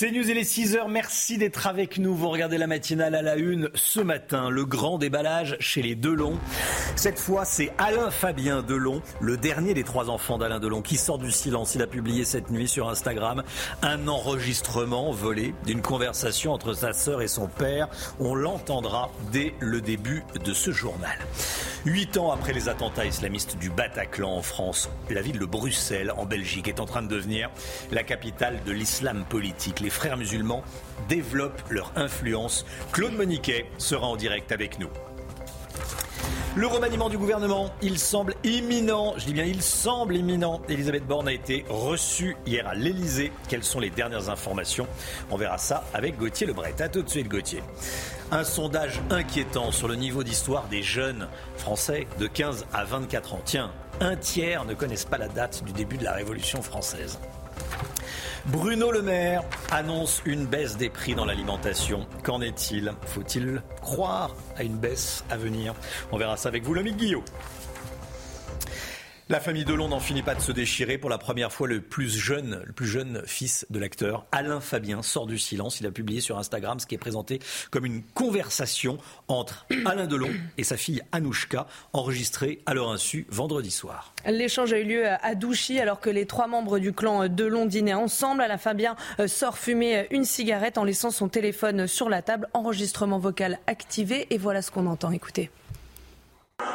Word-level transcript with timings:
C'est 0.00 0.12
News 0.12 0.30
et 0.30 0.32
les 0.32 0.44
6 0.44 0.76
heures. 0.76 0.88
Merci 0.88 1.36
d'être 1.36 1.66
avec 1.66 1.98
nous. 1.98 2.14
Vous 2.14 2.30
regardez 2.30 2.56
la 2.56 2.66
matinale 2.66 3.14
à 3.14 3.20
la 3.20 3.36
une 3.36 3.68
ce 3.74 4.00
matin. 4.00 4.48
Le 4.48 4.64
grand 4.64 4.96
déballage 4.96 5.58
chez 5.60 5.82
les 5.82 5.94
Delon. 5.94 6.38
Cette 7.00 7.18
fois, 7.18 7.46
c'est 7.46 7.72
Alain 7.78 8.10
Fabien 8.10 8.60
Delon, 8.60 9.00
le 9.22 9.38
dernier 9.38 9.72
des 9.72 9.84
trois 9.84 10.10
enfants 10.10 10.36
d'Alain 10.36 10.60
Delon, 10.60 10.82
qui 10.82 10.98
sort 10.98 11.16
du 11.16 11.30
silence. 11.30 11.74
Il 11.74 11.80
a 11.80 11.86
publié 11.86 12.26
cette 12.26 12.50
nuit 12.50 12.68
sur 12.68 12.90
Instagram 12.90 13.42
un 13.80 14.06
enregistrement 14.06 15.10
volé 15.10 15.54
d'une 15.64 15.80
conversation 15.80 16.52
entre 16.52 16.74
sa 16.74 16.92
sœur 16.92 17.22
et 17.22 17.26
son 17.26 17.46
père. 17.46 17.88
On 18.18 18.34
l'entendra 18.34 19.10
dès 19.32 19.54
le 19.60 19.80
début 19.80 20.24
de 20.44 20.52
ce 20.52 20.72
journal. 20.72 21.16
Huit 21.86 22.18
ans 22.18 22.32
après 22.32 22.52
les 22.52 22.68
attentats 22.68 23.06
islamistes 23.06 23.56
du 23.56 23.70
Bataclan 23.70 24.36
en 24.36 24.42
France, 24.42 24.90
la 25.08 25.22
ville 25.22 25.38
de 25.38 25.46
Bruxelles, 25.46 26.12
en 26.18 26.26
Belgique, 26.26 26.68
est 26.68 26.80
en 26.80 26.84
train 26.84 27.00
de 27.00 27.08
devenir 27.08 27.48
la 27.90 28.02
capitale 28.02 28.58
de 28.66 28.72
l'islam 28.72 29.24
politique 29.26 29.80
les 29.80 29.88
frères 29.88 30.18
musulmans 30.18 30.62
développent 31.08 31.62
leur 31.70 31.92
influence. 31.96 32.66
Claude 32.92 33.14
Moniquet 33.14 33.70
sera 33.78 34.06
en 34.06 34.16
direct 34.16 34.52
avec 34.52 34.78
nous. 34.78 34.90
Le 36.56 36.66
remaniement 36.66 37.08
du 37.08 37.16
gouvernement, 37.16 37.70
il 37.80 37.96
semble 37.96 38.34
imminent. 38.42 39.14
Je 39.16 39.26
dis 39.26 39.32
bien, 39.32 39.44
il 39.44 39.62
semble 39.62 40.16
imminent. 40.16 40.60
Elisabeth 40.68 41.06
Borne 41.06 41.28
a 41.28 41.32
été 41.32 41.64
reçue 41.68 42.36
hier 42.44 42.66
à 42.66 42.74
l'Elysée. 42.74 43.30
Quelles 43.48 43.62
sont 43.62 43.78
les 43.78 43.90
dernières 43.90 44.30
informations? 44.30 44.88
On 45.30 45.36
verra 45.36 45.58
ça 45.58 45.84
avec 45.94 46.18
Gauthier 46.18 46.48
Lebret. 46.48 46.74
A 46.80 46.88
tout 46.88 47.02
de 47.02 47.08
suite, 47.08 47.28
Gauthier. 47.28 47.62
Un 48.32 48.42
sondage 48.42 49.00
inquiétant 49.10 49.70
sur 49.70 49.86
le 49.86 49.94
niveau 49.94 50.24
d'histoire 50.24 50.66
des 50.66 50.82
jeunes 50.82 51.28
français 51.56 52.08
de 52.18 52.26
15 52.26 52.66
à 52.72 52.84
24 52.84 53.34
ans. 53.34 53.42
Tiens, 53.44 53.70
un 54.00 54.16
tiers 54.16 54.64
ne 54.64 54.74
connaissent 54.74 55.04
pas 55.04 55.18
la 55.18 55.28
date 55.28 55.62
du 55.62 55.72
début 55.72 55.98
de 55.98 56.04
la 56.04 56.14
Révolution 56.14 56.62
française. 56.62 57.20
Bruno 58.50 58.90
Le 58.90 59.00
Maire 59.00 59.44
annonce 59.70 60.22
une 60.24 60.44
baisse 60.44 60.76
des 60.76 60.90
prix 60.90 61.14
dans 61.14 61.24
l'alimentation. 61.24 62.06
Qu'en 62.24 62.40
est-il? 62.40 62.92
Faut-il 63.06 63.62
croire 63.80 64.34
à 64.56 64.64
une 64.64 64.76
baisse 64.76 65.24
à 65.30 65.36
venir? 65.36 65.72
On 66.10 66.18
verra 66.18 66.36
ça 66.36 66.48
avec 66.48 66.64
vous, 66.64 66.74
l'ami 66.74 66.92
Guillaume. 66.92 67.22
La 69.30 69.38
famille 69.38 69.64
Delon 69.64 69.86
n'en 69.86 70.00
finit 70.00 70.24
pas 70.24 70.34
de 70.34 70.40
se 70.40 70.50
déchirer. 70.50 70.98
Pour 70.98 71.08
la 71.08 71.16
première 71.16 71.52
fois, 71.52 71.68
le 71.68 71.80
plus 71.80 72.10
jeune, 72.10 72.64
fils 73.26 73.64
de 73.70 73.78
l'acteur, 73.78 74.26
Alain 74.32 74.58
Fabien, 74.58 75.02
sort 75.02 75.28
du 75.28 75.38
silence. 75.38 75.78
Il 75.78 75.86
a 75.86 75.92
publié 75.92 76.20
sur 76.20 76.36
Instagram 76.36 76.80
ce 76.80 76.86
qui 76.86 76.96
est 76.96 76.98
présenté 76.98 77.38
comme 77.70 77.86
une 77.86 78.02
conversation 78.02 78.98
entre 79.28 79.68
Alain 79.86 80.08
Delon 80.08 80.30
et 80.58 80.64
sa 80.64 80.76
fille 80.76 81.00
Anouchka, 81.12 81.68
enregistrée 81.92 82.58
à 82.66 82.74
leur 82.74 82.90
insu 82.90 83.24
vendredi 83.30 83.70
soir. 83.70 84.14
L'échange 84.26 84.72
a 84.72 84.80
eu 84.80 84.84
lieu 84.84 85.06
à 85.06 85.36
Douchy 85.36 85.78
alors 85.78 86.00
que 86.00 86.10
les 86.10 86.26
trois 86.26 86.48
membres 86.48 86.80
du 86.80 86.92
clan 86.92 87.28
Delon 87.28 87.66
dînaient 87.66 87.94
ensemble. 87.94 88.42
Alain 88.42 88.58
Fabien 88.58 88.96
euh, 89.20 89.28
sort 89.28 89.58
fumer 89.58 90.08
une 90.10 90.24
cigarette 90.24 90.76
en 90.76 90.82
laissant 90.82 91.12
son 91.12 91.28
téléphone 91.28 91.86
sur 91.86 92.08
la 92.08 92.20
table. 92.20 92.48
Enregistrement 92.52 93.20
vocal 93.20 93.60
activé 93.68 94.26
et 94.30 94.38
voilà 94.38 94.60
ce 94.60 94.72
qu'on 94.72 94.86
entend. 94.86 95.12
Écoutez 95.12 95.50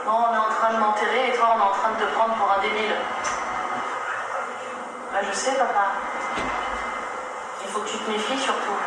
on 0.08 0.34
est 0.34 0.38
en 0.38 0.50
train 0.50 0.74
de 0.74 0.78
m'enterrer 0.78 1.30
et 1.30 1.38
toi, 1.38 1.56
on 1.56 1.60
est 1.60 1.64
en 1.64 1.72
train 1.72 1.90
de 1.92 2.06
te 2.06 2.12
prendre 2.14 2.36
pour 2.36 2.52
un 2.52 2.62
débile. 2.62 2.96
Bah, 5.12 5.20
je 5.28 5.36
sais, 5.36 5.54
papa. 5.54 5.86
Il 7.64 7.72
faut 7.72 7.80
que 7.80 7.90
tu 7.90 7.98
te 7.98 8.10
méfies 8.10 8.40
surtout. 8.40 8.78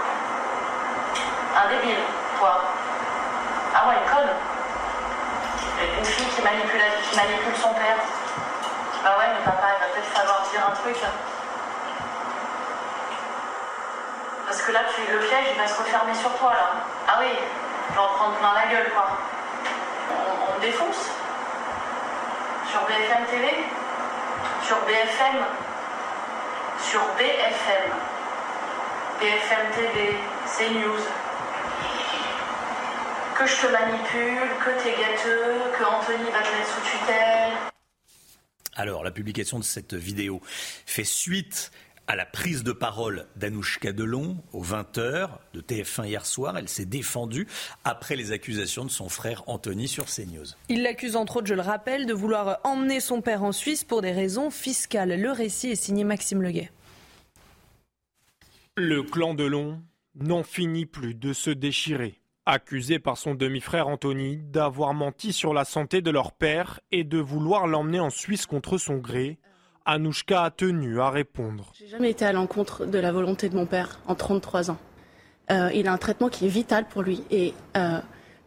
Un 1.57 1.69
débile, 1.71 1.99
toi. 2.39 2.61
Ah 3.75 3.89
ouais, 3.89 3.95
une 4.03 4.11
conne. 4.11 4.35
Une 5.99 6.05
fille 6.05 6.27
qui 6.27 6.43
manipule, 6.43 6.83
qui 7.09 7.17
manipule 7.17 7.57
son 7.57 7.73
père. 7.75 7.97
Bah 9.03 9.17
ouais, 9.19 9.27
mais 9.39 9.45
papa, 9.45 9.69
il 9.77 9.81
va 9.81 9.87
peut-être 9.93 10.13
falloir 10.13 10.43
dire 10.51 10.61
un 10.67 10.75
truc. 10.75 10.97
Parce 14.47 14.63
que 14.63 14.73
là, 14.73 14.81
tu, 14.95 15.13
le 15.13 15.19
piège, 15.19 15.47
il 15.55 15.61
va 15.61 15.67
se 15.67 15.79
refermer 15.79 16.15
sur 16.15 16.33
toi, 16.39 16.53
là. 16.53 16.71
Ah 17.07 17.19
oui, 17.21 17.33
en 17.97 18.15
prendre 18.15 18.35
plein 18.35 18.55
la 18.55 18.67
gueule, 18.67 18.91
quoi 18.93 19.09
défonce. 20.61 21.11
Sur 22.71 22.81
BFM 22.87 23.25
TV, 23.27 23.49
sur 24.67 24.77
BFM, 24.85 25.45
sur 26.83 27.01
BFM, 27.17 27.91
BFM 29.21 29.71
TV, 29.75 30.17
CNews. 30.47 31.03
Que 33.39 33.47
je 33.47 33.57
te 33.57 33.67
manipule, 33.73 34.49
que 34.65 34.71
t'es 34.83 34.91
gâteux, 34.91 35.61
que 35.79 35.85
Anthony 35.85 36.31
va 36.31 36.41
te 36.41 36.57
mettre 36.57 36.75
sous 36.75 36.99
tutelle. 36.99 37.53
Alors, 38.75 39.03
la 39.03 39.11
publication 39.11 39.59
de 39.59 39.65
cette 39.65 39.95
vidéo 39.95 40.41
fait 40.45 41.05
suite 41.05 41.73
à 42.09 42.17
la 42.17 42.25
prise 42.25 42.65
de 42.65 42.73
parole 42.73 43.27
d'Anouchka 43.37 43.93
Delon 43.93 44.39
aux 44.55 44.65
20h 44.65 45.29
de 45.53 45.61
TF1 45.61 46.07
hier 46.07 46.25
soir. 46.25 46.57
Elle 46.57 46.69
s'est 46.69 46.87
défendue 46.87 47.47
après 47.85 48.17
les 48.17 48.33
accusations 48.33 48.87
de 48.87 48.91
son 48.91 49.11
frère 49.11 49.45
Anthony 49.47 49.89
sur 49.89 50.07
CNews. 50.07 50.47
Il 50.71 50.83
l'accuse 50.83 51.17
entre 51.17 51.37
autres, 51.37 51.47
je 51.47 51.55
le 51.55 51.61
rappelle, 51.61 52.07
de 52.07 52.15
vouloir 52.15 52.61
emmener 52.65 53.01
son 53.01 53.21
père 53.21 53.43
en 53.43 53.53
Suisse 53.53 53.85
pour 53.85 54.01
des 54.01 54.13
raisons 54.13 54.51
fiscales. 54.51 55.21
Le 55.21 55.31
récit 55.31 55.69
est 55.69 55.77
signé 55.77 56.03
Maxime 56.03 56.41
Leguet. 56.41 56.73
Le 58.75 59.03
clan 59.03 59.35
Delon 59.35 59.83
n'en 60.15 60.43
finit 60.43 60.87
plus 60.87 61.15
de 61.15 61.35
se 61.35 61.51
déchirer. 61.51 62.23
Accusé 62.47 62.99
par 62.99 63.19
son 63.19 63.35
demi-frère 63.35 63.87
Anthony 63.87 64.39
d'avoir 64.39 64.95
menti 64.95 65.35
sur 65.35 65.53
la 65.53 65.67
santé 65.67 66.01
de 66.01 66.11
leur 66.11 66.33
père 66.33 66.81
et 66.91 67.05
de 67.05 67.19
vouloir 67.19 67.67
l'emmener 67.67 68.01
en 68.01 68.09
Suisse 68.09 68.47
contre 68.47 68.79
son 68.79 68.97
gré, 68.97 69.39
Anouchka 69.89 70.45
a 70.45 70.51
tenu 70.51 71.01
à 71.01 71.09
répondre. 71.09 71.73
J'ai 71.73 71.89
jamais 71.89 72.11
été 72.11 72.27
à 72.27 72.33
l'encontre 72.33 72.85
de 72.85 72.99
la 72.99 73.11
volonté 73.11 73.49
de 73.49 73.57
mon 73.57 73.65
père 73.65 74.01
en 74.07 74.15
33 74.15 74.71
ans. 74.71 74.77
Euh, 75.51 75.71
il 75.75 75.89
a 75.89 75.93
un 75.93 75.97
traitement 75.97 76.29
qui 76.29 76.45
est 76.45 76.51
vital 76.51 76.87
pour 76.87 77.01
lui 77.01 77.25
et 77.31 77.55
euh, 77.75 77.99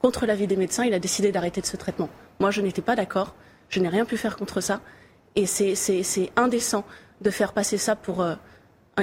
contre 0.04 0.28
l'avis 0.28 0.46
des 0.46 0.56
médecins, 0.56 0.86
il 0.86 0.94
a 0.94 1.00
décidé 1.00 1.32
d'arrêter 1.32 1.60
de 1.60 1.66
ce 1.66 1.78
traitement. 1.78 2.10
Moi, 2.40 2.52
je 2.52 2.62
n'étais 2.62 2.84
pas 2.84 2.96
d'accord. 2.96 3.34
Je 3.70 3.80
n'ai 3.80 3.90
rien 3.90 4.06
pu 4.06 4.18
faire 4.18 4.38
contre 4.38 4.62
ça. 4.62 4.82
Et 5.36 5.48
c'est 5.48 6.32
indécent 6.36 6.86
de 7.22 7.32
faire 7.32 7.54
passer 7.54 7.80
ça 7.80 7.96
pour, 7.96 8.22
euh, 8.22 8.36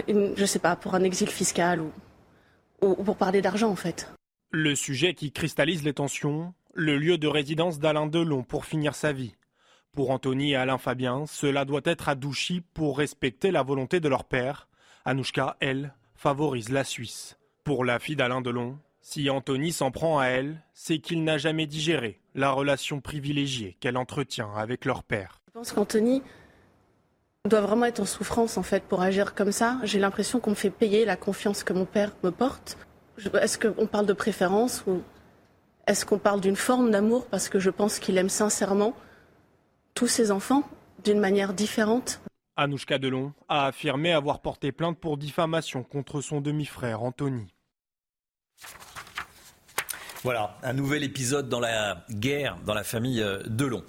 je 0.07 0.45
sais 0.45 0.61
pas, 0.61 0.77
pour 0.77 0.95
un 0.95 1.03
exil 1.03 1.29
fiscal 1.29 1.81
ou, 1.81 1.91
ou 2.83 3.03
pour 3.03 3.17
parler 3.17 3.43
d'argent, 3.43 3.69
en 3.69 3.77
fait. 3.77 4.13
Le 4.53 4.77
sujet 4.77 5.15
qui 5.15 5.33
cristallise 5.33 5.83
les 5.83 5.93
tensions, 5.93 6.55
le 6.75 6.99
lieu 6.99 7.19
de 7.19 7.27
résidence 7.27 7.81
d'Alain 7.81 8.07
Delon 8.07 8.45
pour 8.45 8.65
finir 8.65 8.95
sa 8.95 9.13
vie. 9.13 9.35
Pour 9.99 10.13
Anthony 10.13 10.53
et 10.53 10.55
Alain 10.55 10.79
Fabien, 10.79 11.25
cela 11.27 11.65
doit 11.65 11.81
être 11.85 12.09
à 12.09 12.15
Douchy 12.15 12.63
pour 12.73 12.99
respecter 12.99 13.51
la 13.51 13.65
volonté 13.65 13.99
de 13.99 14.09
leur 14.09 14.23
père. 14.23 14.69
Anouchka, 15.05 15.57
elle, 15.59 15.93
favorise 16.15 16.69
la 16.69 16.85
Suisse. 16.85 17.37
Pour 17.65 17.85
la 17.85 17.99
fille 17.99 18.15
d'Alain 18.15 18.41
Delon, 18.41 18.79
si 19.01 19.29
Anthony 19.29 19.73
s'en 19.73 19.91
prend 19.91 20.21
à 20.21 20.27
elle, 20.27 20.63
c'est 20.73 21.01
qu'il 21.01 21.25
n'a 21.25 21.37
jamais 21.37 21.67
digéré 21.67 22.21
la 22.37 22.53
relation 22.53 23.01
privilégiée 23.01 23.77
qu'elle 23.81 23.97
entretient 23.97 24.55
avec 24.55 24.85
leur 24.85 25.03
père. 25.03 25.41
Je 25.49 25.53
pense 25.55 25.73
qu'Anthony 25.73 26.23
doit 27.51 27.63
vraiment 27.63 27.87
être 27.87 27.99
en 27.99 28.07
souffrance 28.07 28.57
en 28.57 28.63
fait 28.63 28.85
pour 28.85 29.03
agir 29.03 29.35
comme 29.35 29.51
ça. 29.51 29.81
J'ai 29.83 29.99
l'impression 29.99 30.39
qu'on 30.39 30.51
me 30.51 30.55
fait 30.55 30.71
payer 30.71 31.07
la 31.07 31.17
confiance 31.17 31.65
que 31.65 31.73
mon 31.73 31.87
père 31.87 32.13
me 32.23 32.31
porte. 32.31 32.79
Est-ce 33.43 33.59
qu'on 33.59 33.89
parle 33.89 34.07
de 34.07 34.13
préférence 34.13 34.85
ou 34.87 35.03
est-ce 35.89 36.07
qu'on 36.07 36.21
parle 36.21 36.41
d'une 36.41 36.55
forme 36.55 36.93
d'amour 36.93 37.27
parce 37.27 37.49
que 37.49 37.59
je 37.59 37.71
pense 37.71 37.99
qu'il 37.99 38.17
aime 38.17 38.29
sincèrement 38.29 38.95
tous 39.99 40.07
ses 40.07 40.31
enfants 40.31 40.63
d'une 41.03 41.19
manière 41.19 41.53
différente. 41.53 42.21
Anouchka 42.55 42.99
Delon 42.99 43.33
a 43.49 43.67
affirmé 43.67 44.13
avoir 44.13 44.41
porté 44.41 44.71
plainte 44.71 44.97
pour 44.97 45.17
diffamation 45.17 45.83
contre 45.83 46.21
son 46.21 46.41
demi-frère 46.41 47.03
Anthony. 47.03 47.49
Voilà, 50.25 50.57
un 50.65 50.73
nouvel 50.73 51.05
épisode 51.05 51.49
dans 51.49 51.61
la 51.61 52.05
guerre 52.11 52.59
dans 52.67 52.75
la 52.75 52.83
famille 52.83 53.23
euh, 53.23 53.39
Delon. 53.47 53.85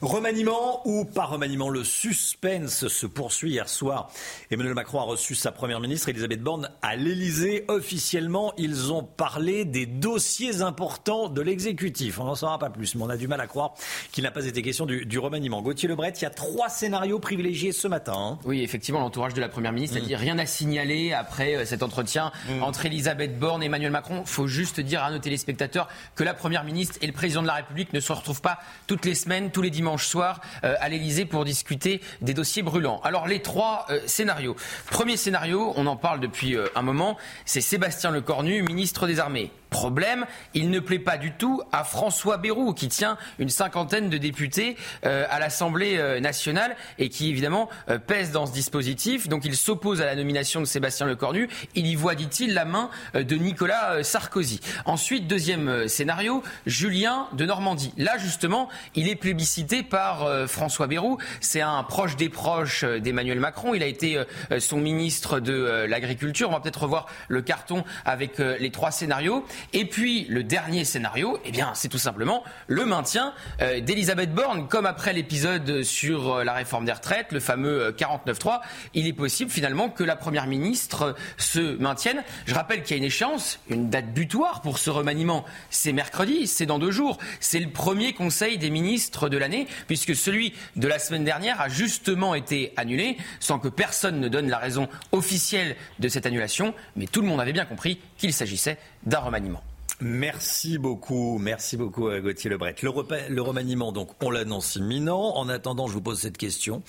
Remaniement 0.00 0.80
ou 0.86 1.04
pas 1.04 1.24
remaniement, 1.24 1.70
le 1.70 1.82
suspense 1.82 2.86
se 2.86 3.04
poursuit 3.04 3.50
hier 3.50 3.68
soir. 3.68 4.08
Emmanuel 4.52 4.74
Macron 4.74 5.00
a 5.00 5.02
reçu 5.02 5.34
sa 5.34 5.50
première 5.50 5.80
ministre 5.80 6.08
Elisabeth 6.08 6.40
Borne 6.40 6.70
à 6.82 6.94
l'Elysée. 6.94 7.64
Officiellement, 7.66 8.52
ils 8.58 8.92
ont 8.92 9.02
parlé 9.02 9.64
des 9.64 9.86
dossiers 9.86 10.62
importants 10.62 11.28
de 11.28 11.42
l'exécutif. 11.42 12.20
On 12.20 12.24
n'en 12.24 12.36
saura 12.36 12.60
pas 12.60 12.70
plus, 12.70 12.94
mais 12.94 13.02
on 13.02 13.10
a 13.10 13.16
du 13.16 13.26
mal 13.26 13.40
à 13.40 13.48
croire 13.48 13.74
qu'il 14.12 14.22
n'a 14.22 14.30
pas 14.30 14.46
été 14.46 14.62
question 14.62 14.86
du, 14.86 15.18
remaniement. 15.18 15.62
Gauthier 15.62 15.88
Lebret, 15.88 16.12
il 16.16 16.22
y 16.22 16.26
a 16.26 16.30
trois 16.30 16.68
scénarios 16.68 17.18
privilégiés 17.18 17.72
ce 17.72 17.88
matin. 17.88 18.14
Hein. 18.16 18.38
Oui, 18.44 18.62
effectivement, 18.62 19.00
l'entourage 19.00 19.34
de 19.34 19.40
la 19.40 19.48
première 19.48 19.72
ministre 19.72 19.96
a 19.96 20.00
mm. 20.00 20.04
dit 20.04 20.14
rien 20.14 20.38
à 20.38 20.46
signaler 20.46 21.12
après 21.12 21.56
euh, 21.56 21.64
cet 21.64 21.82
entretien 21.82 22.30
mm. 22.48 22.62
entre 22.62 22.86
Elisabeth 22.86 23.36
Borne 23.36 23.64
et 23.64 23.66
Emmanuel 23.66 23.90
Macron. 23.90 24.24
Faut 24.24 24.46
juste 24.46 24.78
dire 24.78 25.02
à 25.02 25.10
nos 25.10 25.18
téléspectateurs 25.18 25.71
que 26.14 26.24
la 26.24 26.34
Première 26.34 26.64
ministre 26.64 26.98
et 27.00 27.06
le 27.06 27.12
Président 27.12 27.42
de 27.42 27.46
la 27.46 27.54
République 27.54 27.92
ne 27.92 28.00
se 28.00 28.12
retrouvent 28.12 28.40
pas 28.42 28.58
toutes 28.86 29.04
les 29.04 29.14
semaines, 29.14 29.50
tous 29.50 29.62
les 29.62 29.70
dimanches 29.70 30.06
soirs 30.06 30.40
euh, 30.64 30.74
à 30.80 30.88
l'Elysée 30.88 31.24
pour 31.24 31.44
discuter 31.44 32.00
des 32.20 32.34
dossiers 32.34 32.62
brûlants. 32.62 33.00
Alors 33.04 33.26
les 33.26 33.42
trois 33.42 33.86
euh, 33.90 34.00
scénarios. 34.06 34.56
Premier 34.90 35.16
scénario, 35.16 35.72
on 35.76 35.86
en 35.86 35.96
parle 35.96 36.20
depuis 36.20 36.56
euh, 36.56 36.68
un 36.74 36.82
moment, 36.82 37.16
c'est 37.44 37.60
Sébastien 37.60 38.10
Lecornu, 38.10 38.62
ministre 38.62 39.06
des 39.06 39.20
Armées. 39.20 39.50
Problème, 39.72 40.26
il 40.52 40.68
ne 40.68 40.80
plaît 40.80 40.98
pas 40.98 41.16
du 41.16 41.32
tout 41.32 41.62
à 41.72 41.82
François 41.82 42.36
Bayrou, 42.36 42.74
qui 42.74 42.88
tient 42.88 43.16
une 43.38 43.48
cinquantaine 43.48 44.10
de 44.10 44.18
députés 44.18 44.76
euh, 45.06 45.24
à 45.30 45.40
l'Assemblée 45.40 45.96
euh, 45.96 46.20
nationale 46.20 46.76
et 46.98 47.08
qui 47.08 47.30
évidemment 47.30 47.70
euh, 47.88 47.98
pèse 47.98 48.32
dans 48.32 48.44
ce 48.44 48.52
dispositif. 48.52 49.30
Donc 49.30 49.46
il 49.46 49.56
s'oppose 49.56 50.02
à 50.02 50.04
la 50.04 50.14
nomination 50.14 50.60
de 50.60 50.66
Sébastien 50.66 51.06
Lecornu. 51.06 51.48
Il 51.74 51.86
y 51.86 51.94
voit, 51.94 52.14
dit-il, 52.14 52.52
la 52.52 52.66
main 52.66 52.90
de 53.14 53.34
Nicolas 53.34 54.04
Sarkozy. 54.04 54.60
Ensuite, 54.84 55.26
deuxième 55.26 55.88
scénario, 55.88 56.42
Julien 56.66 57.28
de 57.32 57.46
Normandie. 57.46 57.94
Là, 57.96 58.18
justement, 58.18 58.68
il 58.94 59.08
est 59.08 59.16
plébiscité 59.16 59.82
par 59.82 60.48
François 60.48 60.86
Bayrou. 60.86 61.16
C'est 61.40 61.62
un 61.62 61.82
proche 61.82 62.16
des 62.16 62.28
proches 62.28 62.84
d'Emmanuel 62.84 63.40
Macron. 63.40 63.72
Il 63.72 63.82
a 63.82 63.86
été 63.86 64.22
son 64.58 64.76
ministre 64.76 65.40
de 65.40 65.86
l'Agriculture. 65.88 66.50
On 66.50 66.52
va 66.52 66.60
peut-être 66.60 66.82
revoir 66.82 67.06
le 67.28 67.40
carton 67.40 67.84
avec 68.04 68.38
les 68.38 68.70
trois 68.70 68.90
scénarios. 68.90 69.44
Et 69.72 69.84
puis 69.84 70.26
le 70.28 70.42
dernier 70.42 70.84
scénario, 70.84 71.38
eh 71.44 71.50
bien, 71.50 71.72
c'est 71.74 71.88
tout 71.88 71.98
simplement 71.98 72.44
le 72.66 72.84
maintien 72.84 73.32
euh, 73.60 73.80
d'Elisabeth 73.80 74.34
Borne, 74.34 74.68
comme 74.68 74.86
après 74.86 75.12
l'épisode 75.12 75.82
sur 75.82 76.34
euh, 76.34 76.44
la 76.44 76.52
réforme 76.52 76.84
des 76.84 76.92
retraites, 76.92 77.32
le 77.32 77.40
fameux 77.40 77.94
49.3. 77.96 78.54
Euh, 78.54 78.58
il 78.94 79.06
est 79.06 79.12
possible 79.12 79.50
finalement 79.50 79.88
que 79.88 80.04
la 80.04 80.16
première 80.16 80.46
ministre 80.46 81.14
se 81.36 81.76
maintienne. 81.78 82.22
Je 82.46 82.54
rappelle 82.54 82.82
qu'il 82.82 82.96
y 82.96 82.98
a 82.98 82.98
une 82.98 83.04
échéance, 83.04 83.60
une 83.68 83.90
date 83.90 84.12
butoir 84.12 84.60
pour 84.60 84.78
ce 84.78 84.90
remaniement. 84.90 85.44
C'est 85.70 85.92
mercredi, 85.92 86.46
c'est 86.46 86.66
dans 86.66 86.78
deux 86.78 86.90
jours. 86.90 87.18
C'est 87.40 87.60
le 87.60 87.70
premier 87.70 88.12
conseil 88.12 88.58
des 88.58 88.70
ministres 88.70 89.28
de 89.28 89.36
l'année, 89.36 89.66
puisque 89.86 90.14
celui 90.14 90.54
de 90.76 90.88
la 90.88 90.98
semaine 90.98 91.24
dernière 91.24 91.60
a 91.60 91.68
justement 91.68 92.34
été 92.34 92.72
annulé, 92.76 93.16
sans 93.40 93.58
que 93.58 93.68
personne 93.68 94.20
ne 94.20 94.28
donne 94.28 94.48
la 94.48 94.58
raison 94.58 94.88
officielle 95.12 95.76
de 95.98 96.08
cette 96.08 96.26
annulation. 96.26 96.74
Mais 96.96 97.06
tout 97.06 97.20
le 97.20 97.28
monde 97.28 97.40
avait 97.40 97.52
bien 97.52 97.64
compris 97.64 97.98
qu'il 98.22 98.32
s'agissait 98.32 98.78
d'un 99.04 99.18
remaniement. 99.18 99.64
Merci 100.04 100.78
beaucoup, 100.78 101.38
merci 101.38 101.76
beaucoup 101.76 102.08
euh, 102.08 102.20
Gauthier 102.20 102.50
Lebret. 102.50 102.74
Le, 102.82 102.90
le 103.28 103.42
remaniement, 103.42 103.92
donc, 103.92 104.10
on 104.20 104.30
l'annonce 104.30 104.74
imminent. 104.74 105.36
En 105.36 105.48
attendant, 105.48 105.86
je 105.86 105.92
vous 105.92 106.00
pose 106.00 106.18
cette 106.18 106.36
question. 106.36 106.82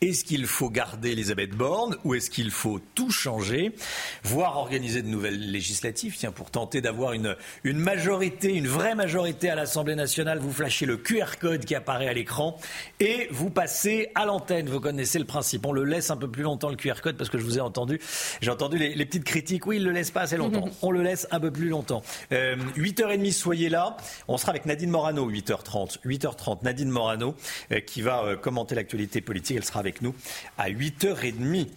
Est-ce 0.00 0.24
qu'il 0.24 0.46
faut 0.46 0.70
garder 0.70 1.10
Elisabeth 1.10 1.50
Borne 1.50 1.96
ou 2.04 2.14
est-ce 2.14 2.30
qu'il 2.30 2.52
faut 2.52 2.78
tout 2.94 3.10
changer, 3.10 3.74
voire 4.22 4.56
organiser 4.56 5.02
de 5.02 5.08
nouvelles 5.08 5.50
législatives, 5.50 6.14
tiens, 6.16 6.30
pour 6.30 6.52
tenter 6.52 6.80
d'avoir 6.80 7.12
une, 7.12 7.34
une 7.64 7.78
majorité, 7.78 8.54
une 8.54 8.68
vraie 8.68 8.94
majorité 8.94 9.50
à 9.50 9.56
l'Assemblée 9.56 9.96
nationale 9.96 10.38
Vous 10.38 10.52
flashez 10.52 10.86
le 10.86 10.96
QR 10.96 11.38
code 11.40 11.64
qui 11.64 11.74
apparaît 11.74 12.06
à 12.06 12.12
l'écran 12.12 12.56
et 13.00 13.26
vous 13.32 13.50
passez 13.50 14.12
à 14.14 14.26
l'antenne. 14.26 14.68
Vous 14.68 14.78
connaissez 14.78 15.18
le 15.18 15.24
principe. 15.24 15.66
On 15.66 15.72
le 15.72 15.82
laisse 15.82 16.12
un 16.12 16.16
peu 16.16 16.30
plus 16.30 16.44
longtemps, 16.44 16.68
le 16.68 16.76
QR 16.76 17.00
code, 17.02 17.16
parce 17.16 17.30
que 17.30 17.38
je 17.38 17.44
vous 17.44 17.58
ai 17.58 17.62
entendu. 17.62 18.00
J'ai 18.40 18.50
entendu 18.52 18.78
les, 18.78 18.94
les, 18.94 19.06
petites 19.06 19.24
critiques. 19.24 19.66
Oui, 19.66 19.78
il 19.78 19.84
le 19.84 19.90
laisse 19.90 20.12
pas 20.12 20.20
assez 20.20 20.36
longtemps. 20.36 20.68
On 20.82 20.92
le 20.92 21.02
laisse 21.02 21.26
un 21.32 21.40
peu 21.40 21.50
plus 21.50 21.68
longtemps. 21.68 22.02
Euh, 22.32 22.39
8h30, 22.76 23.32
soyez 23.32 23.68
là. 23.68 23.96
On 24.28 24.36
sera 24.36 24.50
avec 24.50 24.66
Nadine 24.66 24.90
Morano, 24.90 25.30
8h30. 25.30 26.00
8h30, 26.04 26.62
Nadine 26.62 26.90
Morano, 26.90 27.34
euh, 27.72 27.80
qui 27.80 28.02
va 28.02 28.24
euh, 28.24 28.36
commenter 28.36 28.74
l'actualité 28.74 29.20
politique. 29.20 29.56
Elle 29.56 29.64
sera 29.64 29.80
avec 29.80 30.02
nous 30.02 30.14
à 30.58 30.70
8h30. 30.70 31.68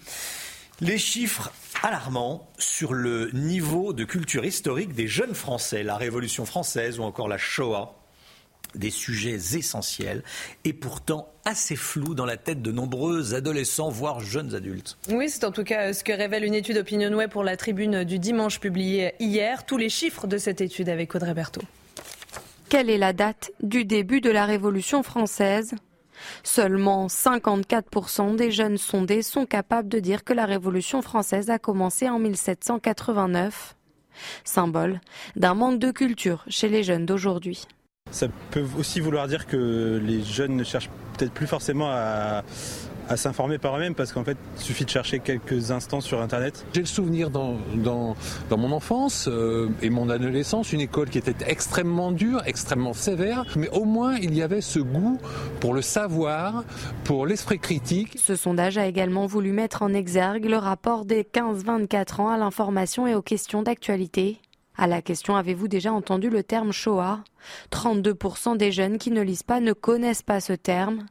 Les 0.81 0.97
chiffres 0.97 1.51
alarmants 1.81 2.49
sur 2.57 2.93
le 2.93 3.29
niveau 3.31 3.93
de 3.93 4.03
culture 4.03 4.43
historique 4.43 4.93
des 4.93 5.07
jeunes 5.07 5.35
Français, 5.35 5.83
la 5.83 5.97
Révolution 5.97 6.45
française 6.45 6.99
ou 6.99 7.03
encore 7.03 7.27
la 7.27 7.37
Shoah 7.37 8.02
des 8.75 8.89
sujets 8.89 9.57
essentiels 9.57 10.23
et 10.63 10.73
pourtant 10.73 11.29
assez 11.45 11.75
flous 11.75 12.15
dans 12.15 12.25
la 12.25 12.37
tête 12.37 12.61
de 12.61 12.71
nombreux 12.71 13.33
adolescents, 13.33 13.89
voire 13.89 14.19
jeunes 14.19 14.55
adultes. 14.55 14.97
Oui, 15.09 15.29
c'est 15.29 15.43
en 15.43 15.51
tout 15.51 15.63
cas 15.63 15.93
ce 15.93 16.03
que 16.03 16.13
révèle 16.13 16.43
une 16.43 16.53
étude 16.53 16.77
OpinionWay 16.77 17.27
pour 17.27 17.43
la 17.43 17.57
tribune 17.57 18.03
du 18.03 18.19
dimanche 18.19 18.59
publiée 18.59 19.13
hier. 19.19 19.65
Tous 19.65 19.77
les 19.77 19.89
chiffres 19.89 20.27
de 20.27 20.37
cette 20.37 20.61
étude 20.61 20.89
avec 20.89 21.13
Audrey 21.15 21.33
Berthaud. 21.33 21.61
Quelle 22.69 22.89
est 22.89 22.97
la 22.97 23.13
date 23.13 23.51
du 23.61 23.85
début 23.85 24.21
de 24.21 24.31
la 24.31 24.45
Révolution 24.45 25.03
française? 25.03 25.75
Seulement 26.43 27.07
54% 27.07 28.35
des 28.35 28.51
jeunes 28.51 28.77
sondés 28.77 29.21
sont 29.21 29.45
capables 29.45 29.89
de 29.89 29.99
dire 29.99 30.23
que 30.23 30.33
la 30.33 30.45
Révolution 30.45 31.01
française 31.01 31.49
a 31.49 31.59
commencé 31.59 32.09
en 32.09 32.19
1789, 32.19 33.75
symbole 34.43 35.01
d'un 35.35 35.53
manque 35.53 35.79
de 35.79 35.91
culture 35.91 36.45
chez 36.47 36.69
les 36.69 36.83
jeunes 36.83 37.05
d'aujourd'hui. 37.05 37.67
Ça 38.13 38.27
peut 38.51 38.63
aussi 38.77 38.99
vouloir 38.99 39.27
dire 39.27 39.47
que 39.47 39.99
les 40.01 40.23
jeunes 40.23 40.55
ne 40.55 40.63
cherchent 40.63 40.91
peut-être 41.17 41.33
plus 41.33 41.47
forcément 41.47 41.89
à, 41.89 42.43
s'informer 43.15 43.57
par 43.57 43.75
eux-mêmes 43.75 43.95
parce 43.95 44.11
qu'en 44.11 44.23
fait, 44.23 44.37
il 44.57 44.61
suffit 44.61 44.85
de 44.85 44.89
chercher 44.89 45.19
quelques 45.19 45.71
instants 45.71 46.01
sur 46.01 46.21
Internet. 46.21 46.65
J'ai 46.73 46.81
le 46.81 46.87
souvenir 46.87 47.29
dans, 47.29 47.57
dans, 47.75 48.15
mon 48.57 48.71
enfance 48.71 49.27
euh, 49.27 49.69
et 49.81 49.89
mon 49.89 50.09
adolescence, 50.09 50.73
une 50.73 50.81
école 50.81 51.09
qui 51.09 51.17
était 51.17 51.35
extrêmement 51.45 52.11
dure, 52.11 52.41
extrêmement 52.45 52.93
sévère, 52.93 53.45
mais 53.55 53.69
au 53.69 53.83
moins 53.83 54.15
il 54.15 54.33
y 54.33 54.41
avait 54.41 54.61
ce 54.61 54.79
goût 54.79 55.19
pour 55.59 55.73
le 55.73 55.81
savoir, 55.81 56.63
pour 57.03 57.27
l'esprit 57.27 57.59
critique. 57.59 58.17
Ce 58.23 58.35
sondage 58.35 58.77
a 58.77 58.87
également 58.87 59.25
voulu 59.27 59.51
mettre 59.51 59.81
en 59.81 59.93
exergue 59.93 60.45
le 60.45 60.57
rapport 60.57 61.05
des 61.05 61.23
15-24 61.23 62.21
ans 62.21 62.29
à 62.29 62.37
l'information 62.37 63.05
et 63.05 63.15
aux 63.15 63.21
questions 63.21 63.63
d'actualité. 63.63 64.39
À 64.77 64.87
la 64.87 65.01
question 65.01 65.35
avez-vous 65.35 65.67
déjà 65.67 65.93
entendu 65.93 66.29
le 66.29 66.43
terme 66.43 66.71
Shoah? 66.71 67.23
32% 67.71 68.57
des 68.57 68.71
jeunes 68.71 68.97
qui 68.97 69.11
ne 69.11 69.21
lisent 69.21 69.43
pas 69.43 69.59
ne 69.59 69.73
connaissent 69.73 70.23
pas 70.23 70.39
ce 70.39 70.53
terme 70.53 71.05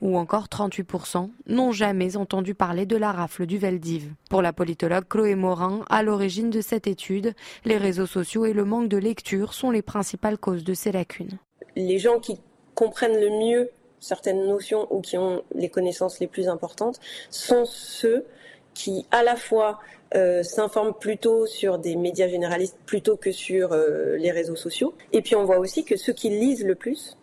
ou 0.00 0.16
encore 0.18 0.46
38% 0.46 1.30
n'ont 1.46 1.72
jamais 1.72 2.16
entendu 2.16 2.54
parler 2.54 2.86
de 2.86 2.96
la 2.96 3.12
rafle 3.12 3.46
du 3.46 3.58
Veldiv. 3.58 4.12
Pour 4.30 4.42
la 4.42 4.52
politologue 4.52 5.06
Chloé 5.08 5.34
Morin, 5.34 5.84
à 5.88 6.02
l'origine 6.02 6.50
de 6.50 6.60
cette 6.60 6.86
étude, 6.86 7.34
les 7.64 7.76
réseaux 7.76 8.06
sociaux 8.06 8.44
et 8.46 8.52
le 8.52 8.64
manque 8.64 8.88
de 8.88 8.96
lecture 8.96 9.54
sont 9.54 9.70
les 9.70 9.82
principales 9.82 10.38
causes 10.38 10.64
de 10.64 10.74
ces 10.74 10.92
lacunes. 10.92 11.38
Les 11.76 11.98
gens 11.98 12.18
qui 12.18 12.40
comprennent 12.74 13.20
le 13.20 13.30
mieux 13.30 13.70
certaines 14.00 14.46
notions 14.46 14.86
ou 14.90 15.00
qui 15.00 15.18
ont 15.18 15.42
les 15.54 15.68
connaissances 15.68 16.20
les 16.20 16.28
plus 16.28 16.48
importantes 16.48 17.00
sont 17.30 17.64
ceux 17.64 18.24
qui 18.74 19.06
à 19.10 19.24
la 19.24 19.34
fois 19.34 19.80
euh, 20.14 20.42
s'informent 20.42 20.94
plutôt 20.94 21.46
sur 21.46 21.78
des 21.78 21.94
médias 21.96 22.28
généralistes 22.28 22.78
plutôt 22.86 23.16
que 23.16 23.30
sur 23.30 23.72
euh, 23.72 24.16
les 24.16 24.30
réseaux 24.30 24.56
sociaux. 24.56 24.94
Et 25.12 25.20
puis 25.20 25.34
on 25.34 25.44
voit 25.44 25.58
aussi 25.58 25.84
que 25.84 25.96
ceux 25.96 26.14
qui 26.14 26.30
lisent 26.30 26.64
le 26.64 26.74
plus 26.74 27.18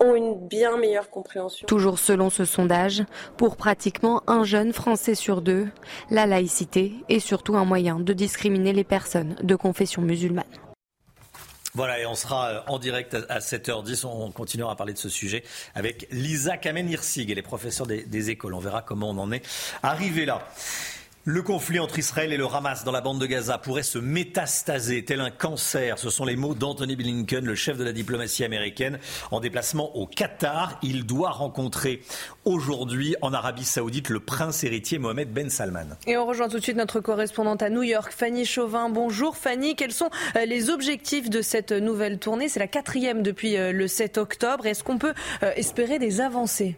ont 0.00 0.16
une 0.16 0.48
bien 0.48 0.76
meilleure 0.78 1.10
compréhension. 1.10 1.66
Toujours 1.68 2.00
selon 2.00 2.28
ce 2.28 2.44
sondage, 2.44 3.04
pour 3.36 3.56
pratiquement 3.56 4.22
un 4.26 4.42
jeune 4.42 4.72
Français 4.72 5.14
sur 5.14 5.42
deux, 5.42 5.68
la 6.10 6.26
laïcité 6.26 6.92
est 7.08 7.20
surtout 7.20 7.56
un 7.56 7.64
moyen 7.64 8.00
de 8.00 8.12
discriminer 8.12 8.72
les 8.72 8.84
personnes 8.84 9.36
de 9.40 9.54
confession 9.54 10.02
musulmane. 10.02 10.44
Voilà, 11.74 12.00
et 12.00 12.06
on 12.06 12.14
sera 12.14 12.48
euh, 12.48 12.60
en 12.66 12.78
direct 12.78 13.16
à 13.28 13.38
7h10. 13.38 14.06
On 14.06 14.30
continuera 14.30 14.72
à 14.72 14.76
parler 14.76 14.92
de 14.92 14.98
ce 14.98 15.08
sujet 15.08 15.42
avec 15.74 16.06
Lisa 16.10 16.56
Kamen-Hirsig. 16.56 17.30
Elle 17.30 17.38
est 17.38 17.42
professeure 17.42 17.86
des, 17.86 18.02
des 18.02 18.30
écoles. 18.30 18.54
On 18.54 18.58
verra 18.58 18.82
comment 18.82 19.10
on 19.10 19.18
en 19.18 19.32
est 19.32 19.46
arrivé 19.82 20.26
là. 20.26 20.46
Le 21.24 21.40
conflit 21.40 21.78
entre 21.78 22.00
Israël 22.00 22.32
et 22.32 22.36
le 22.36 22.46
Hamas 22.46 22.82
dans 22.82 22.90
la 22.90 23.00
bande 23.00 23.20
de 23.20 23.26
Gaza 23.26 23.56
pourrait 23.56 23.84
se 23.84 24.00
métastaser 24.00 25.04
tel 25.04 25.20
un 25.20 25.30
cancer. 25.30 26.00
Ce 26.00 26.10
sont 26.10 26.24
les 26.24 26.34
mots 26.34 26.56
d'Anthony 26.56 26.96
Blinken, 26.96 27.44
le 27.44 27.54
chef 27.54 27.76
de 27.76 27.84
la 27.84 27.92
diplomatie 27.92 28.42
américaine, 28.42 28.98
en 29.30 29.38
déplacement 29.38 29.96
au 29.96 30.08
Qatar. 30.08 30.80
Il 30.82 31.06
doit 31.06 31.30
rencontrer 31.30 32.02
aujourd'hui 32.44 33.14
en 33.22 33.32
Arabie 33.32 33.62
Saoudite 33.62 34.08
le 34.08 34.18
prince 34.18 34.64
héritier 34.64 34.98
Mohamed 34.98 35.32
Ben 35.32 35.48
Salman. 35.48 35.96
Et 36.08 36.16
on 36.16 36.26
rejoint 36.26 36.48
tout 36.48 36.58
de 36.58 36.62
suite 36.64 36.76
notre 36.76 36.98
correspondante 36.98 37.62
à 37.62 37.70
New 37.70 37.84
York, 37.84 38.12
Fanny 38.12 38.44
Chauvin. 38.44 38.88
Bonjour 38.88 39.36
Fanny, 39.36 39.76
quels 39.76 39.92
sont 39.92 40.10
euh, 40.34 40.44
les 40.44 40.70
objectifs 40.70 41.30
de 41.30 41.40
cette 41.40 41.70
nouvelle 41.70 42.18
tournée? 42.18 42.48
C'est 42.48 42.58
la 42.58 42.66
quatrième 42.66 43.22
depuis 43.22 43.56
euh, 43.56 43.70
le 43.70 43.86
7 43.86 44.18
octobre. 44.18 44.66
Est-ce 44.66 44.82
qu'on 44.82 44.98
peut 44.98 45.14
euh, 45.44 45.52
espérer 45.54 46.00
des 46.00 46.20
avancées? 46.20 46.74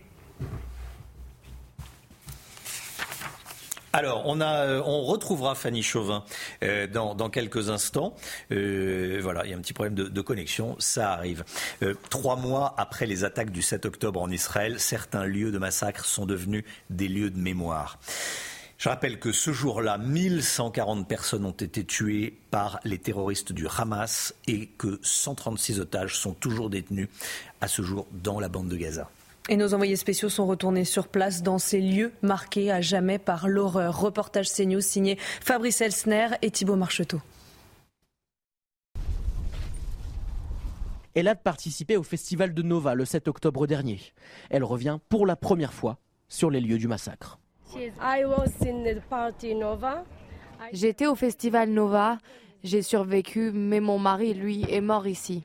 Alors, 3.94 4.22
on, 4.24 4.40
a, 4.40 4.66
euh, 4.66 4.82
on 4.84 5.02
retrouvera 5.04 5.54
Fanny 5.54 5.84
Chauvin 5.84 6.24
euh, 6.64 6.88
dans, 6.88 7.30
quelques 7.30 7.70
instants. 7.70 8.16
Euh, 8.50 9.20
voilà, 9.22 9.44
il 9.44 9.52
y 9.52 9.54
a 9.54 9.56
un 9.56 9.60
petit 9.60 9.72
problème 9.72 9.94
de, 9.94 10.20
connexion, 10.20 10.74
ça 10.80 11.12
arrive. 11.12 11.44
trois 12.10 12.34
mois 12.34 12.74
après 12.76 13.06
les 13.06 13.22
attaques 13.22 13.52
du 13.52 13.62
7 13.62 13.86
octobre 13.86 14.20
en 14.20 14.32
Israël, 14.32 14.80
certains 14.80 15.24
lieux 15.26 15.52
de 15.52 15.58
massacre 15.58 16.06
sont 16.06 16.26
devenus 16.26 16.64
des 16.90 17.06
lieux 17.06 17.30
de 17.30 17.38
mémoire. 17.38 18.00
Je 18.78 18.88
rappelle 18.88 19.20
que 19.20 19.30
ce 19.30 19.52
jour-là, 19.52 19.96
1140 19.98 21.06
personnes 21.06 21.44
ont 21.44 21.52
été 21.52 21.84
tuées 21.84 22.36
par 22.50 22.80
les 22.82 22.98
terroristes 22.98 23.52
du 23.52 23.68
Hamas 23.78 24.34
et 24.48 24.66
que 24.66 24.98
136 25.02 25.78
otages 25.78 26.16
sont 26.16 26.34
toujours 26.34 26.68
détenus 26.68 27.08
à 27.60 27.68
ce 27.68 27.82
jour 27.82 28.08
dans 28.10 28.40
la 28.40 28.48
bande 28.48 28.68
de 28.68 28.76
Gaza. 28.76 29.08
Et 29.50 29.56
nos 29.56 29.74
envoyés 29.74 29.96
spéciaux 29.96 30.30
sont 30.30 30.46
retournés 30.46 30.86
sur 30.86 31.06
place 31.06 31.42
dans 31.42 31.58
ces 31.58 31.78
lieux 31.78 32.12
marqués 32.22 32.72
à 32.72 32.80
jamais 32.80 33.18
par 33.18 33.46
l'horreur. 33.46 34.00
Reportage 34.00 34.50
CNews 34.50 34.80
signé 34.80 35.18
Fabrice 35.18 35.82
Elsner 35.82 36.28
et 36.40 36.50
Thibault 36.50 36.76
Marcheteau. 36.76 37.20
Elle 41.14 41.28
a 41.28 41.34
participé 41.34 41.98
au 41.98 42.02
festival 42.02 42.54
de 42.54 42.62
Nova 42.62 42.94
le 42.94 43.04
7 43.04 43.28
octobre 43.28 43.66
dernier. 43.66 44.00
Elle 44.48 44.64
revient 44.64 44.98
pour 45.10 45.26
la 45.26 45.36
première 45.36 45.74
fois 45.74 45.98
sur 46.28 46.50
les 46.50 46.60
lieux 46.60 46.78
du 46.78 46.88
massacre. 46.88 47.38
J'étais 50.72 51.06
au 51.06 51.14
festival 51.14 51.68
Nova. 51.68 52.18
J'ai 52.62 52.80
survécu, 52.80 53.52
mais 53.52 53.80
mon 53.80 53.98
mari, 53.98 54.32
lui, 54.32 54.64
est 54.70 54.80
mort 54.80 55.06
ici. 55.06 55.44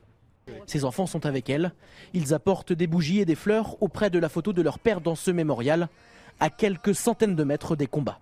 Ses 0.66 0.84
enfants 0.84 1.06
sont 1.06 1.26
avec 1.26 1.50
elle. 1.50 1.72
Ils 2.14 2.34
apportent 2.34 2.72
des 2.72 2.86
bougies 2.86 3.20
et 3.20 3.24
des 3.24 3.34
fleurs 3.34 3.80
auprès 3.82 4.10
de 4.10 4.18
la 4.18 4.28
photo 4.28 4.52
de 4.52 4.62
leur 4.62 4.78
père 4.78 5.00
dans 5.00 5.14
ce 5.14 5.30
mémorial, 5.30 5.88
à 6.38 6.50
quelques 6.50 6.94
centaines 6.94 7.36
de 7.36 7.44
mètres 7.44 7.76
des 7.76 7.86
combats. 7.86 8.20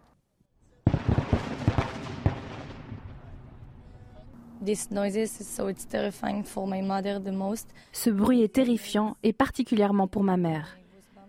Ce 7.93 8.11
bruit 8.11 8.43
est 8.43 8.53
terrifiant 8.53 9.17
et 9.23 9.33
particulièrement 9.33 10.09
pour 10.09 10.25
ma 10.25 10.37
mère. 10.37 10.77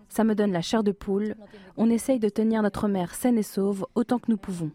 Ça 0.09 0.23
me 0.23 0.33
donne 0.33 0.51
la 0.51 0.61
chair 0.61 0.83
de 0.83 0.91
poule. 0.91 1.35
On 1.77 1.89
essaye 1.89 2.19
de 2.19 2.29
tenir 2.29 2.63
notre 2.63 2.87
mère 2.87 3.13
saine 3.13 3.37
et 3.37 3.43
sauve 3.43 3.85
autant 3.93 4.17
que 4.17 4.31
nous 4.31 4.37
pouvons. 4.37 4.71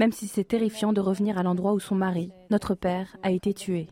Même 0.00 0.12
si 0.12 0.26
c'est 0.26 0.44
terrifiant 0.44 0.92
de 0.92 1.00
revenir 1.00 1.38
à 1.38 1.42
l'endroit 1.42 1.72
où 1.72 1.80
son 1.80 1.94
mari, 1.94 2.32
notre 2.50 2.74
père, 2.74 3.16
a 3.22 3.30
été 3.30 3.54
tué. 3.54 3.88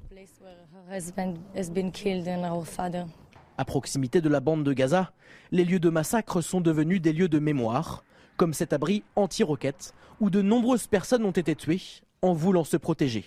À 3.59 3.65
proximité 3.65 4.21
de 4.21 4.29
la 4.29 4.41
bande 4.41 4.65
de 4.65 4.73
Gaza, 4.73 5.13
les 5.53 5.65
lieux 5.65 5.79
de 5.79 5.91
massacre 5.91 6.41
sont 6.41 6.61
devenus 6.61 7.01
des 7.01 7.13
lieux 7.13 7.29
de 7.29 7.39
mémoire, 7.39 8.05
comme 8.37 8.55
cet 8.55 8.73
abri 8.73 9.05
anti-roquettes 9.17 9.95
où 10.21 10.31
de 10.31 10.43
nombreuses 10.43 10.87
personnes 10.87 11.25
ont 11.25 11.31
été 11.31 11.55
tuées 11.55 11.83
en 12.23 12.33
voulant 12.33 12.65
se 12.65 12.77
protéger. 12.77 13.25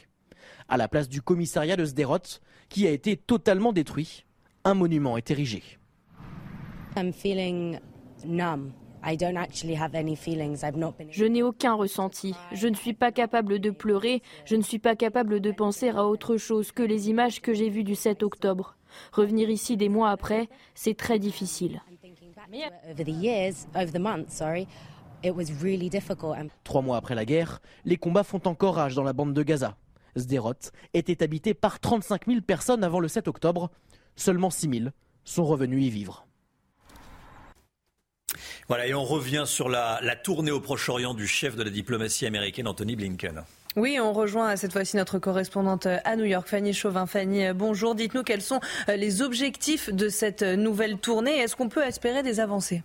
À 0.67 0.77
la 0.77 0.87
place 0.87 1.07
du 1.09 1.21
commissariat 1.21 1.75
de 1.75 1.85
Sderot, 1.85 2.39
qui 2.69 2.87
a 2.87 2.91
été 2.91 3.17
totalement 3.17 3.73
détruit, 3.73 4.25
un 4.63 4.73
monument 4.73 5.17
est 5.17 5.29
érigé. 5.31 5.63
Je 11.09 11.25
n'ai 11.25 11.43
aucun 11.43 11.73
ressenti. 11.73 12.33
Je 12.53 12.67
ne 12.67 12.75
suis 12.75 12.93
pas 12.93 13.11
capable 13.11 13.59
de 13.59 13.69
pleurer. 13.69 14.21
Je 14.45 14.55
ne 14.55 14.61
suis 14.61 14.79
pas 14.79 14.95
capable 14.95 15.41
de 15.41 15.51
penser 15.51 15.89
à 15.89 16.05
autre 16.05 16.37
chose 16.37 16.71
que 16.71 16.83
les 16.83 17.09
images 17.09 17.41
que 17.41 17.53
j'ai 17.53 17.69
vues 17.69 17.83
du 17.83 17.95
7 17.95 18.23
octobre. 18.23 18.77
Revenir 19.11 19.49
ici 19.49 19.75
des 19.75 19.89
mois 19.89 20.09
après, 20.09 20.47
c'est 20.73 20.95
très 20.95 21.19
difficile. 21.19 21.81
Trois 26.63 26.81
mois 26.81 26.97
après 26.97 27.15
la 27.15 27.25
guerre, 27.25 27.61
les 27.85 27.97
combats 27.97 28.23
font 28.23 28.41
encore 28.45 28.75
rage 28.75 28.95
dans 28.95 29.03
la 29.03 29.13
bande 29.13 29.33
de 29.33 29.43
Gaza. 29.43 29.75
Sderot 30.15 30.53
était 30.93 31.23
habité 31.23 31.53
par 31.53 31.79
35 31.79 32.27
000 32.27 32.41
personnes 32.41 32.83
avant 32.83 32.99
le 32.99 33.07
7 33.07 33.27
octobre. 33.27 33.71
Seulement 34.15 34.49
6 34.49 34.79
000 34.79 34.89
sont 35.23 35.45
revenus 35.45 35.85
y 35.85 35.89
vivre. 35.89 36.27
Voilà, 38.67 38.87
et 38.87 38.93
on 38.93 39.03
revient 39.03 39.43
sur 39.45 39.69
la, 39.69 39.99
tournée 40.23 40.51
au 40.51 40.59
Proche-Orient 40.59 41.13
du 41.13 41.27
chef 41.27 41.55
de 41.55 41.63
la 41.63 41.69
diplomatie 41.69 42.25
américaine, 42.25 42.67
Anthony 42.67 42.95
Blinken. 42.95 43.43
Oui, 43.75 43.97
on 43.99 44.13
rejoint 44.13 44.55
cette 44.55 44.71
fois-ci 44.71 44.97
notre 44.97 45.17
correspondante 45.17 45.87
à 45.87 46.15
New 46.15 46.25
York, 46.25 46.47
Fanny 46.47 46.73
Chauvin. 46.73 47.07
Fanny, 47.07 47.51
bonjour. 47.53 47.95
Dites-nous 47.95 48.23
quels 48.23 48.43
sont 48.43 48.59
les 48.87 49.21
objectifs 49.23 49.89
de 49.89 50.09
cette 50.09 50.43
nouvelle 50.43 50.97
tournée. 50.97 51.39
Est-ce 51.39 51.55
qu'on 51.55 51.69
peut 51.69 51.83
espérer 51.83 52.21
des 52.21 52.39
avancées? 52.39 52.83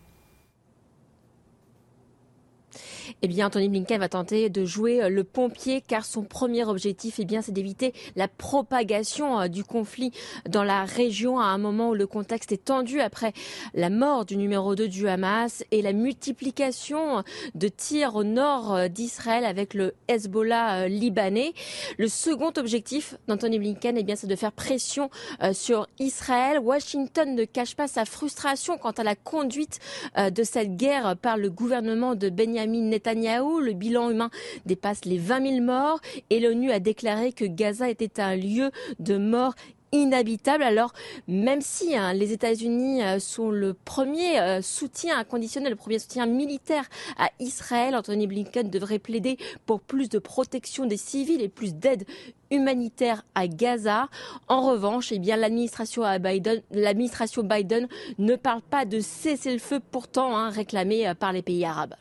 Eh 3.23 3.29
bien, 3.29 3.47
Anthony 3.47 3.69
Blinken 3.69 3.99
va 3.99 4.09
tenter 4.09 4.49
de 4.49 4.65
jouer 4.65 5.09
le 5.09 5.25
pompier 5.25 5.81
car 5.81 6.05
son 6.05 6.23
premier 6.23 6.65
objectif, 6.65 7.17
eh 7.19 7.25
bien, 7.25 7.43
c'est 7.43 7.53
d'éviter 7.53 7.93
la 8.17 8.29
propagation 8.29 9.49
du 9.49 9.65
conflit 9.65 10.13
dans 10.49 10.63
la 10.63 10.85
région 10.85 11.41
à 11.41 11.47
un 11.47 11.59
moment 11.59 11.91
où 11.91 11.95
le 11.95 12.07
contexte 12.07 12.53
est 12.53 12.65
tendu 12.65 13.01
après 13.01 13.33
la 13.75 13.91
mort 13.91 14.25
du 14.25 14.37
numéro 14.37 14.75
2 14.75 14.89
du 14.89 15.09
Hamas 15.09 15.65
et 15.71 15.83
la 15.83 15.93
multiplication 15.93 17.25
de 17.55 17.69
tirs 17.69 18.15
au 18.15 18.25
nord 18.25 18.89
d'Israël 18.89 19.45
avec 19.45 19.75
le 19.75 19.95
Hezbollah 20.07 20.89
libanais. 20.89 21.53
Le 21.99 22.09
second 22.09 22.53
objectif 22.57 23.17
d'Anthony 23.27 23.59
Blinken, 23.59 23.97
eh 23.99 24.05
bien, 24.05 24.17
c'est 24.17 24.27
de 24.27 24.37
faire 24.37 24.53
pression 24.53 25.11
sur 25.53 25.89
Israël. 25.99 26.61
Washington 26.61 27.35
ne 27.35 27.45
cache 27.45 27.75
pas 27.75 27.89
sa 27.89 28.05
frustration 28.05 28.79
quant 28.79 28.93
à 28.93 29.03
la 29.03 29.17
conduite 29.17 29.81
de 30.17 30.43
cette 30.45 30.77
guerre 30.77 31.17
par 31.17 31.37
le 31.37 31.51
gouvernement 31.51 32.15
de 32.15 32.29
Benjamin 32.29 32.91
Le 33.15 33.73
bilan 33.73 34.11
humain 34.11 34.31
dépasse 34.67 35.05
les 35.05 35.19
20 35.19 35.47
000 35.55 35.61
morts 35.63 36.01
et 36.31 36.41
l'ONU 36.41 36.71
a 36.71 36.79
déclaré 36.79 37.33
que 37.33 37.45
Gaza 37.45 37.89
était 37.89 38.21
un 38.21 38.37
lieu 38.37 38.71
de 38.99 39.17
mort 39.17 39.55
inhabitable. 39.93 40.63
Alors, 40.63 40.93
même 41.27 41.61
si 41.61 41.97
hein, 41.97 42.13
les 42.13 42.33
États-Unis 42.33 43.03
euh, 43.03 43.19
sont 43.19 43.51
le 43.51 43.75
premier 43.75 44.39
euh, 44.41 44.63
soutien 44.63 45.19
inconditionnel, 45.19 45.71
le 45.71 45.77
premier 45.77 45.99
soutien 45.99 46.27
militaire 46.27 46.85
à 47.17 47.31
Israël, 47.41 47.97
Anthony 47.97 48.27
Blinken 48.27 48.69
devrait 48.69 48.99
plaider 48.99 49.39
pour 49.67 49.81
plus 49.81 50.09
de 50.09 50.19
protection 50.19 50.87
des 50.87 50.97
civils 50.97 51.41
et 51.41 51.49
plus 51.49 51.75
d'aide 51.75 52.05
humanitaire 52.51 53.25
à 53.35 53.47
Gaza. 53.47 54.09
En 54.49 54.63
revanche, 54.63 55.13
eh 55.13 55.19
bien, 55.19 55.37
l'administration 55.37 56.05
Biden, 56.19 56.63
l'administration 56.71 57.43
Biden 57.43 57.89
ne 58.19 58.37
parle 58.37 58.63
pas 58.63 58.85
de 58.85 59.01
cessez-le-feu 59.01 59.81
pourtant 59.91 60.37
hein, 60.37 60.51
réclamé 60.51 61.09
euh, 61.09 61.15
par 61.15 61.33
les 61.33 61.43
pays 61.43 61.65
arabes. 61.65 61.95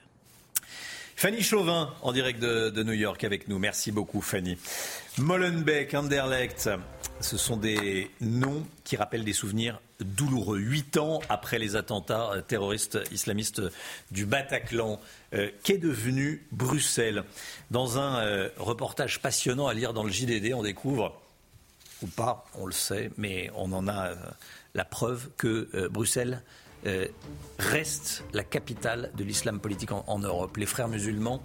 Fanny 1.19 1.41
Chauvin, 1.41 1.95
en 2.03 2.11
direct 2.11 2.39
de, 2.39 2.83
New 2.83 2.93
York 2.93 3.23
avec 3.23 3.47
nous. 3.47 3.57
Merci 3.57 3.91
beaucoup, 3.91 4.21
Fanny. 4.21 4.55
Molenbeek, 5.17 5.95
Anderlecht, 5.95 6.69
ce 7.21 7.37
sont 7.37 7.57
des 7.57 8.11
noms 8.21 8.63
qui 8.83 8.97
rappellent 8.97 9.25
des 9.25 9.33
souvenirs 9.33 9.81
douloureux. 9.99 10.59
Huit 10.59 10.95
ans 10.97 11.21
après 11.27 11.57
les 11.57 11.75
attentats 11.75 12.33
terroristes 12.47 12.99
islamistes 13.11 13.63
du 14.11 14.27
Bataclan, 14.27 14.99
euh, 15.33 15.49
qu'est 15.63 15.79
devenu 15.79 16.45
Bruxelles? 16.51 17.23
Dans 17.71 17.97
un 17.97 18.19
euh, 18.19 18.49
reportage 18.57 19.19
passionnant 19.19 19.65
à 19.65 19.73
lire 19.73 19.93
dans 19.93 20.03
le 20.03 20.11
JDD, 20.11 20.53
on 20.53 20.61
découvre, 20.61 21.19
ou 22.03 22.07
pas, 22.07 22.45
on 22.53 22.67
le 22.67 22.73
sait, 22.73 23.09
mais 23.17 23.49
on 23.55 23.71
en 23.73 23.87
a 23.87 24.09
euh, 24.09 24.15
la 24.75 24.85
preuve 24.85 25.29
que 25.35 25.67
euh, 25.73 25.89
Bruxelles 25.89 26.43
euh, 26.87 27.07
reste 27.59 28.23
la 28.33 28.43
capitale 28.43 29.11
de 29.15 29.23
l'islam 29.23 29.59
politique 29.59 29.91
en, 29.91 30.19
Europe. 30.19 30.57
Les 30.57 30.65
frères 30.65 30.87
musulmans 30.87 31.41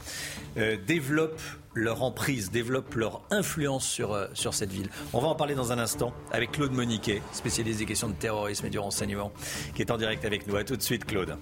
euh, 0.56 0.76
développent 0.86 1.40
leur 1.74 2.02
emprise, 2.02 2.50
développent 2.50 2.94
leur 2.94 3.22
influence 3.30 3.86
sur, 3.86 4.12
euh, 4.12 4.26
sur 4.34 4.54
cette 4.54 4.70
ville. 4.70 4.90
On 5.12 5.20
va 5.20 5.28
en 5.28 5.34
parler 5.34 5.54
dans 5.54 5.72
un 5.72 5.78
instant 5.78 6.12
avec 6.30 6.52
Claude 6.52 6.72
Moniquet, 6.72 7.22
spécialiste 7.32 7.78
des 7.78 7.86
questions 7.86 8.08
de 8.08 8.14
terrorisme 8.14 8.66
et 8.66 8.70
du 8.70 8.78
renseignement, 8.78 9.32
qui 9.74 9.82
est 9.82 9.90
en 9.90 9.96
direct 9.96 10.24
avec 10.24 10.46
nous. 10.46 10.56
A 10.56 10.64
tout 10.64 10.76
de 10.76 10.82
suite, 10.82 11.06
Claude. 11.06 11.36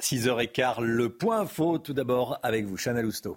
6h15, 0.00 0.80
le 0.80 1.10
point 1.10 1.46
faux 1.46 1.78
tout 1.78 1.92
d'abord 1.92 2.40
avec 2.42 2.64
vous, 2.64 2.76
Chana 2.76 3.02
Lousteau. 3.02 3.36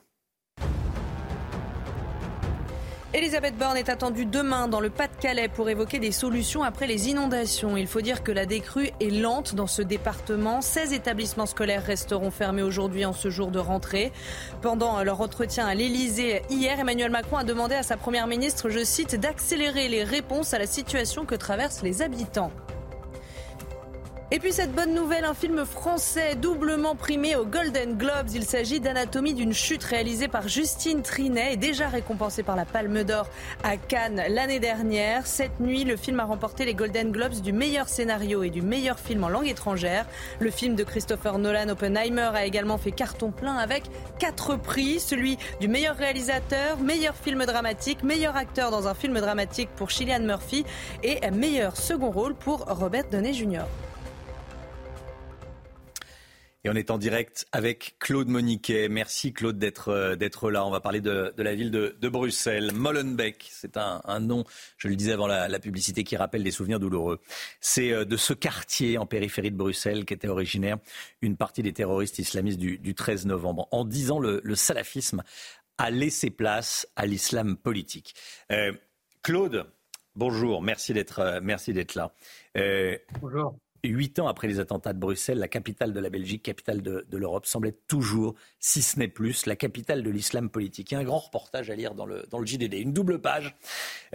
Elisabeth 3.15 3.55
Borne 3.55 3.77
est 3.77 3.89
attendue 3.89 4.25
demain 4.25 4.67
dans 4.67 4.79
le 4.79 4.89
Pas-de-Calais 4.89 5.47
pour 5.47 5.69
évoquer 5.69 5.99
des 5.99 6.11
solutions 6.11 6.63
après 6.63 6.87
les 6.87 7.09
inondations. 7.09 7.77
Il 7.77 7.85
faut 7.85 8.01
dire 8.01 8.23
que 8.23 8.31
la 8.31 8.47
décrue 8.47 8.89
est 8.99 9.11
lente 9.11 9.53
dans 9.53 9.67
ce 9.67 9.83
département. 9.83 10.61
16 10.61 10.93
établissements 10.93 11.45
scolaires 11.45 11.83
resteront 11.83 12.31
fermés 12.31 12.63
aujourd'hui 12.63 13.05
en 13.05 13.13
ce 13.13 13.29
jour 13.29 13.51
de 13.51 13.59
rentrée. 13.59 14.11
Pendant 14.63 15.03
leur 15.03 15.21
entretien 15.21 15.67
à 15.67 15.75
l'Elysée 15.75 16.41
hier, 16.49 16.79
Emmanuel 16.79 17.11
Macron 17.11 17.37
a 17.37 17.43
demandé 17.43 17.75
à 17.75 17.83
sa 17.83 17.97
première 17.97 18.25
ministre, 18.25 18.69
je 18.69 18.83
cite, 18.83 19.15
d'accélérer 19.15 19.89
les 19.89 20.03
réponses 20.03 20.55
à 20.55 20.57
la 20.57 20.65
situation 20.65 21.25
que 21.25 21.35
traversent 21.35 21.83
les 21.83 22.01
habitants. 22.01 22.51
Et 24.35 24.39
puis 24.39 24.51
cette 24.51 24.71
bonne 24.71 24.95
nouvelle, 24.95 25.25
un 25.25 25.35
film 25.35 25.63
français 25.63 26.33
doublement 26.33 26.95
primé 26.95 27.35
aux 27.35 27.45
Golden 27.45 27.95
Globes. 27.99 28.31
Il 28.33 28.45
s'agit 28.45 28.79
d'Anatomie 28.79 29.35
d'une 29.35 29.53
chute 29.53 29.83
réalisée 29.83 30.27
par 30.27 30.47
Justine 30.47 31.03
Trinet 31.03 31.53
et 31.53 31.55
déjà 31.55 31.87
récompensé 31.87 32.41
par 32.41 32.55
la 32.55 32.65
Palme 32.65 33.03
d'Or 33.03 33.27
à 33.63 33.77
Cannes 33.77 34.23
l'année 34.29 34.59
dernière. 34.59 35.27
Cette 35.27 35.59
nuit, 35.59 35.83
le 35.83 35.97
film 35.97 36.19
a 36.19 36.23
remporté 36.23 36.65
les 36.65 36.73
Golden 36.73 37.11
Globes 37.11 37.41
du 37.41 37.53
meilleur 37.53 37.87
scénario 37.87 38.41
et 38.41 38.49
du 38.49 38.63
meilleur 38.63 38.97
film 38.97 39.23
en 39.23 39.29
langue 39.29 39.45
étrangère. 39.45 40.07
Le 40.39 40.49
film 40.49 40.73
de 40.73 40.83
Christopher 40.83 41.37
Nolan 41.37 41.69
Oppenheimer 41.69 42.31
a 42.33 42.43
également 42.43 42.79
fait 42.79 42.91
carton 42.91 43.29
plein 43.29 43.57
avec 43.57 43.83
quatre 44.17 44.55
prix, 44.55 44.99
celui 44.99 45.37
du 45.61 45.67
meilleur 45.67 45.95
réalisateur, 45.95 46.79
meilleur 46.79 47.15
film 47.15 47.45
dramatique, 47.45 48.01
meilleur 48.01 48.35
acteur 48.35 48.71
dans 48.71 48.87
un 48.87 48.95
film 48.95 49.13
dramatique 49.19 49.69
pour 49.75 49.91
Cillian 49.91 50.21
Murphy 50.21 50.65
et 51.03 51.19
meilleur 51.29 51.77
second 51.77 52.09
rôle 52.09 52.33
pour 52.33 52.65
Robert 52.65 53.03
Downey 53.11 53.33
Jr. 53.33 53.65
Et 56.65 56.69
on 56.69 56.75
est 56.75 56.91
en 56.91 56.97
direct 56.97 57.45
avec 57.51 57.95
Claude 57.99 58.29
Moniquet. 58.29 58.87
Merci 58.87 59.33
Claude 59.33 59.57
d'être 59.57 60.15
d'être 60.15 60.49
là. 60.49 60.65
On 60.65 60.71
va 60.71 60.79
parler 60.79 61.01
de, 61.01 61.33
la 61.37 61.55
ville 61.55 61.71
de, 61.71 62.09
Bruxelles. 62.09 62.71
Molenbeek, 62.73 63.49
c'est 63.51 63.75
un, 63.75 64.19
nom, 64.21 64.45
je 64.77 64.87
le 64.87 64.95
disais 64.95 65.11
avant 65.11 65.27
la, 65.27 65.59
publicité, 65.59 66.05
qui 66.05 66.15
rappelle 66.15 66.41
des 66.41 66.51
souvenirs 66.51 66.79
douloureux. 66.79 67.19
C'est 67.59 68.05
de 68.05 68.17
ce 68.17 68.33
quartier 68.33 68.97
en 68.97 69.05
périphérie 69.05 69.51
de 69.51 69.57
Bruxelles 69.57 70.05
qu'était 70.05 70.29
originaire 70.29 70.77
une 71.21 71.35
partie 71.35 71.63
des 71.63 71.73
terroristes 71.73 72.19
islamistes 72.19 72.59
du, 72.59 72.77
du 72.77 72.95
13 72.95 73.25
novembre. 73.25 73.67
En 73.71 73.83
disant 73.83 74.19
le, 74.19 74.39
le 74.43 74.55
salafisme 74.55 75.21
a 75.77 75.91
laissé 75.91 76.29
place 76.29 76.87
à 76.95 77.05
l'islam 77.05 77.57
politique. 77.57 78.15
Euh, 78.51 78.73
Claude, 79.21 79.65
bonjour. 80.15 80.61
Merci 80.61 80.93
d'être 80.93 81.39
merci 81.41 81.73
d'être 81.73 81.95
là. 81.95 82.13
Euh, 82.57 82.97
bonjour. 83.21 83.57
Huit 83.89 84.19
ans 84.19 84.27
après 84.27 84.47
les 84.47 84.59
attentats 84.59 84.93
de 84.93 84.99
Bruxelles, 84.99 85.39
la 85.39 85.47
capitale 85.47 85.93
de 85.93 85.99
la 85.99 86.09
Belgique, 86.09 86.43
capitale 86.43 86.81
de, 86.81 87.05
l'Europe, 87.11 87.45
semble 87.45 87.67
être 87.67 87.85
toujours, 87.87 88.35
si 88.59 88.81
ce 88.81 88.97
n'est 88.97 89.07
plus, 89.07 89.45
la 89.45 89.55
capitale 89.55 90.03
de 90.03 90.09
l'islam 90.09 90.49
politique. 90.49 90.91
Il 90.91 90.95
y 90.95 90.97
a 90.97 91.01
un 91.01 91.03
grand 91.03 91.19
reportage 91.19 91.69
à 91.69 91.75
lire 91.75 91.93
dans 91.93 92.05
le, 92.05 92.23
dans 92.29 92.39
le 92.39 92.45
JDD, 92.45 92.73
une 92.75 92.93
double 92.93 93.19
page. 93.19 93.55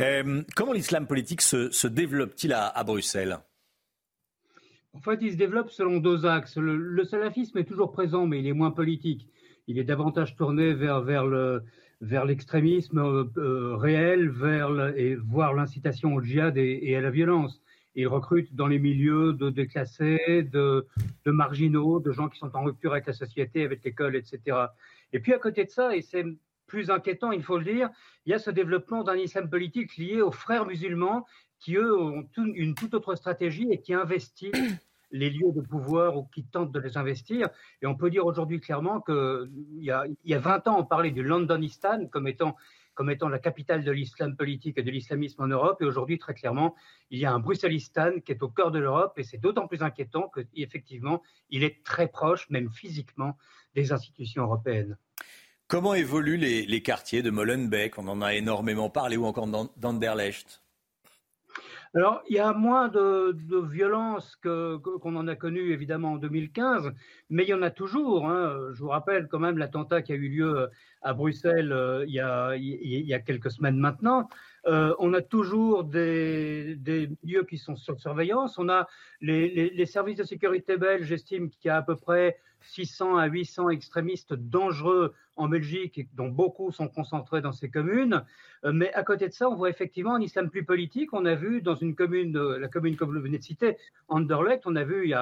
Euh, 0.01 0.43
comment 0.57 0.73
l'islam 0.73 1.07
politique 1.07 1.43
se, 1.43 1.87
développe-t-il 1.87 2.53
à, 2.53 2.83
Bruxelles? 2.85 3.39
En 4.95 5.01
fait, 5.01 5.19
il 5.21 5.33
se 5.33 5.37
développe 5.37 5.71
selon 5.71 5.99
deux 5.99 6.25
axes. 6.25 6.57
Le, 6.57 7.05
salafisme 7.05 7.59
est 7.59 7.65
toujours 7.65 7.93
présent, 7.93 8.27
mais 8.27 8.41
il 8.41 8.47
est 8.47 8.53
moins 8.53 8.71
politique. 8.71 9.29
Il 9.67 9.79
est 9.79 9.85
davantage 9.85 10.35
tourné 10.35 10.73
vers, 10.73 11.03
vers 11.03 11.27
le 11.27 11.63
vers 12.01 12.25
l'extrémisme 12.25 12.99
euh, 12.99 13.25
euh, 13.39 13.77
réel, 13.77 14.29
vers 14.29 14.97
et 14.97 15.17
voire 15.17 15.55
l'incitation 15.55 16.15
au 16.15 16.23
djihad 16.23 16.57
et, 16.57 16.95
à 16.95 17.01
la 17.01 17.11
violence. 17.11 17.61
Il 17.99 18.07
recrute 18.07 18.55
dans 18.55 18.69
les 18.69 18.79
milieux 18.79 19.33
de 19.33 19.51
déclassés, 19.51 20.49
de, 20.53 20.87
de, 21.25 21.31
marginaux, 21.33 21.99
de 21.99 22.13
gens 22.13 22.29
qui 22.29 22.39
sont 22.39 22.55
en 22.55 22.63
rupture 22.63 22.93
avec 22.93 23.07
la 23.07 23.13
société, 23.13 23.65
avec 23.65 23.83
l'école, 23.83 24.15
etc. 24.15 24.57
Et 25.13 25.19
puis 25.19 25.35
à 25.35 25.39
côté 25.41 25.65
de 25.65 25.71
ça, 25.71 25.97
et 25.97 26.01
c'est 26.01 26.25
plus 26.69 26.91
inquiétant, 26.91 27.33
il 27.33 27.43
faut 27.43 27.59
le 27.59 27.65
dire, 27.65 27.91
il 28.25 28.31
y 28.31 28.35
a 28.35 28.39
ce 28.39 28.53
développement 28.53 29.03
d'un 29.03 29.17
islam 29.17 29.51
politique 29.51 29.97
lié 29.97 30.23
aux 30.23 30.31
frères 30.31 30.65
musulmans 30.65 31.27
qui, 31.59 31.75
eux, 31.75 31.99
ont 31.99 32.25
une 32.37 32.77
toute 32.77 32.95
autre 32.95 33.17
stratégie 33.17 33.67
et 33.73 33.81
qui 33.81 33.95
investissent 33.95 34.53
les 35.11 35.31
lieux 35.31 35.51
de 35.53 35.61
pouvoir 35.61 36.17
ou 36.17 36.29
qui 36.33 36.45
tentent 36.45 36.71
de 36.71 36.79
les 36.79 36.97
investir. 36.97 37.49
Et 37.83 37.87
on 37.87 37.97
peut 37.97 38.11
dire 38.11 38.25
aujourd'hui 38.25 38.61
clairement 38.61 39.01
qu'il 39.01 39.49
y, 39.81 39.91
a, 39.91 40.07
il 40.07 40.31
y 40.31 40.35
a 40.35 40.39
20 40.39 40.69
ans, 40.69 40.79
on 40.79 40.85
parlait 40.85 41.11
du 41.11 41.25
Londonistan 41.25 42.07
comme 42.07 42.29
étant, 42.29 42.55
comme 42.99 43.11
étant 43.11 43.29
la 43.29 43.39
capitale 43.39 43.85
de 43.85 43.93
l'islam 43.93 44.35
politique 44.35 44.77
et 44.77 44.83
de 44.83 44.91
l'islamisme 44.91 45.41
en 45.41 45.47
Europe. 45.47 45.81
Et 45.81 45.85
aujourd'hui, 45.85 46.19
très 46.19 46.35
clairement, 46.35 46.75
il 47.11 47.21
y 47.21 47.27
a 47.27 47.33
un 47.33 47.39
Brusselistan 47.39 48.19
qui 48.25 48.33
est 48.33 48.43
au 48.43 48.49
cœur 48.49 48.73
de 48.73 48.81
l'Europe. 48.81 49.17
Et 49.19 49.23
c'est 49.23 49.39
d'autant 49.39 49.69
plus 49.69 49.83
inquiétant 49.83 50.29
qu'effectivement, 50.35 51.23
il 51.49 51.63
est 51.63 51.85
très 51.85 52.09
proche, 52.09 52.51
même 52.51 52.69
physiquement, 52.71 53.39
des 53.77 53.93
institutions 53.93 54.43
européennes. 54.43 54.99
Comment 55.69 55.95
évoluent 55.95 56.39
les, 56.39 56.67
les 56.67 56.83
quartiers 56.83 57.23
de 57.23 57.31
Molenbeek? 57.31 57.99
On 57.99 58.09
en 58.09 58.21
a 58.21 58.35
énormément 58.35 58.91
parlé, 58.91 59.17
ou 59.17 59.27
encore 59.27 59.47
d'Anderlecht 59.77 60.65
alors, 61.95 62.23
il 62.29 62.37
y 62.37 62.39
a 62.39 62.53
moins 62.53 62.89
de, 62.89 63.35
violence 63.67 64.37
qu'on 64.37 65.17
en 65.17 65.27
a 65.27 65.35
connu 65.37 65.73
évidemment 65.73 66.13
en 66.13 66.17
2015, 66.17 66.93
mais 67.31 67.45
il 67.45 67.49
y 67.49 67.55
en 67.55 67.63
a 67.63 67.71
toujours. 67.71 68.29
Hein. 68.29 68.73
Je 68.73 68.83
vous 68.83 68.89
rappelle 68.89 69.27
quand 69.29 69.39
même 69.39 69.59
l'attentat 69.59 70.03
qui 70.03 70.13
a 70.13 70.17
eu 70.17 70.29
lieu 70.29 70.69
à 71.03 71.15
Bruxelles 71.15 71.73
euh, 71.73 72.05
il, 72.07 72.15
y 72.15 73.15
a, 73.15 73.19
quelques 73.21 73.51
semaines 73.51 73.79
maintenant. 73.79 74.29
Euh, 74.67 74.95
on 74.99 75.15
a 75.15 75.23
toujours 75.23 75.85
des, 75.85 76.79
lieux 77.25 77.45
qui 77.45 77.57
sont 77.57 77.77
sur 77.77 77.99
surveillance. 77.99 78.59
On 78.59 78.69
a 78.69 78.87
les, 79.21 79.87
services 79.87 80.19
de 80.19 80.25
sécurité 80.25 80.77
belges 80.77 81.11
estiment 81.11 81.49
qu'il 81.49 81.69
y 81.69 81.71
a 81.71 81.77
à 81.77 81.83
peu 81.83 81.97
près 81.97 82.39
600 82.61 83.17
à 83.17 83.27
800 83.27 83.71
extrémistes 83.71 84.35
dangereux 84.35 85.15
en 85.39 85.49
Belgique, 85.49 86.09
dont 86.15 86.29
beaucoup 86.29 86.73
sont 86.73 86.89
concentrés 86.89 87.41
dans 87.41 87.53
ces 87.53 87.71
communes. 87.71 88.25
Euh, 88.65 88.73
mais 88.73 88.93
à 88.93 89.03
côté 89.03 89.29
de 89.29 89.33
ça, 89.33 89.49
on 89.49 89.55
voit 89.55 89.71
effectivement 89.71 90.15
un 90.17 90.21
islam 90.21 90.51
plus 90.51 90.65
politique. 90.65 91.15
On 91.15 91.25
a 91.25 91.35
vu 91.35 91.63
dans 91.63 91.77
une 91.77 91.95
commune, 91.95 92.39
la 92.39 92.69
commune 92.69 92.97
comme 92.97 93.15
vous 93.15 93.23
venez 93.23 93.39
de 93.39 93.43
citer, 93.43 93.77
Anderlecht, 94.09 94.67
on 94.67 94.77
a 94.77 94.85
vu 94.85 95.05
il 95.05 95.11
y 95.11 95.13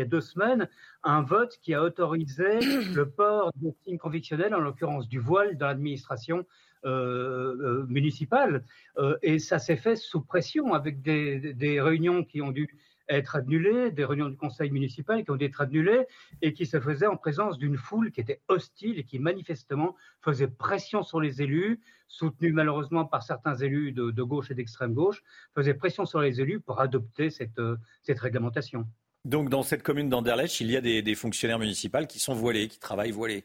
a, 0.00 0.04
deux 0.04 0.20
semaines 0.20 0.68
un 1.02 1.22
vote 1.22 1.58
qui 1.62 1.74
a 1.74 1.82
autorisé 1.82 2.60
le 2.94 3.04
port 3.08 3.50
de 3.60 3.72
signes 3.84 3.98
convictionnels, 3.98 4.54
en 4.54 4.60
l'occurrence 4.60 5.08
du 5.08 5.18
voile, 5.18 5.58
dans 5.58 5.66
l'administration 5.66 6.46
euh, 6.84 7.56
euh, 7.60 7.86
municipale. 7.88 8.64
et 9.22 9.38
ça 9.38 9.58
s'est 9.58 9.76
fait 9.76 9.96
sous 9.96 10.20
pression 10.20 10.74
avec 10.74 11.02
des, 11.02 11.54
des 11.54 11.80
réunions 11.80 12.22
qui 12.22 12.40
ont 12.40 12.52
dû 12.52 12.68
être 13.08 13.36
annulées, 13.36 13.90
des 13.90 14.04
réunions 14.04 14.28
du 14.28 14.36
conseil 14.36 14.70
municipal 14.70 15.24
qui 15.24 15.30
ont 15.30 15.36
dû 15.36 15.44
être 15.44 15.60
annulées 15.60 16.06
et 16.42 16.52
qui 16.52 16.66
se 16.66 16.80
faisaient 16.80 17.06
en 17.06 17.16
présence 17.16 17.58
d'une 17.58 17.76
foule 17.76 18.10
qui 18.10 18.20
était 18.20 18.40
hostile 18.48 18.98
et 18.98 19.04
qui 19.04 19.18
manifestement 19.18 19.94
faisait 20.22 20.48
pression 20.48 21.02
sur 21.02 21.20
les 21.20 21.42
élus, 21.42 21.80
soutenue 22.08 22.52
malheureusement 22.52 23.04
par 23.04 23.22
certains 23.22 23.54
élus 23.56 23.92
de, 23.92 24.22
gauche 24.22 24.50
et 24.50 24.54
d'extrême 24.54 24.94
gauche, 24.94 25.22
faisait 25.54 25.74
pression 25.74 26.04
sur 26.04 26.20
les 26.20 26.40
élus 26.40 26.60
pour 26.60 26.80
adopter 26.80 27.30
cette, 27.30 27.58
euh, 27.58 27.76
cette 28.02 28.18
réglementation. 28.18 28.86
Donc 29.24 29.48
dans 29.48 29.62
cette 29.62 29.82
commune 29.82 30.08
d'Anderlecht, 30.08 30.60
il 30.60 30.70
y 30.70 30.76
a 30.76 30.80
des, 30.80 31.14
fonctionnaires 31.14 31.58
municipaux 31.58 32.06
qui 32.08 32.18
sont 32.18 32.34
voilés, 32.34 32.68
qui 32.68 32.78
travaillent 32.78 33.10
voilés. 33.10 33.44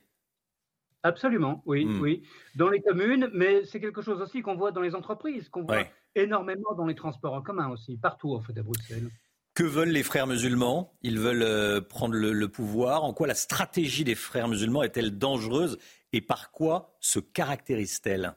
Absolument, 1.03 1.63
oui, 1.65 1.85
hmm. 1.85 1.99
oui. 1.99 2.21
Dans 2.55 2.69
les 2.69 2.79
communes, 2.79 3.31
mais 3.33 3.65
c'est 3.65 3.79
quelque 3.79 4.03
chose 4.03 4.21
aussi 4.21 4.43
qu'on 4.43 4.55
voit 4.55 4.71
dans 4.71 4.81
les 4.81 4.93
entreprises, 4.93 5.49
qu'on 5.49 5.63
voit 5.63 5.85
énormément 6.13 6.75
dans 6.75 6.85
les 6.85 6.93
transports 6.93 7.33
en 7.33 7.41
commun 7.41 7.69
aussi, 7.69 7.97
partout 7.97 8.35
en 8.35 8.41
fait 8.41 8.55
à 8.59 8.61
Bruxelles. 8.61 9.09
Que 9.53 9.63
veulent 9.63 9.89
les 9.89 10.03
frères 10.03 10.27
musulmans? 10.27 10.93
Ils 11.01 11.19
veulent 11.19 11.43
euh, 11.43 11.81
prendre 11.81 12.15
le, 12.15 12.47
pouvoir. 12.47 13.03
En 13.03 13.13
quoi 13.13 13.27
la 13.27 13.33
stratégie 13.33 14.05
des 14.05 14.15
frères 14.15 14.47
musulmans 14.47 14.81
est-elle 14.81 15.17
dangereuse? 15.17 15.77
Et 16.13 16.21
par 16.21 16.51
quoi 16.51 16.95
se 17.01 17.19
caractérise-t-elle? 17.19 18.33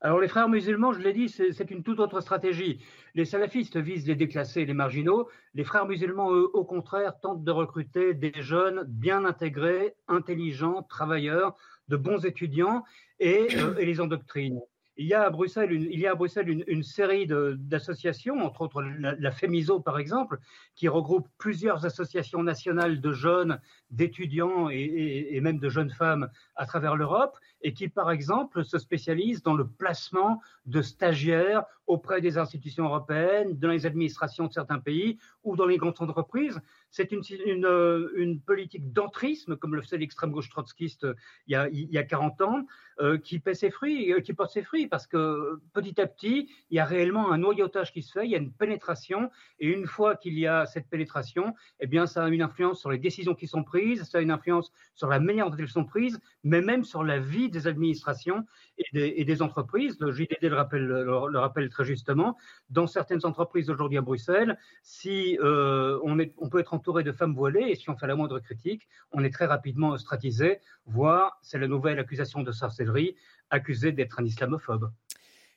Alors 0.00 0.20
les 0.20 0.28
frères 0.28 0.48
musulmans, 0.48 0.92
je 0.92 1.00
l'ai 1.00 1.12
dit, 1.12 1.28
c'est 1.28 1.70
une 1.70 1.82
toute 1.82 1.98
autre 1.98 2.20
stratégie. 2.20 2.84
Les 3.14 3.24
salafistes 3.24 3.78
visent 3.78 4.06
les 4.06 4.14
déclassés 4.14 4.64
les 4.64 4.74
marginaux. 4.74 5.28
Les 5.54 5.64
frères 5.64 5.86
musulmans, 5.86 6.32
eux, 6.32 6.50
au 6.52 6.64
contraire, 6.64 7.18
tentent 7.20 7.42
de 7.42 7.50
recruter 7.50 8.14
des 8.14 8.32
jeunes 8.36 8.84
bien 8.86 9.24
intégrés, 9.24 9.94
intelligents, 10.06 10.82
travailleurs, 10.82 11.56
de 11.88 11.96
bons 11.96 12.24
étudiants 12.24 12.84
et, 13.18 13.48
euh, 13.56 13.76
et 13.78 13.86
les 13.86 14.00
endoctrinent. 14.00 14.60
Il 14.98 15.06
y 15.06 15.14
a 15.14 15.24
à 15.24 15.30
Bruxelles 15.30 15.72
une, 15.72 16.82
série 16.82 17.26
d'associations, 17.26 18.38
entre 18.38 18.62
autres 18.62 18.82
la, 18.82 19.30
FEMISO 19.30 19.80
par 19.80 19.98
exemple, 19.98 20.38
qui 20.74 20.88
regroupe 20.88 21.28
plusieurs 21.36 21.84
associations 21.84 22.42
nationales 22.42 23.00
de 23.00 23.12
jeunes, 23.12 23.60
d'étudiants 23.90 24.70
et, 24.70 25.38
même 25.42 25.58
de 25.58 25.68
jeunes 25.68 25.90
femmes 25.90 26.30
à 26.54 26.64
travers 26.64 26.96
l'Europe, 26.96 27.36
et 27.62 27.72
qui 27.72 27.88
par 27.88 28.10
exemple 28.10 28.64
se 28.64 28.78
spécialisent 28.78 29.42
dans 29.42 29.54
le 29.54 29.66
placement 29.66 30.40
de 30.66 30.82
stagiaires 30.82 31.64
auprès 31.86 32.20
des 32.20 32.36
institutions 32.38 32.84
européennes, 32.84 33.56
dans 33.58 33.70
les 33.70 33.86
administrations 33.86 34.46
de 34.46 34.52
certains 34.52 34.78
pays 34.78 35.18
ou 35.44 35.56
dans 35.56 35.66
les 35.66 35.76
grandes 35.76 36.00
entreprises. 36.00 36.60
C'est 36.90 37.12
une, 37.12 37.22
euh, 37.64 38.34
politique 38.44 38.92
d'entrisme, 38.92 39.56
comme 39.56 39.74
le 39.74 39.82
faisait 39.82 39.98
l'extrême 39.98 40.30
gauche 40.30 40.48
trotskiste 40.48 41.04
euh, 41.04 41.14
il 41.46 41.52
y 41.52 41.54
a, 41.54 41.68
il 41.68 41.90
y 41.90 41.98
a 41.98 42.02
40 42.02 42.40
ans, 42.42 42.66
euh, 43.00 43.18
qui 43.18 43.38
paie 43.38 43.54
ses 43.54 43.70
fruits, 43.70 44.14
qui 44.22 44.32
porte 44.32 44.50
ses 44.50 44.62
fruits, 44.62 44.86
parce 44.88 45.06
que 45.06 45.60
petit 45.72 46.00
à 46.00 46.06
petit, 46.06 46.50
il 46.70 46.76
y 46.76 46.80
a 46.80 46.84
réellement 46.84 47.30
un 47.30 47.38
noyautage 47.38 47.92
qui 47.92 48.02
se 48.02 48.12
fait, 48.12 48.24
il 48.24 48.30
y 48.30 48.34
a 48.34 48.38
une 48.38 48.52
pénétration, 48.52 49.30
et 49.60 49.68
une 49.68 49.86
fois 49.86 50.16
qu'il 50.16 50.38
y 50.38 50.46
a 50.46 50.66
cette 50.66 50.88
pénétration, 50.88 51.54
eh 51.80 51.86
bien, 51.86 52.06
ça 52.06 52.24
a 52.24 52.28
une 52.28 52.42
influence 52.42 52.80
sur 52.80 52.90
les 52.90 52.98
décisions 52.98 53.34
qui 53.34 53.46
sont 53.46 53.62
prises, 53.62 54.04
ça 54.04 54.18
a 54.18 54.20
une 54.20 54.30
influence 54.30 54.72
sur 54.94 55.08
la 55.08 55.20
manière 55.20 55.50
dont 55.50 55.56
elles 55.56 55.68
sont 55.68 55.84
prises, 55.84 56.18
mais 56.42 56.62
même 56.62 56.84
sur 56.84 57.04
la 57.04 57.18
vie 57.18 57.45
des 57.48 57.66
administrations 57.66 58.44
et 58.78 59.24
des, 59.24 59.42
entreprises. 59.42 59.96
Le 60.00 60.12
JDD 60.12 60.42
le 60.42 60.54
rappelle, 60.54 60.86
le, 60.86 61.38
rappelle, 61.38 61.68
très 61.68 61.84
justement. 61.84 62.36
Dans 62.70 62.86
certaines 62.86 63.24
entreprises 63.24 63.70
aujourd'hui 63.70 63.98
à 63.98 64.02
Bruxelles, 64.02 64.58
si 64.82 65.38
euh, 65.40 65.98
on 66.02 66.48
peut 66.48 66.58
être 66.58 66.74
entouré 66.74 67.02
de 67.02 67.12
femmes 67.12 67.34
voilées 67.34 67.68
et 67.68 67.74
si 67.74 67.90
on 67.90 67.96
fait 67.96 68.06
la 68.06 68.16
moindre 68.16 68.38
critique, 68.38 68.88
on 69.12 69.24
est 69.24 69.32
très 69.32 69.46
rapidement 69.46 69.90
ostratisé, 69.90 70.60
voire 70.86 71.38
c'est 71.42 71.58
la 71.58 71.68
nouvelle 71.68 71.98
accusation 71.98 72.42
de 72.42 72.52
sorcellerie, 72.52 73.16
accusé 73.50 73.92
d'être 73.92 74.20
un 74.20 74.24
islamophobe. 74.24 74.90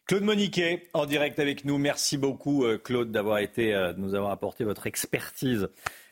Claude 0.05 0.23
Moniquet, 0.23 0.87
en 0.93 1.05
direct 1.05 1.39
avec 1.39 1.65
nous. 1.65 1.77
Merci 1.77 2.17
beaucoup, 2.17 2.65
euh, 2.65 2.77
Claude, 2.77 3.11
d'avoir 3.11 3.39
été, 3.39 3.75
euh, 3.75 3.93
de 3.93 3.99
nous 3.99 4.15
avoir 4.15 4.31
apporté 4.31 4.63
votre 4.63 4.87
expertise. 4.87 5.69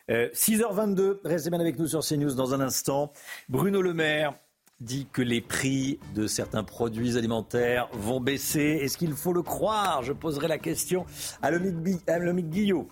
6h22, 0.08 1.20
restez 1.22 1.50
bien 1.50 1.60
avec 1.60 1.78
nous 1.78 1.86
sur 1.86 2.00
CNews 2.00 2.32
dans 2.32 2.54
un 2.54 2.60
instant. 2.60 3.12
Bruno 3.50 3.82
Le 3.82 3.92
Maire, 3.92 4.38
dit 4.80 5.08
que 5.12 5.22
les 5.22 5.40
prix 5.40 5.98
de 6.14 6.26
certains 6.26 6.62
produits 6.62 7.16
alimentaires 7.16 7.88
vont 7.92 8.20
baisser. 8.20 8.78
Est-ce 8.82 8.96
qu'il 8.96 9.12
faut 9.12 9.32
le 9.32 9.42
croire? 9.42 10.02
Je 10.02 10.12
poserai 10.12 10.48
la 10.48 10.58
question 10.58 11.04
à 11.42 11.50
Lomique 11.50 12.50
Guillot. 12.50 12.88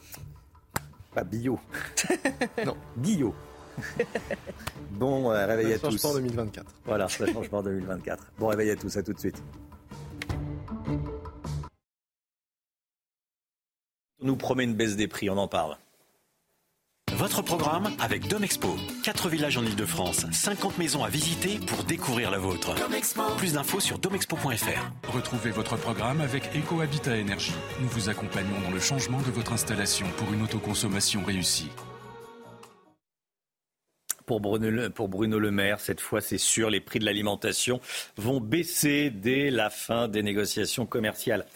Pas 1.15 1.25
Bio. 1.25 1.59
non, 2.67 2.77
Guillot. 2.99 3.35
bon, 4.93 5.31
euh, 5.31 5.47
réveil 5.47 5.75
à 5.75 5.79
tous. 5.79 5.93
Changement 5.93 6.15
2024. 6.15 6.75
Voilà, 6.85 7.07
le 7.21 7.27
changement 7.33 7.63
2024. 7.63 8.33
Bon, 8.39 8.49
réveil 8.49 8.71
à 8.71 8.77
tous, 8.77 8.97
à 8.97 9.03
tout 9.03 9.13
de 9.13 9.19
suite. 9.19 9.43
On 14.21 14.27
nous 14.27 14.37
promet 14.37 14.65
une 14.65 14.75
baisse 14.75 14.97
des 14.97 15.09
prix, 15.09 15.31
on 15.31 15.37
en 15.37 15.49
parle. 15.49 15.77
Votre 17.17 17.41
programme 17.41 17.89
avec 17.99 18.29
Domexpo. 18.29 18.77
4 19.03 19.31
villages 19.31 19.57
en 19.57 19.65
Ile-de-France, 19.65 20.27
50 20.31 20.77
maisons 20.77 21.03
à 21.03 21.09
visiter 21.09 21.59
pour 21.67 21.83
découvrir 21.85 22.31
la 22.31 22.37
vôtre. 22.37 22.75
Plus 23.39 23.55
d'infos 23.55 23.81
sur 23.81 23.99
domexpo.fr. 23.99 25.09
Retrouvez 25.09 25.51
votre 25.51 25.79
programme 25.79 26.21
avec 26.21 26.45
EcoHabitat 26.55 27.17
Énergie. 27.17 27.55
Nous 27.81 27.89
vous 27.89 28.11
accompagnons 28.11 28.61
dans 28.63 28.71
le 28.71 28.81
changement 28.81 29.23
de 29.23 29.31
votre 29.31 29.55
installation 29.55 30.07
pour 30.19 30.31
une 30.35 30.43
autoconsommation 30.43 31.25
réussie. 31.25 31.71
Pour 34.27 34.41
Bruno, 34.41 34.91
pour 34.91 35.09
Bruno 35.09 35.39
Le 35.39 35.51
Maire, 35.51 35.81
cette 35.81 36.03
fois, 36.03 36.21
c'est 36.21 36.37
sûr, 36.37 36.69
les 36.69 36.81
prix 36.81 36.99
de 36.99 37.07
l'alimentation 37.07 37.81
vont 38.19 38.41
baisser 38.41 39.09
dès 39.09 39.49
la 39.49 39.71
fin 39.71 40.09
des 40.09 40.23
négociations 40.23 40.85
commerciales. 40.85 41.47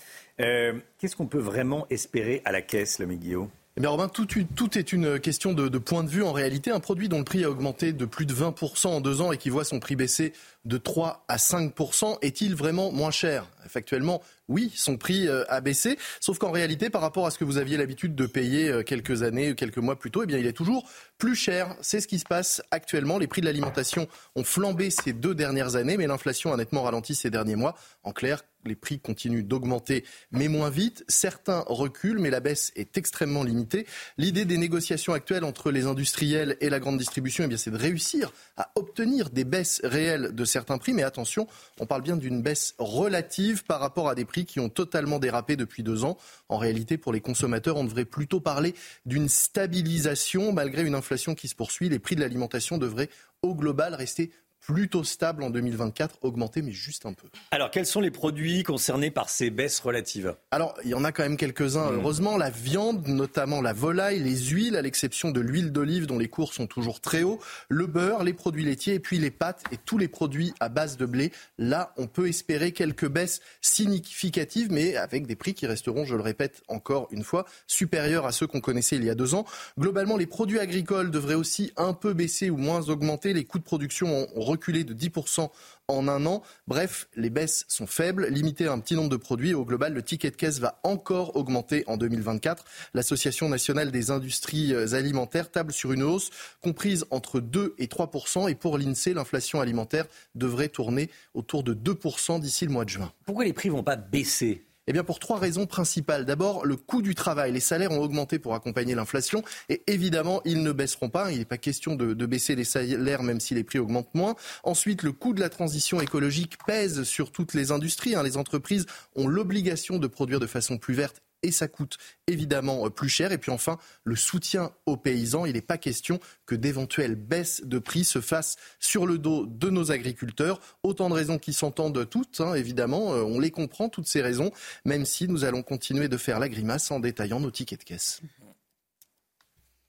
Euh, 0.40 0.72
qu'est-ce 0.98 1.16
qu'on 1.16 1.26
peut 1.26 1.38
vraiment 1.38 1.86
espérer 1.90 2.40
à 2.46 2.52
la 2.52 2.62
caisse, 2.62 2.98
le 2.98 3.04
Guillaume? 3.04 3.50
Eh 3.80 3.82
bien 3.82 3.88
Robin, 3.88 4.08
tout, 4.08 4.78
est 4.78 4.92
une 4.92 5.18
question 5.18 5.54
de, 5.54 5.78
point 5.78 6.04
de 6.04 6.10
vue. 6.10 6.22
En 6.22 6.32
réalité, 6.32 6.70
un 6.70 6.80
produit 6.80 7.08
dont 7.08 7.16
le 7.16 7.24
prix 7.24 7.44
a 7.44 7.50
augmenté 7.50 7.94
de 7.94 8.04
plus 8.04 8.26
de 8.26 8.34
20% 8.34 8.88
en 8.88 9.00
deux 9.00 9.22
ans 9.22 9.32
et 9.32 9.38
qui 9.38 9.48
voit 9.48 9.64
son 9.64 9.80
prix 9.80 9.96
baisser 9.96 10.34
de 10.66 10.76
3 10.76 11.24
à 11.28 11.36
5%, 11.38 12.18
est-il 12.20 12.54
vraiment 12.54 12.92
moins 12.92 13.10
cher? 13.10 13.46
Factuellement, 13.66 14.20
oui, 14.48 14.70
son 14.74 14.98
prix 14.98 15.26
euh, 15.26 15.44
a 15.48 15.62
baissé, 15.62 15.96
sauf 16.20 16.38
qu'en 16.38 16.50
réalité, 16.50 16.90
par 16.90 17.00
rapport 17.00 17.24
à 17.24 17.30
ce 17.30 17.38
que 17.38 17.44
vous 17.44 17.56
aviez 17.56 17.78
l'habitude 17.78 18.14
de 18.14 18.26
payer 18.26 18.68
euh, 18.68 18.82
quelques 18.82 19.22
années, 19.22 19.54
quelques 19.54 19.78
mois 19.78 19.98
plus 19.98 20.10
tôt, 20.10 20.24
eh 20.24 20.26
bien, 20.26 20.36
il 20.36 20.46
est 20.46 20.52
toujours 20.52 20.86
plus 21.16 21.34
cher. 21.34 21.74
C'est 21.80 22.00
ce 22.00 22.08
qui 22.08 22.18
se 22.18 22.26
passe 22.26 22.60
actuellement. 22.70 23.16
Les 23.16 23.28
prix 23.28 23.40
de 23.40 23.46
l'alimentation 23.46 24.08
ont 24.36 24.44
flambé 24.44 24.90
ces 24.90 25.14
deux 25.14 25.34
dernières 25.34 25.76
années, 25.76 25.96
mais 25.96 26.06
l'inflation 26.06 26.52
a 26.52 26.56
nettement 26.56 26.82
ralenti 26.82 27.14
ces 27.14 27.30
derniers 27.30 27.56
mois. 27.56 27.74
En 28.02 28.12
clair, 28.12 28.42
les 28.64 28.74
prix 28.74 28.98
continuent 28.98 29.44
d'augmenter, 29.44 30.04
mais 30.30 30.48
moins 30.48 30.70
vite. 30.70 31.04
Certains 31.08 31.64
reculent, 31.66 32.18
mais 32.18 32.30
la 32.30 32.40
baisse 32.40 32.72
est 32.76 32.96
extrêmement 32.96 33.42
limitée. 33.42 33.86
L'idée 34.18 34.44
des 34.44 34.58
négociations 34.58 35.12
actuelles 35.12 35.44
entre 35.44 35.70
les 35.70 35.86
industriels 35.86 36.56
et 36.60 36.70
la 36.70 36.80
grande 36.80 36.98
distribution, 36.98 37.46
eh 37.50 37.56
c'est 37.56 37.70
de 37.70 37.76
réussir 37.76 38.32
à 38.56 38.70
obtenir 38.74 39.30
des 39.30 39.44
baisses 39.44 39.80
réelles 39.84 40.34
de 40.34 40.44
certains 40.44 40.78
prix. 40.78 40.92
Mais 40.92 41.02
attention, 41.02 41.46
on 41.78 41.86
parle 41.86 42.02
bien 42.02 42.16
d'une 42.16 42.42
baisse 42.42 42.74
relative 42.78 43.64
par 43.64 43.80
rapport 43.80 44.08
à 44.08 44.14
des 44.14 44.24
prix 44.24 44.44
qui 44.44 44.60
ont 44.60 44.70
totalement 44.70 45.18
dérapé 45.18 45.56
depuis 45.56 45.82
deux 45.82 46.04
ans. 46.04 46.16
En 46.48 46.58
réalité, 46.58 46.98
pour 46.98 47.12
les 47.12 47.20
consommateurs, 47.20 47.76
on 47.76 47.84
devrait 47.84 48.04
plutôt 48.04 48.40
parler 48.40 48.74
d'une 49.04 49.28
stabilisation. 49.28 50.52
Malgré 50.52 50.84
une 50.84 50.94
inflation 50.94 51.34
qui 51.34 51.48
se 51.48 51.54
poursuit, 51.54 51.88
les 51.88 51.98
prix 51.98 52.14
de 52.14 52.20
l'alimentation 52.20 52.78
devraient 52.78 53.10
au 53.42 53.54
global 53.54 53.94
rester 53.94 54.30
plutôt 54.70 55.02
stable 55.02 55.42
en 55.42 55.50
2024, 55.50 56.18
augmenté 56.22 56.62
mais 56.62 56.70
juste 56.70 57.04
un 57.04 57.12
peu. 57.12 57.26
Alors 57.50 57.72
quels 57.72 57.86
sont 57.86 58.00
les 58.00 58.12
produits 58.12 58.62
concernés 58.62 59.10
par 59.10 59.28
ces 59.28 59.50
baisses 59.50 59.80
relatives? 59.80 60.36
Alors 60.52 60.74
il 60.84 60.90
y 60.90 60.94
en 60.94 61.02
a 61.02 61.10
quand 61.10 61.24
même 61.24 61.36
quelques-uns. 61.36 61.90
Mmh. 61.90 61.96
Heureusement, 61.96 62.36
la 62.36 62.50
viande, 62.50 63.08
notamment 63.08 63.62
la 63.62 63.72
volaille, 63.72 64.20
les 64.20 64.36
huiles, 64.36 64.76
à 64.76 64.82
l'exception 64.82 65.32
de 65.32 65.40
l'huile 65.40 65.72
d'olive 65.72 66.06
dont 66.06 66.18
les 66.18 66.28
cours 66.28 66.54
sont 66.54 66.68
toujours 66.68 67.00
très 67.00 67.24
hauts, 67.24 67.40
le 67.68 67.86
beurre, 67.86 68.22
les 68.22 68.32
produits 68.32 68.64
laitiers 68.64 68.94
et 68.94 69.00
puis 69.00 69.18
les 69.18 69.32
pâtes 69.32 69.64
et 69.72 69.76
tous 69.76 69.98
les 69.98 70.06
produits 70.06 70.52
à 70.60 70.68
base 70.68 70.96
de 70.96 71.04
blé. 71.04 71.32
Là, 71.58 71.92
on 71.96 72.06
peut 72.06 72.28
espérer 72.28 72.70
quelques 72.70 73.08
baisses 73.08 73.40
significatives, 73.60 74.70
mais 74.70 74.94
avec 74.94 75.26
des 75.26 75.36
prix 75.36 75.54
qui 75.54 75.66
resteront, 75.66 76.04
je 76.04 76.14
le 76.14 76.22
répète 76.22 76.62
encore 76.68 77.08
une 77.10 77.24
fois, 77.24 77.44
supérieurs 77.66 78.24
à 78.24 78.32
ceux 78.32 78.46
qu'on 78.46 78.60
connaissait 78.60 78.96
il 78.96 79.04
y 79.04 79.10
a 79.10 79.16
deux 79.16 79.34
ans. 79.34 79.46
Globalement, 79.78 80.16
les 80.16 80.26
produits 80.26 80.60
agricoles 80.60 81.10
devraient 81.10 81.34
aussi 81.34 81.72
un 81.76 81.92
peu 81.92 82.12
baisser 82.12 82.50
ou 82.50 82.56
moins 82.56 82.88
augmenter. 82.88 83.32
Les 83.32 83.44
coûts 83.44 83.58
de 83.58 83.64
production 83.64 84.28
ont 84.36 84.40
reculé 84.40 84.59
de 84.68 84.94
10% 84.94 85.50
en 85.88 86.08
un 86.08 86.26
an. 86.26 86.42
Bref, 86.68 87.08
les 87.16 87.30
baisses 87.30 87.64
sont 87.68 87.86
faibles, 87.86 88.26
limitées 88.28 88.66
à 88.66 88.72
un 88.72 88.78
petit 88.78 88.94
nombre 88.94 89.08
de 89.08 89.16
produits. 89.16 89.54
Au 89.54 89.64
global, 89.64 89.92
le 89.92 90.02
ticket 90.02 90.30
de 90.30 90.36
caisse 90.36 90.58
va 90.58 90.80
encore 90.84 91.36
augmenter 91.36 91.84
en 91.86 91.96
2024. 91.96 92.64
L'Association 92.94 93.48
nationale 93.48 93.90
des 93.90 94.10
industries 94.10 94.72
euh, 94.72 94.94
alimentaires 94.94 95.50
table 95.50 95.72
sur 95.72 95.92
une 95.92 96.02
hausse 96.02 96.30
comprise 96.62 97.04
entre 97.10 97.40
2 97.40 97.74
et 97.78 97.88
3 97.88 98.10
Et 98.48 98.54
pour 98.54 98.78
l'INSEE, 98.78 99.14
l'inflation 99.14 99.60
alimentaire 99.60 100.06
devrait 100.34 100.68
tourner 100.68 101.10
autour 101.34 101.62
de 101.62 101.74
2% 101.74 102.40
d'ici 102.40 102.66
le 102.66 102.72
mois 102.72 102.84
de 102.84 102.90
juin. 102.90 103.12
Pourquoi 103.24 103.44
les 103.44 103.52
prix 103.52 103.68
vont 103.68 103.82
pas 103.82 103.96
baisser? 103.96 104.64
Eh 104.90 104.92
bien, 104.92 105.04
pour 105.04 105.20
trois 105.20 105.38
raisons 105.38 105.66
principales. 105.66 106.24
D'abord, 106.24 106.66
le 106.66 106.74
coût 106.74 107.00
du 107.00 107.14
travail. 107.14 107.52
Les 107.52 107.60
salaires 107.60 107.92
ont 107.92 108.00
augmenté 108.00 108.40
pour 108.40 108.56
accompagner 108.56 108.96
l'inflation 108.96 109.44
et 109.68 109.84
évidemment, 109.86 110.40
ils 110.44 110.64
ne 110.64 110.72
baisseront 110.72 111.10
pas. 111.10 111.30
Il 111.30 111.38
n'est 111.38 111.44
pas 111.44 111.58
question 111.58 111.94
de, 111.94 112.26
baisser 112.26 112.56
les 112.56 112.64
salaires 112.64 113.22
même 113.22 113.38
si 113.38 113.54
les 113.54 113.62
prix 113.62 113.78
augmentent 113.78 114.12
moins. 114.14 114.34
Ensuite, 114.64 115.04
le 115.04 115.12
coût 115.12 115.32
de 115.32 115.38
la 115.38 115.48
transition 115.48 116.00
écologique 116.00 116.58
pèse 116.66 117.04
sur 117.04 117.30
toutes 117.30 117.54
les 117.54 117.70
industries. 117.70 118.16
Hein. 118.16 118.24
Les 118.24 118.36
entreprises 118.36 118.86
ont 119.14 119.28
l'obligation 119.28 119.98
de 119.98 120.08
produire 120.08 120.40
de 120.40 120.48
façon 120.48 120.76
plus 120.76 120.94
verte 120.94 121.22
et 121.42 121.52
ça 121.52 121.68
coûte 121.68 121.98
évidemment 122.26 122.86
euh, 122.86 122.90
plus 122.90 123.08
cher. 123.08 123.32
Et 123.32 123.38
puis 123.38 123.50
enfin, 123.50 123.78
le 124.04 124.16
soutien 124.16 124.72
aux 124.86 124.96
paysans. 124.96 125.46
Il 125.46 125.54
n'est 125.54 125.60
pas 125.60 125.78
question 125.78 126.20
que 126.46 126.54
d'éventuelles 126.54 127.14
baisses 127.14 127.62
de 127.64 127.78
prix 127.78 128.04
se 128.04 128.20
fassent 128.20 128.56
sur 128.78 129.06
le 129.06 129.18
dos 129.18 129.46
de 129.46 129.70
nos 129.70 129.90
agriculteurs. 129.92 130.60
Autant 130.82 131.08
de 131.08 131.14
raisons 131.14 131.38
qui 131.38 131.52
s'entendent 131.52 132.08
toutes, 132.08 132.40
hein, 132.40 132.54
évidemment. 132.54 133.14
Euh, 133.14 133.22
on 133.22 133.40
les 133.40 133.50
comprend, 133.50 133.88
toutes 133.88 134.08
ces 134.08 134.22
raisons, 134.22 134.50
même 134.84 135.04
si 135.04 135.28
nous 135.28 135.44
allons 135.44 135.62
continuer 135.62 136.08
de 136.08 136.16
faire 136.16 136.38
la 136.38 136.48
grimace 136.48 136.90
en 136.90 137.00
détaillant 137.00 137.40
nos 137.40 137.50
tickets 137.50 137.80
de 137.80 137.84
caisse. 137.84 138.20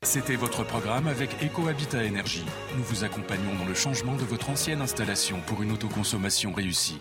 C'était 0.04 0.36
votre 0.36 0.64
programme 0.64 1.08
avec 1.08 1.30
EcoHabitat 1.44 2.04
Énergie. 2.04 2.46
Nous 2.76 2.84
vous 2.84 3.04
accompagnons 3.04 3.54
dans 3.60 3.66
le 3.66 3.76
changement 3.76 4.16
de 4.16 4.24
votre 4.24 4.50
ancienne 4.50 4.82
installation 4.82 5.40
pour 5.46 5.62
une 5.62 5.72
autoconsommation 5.72 6.54
réussie. 6.54 6.98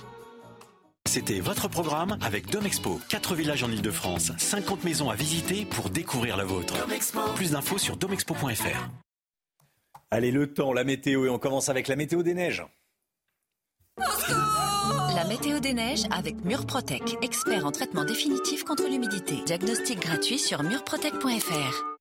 C'était 1.06 1.40
votre 1.40 1.68
programme 1.68 2.16
avec 2.22 2.50
Domexpo. 2.50 3.00
4 3.08 3.34
villages 3.34 3.64
en 3.64 3.70
Ile-de-France, 3.70 4.32
50 4.38 4.84
maisons 4.84 5.10
à 5.10 5.16
visiter 5.16 5.64
pour 5.64 5.90
découvrir 5.90 6.36
la 6.36 6.44
vôtre. 6.44 6.74
Plus 7.34 7.50
d'infos 7.50 7.78
sur 7.78 7.96
domexpo.fr. 7.96 8.88
Allez, 10.12 10.30
le 10.30 10.52
temps, 10.52 10.72
la 10.72 10.84
météo, 10.84 11.26
et 11.26 11.28
on 11.28 11.38
commence 11.38 11.68
avec 11.68 11.88
la 11.88 11.96
météo 11.96 12.22
des 12.22 12.34
neiges. 12.34 12.64
La 13.98 15.24
météo 15.28 15.58
des 15.58 15.74
neiges 15.74 16.04
avec 16.10 16.44
Murprotec, 16.44 17.16
expert 17.22 17.66
en 17.66 17.72
traitement 17.72 18.04
définitif 18.04 18.64
contre 18.64 18.88
l'humidité. 18.88 19.36
Diagnostic 19.46 20.00
gratuit 20.00 20.38
sur 20.38 20.62
murprotec.fr. 20.62 21.99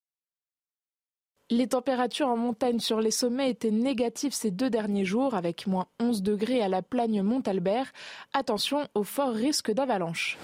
Les 1.52 1.66
températures 1.66 2.28
en 2.28 2.38
montagne 2.38 2.80
sur 2.80 3.02
les 3.02 3.10
sommets 3.10 3.50
étaient 3.50 3.72
négatives 3.72 4.34
ces 4.34 4.52
deux 4.52 4.70
derniers 4.70 5.04
jours, 5.04 5.34
avec 5.34 5.66
moins 5.66 5.88
11 6.00 6.22
degrés 6.22 6.62
à 6.62 6.68
la 6.68 6.84
plagne 6.84 7.24
Montalbert. 7.24 7.92
Attention 8.34 8.88
au 8.94 9.02
fort 9.02 9.34
risque 9.34 9.72
d'avalanche. 9.72 10.38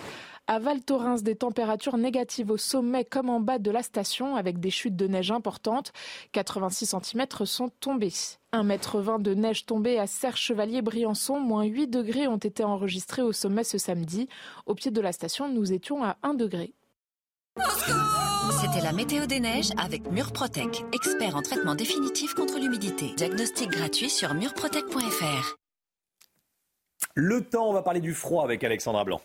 À 0.48 0.58
Val 0.58 0.84
Thorens, 0.84 1.22
des 1.22 1.36
températures 1.36 1.98
négatives 1.98 2.50
au 2.50 2.58
sommet 2.58 3.06
comme 3.06 3.30
en 3.30 3.40
bas 3.40 3.60
de 3.60 3.70
la 3.70 3.84
station, 3.84 4.36
avec 4.36 4.60
des 4.60 4.72
chutes 4.72 4.96
de 4.96 5.06
neige 5.06 5.30
importantes. 5.30 5.94
86 6.32 6.96
cm 7.00 7.46
sont 7.46 7.70
tombés. 7.80 8.14
1,20 8.54 9.16
m 9.16 9.22
de 9.22 9.34
neige 9.36 9.68
tombée 9.68 10.00
à 10.00 10.08
Serre-Chevalier-Briançon, 10.08 11.40
moins 11.40 11.66
8 11.66 11.86
degrés 11.86 12.28
ont 12.28 12.38
été 12.38 12.64
enregistrés 12.64 13.22
au 13.22 13.32
sommet 13.32 13.64
ce 13.64 13.78
samedi. 13.78 14.28
Au 14.66 14.74
pied 14.74 14.90
de 14.90 15.02
la 15.02 15.12
station, 15.12 15.50
nous 15.50 15.72
étions 15.72 16.04
à 16.04 16.18
1 16.24 16.34
degré. 16.34 16.74
C'était 18.62 18.82
la 18.82 18.92
météo 18.92 19.26
des 19.26 19.40
neiges 19.40 19.72
avec 19.78 20.10
Murprotec, 20.12 20.84
expert 20.94 21.36
en 21.36 21.42
traitement 21.42 21.76
définitif 21.76 22.34
contre 22.34 22.60
l'humidité. 22.60 23.14
Diagnostic 23.16 23.70
gratuit 23.70 24.10
sur 24.10 24.34
murprotec.fr. 24.34 25.56
Le 27.16 27.42
temps, 27.42 27.70
on 27.70 27.74
va 27.74 27.82
parler 27.82 28.02
du 28.02 28.14
froid 28.14 28.44
avec 28.44 28.64
Alexandra 28.64 29.04
Blanc. 29.04 29.22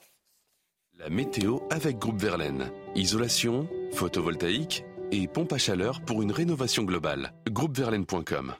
La 0.98 1.08
météo 1.08 1.60
avec 1.70 1.98
Groupe 1.98 2.20
Verlaine. 2.20 2.70
Isolation, 2.94 3.68
photovoltaïque 3.92 4.84
et 5.12 5.26
pompe 5.26 5.52
à 5.52 5.58
chaleur 5.58 6.00
pour 6.02 6.22
une 6.22 6.32
rénovation 6.32 6.84
globale. 6.84 7.32
Groupeverlaine.com 7.48 8.54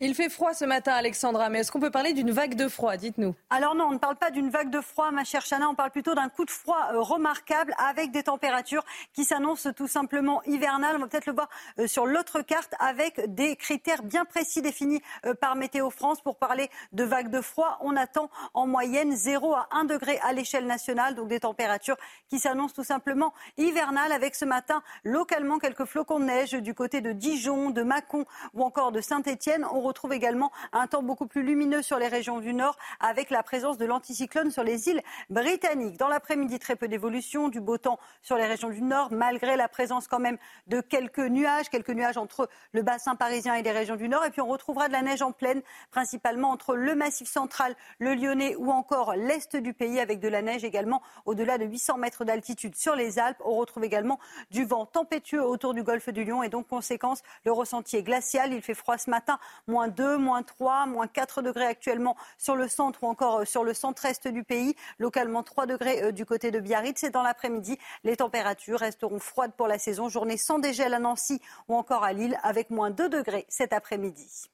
il 0.00 0.14
fait 0.14 0.28
froid 0.28 0.54
ce 0.54 0.64
matin, 0.64 0.92
Alexandra, 0.92 1.48
mais 1.48 1.58
est-ce 1.58 1.72
qu'on 1.72 1.80
peut 1.80 1.90
parler 1.90 2.12
d'une 2.12 2.30
vague 2.30 2.54
de 2.54 2.68
froid 2.68 2.96
Dites-nous? 2.96 3.34
Alors 3.50 3.74
non, 3.74 3.86
on 3.86 3.92
ne 3.92 3.98
parle 3.98 4.14
pas 4.14 4.30
d'une 4.30 4.48
vague 4.48 4.70
de 4.70 4.80
froid, 4.80 5.10
ma 5.10 5.24
chère 5.24 5.44
Chana, 5.44 5.68
on 5.68 5.74
parle 5.74 5.90
plutôt 5.90 6.14
d'un 6.14 6.28
coup 6.28 6.44
de 6.44 6.52
froid 6.52 6.90
euh, 6.92 7.00
remarquable 7.00 7.74
avec 7.78 8.12
des 8.12 8.22
températures 8.22 8.84
qui 9.12 9.24
s'annoncent 9.24 9.72
tout 9.72 9.88
simplement 9.88 10.40
hivernales. 10.44 10.94
On 10.96 11.00
va 11.00 11.08
peut-être 11.08 11.26
le 11.26 11.32
voir 11.32 11.48
euh, 11.80 11.88
sur 11.88 12.06
l'autre 12.06 12.42
carte 12.42 12.74
avec 12.78 13.34
des 13.34 13.56
critères 13.56 14.04
bien 14.04 14.24
précis 14.24 14.62
définis 14.62 15.02
euh, 15.26 15.34
par 15.34 15.56
Météo 15.56 15.90
France. 15.90 16.20
Pour 16.20 16.36
parler 16.36 16.70
de 16.92 17.02
vague 17.02 17.30
de 17.30 17.40
froid, 17.40 17.78
on 17.80 17.96
attend 17.96 18.30
en 18.54 18.68
moyenne 18.68 19.16
0 19.16 19.52
à 19.52 19.68
1 19.72 19.84
degré 19.84 20.20
à 20.22 20.32
l'échelle 20.32 20.66
nationale, 20.66 21.16
donc 21.16 21.26
des 21.26 21.40
températures 21.40 21.96
qui 22.28 22.38
s'annoncent 22.38 22.74
tout 22.74 22.84
simplement 22.84 23.34
hivernales 23.56 24.12
avec 24.12 24.36
ce 24.36 24.44
matin 24.44 24.80
localement 25.02 25.58
quelques 25.58 25.86
flocons 25.86 26.20
de 26.20 26.24
neige 26.26 26.52
du 26.52 26.72
côté 26.72 27.00
de 27.00 27.10
Dijon, 27.10 27.70
de 27.70 27.82
Mâcon 27.82 28.26
ou 28.54 28.62
encore 28.62 28.92
de 28.92 29.00
Saint-Étienne 29.00 29.64
retrouve 29.88 30.12
également 30.12 30.52
un 30.72 30.86
temps 30.86 31.02
beaucoup 31.02 31.26
plus 31.26 31.42
lumineux 31.42 31.82
sur 31.82 31.98
les 31.98 32.08
régions 32.08 32.40
du 32.40 32.54
nord 32.54 32.76
avec 33.00 33.30
la 33.30 33.42
présence 33.42 33.78
de 33.78 33.84
l'anticyclone 33.84 34.50
sur 34.50 34.62
les 34.62 34.88
îles 34.88 35.02
britanniques. 35.30 35.96
Dans 35.96 36.08
l'après-midi, 36.08 36.58
très 36.58 36.76
peu 36.76 36.88
d'évolution, 36.88 37.48
du 37.48 37.60
beau 37.60 37.78
temps 37.78 37.98
sur 38.22 38.36
les 38.36 38.46
régions 38.46 38.68
du 38.68 38.82
nord, 38.82 39.08
malgré 39.12 39.56
la 39.56 39.68
présence 39.68 40.06
quand 40.08 40.18
même 40.18 40.38
de 40.66 40.80
quelques 40.80 41.18
nuages, 41.18 41.68
quelques 41.68 41.90
nuages 41.90 42.16
entre 42.16 42.48
le 42.72 42.82
bassin 42.82 43.16
parisien 43.16 43.54
et 43.54 43.62
les 43.62 43.72
régions 43.72 43.96
du 43.96 44.08
nord. 44.08 44.24
Et 44.24 44.30
puis 44.30 44.40
on 44.40 44.46
retrouvera 44.46 44.88
de 44.88 44.92
la 44.92 45.02
neige 45.02 45.22
en 45.22 45.32
pleine, 45.32 45.62
principalement 45.90 46.50
entre 46.50 46.76
le 46.76 46.94
massif 46.94 47.28
central, 47.28 47.74
le 47.98 48.14
Lyonnais 48.14 48.56
ou 48.56 48.70
encore 48.70 49.14
l'est 49.14 49.56
du 49.56 49.72
pays, 49.72 50.00
avec 50.00 50.20
de 50.20 50.28
la 50.28 50.42
neige 50.42 50.64
également 50.64 51.02
au-delà 51.24 51.58
de 51.58 51.64
800 51.64 51.98
mètres 51.98 52.24
d'altitude 52.24 52.76
sur 52.76 52.94
les 52.94 53.18
Alpes. 53.18 53.40
On 53.44 53.56
retrouve 53.56 53.84
également 53.84 54.18
du 54.50 54.64
vent 54.64 54.86
tempétueux 54.86 55.42
autour 55.42 55.74
du 55.74 55.82
golfe 55.82 56.10
du 56.10 56.24
Lion 56.24 56.42
et 56.42 56.48
donc 56.48 56.68
conséquence, 56.68 57.22
le 57.44 57.52
ressenti 57.52 57.96
est 57.96 58.02
glacial. 58.02 58.52
Il 58.52 58.62
fait 58.62 58.74
froid 58.74 58.98
ce 58.98 59.10
matin, 59.10 59.38
2, 59.86 60.16
moins 60.16 60.42
3, 60.42 60.86
moins 60.86 61.06
4 61.06 61.42
degrés 61.42 61.66
actuellement 61.66 62.16
sur 62.38 62.56
le 62.56 62.66
centre 62.66 63.04
ou 63.04 63.06
encore 63.06 63.42
euh, 63.42 63.44
sur 63.44 63.62
le 63.62 63.74
centre-est 63.74 64.26
du 64.26 64.42
pays. 64.42 64.74
Localement 64.98 65.44
3 65.44 65.66
degrés 65.66 66.02
euh, 66.02 66.10
du 66.10 66.26
côté 66.26 66.50
de 66.50 66.58
Biarritz. 66.58 67.04
Et 67.04 67.10
dans 67.10 67.22
l'après-midi, 67.22 67.78
les 68.02 68.16
températures 68.16 68.80
resteront 68.80 69.20
froides 69.20 69.52
pour 69.56 69.68
la 69.68 69.78
saison. 69.78 70.08
Journée 70.08 70.36
sans 70.36 70.58
dégel 70.58 70.92
à 70.94 70.98
Nancy 70.98 71.40
ou 71.68 71.76
encore 71.76 72.02
à 72.02 72.12
Lille 72.12 72.36
avec 72.42 72.70
moins 72.70 72.90
2 72.90 73.08
degrés 73.08 73.46
cet 73.48 73.72
après-midi. 73.72 74.48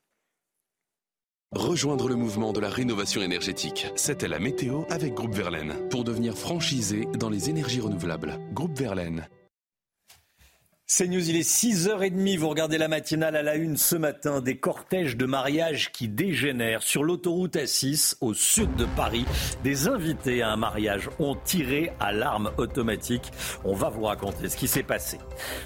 Rejoindre 1.54 2.08
le 2.08 2.16
mouvement 2.16 2.52
de 2.52 2.58
la 2.58 2.68
rénovation 2.68 3.22
énergétique. 3.22 3.86
C'était 3.94 4.26
la 4.26 4.40
météo 4.40 4.82
avec 4.90 5.14
Groupe 5.14 5.34
Verlaine. 5.34 5.88
Pour 5.88 6.02
devenir 6.02 6.36
franchisé 6.36 7.06
dans 7.16 7.30
les 7.30 7.48
énergies 7.48 7.80
renouvelables. 7.80 8.40
Groupe 8.52 8.76
Verlaine. 8.76 9.28
C'est 10.86 11.08
News, 11.08 11.30
il 11.30 11.36
est 11.36 11.48
6h30, 11.48 12.36
vous 12.36 12.50
regardez 12.50 12.76
la 12.76 12.88
matinale 12.88 13.36
à 13.36 13.42
la 13.42 13.54
une 13.54 13.78
ce 13.78 13.96
matin, 13.96 14.42
des 14.42 14.58
cortèges 14.58 15.16
de 15.16 15.24
mariage 15.24 15.90
qui 15.92 16.08
dégénèrent 16.08 16.82
sur 16.82 17.04
l'autoroute 17.04 17.56
A6 17.56 18.16
au 18.20 18.34
sud 18.34 18.74
de 18.76 18.84
Paris. 18.94 19.24
Des 19.62 19.88
invités 19.88 20.42
à 20.42 20.50
un 20.50 20.56
mariage 20.56 21.08
ont 21.18 21.36
tiré 21.36 21.90
à 22.00 22.12
l'arme 22.12 22.50
automatique. 22.58 23.32
On 23.64 23.72
va 23.72 23.88
vous 23.88 24.02
raconter 24.02 24.50
ce 24.50 24.58
qui 24.58 24.68
s'est 24.68 24.82
passé. 24.82 25.18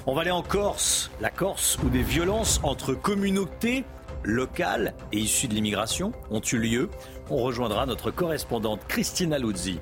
On 0.07 0.15
va 0.15 0.21
aller 0.21 0.31
en 0.31 0.45
Corse, 0.45 1.11
la 1.21 1.31
Corse 1.31 1.79
où 1.85 1.89
des 1.89 2.05
violences 2.05 2.61
entre 2.63 2.95
communautés 2.95 3.85
locales 4.23 4.95
et 5.11 5.19
issues 5.19 5.49
de 5.49 5.55
l'immigration 5.55 6.13
ont 6.31 6.41
eu 6.41 6.59
lieu. 6.59 6.91
On 7.29 7.39
rejoindra 7.39 7.87
notre 7.87 8.13
correspondante 8.13 8.87
Christina 8.87 9.37
Luzzi. 9.41 9.81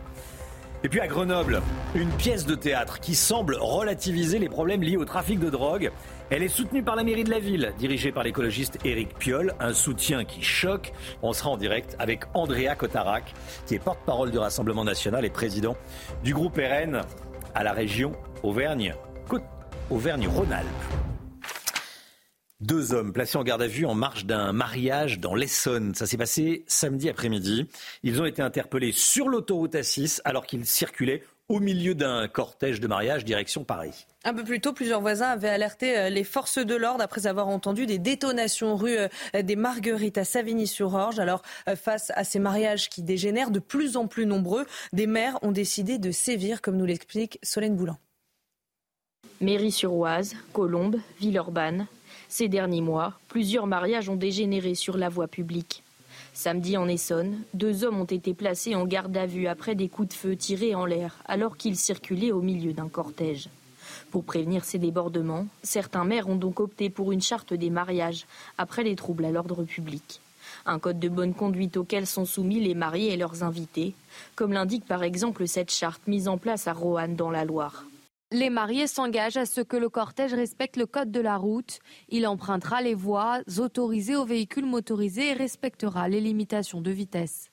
Et 0.87 0.89
puis 0.89 1.01
à 1.01 1.09
Grenoble, 1.09 1.63
une 1.97 2.13
pièce 2.13 2.47
de 2.47 2.55
théâtre 2.55 3.01
qui 3.01 3.17
semble 3.17 3.57
relativiser 3.57 4.39
les 4.39 4.49
problèmes 4.49 4.85
liés 4.85 4.97
au 4.97 5.05
trafic 5.05 5.41
de 5.41 5.51
drogue. 5.51 5.91
Elle 6.31 6.45
est 6.45 6.49
soutenue 6.49 6.85
par 6.85 6.95
la 6.95 7.03
mairie 7.03 7.25
de 7.25 7.31
la 7.31 7.41
ville, 7.41 7.75
dirigée 7.77 8.13
par 8.13 8.23
l'écologiste 8.23 8.79
Éric 8.85 9.19
Piolle, 9.19 9.57
un 9.59 9.75
soutien 9.75 10.25
qui 10.25 10.45
choque. 10.45 10.93
On 11.23 11.33
sera 11.33 11.51
en 11.51 11.57
direct 11.57 11.97
avec 11.99 12.23
Andrea 12.35 12.77
Cotarac, 12.79 13.35
qui 13.67 13.75
est 13.75 13.81
porte-parole 13.81 14.31
du 14.31 14.39
Rassemblement 14.39 14.85
national 14.85 15.25
et 15.25 15.31
président 15.31 15.77
du 16.23 16.33
groupe 16.33 16.57
RN 16.57 17.01
à 17.53 17.65
la 17.65 17.73
région 17.73 18.13
Auvergne, 18.45 18.95
Auvergne-Rhône-Alpes. 19.91 21.06
Deux 22.61 22.95
hommes 22.95 23.13
placés 23.13 23.37
en 23.37 23.45
garde 23.45 23.61
à 23.61 23.67
vue 23.67 23.85
en 23.85 23.95
marge 23.95 24.25
d'un 24.25 24.51
mariage 24.53 25.21
dans 25.21 25.35
l'Essonne. 25.35 25.95
Ça 25.95 26.07
s'est 26.07 26.17
passé 26.17 26.65
samedi 26.67 27.11
après-midi. 27.11 27.69
Ils 28.03 28.23
ont 28.23 28.25
été 28.25 28.41
interpellés 28.41 28.93
sur 28.93 29.29
l'autoroute 29.29 29.75
A6 29.75 30.23
alors 30.25 30.47
qu'ils 30.47 30.65
circulaient 30.65 31.23
au 31.51 31.61
milieu 31.61 31.95
d'un 31.95 32.27
cortège 32.29 32.81
de 32.81 32.89
mariage 32.89 33.27
direction 33.27 33.63
Paris. 33.63 34.07
Un 34.25 34.33
peu 34.33 34.43
plus 34.43 34.63
tôt, 34.63 34.73
plusieurs 34.73 35.03
voisins 35.03 35.29
avaient 35.29 35.51
alerté 35.51 35.99
euh, 35.99 36.09
les 36.09 36.25
forces 36.25 36.57
de 36.57 36.75
l'ordre 36.75 37.05
après 37.05 37.27
avoir 37.27 37.47
entendu 37.49 37.85
des 37.85 37.99
détonations 37.99 38.75
rue 38.75 38.97
euh, 38.97 39.43
des 39.43 39.55
Marguerites 39.55 40.17
à 40.17 40.25
Savigny-sur-Orge. 40.25 41.19
Alors, 41.19 41.43
euh, 41.69 41.77
face 41.77 42.11
à 42.17 42.25
ces 42.25 42.39
mariages 42.39 42.89
qui 42.89 43.03
dégénèrent 43.03 43.51
de 43.51 43.61
plus 43.61 43.99
en 43.99 44.09
plus 44.09 44.25
nombreux, 44.25 44.67
des 44.95 45.07
maires 45.07 45.39
ont 45.43 45.53
décidé 45.53 45.99
de 45.99 46.11
sévir, 46.11 46.63
comme 46.63 46.79
nous 46.79 46.87
l'explique 46.87 47.39
Solène 47.43 47.77
Boulan. 47.77 47.99
Mairie-sur-Oise, 49.43 50.35
Colombes, 50.55 50.97
Villeurbanne, 51.21 51.87
ces 52.29 52.49
derniers 52.49 52.81
mois, 52.81 53.15
plusieurs 53.29 53.67
mariages 53.67 54.09
ont 54.09 54.17
dégénéré 54.17 54.75
sur 54.75 54.97
la 54.97 55.09
voie 55.09 55.29
publique. 55.29 55.83
Samedi 56.33 56.77
en 56.77 56.89
Essonne, 56.89 57.39
deux 57.55 57.85
hommes 57.85 58.01
ont 58.01 58.05
été 58.05 58.35
placés 58.35 58.75
en 58.75 58.85
garde 58.85 59.17
à 59.17 59.27
vue 59.27 59.47
après 59.47 59.75
des 59.75 59.89
coups 59.89 60.09
de 60.09 60.15
feu 60.15 60.37
tirés 60.37 60.75
en 60.75 60.85
l'air 60.85 61.17
alors 61.25 61.57
qu'ils 61.57 61.77
circulaient 61.77 62.33
au 62.33 62.43
milieu 62.43 62.73
d'un 62.73 62.89
cortège. 62.89 63.49
Pour 64.11 64.25
prévenir 64.25 64.65
ces 64.65 64.79
débordements, 64.79 65.47
certains 65.63 66.05
maires 66.05 66.29
ont 66.29 66.37
donc 66.37 66.61
opté 66.61 66.91
pour 66.91 67.13
une 67.13 67.23
charte 67.23 67.55
des 67.55 67.71
mariages 67.71 68.27
après 68.59 68.83
les 68.83 68.97
troubles 68.97 69.25
à 69.25 69.31
l'ordre 69.31 69.65
public. 69.65 70.21
Un 70.65 70.79
code 70.79 70.99
de 70.99 71.09
bonne 71.09 71.35
conduite 71.35 71.77
auquel 71.77 72.07
sont 72.07 72.25
soumis 72.25 72.61
les 72.61 72.75
mariés 72.75 73.13
et 73.13 73.17
leurs 73.17 73.43
invités, 73.43 73.95
comme 74.35 74.53
l'indique 74.53 74.85
par 74.85 75.03
exemple 75.03 75.47
cette 75.47 75.71
charte 75.71 76.07
mise 76.07 76.29
en 76.29 76.39
place 76.39 76.67
à 76.69 76.73
Roanne 76.73 77.17
dans 77.17 77.31
la 77.31 77.45
Loire. 77.45 77.85
Les 78.33 78.51
mariés 78.51 78.89
s'engagent 78.89 79.37
à 79.37 79.47
ce 79.47 79.61
que 79.61 79.77
le 79.77 79.89
cortège 79.89 80.35
respecte 80.35 80.77
le 80.77 80.87
code 80.87 81.13
de 81.13 81.21
la 81.21 81.37
route. 81.37 81.79
Il 82.09 82.27
empruntera 82.27 82.83
les 82.83 82.95
voies 82.95 83.41
autorisées 83.59 84.17
aux 84.17 84.25
véhicules 84.25 84.67
motorisés 84.67 85.29
et 85.29 85.33
respectera 85.33 86.09
les 86.09 86.21
limitations 86.21 86.81
de 86.81 86.91
vitesse. 86.91 87.51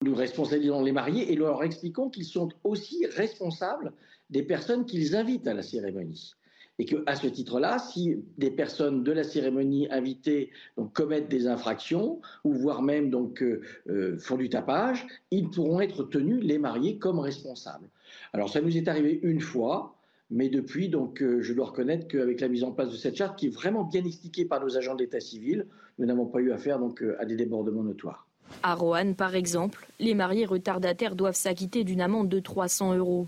Nous 0.00 0.14
responsabilisons 0.14 0.82
les 0.82 0.92
mariés 0.92 1.30
et 1.30 1.36
leur 1.36 1.62
expliquons 1.62 2.08
qu'ils 2.08 2.24
sont 2.24 2.48
aussi 2.64 3.04
responsables 3.04 3.92
des 4.30 4.42
personnes 4.42 4.86
qu'ils 4.86 5.14
invitent 5.14 5.46
à 5.46 5.52
la 5.52 5.62
cérémonie. 5.62 6.32
Et 6.78 6.86
qu'à 6.86 7.14
ce 7.14 7.26
titre-là, 7.26 7.78
si 7.78 8.16
des 8.38 8.50
personnes 8.50 9.02
de 9.02 9.12
la 9.12 9.24
cérémonie 9.24 9.88
invitées 9.90 10.52
commettent 10.94 11.28
des 11.28 11.48
infractions, 11.48 12.22
ou 12.44 12.54
voire 12.54 12.80
même 12.80 13.10
donc, 13.10 13.42
euh, 13.42 13.60
euh, 13.90 14.16
font 14.18 14.36
du 14.36 14.48
tapage, 14.48 15.06
ils 15.30 15.50
pourront 15.50 15.80
être 15.80 16.04
tenus, 16.04 16.42
les 16.42 16.56
mariés, 16.56 16.96
comme 16.96 17.18
responsables. 17.18 17.90
Alors 18.32 18.48
ça 18.48 18.60
nous 18.60 18.76
est 18.76 18.88
arrivé 18.88 19.18
une 19.22 19.40
fois, 19.40 19.97
mais 20.30 20.48
depuis, 20.48 20.88
donc, 20.88 21.22
euh, 21.22 21.40
je 21.42 21.52
dois 21.54 21.66
reconnaître 21.66 22.06
qu'avec 22.06 22.40
la 22.40 22.48
mise 22.48 22.62
en 22.62 22.72
place 22.72 22.90
de 22.90 22.96
cette 22.96 23.16
charte, 23.16 23.38
qui 23.38 23.46
est 23.46 23.54
vraiment 23.54 23.84
bien 23.84 24.04
expliquée 24.04 24.44
par 24.44 24.60
nos 24.60 24.76
agents 24.76 24.94
d'état 24.94 25.20
civil, 25.20 25.66
nous 25.98 26.06
n'avons 26.06 26.26
pas 26.26 26.40
eu 26.40 26.52
affaire 26.52 26.78
donc, 26.78 27.02
euh, 27.02 27.16
à 27.18 27.24
des 27.24 27.36
débordements 27.36 27.82
notoires. 27.82 28.26
À 28.62 28.74
Roanne, 28.74 29.14
par 29.14 29.34
exemple, 29.34 29.86
les 30.00 30.14
mariés 30.14 30.46
retardataires 30.46 31.16
doivent 31.16 31.34
s'acquitter 31.34 31.84
d'une 31.84 32.00
amende 32.00 32.28
de 32.28 32.40
300 32.40 32.96
euros. 32.96 33.26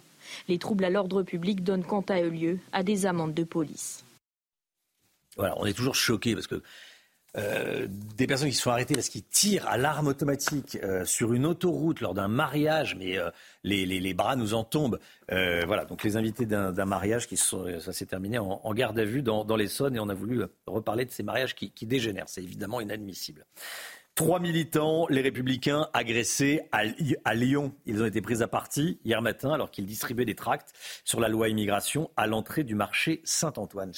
Les 0.49 0.59
troubles 0.59 0.85
à 0.85 0.91
l'ordre 0.91 1.23
public 1.23 1.63
donnent 1.63 1.85
quant 1.85 2.05
à 2.09 2.23
eux 2.23 2.29
lieu 2.29 2.59
à 2.73 2.83
des 2.83 3.07
amendes 3.07 3.35
de 3.35 3.45
police. 3.45 4.05
Voilà, 5.37 5.55
on 5.59 5.67
est 5.67 5.73
toujours 5.73 5.95
choqués 5.95 6.35
parce 6.35 6.47
que 6.47 6.63
euh, 7.37 7.87
des 7.89 8.27
personnes 8.27 8.49
qui 8.49 8.57
se 8.57 8.63
sont 8.63 8.71
arrêtées 8.71 8.95
parce 8.95 9.09
qu'ils 9.09 9.25
tirent 9.25 9.69
à 9.69 9.77
l'arme 9.77 10.09
automatique 10.09 10.79
euh, 10.83 11.05
sur 11.05 11.33
une 11.33 11.47
autoroute 11.47 12.01
lors 12.01 12.13
d'un 12.13 12.27
mariage, 12.27 12.97
mais 12.99 13.19
euh, 13.19 13.31
les, 13.63 14.15
bras 14.15 14.35
nous 14.35 14.55
en 14.55 14.65
tombent. 14.65 14.99
voilà, 15.29 15.85
donc 15.85 16.03
les 16.03 16.17
invités 16.17 16.47
d'un 16.47 16.85
mariage, 16.85 17.29
qui 17.29 17.37
sont, 17.37 17.67
ça 17.81 17.93
s'est 17.93 18.07
terminé 18.07 18.39
en, 18.39 18.75
garde 18.75 18.99
à 18.99 19.05
vue 19.05 19.23
dans, 19.23 19.57
l'Essonne 19.57 19.95
et 19.95 20.01
on 20.01 20.09
a 20.09 20.15
voulu 20.15 20.43
reparler 20.67 21.05
de 21.05 21.11
ces 21.11 21.23
mariages 21.23 21.55
qui 21.55 21.87
dégénèrent. 21.87 22.29
C'est 22.29 22.43
évidemment 22.43 22.81
inadmissible. 22.81 23.47
Trois 24.21 24.39
militants, 24.39 25.07
les 25.09 25.23
républicains, 25.23 25.89
agressés 25.95 26.69
à, 26.73 27.35
Lyon. 27.35 27.73
Ils 27.87 28.03
ont 28.03 28.05
été 28.05 28.21
pris 28.21 28.43
à 28.43 28.49
partie 28.49 28.99
hier 29.03 29.23
matin 29.23 29.51
alors 29.51 29.71
qu'ils 29.71 29.87
distribuaient 29.87 30.27
des 30.27 30.35
tracts 30.35 30.75
sur 31.07 31.21
la 31.21 31.29
loi 31.31 31.49
immigration 31.49 32.11
à 32.19 32.27
l'entrée 32.27 32.63
du 32.63 32.75
marché 32.75 33.23
Saint-Antoine. 33.25 33.93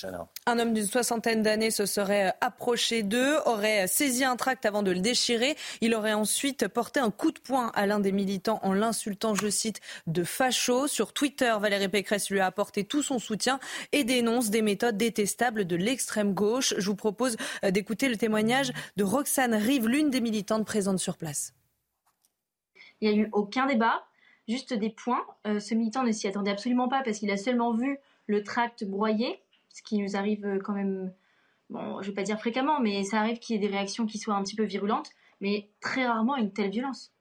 Un 0.46 0.58
homme 0.61 0.74
d'une 0.74 0.87
soixantaine 0.87 1.42
d'années 1.42 1.72
se 1.72 1.87
serait 1.87 2.35
approché 2.40 3.02
d'eux, 3.02 3.35
aurait 3.46 3.88
saisi 3.88 4.22
un 4.22 4.37
tract 4.37 4.64
avant 4.64 4.85
de 4.85 4.92
le 4.92 5.00
déchirer. 5.00 5.56
Il 5.80 5.92
aurait 5.92 6.12
ensuite 6.12 6.68
porté 6.68 7.00
un 7.00 7.11
coup 7.11 7.32
de 7.32 7.40
poing 7.40 7.72
à 7.74 7.87
l'un 7.87 7.98
des 7.98 8.12
militants 8.12 8.61
en 8.62 8.74
l'insultant, 8.74 9.35
je 9.35 9.48
cite, 9.48 9.80
de 10.06 10.22
facho. 10.22 10.87
Sur 10.87 11.14
Twitter, 11.14 11.52
Valérie 11.61 11.88
Pécresse 11.88 12.30
lui 12.30 12.38
a 12.38 12.46
apporté 12.46 12.85
tout 12.85 13.02
son 13.02 13.18
soutien 13.18 13.58
et 13.90 14.04
dénonce 14.04 14.50
des 14.50 14.62
méthodes 14.62 14.96
détestables 14.96 15.64
de 15.64 15.74
l'extrême 15.74 16.32
gauche. 16.32 16.74
Je 16.78 16.87
vous 16.87 16.94
propose 16.94 17.37
d'écouter 17.68 18.08
le 18.08 18.16
témoignage 18.16 18.70
de 18.96 19.02
Roxane 19.02 19.54
Rive, 19.54 19.88
l'une 19.88 20.12
des 20.12 20.20
militantes 20.20 20.64
présentes 20.64 21.01
sur 21.01 21.16
place. 21.16 21.55
Il 23.01 23.11
n'y 23.11 23.18
a 23.18 23.22
eu 23.25 23.29
aucun 23.33 23.66
débat, 23.66 24.05
juste 24.46 24.72
des 24.72 24.90
points. 24.90 25.25
Euh, 25.46 25.59
ce 25.59 25.75
militant 25.75 26.05
ne 26.05 26.12
s'y 26.12 26.29
attendait 26.29 26.53
absolument 26.53 26.88
pas 26.88 27.03
parce 27.03 27.18
qu'il 27.18 27.31
a 27.33 27.37
seulement 27.37 27.75
vu 27.75 27.98
le 28.27 28.44
tract 28.44 28.85
broyé, 28.85 29.42
ce 29.70 29.83
qui 29.83 29.98
nous 29.98 30.16
arrive 30.16 30.46
euh, 30.46 30.61
quand 30.61 30.72
même, 30.72 31.12
bon, 31.68 32.01
je 32.01 32.07
ne 32.07 32.12
vais 32.12 32.14
pas 32.14 32.22
dire 32.22 32.38
fréquemment, 32.38 32.79
mais 32.79 33.03
ça 33.03 33.18
arrive 33.18 33.40
qu'il 33.40 33.57
y 33.57 33.59
ait 33.59 33.68
des 33.68 33.75
réactions 33.75 34.07
qui 34.07 34.18
soient 34.18 34.35
un 34.35 34.42
petit 34.44 34.55
peu 34.55 34.62
virulentes, 34.62 35.11
mais 35.40 35.68
très 35.81 36.07
rarement 36.07 36.37
une 36.37 36.53
telle 36.53 36.70
violence. 36.70 37.12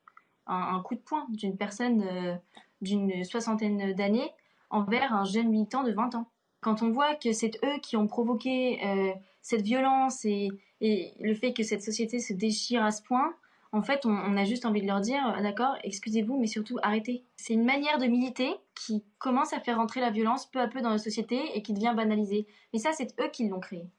Un, 0.47 0.81
coup 0.81 0.95
de 0.95 0.99
poing 0.99 1.27
d'une 1.29 1.55
personne 1.55 2.03
euh, 2.03 2.35
d'une 2.81 3.23
soixantaine 3.23 3.93
d'années 3.93 4.33
envers 4.69 5.13
un 5.13 5.23
jeune 5.23 5.49
militant 5.49 5.83
de 5.83 5.93
20 5.93 6.15
ans. 6.15 6.29
Quand 6.59 6.81
on 6.83 6.91
voit 6.91 7.15
que 7.15 7.31
c'est 7.31 7.57
eux 7.63 7.79
qui 7.81 7.95
ont 7.95 8.07
provoqué 8.07 9.15
cette 9.41 9.61
violence 9.61 10.25
et, 10.25 10.49
le 10.81 11.35
fait 11.35 11.53
que 11.53 11.61
cette 11.61 11.83
société 11.83 12.19
se 12.19 12.33
déchire 12.33 12.83
à 12.83 12.91
ce 12.91 13.03
point, 13.03 13.35
en 13.71 13.83
fait, 13.83 14.05
on, 14.05 14.35
a 14.35 14.43
juste 14.43 14.65
envie 14.65 14.81
de 14.81 14.87
leur 14.87 14.99
dire, 14.99 15.21
euh, 15.37 15.41
d'accord, 15.41 15.75
excusez-vous, 15.83 16.37
mais 16.39 16.47
surtout 16.47 16.77
arrêtez. 16.81 17.23
C'est 17.37 17.53
une 17.53 17.63
manière 17.63 17.99
de 17.99 18.05
militer 18.05 18.51
qui 18.75 19.05
commence 19.17 19.53
à 19.53 19.59
faire 19.59 19.77
rentrer 19.77 20.01
la 20.01 20.09
violence 20.09 20.49
peu 20.49 20.59
à 20.59 20.67
peu 20.67 20.81
dans 20.81 20.89
la 20.89 20.97
société 20.97 21.39
et 21.55 21.61
qui 21.61 21.73
devient 21.73 21.93
banalisée. 21.95 22.47
Mais 22.73 22.79
ça, 22.79 22.91
c'est 22.91 23.17
eux 23.21 23.29
qui 23.31 23.47
l'ont 23.47 23.61
créé. 23.61 23.89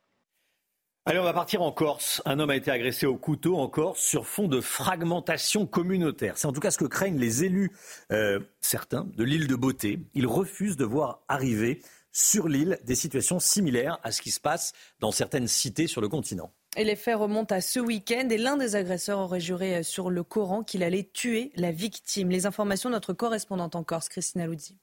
Allez, 1.04 1.18
on 1.18 1.24
va 1.24 1.32
partir 1.32 1.62
en 1.62 1.72
Corse. 1.72 2.22
Un 2.26 2.38
homme 2.38 2.50
a 2.50 2.56
été 2.56 2.70
agressé 2.70 3.06
au 3.06 3.16
couteau 3.16 3.56
en 3.56 3.66
Corse 3.66 3.98
sur 3.98 4.26
fond 4.26 4.46
de 4.46 4.60
fragmentation 4.60 5.66
communautaire. 5.66 6.38
C'est 6.38 6.46
en 6.46 6.52
tout 6.52 6.60
cas 6.60 6.70
ce 6.70 6.78
que 6.78 6.84
craignent 6.84 7.18
les 7.18 7.42
élus, 7.42 7.72
euh, 8.12 8.38
certains, 8.60 9.04
de 9.16 9.24
l'île 9.24 9.48
de 9.48 9.56
Beauté. 9.56 9.98
Ils 10.14 10.28
refusent 10.28 10.76
de 10.76 10.84
voir 10.84 11.22
arriver 11.26 11.80
sur 12.12 12.48
l'île 12.48 12.78
des 12.84 12.94
situations 12.94 13.40
similaires 13.40 13.98
à 14.02 14.12
ce 14.12 14.22
qui 14.22 14.30
se 14.30 14.40
passe 14.40 14.72
dans 15.00 15.10
certaines 15.10 15.48
cités 15.48 15.86
sur 15.86 16.00
le 16.00 16.08
continent. 16.08 16.52
Et 16.76 16.84
les 16.84 16.96
faits 16.96 17.16
remontent 17.16 17.54
à 17.54 17.60
ce 17.60 17.80
week-end 17.80 18.28
et 18.30 18.38
l'un 18.38 18.56
des 18.56 18.76
agresseurs 18.76 19.18
aurait 19.18 19.40
juré 19.40 19.82
sur 19.82 20.10
le 20.10 20.22
Coran 20.22 20.62
qu'il 20.62 20.82
allait 20.82 21.10
tuer 21.12 21.52
la 21.54 21.70
victime. 21.70 22.30
Les 22.30 22.46
informations 22.46 22.88
de 22.88 22.94
notre 22.94 23.12
correspondante 23.12 23.76
en 23.76 23.84
Corse, 23.84 24.08
Christina 24.08 24.46
Luzzi. 24.46 24.78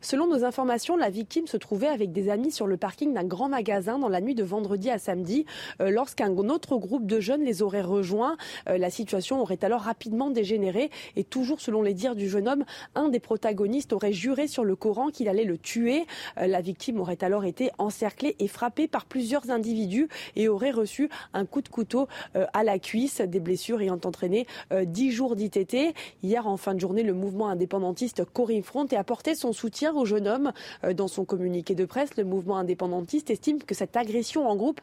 Selon 0.00 0.26
nos 0.26 0.44
informations, 0.44 0.96
la 0.96 1.10
victime 1.10 1.46
se 1.46 1.56
trouvait 1.56 1.86
avec 1.86 2.12
des 2.12 2.28
amis 2.28 2.50
sur 2.50 2.66
le 2.66 2.76
parking 2.76 3.14
d'un 3.14 3.24
grand 3.24 3.48
magasin 3.48 3.98
dans 3.98 4.08
la 4.08 4.20
nuit 4.20 4.34
de 4.34 4.42
vendredi 4.42 4.90
à 4.90 4.98
samedi 4.98 5.46
euh, 5.80 5.90
lorsqu'un 5.90 6.32
autre 6.36 6.76
groupe 6.76 7.06
de 7.06 7.20
jeunes 7.20 7.44
les 7.44 7.62
aurait 7.62 7.82
rejoints. 7.82 8.36
Euh, 8.68 8.78
la 8.78 8.90
situation 8.90 9.40
aurait 9.40 9.62
alors 9.62 9.82
rapidement 9.82 10.30
dégénéré 10.30 10.90
et 11.16 11.24
toujours 11.24 11.60
selon 11.60 11.82
les 11.82 11.94
dires 11.94 12.16
du 12.16 12.28
jeune 12.28 12.48
homme, 12.48 12.64
un 12.94 13.08
des 13.08 13.20
protagonistes 13.20 13.92
aurait 13.92 14.12
juré 14.12 14.48
sur 14.48 14.64
le 14.64 14.76
Coran 14.76 15.08
qu'il 15.08 15.28
allait 15.28 15.44
le 15.44 15.58
tuer. 15.58 16.06
Euh, 16.38 16.46
la 16.46 16.60
victime 16.60 17.00
aurait 17.00 17.22
alors 17.22 17.44
été 17.44 17.70
encerclée 17.78 18.34
et 18.38 18.48
frappée 18.48 18.88
par 18.88 19.06
plusieurs 19.06 19.50
individus 19.50 20.08
et 20.36 20.48
aurait 20.48 20.70
reçu 20.70 21.08
un 21.32 21.46
coup 21.46 21.62
de 21.62 21.68
couteau 21.68 22.08
à 22.34 22.64
la 22.64 22.78
cuisse, 22.78 23.20
des 23.20 23.40
blessures 23.40 23.80
ayant 23.80 23.98
entraîné 24.04 24.46
10 24.72 25.12
jours 25.12 25.36
d'ITT. 25.36 25.94
Hier, 26.22 26.46
en 26.46 26.56
fin 26.56 26.74
de 26.74 26.80
journée, 26.80 27.02
le 27.02 27.14
mouvement 27.14 27.48
indépendantiste 27.48 28.24
Corinne 28.24 28.62
Front 28.62 28.86
a 28.92 28.98
apporté 28.98 29.34
son 29.34 29.52
soutien 29.52 29.61
au 29.94 30.04
jeune 30.04 30.28
homme. 30.28 30.52
Dans 30.94 31.08
son 31.08 31.24
communiqué 31.24 31.74
de 31.74 31.84
presse, 31.84 32.16
le 32.16 32.24
mouvement 32.24 32.56
indépendantiste 32.56 33.30
estime 33.30 33.62
que 33.62 33.74
cette 33.74 33.96
agression 33.96 34.48
en 34.48 34.56
groupe 34.56 34.80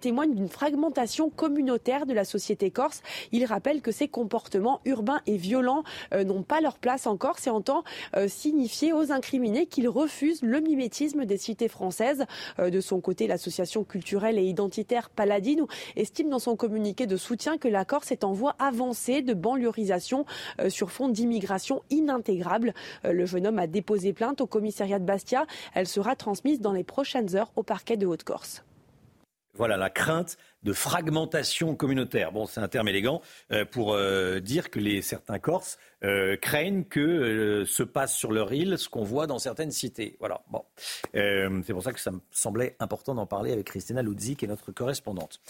témoigne 0.00 0.34
d'une 0.34 0.48
fragmentation 0.48 1.30
communautaire 1.30 2.06
de 2.06 2.14
la 2.14 2.24
société 2.24 2.70
corse. 2.70 3.02
Il 3.32 3.44
rappelle 3.44 3.82
que 3.82 3.92
ces 3.92 4.08
comportements 4.08 4.80
urbains 4.84 5.20
et 5.26 5.36
violents 5.36 5.84
n'ont 6.12 6.42
pas 6.42 6.60
leur 6.60 6.78
place 6.78 7.06
en 7.06 7.16
Corse 7.16 7.46
et 7.46 7.50
entend 7.50 7.84
signifier 8.26 8.92
aux 8.92 9.12
incriminés 9.12 9.66
qu'ils 9.66 9.88
refusent 9.88 10.42
le 10.42 10.60
mimétisme 10.60 11.24
des 11.24 11.36
cités 11.36 11.68
françaises. 11.68 12.24
De 12.58 12.80
son 12.80 13.00
côté, 13.00 13.26
l'association 13.26 13.84
culturelle 13.84 14.38
et 14.38 14.44
identitaire 14.44 15.10
Paladine 15.10 15.66
estime 15.96 16.30
dans 16.30 16.38
son 16.38 16.56
communiqué 16.56 17.06
de 17.06 17.16
soutien 17.16 17.58
que 17.58 17.68
la 17.68 17.84
Corse 17.84 18.12
est 18.12 18.24
en 18.24 18.32
voie 18.32 18.56
avancée 18.58 19.22
de 19.22 19.34
banlieusation 19.34 20.24
euh, 20.60 20.70
sur 20.70 20.90
fond 20.90 21.08
d'immigration 21.08 21.82
inintégrable. 21.90 22.74
Euh, 23.04 23.12
le 23.12 23.26
jeune 23.26 23.46
homme 23.46 23.58
a 23.58 23.66
déposé 23.66 24.12
plainte 24.12 24.21
au 24.40 24.46
commissariat 24.46 24.98
de 24.98 25.04
Bastia. 25.04 25.46
Elle 25.74 25.86
sera 25.86 26.16
transmise 26.16 26.60
dans 26.60 26.72
les 26.72 26.84
prochaines 26.84 27.36
heures 27.36 27.52
au 27.56 27.62
parquet 27.62 27.96
de 27.96 28.06
Haute-Corse. 28.06 28.64
Voilà 29.54 29.76
la 29.76 29.90
crainte 29.90 30.38
de 30.62 30.72
fragmentation 30.72 31.76
communautaire. 31.76 32.32
Bon, 32.32 32.46
c'est 32.46 32.60
un 32.60 32.68
terme 32.68 32.88
élégant 32.88 33.20
euh, 33.50 33.66
pour 33.66 33.98
dire 34.40 34.70
que 34.70 34.78
les, 34.78 35.02
certains 35.02 35.38
Corses 35.38 35.78
craignent 36.40 36.84
que 36.84 37.64
se 37.66 37.82
passe 37.82 38.14
sur 38.14 38.32
leur 38.32 38.52
île 38.52 38.78
ce 38.78 38.88
qu'on 38.88 39.04
voit 39.04 39.26
dans 39.26 39.38
certaines 39.38 39.70
cités. 39.70 40.16
Voilà. 40.20 40.42
Bon, 40.50 40.64
c'est 41.12 41.72
pour 41.72 41.82
ça 41.82 41.92
que 41.92 42.00
ça 42.00 42.12
me 42.12 42.20
semblait 42.30 42.76
important 42.80 43.14
d'en 43.14 43.26
parler 43.26 43.52
avec 43.52 43.66
Christina 43.66 44.02
Ludzi, 44.02 44.36
qui 44.36 44.46
est 44.46 44.48
notre 44.48 44.72
correspondante. 44.72 45.40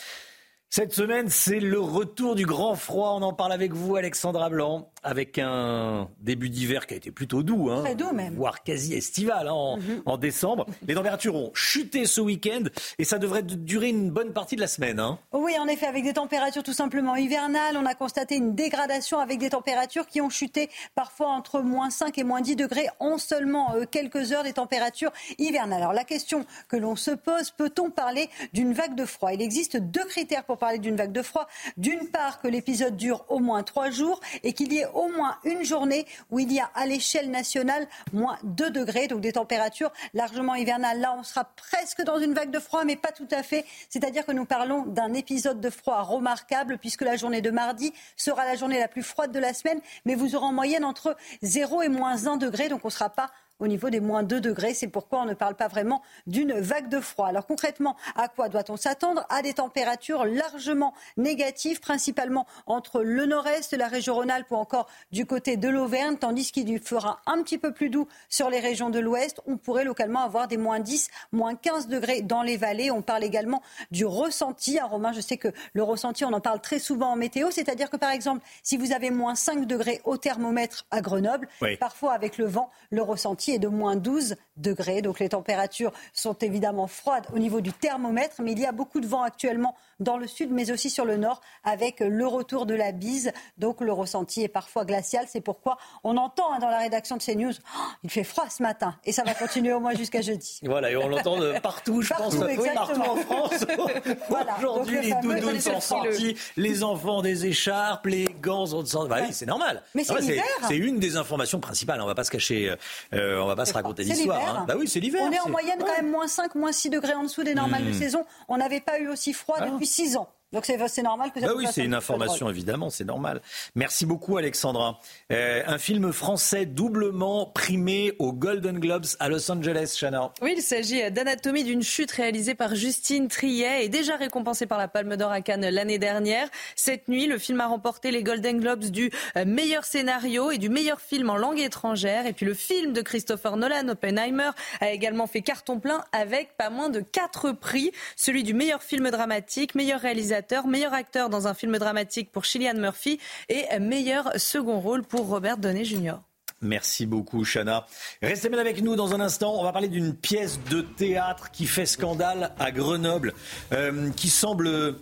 Cette 0.75 0.95
semaine, 0.95 1.29
c'est 1.29 1.61
le 1.61 1.79
retour 1.79 2.35
du 2.35 2.47
grand 2.47 2.75
froid. 2.77 3.11
On 3.19 3.21
en 3.21 3.35
parle 3.35 3.53
avec 3.53 3.75
vous, 3.75 3.95
Alexandra 3.97 4.49
Blanc, 4.49 4.89
avec 5.03 5.39
un 5.39 6.09
début 6.23 6.49
d'hiver 6.49 6.87
qui 6.87 6.95
a 6.95 6.97
été 6.97 7.11
plutôt 7.11 7.43
doux, 7.43 7.69
hein, 7.71 7.83
Très 7.83 7.95
doux 7.95 8.11
même. 8.15 8.37
voire 8.37 8.63
quasi 8.63 8.95
estival 8.95 9.49
hein, 9.49 9.77
Mhm. 9.77 10.03
en, 10.07 10.17
décembre. 10.17 10.65
Les 10.89 10.95
températures 10.95 11.35
ont 11.37 11.51
chuté 11.53 12.07
ce 12.07 12.23
week-end 12.23 12.63
et 12.99 13.05
ça 13.05 13.19
devrait 13.19 13.43
durer 13.43 13.91
une 13.91 14.09
bonne 14.11 14.33
partie 14.33 14.57
de 14.57 14.63
la 14.63 14.67
semaine. 14.67 14.99
hein. 14.99 15.19
Oui, 15.35 15.53
en 15.61 15.67
effet, 15.69 15.85
avec 15.85 16.05
des 16.05 16.15
températures 16.15 16.63
tout 16.63 16.73
simplement 16.73 17.17
hivernales, 17.17 17.77
on 17.77 17.85
a 17.85 17.95
constaté 17.95 18.37
une 18.37 18.55
dégradation 18.55 19.19
avec 19.19 19.39
des 19.41 19.51
températures 19.51 20.07
qui 20.07 20.23
ont 20.23 20.31
chuté 20.31 20.71
parfois 20.95 21.29
entre 21.29 21.61
moins 21.61 21.91
5 21.91 22.17
et 22.17 22.25
moins 22.25 22.41
10 22.41 22.57
degrés 22.57 22.87
en 22.99 23.19
seulement 23.19 23.75
euh, 23.75 23.85
quelques 23.85 24.33
heures 24.33 24.43
des 24.45 24.55
températures 24.55 25.13
hivernales. 25.37 25.83
Alors 25.83 25.93
la 25.93 26.05
question 26.05 26.47
que 26.69 26.79
l'on 26.79 26.97
se 26.97 27.11
pose, 27.11 27.51
peut-on 27.51 27.91
parler 27.91 28.31
d'une 28.55 28.73
vague 28.73 28.95
de 28.95 29.05
froid? 29.05 29.35
Il 29.35 29.43
existe 29.43 29.77
deux 29.77 30.05
critères 30.07 30.45
pour 30.45 30.62
parler 30.63 30.79
d'une 30.79 30.95
vague 30.95 31.11
de 31.11 31.23
froid. 31.23 31.49
D'une 31.77 32.09
part, 32.09 32.41
que 32.41 32.47
l'épisode 32.47 32.97
dure 32.97 33.25
au 33.29 33.41
moins 33.41 33.65
trois 33.65 33.91
jours 33.91 34.21
et 34.45 34.53
qu'il 34.53 34.73
y 34.73 34.79
ait 34.79 34.87
au 34.95 35.09
moins 35.09 35.37
une 35.43 35.65
journée 35.65 36.07
où 36.31 36.39
il 36.39 36.53
y 36.53 36.61
a 36.61 36.71
à 36.77 36.87
l'échelle 36.87 37.33
nationale 37.33 37.89
moins 38.13 38.39
2 38.45 38.71
degrés, 38.71 39.09
donc 39.09 39.21
des 39.21 39.33
températures 39.33 39.91
largement 40.15 40.55
hivernales. 40.55 41.01
Là, 41.01 41.17
on 41.19 41.25
sera 41.25 41.45
presque 41.45 42.03
dans 42.03 42.21
une 42.21 42.33
vague 42.33 42.53
de 42.53 42.61
froid, 42.61 42.85
mais 42.85 42.95
pas 42.95 43.11
tout 43.11 43.27
à 43.33 43.43
fait. 43.43 43.65
C'est-à-dire 43.89 44.25
que 44.25 44.31
nous 44.31 44.45
parlons 44.45 44.87
d'un 44.87 45.15
épisode 45.15 45.61
de 45.61 45.69
froid 45.69 46.01
remarquable, 46.03 46.79
puisque 46.79 47.03
la 47.03 47.17
journée 47.17 47.41
de 47.41 47.51
mardi 47.51 47.93
sera 48.17 48.45
la 48.45 48.55
journée 48.55 48.79
la 48.79 48.87
plus 48.87 49.03
froide 49.03 49.33
de 49.33 49.41
la 49.41 49.55
semaine, 49.55 49.81
mais 50.05 50.15
vous 50.15 50.37
aurez 50.37 50.47
en 50.47 50.53
moyenne 50.53 50.85
entre 50.85 51.17
0 51.43 51.83
et 51.83 51.89
moins 51.89 52.29
1 52.29 52.37
degré, 52.37 52.69
donc 52.69 52.85
on 52.85 52.89
ne 52.89 52.93
sera 52.93 53.11
pas 53.11 53.31
au 53.63 53.69
niveau 53.69 53.89
des 53.91 54.01
moins 54.01 54.25
2 54.25 54.41
degrés. 54.41 54.75
C'est 54.75 54.89
pourquoi 54.89 55.21
on 55.21 55.25
ne 55.25 55.35
parle 55.35 55.55
pas 55.55 55.69
vraiment 55.69 56.03
d'une 56.27 56.53
vague 56.53 56.89
de 56.89 57.01
froid. 57.01 57.29
Alors 57.29 57.47
concrètement, 57.47 57.97
à 58.17 58.27
quoi 58.29 58.49
doit-on 58.49 58.77
s'attendre? 58.77 59.25
À 59.31 59.41
des 59.41 59.55
températures 59.55 60.25
largement 60.25 60.93
négatives, 61.17 61.81
principalement 61.81 62.47
entre 62.67 63.03
le 63.03 63.25
nord-est, 63.25 63.73
la 63.73 63.87
région 63.87 64.17
Rhône-Alpes 64.17 64.51
ou 64.51 64.57
encore 64.57 64.89
du 65.13 65.27
côté 65.27 65.57
de 65.57 65.69
l'Auvergne, 65.69 66.17
tandis 66.17 66.51
qu'il 66.51 66.79
fera 66.81 67.21
un 67.27 67.41
petit 67.43 67.57
peu 67.57 67.73
plus 67.73 67.89
doux 67.89 68.09
sur 68.29 68.51
les 68.51 68.59
régions 68.59 68.91
de 68.91 68.99
l'ouest. 68.99 69.41
On 69.47 69.57
pourrait 69.57 69.85
localement 69.85 70.23
avoir 70.23 70.49
des 70.49 70.57
moins 70.57 70.81
10, 70.81 71.09
moins 71.31 71.55
15 71.55 71.87
degrés 71.87 72.23
dans 72.23 72.43
les 72.43 72.57
vallées. 72.57 72.91
On 72.91 73.01
parle 73.01 73.23
également 73.23 73.63
du 73.93 74.05
ressenti. 74.05 74.81
Un 74.81 74.87
Romain, 74.87 75.13
je 75.13 75.21
sais 75.21 75.37
que 75.37 75.49
le 75.73 75.85
ressenti, 75.85 76.25
on 76.25 76.33
en 76.33 76.41
parle 76.41 76.61
très 76.61 76.81
souvent 76.81 77.13
en 77.13 77.17
météo, 77.17 77.53
c'est-à-dire 77.53 77.91
que 77.91 77.97
par 77.97 78.11
exemple, 78.11 78.45
si 78.65 78.77
vous 78.77 78.93
avez 78.93 79.11
moins 79.11 79.37
5 79.37 79.67
degrés 79.67 80.01
au 80.05 80.17
thermomètre 80.17 80.85
à 80.91 81.01
Grenoble, 81.01 81.49
Oui. 81.61 81.77
Parfois, 81.77 82.13
avec 82.13 82.39
le 82.39 82.47
vent, 82.47 82.71
le 82.91 83.03
ressenti 83.03 83.52
est 83.53 83.59
de 83.59 83.69
moins 83.69 83.97
12 83.97 84.37
degrés. 84.57 85.03
Donc, 85.03 85.19
les 85.19 85.31
températures 85.31 85.93
sont 86.13 86.35
évidemment 86.35 86.87
froides 86.87 87.27
au 87.35 87.39
niveau 87.39 87.61
du 87.61 87.73
thermomètre, 87.73 88.43
mais 88.43 88.53
il 88.53 88.59
y 88.59 88.67
a 88.67 88.73
beaucoup 88.73 89.01
de 89.01 89.07
vent 89.07 89.23
actuellement 89.23 89.75
dans 90.03 90.17
le 90.17 90.27
sud, 90.27 90.51
mais 90.51 90.71
aussi 90.71 90.91
sur 90.91 91.05
le 91.05 91.17
nord, 91.17 91.41
avec 91.65 92.01
le 92.01 92.27
retour 92.27 92.67
de 92.67 92.75
la 92.75 92.93
bise. 92.93 93.33
Donc, 93.59 93.81
le 93.81 93.93
ressenti 93.93 94.43
est 94.43 94.49
parfois 94.49 94.85
glacial. 94.85 95.27
C'est 95.29 95.41
pourquoi 95.41 95.79
on 96.05 96.17
entend 96.17 96.53
hein, 96.53 96.59
dans 96.59 96.69
la 96.69 96.79
rédaction 96.79 97.17
de 97.17 97.23
CNews, 97.23 97.53
Oh, 97.53 97.79
il 98.05 98.11
fait 98.11 98.25
froid 98.25 98.45
ce 98.51 98.63
matin. 98.63 98.95
Et 99.05 99.13
ça 99.13 99.23
va 99.25 99.35
continuer 99.35 99.73
au 99.73 99.81
moins 99.81 99.95
jusqu'à 99.95 100.21
jeudi. 100.23 100.61
Voilà, 100.65 100.91
et 100.91 100.97
on 100.97 101.09
l'entend 101.09 101.39
de 101.39 101.59
partout, 101.63 102.03
je 102.03 102.09
Partout, 102.11 102.39
pense, 102.41 102.49
exactement. 102.49 102.85
partout 102.85 103.11
en 103.11 103.17
France. 103.17 103.65
Voilà, 104.29 104.57
Aujourd'hui, 104.59 104.97
le 104.97 105.03
les 105.03 105.15
doudounes 105.23 105.61
sont 105.61 105.81
sortis, 105.81 106.37
les 106.57 106.83
enfants 106.83 107.23
des 107.23 107.47
écharpes, 107.47 108.07
les 108.07 108.25
gants 108.41 108.67
sont 108.67 108.85
sortis. 108.85 109.09
Bah 109.09 109.19
oui, 109.23 109.33
c'est 109.33 109.47
normal. 109.47 109.83
Mais 109.95 110.05
c'est 110.05 110.13
Ah 110.13 110.17
ouais, 110.17 110.21
l'hiver. 110.23 110.45
C'est 110.69 110.77
une 110.77 110.99
des 110.99 111.17
informations 111.17 111.61
principales. 111.61 112.01
On 112.01 112.07
va 112.07 112.15
pas 112.15 112.25
se 112.25 112.31
cacher, 112.31 112.75
euh, 113.15 113.41
on 113.41 113.47
va 113.47 113.57
pas 113.57 113.65
se 113.65 113.73
raconter 113.73 114.05
C'est 114.05 114.15
l'hiver. 114.15 114.35
hein. 114.59 114.65
Bah 114.67 114.75
oui, 114.79 114.89
c'est 114.89 115.01
l'hiver. 115.01 115.23
On 115.25 115.31
est 115.33 115.39
en 115.41 115.45
c'est- 115.45 115.51
moyenne 115.51 115.79
quand 115.81 115.97
même 115.97 116.11
moins 116.11 116.27
5, 116.29 116.55
moins 116.55 116.73
6 116.73 116.91
degrés 116.91 117.15
en 117.15 117.23
dessous 117.25 117.43
des 117.43 117.55
normales 117.55 117.85
de 117.85 117.91
Hmm. 117.91 117.95
saison. 117.99 118.25
On 118.49 118.57
n'avait 118.57 118.81
pas 118.81 118.99
eu 118.99 119.09
aussi 119.09 119.33
froid 119.33 119.61
depuis 119.61 119.87
6 119.93 120.17
ans. 120.17 120.29
Donc 120.53 120.67
c'est 120.67 121.03
normal 121.03 121.33
que 121.33 121.41
ça 121.41 121.47
Bah 121.47 121.53
oui, 121.57 121.67
c'est 121.73 121.83
un 121.83 121.87
une 121.87 121.95
information, 121.95 122.51
évidemment, 122.51 122.91
c'est 122.91 123.05
normal. 123.05 123.41
Merci 123.75 124.05
beaucoup, 124.05 124.37
Alexandra. 124.37 124.99
Euh, 125.31 125.63
un 125.67 125.79
film 125.79 126.13
français 126.13 126.67
doublement 126.67 127.47
primé 127.47 128.15
aux 128.19 128.33
Golden 128.33 128.79
Globes 128.79 129.07
à 129.19 129.29
Los 129.29 129.51
Angeles, 129.51 129.97
Chana. 129.99 130.33
Oui, 130.43 130.55
il 130.57 130.63
s'agit 130.63 131.11
d'Anatomie 131.11 131.65
d'une 131.65 131.83
chute 131.83 132.11
réalisée 132.11 132.55
par 132.55 132.75
Justine 132.75 133.29
Triet 133.29 133.85
et 133.85 133.89
déjà 133.89 134.17
récompensé 134.17 134.67
par 134.67 134.79
la 134.79 134.89
Palme 134.89 135.17
d'Or 135.17 135.33
à 135.33 135.41
Cannes 135.41 135.69
l'année 135.69 135.99
dernière. 135.99 136.49
Cette 136.77 137.09
nuit, 137.09 137.27
le 137.27 137.39
film 137.39 137.61
a 137.61 137.67
remporté 137.67 138.11
les 138.11 138.23
Golden 138.23 138.61
Globes 138.61 138.85
du 138.85 139.11
euh, 139.37 139.45
meilleur 139.47 139.85
scénario 139.85 140.51
et 140.51 140.59
du 140.59 140.69
meilleur 140.69 141.01
film 141.01 141.31
en 141.31 141.37
langue 141.37 141.61
étrangère. 141.61 142.27
Et 142.27 142.33
puis 142.35 142.45
le 142.45 142.55
film 142.55 142.93
de 142.93 143.01
Christopher 143.01 143.57
Nolan, 143.57 143.89
Oppenheimer, 143.89 144.51
a 144.81 144.91
également 144.91 145.27
fait 145.27 145.41
carton 145.41 145.81
plein 145.81 146.05
avec 146.13 146.57
pas 146.57 146.69
moins 146.69 146.91
de 146.91 147.01
quatre 147.01 147.53
prix. 147.53 147.93
Celui 148.17 148.43
du 148.43 148.53
meilleur 148.53 148.83
film 148.83 149.11
dramatique, 149.11 149.75
meilleur 149.75 150.01
réalisateur, 150.01 150.42
meilleur 150.67 150.95
acteur 150.95 151.29
dans 151.29 151.49
un 151.49 151.55
film 151.55 151.79
dramatique 151.79 152.31
pour 152.33 152.47
Cillian 152.47 152.75
Murphy 152.75 153.19
et 153.49 153.79
meilleur 153.79 154.31
second 154.37 154.81
rôle 154.81 155.03
pour 155.03 155.27
Robert 155.27 155.59
Downey 155.59 155.85
Jr. 155.85 156.17
Merci 156.63 157.07
beaucoup, 157.07 157.45
Chana. 157.45 157.87
Restez 158.23 158.49
bien 158.49 158.61
avec 158.61 158.83
nous 158.83 158.95
dans 158.95 159.15
un 159.15 159.21
instant. 159.21 159.55
On 159.59 159.65
va 159.65 159.73
parler 159.73 159.89
d'une 159.89 160.15
pièce 160.15 160.61
de 160.71 160.81
théâtre 160.81 161.51
qui 161.51 161.67
fait 161.67 161.87
scandale 161.87 162.53
à 162.59 162.71
Grenoble, 162.71 163.35
euh, 163.73 164.11
qui 164.11 164.29
semble, 164.29 164.97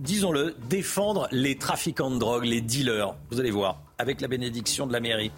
disons-le, 0.00 0.56
défendre 0.70 1.28
les 1.30 1.58
trafiquants 1.58 2.10
de 2.10 2.18
drogue, 2.18 2.44
les 2.44 2.62
dealers. 2.62 3.14
Vous 3.30 3.38
allez 3.38 3.50
voir, 3.50 3.82
avec 3.98 4.22
la 4.22 4.28
bénédiction 4.28 4.86
de 4.86 4.94
la 4.94 5.00
mairie. 5.00 5.30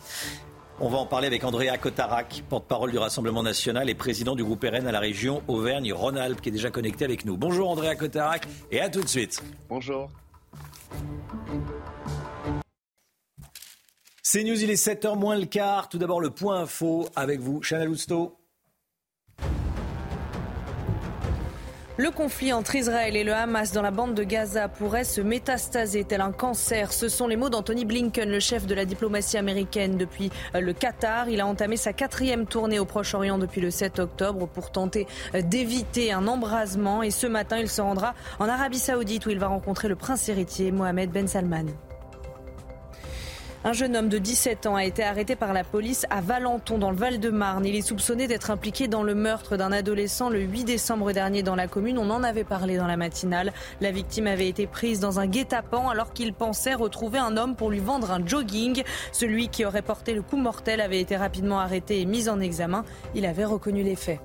On 0.79 0.91
va 0.91 0.99
en 0.99 1.07
parler 1.07 1.27
avec 1.27 1.43
Andrea 1.43 1.79
Cotarac, 1.81 2.43
porte-parole 2.51 2.91
du 2.91 2.99
Rassemblement 2.99 3.43
national 3.43 3.89
et 3.89 3.95
président 3.95 4.37
du 4.37 4.45
groupe 4.45 4.63
RN 4.63 4.87
à 4.87 4.93
la 4.93 5.01
région 5.01 5.43
Auvergne-Rhône-Alpes, 5.49 6.43
qui 6.43 6.51
est 6.51 6.53
déjà 6.53 6.71
connecté 6.71 7.07
avec 7.07 7.25
nous. 7.25 7.39
Bonjour 7.39 7.71
Andrea 7.71 7.95
Cotarac 7.95 8.47
et 8.71 8.81
à 8.81 8.91
tout 8.91 9.01
de 9.01 9.09
suite. 9.09 9.43
Bonjour. 9.71 10.11
C'est 14.23 14.45
News, 14.45 14.63
il 14.63 14.71
est 14.71 14.75
7h 14.75 15.17
moins 15.17 15.39
le 15.39 15.47
quart. 15.47 15.89
Tout 15.89 15.97
d'abord 15.97 16.21
le 16.21 16.29
point 16.29 16.61
info 16.61 17.09
avec 17.17 17.41
vous, 17.41 17.63
Chana 17.63 17.87
Lousteau. 17.87 18.37
Le 21.99 22.11
conflit 22.11 22.53
entre 22.53 22.75
Israël 22.75 23.17
et 23.17 23.25
le 23.25 23.33
Hamas 23.33 23.73
dans 23.73 23.81
la 23.81 23.91
bande 23.91 24.13
de 24.13 24.23
Gaza 24.23 24.69
pourrait 24.69 25.03
se 25.03 25.23
métastaser 25.23 26.05
tel 26.05 26.21
un 26.21 26.31
cancer. 26.31 26.93
Ce 26.93 27.09
sont 27.09 27.27
les 27.27 27.37
mots 27.37 27.49
d'Anthony 27.49 27.87
Blinken, 27.87 28.29
le 28.29 28.39
chef 28.39 28.67
de 28.67 28.75
la 28.75 28.85
diplomatie 28.85 29.39
américaine 29.39 29.97
depuis 29.97 30.31
euh, 30.55 30.61
le 30.61 30.75
Qatar. 30.75 31.31
Il 31.31 31.41
a 31.41 31.47
entamé 31.47 31.79
sa 31.79 31.95
quatrième 31.95 32.45
tournée 32.45 32.79
au 32.79 32.85
Proche-Orient 32.85 33.39
depuis 33.39 33.63
le 33.63 33.71
7 33.71 33.99
octobre 33.99 34.47
pour 34.47 34.71
tenter 34.71 35.07
euh, 35.35 35.41
d'éviter 35.41 36.13
un 36.13 36.27
embrasement. 36.27 37.03
Et 37.03 37.11
ce 37.11 37.27
matin, 37.27 37.57
il 37.57 37.71
se 37.71 37.81
rendra 37.81 38.15
en 38.41 38.47
Arabie 38.47 38.79
Saoudite 38.79 39.25
où 39.25 39.31
il 39.31 39.39
va 39.39 39.47
rencontrer 39.47 39.89
le 39.89 39.97
prince 39.97 40.29
héritier 40.29 40.73
Mohamed 40.73 41.11
Ben 41.11 41.27
Salman. 41.27 41.65
Un 43.67 43.73
jeune 43.73 43.97
homme 43.97 44.09
de 44.09 44.19
17 44.19 44.67
ans 44.67 44.77
a 44.77 44.85
été 44.85 45.03
arrêté 45.03 45.35
par 45.35 45.53
la 45.53 45.65
police 45.65 46.07
à 46.09 46.21
Valenton, 46.21 46.79
dans 46.79 46.93
le 46.93 46.97
Val-de-Marne. 46.97 47.67
Il 47.67 47.75
est 47.75 47.83
soupçonné 47.83 48.29
d'être 48.29 48.53
impliqué 48.53 48.87
dans 48.87 49.03
le 49.03 49.17
meurtre 49.17 49.57
d'un 49.57 49.73
adolescent 49.73 50.31
le 50.31 50.39
8 50.39 50.63
décembre 50.63 51.11
dernier 51.11 51.43
dans 51.43 51.57
la 51.57 51.67
commune. 51.67 51.99
On 51.99 52.11
en 52.11 52.23
avait 52.23 52.45
parlé 52.45 52.77
dans 52.77 52.87
la 52.87 52.97
matinale. 52.97 53.53
La 53.81 53.91
victime 53.91 54.29
avait 54.29 54.49
été 54.49 54.69
prise 54.69 55.01
dans 55.01 55.19
un 55.19 55.27
guet-apens 55.27 55.91
alors 55.91 56.13
qu'il 56.13 56.33
pensait 56.33 56.75
retrouver 56.75 57.19
un 57.19 57.37
homme 57.37 57.57
pour 57.57 57.71
lui 57.71 57.81
vendre 57.81 58.13
un 58.13 58.25
jogging. 58.25 58.85
Celui 59.11 59.49
qui 59.49 59.65
aurait 59.65 59.83
porté 59.83 60.15
le 60.15 60.23
coup 60.23 60.37
mortel 60.37 60.81
avait 60.81 61.01
été 61.01 61.17
rapidement 61.17 61.59
arrêté 61.59 62.01
et 62.01 62.07
mis 62.07 62.29
en 62.29 62.39
examen. 62.39 62.85
Il 63.17 63.27
avait 63.27 63.47
reconnu 63.47 63.83
les 63.83 63.97
faits. 63.97 64.21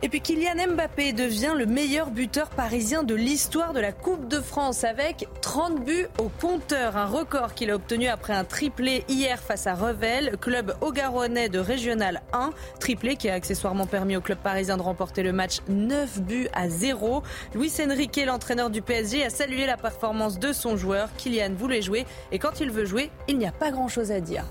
Et 0.00 0.08
puis 0.08 0.20
Kylian 0.20 0.74
Mbappé 0.74 1.12
devient 1.12 1.54
le 1.56 1.66
meilleur 1.66 2.10
buteur 2.10 2.50
parisien 2.50 3.02
de 3.02 3.16
l'histoire 3.16 3.72
de 3.72 3.80
la 3.80 3.90
Coupe 3.90 4.28
de 4.28 4.40
France 4.40 4.84
avec 4.84 5.26
30 5.42 5.84
buts 5.84 6.06
au 6.18 6.30
compteur, 6.40 6.96
un 6.96 7.06
record 7.06 7.54
qu'il 7.54 7.70
a 7.72 7.74
obtenu 7.74 8.06
après 8.06 8.32
un 8.32 8.44
triplé 8.44 9.04
hier 9.08 9.40
face 9.40 9.66
à 9.66 9.74
Revel, 9.74 10.36
club 10.40 10.76
augaronnais 10.82 11.48
de 11.48 11.58
Régional 11.58 12.22
1, 12.32 12.50
triplé 12.78 13.16
qui 13.16 13.28
a 13.28 13.34
accessoirement 13.34 13.86
permis 13.86 14.16
au 14.16 14.20
club 14.20 14.38
parisien 14.38 14.76
de 14.76 14.82
remporter 14.82 15.24
le 15.24 15.32
match 15.32 15.58
9 15.68 16.22
buts 16.22 16.48
à 16.52 16.68
0. 16.68 17.24
Luis 17.56 17.72
Enrique, 17.84 18.20
l'entraîneur 18.24 18.70
du 18.70 18.82
PSG, 18.82 19.24
a 19.24 19.30
salué 19.30 19.66
la 19.66 19.76
performance 19.76 20.38
de 20.38 20.52
son 20.52 20.76
joueur. 20.76 21.08
Kylian 21.16 21.54
voulait 21.56 21.82
jouer 21.82 22.06
et 22.30 22.38
quand 22.38 22.60
il 22.60 22.70
veut 22.70 22.84
jouer, 22.84 23.10
il 23.26 23.36
n'y 23.36 23.46
a 23.46 23.52
pas 23.52 23.72
grand-chose 23.72 24.12
à 24.12 24.20
dire. 24.20 24.44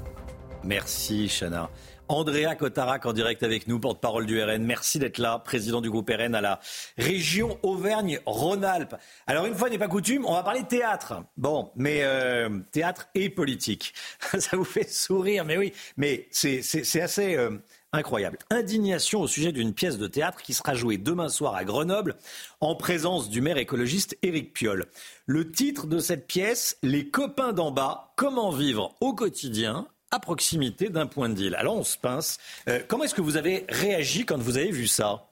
Merci 0.66 1.30
Chana. 1.30 1.70
Andrea 2.10 2.56
Cotarac 2.56 3.06
en 3.06 3.14
direct 3.14 3.44
avec 3.44 3.68
nous, 3.68 3.80
porte-parole 3.80 4.26
du 4.26 4.42
RN. 4.42 4.64
Merci 4.64 5.00
d'être 5.00 5.18
là, 5.18 5.40
président 5.40 5.82
du 5.82 5.90
groupe 5.90 6.10
RN 6.10 6.36
à 6.36 6.42
la 6.42 6.60
région 6.98 7.60
Auvergne-Rhône-Alpes. 7.64 8.96
Alors 9.26 9.46
une 9.46 9.56
fois 9.56 9.70
n'est 9.70 9.78
pas 9.78 9.88
coutume, 9.88 10.26
on 10.26 10.34
va 10.34 10.44
parler 10.44 10.64
théâtre. 10.64 11.24
Bon, 11.36 11.72
mais 11.76 12.00
euh, 12.04 12.50
théâtre 12.72 13.08
et 13.16 13.30
politique. 13.30 13.94
Ça 14.40 14.56
vous 14.56 14.64
fait 14.64 14.90
sourire, 14.90 15.44
mais 15.44 15.58
oui, 15.58 15.74
mais 15.98 16.28
c'est 16.32 17.02
assez 17.02 17.36
euh, 17.36 17.58
incroyable. 17.92 18.38
Indignation 18.50 19.22
au 19.22 19.28
sujet 19.28 19.52
d'une 19.52 19.74
pièce 19.74 19.98
de 19.98 20.08
théâtre 20.08 20.42
qui 20.42 20.54
sera 20.54 20.76
jouée 20.76 20.98
demain 20.98 21.30
soir 21.30 21.56
à 21.56 21.66
Grenoble 21.66 22.16
en 22.62 22.76
présence 22.76 23.30
du 23.30 23.42
maire 23.42 23.58
écologiste 23.58 24.18
Éric 24.22 24.54
Piolle. 24.54 24.86
Le 25.26 25.52
titre 25.52 25.88
de 25.88 26.00
cette 26.00 26.28
pièce, 26.28 26.78
Les 26.84 27.10
copains 27.10 27.54
d'en 27.54 27.72
bas, 27.72 28.14
comment 28.16 28.52
vivre 28.52 28.96
au 29.02 29.14
quotidien 29.14 29.88
à 30.12 30.20
proximité 30.20 30.90
d'un 30.90 31.08
point 31.08 31.30
de 31.30 31.34
deal. 31.34 31.56
Alors 31.56 31.76
on 31.76 31.84
se 31.84 31.98
pince. 31.98 32.38
Euh, 32.70 32.82
comment 32.88 33.04
est-ce 33.04 33.16
que 33.16 33.22
vous 33.22 33.38
avez 33.38 33.66
réagi 33.70 34.26
quand 34.26 34.38
vous 34.38 34.58
avez 34.58 34.72
vu 34.72 34.88
ça? 34.88 35.28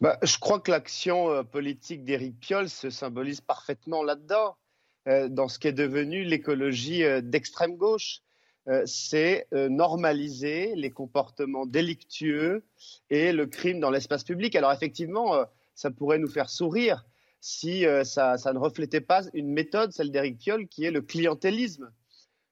Bah, 0.00 0.18
Je 0.22 0.38
crois 0.38 0.60
que 0.60 0.70
l'action 0.70 1.30
euh, 1.30 1.42
politique 1.42 2.04
d'Éric 2.04 2.38
Piolle 2.38 2.68
se 2.68 2.90
symbolise 2.90 3.40
parfaitement 3.40 4.02
là-dedans, 4.02 4.56
euh, 5.08 5.28
dans 5.28 5.48
ce 5.48 5.58
qui 5.58 5.68
est 5.68 5.72
devenu 5.72 6.22
l'écologie 6.24 7.02
d'extrême 7.22 7.76
gauche. 7.76 8.20
C'est 8.84 9.46
normaliser 9.50 10.74
les 10.76 10.90
comportements 10.90 11.64
délictueux 11.64 12.66
et 13.08 13.32
le 13.32 13.46
crime 13.46 13.80
dans 13.80 13.88
l'espace 13.88 14.24
public. 14.24 14.54
Alors 14.56 14.72
effectivement, 14.72 15.42
ça 15.74 15.90
pourrait 15.90 16.18
nous 16.18 16.28
faire 16.28 16.50
sourire 16.50 17.06
si 17.40 17.86
ça, 18.04 18.36
ça, 18.36 18.52
ne 18.52 18.58
reflétait 18.58 19.00
pas 19.00 19.22
une 19.32 19.48
méthode, 19.48 19.92
celle 19.92 20.10
d'Éric 20.10 20.36
Piolle, 20.36 20.68
qui 20.68 20.84
est 20.84 20.90
le 20.90 21.00
clientélisme 21.00 21.90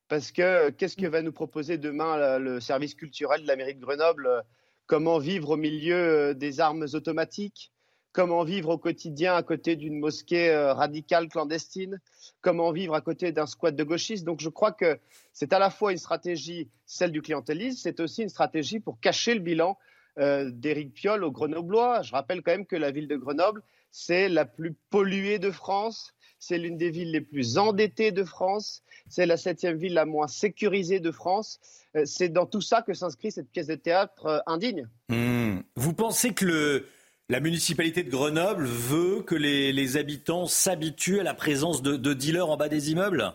parce 0.09 0.33
que 0.33 0.43
euh, 0.43 0.71
qu'est-ce 0.77 0.97
que 0.97 1.07
va 1.07 1.23
nous 1.23 1.33
proposer 1.33 1.79
demain 1.79 2.39
le 2.39 2.61
service 2.61 2.95
culturel 2.95 3.43
de 3.43 3.47
la 3.47 3.57
mairie 3.57 3.75
de 3.75 3.81
Grenoble 3.81 4.27
euh, 4.27 4.43
Comment 4.87 5.19
vivre 5.19 5.51
au 5.51 5.57
milieu 5.57 5.97
euh, 5.97 6.35
des 6.35 6.61
armes 6.61 6.87
automatiques? 6.93 7.73
Comment 8.13 8.45
vivre 8.45 8.71
au 8.71 8.79
quotidien 8.79 9.35
à 9.35 9.43
côté 9.43 9.77
d'une 9.77 9.99
mosquée 9.99 10.57
radicale 10.57 11.29
clandestine? 11.29 12.01
Comment 12.41 12.73
vivre 12.73 12.95
à 12.95 13.03
côté 13.03 13.31
d'un 13.31 13.45
squat 13.45 13.77
de 13.77 13.85
gauchistes? 13.85 14.25
Donc 14.25 14.41
je 14.41 14.49
crois 14.49 14.73
que 14.73 14.99
c'est 15.35 15.53
à 15.53 15.59
la 15.59 15.69
fois 15.69 15.93
une 15.93 15.99
stratégie, 15.99 16.71
celle 16.87 17.13
du 17.13 17.21
clientélisme, 17.21 17.79
c'est 17.83 18.01
aussi 18.01 18.23
une 18.23 18.31
stratégie 18.31 18.81
pour 18.81 18.99
cacher 19.01 19.35
le 19.35 19.41
bilan 19.41 19.77
d'Éric 20.19 20.95
Piolle 20.95 21.25
au 21.25 21.31
Grenoblois. 21.31 22.01
Je 22.01 22.13
rappelle 22.13 22.43
quand 22.43 22.53
même 22.53 22.65
que 22.65 22.77
la 22.77 22.91
ville 22.91 23.07
de 23.07 23.17
Grenoble, 23.17 23.63
c'est 23.91 24.31
la 24.31 24.47
plus 24.47 24.75
polluée 24.89 25.39
de 25.39 25.51
France, 25.51 26.15
c'est 26.39 26.59
l'une 26.59 26.77
des 26.77 26.91
villes 26.91 27.13
les 27.13 27.21
plus 27.21 27.59
endettées 27.59 28.13
de 28.13 28.25
France, 28.25 28.83
c'est 29.09 29.27
la 29.27 29.37
septième 29.37 29.77
ville 29.77 29.95
la 29.95 30.05
moins 30.05 30.29
sécurisée 30.29 31.01
de 31.01 31.11
France. 31.11 31.61
Euh, 31.97 32.05
c'est 32.05 32.29
dans 32.29 32.47
tout 32.47 32.61
ça 32.61 32.83
que 32.83 32.95
s'inscrit 32.95 33.33
cette 33.33 33.51
pièce 33.51 33.67
de 33.67 33.75
théâtre 33.75 34.27
euh, 34.27 34.39
indigne. 34.47 34.89
Hmm. 35.09 35.61
Vous 35.77 35.93
pensez 35.93 36.35
que 36.35 36.87
la 37.29 37.41
municipalité 37.41 38.03
de 38.03 38.11
Grenoble 38.11 38.65
veut 38.65 39.23
que 39.23 39.35
les, 39.35 39.97
habitants 39.97 40.47
s'habituent 40.47 41.21
à 41.21 41.25
la 41.25 41.35
présence 41.35 41.83
de, 41.83 42.15
dealers 42.15 42.49
en 42.49 42.57
bas 42.57 42.69
des 42.69 42.93
immeubles? 42.93 43.33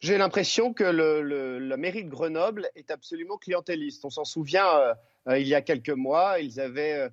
J'ai 0.00 0.16
l'impression 0.16 0.72
que 0.72 0.84
la 0.84 1.76
mairie 1.76 2.04
de 2.04 2.08
Grenoble 2.08 2.70
est 2.76 2.92
absolument 2.92 3.36
clientéliste. 3.36 4.04
On 4.04 4.10
s'en 4.10 4.24
souvient, 4.24 4.68
euh, 5.28 5.38
il 5.38 5.48
y 5.48 5.56
a 5.56 5.60
quelques 5.60 5.90
mois, 5.90 6.38
ils 6.38 6.60
avaient 6.60 7.08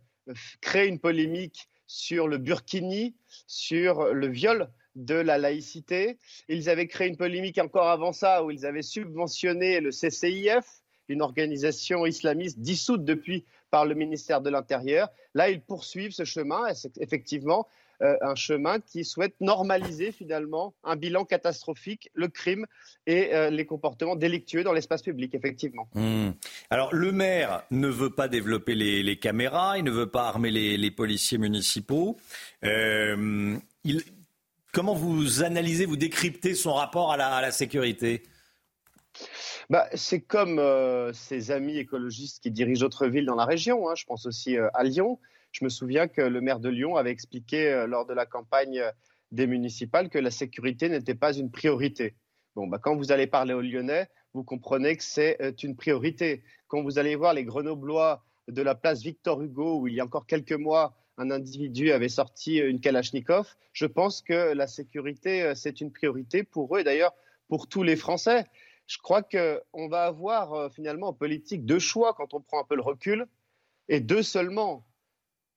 créé 0.61 0.87
une 0.87 0.99
polémique 0.99 1.67
sur 1.87 2.27
le 2.27 2.37
burkini, 2.37 3.15
sur 3.47 4.13
le 4.13 4.27
viol 4.27 4.69
de 4.95 5.15
la 5.15 5.37
laïcité. 5.37 6.17
Ils 6.47 6.69
avaient 6.69 6.87
créé 6.87 7.07
une 7.07 7.17
polémique 7.17 7.57
encore 7.57 7.89
avant 7.89 8.13
ça 8.13 8.43
où 8.43 8.51
ils 8.51 8.65
avaient 8.65 8.81
subventionné 8.81 9.79
le 9.79 9.91
CCIF, 9.91 10.65
une 11.09 11.21
organisation 11.21 12.05
islamiste 12.05 12.59
dissoute 12.59 13.03
depuis 13.03 13.45
par 13.71 13.85
le 13.85 13.93
ministère 13.93 14.41
de 14.41 14.49
l'Intérieur. 14.49 15.09
Là, 15.33 15.49
ils 15.49 15.61
poursuivent 15.61 16.13
ce 16.13 16.23
chemin, 16.23 16.65
effectivement 16.99 17.67
euh, 18.01 18.15
un 18.21 18.35
chemin 18.35 18.79
qui 18.79 19.05
souhaite 19.05 19.35
normaliser 19.39 20.11
finalement 20.11 20.73
un 20.83 20.95
bilan 20.95 21.25
catastrophique, 21.25 22.09
le 22.13 22.27
crime 22.27 22.65
et 23.07 23.33
euh, 23.33 23.49
les 23.49 23.65
comportements 23.65 24.15
délictueux 24.15 24.63
dans 24.63 24.73
l'espace 24.73 25.01
public, 25.01 25.33
effectivement. 25.35 25.87
Hmm. 25.93 26.31
Alors, 26.69 26.93
le 26.93 27.11
maire 27.11 27.63
ne 27.71 27.87
veut 27.87 28.09
pas 28.09 28.27
développer 28.27 28.75
les, 28.75 29.19
caméras, 29.19 29.77
il 29.77 29.83
ne 29.83 29.91
veut 29.91 30.09
pas 30.09 30.27
armer 30.27 30.51
les, 30.51 30.91
policiers 30.91 31.37
municipaux. 31.37 32.17
Euh, 32.63 33.57
il, 33.83 34.03
Comment 34.75 34.93
vous 34.93 35.41
analysez, 35.41 35.85
vous 35.85 35.95
décryptez 35.95 36.53
son 36.53 36.73
rapport 36.73 37.13
à 37.13 37.15
la, 37.15 37.51
sécurité? 37.51 38.23
Bah, 39.69 39.87
c'est 39.93 40.19
comme 40.19 40.59
euh, 40.59 41.13
ses 41.13 41.51
amis 41.51 41.77
écologistes 41.77 42.43
qui 42.43 42.51
dirigent 42.51 42.81
d'autres 42.81 43.07
villes 43.07 43.25
dans 43.25 43.35
la 43.35 43.45
région. 43.45 43.89
Hein. 43.89 43.93
Je 43.95 44.03
pense 44.03 44.25
aussi 44.25 44.57
euh, 44.57 44.67
à 44.73 44.83
Lyon. 44.83 45.17
Je 45.55 45.63
me 45.63 45.69
souviens 45.69 46.09
que 46.09 46.19
le 46.19 46.41
maire 46.41 46.59
de 46.59 46.67
Lyon 46.67 46.97
avait 46.97 47.11
expliqué 47.11 47.71
euh, 47.71 47.87
lors 47.87 48.05
de 48.05 48.13
la 48.13 48.25
campagne 48.25 48.83
des 49.31 49.47
municipales 49.47 50.09
que 50.09 50.19
la 50.19 50.29
sécurité 50.29 50.89
n'était 50.89 51.15
pas 51.15 51.31
une 51.31 51.49
priorité. 51.49 52.13
Bon, 52.57 52.67
bah, 52.67 52.77
quand 52.77 52.97
vous 52.97 53.13
allez 53.13 53.25
parler 53.25 53.53
aux 53.53 53.61
Lyonnais, 53.61 54.09
vous 54.33 54.43
comprenez 54.43 54.97
que 54.97 55.03
c'est 55.03 55.63
une 55.63 55.77
priorité. 55.77 56.43
Quand 56.67 56.83
vous 56.83 56.99
allez 56.99 57.15
voir 57.15 57.33
les 57.33 57.45
Grenoblois 57.45 58.25
de 58.49 58.61
la 58.61 58.75
place 58.75 59.01
Victor 59.01 59.41
Hugo, 59.41 59.79
où 59.79 59.87
il 59.87 59.93
y 59.93 60.01
a 60.01 60.03
encore 60.03 60.27
quelques 60.27 60.51
mois, 60.51 60.93
un 61.17 61.31
individu 61.31 61.91
avait 61.91 62.09
sorti 62.09 62.57
une 62.57 62.81
Kalachnikov. 62.81 63.47
Je 63.71 63.85
pense 63.85 64.21
que 64.21 64.51
la 64.53 64.67
sécurité, 64.67 65.41
euh, 65.41 65.55
c'est 65.55 65.79
une 65.79 65.93
priorité 65.93 66.43
pour 66.43 66.75
eux 66.75 66.81
et 66.81 66.83
d'ailleurs 66.83 67.13
pour 67.47 67.69
tous 67.69 67.83
les 67.83 67.95
Français. 67.95 68.45
Je 68.87 68.97
crois 68.97 69.23
qu'on 69.23 69.87
va 69.87 70.03
avoir 70.03 70.53
euh, 70.53 70.69
finalement 70.69 71.07
en 71.07 71.13
politique 71.13 71.65
deux 71.65 71.79
choix 71.79 72.13
quand 72.13 72.33
on 72.33 72.41
prend 72.41 72.59
un 72.59 72.65
peu 72.65 72.75
le 72.75 72.81
recul 72.81 73.25
et 73.87 74.01
deux 74.01 74.21
seulement. 74.21 74.85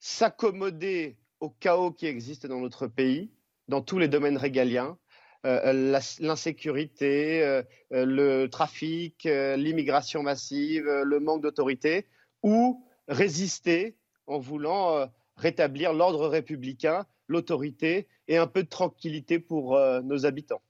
S'accommoder 0.00 1.16
au 1.40 1.50
chaos 1.50 1.92
qui 1.92 2.06
existe 2.06 2.46
dans 2.46 2.60
notre 2.60 2.86
pays, 2.86 3.30
dans 3.68 3.82
tous 3.82 3.98
les 3.98 4.08
domaines 4.08 4.36
régaliens, 4.36 4.98
euh, 5.46 6.00
l'insécurité, 6.20 7.62
le 7.90 8.46
trafic, 8.46 9.24
l'immigration 9.24 10.22
massive, 10.22 10.84
le 10.84 11.20
manque 11.20 11.42
d'autorité, 11.42 12.06
ou 12.42 12.84
résister 13.06 13.96
en 14.26 14.38
voulant 14.38 15.08
rétablir 15.38 15.92
l'ordre 15.92 16.26
républicain, 16.26 17.06
l'autorité 17.28 18.08
et 18.26 18.36
un 18.36 18.46
peu 18.46 18.62
de 18.62 18.68
tranquillité 18.68 19.38
pour 19.38 19.76
euh, 19.76 20.00
nos 20.02 20.26
habitants. 20.26 20.62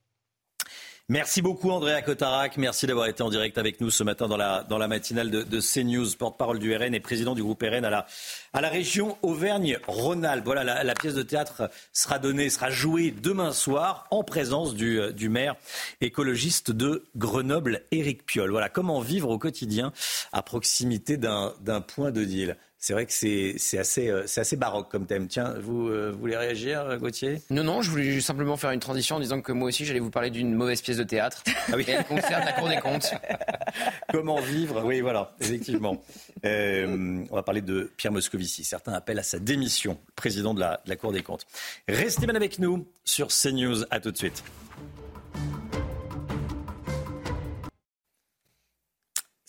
Merci 1.11 1.41
beaucoup 1.41 1.71
Andrea 1.71 2.03
Cotarac, 2.03 2.57
merci 2.57 2.85
d'avoir 2.85 3.07
été 3.07 3.23
en 3.23 3.31
direct 3.31 3.57
avec 3.57 3.81
nous 3.81 3.89
ce 3.89 4.03
matin 4.03 4.27
dans 4.27 4.37
la, 4.37 4.87
matinale 4.87 5.31
de, 5.31 5.41
de 5.41 5.59
CNews, 5.59 6.05
porte-parole 6.15 6.59
du 6.59 6.75
RN 6.75 6.93
et 6.93 6.99
président 6.99 7.33
du 7.33 7.41
groupe 7.41 7.63
RN 7.63 7.83
à 7.83 7.89
la, 7.89 8.69
région 8.69 9.17
Auvergne-Rhône-Alpes. 9.23 10.45
Voilà, 10.45 10.63
la, 10.63 10.83
la, 10.83 10.93
pièce 10.93 11.15
de 11.15 11.23
théâtre 11.23 11.71
sera 11.93 12.19
donnée, 12.19 12.51
sera 12.51 12.69
jouée 12.69 13.09
demain 13.09 13.53
soir 13.53 14.05
en 14.11 14.23
présence 14.23 14.75
du, 14.75 15.01
du 15.13 15.29
maire 15.29 15.55
écologiste 15.99 16.69
de 16.69 17.05
Grenoble, 17.15 17.81
Éric 17.89 18.23
Piolle. 18.27 18.51
Voilà, 18.51 18.69
comment 18.69 18.99
vivre 18.99 19.31
au 19.31 19.39
quotidien 19.39 19.91
à 20.31 20.43
proximité 20.43 21.17
d'un 21.17 21.81
point 21.87 22.11
de 22.11 22.23
deal. 22.23 22.55
C'est 22.81 22.93
vrai 22.93 23.05
que 23.05 23.11
c'est 23.11 23.77
assez, 23.77 24.07
euh, 24.07 24.23
assez 24.23 24.55
baroque 24.55 24.89
comme 24.89 25.05
thème. 25.05 25.27
Tiens, 25.27 25.53
vous, 25.59 25.89
euh, 25.89 26.15
voulez 26.17 26.37
réagir, 26.37 26.79
euh, 26.79 26.97
Gauthier? 26.97 27.41
Non, 27.49 27.65
non, 27.65 27.81
je 27.81 27.91
voulais 27.91 28.21
simplement 28.21 28.55
faire 28.55 28.71
une 28.71 28.79
transition 28.79 29.17
en 29.17 29.19
disant 29.19 29.41
que 29.41 29.51
moi 29.51 29.67
aussi, 29.67 29.83
j'allais 29.83 29.99
vous 29.99 30.09
parler 30.09 30.29
d'une 30.29 30.55
mauvaise 30.55 30.81
pièce 30.81 30.95
de 30.95 31.03
théâtre. 31.03 31.43
Ah 31.67 31.73
oui. 31.75 31.83
elle 31.89 32.05
concerne 32.05 32.45
la 32.45 32.53
Cour 32.53 32.69
des 32.69 32.77
comptes. 32.77 33.13
Comment 34.13 34.39
vivre? 34.39 34.81
Oui, 34.85 35.01
voilà, 35.01 35.35
effectivement. 35.41 36.01
on 36.45 37.27
va 37.35 37.43
parler 37.43 37.61
de 37.61 37.91
Pierre 37.97 38.13
Moscovici. 38.13 38.63
Certains 38.63 38.93
appellent 38.93 39.19
à 39.19 39.23
sa 39.23 39.39
démission, 39.39 39.99
président 40.15 40.53
de 40.53 40.61
la, 40.61 40.79
de 40.85 40.89
la 40.89 40.95
Cour 40.95 41.11
des 41.11 41.21
comptes. 41.21 41.45
Restez 41.89 42.27
bien 42.27 42.35
avec 42.35 42.59
nous 42.59 42.87
sur 43.03 43.27
CNews. 43.27 43.83
À 43.91 43.99
tout 43.99 44.11
de 44.11 44.17
suite. 44.17 44.41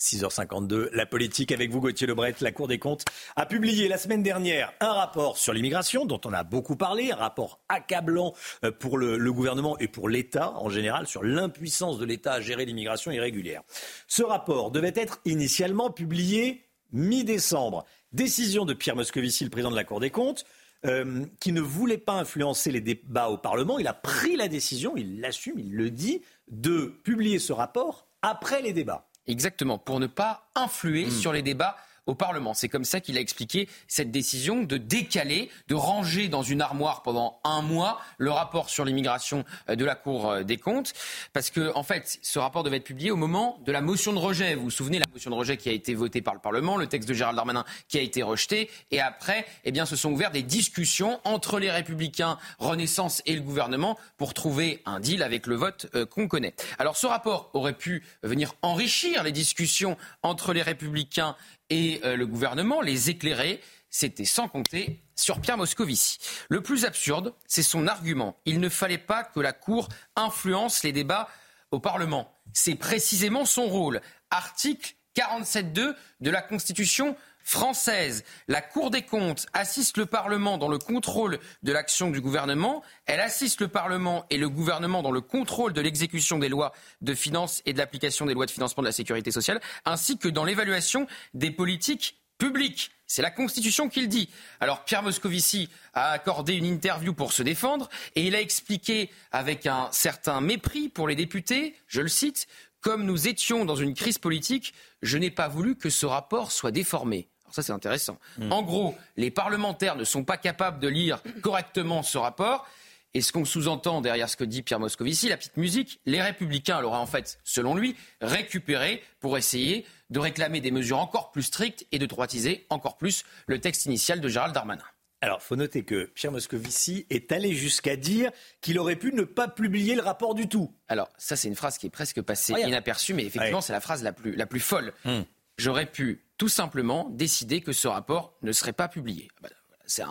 6h52, 0.01 0.89
la 0.93 1.05
politique 1.05 1.51
avec 1.51 1.69
vous, 1.69 1.79
Gauthier 1.79 2.07
Lebret. 2.07 2.33
La 2.41 2.51
Cour 2.51 2.67
des 2.67 2.79
comptes 2.79 3.05
a 3.35 3.45
publié 3.45 3.87
la 3.87 3.99
semaine 3.99 4.23
dernière 4.23 4.73
un 4.79 4.91
rapport 4.91 5.37
sur 5.37 5.53
l'immigration 5.53 6.05
dont 6.05 6.19
on 6.25 6.33
a 6.33 6.43
beaucoup 6.43 6.75
parlé, 6.75 7.11
un 7.11 7.17
rapport 7.17 7.59
accablant 7.69 8.33
euh, 8.65 8.71
pour 8.71 8.97
le, 8.97 9.31
gouvernement 9.31 9.77
et 9.77 9.87
pour 9.87 10.09
l'État 10.09 10.53
en 10.57 10.69
général 10.69 11.05
sur 11.05 11.23
l'impuissance 11.23 11.99
de 11.99 12.05
l'État 12.05 12.33
à 12.33 12.41
gérer 12.41 12.65
l'immigration 12.65 13.11
irrégulière. 13.11 13.61
Ce 14.07 14.23
rapport 14.23 14.71
devait 14.71 14.93
être 14.95 15.19
initialement 15.25 15.91
publié 15.91 16.65
mi-décembre. 16.91 17.85
Décision 18.11 18.65
de 18.65 18.73
Pierre 18.73 18.95
Moscovici, 18.95 19.43
le 19.43 19.51
président 19.51 19.71
de 19.71 19.75
la 19.75 19.83
Cour 19.83 19.99
des 19.99 20.09
comptes, 20.09 20.45
euh, 20.87 21.25
qui 21.39 21.51
ne 21.51 21.61
voulait 21.61 21.99
pas 21.99 22.13
influencer 22.13 22.71
les 22.71 22.81
débats 22.81 23.29
au 23.29 23.37
Parlement. 23.37 23.77
Il 23.77 23.85
a 23.85 23.93
pris 23.93 24.35
la 24.35 24.47
décision, 24.47 24.97
il 24.97 25.21
l'assume, 25.21 25.59
il 25.59 25.75
le 25.75 25.91
dit, 25.91 26.23
de 26.47 26.99
publier 27.03 27.37
ce 27.37 27.53
rapport 27.53 28.07
après 28.23 28.63
les 28.63 28.73
débats. 28.73 29.10
Exactement, 29.31 29.77
pour 29.77 29.99
ne 29.99 30.07
pas 30.07 30.47
influer 30.55 31.05
Hmm. 31.05 31.11
sur 31.11 31.33
les 31.33 31.41
débats 31.41 31.77
au 32.05 32.15
Parlement. 32.15 32.53
C'est 32.53 32.69
comme 32.69 32.83
ça 32.83 32.99
qu'il 32.99 33.17
a 33.17 33.21
expliqué 33.21 33.67
cette 33.87 34.11
décision 34.11 34.63
de 34.63 34.77
décaler, 34.77 35.49
de 35.67 35.75
ranger 35.75 36.27
dans 36.27 36.43
une 36.43 36.61
armoire 36.61 37.03
pendant 37.03 37.39
un 37.43 37.61
mois 37.61 37.99
le 38.17 38.31
rapport 38.31 38.69
sur 38.69 38.85
l'immigration 38.85 39.45
euh, 39.69 39.75
de 39.75 39.85
la 39.85 39.95
Cour 39.95 40.29
euh, 40.29 40.43
des 40.43 40.57
comptes. 40.57 40.93
Parce 41.33 41.49
que, 41.49 41.71
en 41.75 41.83
fait, 41.83 42.19
ce 42.21 42.39
rapport 42.39 42.63
devait 42.63 42.77
être 42.77 42.83
publié 42.83 43.11
au 43.11 43.15
moment 43.15 43.59
de 43.65 43.71
la 43.71 43.81
motion 43.81 44.13
de 44.13 44.17
rejet. 44.17 44.55
Vous 44.55 44.63
vous 44.63 44.71
souvenez, 44.71 44.99
la 44.99 45.05
motion 45.11 45.29
de 45.29 45.35
rejet 45.35 45.57
qui 45.57 45.69
a 45.69 45.71
été 45.71 45.93
votée 45.93 46.21
par 46.21 46.33
le 46.33 46.39
Parlement, 46.39 46.77
le 46.77 46.87
texte 46.87 47.07
de 47.07 47.13
Gérald 47.13 47.35
Darmanin 47.35 47.65
qui 47.87 47.97
a 47.97 48.01
été 48.01 48.23
rejeté. 48.23 48.69
Et 48.91 48.99
après, 48.99 49.45
eh 49.63 49.71
bien, 49.71 49.85
se 49.85 49.95
sont 49.95 50.11
ouvertes 50.11 50.33
des 50.33 50.43
discussions 50.43 51.19
entre 51.23 51.59
les 51.59 51.71
Républicains, 51.71 52.37
Renaissance 52.59 53.21
et 53.25 53.35
le 53.35 53.41
gouvernement 53.41 53.97
pour 54.17 54.33
trouver 54.33 54.81
un 54.85 54.99
deal 54.99 55.23
avec 55.23 55.47
le 55.47 55.55
vote 55.55 55.87
euh, 55.95 56.05
qu'on 56.05 56.27
connaît. 56.27 56.53
Alors, 56.79 56.97
ce 56.97 57.07
rapport 57.07 57.49
aurait 57.53 57.77
pu 57.77 58.03
venir 58.23 58.53
enrichir 58.61 59.23
les 59.23 59.31
discussions 59.31 59.97
entre 60.23 60.53
les 60.53 60.61
Républicains 60.61 61.35
et 61.71 62.01
euh, 62.03 62.15
le 62.15 62.27
gouvernement, 62.27 62.81
les 62.81 63.09
éclairer. 63.09 63.59
C'était 63.89 64.25
sans 64.25 64.47
compter 64.47 65.01
sur 65.15 65.41
Pierre 65.41 65.57
Moscovici. 65.57 66.19
Le 66.49 66.61
plus 66.61 66.85
absurde, 66.85 67.33
c'est 67.47 67.63
son 67.63 67.87
argument. 67.87 68.37
Il 68.45 68.59
ne 68.59 68.69
fallait 68.69 68.97
pas 68.97 69.23
que 69.23 69.39
la 69.39 69.51
Cour 69.51 69.89
influence 70.15 70.83
les 70.83 70.91
débats 70.91 71.27
au 71.71 71.79
Parlement. 71.79 72.33
C'est 72.53 72.75
précisément 72.75 73.45
son 73.45 73.65
rôle. 73.65 74.01
Article 74.29 74.95
47.2 75.15 75.93
de 76.21 76.29
la 76.29 76.41
Constitution 76.41 77.17
française. 77.51 78.23
La 78.47 78.61
Cour 78.61 78.91
des 78.91 79.01
comptes 79.01 79.45
assiste 79.53 79.97
le 79.97 80.05
Parlement 80.05 80.57
dans 80.57 80.69
le 80.69 80.77
contrôle 80.77 81.37
de 81.63 81.71
l'action 81.71 82.09
du 82.09 82.21
gouvernement. 82.21 82.81
Elle 83.05 83.19
assiste 83.19 83.59
le 83.59 83.67
Parlement 83.67 84.25
et 84.29 84.37
le 84.37 84.49
gouvernement 84.49 85.03
dans 85.03 85.11
le 85.11 85.21
contrôle 85.21 85.73
de 85.73 85.81
l'exécution 85.81 86.39
des 86.39 86.47
lois 86.49 86.71
de 87.01 87.13
finances 87.13 87.61
et 87.65 87.73
de 87.73 87.77
l'application 87.77 88.25
des 88.25 88.33
lois 88.33 88.45
de 88.45 88.51
financement 88.51 88.81
de 88.81 88.87
la 88.87 88.93
sécurité 88.93 89.31
sociale, 89.31 89.59
ainsi 89.83 90.17
que 90.17 90.29
dans 90.29 90.45
l'évaluation 90.45 91.07
des 91.33 91.51
politiques 91.51 92.21
publiques. 92.37 92.91
C'est 93.05 93.21
la 93.21 93.31
Constitution 93.31 93.89
qui 93.89 93.99
le 93.99 94.07
dit. 94.07 94.29
Alors 94.61 94.85
Pierre 94.85 95.03
Moscovici 95.03 95.69
a 95.93 96.11
accordé 96.11 96.53
une 96.53 96.65
interview 96.65 97.13
pour 97.13 97.33
se 97.33 97.43
défendre 97.43 97.89
et 98.15 98.25
il 98.25 98.33
a 98.33 98.39
expliqué 98.41 99.11
avec 99.33 99.67
un 99.67 99.89
certain 99.91 100.39
mépris 100.39 100.87
pour 100.87 101.09
les 101.09 101.15
députés, 101.15 101.75
je 101.87 101.99
le 101.99 102.07
cite, 102.07 102.47
comme 102.79 103.03
nous 103.03 103.27
étions 103.27 103.65
dans 103.65 103.75
une 103.75 103.93
crise 103.93 104.17
politique, 104.17 104.73
je 105.01 105.17
n'ai 105.17 105.29
pas 105.29 105.49
voulu 105.49 105.75
que 105.75 105.89
ce 105.89 106.05
rapport 106.05 106.51
soit 106.51 106.71
déformé. 106.71 107.27
Alors 107.51 107.55
ça 107.55 107.63
c'est 107.63 107.73
intéressant. 107.73 108.17
En 108.49 108.61
gros, 108.63 108.95
les 109.17 109.29
parlementaires 109.29 109.97
ne 109.97 110.05
sont 110.05 110.23
pas 110.23 110.37
capables 110.37 110.79
de 110.79 110.87
lire 110.87 111.21
correctement 111.41 112.01
ce 112.01 112.17
rapport. 112.17 112.65
Et 113.13 113.19
ce 113.19 113.33
qu'on 113.33 113.43
sous-entend 113.43 113.99
derrière 113.99 114.29
ce 114.29 114.37
que 114.37 114.45
dit 114.45 114.61
Pierre 114.61 114.79
Moscovici, 114.79 115.27
la 115.27 115.35
petite 115.35 115.57
musique, 115.57 115.99
les 116.05 116.21
républicains 116.21 116.79
l'auraient 116.79 116.95
en 116.97 117.05
fait, 117.05 117.39
selon 117.43 117.75
lui, 117.75 117.97
récupéré 118.21 119.03
pour 119.19 119.37
essayer 119.37 119.85
de 120.11 120.19
réclamer 120.19 120.61
des 120.61 120.71
mesures 120.71 120.99
encore 120.99 121.31
plus 121.31 121.43
strictes 121.43 121.85
et 121.91 121.99
de 121.99 122.05
droitiser 122.05 122.65
encore 122.69 122.95
plus 122.95 123.25
le 123.47 123.59
texte 123.59 123.85
initial 123.85 124.21
de 124.21 124.29
Gérald 124.29 124.53
Darmanin. 124.53 124.83
Alors, 125.19 125.41
faut 125.43 125.57
noter 125.57 125.83
que 125.83 126.05
Pierre 126.15 126.31
Moscovici 126.31 127.05
est 127.09 127.33
allé 127.33 127.53
jusqu'à 127.53 127.97
dire 127.97 128.31
qu'il 128.61 128.79
aurait 128.79 128.95
pu 128.95 129.11
ne 129.13 129.23
pas 129.23 129.49
publier 129.49 129.93
le 129.95 130.01
rapport 130.01 130.33
du 130.33 130.47
tout. 130.47 130.73
Alors, 130.87 131.09
ça, 131.17 131.35
c'est 131.35 131.49
une 131.49 131.55
phrase 131.55 131.77
qui 131.77 131.87
est 131.87 131.91
presque 131.91 132.21
passée 132.21 132.53
inaperçue, 132.65 133.13
mais 133.13 133.25
effectivement, 133.25 133.57
Ouais. 133.57 133.61
c'est 133.61 133.73
la 133.73 133.81
phrase 133.81 134.03
la 134.03 134.13
plus, 134.13 134.35
la 134.37 134.45
plus 134.45 134.61
folle. 134.61 134.93
Hmm. 135.03 135.21
J'aurais 135.61 135.85
pu 135.85 136.23
tout 136.39 136.47
simplement 136.47 137.07
décider 137.11 137.61
que 137.61 137.71
ce 137.71 137.87
rapport 137.87 138.33
ne 138.41 138.51
serait 138.51 138.73
pas 138.73 138.87
publié. 138.87 139.27
Ah 139.37 139.39
bah, 139.43 139.49
c'est 139.85 140.03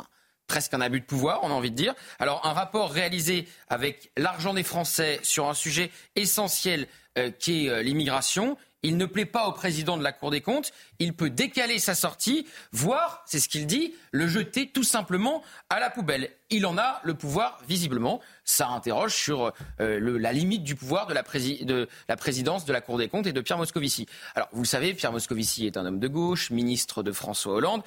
presque 0.47 0.75
un 0.75 0.81
abus 0.81 1.01
de 1.01 1.05
pouvoir, 1.05 1.41
on 1.43 1.51
a 1.51 1.53
envie 1.53 1.73
de 1.73 1.77
dire. 1.77 1.93
Alors, 2.21 2.47
un 2.47 2.53
rapport 2.53 2.93
réalisé 2.93 3.49
avec 3.69 4.13
l'argent 4.17 4.55
des 4.55 4.63
Français 4.63 5.19
sur 5.25 5.49
un 5.49 5.55
sujet 5.55 5.91
essentiel 6.15 6.87
euh, 7.19 7.33
qui 7.33 7.67
est 7.67 7.69
euh, 7.69 7.83
l'immigration. 7.83 8.57
Il 8.83 8.97
ne 8.97 9.05
plaît 9.07 9.27
pas 9.27 9.47
au 9.47 9.53
président 9.53 9.97
de 9.99 10.03
la 10.03 10.13
Cour 10.13 10.31
des 10.31 10.41
comptes, 10.41 10.73
il 10.99 11.13
peut 11.15 11.29
décaler 11.31 11.79
sa 11.79 11.95
sortie, 11.95 12.47
voire, 12.73 13.23
c'est 13.27 13.39
ce 13.41 13.49
qu'il 13.49 13.67
dit, 13.67 13.95
le 14.11 14.27
jeter 14.27 14.69
tout 14.71 14.85
simplement 14.85 15.43
à 15.69 15.81
la 15.81 15.91
poubelle. 15.91 16.31
Il 16.49 16.65
en 16.67 16.79
a 16.79 17.01
le 17.05 17.15
pouvoir, 17.15 17.59
visiblement. 17.69 18.21
Ça 18.45 18.69
interroge 18.69 19.15
sur 19.15 19.53
euh, 19.81 19.99
le- 20.01 20.19
la 20.19 20.33
limite 20.33 20.65
du 20.65 20.75
pouvoir 20.75 21.07
de 21.07 21.15
la, 21.15 21.23
prési- 21.23 21.65
de 21.65 21.89
la 22.09 22.17
présidence 22.17 22.65
de 22.65 22.73
la 22.73 22.81
Cour 22.81 22.99
des 22.99 23.09
comptes 23.09 23.27
et 23.27 23.33
de 23.33 23.41
Pierre 23.41 23.59
Moscovici. 23.59 24.07
Alors, 24.35 24.49
vous 24.53 24.63
le 24.63 24.67
savez, 24.67 24.95
Pierre 24.95 25.13
Moscovici 25.13 25.67
est 25.67 25.77
un 25.77 25.85
homme 25.87 26.01
de 26.01 26.09
gauche, 26.09 26.51
ministre 26.51 27.03
de 27.03 27.13
François 27.13 27.53
Hollande. 27.55 27.83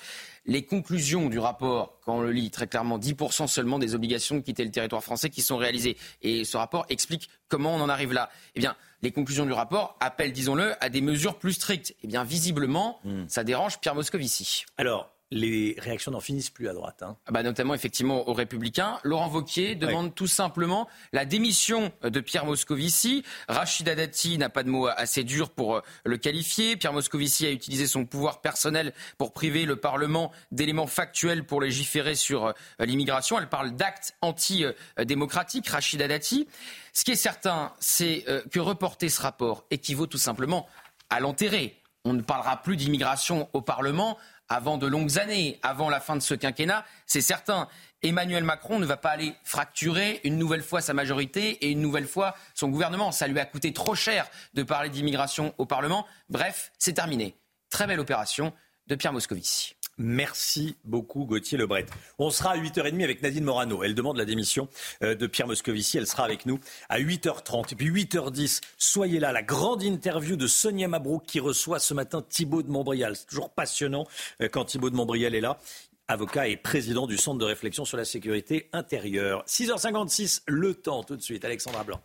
Les 0.45 0.63
conclusions 0.65 1.27
du 1.29 1.39
rapport, 1.39 1.99
quand 2.05 2.17
on 2.17 2.21
le 2.21 2.31
lit 2.31 2.51
très 2.51 2.67
clairement, 2.67 2.97
10% 2.99 3.47
seulement 3.47 3.79
des 3.79 3.95
obligations 3.95 4.35
de 4.35 4.41
quitter 4.41 4.63
le 4.63 4.71
territoire 4.71 5.03
français 5.03 5.29
qui 5.29 5.41
sont 5.41 5.57
réalisées. 5.57 5.97
Et 6.21 6.45
ce 6.45 6.55
rapport 6.57 6.85
explique 6.89 7.29
comment 7.47 7.73
on 7.75 7.81
en 7.81 7.89
arrive 7.89 8.13
là. 8.13 8.29
Eh 8.55 8.59
bien, 8.59 8.75
les 9.03 9.11
conclusions 9.11 9.45
du 9.45 9.51
rapport 9.51 9.95
appellent, 9.99 10.33
disons-le, 10.33 10.73
à 10.83 10.89
des 10.89 11.01
mesures 11.01 11.37
plus 11.37 11.53
strictes. 11.53 11.93
Eh 12.03 12.07
bien, 12.07 12.23
visiblement, 12.23 12.99
ça 13.27 13.43
dérange 13.43 13.79
Pierre 13.79 13.95
Moscovici. 13.95 14.65
Alors, 14.77 15.12
les 15.33 15.75
réactions 15.79 16.11
n'en 16.11 16.19
finissent 16.19 16.49
plus 16.51 16.69
à 16.69 16.73
droite. 16.73 17.01
hein. 17.01 17.17
Ah 17.25 17.31
bah, 17.31 17.43
notamment 17.43 17.73
effectivement 17.73 18.29
aux 18.29 18.33
Républicains. 18.33 18.99
Laurent 19.03 19.27
Vauquier 19.27 19.75
demande 19.75 20.13
tout 20.13 20.27
simplement 20.27 20.87
la 21.11 21.25
démission 21.25 21.91
de 22.03 22.19
Pierre 22.19 22.45
Moscovici. 22.45 23.23
Rachida 23.49 23.95
Dati 23.95 24.37
n'a 24.37 24.49
pas 24.49 24.63
de 24.63 24.69
mots 24.69 24.87
assez 24.87 25.23
durs 25.23 25.49
pour 25.49 25.77
euh, 25.77 25.81
le 26.05 26.17
qualifier. 26.17 26.77
Pierre 26.77 26.93
Moscovici 26.93 27.45
a 27.47 27.51
utilisé 27.51 27.87
son 27.87 28.05
pouvoir 28.05 28.41
personnel 28.41 28.93
pour 29.17 29.33
priver 29.33 29.65
le 29.65 29.75
Parlement 29.75 30.31
d'éléments 30.51 30.87
factuels 30.87 31.45
pour 31.45 31.61
légiférer 31.61 32.15
sur 32.15 32.45
euh, 32.45 32.53
l'immigration. 32.79 33.39
Elle 33.39 33.49
parle 33.49 33.71
d'actes 33.75 34.15
anti-démocratiques, 34.21 35.67
Rachida 35.67 36.07
Dati. 36.07 36.47
Ce 36.93 37.03
qui 37.03 37.11
est 37.11 37.15
certain, 37.15 37.73
c'est 37.79 38.23
euh, 38.27 38.41
que 38.51 38.59
reporter 38.59 39.09
ce 39.09 39.21
rapport 39.21 39.65
équivaut 39.71 40.07
tout 40.07 40.17
simplement 40.17 40.67
à 41.09 41.19
l'enterrer. 41.19 41.79
On 42.05 42.13
ne 42.13 42.21
parlera 42.21 42.61
plus 42.61 42.75
d'immigration 42.75 43.47
au 43.53 43.61
Parlement 43.61 44.17
avant 44.53 44.77
de 44.77 44.85
longues 44.85 45.17
années, 45.17 45.59
avant 45.63 45.89
la 45.89 45.99
fin 45.99 46.15
de 46.15 46.21
ce 46.21 46.35
quinquennat, 46.35 46.85
c'est 47.07 47.21
certain. 47.21 47.67
Emmanuel 48.03 48.43
Macron 48.43 48.77
ne 48.77 48.85
va 48.85 48.97
pas 48.97 49.09
aller 49.09 49.33
fracturer 49.43 50.21
une 50.23 50.37
nouvelle 50.37 50.61
fois 50.61 50.79
sa 50.79 50.93
majorité 50.93 51.65
et 51.65 51.71
une 51.71 51.81
nouvelle 51.81 52.07
fois 52.07 52.35
son 52.53 52.67
gouvernement. 52.69 53.11
Ça 53.11 53.27
lui 53.27 53.39
a 53.39 53.45
coûté 53.45 53.73
trop 53.73 53.95
cher 53.95 54.27
de 54.53 54.61
parler 54.61 54.89
d'immigration 54.89 55.55
au 55.57 55.65
Parlement. 55.65 56.05
Bref, 56.29 56.71
c'est 56.77 56.93
terminé. 56.93 57.35
Très 57.71 57.87
belle 57.87 57.99
opération 57.99 58.53
de 58.85 58.93
Pierre 58.93 59.13
Moscovici. 59.13 59.75
Merci 59.97 60.75
beaucoup 60.83 61.25
Gauthier 61.25 61.57
Lebret. 61.57 61.85
On 62.17 62.31
sera 62.31 62.51
à 62.51 62.57
8h30 62.57 63.03
avec 63.03 63.21
Nadine 63.21 63.43
Morano. 63.43 63.83
Elle 63.83 63.93
demande 63.93 64.17
la 64.17 64.25
démission 64.25 64.67
euh, 65.03 65.13
de 65.13 65.27
Pierre 65.27 65.47
Moscovici. 65.47 65.97
Elle 65.97 66.07
sera 66.07 66.25
avec 66.25 66.45
nous 66.45 66.59
à 66.89 66.99
8h30. 66.99 67.73
Et 67.73 67.75
puis 67.75 67.89
8h10, 67.89 68.61
soyez 68.77 69.19
là. 69.19 69.31
La 69.31 69.43
grande 69.43 69.83
interview 69.83 70.35
de 70.35 70.47
Sonia 70.47 70.87
Mabrouk 70.87 71.23
qui 71.25 71.39
reçoit 71.39 71.79
ce 71.79 71.93
matin 71.93 72.23
Thibaut 72.27 72.63
de 72.63 72.71
Montbrial. 72.71 73.15
C'est 73.15 73.27
toujours 73.27 73.51
passionnant 73.51 74.07
euh, 74.41 74.49
quand 74.51 74.65
Thibaut 74.65 74.89
de 74.89 74.95
Montbrial 74.95 75.35
est 75.35 75.41
là. 75.41 75.59
Avocat 76.07 76.47
et 76.47 76.57
président 76.57 77.07
du 77.07 77.17
Centre 77.17 77.39
de 77.39 77.45
réflexion 77.45 77.85
sur 77.85 77.97
la 77.97 78.05
sécurité 78.05 78.69
intérieure. 78.73 79.43
6h56, 79.47 80.41
le 80.47 80.73
temps 80.73 81.03
tout 81.03 81.15
de 81.15 81.21
suite. 81.21 81.45
Alexandra 81.45 81.83
Blanc. 81.83 82.01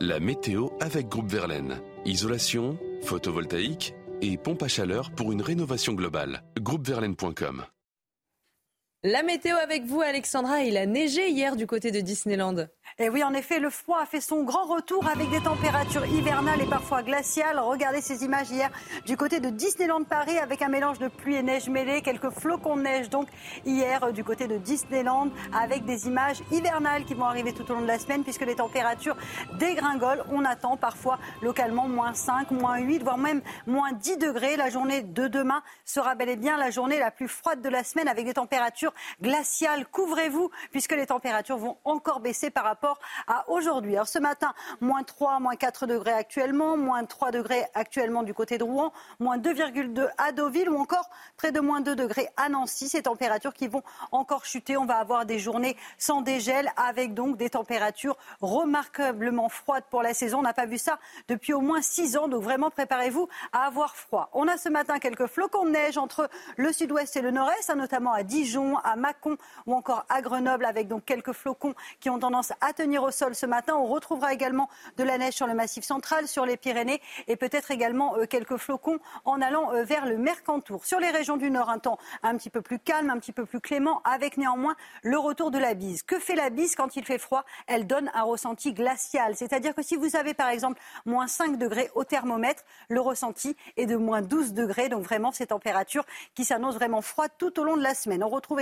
La 0.00 0.20
météo 0.20 0.68
avec 0.80 1.08
Groupe 1.08 1.28
Verlaine. 1.28 1.80
Isolation, 2.04 2.78
photovoltaïque 3.02 3.94
et 4.22 4.36
pompe 4.36 4.62
à 4.62 4.68
chaleur 4.68 5.10
pour 5.10 5.32
une 5.32 5.42
rénovation 5.42 5.92
globale. 5.94 6.42
Groupeverlaine.com 6.60 7.64
La 9.02 9.22
météo 9.22 9.56
avec 9.56 9.86
vous, 9.86 10.02
Alexandra. 10.02 10.60
Il 10.60 10.76
a 10.76 10.84
neigé 10.84 11.30
hier 11.30 11.56
du 11.56 11.66
côté 11.66 11.90
de 11.90 12.00
Disneyland. 12.00 12.66
Et 12.98 13.08
oui, 13.08 13.24
en 13.24 13.32
effet, 13.32 13.58
le 13.58 13.70
froid 13.70 13.98
a 13.98 14.04
fait 14.04 14.20
son 14.20 14.42
grand 14.42 14.66
retour 14.66 15.08
avec 15.08 15.30
des 15.30 15.40
températures 15.40 16.04
hivernales 16.04 16.60
et 16.60 16.66
parfois 16.66 17.02
glaciales. 17.02 17.58
Regardez 17.58 18.02
ces 18.02 18.24
images 18.24 18.50
hier 18.50 18.68
du 19.06 19.16
côté 19.16 19.40
de 19.40 19.48
Disneyland 19.48 20.04
Paris 20.04 20.36
avec 20.36 20.60
un 20.60 20.68
mélange 20.68 20.98
de 20.98 21.08
pluie 21.08 21.36
et 21.36 21.42
neige 21.42 21.70
mêlée, 21.70 22.02
quelques 22.02 22.28
flocons 22.28 22.76
de 22.76 22.82
neige 22.82 23.08
donc 23.08 23.28
hier 23.64 24.12
du 24.12 24.22
côté 24.22 24.46
de 24.48 24.58
Disneyland 24.58 25.30
avec 25.58 25.86
des 25.86 26.08
images 26.08 26.42
hivernales 26.50 27.06
qui 27.06 27.14
vont 27.14 27.24
arriver 27.24 27.54
tout 27.54 27.70
au 27.70 27.76
long 27.76 27.80
de 27.80 27.86
la 27.86 27.98
semaine 27.98 28.22
puisque 28.22 28.44
les 28.44 28.56
températures 28.56 29.16
dégringolent. 29.58 30.24
On 30.30 30.44
attend 30.44 30.76
parfois 30.76 31.18
localement 31.40 31.88
moins 31.88 32.12
5, 32.12 32.50
moins 32.50 32.78
8, 32.78 33.02
voire 33.02 33.16
même 33.16 33.40
moins 33.66 33.92
10 33.92 34.18
degrés. 34.18 34.56
La 34.58 34.68
journée 34.68 35.00
de 35.00 35.26
demain 35.26 35.62
sera 35.86 36.14
bel 36.16 36.28
et 36.28 36.36
bien 36.36 36.58
la 36.58 36.70
journée 36.70 36.98
la 36.98 37.10
plus 37.10 37.28
froide 37.28 37.62
de 37.62 37.68
la 37.70 37.82
semaine 37.82 38.08
avec 38.08 38.26
des 38.26 38.34
températures 38.34 38.89
température 38.90 39.20
glaciale. 39.22 39.86
Couvrez-vous 39.86 40.50
puisque 40.70 40.92
les 40.92 41.06
températures 41.06 41.58
vont 41.58 41.76
encore 41.84 42.20
baisser 42.20 42.50
par 42.50 42.64
rapport 42.64 42.98
à 43.26 43.48
aujourd'hui. 43.48 43.94
Alors 43.94 44.08
ce 44.08 44.18
matin, 44.18 44.52
moins 44.80 45.02
3, 45.02 45.40
moins 45.40 45.56
4 45.56 45.86
degrés 45.86 46.12
actuellement, 46.12 46.76
moins 46.76 47.04
3 47.04 47.30
degrés 47.30 47.64
actuellement 47.74 48.22
du 48.22 48.34
côté 48.34 48.58
de 48.58 48.64
Rouen, 48.64 48.92
moins 49.18 49.38
2,2 49.38 50.08
à 50.18 50.32
Deauville 50.32 50.68
ou 50.70 50.78
encore 50.78 51.08
près 51.36 51.52
de 51.52 51.60
moins 51.60 51.80
2 51.80 51.96
degrés 51.96 52.28
à 52.36 52.48
Nancy. 52.48 52.88
Ces 52.88 53.02
températures 53.02 53.54
qui 53.54 53.68
vont 53.68 53.82
encore 54.12 54.44
chuter. 54.44 54.76
On 54.76 54.86
va 54.86 54.96
avoir 54.96 55.26
des 55.26 55.38
journées 55.38 55.76
sans 55.98 56.22
dégel 56.22 56.70
avec 56.76 57.14
donc 57.14 57.36
des 57.36 57.50
températures 57.50 58.16
remarquablement 58.40 59.48
froides 59.48 59.84
pour 59.90 60.02
la 60.02 60.14
saison. 60.14 60.38
On 60.38 60.42
n'a 60.42 60.54
pas 60.54 60.66
vu 60.66 60.78
ça 60.78 60.98
depuis 61.28 61.52
au 61.52 61.60
moins 61.60 61.82
6 61.82 62.16
ans. 62.16 62.28
Donc 62.28 62.42
vraiment 62.42 62.70
préparez-vous 62.70 63.28
à 63.52 63.66
avoir 63.66 63.96
froid. 63.96 64.30
On 64.32 64.48
a 64.48 64.56
ce 64.56 64.68
matin 64.68 64.98
quelques 64.98 65.26
flocons 65.26 65.64
de 65.64 65.70
neige 65.70 65.98
entre 65.98 66.28
le 66.56 66.72
sud-ouest 66.72 67.16
et 67.16 67.20
le 67.20 67.30
nord-est, 67.30 67.70
hein, 67.70 67.74
notamment 67.74 68.12
à 68.12 68.22
Dijon, 68.22 68.78
à 68.84 68.96
Mâcon 68.96 69.36
ou 69.66 69.74
encore 69.74 70.04
à 70.08 70.22
Grenoble 70.22 70.64
avec 70.64 70.88
donc 70.88 71.04
quelques 71.04 71.32
flocons 71.32 71.74
qui 72.00 72.10
ont 72.10 72.18
tendance 72.18 72.52
à 72.60 72.72
tenir 72.72 73.02
au 73.02 73.10
sol 73.10 73.34
ce 73.34 73.46
matin. 73.46 73.74
On 73.76 73.86
retrouvera 73.86 74.32
également 74.32 74.68
de 74.96 75.04
la 75.04 75.18
neige 75.18 75.34
sur 75.34 75.46
le 75.46 75.54
massif 75.54 75.84
central, 75.84 76.28
sur 76.28 76.46
les 76.46 76.56
Pyrénées 76.56 77.00
et 77.28 77.36
peut-être 77.36 77.70
également 77.70 78.16
euh, 78.16 78.26
quelques 78.26 78.56
flocons 78.56 78.98
en 79.24 79.40
allant 79.40 79.72
euh, 79.72 79.84
vers 79.84 80.06
le 80.06 80.18
Mercantour. 80.18 80.84
Sur 80.84 81.00
les 81.00 81.10
régions 81.10 81.36
du 81.36 81.50
nord, 81.50 81.70
un 81.70 81.78
temps 81.78 81.98
un 82.22 82.36
petit 82.36 82.50
peu 82.50 82.62
plus 82.62 82.78
calme, 82.78 83.10
un 83.10 83.18
petit 83.18 83.32
peu 83.32 83.46
plus 83.46 83.60
clément, 83.60 84.00
avec 84.04 84.36
néanmoins 84.36 84.76
le 85.02 85.18
retour 85.18 85.50
de 85.50 85.58
la 85.58 85.74
bise. 85.74 86.02
Que 86.02 86.18
fait 86.18 86.34
la 86.34 86.50
bise 86.50 86.74
quand 86.74 86.96
il 86.96 87.04
fait 87.04 87.18
froid? 87.18 87.44
Elle 87.66 87.86
donne 87.86 88.10
un 88.14 88.22
ressenti 88.22 88.72
glacial. 88.72 89.36
C'est-à-dire 89.36 89.74
que 89.74 89.82
si 89.82 89.96
vous 89.96 90.16
avez 90.16 90.34
par 90.34 90.48
exemple 90.48 90.80
moins 91.04 91.26
5 91.26 91.58
degrés 91.58 91.90
au 91.94 92.04
thermomètre, 92.04 92.62
le 92.88 93.00
ressenti 93.00 93.56
est 93.76 93.86
de 93.86 93.96
moins 93.96 94.22
12 94.22 94.52
degrés. 94.54 94.88
Donc 94.88 95.02
vraiment 95.02 95.32
ces 95.32 95.46
températures 95.46 96.04
qui 96.34 96.44
s'annoncent 96.44 96.76
vraiment 96.76 97.02
froides 97.02 97.32
tout 97.38 97.58
au 97.60 97.64
long 97.64 97.76
de 97.76 97.82
la 97.82 97.94
semaine. 97.94 98.22
On 98.22 98.28
retrouve 98.28 98.60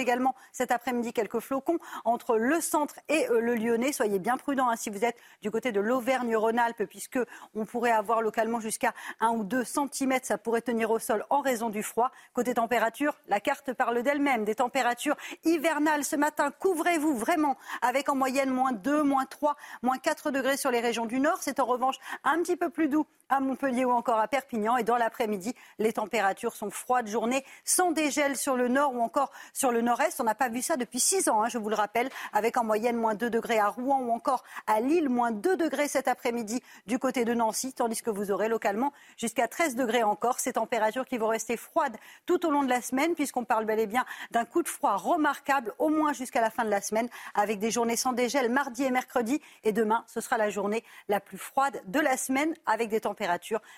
cet 0.52 0.70
après-midi 0.70 1.12
quelques 1.12 1.40
flocons 1.40 1.78
entre 2.04 2.36
le 2.36 2.60
centre 2.60 2.94
et 3.08 3.28
euh, 3.28 3.40
le 3.40 3.54
Lyonnais. 3.54 3.92
Soyez 3.92 4.18
bien 4.18 4.36
prudents 4.36 4.68
hein, 4.68 4.76
si 4.76 4.90
vous 4.90 5.04
êtes 5.04 5.16
du 5.42 5.50
côté 5.50 5.72
de 5.72 5.80
l'Auvergne-Rhône-Alpes, 5.80 6.84
puisque 6.84 7.18
on 7.54 7.64
pourrait 7.64 7.90
avoir 7.90 8.22
localement 8.22 8.60
jusqu'à 8.60 8.94
1 9.20 9.30
ou 9.30 9.44
2 9.44 9.64
cm. 9.64 10.18
Ça 10.22 10.38
pourrait 10.38 10.62
tenir 10.62 10.90
au 10.90 10.98
sol 10.98 11.24
en 11.30 11.40
raison 11.40 11.70
du 11.70 11.82
froid. 11.82 12.10
Côté 12.32 12.54
température, 12.54 13.14
la 13.28 13.40
carte 13.40 13.72
parle 13.72 14.02
d'elle-même. 14.02 14.44
Des 14.44 14.54
températures 14.54 15.16
hivernales 15.44 16.04
ce 16.04 16.16
matin. 16.16 16.50
Couvrez-vous 16.50 17.16
vraiment 17.16 17.56
avec 17.82 18.08
en 18.08 18.14
moyenne 18.14 18.50
moins 18.50 18.72
2, 18.72 19.02
moins 19.02 19.26
3, 19.26 19.56
moins 19.82 19.98
4 19.98 20.30
degrés 20.30 20.56
sur 20.56 20.70
les 20.70 20.80
régions 20.80 21.06
du 21.06 21.20
nord. 21.20 21.38
C'est 21.40 21.60
en 21.60 21.66
revanche 21.66 21.96
un 22.24 22.38
petit 22.38 22.56
peu 22.56 22.70
plus 22.70 22.88
doux 22.88 23.06
à 23.28 23.40
Montpellier 23.40 23.84
ou 23.84 23.90
encore 23.90 24.18
à 24.18 24.28
Perpignan. 24.28 24.76
Et 24.76 24.84
dans 24.84 24.96
l'après-midi, 24.96 25.54
les 25.78 25.92
températures 25.92 26.54
sont 26.54 26.70
froides. 26.70 27.06
Journée 27.08 27.44
sans 27.64 27.92
dégel 27.92 28.36
sur 28.36 28.56
le 28.56 28.68
nord 28.68 28.94
ou 28.94 29.00
encore 29.00 29.30
sur 29.52 29.70
le 29.70 29.80
nord-est. 29.82 30.20
On 30.20 30.24
n'a 30.24 30.34
pas 30.34 30.48
vu 30.48 30.62
ça 30.62 30.76
depuis 30.76 31.00
6 31.00 31.28
ans, 31.28 31.42
hein, 31.42 31.48
je 31.48 31.58
vous 31.58 31.68
le 31.68 31.74
rappelle, 31.74 32.08
avec 32.32 32.56
en 32.56 32.64
moyenne 32.64 32.96
moins 32.96 33.14
2 33.14 33.28
degrés 33.28 33.58
à 33.58 33.68
Rouen 33.68 34.00
ou 34.00 34.10
encore 34.10 34.44
à 34.66 34.80
Lille, 34.80 35.08
moins 35.08 35.30
2 35.30 35.56
degrés 35.56 35.88
cet 35.88 36.08
après-midi 36.08 36.62
du 36.86 36.98
côté 36.98 37.24
de 37.24 37.34
Nancy, 37.34 37.72
tandis 37.72 38.02
que 38.02 38.10
vous 38.10 38.30
aurez 38.30 38.48
localement 38.48 38.92
jusqu'à 39.18 39.48
13 39.48 39.76
degrés 39.76 40.02
encore. 40.02 40.40
Ces 40.40 40.54
températures 40.54 41.04
qui 41.04 41.18
vont 41.18 41.28
rester 41.28 41.58
froides 41.58 41.96
tout 42.24 42.46
au 42.46 42.50
long 42.50 42.62
de 42.62 42.70
la 42.70 42.80
semaine, 42.80 43.14
puisqu'on 43.14 43.44
parle 43.44 43.64
bel 43.64 43.78
et 43.78 43.86
bien 43.86 44.04
d'un 44.30 44.44
coup 44.44 44.62
de 44.62 44.68
froid 44.68 44.96
remarquable, 44.96 45.74
au 45.78 45.90
moins 45.90 46.12
jusqu'à 46.12 46.40
la 46.40 46.50
fin 46.50 46.64
de 46.64 46.70
la 46.70 46.80
semaine, 46.80 47.08
avec 47.34 47.58
des 47.58 47.70
journées 47.70 47.96
sans 47.96 48.12
dégel 48.12 48.50
mardi 48.50 48.84
et 48.84 48.90
mercredi. 48.90 49.42
Et 49.64 49.72
demain, 49.72 50.04
ce 50.06 50.20
sera 50.20 50.38
la 50.38 50.50
journée 50.50 50.82
la 51.08 51.20
plus 51.20 51.38
froide 51.38 51.80
de 51.86 52.00
la 52.00 52.16
semaine, 52.16 52.54
avec 52.64 52.88
des 52.88 53.00
températures 53.00 53.17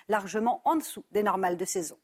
largement 0.08 0.62
en 0.64 0.76
dessous 0.76 1.04
des 1.12 1.22
normales 1.22 1.56
de 1.56 1.64
saison. 1.64 1.96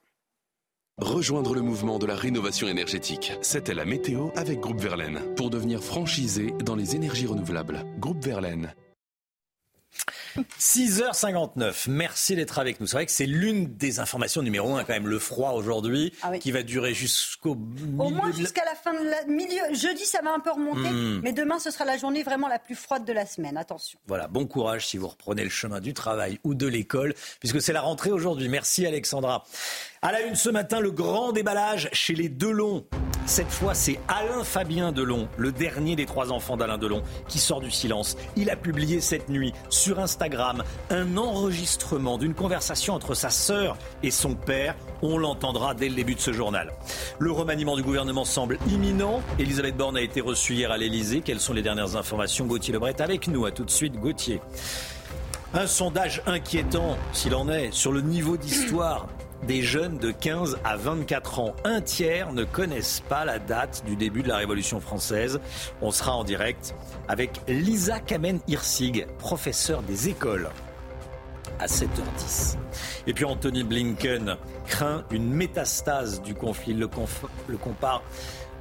Rejoindre 0.99 1.55
le 1.55 1.61
mouvement 1.61 1.99
de 1.99 2.07
la 2.07 2.15
rénovation 2.15 2.69
énergétique. 2.69 3.33
C'était 3.43 3.75
la 3.75 3.85
météo 3.85 4.29
avec 4.35 4.61
Groupe 4.61 4.81
Verlaine 4.81 5.21
pour 5.37 5.51
devenir 5.51 5.85
franchisé 5.85 6.53
dans 6.65 6.75
les 6.75 6.97
énergies 6.97 7.27
renouvelables. 7.27 7.85
Groupe 7.99 8.25
Verlaine. 8.25 8.75
6h59, 10.59 11.89
merci 11.89 12.37
d'être 12.37 12.59
avec 12.59 12.81
nous. 12.81 12.87
C'est 12.87 12.97
vrai 12.97 13.07
que 13.07 13.13
c'est 13.13 13.27
l'une 13.27 13.67
des 13.77 14.01
informations 14.01 14.43
numéro 14.43 14.75
un 14.77 14.85
quand 14.85 14.93
même, 14.93 15.09
le 15.09 15.19
froid 15.19 15.51
aujourd'hui, 15.53 16.13
Ah 16.23 16.37
qui 16.39 16.53
va 16.53 16.63
durer 16.63 16.95
jusqu'au 16.95 17.53
Au 17.99 18.11
moins 18.11 18.33
jusqu'à 18.33 18.65
la 18.65 18.75
fin 18.75 18.93
de 18.93 19.09
la 19.09 19.25
milieu. 19.25 19.63
Jeudi, 19.75 20.05
ça 20.05 20.21
va 20.23 20.33
un 20.33 20.41
peu 20.41 20.51
remonter, 20.51 20.91
Hmm. 20.91 21.21
mais 21.23 21.33
demain, 21.33 21.59
ce 21.59 21.71
sera 21.71 21.85
la 21.85 21.97
journée 21.99 22.23
vraiment 22.23 22.49
la 22.49 22.59
plus 22.59 22.75
froide 22.75 23.05
de 23.05 23.13
la 23.13 23.27
semaine. 23.27 23.57
Attention. 23.57 23.99
Voilà, 24.07 24.29
bon 24.29 24.47
courage 24.47 24.87
si 24.87 24.97
vous 24.99 25.09
reprenez 25.09 25.45
le 25.45 25.51
chemin 25.51 25.81
du 25.81 25.95
travail 25.95 26.39
ou 26.45 26.55
de 26.55 26.67
l'école, 26.67 27.15
puisque 27.41 27.61
c'est 27.61 27.73
la 27.73 27.81
rentrée 27.81 28.11
aujourd'hui. 28.11 28.49
Merci 28.49 28.87
Alexandra. 28.87 29.45
À 30.03 30.13
la 30.13 30.21
une 30.23 30.35
ce 30.35 30.51
matin, 30.51 30.81
le 30.81 30.91
grand 30.91 31.33
déballage 31.33 31.89
chez 31.93 32.15
les 32.15 32.29
Delon. 32.29 32.85
Cette 33.25 33.51
fois, 33.51 33.73
c'est 33.73 33.99
Alain 34.09 34.45
Fabien 34.45 34.93
Delon, 34.93 35.27
le 35.39 35.53
dernier 35.53 35.97
des 35.97 36.05
trois 36.05 36.31
enfants 36.31 36.59
d'Alain 36.59 36.77
Delon, 36.77 37.03
qui 37.29 37.39
sort 37.39 37.61
du 37.61 37.71
silence. 37.71 38.17
Il 38.37 38.51
a 38.51 38.57
publié 38.57 39.01
cette 39.01 39.31
nuit 39.31 39.55
sur 39.71 39.99
Instagram 39.99 40.63
un 40.91 41.17
enregistrement 41.17 42.19
d'une 42.19 42.35
conversation 42.35 42.93
entre 42.93 43.15
sa 43.15 43.31
sœur 43.31 43.79
et 44.03 44.11
son 44.11 44.35
père. 44.35 44.77
On 45.01 45.17
l'entendra 45.17 45.75
dès 45.75 45.89
le 45.89 45.95
début 45.95 46.15
de 46.15 46.21
ce 46.21 46.33
journal. 46.33 46.73
Le 47.19 47.33
remaniement 47.33 47.75
du 47.75 47.83
gouvernement 47.83 48.27
semble 48.27 48.59
imminent. 48.69 49.23
Elisabeth 49.39 49.77
Borne 49.77 49.97
a 49.97 50.03
été 50.03 50.21
reçue 50.21 50.53
hier 50.53 50.71
à 50.71 50.77
l'Elysée. 50.77 51.23
Quelles 51.23 51.41
sont 51.41 51.55
les 51.55 51.63
dernières 51.63 51.97
informations? 51.97 52.45
Gauthier 52.45 52.75
Lebret 52.75 53.01
avec 53.01 53.29
nous. 53.29 53.47
À 53.47 53.51
tout 53.51 53.65
de 53.65 53.71
suite, 53.71 53.95
Gauthier. 53.95 54.41
Un 55.55 55.67
sondage 55.67 56.23
inquiétant, 56.27 56.99
s'il 57.13 57.35
en 57.35 57.49
est, 57.49 57.73
sur 57.73 57.93
le 57.93 58.03
niveau 58.03 58.37
d'histoire 58.37 59.07
des 59.47 59.63
jeunes 59.63 59.99
de 59.99 60.11
15 60.11 60.59
à 60.65 60.77
24 60.77 61.39
ans. 61.41 61.55
Un 61.65 61.81
tiers 61.81 62.33
ne 62.33 62.45
connaissent 62.45 63.03
pas 63.09 63.25
la 63.25 63.39
date 63.39 63.83
du 63.87 63.97
début 63.97 64.23
de 64.23 64.29
la 64.29 64.37
Révolution 64.37 64.81
française. 64.81 65.41
On 65.83 65.91
sera 65.91 66.15
en 66.17 66.25
direct 66.25 66.75
avec 67.09 67.41
Lisa 67.49 67.99
Kamen-Hirsig, 68.01 69.07
professeure 69.19 69.83
des 69.83 70.09
écoles 70.09 70.49
à 71.59 71.67
7h10. 71.67 72.57
Et 73.07 73.15
puis 73.15 73.25
Anthony 73.25 73.63
Blinken 73.65 74.37
craint 74.67 75.05
une 75.11 75.31
métastase 75.33 76.21
du 76.21 76.35
conflit. 76.35 76.75
Le, 76.75 76.87
conf- 76.87 77.27
le 77.47 77.57
compare 77.57 78.03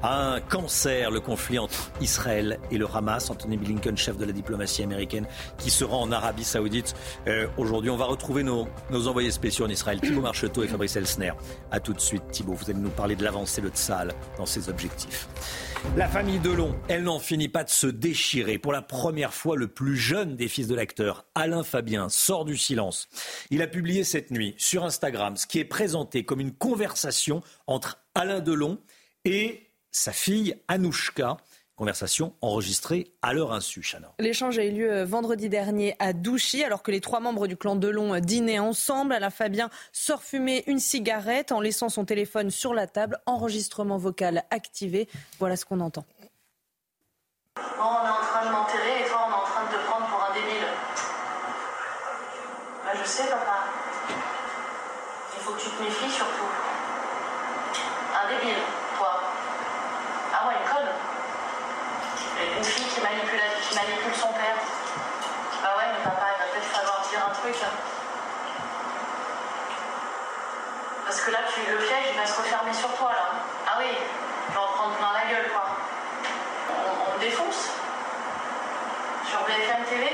un 0.03 0.39
cancer, 0.39 1.11
le 1.11 1.19
conflit 1.19 1.59
entre 1.59 1.91
Israël 2.01 2.59
et 2.71 2.77
le 2.77 2.87
Hamas. 2.93 3.29
Anthony 3.29 3.57
Blinken, 3.57 3.97
chef 3.97 4.17
de 4.17 4.25
la 4.25 4.31
diplomatie 4.31 4.83
américaine, 4.83 5.27
qui 5.57 5.69
se 5.69 5.83
rend 5.83 6.01
en 6.01 6.11
Arabie 6.11 6.43
Saoudite 6.43 6.95
euh, 7.27 7.47
aujourd'hui. 7.57 7.89
On 7.89 7.97
va 7.97 8.05
retrouver 8.05 8.43
nos, 8.43 8.67
nos 8.91 9.07
envoyés 9.07 9.31
spéciaux 9.31 9.65
en 9.65 9.69
Israël, 9.69 9.99
Thibaut 9.99 10.21
Marcheteau 10.21 10.63
et 10.63 10.67
Fabrice 10.67 10.95
Elsner. 10.95 11.33
A 11.71 11.79
tout 11.79 11.93
de 11.93 12.01
suite, 12.01 12.23
Thibaut. 12.31 12.53
Vous 12.53 12.69
allez 12.69 12.79
nous 12.79 12.89
parler 12.89 13.15
de 13.15 13.23
l'avancée 13.23 13.61
de 13.61 13.69
Tsahal 13.69 14.13
dans 14.37 14.45
ses 14.45 14.69
objectifs. 14.69 15.27
La 15.95 16.07
famille 16.07 16.39
Delon, 16.39 16.75
elle 16.87 17.03
n'en 17.03 17.19
finit 17.19 17.47
pas 17.47 17.63
de 17.63 17.69
se 17.69 17.87
déchirer. 17.87 18.57
Pour 18.57 18.73
la 18.73 18.81
première 18.81 19.33
fois, 19.33 19.55
le 19.55 19.67
plus 19.67 19.95
jeune 19.95 20.35
des 20.35 20.47
fils 20.47 20.67
de 20.67 20.75
l'acteur, 20.75 21.25
Alain 21.35 21.63
Fabien, 21.63 22.09
sort 22.09 22.43
du 22.43 22.57
silence. 22.57 23.07
Il 23.51 23.61
a 23.61 23.67
publié 23.67 24.03
cette 24.03 24.31
nuit 24.31 24.55
sur 24.57 24.83
Instagram 24.83 25.35
ce 25.35 25.47
qui 25.47 25.59
est 25.59 25.65
présenté 25.65 26.23
comme 26.23 26.39
une 26.39 26.53
conversation 26.53 27.41
entre 27.67 27.99
Alain 28.13 28.39
Delon 28.39 28.79
et 29.23 29.64
sa 29.95 30.11
fille 30.11 30.57
Anouchka. 30.67 31.37
Conversation 31.77 32.33
enregistrée 32.41 33.11
à 33.21 33.33
leur 33.33 33.51
insu, 33.51 33.81
Chana. 33.81 34.13
L'échange 34.19 34.57
a 34.57 34.63
eu 34.63 34.71
lieu 34.71 34.91
euh, 34.91 35.05
vendredi 35.05 35.49
dernier 35.49 35.95
à 35.99 36.13
Douchy, 36.13 36.63
alors 36.63 36.83
que 36.83 36.91
les 36.91 37.01
trois 37.01 37.19
membres 37.19 37.47
du 37.47 37.57
clan 37.57 37.75
Delon 37.75 38.13
euh, 38.13 38.19
dînaient 38.21 38.59
ensemble. 38.59 39.11
Alain 39.13 39.29
Fabien 39.29 39.69
sort 39.91 40.23
fumer 40.23 40.63
une 40.67 40.79
cigarette 40.79 41.51
en 41.51 41.59
laissant 41.59 41.89
son 41.89 42.05
téléphone 42.05 42.49
sur 42.49 42.73
la 42.73 42.87
table. 42.87 43.19
Enregistrement 43.25 43.97
vocal 43.97 44.43
activé. 44.51 45.09
Voilà 45.39 45.57
ce 45.57 45.65
qu'on 45.65 45.81
entend. 45.81 46.05
Bon, 47.57 47.61
on 47.79 48.05
est 48.05 48.09
en 48.09 48.21
train 48.21 48.45
de 48.45 48.51
m'enterrer 48.51 49.01
et 49.05 49.09
toi, 49.09 49.27
on 49.27 49.31
est 49.31 49.35
en 49.35 49.43
train 49.43 49.65
de 49.65 49.75
te 49.77 49.83
prendre 49.85 50.07
pour 50.07 50.23
un 50.23 50.33
débile. 50.33 50.67
Bah, 52.85 52.91
je 53.01 53.07
sais, 53.07 53.27
papa. 53.27 53.65
Il 55.37 55.43
faut 55.43 55.51
que 55.53 55.61
tu 55.61 55.69
te 55.69 55.83
méfies 55.83 56.11
surtout. 56.11 56.49
Un 58.23 58.29
débile, 58.33 58.61
toi. 58.97 59.19
Ah 60.37 60.47
ouais, 60.47 60.55
une 60.59 60.69
conne. 60.69 60.91
Et 62.43 62.57
Une 62.57 62.63
fille 62.65 62.83
qui 62.83 62.99
manipule, 62.99 63.39
qui 63.69 63.75
manipule 63.75 64.13
son 64.13 64.27
père. 64.33 64.59
Bah 65.63 65.75
ouais, 65.77 65.85
mais 65.95 66.03
papa, 66.03 66.27
il 66.35 66.39
va 66.43 66.51
peut-être 66.51 66.67
falloir 66.75 67.07
dire 67.09 67.23
un 67.25 67.33
truc. 67.33 67.55
Parce 71.15 71.27
que 71.27 71.31
là, 71.31 71.39
tu, 71.47 71.61
le 71.71 71.77
piège, 71.77 72.11
il 72.11 72.19
va 72.19 72.25
se 72.25 72.41
refermer 72.41 72.73
sur 72.73 72.93
toi, 72.95 73.09
là. 73.13 73.39
Ah 73.65 73.77
oui, 73.79 73.85
en 74.49 74.67
prendre 74.73 74.95
plein 74.95 75.13
la 75.13 75.31
gueule, 75.31 75.49
quoi. 75.49 75.63
On, 76.69 77.15
on 77.15 77.19
défonce. 77.19 77.69
Sur 79.29 79.39
BFM 79.45 79.85
TV, 79.85 80.11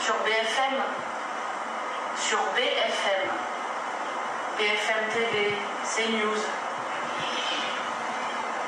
sur 0.00 0.16
BFM, 0.24 0.82
sur 2.18 2.40
BFM, 2.56 3.30
BFM 4.58 5.04
TV, 5.12 5.54
CNews. 5.84 6.40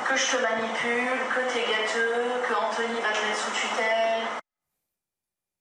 Que 0.09 0.17
je 0.17 0.27
te 0.31 0.43
manipule, 0.43 1.19
que 1.35 1.41
t'es 1.53 1.67
gâteux, 1.67 2.23
que 2.49 2.55
Anthony 2.55 3.01
va 3.01 3.09
te 3.09 3.27
mettre 3.27 3.41
sous 3.45 3.51
tutelle. 3.51 4.16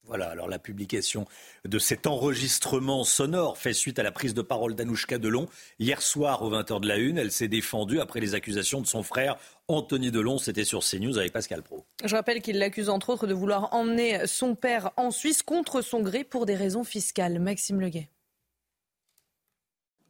Voilà, 0.08 0.30
alors 0.30 0.48
la 0.48 0.60
publication 0.60 1.26
de 1.66 1.80
cet 1.80 2.06
enregistrement 2.06 3.04
sonore 3.04 3.58
fait 3.58 3.74
suite 3.74 3.98
à 3.98 4.04
la 4.04 4.12
prise 4.12 4.36
de 4.36 4.42
parole 4.44 4.76
d'Anouchka 4.76 5.18
Delon. 5.18 5.48
Hier 5.80 6.02
soir, 6.02 6.44
aux 6.44 6.52
20h 6.52 6.80
de 6.80 6.88
la 6.88 6.98
Une, 6.98 7.18
elle 7.18 7.32
s'est 7.32 7.48
défendue 7.48 8.00
après 8.00 8.20
les 8.20 8.36
accusations 8.36 8.82
de 8.82 8.88
son 8.88 9.02
frère 9.02 9.38
Anthony 9.68 10.12
Delon. 10.12 10.38
C'était 10.38 10.64
sur 10.64 10.82
CNews 10.84 11.18
avec 11.18 11.34
Pascal 11.34 11.64
Pro. 11.64 11.86
Je 12.04 12.16
rappelle 12.16 12.42
qu'il 12.42 12.60
l'accuse 12.60 12.90
entre 12.90 13.10
autres 13.10 13.26
de 13.26 13.34
vouloir 13.34 13.74
emmener 13.74 14.28
son 14.28 14.54
père 14.54 14.92
en 14.96 15.10
Suisse 15.10 15.42
contre 15.42 15.82
son 15.82 16.02
gré 16.02 16.24
pour 16.24 16.46
des 16.46 16.56
raisons 16.56 16.84
fiscales. 16.84 17.40
Maxime 17.40 17.82
Leguet. 17.82 18.10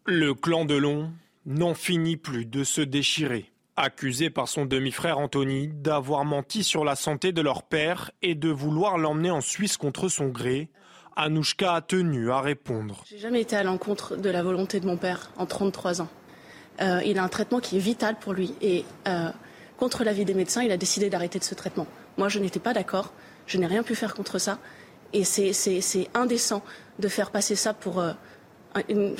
Le 0.05 0.33
clan 0.33 0.65
Delon 0.65 1.11
n'en 1.45 1.73
finit 1.73 2.17
plus 2.17 2.45
de 2.45 2.63
se 2.63 2.81
déchirer. 2.81 3.51
Accusé 3.77 4.29
par 4.29 4.47
son 4.47 4.65
demi-frère 4.65 5.17
Anthony 5.17 5.67
d'avoir 5.67 6.23
menti 6.23 6.63
sur 6.63 6.85
la 6.85 6.95
santé 6.95 7.33
de 7.33 7.41
leur 7.41 7.63
père 7.63 8.09
et 8.21 8.33
de 8.33 8.47
vouloir 8.47 8.97
l'emmener 8.97 9.31
en 9.31 9.41
Suisse 9.41 9.75
contre 9.75 10.07
son 10.07 10.29
gré, 10.29 10.69
Anouchka 11.17 11.73
a 11.73 11.81
tenu 11.81 12.31
à 12.31 12.39
répondre. 12.39 13.03
J'ai 13.05 13.17
jamais 13.17 13.41
été 13.41 13.57
à 13.57 13.63
l'encontre 13.63 14.15
de 14.15 14.29
la 14.29 14.43
volonté 14.43 14.79
de 14.79 14.85
mon 14.85 14.95
père 14.95 15.29
en 15.35 15.45
33 15.45 16.01
ans. 16.01 16.07
Euh, 16.81 17.01
il 17.05 17.19
a 17.19 17.23
un 17.23 17.27
traitement 17.27 17.59
qui 17.59 17.75
est 17.75 17.81
vital 17.81 18.15
pour 18.17 18.31
lui 18.31 18.55
et 18.61 18.85
euh, 19.09 19.29
contre 19.75 20.05
l'avis 20.05 20.23
des 20.23 20.35
médecins, 20.35 20.63
il 20.63 20.71
a 20.71 20.77
décidé 20.77 21.09
d'arrêter 21.09 21.39
de 21.39 21.43
ce 21.43 21.53
traitement. 21.53 21.85
Moi, 22.17 22.29
je 22.29 22.39
n'étais 22.39 22.61
pas 22.61 22.73
d'accord, 22.73 23.11
je 23.45 23.57
n'ai 23.57 23.67
rien 23.67 23.83
pu 23.83 23.93
faire 23.93 24.15
contre 24.15 24.39
ça 24.39 24.57
et 25.11 25.25
c'est 25.25 26.09
indécent 26.13 26.63
de 26.99 27.09
faire 27.09 27.29
passer 27.29 27.57
ça 27.57 27.73
pour, 27.73 27.99
euh, 27.99 28.13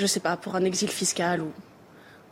sais 0.05 0.21
pas, 0.21 0.37
pour 0.37 0.55
un 0.55 0.63
exil 0.63 0.87
fiscal 0.87 1.41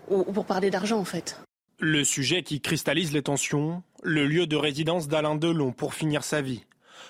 ou 0.09 0.23
pour 0.31 0.45
parler 0.45 0.69
d'argent 0.69 0.99
en 0.99 1.05
fait. 1.05 1.37
Le 1.79 2.03
sujet 2.03 2.43
qui 2.43 2.61
cristallise 2.61 3.11
les 3.13 3.23
tensions, 3.23 3.83
le 4.03 4.25
lieu 4.25 4.47
de 4.47 4.55
résidence 4.55 5.07
d'Alain 5.07 5.35
Delon 5.35 5.71
pour 5.71 5.93
finir 5.93 6.23
sa 6.23 6.41
vie. 6.41 6.65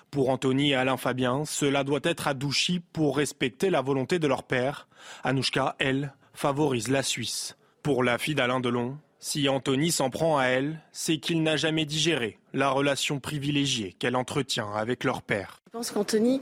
Pour 0.10 0.30
Anthony 0.30 0.72
et 0.72 0.76
Alain 0.76 0.98
Fabien, 0.98 1.44
cela 1.46 1.84
doit 1.84 2.00
être 2.04 2.28
à 2.28 2.34
Douchy 2.34 2.80
pour 2.94 3.18
respecter 3.18 3.70
la 3.70 3.82
volonté 3.82 4.20
de 4.20 4.28
leur 4.28 4.44
père. 4.44 4.88
Anouchka, 5.24 5.76
elle, 5.80 6.14
favorise 6.34 6.88
la 6.88 7.04
Suisse. 7.04 7.58
Pour 7.82 8.04
la 8.04 8.18
fille 8.18 8.36
d'Alain 8.36 8.60
Delon, 8.60 8.98
si 9.20 9.48
Anthony 9.50 9.92
s'en 9.92 10.10
prend 10.10 10.38
à 10.38 10.46
elle, 10.46 10.80
c'est 10.92 11.18
qu'il 11.18 11.44
n'a 11.44 11.56
jamais 11.56 11.86
digéré 11.86 12.40
la 12.54 12.70
relation 12.70 13.20
privilégiée 13.20 13.96
qu'elle 14.00 14.16
entretient 14.16 14.72
avec 14.74 15.04
leur 15.04 15.22
père. 15.22 15.62
Je 15.68 15.78
pense 15.78 15.92
qu'Anthony 15.92 16.42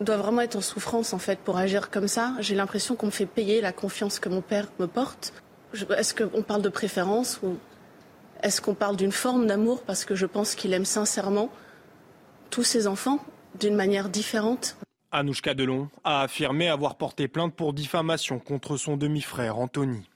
doit 0.00 0.16
vraiment 0.16 0.40
être 0.40 0.56
en 0.56 0.60
souffrance 0.60 1.12
en 1.12 1.18
fait 1.18 1.38
pour 1.40 1.56
agir 1.56 1.90
comme 1.90 2.08
ça. 2.08 2.34
J'ai 2.40 2.54
l'impression 2.54 2.96
qu'on 2.96 3.06
me 3.06 3.10
fait 3.10 3.26
payer 3.26 3.60
la 3.60 3.72
confiance 3.72 4.18
que 4.18 4.28
mon 4.28 4.42
père 4.42 4.68
me 4.78 4.86
porte. 4.86 5.32
Est-ce 5.96 6.14
qu'on 6.14 6.42
parle 6.42 6.62
de 6.62 6.68
préférence 6.68 7.40
ou 7.42 7.56
est-ce 8.42 8.60
qu'on 8.60 8.74
parle 8.74 8.96
d'une 8.96 9.12
forme 9.12 9.46
d'amour 9.46 9.82
parce 9.82 10.04
que 10.04 10.14
je 10.14 10.26
pense 10.26 10.54
qu'il 10.54 10.72
aime 10.72 10.84
sincèrement 10.84 11.50
tous 12.50 12.64
ses 12.64 12.86
enfants 12.86 13.18
d'une 13.58 13.76
manière 13.76 14.08
différente? 14.08 14.76
Anouchka 15.12 15.54
Delon 15.54 15.88
a 16.04 16.22
affirmé 16.22 16.68
avoir 16.68 16.96
porté 16.96 17.28
plainte 17.28 17.54
pour 17.54 17.72
diffamation 17.72 18.38
contre 18.38 18.76
son 18.76 18.96
demi-frère 18.96 19.58
Anthony. 19.58 20.09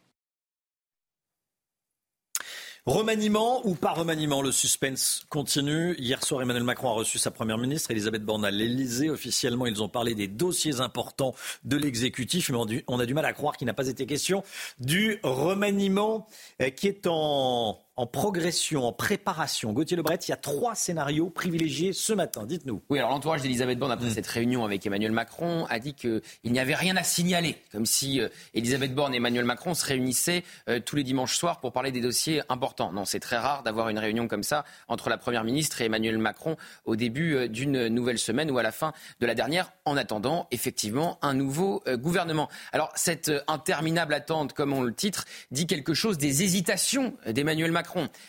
Remaniement 2.87 3.66
ou 3.66 3.74
pas 3.74 3.93
remaniement, 3.93 4.43
le 4.43 4.53
suspense 4.53 5.24
continue. 5.30 5.95
Hier 5.99 6.22
soir, 6.22 6.43
Emmanuel 6.43 6.64
Macron 6.64 6.91
a 6.91 6.93
reçu 6.93 7.18
sa 7.18 7.30
première 7.30 7.57
ministre, 7.57 7.91
Elisabeth 7.91 8.22
Borne, 8.22 8.45
à 8.45 8.51
l'Elysée. 8.51 9.09
Officiellement, 9.09 9.64
ils 9.64 9.82
ont 9.82 9.89
parlé 9.89 10.14
des 10.14 10.28
dossiers 10.28 10.82
importants 10.82 11.35
de 11.64 11.78
l'exécutif, 11.78 12.51
mais 12.51 12.82
on 12.87 13.01
a 13.01 13.07
du 13.07 13.14
mal 13.14 13.24
à 13.24 13.32
croire 13.32 13.57
qu'il 13.57 13.66
n'a 13.68 13.72
pas 13.72 13.89
été 13.89 14.05
question 14.05 14.45
du 14.80 15.18
remaniement 15.22 16.26
euh, 16.61 16.68
qui 16.68 16.89
est 16.89 17.07
en 17.07 17.80
en 17.97 18.07
progression, 18.07 18.84
en 18.84 18.92
préparation. 18.92 19.72
Gauthier 19.72 19.97
Lebret, 19.97 20.16
il 20.26 20.30
y 20.30 20.32
a 20.32 20.36
trois 20.36 20.74
scénarios 20.74 21.30
privilégiés 21.30 21.92
ce 21.92 22.12
matin. 22.12 22.45
Dites-nous. 22.45 22.82
Oui, 22.90 22.99
alors 22.99 23.11
l'entourage 23.11 23.42
d'Elisabeth 23.42 23.78
Borne, 23.78 23.92
après 23.92 24.09
mm. 24.09 24.14
cette 24.14 24.26
réunion 24.26 24.64
avec 24.64 24.84
Emmanuel 24.84 25.12
Macron, 25.12 25.66
a 25.70 25.78
dit 25.78 25.95
qu'il 25.95 26.20
n'y 26.45 26.59
avait 26.59 26.74
rien 26.74 26.97
à 26.97 27.05
signaler. 27.05 27.57
Comme 27.70 27.86
si 27.86 28.20
euh, 28.20 28.28
Elisabeth 28.53 28.95
Borne 28.95 29.14
et 29.14 29.18
Emmanuel 29.18 29.45
Macron 29.45 29.74
se 29.74 29.86
réunissaient 29.86 30.42
euh, 30.68 30.80
tous 30.80 30.97
les 30.97 31.05
dimanches 31.05 31.36
soirs 31.36 31.61
pour 31.61 31.72
parler 31.72 31.92
des 31.92 32.01
dossiers 32.01 32.42
importants. 32.49 32.92
Non, 32.92 33.05
c'est 33.05 33.20
très 33.20 33.36
rare 33.36 33.62
d'avoir 33.62 33.88
une 33.88 33.99
réunion 33.99 34.26
comme 34.26 34.42
ça 34.42 34.64
entre 34.88 35.09
la 35.09 35.16
Première 35.16 35.45
ministre 35.45 35.80
et 35.80 35.84
Emmanuel 35.84 36.18
Macron 36.18 36.57
au 36.86 36.97
début 36.97 37.34
euh, 37.34 37.49
d'une 37.49 37.86
nouvelle 37.88 38.18
semaine 38.18 38.51
ou 38.51 38.59
à 38.59 38.64
la 38.64 38.72
fin 38.72 38.92
de 39.20 39.26
la 39.26 39.34
dernière, 39.34 39.70
en 39.84 39.97
attendant 39.97 40.49
effectivement 40.51 41.18
un 41.22 41.34
nouveau 41.34 41.82
gouvernement. 41.86 42.49
Alors, 42.72 42.90
cette 42.95 43.30
interminable 43.47 44.14
attente, 44.14 44.53
comme 44.53 44.72
on 44.72 44.82
le 44.82 44.95
titre, 44.95 45.24
dit 45.51 45.66
quelque 45.66 45.95
chose 45.95 46.18
des 46.18 46.42
hésitations 46.42 47.14
d'Emmanuel 47.26 47.70
Macron 47.70 47.84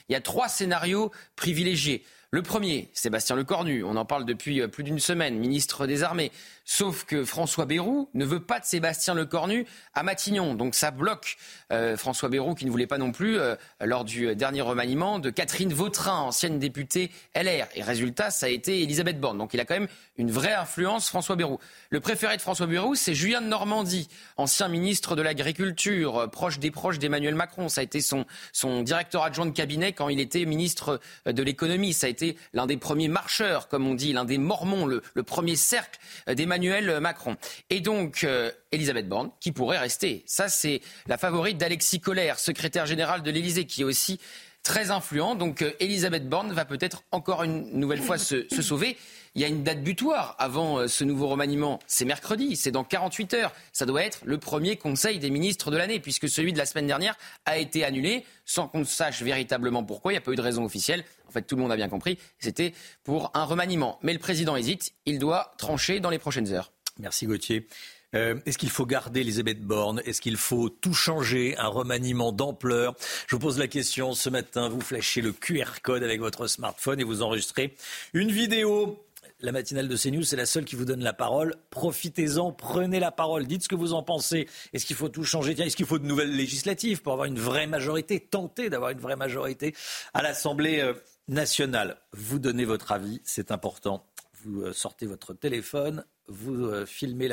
il 0.10 0.14
y 0.14 0.16
a 0.16 0.22
trois 0.22 0.48
scénarios 0.48 1.12
privilégiés. 1.36 2.04
Le 2.36 2.42
premier, 2.42 2.90
Sébastien 2.92 3.38
Lecornu, 3.38 3.86
on 3.86 3.96
en 3.96 4.04
parle 4.04 4.26
depuis 4.26 4.60
euh, 4.60 4.68
plus 4.68 4.84
d'une 4.84 5.00
semaine, 5.00 5.38
ministre 5.40 5.88
des 5.88 6.04
Armées. 6.04 6.34
Sauf 6.66 7.06
que 7.06 7.24
François 7.24 7.66
Bayrou 7.66 8.10
ne 8.14 8.26
veut 8.26 8.42
pas 8.42 8.60
de 8.60 8.66
Sébastien 8.66 9.14
Lecornu 9.14 9.66
à 9.94 10.04
Matignon. 10.04 10.54
Donc 10.54 10.76
ça 10.76 10.92
bloque 10.92 11.38
euh, 11.72 11.96
François 11.96 12.28
Bayrou 12.28 12.54
qui 12.54 12.66
ne 12.66 12.72
voulait 12.72 12.88
pas 12.88 12.98
non 12.98 13.14
plus, 13.14 13.40
euh, 13.40 13.56
lors 13.80 14.04
du 14.04 14.36
dernier 14.36 14.60
remaniement, 14.60 15.20
de 15.20 15.30
Catherine 15.30 15.72
Vautrin, 15.72 16.18
ancienne 16.18 16.60
députée 16.60 17.10
LR. 17.36 17.68
Et 17.74 17.84
résultat, 17.84 18.32
ça 18.32 18.48
a 18.48 18.50
été 18.50 18.82
Elisabeth 18.84 19.18
Borne. 19.18 19.38
Donc 19.38 19.54
il 19.54 19.62
a 19.62 19.64
quand 19.64 19.76
même 19.76 19.88
une 20.18 20.32
vraie 20.32 20.56
influence, 20.56 21.08
François 21.08 21.38
Bayrou. 21.38 21.60
Le 21.90 22.02
préféré 22.02 22.36
de 22.36 22.42
François 22.42 22.68
Bayrou, 22.68 22.96
c'est 22.96 23.14
Julien 23.14 23.40
de 23.40 23.48
Normandie, 23.48 24.10
ancien 24.36 24.68
ministre 24.68 25.16
de 25.16 25.22
l'Agriculture, 25.22 26.30
proche 26.32 26.60
des 26.60 26.72
proches 26.72 27.00
d'Emmanuel 27.00 27.36
Macron. 27.36 27.70
Ça 27.70 27.80
a 27.80 27.84
été 27.86 28.02
son, 28.02 28.26
son 28.52 28.82
directeur 28.82 29.24
adjoint 29.24 29.46
de 29.46 29.52
cabinet 29.52 29.94
quand 29.94 30.10
il 30.10 30.20
était 30.20 30.44
ministre 30.44 31.00
de 31.26 31.42
l'économie. 31.42 31.94
Ça 31.94 32.08
a 32.08 32.10
été 32.10 32.25
l'un 32.54 32.66
des 32.66 32.78
premiers 32.78 33.08
marcheurs, 33.08 33.68
comme 33.68 33.88
on 33.88 33.94
dit, 33.94 34.14
l'un 34.14 34.26
des 34.26 34.38
mormons, 34.38 34.86
le, 34.86 35.02
premier 35.24 35.56
cercle 35.56 36.00
d'Emmanuel 36.28 36.56
Emmanuel 36.56 37.00
Macron. 37.02 37.36
Et 37.70 37.82
donc, 37.82 38.24
euh, 38.24 38.52
Elisabeth 38.72 39.08
Borne, 39.08 39.32
qui 39.40 39.52
pourrait 39.52 39.78
rester. 39.78 40.24
Ça, 40.26 40.50
c'est 40.50 40.82
la 41.08 41.18
favorite 41.18 41.58
d'Alexis 41.58 42.00
Collère, 42.00 42.40
secrétaire 42.40 42.86
général 42.86 43.24
de 43.24 43.32
l'Élysée, 43.32 43.66
qui 43.66 43.82
est 43.82 43.86
aussi 43.86 44.20
très 44.64 44.92
influent. 44.92 45.36
Donc, 45.36 45.62
euh, 45.62 45.72
Elisabeth 45.80 46.28
Borne 46.28 46.52
va 46.52 46.66
peut-être 46.66 47.04
encore 47.12 47.44
une 47.44 47.72
nouvelle 47.80 48.02
fois 48.02 48.18
se, 48.18 48.48
sauver. 48.62 48.98
Il 49.36 49.42
y 49.42 49.46
a 49.46 49.48
une 49.48 49.64
date 49.64 49.84
butoir 49.84 50.36
avant 50.40 50.80
euh, 50.80 50.88
ce 50.88 51.04
nouveau 51.04 51.28
remaniement. 51.28 51.80
C'est 51.88 52.06
mercredi, 52.06 52.56
c'est 52.56 52.72
dans 52.72 52.84
48 52.84 53.34
heures. 53.36 53.54
Ça 53.74 53.86
doit 53.86 54.04
être 54.04 54.20
le 54.26 54.38
premier 54.38 54.76
conseil 54.76 55.20
des 55.20 55.30
ministres 55.30 55.72
de 55.72 55.78
l'année, 55.78 56.00
puisque 56.00 56.28
celui 56.28 56.52
de 56.52 56.58
la 56.58 56.66
semaine 56.66 56.88
dernière 56.88 57.16
a 57.46 57.58
été 57.58 57.84
annulé 57.84 58.26
sans 58.46 58.68
qu'on 58.68 58.86
sache 58.86 59.22
véritablement 59.22 59.84
pourquoi. 59.84 60.12
Il 60.12 60.16
n'y 60.16 60.20
a 60.20 60.22
pas 60.22 60.32
eu 60.32 60.36
de 60.36 60.42
raison 60.42 60.66
officielle. 60.66 61.04
En 61.36 61.40
fait, 61.40 61.48
tout 61.48 61.58
le 61.58 61.62
monde 61.62 61.72
a 61.74 61.76
bien 61.76 61.90
compris. 61.90 62.18
C'était 62.40 62.74
pour 63.04 63.30
un 63.34 63.44
remaniement. 63.44 64.00
Mais 64.04 64.14
le 64.14 64.20
président 64.20 64.56
hésite. 64.56 64.94
Il 65.06 65.20
doit 65.20 65.54
trancher 65.58 66.00
dans 66.00 66.10
les 66.10 66.18
prochaines 66.18 66.54
heures. 66.54 66.72
Merci 66.98 67.26
Gauthier. 67.26 67.68
Euh, 68.16 68.36
est-ce 68.46 68.58
qu'il 68.58 68.70
faut 68.70 68.86
garder 68.86 69.20
Elisabeth 69.20 69.62
Borne? 69.62 70.02
Est-ce 70.06 70.22
qu'il 70.22 70.38
faut 70.38 70.70
tout 70.70 70.94
changer 70.94 71.58
Un 71.58 71.68
remaniement 71.68 72.32
d'ampleur? 72.32 72.96
Je 73.28 73.36
vous 73.36 73.42
pose 73.42 73.60
la 73.60 73.68
question 73.68 74.14
ce 74.14 74.30
matin. 74.30 74.70
Vous 74.70 74.80
flashez 74.80 75.20
le 75.20 75.34
QR 75.34 75.82
code 75.84 76.04
avec 76.04 76.22
votre 76.22 76.48
smartphone 76.48 77.02
et 77.02 77.04
vous 77.04 77.22
enregistrez 77.22 77.76
une 78.14 78.32
vidéo. 78.32 79.06
La 79.42 79.52
matinale 79.52 79.90
de 79.90 79.98
CNews, 79.98 80.24
c'est 80.24 80.38
la 80.38 80.46
seule 80.46 80.64
qui 80.64 80.78
vous 80.78 80.86
donne 80.86 81.04
la 81.04 81.12
parole. 81.12 81.56
Profitez-en, 81.70 82.54
prenez 82.54 83.02
la 83.02 83.12
parole, 83.12 83.46
dites 83.46 83.64
ce 83.64 83.68
que 83.68 83.76
vous 83.76 83.92
en 83.92 84.02
pensez. 84.02 84.48
Est-ce 84.72 84.86
qu'il 84.86 84.96
faut 84.96 85.10
tout 85.10 85.26
changer? 85.26 85.52
Est-ce 85.60 85.76
qu'il 85.76 85.86
faut 85.86 86.00
de 86.00 86.06
nouvelles 86.06 86.34
législatives 86.34 87.02
pour 87.02 87.12
avoir 87.12 87.28
une 87.28 87.38
vraie 87.38 87.68
majorité 87.68 88.22
Tenter 88.22 88.70
d'avoir 88.70 88.92
une 88.92 89.00
vraie 89.00 89.18
majorité 89.18 89.76
à 90.14 90.22
l'Assemblée 90.22 90.80
euh, 90.80 90.94
nationale. 91.28 91.98
Vous 92.12 92.40
donnez 92.40 92.66
votre 92.66 92.92
avis, 92.92 93.22
c'est 93.24 93.52
important. 93.52 94.06
Vous 94.44 94.62
euh, 94.62 94.74
sortez 94.74 95.06
votre 95.06 95.34
téléphone, 95.34 96.06
vous 96.28 96.66
euh, 96.66 96.86
filmez 96.86 97.30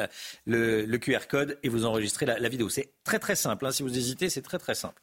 le, 0.47 0.97
QR 0.97 1.26
code 1.28 1.59
et 1.62 1.68
vous 1.68 1.84
enregistrez 1.84 2.26
la, 2.26 2.49
vidéo. 2.49 2.68
C'est 2.68 2.93
très 3.05 3.18
très 3.18 3.36
simple. 3.36 3.66
Hein. 3.66 3.72
Si 3.72 3.82
vous 3.82 3.97
hésitez, 3.97 4.30
c'est 4.30 4.43
très 4.43 4.59
très 4.59 4.74
simple. 4.74 5.01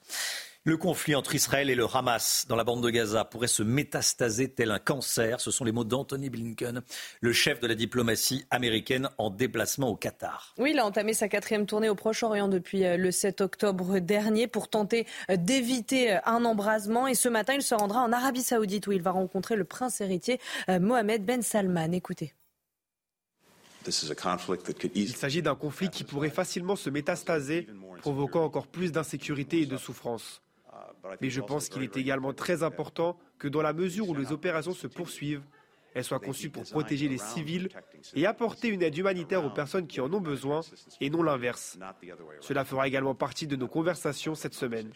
Le 0.65 0.75
conflit 0.75 1.15
entre 1.15 1.35
Israël 1.35 1.69
et 1.69 1.75
le 1.75 1.85
Hamas 1.85 2.45
dans 2.49 2.57
la 2.57 2.65
bande 2.65 2.83
de 2.83 2.89
Gaza 2.89 3.23
pourrait 3.23 3.47
se 3.47 3.63
métastaser 3.63 4.49
tel 4.49 4.71
un 4.71 4.79
cancer. 4.79 5.39
Ce 5.39 5.51
sont 5.51 5.63
les 5.63 5.71
mots 5.71 5.85
d'Anthony 5.85 6.29
Blinken, 6.29 6.81
le 7.21 7.31
chef 7.31 7.61
de 7.61 7.67
la 7.67 7.75
diplomatie 7.75 8.45
américaine 8.51 9.09
en 9.17 9.29
déplacement 9.29 9.87
au 9.87 9.95
Qatar. 9.95 10.53
Oui, 10.57 10.71
il 10.71 10.79
a 10.79 10.85
entamé 10.85 11.13
sa 11.13 11.29
quatrième 11.29 11.65
tournée 11.65 11.87
au 11.87 11.95
Proche-Orient 11.95 12.49
depuis 12.49 12.83
euh, 12.83 12.97
le 12.97 13.09
7 13.09 13.39
octobre 13.39 13.99
dernier 13.99 14.47
pour 14.47 14.67
tenter 14.67 15.07
euh, 15.31 15.37
d'éviter 15.37 16.11
euh, 16.11 16.19
un 16.25 16.43
embrasement. 16.43 17.07
Et 17.07 17.15
ce 17.15 17.29
matin, 17.29 17.53
il 17.53 17.61
se 17.61 17.73
rendra 17.73 18.01
en 18.01 18.11
Arabie 18.11 18.43
Saoudite 18.43 18.85
où 18.87 18.91
il 18.91 19.01
va 19.01 19.11
rencontrer 19.11 19.55
le 19.55 19.63
prince 19.63 20.01
héritier 20.01 20.41
Mohamed 20.67 21.23
Ben 21.23 21.41
Salman. 21.41 21.93
Écoutez. 21.93 22.33
Il 24.93 25.15
s'agit 25.15 25.41
d'un 25.41 25.55
conflit 25.55 25.89
qui 25.89 26.03
pourrait 26.03 26.29
facilement 26.29 26.75
se 26.75 26.89
métastaser, 26.89 27.65
provoquant 28.01 28.43
encore 28.43 28.67
plus 28.67 28.91
d'insécurité 28.91 29.61
et 29.61 29.65
de 29.65 29.77
souffrance. 29.77 30.41
Mais 31.21 31.29
je 31.29 31.41
pense 31.41 31.69
qu'il 31.69 31.83
est 31.83 31.97
également 31.97 32.33
très 32.33 32.63
important 32.63 33.17
que 33.37 33.47
dans 33.47 33.61
la 33.61 33.73
mesure 33.73 34.09
où 34.09 34.15
les 34.15 34.31
opérations 34.31 34.73
se 34.73 34.87
poursuivent, 34.87 35.43
elles 35.93 36.03
soient 36.03 36.19
conçues 36.19 36.49
pour 36.49 36.63
protéger 36.63 37.07
les 37.07 37.17
civils 37.17 37.69
et 38.13 38.25
apporter 38.25 38.67
une 38.67 38.81
aide 38.81 38.97
humanitaire 38.97 39.43
aux 39.43 39.49
personnes 39.49 39.87
qui 39.87 40.01
en 40.01 40.13
ont 40.13 40.21
besoin 40.21 40.61
et 41.01 41.09
non 41.09 41.23
l'inverse. 41.23 41.79
Cela 42.41 42.63
fera 42.65 42.87
également 42.87 43.15
partie 43.15 43.47
de 43.47 43.55
nos 43.55 43.67
conversations 43.67 44.35
cette 44.35 44.53
semaine. 44.53 44.91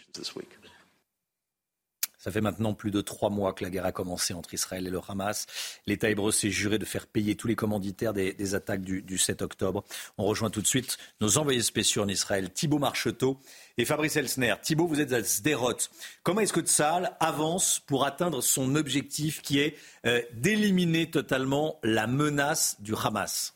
Ça 2.23 2.31
fait 2.31 2.39
maintenant 2.39 2.73
plus 2.73 2.89
de 2.89 3.01
trois 3.01 3.29
mois 3.29 3.51
que 3.51 3.65
la 3.65 3.69
guerre 3.69 3.85
a 3.85 3.91
commencé 3.91 4.33
entre 4.33 4.53
Israël 4.53 4.87
et 4.87 4.89
le 4.89 5.01
Hamas. 5.05 5.45
L'État 5.87 6.09
hébreu 6.09 6.31
s'est 6.31 6.51
juré 6.51 6.79
de 6.79 6.85
faire 6.85 7.05
payer 7.05 7.35
tous 7.35 7.47
les 7.47 7.57
commanditaires 7.57 8.13
des, 8.13 8.55
attaques 8.55 8.81
du, 8.81 9.17
7 9.17 9.41
octobre. 9.41 9.83
On 10.17 10.23
rejoint 10.23 10.49
tout 10.49 10.61
de 10.61 10.67
suite 10.67 10.97
nos 11.19 11.37
envoyés 11.37 11.61
spéciaux 11.61 12.01
en 12.01 12.07
Israël, 12.07 12.49
Thibault 12.49 12.79
Marcheteau 12.79 13.41
et 13.77 13.83
Fabrice 13.83 14.15
Elsner. 14.15 14.55
Thibault, 14.61 14.87
vous 14.87 15.01
êtes 15.01 15.11
à 15.11 15.21
Sderot. 15.21 15.75
Comment 16.23 16.39
est-ce 16.39 16.53
que 16.53 16.61
Tsahal 16.61 17.13
avance 17.19 17.81
pour 17.85 18.05
atteindre 18.05 18.39
son 18.41 18.75
objectif 18.75 19.41
qui 19.41 19.59
est 19.59 19.75
euh, 20.05 20.21
d'éliminer 20.31 21.11
totalement 21.11 21.77
la 21.83 22.07
menace 22.07 22.77
du 22.79 22.93
Hamas? 22.95 23.53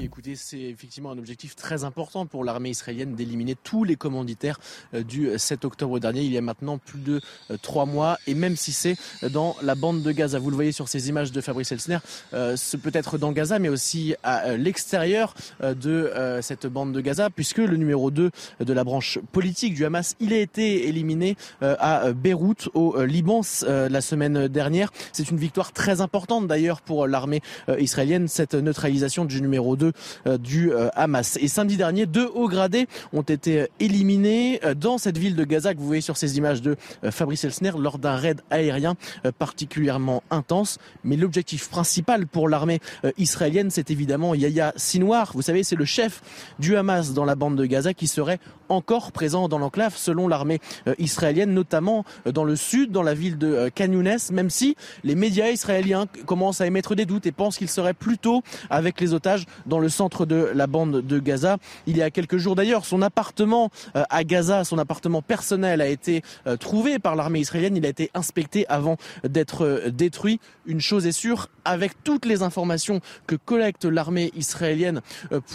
Écoutez, 0.00 0.36
c'est 0.36 0.58
effectivement 0.58 1.10
un 1.10 1.18
objectif 1.18 1.54
très 1.54 1.84
important 1.84 2.24
pour 2.24 2.44
l'armée 2.44 2.70
israélienne 2.70 3.14
d'éliminer 3.14 3.54
tous 3.62 3.84
les 3.84 3.96
commanditaires 3.96 4.58
euh, 4.94 5.02
du 5.02 5.30
7 5.36 5.66
octobre 5.66 5.98
dernier. 6.00 6.22
Il 6.22 6.32
y 6.32 6.38
a 6.38 6.40
maintenant 6.40 6.78
plus 6.78 6.98
de 6.98 7.20
euh, 7.50 7.58
trois 7.60 7.84
mois, 7.84 8.18
et 8.26 8.34
même 8.34 8.56
si 8.56 8.72
c'est 8.72 8.96
dans 9.30 9.54
la 9.62 9.74
bande 9.74 10.02
de 10.02 10.10
Gaza, 10.10 10.38
vous 10.38 10.48
le 10.48 10.54
voyez 10.54 10.72
sur 10.72 10.88
ces 10.88 11.10
images 11.10 11.30
de 11.30 11.40
Fabrice 11.42 11.72
Elsner, 11.72 11.98
euh, 12.32 12.56
ce 12.56 12.78
peut 12.78 12.90
être 12.94 13.18
dans 13.18 13.32
Gaza, 13.32 13.58
mais 13.58 13.68
aussi 13.68 14.14
à 14.22 14.56
l'extérieur 14.56 15.34
de 15.60 16.10
cette 16.40 16.66
bande 16.66 16.92
de 16.92 17.00
Gaza, 17.00 17.30
puisque 17.30 17.58
le 17.58 17.76
numéro 17.76 18.10
2 18.10 18.30
de 18.60 18.72
la 18.72 18.84
branche 18.84 19.18
politique 19.32 19.74
du 19.74 19.84
Hamas, 19.84 20.16
il 20.20 20.32
a 20.32 20.38
été 20.38 20.88
éliminé 20.88 21.36
à 21.60 22.12
Beyrouth, 22.12 22.68
au 22.74 23.02
Liban, 23.04 23.42
la 23.66 24.00
semaine 24.00 24.48
dernière. 24.48 24.92
C'est 25.12 25.30
une 25.30 25.36
victoire 25.36 25.72
très 25.72 26.00
importante 26.00 26.46
d'ailleurs 26.46 26.80
pour 26.80 27.06
l'armée 27.06 27.42
israélienne, 27.78 28.28
cette 28.28 28.54
neutralisation 28.54 29.24
du 29.24 29.40
numéro 29.40 29.76
2 29.76 29.81
euh, 30.26 30.38
du 30.38 30.72
euh, 30.72 30.88
Hamas. 30.94 31.38
Et 31.40 31.48
samedi 31.48 31.76
dernier, 31.76 32.06
deux 32.06 32.28
hauts 32.34 32.48
gradés 32.48 32.86
ont 33.12 33.22
été 33.22 33.68
éliminés 33.80 34.60
euh, 34.64 34.74
dans 34.74 34.98
cette 34.98 35.18
ville 35.18 35.36
de 35.36 35.44
Gaza 35.44 35.74
que 35.74 35.78
vous 35.78 35.86
voyez 35.86 36.00
sur 36.02 36.16
ces 36.16 36.38
images 36.38 36.62
de 36.62 36.76
Fabrice 37.10 37.44
Elsner 37.44 37.72
lors 37.78 37.98
d'un 37.98 38.16
raid 38.16 38.40
aérien 38.50 38.94
particulièrement 39.38 40.22
intense. 40.30 40.78
Mais 41.04 41.16
l'objectif 41.16 41.68
principal 41.68 42.26
pour 42.26 42.48
l'armée 42.48 42.80
israélienne, 43.18 43.70
c'est 43.70 43.90
évidemment 43.90 44.34
Yahya 44.34 44.72
Sinwar. 44.76 45.32
Vous 45.34 45.42
savez, 45.42 45.62
c'est 45.62 45.76
le 45.76 45.84
chef 45.84 46.22
du 46.58 46.76
Hamas 46.76 47.12
dans 47.12 47.24
la 47.24 47.34
bande 47.34 47.56
de 47.56 47.64
Gaza 47.64 47.94
qui 47.94 48.08
serait 48.08 48.38
encore 48.68 49.12
présent 49.12 49.48
dans 49.48 49.58
l'enclave 49.58 49.96
selon 49.96 50.28
l'armée 50.28 50.60
israélienne, 50.98 51.52
notamment 51.52 52.04
dans 52.24 52.44
le 52.44 52.56
sud, 52.56 52.90
dans 52.90 53.02
la 53.02 53.14
ville 53.14 53.38
de 53.38 53.70
Khan 53.74 53.88
même 54.32 54.50
si 54.50 54.76
les 55.04 55.14
médias 55.14 55.50
israéliens 55.50 56.06
commencent 56.26 56.60
à 56.60 56.66
émettre 56.66 56.94
des 56.94 57.06
doutes 57.06 57.26
et 57.26 57.32
pensent 57.32 57.58
qu'il 57.58 57.68
serait 57.68 57.94
plutôt 57.94 58.42
avec 58.70 59.00
les 59.00 59.14
otages 59.14 59.46
dans 59.72 59.78
le 59.78 59.88
centre 59.88 60.26
de 60.26 60.50
la 60.54 60.66
bande 60.66 61.00
de 61.00 61.18
Gaza. 61.18 61.56
Il 61.86 61.96
y 61.96 62.02
a 62.02 62.10
quelques 62.10 62.36
jours 62.36 62.54
d'ailleurs, 62.54 62.84
son 62.84 63.00
appartement 63.00 63.70
euh, 63.96 64.04
à 64.10 64.22
Gaza, 64.22 64.64
son 64.64 64.76
appartement 64.76 65.22
personnel 65.22 65.80
a 65.80 65.86
été 65.86 66.20
euh, 66.46 66.58
trouvé 66.58 66.98
par 66.98 67.16
l'armée 67.16 67.40
israélienne. 67.40 67.74
Il 67.74 67.86
a 67.86 67.88
été 67.88 68.10
inspecté 68.12 68.66
avant 68.68 68.98
d'être 69.24 69.64
euh, 69.64 69.90
détruit. 69.90 70.40
Une 70.66 70.82
chose 70.82 71.06
est 71.06 71.12
sûre, 71.12 71.48
avec 71.64 72.04
toutes 72.04 72.26
les 72.26 72.42
informations 72.42 73.00
que 73.26 73.34
collecte 73.34 73.86
l'armée 73.86 74.30
israélienne 74.36 75.00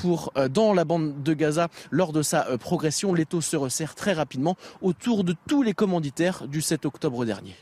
pour 0.01 0.33
dans 0.51 0.73
la 0.73 0.83
bande 0.83 1.21
de 1.21 1.33
Gaza 1.33 1.67
lors 1.91 2.11
de 2.11 2.23
sa 2.23 2.57
progression, 2.57 3.13
l'étau 3.13 3.41
se 3.41 3.55
resserre 3.55 3.93
très 3.93 4.13
rapidement 4.13 4.57
autour 4.81 5.23
de 5.23 5.35
tous 5.47 5.61
les 5.61 5.73
commanditaires 5.73 6.47
du 6.47 6.61
7 6.61 6.85
octobre 6.85 7.23
dernier. 7.23 7.55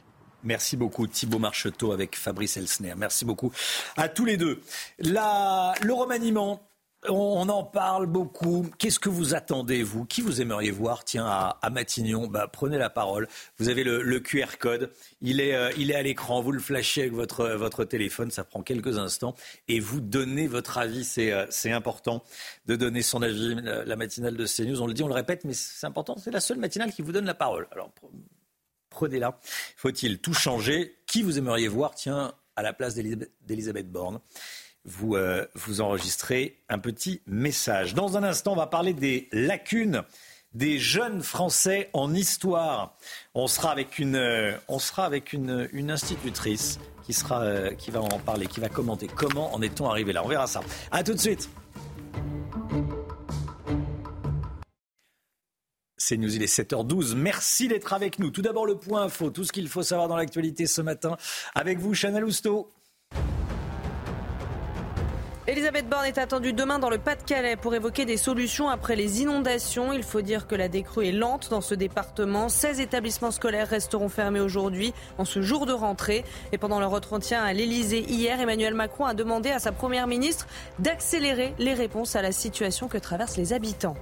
Merci 0.46 0.78
beaucoup 0.78 1.08
Thibault 1.08 1.40
Marcheteau 1.40 1.92
avec 1.92 2.16
Fabrice 2.16 2.58
Elsner. 2.58 2.94
Merci 2.96 3.26
beaucoup 3.26 3.52
à 3.98 4.08
tous 4.08 4.26
les 4.26 4.38
deux. 4.38 4.62
le 5.00 5.92
remaniement, 5.92 6.62
on 7.10 7.50
en 7.50 7.64
parle 7.64 8.06
beaucoup. 8.06 8.68
Qu'est-ce 8.78 9.00
que 9.00 9.10
vous 9.10 9.36
attendez, 9.36 9.84
vous? 9.84 10.06
Qui 10.06 10.22
vous 10.22 10.42
aimeriez 10.42 10.72
voir? 10.72 11.04
Tiens, 11.04 11.26
à, 11.26 11.70
Matignon, 11.70 12.28
bah, 12.28 12.48
prenez 12.52 12.78
la 12.78 12.90
parole. 12.90 13.28
Vous 13.58 13.70
avez 13.70 13.84
le, 13.84 14.20
QR 14.20 14.58
code. 14.60 14.92
Il 15.22 15.40
est, 15.40 15.56
euh, 15.56 15.72
il 15.78 15.92
est 15.92 15.96
à 15.96 16.02
l'écran. 16.02 16.42
Vous 16.42 16.52
le 16.52 16.60
flashez 16.60 17.02
avec 17.02 17.14
votre, 17.14 17.48
votre 17.50 17.84
téléphone. 17.84 18.32
Ça 18.32 18.44
prend 18.44 18.62
quelques 18.62 18.98
instants. 18.98 19.36
Et 19.68 19.80
vous 19.80 20.02
donnez 20.02 20.48
votre 20.48 20.78
avis. 20.78 21.04
C'est, 21.04 21.32
euh, 21.32 21.46
important 21.66 22.24
de 22.68 22.76
donner 22.76 23.02
son 23.02 23.22
avis. 23.22 23.56
La, 23.64 23.96
matinale 23.96 24.38
de 24.38 24.46
CNews, 24.46 24.82
on 24.82 24.88
le 24.88 24.94
dit, 24.94 25.04
on 25.04 25.08
le 25.08 25.14
répète, 25.14 25.44
mais 25.44 25.54
c'est 25.54 25.88
important. 25.88 26.16
C'est 26.18 26.32
la 26.32 26.40
seule 26.40 26.58
matinale 26.58 26.92
qui 26.92 27.02
vous 27.02 27.12
donne 27.12 27.26
la 27.26 27.34
parole. 27.34 27.68
Alors, 27.72 27.92
prenez-la. 28.96 29.38
Faut-il 29.76 30.20
tout 30.20 30.34
changer 30.34 30.96
Qui 31.06 31.22
vous 31.22 31.38
aimeriez 31.38 31.68
voir, 31.68 31.94
tiens, 31.96 32.34
à 32.56 32.64
la 32.64 32.72
place 32.72 32.96
d'Elisabeth 32.96 33.92
Borne 33.92 34.22
vous, 34.86 35.16
euh, 35.16 35.46
vous 35.56 35.82
enregistrez 35.82 36.62
un 36.70 36.80
petit 36.80 37.22
message. 37.26 37.94
Dans 37.94 38.18
un 38.18 38.24
instant, 38.24 38.54
on 38.54 38.56
va 38.56 38.68
parler 38.68 38.94
des 38.94 39.28
lacunes 39.32 40.04
des 40.54 40.80
jeunes 40.80 41.22
Français 41.22 41.90
en 41.92 42.14
histoire. 42.14 42.96
On 43.34 43.48
sera 43.48 43.72
avec 43.72 44.00
une, 44.00 44.16
euh, 44.16 44.54
on 44.70 44.80
sera 44.80 45.06
avec 45.06 45.34
une, 45.34 45.68
institutrice 45.92 46.80
qui, 47.04 47.12
sera, 47.12 47.42
euh, 47.42 47.72
qui 47.72 47.92
va 47.92 48.00
en 48.00 48.20
parler, 48.20 48.48
qui 48.48 48.62
va 48.62 48.70
commenter 48.70 49.08
comment 49.08 49.54
en 49.54 49.62
est-on 49.62 49.90
arrivé 49.90 50.14
là. 50.14 50.24
On 50.24 50.30
verra 50.30 50.48
ça. 50.48 50.62
A 50.92 51.04
tout 51.04 51.14
de 51.14 51.20
suite. 51.20 51.50
C'est 55.98 56.18
News, 56.18 56.36
il 56.36 56.44
est 56.44 56.54
7h12. 56.54 57.16
Merci 57.16 57.68
d'être 57.68 57.94
avec 57.94 58.20
nous. 58.20 58.30
Tout 58.30 58.42
d'abord, 58.42 58.66
le 58.66 58.78
point 58.78 59.04
info, 59.04 59.30
tout 59.30 59.44
ce 59.44 59.52
qu'il 59.52 59.70
faut 59.70 59.84
savoir 59.84 60.08
dans 60.08 60.18
l'actualité 60.18 60.68
ce 60.68 60.82
matin. 60.82 61.16
Avec 61.54 61.80
vous, 61.80 61.94
Chanel 61.94 62.26
Housteau. 62.26 62.72
Elisabeth 65.48 65.88
Borne 65.88 66.06
est 66.06 66.18
attendue 66.18 66.54
demain 66.54 66.80
dans 66.80 66.90
le 66.90 66.98
Pas-de-Calais 66.98 67.56
pour 67.56 67.76
évoquer 67.76 68.06
des 68.06 68.18
solutions 68.18 68.68
après 68.68 68.96
les 68.96 69.22
inondations. 69.22 69.94
Il 69.94 70.02
faut 70.02 70.22
dire 70.22 70.48
que 70.48 70.56
la 70.56 70.70
décrue 70.70 71.06
est 71.08 71.12
lente 71.12 71.50
dans 71.52 71.62
ce 71.62 71.76
département. 71.76 72.50
16 72.50 72.80
établissements 72.80 73.30
scolaires 73.30 73.70
resteront 73.70 74.10
fermés 74.10 74.40
aujourd'hui 74.40 74.92
en 75.20 75.24
ce 75.24 75.44
jour 75.44 75.68
de 75.68 75.72
rentrée. 75.72 76.26
Et 76.52 76.58
pendant 76.58 76.80
leur 76.80 76.94
entretien 76.94 77.44
à 77.44 77.54
l'Elysée 77.54 78.04
hier, 78.10 78.42
Emmanuel 78.42 78.74
Macron 78.74 79.06
a 79.06 79.14
demandé 79.14 79.52
à 79.52 79.60
sa 79.60 79.72
première 79.72 80.08
ministre 80.08 80.48
d'accélérer 80.80 81.54
les 81.60 81.76
réponses 81.76 82.16
à 82.16 82.24
la 82.24 82.32
situation 82.32 82.88
que 82.88 82.98
traversent 82.98 83.38
les 83.38 83.54
habitants. 83.54 83.96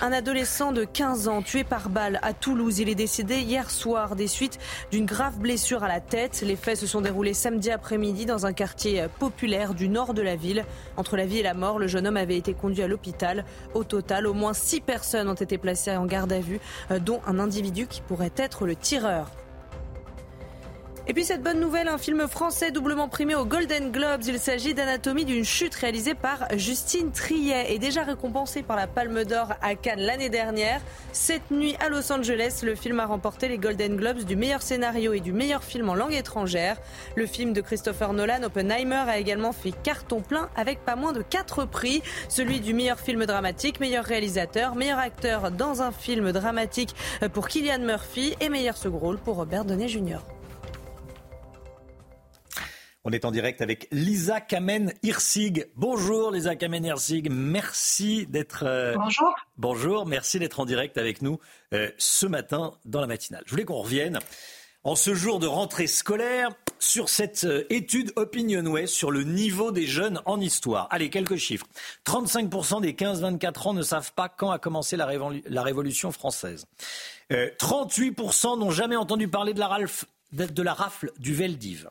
Un 0.00 0.12
adolescent 0.12 0.70
de 0.70 0.84
15 0.84 1.26
ans 1.26 1.42
tué 1.42 1.64
par 1.64 1.88
balle 1.88 2.20
à 2.22 2.32
Toulouse. 2.32 2.78
Il 2.78 2.88
est 2.88 2.94
décédé 2.94 3.40
hier 3.40 3.68
soir 3.68 4.14
des 4.14 4.28
suites 4.28 4.60
d'une 4.92 5.06
grave 5.06 5.40
blessure 5.40 5.82
à 5.82 5.88
la 5.88 5.98
tête. 5.98 6.40
Les 6.46 6.54
faits 6.54 6.76
se 6.78 6.86
sont 6.86 7.00
déroulés 7.00 7.34
samedi 7.34 7.72
après-midi 7.72 8.24
dans 8.24 8.46
un 8.46 8.52
quartier 8.52 9.06
populaire 9.18 9.74
du 9.74 9.88
nord 9.88 10.14
de 10.14 10.22
la 10.22 10.36
ville. 10.36 10.64
Entre 10.96 11.16
la 11.16 11.26
vie 11.26 11.38
et 11.38 11.42
la 11.42 11.54
mort, 11.54 11.80
le 11.80 11.88
jeune 11.88 12.06
homme 12.06 12.16
avait 12.16 12.36
été 12.36 12.54
conduit 12.54 12.84
à 12.84 12.86
l'hôpital. 12.86 13.44
Au 13.74 13.82
total, 13.82 14.28
au 14.28 14.34
moins 14.34 14.54
six 14.54 14.80
personnes 14.80 15.28
ont 15.28 15.34
été 15.34 15.58
placées 15.58 15.96
en 15.96 16.06
garde 16.06 16.32
à 16.32 16.38
vue, 16.38 16.60
euh, 16.92 17.00
dont 17.00 17.20
un 17.26 17.40
individu 17.40 17.88
qui 17.88 18.00
pourrait 18.00 18.30
être 18.36 18.66
le 18.66 18.76
tireur. 18.76 19.32
Et 21.10 21.14
puis 21.14 21.24
cette 21.24 21.42
bonne 21.42 21.58
nouvelle, 21.58 21.88
un 21.88 21.96
film 21.96 22.28
français 22.28 22.70
doublement 22.70 23.08
primé 23.08 23.34
aux 23.34 23.46
Golden 23.46 23.90
Globes. 23.90 24.24
Il 24.26 24.38
s'agit 24.38 24.74
d'Anatomie 24.74 25.24
d'une 25.24 25.42
chute 25.42 25.74
réalisée 25.74 26.14
par 26.14 26.46
Justine 26.54 27.12
Triet 27.12 27.72
et 27.72 27.78
déjà 27.78 28.02
récompensé 28.02 28.62
par 28.62 28.76
la 28.76 28.86
Palme 28.86 29.24
d'Or 29.24 29.54
à 29.62 29.74
Cannes 29.74 30.02
l'année 30.02 30.28
dernière. 30.28 30.82
Cette 31.12 31.50
nuit 31.50 31.76
à 31.80 31.88
Los 31.88 32.12
Angeles, 32.12 32.60
le 32.62 32.74
film 32.74 33.00
a 33.00 33.06
remporté 33.06 33.48
les 33.48 33.56
Golden 33.56 33.96
Globes 33.96 34.24
du 34.24 34.36
meilleur 34.36 34.60
scénario 34.60 35.14
et 35.14 35.20
du 35.20 35.32
meilleur 35.32 35.64
film 35.64 35.88
en 35.88 35.94
langue 35.94 36.12
étrangère. 36.12 36.76
Le 37.16 37.24
film 37.24 37.54
de 37.54 37.62
Christopher 37.62 38.12
Nolan, 38.12 38.42
Oppenheimer, 38.42 39.04
a 39.08 39.16
également 39.16 39.52
fait 39.52 39.72
carton 39.72 40.20
plein 40.20 40.50
avec 40.56 40.84
pas 40.84 40.94
moins 40.94 41.14
de 41.14 41.22
quatre 41.22 41.64
prix. 41.64 42.02
Celui 42.28 42.60
du 42.60 42.74
meilleur 42.74 43.00
film 43.00 43.24
dramatique, 43.24 43.80
meilleur 43.80 44.04
réalisateur, 44.04 44.74
meilleur 44.74 44.98
acteur 44.98 45.52
dans 45.52 45.80
un 45.80 45.90
film 45.90 46.32
dramatique 46.32 46.94
pour 47.32 47.48
Killian 47.48 47.78
Murphy 47.78 48.34
et 48.42 48.50
meilleur 48.50 48.76
second 48.76 48.98
rôle 48.98 49.16
pour 49.16 49.36
Robert 49.36 49.64
Downey 49.64 49.88
Jr. 49.88 50.18
On 53.08 53.12
est 53.12 53.24
en 53.24 53.30
direct 53.30 53.62
avec 53.62 53.88
Lisa 53.90 54.38
Kamen-Hirsig. 54.38 55.68
Bonjour 55.76 56.30
Lisa 56.30 56.56
Kamen-Hirsig, 56.56 57.30
merci 57.30 58.26
d'être... 58.26 58.64
Euh, 58.66 58.96
bonjour. 58.96 59.34
Bonjour, 59.56 60.04
merci 60.04 60.38
d'être 60.38 60.60
en 60.60 60.66
direct 60.66 60.98
avec 60.98 61.22
nous 61.22 61.38
euh, 61.72 61.90
ce 61.96 62.26
matin 62.26 62.74
dans 62.84 63.00
la 63.00 63.06
matinale. 63.06 63.42
Je 63.46 63.50
voulais 63.52 63.64
qu'on 63.64 63.80
revienne 63.80 64.18
en 64.84 64.94
ce 64.94 65.14
jour 65.14 65.38
de 65.38 65.46
rentrée 65.46 65.86
scolaire 65.86 66.50
sur 66.78 67.08
cette 67.08 67.44
euh, 67.44 67.64
étude 67.70 68.12
Opinionway 68.16 68.86
sur 68.86 69.10
le 69.10 69.24
niveau 69.24 69.72
des 69.72 69.86
jeunes 69.86 70.20
en 70.26 70.38
histoire. 70.38 70.86
Allez, 70.90 71.08
quelques 71.08 71.36
chiffres. 71.36 71.66
35% 72.04 72.82
des 72.82 72.92
15-24 72.92 73.68
ans 73.68 73.72
ne 73.72 73.80
savent 73.80 74.12
pas 74.12 74.28
quand 74.28 74.50
a 74.50 74.58
commencé 74.58 74.98
la, 74.98 75.06
Révolution 75.06 76.12
française. 76.12 76.66
38% 77.30 78.58
n'ont 78.58 78.70
jamais 78.70 78.96
entendu 78.96 79.28
parler 79.28 79.54
de 79.54 79.60
la, 79.60 79.78
de 80.32 80.62
la 80.62 80.74
rafle 80.74 81.10
du 81.18 81.32
Veldiv. 81.32 81.88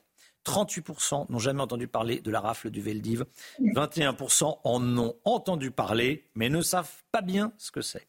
38% 0.47 1.25
n'ont 1.29 1.39
jamais 1.39 1.61
entendu 1.61 1.87
parler 1.87 2.21
de 2.21 2.31
la 2.31 2.39
rafle 2.39 2.69
du 2.69 2.81
Veldiv. 2.81 3.25
21% 3.59 4.59
en 4.63 4.97
ont 4.97 5.15
entendu 5.25 5.71
parler, 5.71 6.25
mais 6.35 6.49
ne 6.49 6.61
savent 6.61 7.03
pas 7.11 7.21
bien 7.21 7.51
ce 7.57 7.71
que 7.71 7.81
c'est. 7.81 8.07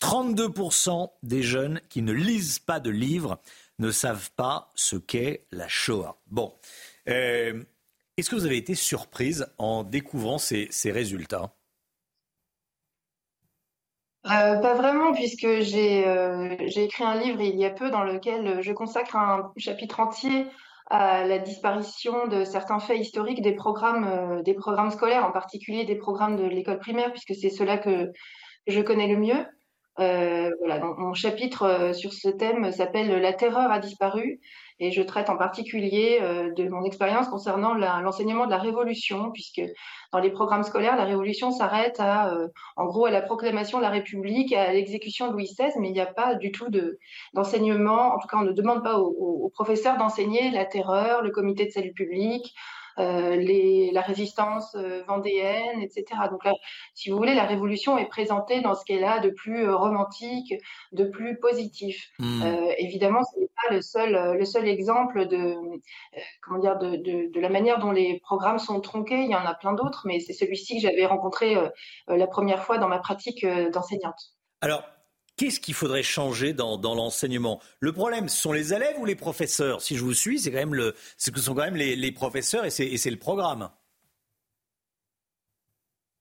32% 0.00 1.10
des 1.22 1.42
jeunes 1.42 1.80
qui 1.88 2.02
ne 2.02 2.12
lisent 2.12 2.60
pas 2.60 2.80
de 2.80 2.90
livres 2.90 3.40
ne 3.78 3.90
savent 3.90 4.30
pas 4.36 4.70
ce 4.74 4.96
qu'est 4.96 5.46
la 5.50 5.68
Shoah. 5.68 6.16
Bon. 6.28 6.54
Euh, 7.08 7.62
est-ce 8.16 8.30
que 8.30 8.36
vous 8.36 8.46
avez 8.46 8.58
été 8.58 8.74
surprise 8.74 9.46
en 9.58 9.82
découvrant 9.82 10.38
ces 10.38 10.68
résultats? 10.84 11.52
Pas 14.22 14.74
vraiment, 14.74 15.12
puisque 15.12 15.60
j'ai 15.60 16.04
écrit 16.76 17.04
un 17.04 17.18
livre 17.18 17.40
il 17.40 17.56
y 17.56 17.64
a 17.64 17.70
peu 17.70 17.90
dans 17.90 18.04
lequel 18.04 18.60
je 18.60 18.72
consacre 18.72 19.16
un 19.16 19.52
chapitre 19.56 20.00
entier 20.00 20.46
à 20.90 21.24
la 21.24 21.38
disparition 21.38 22.26
de 22.26 22.44
certains 22.44 22.80
faits 22.80 22.98
historiques 22.98 23.42
des 23.42 23.54
programmes, 23.54 24.42
des 24.42 24.54
programmes 24.54 24.90
scolaires, 24.90 25.24
en 25.24 25.32
particulier 25.32 25.84
des 25.84 25.96
programmes 25.96 26.36
de 26.36 26.44
l'école 26.44 26.78
primaire, 26.78 27.12
puisque 27.12 27.34
c'est 27.34 27.50
cela 27.50 27.78
que 27.78 28.10
je 28.66 28.80
connais 28.80 29.06
le 29.06 29.16
mieux. 29.16 29.46
Euh, 29.98 30.50
voilà, 30.60 30.80
mon 30.80 31.12
chapitre 31.12 31.64
euh, 31.64 31.92
sur 31.92 32.12
ce 32.12 32.28
thème 32.28 32.72
s'appelle 32.72 33.20
La 33.20 33.32
terreur 33.32 33.70
a 33.70 33.78
disparu 33.80 34.40
et 34.80 34.90
je 34.90 35.02
traite 35.02 35.30
en 35.30 35.36
particulier 35.36 36.18
euh, 36.20 36.52
de 36.52 36.68
mon 36.68 36.82
expérience 36.84 37.28
concernant 37.28 37.74
l'enseignement 37.74 38.46
de 38.46 38.50
la 38.50 38.58
Révolution, 38.58 39.30
puisque 39.30 39.62
dans 40.12 40.18
les 40.18 40.30
programmes 40.30 40.64
scolaires, 40.64 40.96
la 40.96 41.04
Révolution 41.04 41.52
s'arrête 41.52 42.00
à, 42.00 42.34
en 42.76 42.86
gros, 42.86 43.06
à 43.06 43.10
la 43.10 43.22
proclamation 43.22 43.78
de 43.78 43.82
la 43.82 43.90
République, 43.90 44.52
à 44.52 44.72
l'exécution 44.72 45.28
de 45.28 45.32
Louis 45.34 45.44
XVI, 45.44 45.70
mais 45.78 45.88
il 45.88 45.92
n'y 45.92 46.00
a 46.00 46.06
pas 46.06 46.34
du 46.34 46.50
tout 46.50 46.68
d'enseignement. 47.32 48.14
en 48.14 48.18
tout 48.18 48.26
cas, 48.26 48.38
on 48.38 48.42
ne 48.42 48.52
demande 48.52 48.82
pas 48.82 48.98
aux, 48.98 49.44
aux 49.44 49.50
professeurs 49.50 49.98
d'enseigner 49.98 50.50
la 50.50 50.64
terreur, 50.64 51.22
le 51.22 51.30
comité 51.30 51.66
de 51.66 51.70
salut 51.70 51.92
public, 51.92 52.52
euh, 53.00 53.36
les, 53.36 53.90
la 53.92 54.02
résistance 54.02 54.74
euh, 54.74 55.02
vendéenne, 55.06 55.80
etc. 55.80 56.04
Donc 56.30 56.44
là, 56.44 56.52
si 56.94 57.10
vous 57.10 57.16
voulez, 57.16 57.34
la 57.34 57.44
révolution 57.44 57.96
est 57.96 58.08
présentée 58.08 58.60
dans 58.60 58.74
ce 58.74 58.84
qu'elle 58.84 59.04
a 59.04 59.20
de 59.20 59.30
plus 59.30 59.64
euh, 59.64 59.76
romantique, 59.76 60.54
de 60.92 61.04
plus 61.04 61.38
positif. 61.38 62.10
Mmh. 62.18 62.42
évidemment, 62.78 63.20
ce 63.24 63.40
n'est 63.40 63.46
pas 63.46 63.49
le 63.70 63.82
seul, 63.82 64.36
le 64.36 64.44
seul 64.44 64.68
exemple 64.68 65.26
de, 65.26 65.56
comment 66.42 66.58
dire, 66.58 66.78
de, 66.78 66.96
de, 66.96 67.30
de, 67.32 67.40
la 67.40 67.48
manière 67.48 67.78
dont 67.78 67.90
les 67.90 68.20
programmes 68.20 68.58
sont 68.58 68.80
tronqués. 68.80 69.22
Il 69.22 69.30
y 69.30 69.34
en 69.34 69.46
a 69.46 69.54
plein 69.54 69.72
d'autres, 69.72 70.02
mais 70.04 70.20
c'est 70.20 70.32
celui-ci 70.32 70.76
que 70.76 70.82
j'avais 70.82 71.06
rencontré 71.06 71.56
la 72.08 72.26
première 72.26 72.64
fois 72.64 72.78
dans 72.78 72.88
ma 72.88 72.98
pratique 72.98 73.46
d'enseignante. 73.46 74.34
Alors, 74.60 74.82
Qu'est-ce 75.40 75.58
qu'il 75.58 75.72
faudrait 75.72 76.02
changer 76.02 76.52
dans, 76.52 76.76
l'enseignement? 76.82 77.62
Le 77.78 77.94
problème, 77.94 78.28
ce 78.28 78.42
sont 78.42 78.52
les 78.52 78.74
élèves 78.74 78.98
ou 78.98 79.06
les 79.06 79.14
professeurs? 79.14 79.80
Si 79.80 79.96
je 79.96 80.04
vous 80.04 80.12
suis, 80.12 80.38
c'est 80.38 80.50
quand 80.50 80.58
même 80.58 80.74
le, 80.74 80.94
ce 81.16 81.30
que 81.30 81.40
sont 81.40 81.54
quand 81.54 81.62
même 81.62 81.76
les, 81.76 82.12
professeurs 82.12 82.66
et 82.66 82.70
c'est 82.70 83.10
le 83.10 83.16
programme. 83.16 83.70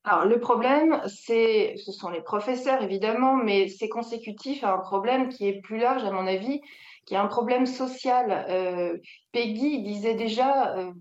Alors 0.06 0.24
le 0.24 0.40
problème, 0.40 1.02
c'est, 1.08 1.76
ce 1.86 1.92
sont 1.92 2.10
les 2.10 2.22
professeurs 2.22 2.82
évidemment, 2.82 3.36
mais 3.36 3.68
c'est 3.68 3.90
consécutif 3.90 4.64
à 4.64 4.74
un 4.74 4.78
problème 4.78 5.28
qui 5.28 5.50
est 5.50 5.60
plus 5.60 5.80
large 5.80 6.06
à 6.06 6.12
mon 6.12 6.26
avis, 6.26 6.62
qui 7.10 7.16
est 7.16 7.18
un 7.18 7.28
problème 7.28 7.66
social. 7.66 8.46
Euh, 8.50 8.96
Peggy 9.32 9.82
disait 9.82 10.14
déjà 10.14 10.78
euh, 10.78 10.92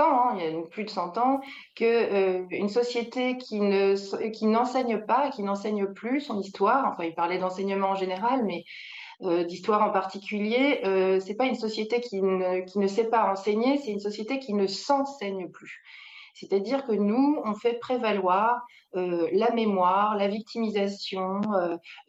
Hein, 0.00 0.36
il 0.36 0.44
y 0.44 0.56
a 0.56 0.62
plus 0.70 0.84
de 0.84 0.90
100 0.90 1.18
ans, 1.18 1.40
qu'une 1.74 1.86
euh, 1.88 2.44
une 2.50 2.68
société 2.68 3.36
qui 3.36 3.58
ne 3.60 3.96
qui 4.30 4.46
n'enseigne 4.46 5.00
pas, 5.00 5.30
qui 5.30 5.42
n'enseigne 5.42 5.86
plus 5.86 6.20
son 6.20 6.38
histoire, 6.38 6.86
enfin 6.92 7.02
il 7.02 7.16
parlait 7.16 7.38
d'enseignement 7.38 7.88
en 7.88 7.94
général, 7.96 8.44
mais 8.44 8.62
euh, 9.22 9.42
d'histoire 9.42 9.82
en 9.82 9.90
particulier, 9.90 10.80
c'est 11.20 11.34
pas 11.34 11.46
une 11.46 11.56
société 11.56 12.00
qui 12.00 12.22
ne 12.22 12.86
sait 12.86 13.08
pas 13.08 13.28
enseigner, 13.32 13.78
c'est 13.78 13.90
une 13.90 13.98
société 13.98 14.38
qui 14.38 14.54
ne 14.54 14.68
s'enseigne 14.68 15.48
plus. 15.50 15.82
C'est-à-dire 16.38 16.84
que 16.86 16.92
nous, 16.92 17.40
on 17.44 17.54
fait 17.54 17.78
prévaloir 17.78 18.64
euh, 18.94 19.28
la 19.32 19.50
mémoire, 19.52 20.16
la 20.16 20.28
victimisation 20.28 21.40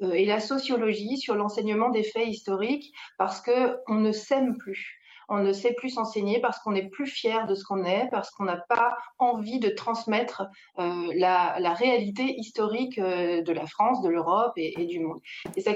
et 0.01 0.25
la 0.25 0.39
sociologie 0.39 1.17
sur 1.17 1.35
l'enseignement 1.35 1.89
des 1.89 2.03
faits 2.03 2.27
historiques 2.27 2.93
parce 3.17 3.41
que 3.41 3.77
on 3.87 3.95
ne 3.95 4.11
s'aime 4.11 4.57
plus 4.57 4.98
on 5.29 5.39
ne 5.39 5.53
sait 5.53 5.73
plus 5.73 5.91
s'enseigner 5.91 6.39
parce 6.39 6.59
qu'on 6.59 6.71
n'est 6.71 6.89
plus 6.89 7.07
fier 7.07 7.45
de 7.47 7.55
ce 7.55 7.63
qu'on 7.63 7.85
est, 7.85 8.07
parce 8.11 8.31
qu'on 8.31 8.45
n'a 8.45 8.57
pas 8.57 8.97
envie 9.19 9.59
de 9.59 9.69
transmettre 9.69 10.43
euh, 10.79 11.11
la, 11.15 11.73
réalité 11.73 12.35
historique 12.39 12.97
euh, 12.97 13.41
de 13.41 13.53
la 13.53 13.67
France, 13.67 14.01
de 14.01 14.09
l'Europe 14.09 14.53
et, 14.57 14.85
du 14.85 14.99
monde. 14.99 15.19
Et 15.55 15.61
ça, 15.61 15.73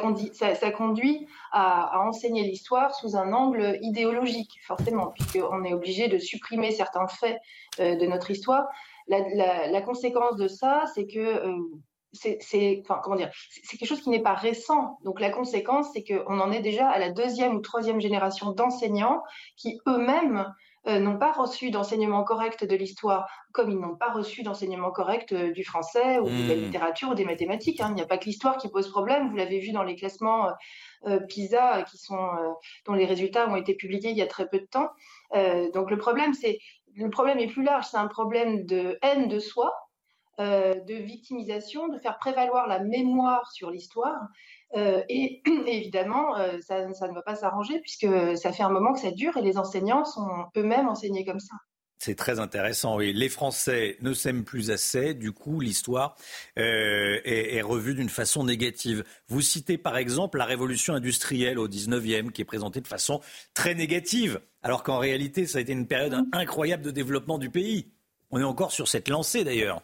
conduit, 0.71 1.27
à, 1.51 2.01
enseigner 2.01 2.43
l'histoire 2.43 2.95
sous 2.95 3.15
un 3.15 3.31
angle 3.31 3.77
idéologique, 3.81 4.59
forcément, 4.65 5.07
puisqu'on 5.07 5.63
est 5.63 5.73
obligé 5.73 6.07
de 6.07 6.17
supprimer 6.17 6.71
certains 6.71 7.07
faits 7.07 7.39
euh, 7.79 7.95
de 7.95 8.05
notre 8.07 8.31
histoire. 8.31 8.65
La, 9.07 9.81
conséquence 9.81 10.37
de 10.37 10.47
ça, 10.47 10.85
c'est 10.95 11.05
que 11.05 11.43
c'est 12.13 12.83
comment 13.03 13.15
dire 13.15 13.31
c'est 13.49 13.77
quelque 13.77 13.89
chose 13.89 14.01
qui 14.01 14.09
n'est 14.09 14.21
pas 14.21 14.33
récent 14.33 14.99
donc 15.03 15.19
la 15.19 15.29
conséquence 15.29 15.87
c'est 15.93 16.03
qu'on 16.03 16.39
en 16.39 16.51
est 16.51 16.61
déjà 16.61 16.89
à 16.89 16.99
la 16.99 17.09
deuxième 17.09 17.55
ou 17.55 17.59
troisième 17.59 17.99
génération 17.99 18.51
d'enseignants 18.51 19.23
qui 19.57 19.79
eux-mêmes 19.87 20.53
euh, 20.87 20.99
n'ont 20.99 21.17
pas 21.17 21.31
reçu 21.31 21.71
d'enseignement 21.71 22.23
correct 22.23 22.65
de 22.65 22.75
l'histoire 22.75 23.27
comme 23.53 23.71
ils 23.71 23.79
n'ont 23.79 23.95
pas 23.95 24.11
reçu 24.11 24.43
d'enseignement 24.43 24.91
correct 24.91 25.31
euh, 25.31 25.51
du 25.51 25.63
français 25.63 26.19
ou 26.19 26.25
de 26.25 26.47
la 26.47 26.55
mmh. 26.55 26.59
littérature 26.59 27.09
ou 27.09 27.15
des 27.15 27.25
mathématiques 27.25 27.79
hein. 27.79 27.87
il 27.89 27.95
n'y 27.95 28.01
a 28.01 28.05
pas 28.05 28.17
que 28.17 28.25
l'histoire 28.25 28.57
qui 28.57 28.67
pose 28.69 28.89
problème 28.89 29.29
vous 29.29 29.37
l'avez 29.37 29.59
vu 29.59 29.71
dans 29.71 29.83
les 29.83 29.95
classements 29.95 30.49
euh, 31.07 31.19
PISA 31.21 31.83
qui 31.83 31.97
sont 31.97 32.27
dont 32.85 32.93
les 32.93 33.05
résultats 33.05 33.49
ont 33.49 33.55
été 33.55 33.75
publiés 33.75 34.11
il 34.11 34.17
y 34.17 34.21
a 34.21 34.27
très 34.27 34.47
peu 34.47 34.59
de 34.59 34.65
temps 34.65 34.89
donc 35.73 35.89
le 35.89 35.97
problème 35.97 36.33
c'est 36.33 36.59
le 36.95 37.09
problème 37.09 37.39
est 37.39 37.47
plus 37.47 37.63
large 37.63 37.85
c'est 37.89 37.97
un 37.97 38.07
problème 38.07 38.65
de 38.65 38.99
haine 39.01 39.27
de 39.27 39.39
soi 39.39 39.73
euh, 40.39 40.73
de 40.73 40.95
victimisation, 40.95 41.89
de 41.89 41.99
faire 41.99 42.17
prévaloir 42.17 42.67
la 42.67 42.79
mémoire 42.79 43.51
sur 43.51 43.69
l'histoire. 43.69 44.19
Euh, 44.75 45.03
et, 45.07 45.43
évidemment, 45.67 46.35
euh, 46.37 46.57
ça, 46.61 46.87
ne 46.87 47.13
va 47.13 47.21
pas 47.21 47.35
s'arranger 47.35 47.79
puisque 47.81 48.07
ça 48.35 48.51
fait 48.51 48.63
un 48.63 48.71
moment 48.71 48.93
que 48.93 48.99
ça 48.99 49.11
dure 49.11 49.37
et 49.37 49.43
les 49.43 49.59
enseignants 49.59 50.05
sont 50.05 50.27
eux-mêmes 50.57 50.89
enseignés 50.89 51.23
comme 51.23 51.39
ça. 51.39 51.53
C'est 51.99 52.15
très 52.15 52.39
intéressant. 52.39 52.97
Oui, 52.97 53.13
les 53.13 53.29
Français 53.29 53.95
ne 54.01 54.11
s'aiment 54.11 54.43
plus 54.43 54.71
assez. 54.71 55.13
Du 55.13 55.33
coup, 55.33 55.59
l'histoire 55.59 56.15
est, 56.55 57.61
revue 57.61 57.93
d'une 57.93 58.09
façon 58.09 58.43
négative. 58.43 59.03
Vous 59.27 59.41
citez 59.41 59.77
par 59.77 59.97
exemple 59.97 60.39
la 60.39 60.45
révolution 60.45 60.95
industrielle 60.95 61.59
au 61.59 61.67
19e, 61.67 62.31
qui 62.31 62.41
est 62.41 62.45
présentée 62.45 62.81
de 62.81 62.87
façon 62.87 63.21
très 63.53 63.75
négative, 63.75 64.41
alors 64.63 64.81
qu'en 64.81 64.97
réalité, 64.97 65.45
ça 65.45 65.59
a 65.59 65.61
été 65.61 65.73
une 65.73 65.85
période 65.85 66.25
incroyable 66.33 66.81
de 66.81 66.91
développement 66.91 67.37
du 67.37 67.51
pays. 67.51 67.93
On 68.31 68.39
est 68.39 68.43
encore 68.43 68.71
sur 68.71 68.87
cette 68.87 69.09
lancée 69.09 69.43
d'ailleurs. 69.43 69.83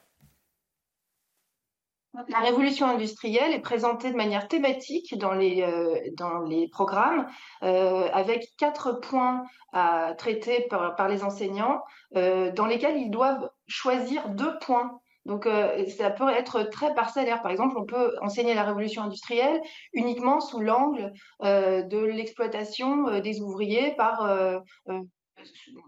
La 2.27 2.39
révolution 2.39 2.87
industrielle 2.87 3.53
est 3.53 3.61
présentée 3.61 4.11
de 4.11 4.17
manière 4.17 4.47
thématique 4.47 5.15
dans 5.17 5.33
les, 5.33 5.61
euh, 5.61 6.67
programmes, 6.71 7.27
euh, 7.61 8.09
avec 8.11 8.47
quatre 8.57 8.93
points 8.99 9.43
à 9.73 10.15
traiter 10.17 10.65
par, 10.69 10.95
par 10.95 11.07
les 11.07 11.23
enseignants, 11.23 11.83
euh, 12.15 12.51
dans 12.51 12.65
lesquels 12.65 12.97
ils 12.97 13.11
doivent 13.11 13.49
choisir 13.67 14.29
deux 14.29 14.57
points. 14.59 14.99
Donc, 15.25 15.47
ça 15.95 16.09
peut 16.09 16.29
être 16.29 16.63
très 16.63 16.95
parcellaire. 16.95 17.43
Par 17.43 17.51
exemple, 17.51 17.77
on 17.77 17.85
peut 17.85 18.15
enseigner 18.21 18.55
la 18.55 18.63
révolution 18.63 19.03
industrielle 19.03 19.61
uniquement 19.93 20.39
sous 20.39 20.59
l'angle 20.59 21.11
de 21.43 21.97
l'exploitation 21.99 23.19
des 23.19 23.39
ouvriers 23.41 23.93
par 23.95 24.63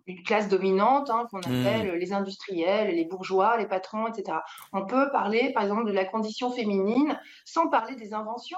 une 0.07 0.23
classe 0.23 0.47
dominante 0.47 1.09
hein, 1.09 1.27
qu'on 1.31 1.39
hmm. 1.39 1.65
appelle 1.65 1.95
les 1.95 2.13
industriels, 2.13 2.95
les 2.95 3.05
bourgeois, 3.05 3.57
les 3.57 3.67
patrons, 3.67 4.07
etc. 4.07 4.39
On 4.73 4.85
peut 4.85 5.09
parler, 5.11 5.51
par 5.53 5.63
exemple, 5.63 5.85
de 5.85 5.91
la 5.91 6.05
condition 6.05 6.51
féminine 6.51 7.19
sans 7.45 7.67
parler 7.69 7.95
des 7.95 8.13
inventions. 8.13 8.57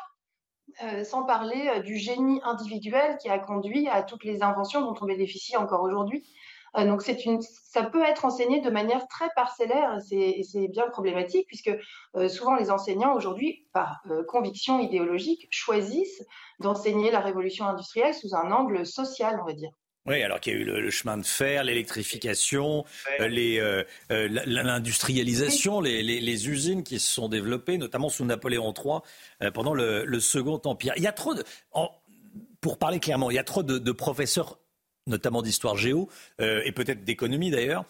Euh, 0.81 1.03
sans 1.03 1.23
parler 1.23 1.69
euh, 1.69 1.79
du 1.81 1.97
génie 1.97 2.41
individuel 2.43 3.17
qui 3.21 3.29
a 3.29 3.37
conduit 3.37 3.87
à 3.89 4.01
toutes 4.01 4.23
les 4.23 4.41
inventions 4.41 4.81
dont 4.81 4.95
on 4.99 5.05
bénéficie 5.05 5.55
encore 5.55 5.83
aujourd'hui. 5.83 6.27
Euh, 6.77 6.85
donc 6.85 7.03
c'est 7.03 7.25
une, 7.25 7.41
ça 7.41 7.83
peut 7.83 8.01
être 8.01 8.25
enseigné 8.25 8.59
de 8.59 8.71
manière 8.71 9.07
très 9.07 9.29
parcellaire 9.35 9.99
et 10.11 10.41
c'est 10.41 10.67
bien 10.69 10.89
problématique 10.89 11.45
puisque 11.45 11.71
souvent 12.27 12.55
les 12.55 12.71
enseignants 12.71 13.13
aujourd'hui, 13.13 13.67
par 13.73 14.01
conviction 14.27 14.79
idéologique, 14.79 15.47
choisissent 15.51 16.25
d'enseigner 16.59 17.11
la 17.11 17.19
révolution 17.19 17.65
industrielle 17.65 18.15
sous 18.15 18.33
un 18.33 18.51
angle 18.51 18.85
social, 18.85 19.39
on 19.41 19.45
va 19.45 19.53
dire. 19.53 19.71
Oui, 20.06 20.22
alors 20.22 20.41
qu'il 20.41 20.54
y 20.54 20.56
a 20.58 20.60
eu 20.60 20.66
le, 20.66 20.89
chemin 20.89 21.18
de 21.18 21.26
fer, 21.26 21.64
l'électrification, 21.64 22.84
euh, 23.22 23.30
euh, 23.30 23.84
euh, 24.12 24.28
l'industrialisation, 24.28 25.80
les, 25.80 26.49
usines 26.49 26.84
qui 26.84 26.99
se 26.99 27.10
sont 27.10 27.30
développées, 27.30 27.78
notamment 27.78 28.10
sous 28.10 28.26
Napoléon 28.26 28.74
III, 28.74 29.51
pendant 29.54 29.74
le, 29.74 30.20
Second 30.20 30.62
Empire. 30.66 30.93
Il 30.97 31.04
y 31.04 31.08
a 31.08 31.14
trop 31.14 31.34
de, 31.34 31.43
pour 32.60 32.78
parler 32.80 32.99
clairement, 32.99 33.32
il 33.32 33.36
y 33.36 33.39
a 33.39 33.43
trop 33.43 33.64
de 33.64 33.91
professeurs 33.91 34.60
notamment 35.06 35.41
d'histoire 35.41 35.76
géo, 35.76 36.10
et 36.39 36.72
peut-être 36.72 37.04
d'économie 37.04 37.51
d'ailleurs, 37.51 37.86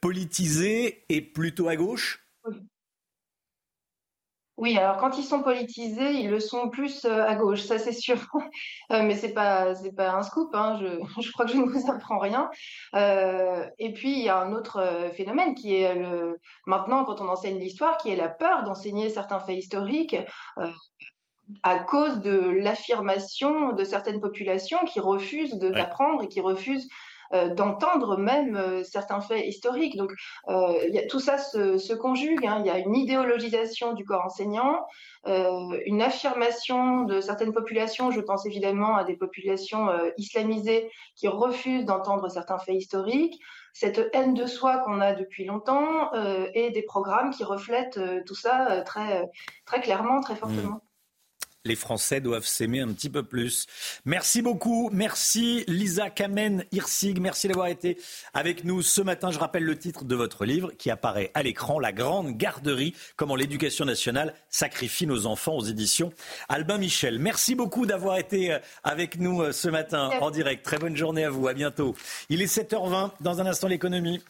politisés 0.00 1.04
et 1.08 1.20
plutôt 1.20 1.68
à 1.68 1.76
gauche? 1.76 2.22
Oui, 4.58 4.76
alors 4.76 4.98
quand 4.98 5.18
ils 5.18 5.24
sont 5.24 5.42
politisés, 5.42 6.12
ils 6.12 6.30
le 6.30 6.38
sont 6.38 6.68
plus 6.68 7.06
euh, 7.06 7.24
à 7.26 7.34
gauche, 7.34 7.62
ça 7.62 7.78
c'est 7.78 7.92
sûr. 7.92 8.18
Euh, 8.90 9.02
mais 9.02 9.14
c'est 9.14 9.32
pas 9.32 9.74
c'est 9.74 9.92
pas 9.92 10.12
un 10.12 10.22
scoop, 10.22 10.54
hein, 10.54 10.78
je, 10.78 10.86
je, 11.22 11.32
crois 11.32 11.46
que 11.46 11.52
je 11.52 11.56
ne 11.56 11.64
vous 11.64 11.90
apprends 11.90 12.18
rien. 12.18 12.50
Euh, 12.94 13.66
et 13.78 13.92
puis 13.92 14.12
il 14.12 14.22
y 14.22 14.28
a 14.28 14.38
un 14.38 14.52
autre 14.52 15.10
phénomène 15.14 15.54
qui 15.54 15.76
est 15.76 15.94
le 15.94 16.38
maintenant 16.66 17.04
quand 17.04 17.20
on 17.22 17.28
enseigne 17.28 17.58
l'histoire, 17.58 17.96
qui 17.96 18.10
est 18.10 18.16
la 18.16 18.28
peur 18.28 18.64
d'enseigner 18.64 19.08
certains 19.08 19.40
faits 19.40 19.56
historiques. 19.56 20.16
à 21.62 21.78
cause 21.78 22.20
de 22.20 22.38
l'affirmation 22.38 23.72
de 23.72 23.84
certaines 23.84 24.20
populations 24.20 24.84
qui 24.84 25.00
refusent 25.00 25.58
d'apprendre 25.58 26.22
et 26.22 26.28
qui 26.28 26.40
refusent 26.40 26.88
d'entendre 27.32 28.16
même 28.16 28.82
certains 28.84 29.20
faits 29.20 29.46
historiques. 29.46 29.96
Donc 29.96 30.12
tout 31.08 31.20
ça 31.20 31.38
se, 31.38 31.94
conjugue. 31.94 32.46
Hein. 32.46 32.58
Il 32.60 32.66
y 32.66 32.70
a 32.70 32.78
une 32.78 32.94
idéologisation 32.94 33.92
du 33.94 34.04
corps 34.04 34.24
enseignant, 34.24 34.86
une 35.26 36.02
affirmation 36.02 37.02
de 37.02 37.20
certaines 37.20 37.52
populations. 37.52 38.10
Je 38.10 38.20
pense 38.20 38.46
évidemment 38.46 38.96
à 38.96 39.04
des 39.04 39.16
populations 39.16 39.88
islamisées 40.18 40.90
qui 41.16 41.28
refusent 41.28 41.84
d'entendre 41.84 42.28
certains 42.28 42.58
faits 42.58 42.76
historiques 42.76 43.40
cette 43.72 44.10
haine 44.12 44.34
de 44.34 44.46
soi 44.46 44.78
qu'on 44.78 45.00
a 45.00 45.14
depuis 45.14 45.44
longtemps 45.44 46.12
euh, 46.14 46.48
et 46.54 46.70
des 46.70 46.82
programmes 46.82 47.30
qui 47.30 47.44
reflètent 47.44 47.98
euh, 47.98 48.20
tout 48.26 48.34
ça 48.34 48.70
euh, 48.70 48.82
très, 48.84 49.30
très 49.64 49.80
clairement, 49.80 50.20
très 50.20 50.36
fortement. 50.36 50.76
Mmh 50.76 50.80
les 51.64 51.76
Français 51.76 52.20
doivent 52.20 52.46
s'aimer 52.46 52.80
un 52.80 52.88
petit 52.88 53.08
peu 53.08 53.22
plus. 53.22 53.66
Merci 54.04 54.42
beaucoup. 54.42 54.90
Merci 54.92 55.64
Lisa 55.68 56.10
Kamen 56.10 56.64
Hirsig. 56.72 57.20
Merci 57.20 57.46
d'avoir 57.46 57.68
été 57.68 57.98
avec 58.34 58.64
nous 58.64 58.82
ce 58.82 59.00
matin. 59.00 59.30
Je 59.30 59.38
rappelle 59.38 59.62
le 59.62 59.78
titre 59.78 60.04
de 60.04 60.16
votre 60.16 60.44
livre 60.44 60.72
qui 60.76 60.90
apparaît 60.90 61.30
à 61.34 61.42
l'écran, 61.44 61.78
La 61.78 61.92
Grande 61.92 62.36
Garderie, 62.36 62.94
comment 63.16 63.36
l'éducation 63.36 63.84
nationale 63.84 64.34
sacrifie 64.50 65.06
nos 65.06 65.26
enfants 65.26 65.54
aux 65.54 65.64
éditions 65.64 66.12
Albin 66.48 66.78
Michel. 66.78 67.20
Merci 67.20 67.54
beaucoup 67.54 67.86
d'avoir 67.86 68.18
été 68.18 68.52
euh, 68.52 68.58
avec 68.82 69.18
nous 69.18 69.42
euh, 69.42 69.52
ce 69.52 69.68
matin 69.68 70.10
en 70.20 70.30
direct. 70.30 70.64
Très 70.64 70.78
bonne 70.78 70.96
journée 70.96 71.24
à 71.24 71.30
vous. 71.30 71.46
À 71.46 71.54
bientôt. 71.54 71.94
Il 72.28 72.42
est 72.42 72.52
7h20. 72.52 73.10
Dans 73.20 73.40
un 73.40 73.46
instant, 73.46 73.68
l'économie. 73.68 74.20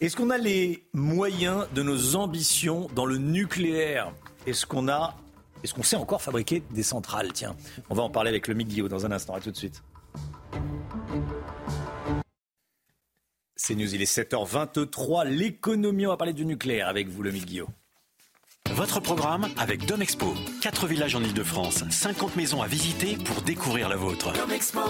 Est-ce 0.00 0.16
qu'on 0.16 0.30
a 0.30 0.38
les 0.38 0.84
moyens 0.94 1.66
de 1.74 1.82
nos 1.82 2.16
ambitions 2.16 2.88
dans 2.94 3.04
le 3.04 3.18
nucléaire? 3.18 4.12
Est-ce 4.46 4.64
qu'on 4.64 4.88
a 4.88 5.16
est-ce 5.62 5.74
qu'on 5.74 5.82
sait 5.82 5.96
encore 5.96 6.22
fabriquer 6.22 6.62
des 6.70 6.82
centrales? 6.82 7.32
Tiens, 7.32 7.56
on 7.90 7.94
va 7.94 8.02
en 8.02 8.10
parler 8.10 8.30
avec 8.30 8.48
le 8.48 8.54
Guillaume 8.54 8.88
dans 8.88 9.06
un 9.06 9.12
instant. 9.12 9.34
À 9.34 9.40
tout 9.40 9.50
de 9.50 9.56
suite. 9.56 9.82
C'est 13.56 13.74
News, 13.74 13.94
il 13.94 14.00
est 14.00 14.10
7h23. 14.10 15.26
L'économie, 15.26 16.06
on 16.06 16.10
va 16.10 16.16
parler 16.16 16.32
du 16.32 16.46
nucléaire 16.46 16.88
avec 16.88 17.08
vous, 17.08 17.22
le 17.22 17.30
Guillaume. 17.30 17.68
Votre 18.70 19.00
programme 19.00 19.48
avec 19.56 19.86
Domexpo. 19.86 20.34
4 20.62 20.86
villages 20.86 21.14
en 21.14 21.22
Ile-de-France, 21.22 21.84
50 21.90 22.36
maisons 22.36 22.62
à 22.62 22.66
visiter 22.66 23.16
pour 23.16 23.42
découvrir 23.42 23.88
la 23.88 23.96
vôtre. 23.96 24.32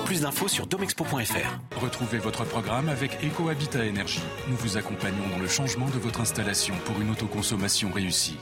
Plus 0.04 0.22
d'infos 0.22 0.48
sur 0.48 0.66
domexpo.fr. 0.66 1.80
Retrouvez 1.80 2.18
votre 2.18 2.44
programme 2.44 2.88
avec 2.88 3.18
EcoHabitat 3.24 3.84
Énergie. 3.84 4.20
Nous 4.48 4.56
vous 4.56 4.76
accompagnons 4.76 5.28
dans 5.30 5.38
le 5.38 5.48
changement 5.48 5.86
de 5.86 5.98
votre 5.98 6.20
installation 6.20 6.74
pour 6.84 7.00
une 7.00 7.10
autoconsommation 7.10 7.90
réussie. 7.92 8.38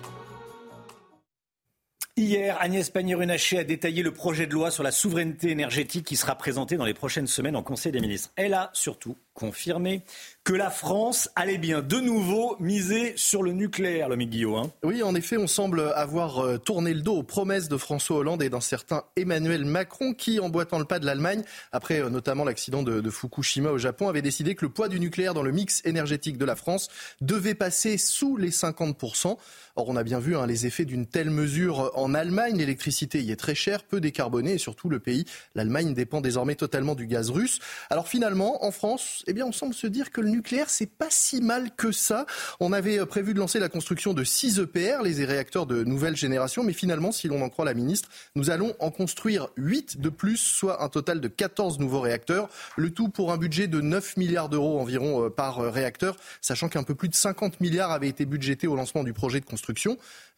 Hier, 2.19 2.57
Agnès 2.63 2.89
Pannier-Runacher 2.89 3.59
a 3.59 3.65
détaillé 3.65 4.03
le 4.03 4.11
projet 4.11 4.47
de 4.47 4.55
loi 4.55 4.71
sur 4.71 4.83
la 4.83 4.91
souveraineté 4.91 5.51
énergétique 5.51 6.07
qui 6.07 6.17
sera 6.17 6.35
présenté 6.35 6.79
dans 6.79 6.87
les 6.87 6.95
prochaines 6.95 7.27
semaines 7.27 7.57
en 7.57 7.63
Conseil 7.63 7.93
des 7.93 8.01
ministres. 8.01 8.31
Elle 8.37 8.55
a 8.55 8.71
surtout 8.73 9.19
confirmé 9.35 10.01
que 10.43 10.55
la 10.55 10.71
France 10.71 11.29
allait 11.37 11.59
bien 11.59 11.83
de 11.83 12.01
nouveau 12.01 12.57
miser 12.59 13.13
sur 13.17 13.43
le 13.43 13.53
nucléaire, 13.53 14.09
le 14.09 14.17
Guillaume. 14.17 14.55
Hein. 14.55 14.71
Oui, 14.83 15.03
en 15.03 15.15
effet, 15.15 15.37
on 15.37 15.47
semble 15.47 15.93
avoir 15.95 16.39
euh, 16.39 16.57
tourné 16.57 16.95
le 16.95 17.03
dos 17.03 17.17
aux 17.17 17.23
promesses 17.23 17.69
de 17.69 17.77
François 17.77 18.17
Hollande 18.17 18.43
et 18.43 18.49
d'un 18.49 18.63
certain 18.63 19.05
Emmanuel 19.17 19.67
Macron 19.67 20.15
qui, 20.15 20.41
emboîtant 20.41 20.79
le 20.79 20.87
pas 20.87 20.99
de 20.99 21.05
l'Allemagne, 21.05 21.43
après 21.71 22.01
euh, 22.01 22.09
notamment 22.09 22.45
l'accident 22.45 22.83
de, 22.83 23.11
Fukushima 23.11 23.71
au 23.71 23.79
Japon, 23.79 24.09
avait 24.09 24.23
décidé 24.23 24.55
que 24.55 24.65
le 24.65 24.73
poids 24.73 24.89
du 24.89 24.99
nucléaire 24.99 25.35
dans 25.35 25.43
le 25.43 25.53
mix 25.53 25.83
énergétique 25.85 26.39
de 26.39 26.47
la 26.47 26.57
France 26.57 26.89
devait 27.21 27.55
passer 27.55 27.99
sous 27.99 28.39
les 28.39 28.51
50%. 28.51 29.37
Or, 29.79 29.91
on 29.91 29.97
a 29.97 30.03
bien 30.03 30.21
vu 30.21 30.35
hein, 30.39 30.47
les 30.47 30.65
effets 30.65 30.87
d'une 30.87 31.05
telle 31.05 31.29
mesure 31.29 31.93
en 31.95 32.15
Allemagne. 32.15 32.57
L'électricité 32.57 33.21
y 33.21 33.31
est 33.31 33.37
très 33.37 33.55
chère, 33.55 33.83
peu 33.83 34.01
décarbonée 34.01 34.55
et 34.55 34.59
surtout 34.59 34.89
le 34.89 35.01
pays, 35.01 35.27
l'Allemagne, 35.55 35.93
dépend 35.93 36.23
désormais 36.23 36.55
totalement 36.55 36.95
du 36.95 37.07
gaz 37.07 37.29
russe. 37.29 37.59
Alors 37.91 38.09
finalement, 38.09 38.65
en 38.65 38.71
France, 38.71 39.23
eh 39.27 39.35
bien, 39.35 39.45
on 39.45 39.53
semble 39.53 39.75
se 39.75 39.87
dire 39.87 40.11
que 40.13 40.23
le 40.23 40.31
nucléaire, 40.31 40.71
c'est 40.71 40.91
pas 40.91 41.11
si 41.11 41.43
mal 41.43 41.73
que 41.77 41.93
ça. 41.93 42.25
On 42.59 42.73
avait 42.73 42.99
euh, 42.99 43.05
prévu 43.05 43.35
de 43.35 43.39
lancer 43.39 43.59
la 43.59 43.69
construction 43.69 44.15
de 44.15 44.25
6 44.25 44.61
EPR, 44.61 45.03
les 45.05 45.23
réacteurs 45.27 45.67
de 45.67 45.85
nouvelle 45.85 46.17
génération, 46.17 46.65
mais 46.65 46.73
finalement, 46.73 47.13
si 47.13 47.29
l'on 47.29 47.43
en 47.43 47.51
croit 47.51 47.67
la 47.67 47.75
ministre, 47.75 48.09
nous 48.35 48.49
allons 48.49 48.75
en 48.79 48.91
construire 48.91 49.49
8 49.59 50.01
de 50.01 50.09
plus, 50.09 50.39
soit 50.39 50.83
un 50.83 50.89
total 50.89 51.21
de 51.21 51.29
14 51.29 51.81
nouveaux 51.81 52.01
réacteurs, 52.01 52.49
le 52.79 52.89
tout 52.91 53.11
pour 53.11 53.31
un 53.31 53.37
budget 53.37 53.67
de 53.67 53.83
9 53.83 54.17
milliards 54.17 54.49
d'euros 54.49 54.81
environ 54.81 55.27
euh, 55.27 55.29
par 55.29 55.59
euh, 55.59 55.69
réacteur, 55.69 56.17
sachant 56.41 56.71
qu'un 56.71 56.83
peu 56.83 56.95
plus 56.95 57.11
de 57.11 57.15
50 57.15 57.61
milliards 57.61 57.91
avaient 57.91 58.09
été 58.09 58.25
budgétés 58.25 58.67
au 58.67 58.75
lancement 58.75 59.05
du 59.05 59.13
projet 59.13 59.41
de 59.41 59.45
construction. 59.45 59.66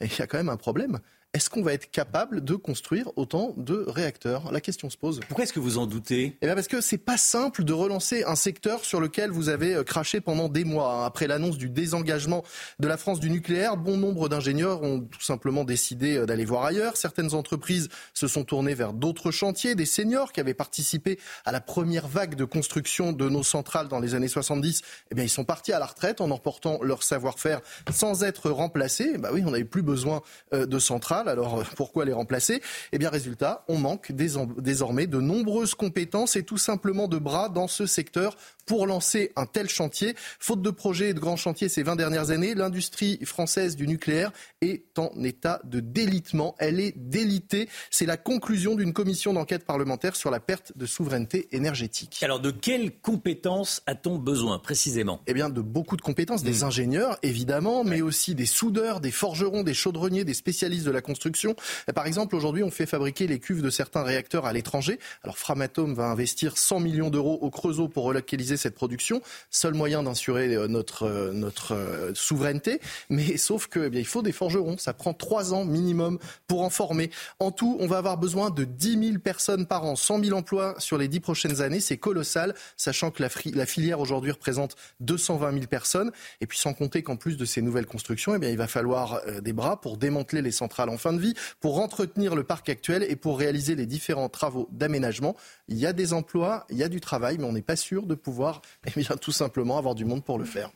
Il 0.00 0.16
y 0.18 0.22
a 0.22 0.26
quand 0.26 0.38
même 0.38 0.48
un 0.48 0.56
problème, 0.56 1.00
est-ce 1.38 1.50
qu'on 1.50 1.62
va 1.62 1.72
être 1.72 1.88
capable 1.92 2.42
de 2.42 2.56
construire 2.56 3.12
autant 3.14 3.54
de 3.56 3.84
réacteurs? 3.86 4.50
La 4.50 4.60
question 4.60 4.90
se 4.90 4.96
pose. 4.96 5.20
Pourquoi 5.28 5.44
est-ce 5.44 5.52
que 5.52 5.60
vous 5.60 5.78
en 5.78 5.86
doutez? 5.86 6.36
Eh 6.42 6.46
bien 6.46 6.56
parce 6.56 6.66
que 6.66 6.80
c'est 6.80 6.98
pas 6.98 7.16
simple 7.16 7.62
de 7.62 7.72
relancer 7.72 8.24
un 8.24 8.34
secteur 8.34 8.84
sur 8.84 9.00
lequel 9.00 9.30
vous 9.30 9.48
avez 9.48 9.76
euh, 9.76 9.84
craché 9.84 10.20
pendant 10.20 10.48
des 10.48 10.64
mois. 10.64 11.04
Après 11.04 11.28
l'annonce 11.28 11.56
du 11.56 11.70
désengagement 11.70 12.42
de 12.80 12.88
la 12.88 12.96
France 12.96 13.20
du 13.20 13.30
nucléaire, 13.30 13.76
bon 13.76 13.96
nombre 13.96 14.28
d'ingénieurs 14.28 14.82
ont 14.82 14.98
tout 15.02 15.20
simplement 15.20 15.62
décidé 15.62 16.16
euh, 16.16 16.26
d'aller 16.26 16.44
voir 16.44 16.64
ailleurs. 16.64 16.96
Certaines 16.96 17.32
entreprises 17.34 17.88
se 18.14 18.26
sont 18.26 18.42
tournées 18.42 18.74
vers 18.74 18.92
d'autres 18.92 19.30
chantiers. 19.30 19.76
Des 19.76 19.86
seniors 19.86 20.32
qui 20.32 20.40
avaient 20.40 20.54
participé 20.54 21.20
à 21.44 21.52
la 21.52 21.60
première 21.60 22.08
vague 22.08 22.34
de 22.34 22.44
construction 22.44 23.12
de 23.12 23.28
nos 23.28 23.44
centrales 23.44 23.86
dans 23.86 24.00
les 24.00 24.16
années 24.16 24.26
70, 24.26 24.82
eh 25.12 25.14
bien 25.14 25.22
ils 25.22 25.28
sont 25.28 25.44
partis 25.44 25.72
à 25.72 25.78
la 25.78 25.86
retraite 25.86 26.20
en 26.20 26.32
emportant 26.32 26.82
leur 26.82 27.04
savoir-faire 27.04 27.60
sans 27.92 28.24
être 28.24 28.50
remplacés. 28.50 29.18
Bah 29.18 29.30
oui, 29.32 29.44
on 29.46 29.52
n'avait 29.52 29.62
plus 29.62 29.82
besoin 29.82 30.20
euh, 30.52 30.66
de 30.66 30.80
centrales. 30.80 31.27
Alors 31.28 31.60
euh, 31.60 31.64
pourquoi 31.76 32.04
les 32.04 32.12
remplacer? 32.12 32.62
Eh 32.92 32.98
bien 32.98 33.10
résultat, 33.10 33.64
on 33.68 33.78
manque 33.78 34.12
désormais 34.12 35.06
de 35.06 35.20
nombreuses 35.20 35.74
compétences 35.74 36.36
et 36.36 36.42
tout 36.42 36.58
simplement 36.58 37.08
de 37.08 37.18
bras 37.18 37.48
dans 37.48 37.68
ce 37.68 37.86
secteur 37.86 38.36
pour 38.68 38.86
lancer 38.86 39.32
un 39.34 39.46
tel 39.46 39.68
chantier. 39.68 40.14
Faute 40.38 40.60
de 40.60 40.70
projets 40.70 41.08
et 41.08 41.14
de 41.14 41.20
grands 41.20 41.36
chantiers 41.36 41.68
ces 41.70 41.82
20 41.82 41.96
dernières 41.96 42.30
années, 42.30 42.54
l'industrie 42.54 43.18
française 43.24 43.76
du 43.76 43.88
nucléaire 43.88 44.30
est 44.60 44.98
en 44.98 45.10
état 45.24 45.60
de 45.64 45.80
délitement. 45.80 46.54
Elle 46.58 46.78
est 46.78 46.92
délitée. 46.96 47.68
C'est 47.90 48.04
la 48.04 48.18
conclusion 48.18 48.74
d'une 48.74 48.92
commission 48.92 49.32
d'enquête 49.32 49.64
parlementaire 49.64 50.16
sur 50.16 50.30
la 50.30 50.38
perte 50.38 50.76
de 50.76 50.84
souveraineté 50.84 51.48
énergétique. 51.52 52.20
Alors 52.22 52.40
de 52.40 52.50
quelles 52.50 52.94
compétences 53.00 53.82
a-t-on 53.86 54.18
besoin 54.18 54.58
précisément? 54.58 55.22
Eh 55.26 55.32
bien 55.32 55.48
de 55.48 55.62
beaucoup 55.62 55.96
de 55.96 56.02
compétences, 56.02 56.42
des 56.42 56.60
hmm. 56.60 56.66
ingénieurs 56.66 57.18
évidemment, 57.22 57.84
mais 57.84 58.02
aussi 58.02 58.34
des 58.34 58.46
soudeurs, 58.46 59.00
des 59.00 59.10
forgerons, 59.10 59.62
des 59.62 59.74
chaudronniers, 59.74 60.24
des 60.24 60.34
spécialistes 60.34 60.84
de 60.84 60.90
la 60.90 61.00
construction. 61.08 61.56
Par 61.94 62.06
exemple, 62.06 62.36
aujourd'hui, 62.36 62.62
on 62.62 62.70
fait 62.70 62.86
fabriquer 62.86 63.26
les 63.26 63.40
cuves 63.40 63.62
de 63.62 63.70
certains 63.70 64.02
réacteurs 64.02 64.44
à 64.44 64.52
l'étranger. 64.52 64.98
Alors 65.24 65.38
Framatome 65.38 65.94
va 65.94 66.04
investir 66.04 66.58
100 66.58 66.80
millions 66.80 67.10
d'euros 67.10 67.38
au 67.40 67.50
Creusot 67.50 67.88
pour 67.88 68.04
relocaliser 68.04 68.56
cette 68.56 68.74
production. 68.74 69.22
Seul 69.50 69.74
moyen 69.74 70.02
d'assurer 70.02 70.54
euh, 70.54 70.68
notre, 70.68 71.04
euh, 71.06 71.50
euh, 71.70 72.12
souveraineté. 72.14 72.80
Mais 73.08 73.36
sauf 73.36 73.66
que, 73.66 73.86
eh 73.86 73.90
bien, 73.90 74.00
il 74.00 74.06
faut 74.06 74.22
des 74.22 74.32
forgerons. 74.32 74.76
Ça 74.76 74.92
prend 74.92 75.14
trois 75.14 75.54
ans 75.54 75.64
minimum 75.64 76.18
pour 76.46 76.62
en 76.62 76.70
former. 76.70 77.10
En 77.38 77.50
tout, 77.50 77.76
on 77.80 77.86
va 77.86 77.98
avoir 77.98 78.18
besoin 78.18 78.50
de 78.50 78.64
10 78.64 79.08
000 79.10 79.18
personnes 79.18 79.66
par 79.66 79.84
an, 79.84 79.96
100 79.96 80.24
000 80.24 80.36
emplois 80.36 80.74
sur 80.78 80.98
les 80.98 81.08
dix 81.08 81.20
prochaines 81.20 81.62
années. 81.62 81.80
C'est 81.80 81.96
colossal, 81.96 82.54
sachant 82.76 83.10
que 83.10 83.22
la, 83.22 83.28
la 83.54 83.66
filière 83.66 84.00
aujourd'hui 84.00 84.30
représente 84.30 84.76
220 85.00 85.52
000 85.52 85.66
personnes. 85.66 86.12
Et 86.40 86.46
puis 86.46 86.58
sans 86.58 86.74
compter 86.74 87.02
qu'en 87.02 87.16
plus 87.16 87.36
de 87.36 87.44
ces 87.44 87.62
nouvelles 87.62 87.86
constructions, 87.86 88.34
eh 88.34 88.38
bien, 88.38 88.50
il 88.50 88.58
va 88.58 88.66
falloir 88.66 89.20
des 89.40 89.52
bras 89.52 89.80
pour 89.80 89.96
démanteler 89.96 90.42
les 90.42 90.50
centrales 90.50 90.88
en 90.88 90.97
fin 90.98 91.12
de 91.12 91.20
vie, 91.20 91.34
pour 91.60 91.80
entretenir 91.80 92.34
le 92.34 92.44
parc 92.44 92.68
actuel 92.68 93.04
et 93.08 93.16
pour 93.16 93.38
réaliser 93.38 93.74
les 93.74 93.86
différents 93.86 94.28
travaux 94.28 94.68
d'aménagement. 94.70 95.36
Il 95.68 95.78
y 95.78 95.86
a 95.86 95.92
des 95.92 96.12
emplois, 96.12 96.66
il 96.70 96.76
y 96.76 96.82
a 96.82 96.88
du 96.88 97.00
travail, 97.00 97.38
mais 97.38 97.44
on 97.44 97.52
n'est 97.52 97.62
pas 97.62 97.76
sûr 97.76 98.06
de 98.06 98.14
pouvoir 98.14 98.62
eh 98.86 99.00
bien, 99.00 99.16
tout 99.16 99.32
simplement 99.32 99.78
avoir 99.78 99.94
du 99.94 100.04
monde 100.04 100.24
pour 100.24 100.38
le 100.38 100.44
faire. 100.44 100.70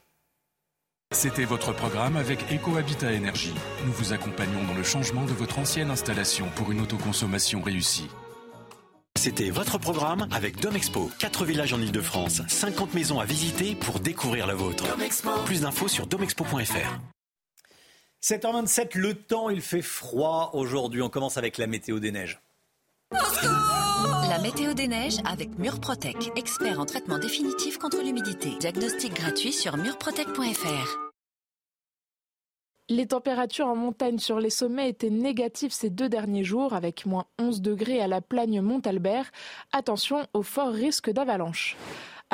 C'était 1.12 1.44
votre 1.44 1.74
programme 1.74 2.16
avec 2.16 2.40
EcoHabitat 2.50 3.12
Énergie. 3.12 3.52
Nous 3.84 3.92
vous 3.92 4.14
accompagnons 4.14 4.64
dans 4.66 4.74
le 4.74 4.82
changement 4.82 5.26
de 5.26 5.32
votre 5.32 5.58
ancienne 5.58 5.90
installation 5.90 6.46
pour 6.56 6.72
une 6.72 6.80
autoconsommation 6.80 7.60
réussie. 7.60 8.08
C'était 9.18 9.50
votre 9.50 9.78
programme 9.78 10.26
avec 10.32 10.58
Domexpo. 10.60 11.10
4 11.18 11.44
villages 11.44 11.74
en 11.74 11.80
Ile-de-France, 11.80 12.42
50 12.48 12.94
maisons 12.94 13.20
à 13.20 13.24
visiter 13.24 13.74
pour 13.74 14.00
découvrir 14.00 14.46
la 14.46 14.54
vôtre. 14.54 14.84
Plus 15.44 15.60
d'infos 15.60 15.88
sur 15.88 16.06
domexpo.fr. 16.06 16.98
7h27, 18.22 18.96
le 18.98 19.14
temps, 19.14 19.50
il 19.50 19.60
fait 19.60 19.82
froid 19.82 20.50
aujourd'hui. 20.54 21.02
On 21.02 21.08
commence 21.08 21.38
avec 21.38 21.58
la 21.58 21.66
météo 21.66 21.98
des 21.98 22.12
neiges. 22.12 22.40
La 23.10 24.38
météo 24.40 24.74
des 24.74 24.86
neiges 24.86 25.18
avec 25.24 25.58
Murprotec, 25.58 26.30
expert 26.36 26.78
en 26.78 26.86
traitement 26.86 27.18
définitif 27.18 27.78
contre 27.78 28.00
l'humidité. 28.00 28.50
Diagnostic 28.60 29.14
gratuit 29.14 29.52
sur 29.52 29.76
murprotec.fr. 29.76 30.98
Les 32.88 33.06
températures 33.06 33.66
en 33.66 33.76
montagne 33.76 34.18
sur 34.18 34.38
les 34.38 34.50
sommets 34.50 34.90
étaient 34.90 35.10
négatives 35.10 35.72
ces 35.72 35.90
deux 35.90 36.08
derniers 36.08 36.44
jours, 36.44 36.74
avec 36.74 37.06
moins 37.06 37.26
11 37.40 37.60
degrés 37.60 38.00
à 38.00 38.06
la 38.06 38.20
plagne 38.20 38.60
Montalbert. 38.60 39.32
Attention 39.72 40.26
au 40.32 40.42
fort 40.42 40.72
risque 40.72 41.10
d'avalanche. 41.10 41.76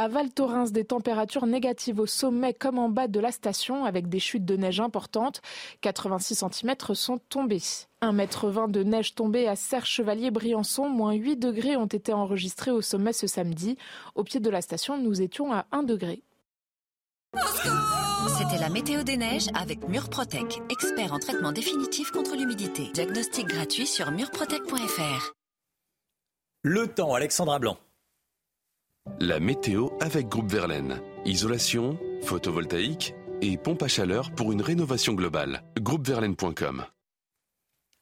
À 0.00 0.06
Val 0.06 0.30
Thorens, 0.30 0.70
des 0.70 0.84
températures 0.84 1.46
négatives 1.46 1.98
au 1.98 2.06
sommet 2.06 2.54
comme 2.54 2.78
en 2.78 2.88
bas 2.88 3.08
de 3.08 3.18
la 3.18 3.32
station 3.32 3.84
avec 3.84 4.08
des 4.08 4.20
chutes 4.20 4.44
de 4.44 4.56
neige 4.56 4.78
importantes. 4.78 5.42
86 5.80 6.44
cm 6.52 6.76
sont 6.94 7.18
tombés. 7.18 7.58
1,20 8.00 8.66
m 8.66 8.70
de 8.70 8.84
neige 8.84 9.16
tombée 9.16 9.48
à 9.48 9.56
Serre-Chevalier-Briançon, 9.56 10.88
moins 10.88 11.14
8 11.14 11.38
degrés 11.38 11.74
ont 11.74 11.86
été 11.86 12.12
enregistrés 12.12 12.70
au 12.70 12.80
sommet 12.80 13.12
ce 13.12 13.26
samedi. 13.26 13.76
Au 14.14 14.22
pied 14.22 14.38
de 14.38 14.48
la 14.48 14.62
station, 14.62 14.98
nous 14.98 15.20
étions 15.20 15.52
à 15.52 15.66
1 15.72 15.82
degré. 15.82 16.22
C'était 18.38 18.60
la 18.60 18.68
météo 18.68 19.02
des 19.02 19.16
neiges 19.16 19.48
avec 19.52 19.88
Murprotec, 19.88 20.62
expert 20.70 21.12
en 21.12 21.18
traitement 21.18 21.50
définitif 21.50 22.12
contre 22.12 22.36
l'humidité. 22.36 22.88
Diagnostic 22.94 23.48
gratuit 23.48 23.88
sur 23.88 24.12
murprotec.fr. 24.12 25.32
Le 26.62 26.86
temps, 26.86 27.14
Alexandra 27.14 27.58
Blanc. 27.58 27.78
La 29.20 29.40
météo 29.40 29.88
avec 30.00 30.28
Groupe 30.28 30.50
Verlaine. 30.50 31.00
Isolation, 31.24 31.98
photovoltaïque 32.22 33.14
et 33.42 33.56
pompe 33.56 33.82
à 33.82 33.88
chaleur 33.88 34.30
pour 34.32 34.52
une 34.52 34.62
rénovation 34.62 35.14
globale. 35.14 35.62
Groupeverlaine.com 35.80 36.84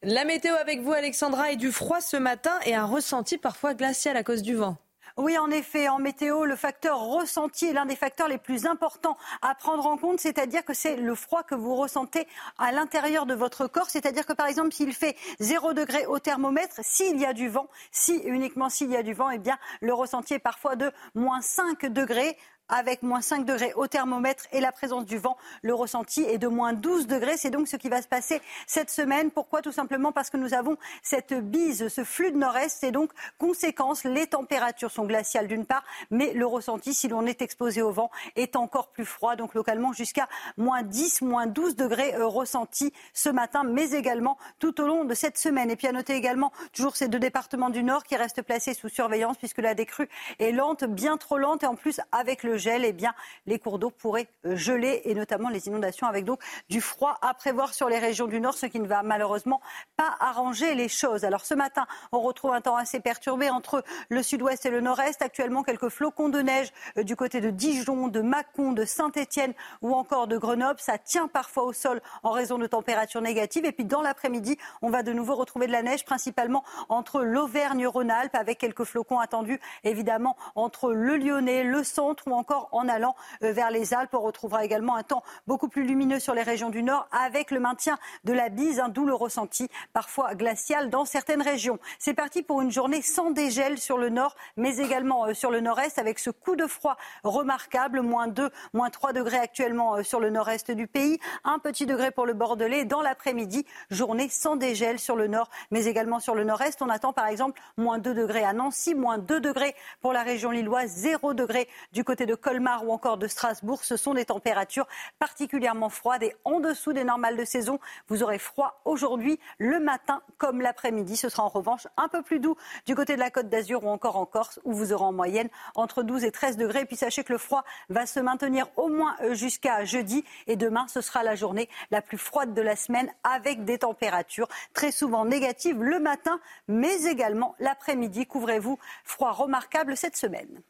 La 0.02 0.24
météo 0.24 0.54
avec 0.54 0.80
vous, 0.80 0.92
Alexandra, 0.92 1.52
et 1.52 1.56
du 1.56 1.72
froid 1.72 2.00
ce 2.00 2.16
matin 2.16 2.58
et 2.66 2.74
un 2.74 2.84
ressenti 2.84 3.38
parfois 3.38 3.74
glacial 3.74 4.16
à 4.16 4.22
cause 4.22 4.42
du 4.42 4.54
vent. 4.54 4.76
Oui, 5.18 5.38
en 5.38 5.50
effet, 5.50 5.88
en 5.88 5.98
météo, 5.98 6.44
le 6.44 6.56
facteur 6.56 7.00
ressenti 7.00 7.64
est 7.64 7.72
l'un 7.72 7.86
des 7.86 7.96
facteurs 7.96 8.28
les 8.28 8.36
plus 8.36 8.66
importants 8.66 9.16
à 9.40 9.54
prendre 9.54 9.86
en 9.86 9.96
compte, 9.96 10.20
c'est-à-dire 10.20 10.62
que 10.62 10.74
c'est 10.74 10.96
le 10.96 11.14
froid 11.14 11.42
que 11.42 11.54
vous 11.54 11.74
ressentez 11.74 12.28
à 12.58 12.70
l'intérieur 12.70 13.24
de 13.24 13.32
votre 13.32 13.66
corps, 13.66 13.88
c'est-à-dire 13.88 14.26
que 14.26 14.34
par 14.34 14.46
exemple, 14.46 14.72
s'il 14.72 14.92
fait 14.92 15.16
0 15.40 15.72
degré 15.72 16.04
au 16.04 16.18
thermomètre, 16.18 16.80
s'il 16.82 17.18
y 17.18 17.24
a 17.24 17.32
du 17.32 17.48
vent, 17.48 17.66
si 17.92 18.18
uniquement 18.26 18.68
s'il 18.68 18.90
y 18.90 18.96
a 18.96 19.02
du 19.02 19.14
vent, 19.14 19.30
eh 19.30 19.38
bien, 19.38 19.56
le 19.80 19.94
ressenti 19.94 20.34
est 20.34 20.38
parfois 20.38 20.76
de 20.76 20.92
moins 21.14 21.40
5 21.40 21.86
degrés 21.86 22.36
avec 22.68 23.02
moins 23.02 23.20
5 23.20 23.44
degrés 23.44 23.72
au 23.74 23.86
thermomètre 23.86 24.44
et 24.52 24.60
la 24.60 24.72
présence 24.72 25.04
du 25.04 25.18
vent. 25.18 25.36
Le 25.62 25.74
ressenti 25.74 26.22
est 26.22 26.38
de 26.38 26.48
moins 26.48 26.72
12 26.72 27.06
degrés. 27.06 27.36
C'est 27.36 27.50
donc 27.50 27.68
ce 27.68 27.76
qui 27.76 27.88
va 27.88 28.02
se 28.02 28.08
passer 28.08 28.40
cette 28.66 28.90
semaine. 28.90 29.30
Pourquoi? 29.30 29.62
Tout 29.62 29.72
simplement 29.72 30.12
parce 30.12 30.30
que 30.30 30.36
nous 30.36 30.54
avons 30.54 30.76
cette 31.02 31.34
bise, 31.34 31.88
ce 31.88 32.04
flux 32.04 32.32
de 32.32 32.38
nord-est. 32.38 32.82
Et 32.84 32.90
donc, 32.90 33.10
conséquence, 33.38 34.04
les 34.04 34.26
températures 34.26 34.90
sont 34.90 35.06
glaciales 35.06 35.46
d'une 35.46 35.66
part, 35.66 35.84
mais 36.10 36.32
le 36.32 36.46
ressenti, 36.46 36.94
si 36.94 37.08
l'on 37.08 37.26
est 37.26 37.42
exposé 37.42 37.82
au 37.82 37.90
vent, 37.90 38.10
est 38.34 38.56
encore 38.56 38.88
plus 38.88 39.04
froid. 39.04 39.36
Donc, 39.36 39.54
localement, 39.54 39.92
jusqu'à 39.92 40.28
moins 40.56 40.82
10, 40.82 41.22
moins 41.22 41.46
12 41.46 41.76
degrés 41.76 42.14
euh, 42.14 42.26
ressentis 42.26 42.92
ce 43.12 43.28
matin, 43.28 43.62
mais 43.64 43.92
également 43.92 44.38
tout 44.58 44.80
au 44.80 44.86
long 44.86 45.04
de 45.04 45.14
cette 45.14 45.38
semaine. 45.38 45.70
Et 45.70 45.76
puis, 45.76 45.86
à 45.86 45.92
noter 45.92 46.14
également 46.14 46.52
toujours 46.72 46.96
ces 46.96 47.08
deux 47.08 47.18
départements 47.18 47.70
du 47.70 47.82
Nord 47.82 48.04
qui 48.04 48.16
restent 48.16 48.42
placés 48.42 48.74
sous 48.74 48.88
surveillance 48.88 49.36
puisque 49.38 49.58
la 49.58 49.74
décrue 49.74 50.08
est 50.38 50.52
lente, 50.52 50.84
bien 50.84 51.16
trop 51.16 51.38
lente. 51.38 51.62
Et 51.62 51.66
en 51.66 51.76
plus, 51.76 52.00
avec 52.12 52.42
le 52.42 52.55
gel, 52.56 52.84
eh 52.84 52.92
bien, 52.92 53.14
les 53.46 53.58
cours 53.58 53.78
d'eau 53.78 53.90
pourraient 53.90 54.28
euh, 54.44 54.56
geler 54.56 55.02
et 55.04 55.14
notamment 55.14 55.48
les 55.48 55.66
inondations 55.68 56.06
avec 56.06 56.24
donc 56.24 56.40
du 56.68 56.80
froid 56.80 57.18
à 57.22 57.34
prévoir 57.34 57.74
sur 57.74 57.88
les 57.88 57.98
régions 57.98 58.26
du 58.26 58.40
Nord, 58.40 58.54
ce 58.54 58.66
qui 58.66 58.80
ne 58.80 58.86
va 58.86 59.02
malheureusement 59.02 59.60
pas 59.96 60.14
arranger 60.20 60.74
les 60.74 60.88
choses. 60.88 61.24
Alors 61.24 61.44
ce 61.44 61.54
matin, 61.54 61.86
on 62.12 62.20
retrouve 62.20 62.52
un 62.52 62.60
temps 62.60 62.76
assez 62.76 63.00
perturbé 63.00 63.50
entre 63.50 63.84
le 64.08 64.22
sud-ouest 64.22 64.66
et 64.66 64.70
le 64.70 64.80
nord-est. 64.80 65.22
Actuellement, 65.22 65.62
quelques 65.62 65.88
flocons 65.88 66.28
de 66.28 66.40
neige 66.40 66.72
euh, 66.98 67.02
du 67.02 67.16
côté 67.16 67.40
de 67.40 67.50
Dijon, 67.50 68.08
de 68.08 68.20
Mâcon, 68.20 68.72
de 68.72 68.84
Saint-Étienne 68.84 69.54
ou 69.82 69.94
encore 69.94 70.26
de 70.26 70.38
Grenoble. 70.38 70.80
Ça 70.80 70.98
tient 70.98 71.28
parfois 71.28 71.64
au 71.64 71.72
sol 71.72 72.00
en 72.22 72.30
raison 72.30 72.58
de 72.58 72.66
températures 72.66 73.22
négatives. 73.22 73.64
Et 73.64 73.72
puis 73.72 73.84
dans 73.84 74.02
l'après-midi, 74.02 74.56
on 74.82 74.90
va 74.90 75.02
de 75.02 75.12
nouveau 75.12 75.34
retrouver 75.34 75.66
de 75.66 75.72
la 75.72 75.82
neige, 75.82 76.04
principalement 76.04 76.64
entre 76.88 77.22
l'Auvergne-Rhône-Alpes, 77.22 78.34
avec 78.34 78.58
quelques 78.58 78.84
flocons 78.84 79.18
attendus 79.18 79.60
évidemment 79.84 80.36
entre 80.54 80.92
le 80.92 81.16
Lyonnais, 81.16 81.64
le 81.64 81.84
centre 81.84 82.24
ou 82.26 82.32
encore 82.32 82.45
en 82.72 82.88
allant 82.88 83.14
euh, 83.42 83.52
vers 83.52 83.70
les 83.70 83.94
Alpes. 83.94 84.14
On 84.14 84.20
retrouvera 84.20 84.64
également 84.64 84.96
un 84.96 85.02
temps 85.02 85.22
beaucoup 85.46 85.68
plus 85.68 85.84
lumineux 85.84 86.20
sur 86.20 86.34
les 86.34 86.42
régions 86.42 86.70
du 86.70 86.82
Nord 86.82 87.08
avec 87.12 87.50
le 87.50 87.60
maintien 87.60 87.98
de 88.24 88.32
la 88.32 88.48
bise, 88.48 88.80
un 88.80 88.88
d'où 88.88 89.04
le 89.04 89.14
ressenti 89.14 89.68
parfois 89.92 90.34
glacial 90.34 90.90
dans 90.90 91.04
certaines 91.04 91.42
régions. 91.42 91.78
C'est 91.98 92.14
parti 92.14 92.42
pour 92.42 92.60
une 92.62 92.70
journée 92.70 93.02
sans 93.02 93.30
dégel 93.30 93.78
sur 93.78 93.98
le 93.98 94.08
Nord, 94.08 94.34
mais 94.56 94.78
également 94.78 95.26
euh, 95.26 95.34
sur 95.34 95.50
le 95.50 95.60
Nord-Est 95.60 95.98
avec 95.98 96.18
ce 96.18 96.30
coup 96.30 96.56
de 96.56 96.66
froid 96.66 96.96
remarquable, 97.24 98.00
moins 98.00 98.28
2, 98.28 98.50
moins 98.72 98.90
3 98.90 99.12
degrés 99.12 99.38
actuellement 99.38 99.96
euh, 99.96 100.02
sur 100.02 100.20
le 100.20 100.30
Nord-Est 100.30 100.70
du 100.70 100.86
pays, 100.86 101.18
un 101.44 101.58
petit 101.58 101.86
degré 101.86 102.10
pour 102.10 102.26
le 102.26 102.34
Bordelais. 102.34 102.84
Dans 102.84 103.02
l'après-midi, 103.02 103.66
journée 103.90 104.28
sans 104.28 104.56
dégel 104.56 104.98
sur 104.98 105.16
le 105.16 105.26
Nord, 105.26 105.50
mais 105.70 105.86
également 105.86 106.20
sur 106.20 106.34
le 106.34 106.44
Nord-Est. 106.44 106.82
On 106.82 106.88
attend 106.88 107.12
par 107.12 107.26
exemple 107.26 107.60
moins 107.76 107.98
2 107.98 108.14
degrés 108.14 108.44
à 108.44 108.52
Nancy, 108.52 108.94
moins 108.94 109.18
2 109.18 109.40
degrés 109.40 109.74
pour 110.00 110.12
la 110.12 110.22
région 110.22 110.50
lilloise, 110.50 110.90
0 110.90 111.34
degré 111.34 111.68
du 111.92 112.04
côté 112.04 112.26
de 112.26 112.34
Colmar 112.36 112.86
ou 112.86 112.92
encore 112.92 113.16
de 113.16 113.26
Strasbourg, 113.26 113.84
ce 113.84 113.96
sont 113.96 114.14
des 114.14 114.26
températures 114.26 114.86
particulièrement 115.18 115.88
froides 115.88 116.22
et 116.22 116.34
en 116.44 116.60
dessous 116.60 116.92
des 116.92 117.04
normales 117.04 117.36
de 117.36 117.44
saison. 117.44 117.80
Vous 118.08 118.22
aurez 118.22 118.38
froid 118.38 118.80
aujourd'hui, 118.84 119.40
le 119.58 119.80
matin 119.80 120.22
comme 120.38 120.60
l'après-midi. 120.60 121.16
Ce 121.16 121.28
sera 121.28 121.42
en 121.44 121.48
revanche 121.48 121.86
un 121.96 122.08
peu 122.08 122.22
plus 122.22 122.40
doux 122.40 122.56
du 122.86 122.94
côté 122.94 123.14
de 123.14 123.20
la 123.20 123.30
Côte 123.30 123.48
d'Azur 123.48 123.84
ou 123.84 123.88
encore 123.88 124.16
en 124.16 124.26
Corse, 124.26 124.60
où 124.64 124.72
vous 124.72 124.92
aurez 124.92 125.04
en 125.04 125.12
moyenne 125.12 125.48
entre 125.74 126.02
12 126.02 126.24
et 126.24 126.30
13 126.30 126.56
degrés. 126.56 126.80
Et 126.80 126.84
puis 126.84 126.96
sachez 126.96 127.24
que 127.24 127.32
le 127.32 127.38
froid 127.38 127.64
va 127.88 128.06
se 128.06 128.20
maintenir 128.20 128.66
au 128.76 128.88
moins 128.88 129.16
euh, 129.22 129.34
jusqu'à 129.34 129.84
jeudi. 129.84 130.24
Et 130.46 130.56
demain, 130.56 130.86
ce 130.88 131.00
sera 131.00 131.22
la 131.22 131.34
journée 131.34 131.68
la 131.90 132.02
plus 132.02 132.18
froide 132.18 132.54
de 132.54 132.62
la 132.62 132.76
semaine 132.76 133.10
avec 133.24 133.64
des 133.64 133.78
températures 133.78 134.48
très 134.74 134.92
souvent 134.92 135.24
négatives 135.24 135.82
le 135.82 135.98
matin, 135.98 136.40
mais 136.68 137.04
également 137.04 137.54
l'après-midi. 137.58 138.26
Couvrez-vous, 138.26 138.78
froid 139.04 139.32
remarquable 139.32 139.96
cette 139.96 140.16
semaine. 140.16 140.62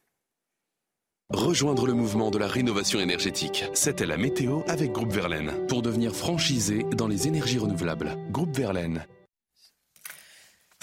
Rejoindre 1.35 1.89
le 1.89 1.93
mouvement 1.93 2.31
de 2.31 2.39
la 2.39 2.47
rénovation 2.47 3.01
énergétique. 3.01 3.65
C'était 3.75 4.07
la 4.07 4.17
météo 4.17 4.61
avec 4.69 4.93
Groupe 4.93 5.11
Verlaine. 5.11 5.51
Pour 5.67 5.83
devenir 5.83 6.15
franchisé 6.15 6.85
dans 6.97 7.09
les 7.09 7.27
énergies 7.27 7.59
renouvelables. 7.59 8.17
Groupe 8.31 8.57
Verlaine. 8.57 9.05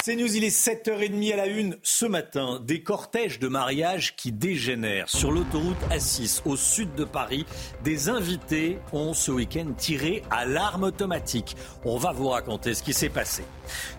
C'est 0.05 0.17
News, 0.17 0.35
il 0.35 0.43
est 0.43 0.49
7h30 0.49 1.31
à 1.31 1.37
la 1.37 1.47
une 1.47 1.77
ce 1.81 2.05
matin. 2.05 2.59
Des 2.61 2.83
cortèges 2.83 3.39
de 3.39 3.47
mariage 3.47 4.17
qui 4.17 4.33
dégénèrent. 4.33 5.07
Sur 5.07 5.31
l'autoroute 5.31 5.77
A6 5.91 6.41
au 6.43 6.57
sud 6.57 6.93
de 6.95 7.05
Paris, 7.05 7.45
des 7.85 8.09
invités 8.09 8.79
ont 8.91 9.13
ce 9.13 9.31
week-end 9.31 9.71
tiré 9.77 10.21
à 10.29 10.45
l'arme 10.45 10.83
automatique. 10.83 11.55
On 11.85 11.95
va 11.95 12.11
vous 12.11 12.27
raconter 12.27 12.73
ce 12.73 12.83
qui 12.83 12.91
s'est 12.91 13.07
passé. 13.07 13.45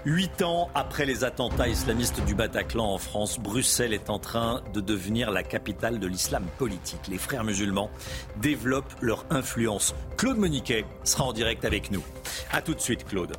Huit 0.04 0.42
ans 0.42 0.68
après 0.74 1.06
les 1.06 1.24
attentats 1.24 1.68
islamistes 1.68 2.22
du 2.26 2.34
Bataclan 2.34 2.84
en 2.84 2.98
France, 2.98 3.40
Bruxelles 3.40 3.94
est 3.94 4.10
en 4.10 4.18
train 4.18 4.62
de 4.74 4.82
devenir 4.82 5.30
la 5.30 5.42
capitale 5.42 6.00
de 6.00 6.06
l'islam 6.06 6.44
politique. 6.58 7.00
Les 7.08 7.16
frères 7.16 7.44
musulmans 7.44 7.88
développent 8.42 8.94
leur 9.00 9.24
influence. 9.30 9.94
Claude 10.18 10.36
Moniquet 10.36 10.84
sera 11.04 11.24
en 11.24 11.32
direct 11.32 11.64
avec 11.64 11.90
nous. 11.90 12.04
A 12.52 12.60
tout 12.60 12.74
de 12.74 12.80
suite, 12.80 13.06
Claude. 13.06 13.32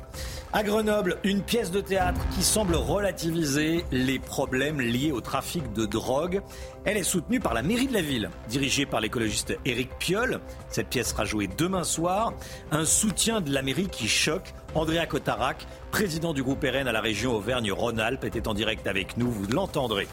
À 0.52 0.62
Grenoble, 0.62 1.18
une 1.24 1.42
pièce 1.42 1.70
de 1.70 1.80
théâtre 1.80 2.20
qui 2.34 2.42
semble 2.42 2.76
relativiser 2.76 3.84
les 3.90 4.18
problèmes 4.18 4.80
liés 4.80 5.12
au 5.12 5.20
trafic 5.20 5.72
de 5.72 5.84
drogue. 5.84 6.40
Elle 6.84 6.96
est 6.96 7.02
soutenue 7.02 7.40
par 7.40 7.52
la 7.52 7.62
mairie 7.62 7.88
de 7.88 7.92
la 7.92 8.00
ville, 8.00 8.30
dirigée 8.48 8.86
par 8.86 9.00
l'écologiste 9.00 9.58
Éric 9.64 9.90
Piolle. 9.98 10.40
Cette 10.68 10.88
pièce 10.88 11.10
sera 11.10 11.24
jouée 11.24 11.48
demain 11.48 11.84
soir. 11.84 12.32
Un 12.70 12.84
soutien 12.84 13.40
de 13.40 13.52
la 13.52 13.62
mairie 13.62 13.88
qui 13.88 14.08
choque. 14.08 14.54
Andrea 14.74 15.06
Cotarac, 15.06 15.66
président 15.90 16.32
du 16.32 16.42
groupe 16.42 16.64
RN 16.64 16.88
à 16.88 16.92
la 16.92 17.00
région 17.00 17.34
Auvergne-Rhône-Alpes, 17.34 18.24
était 18.24 18.48
en 18.48 18.54
direct 18.54 18.86
avec 18.86 19.16
nous. 19.16 19.30
Vous 19.30 19.46
l'entendrez. 19.48 20.06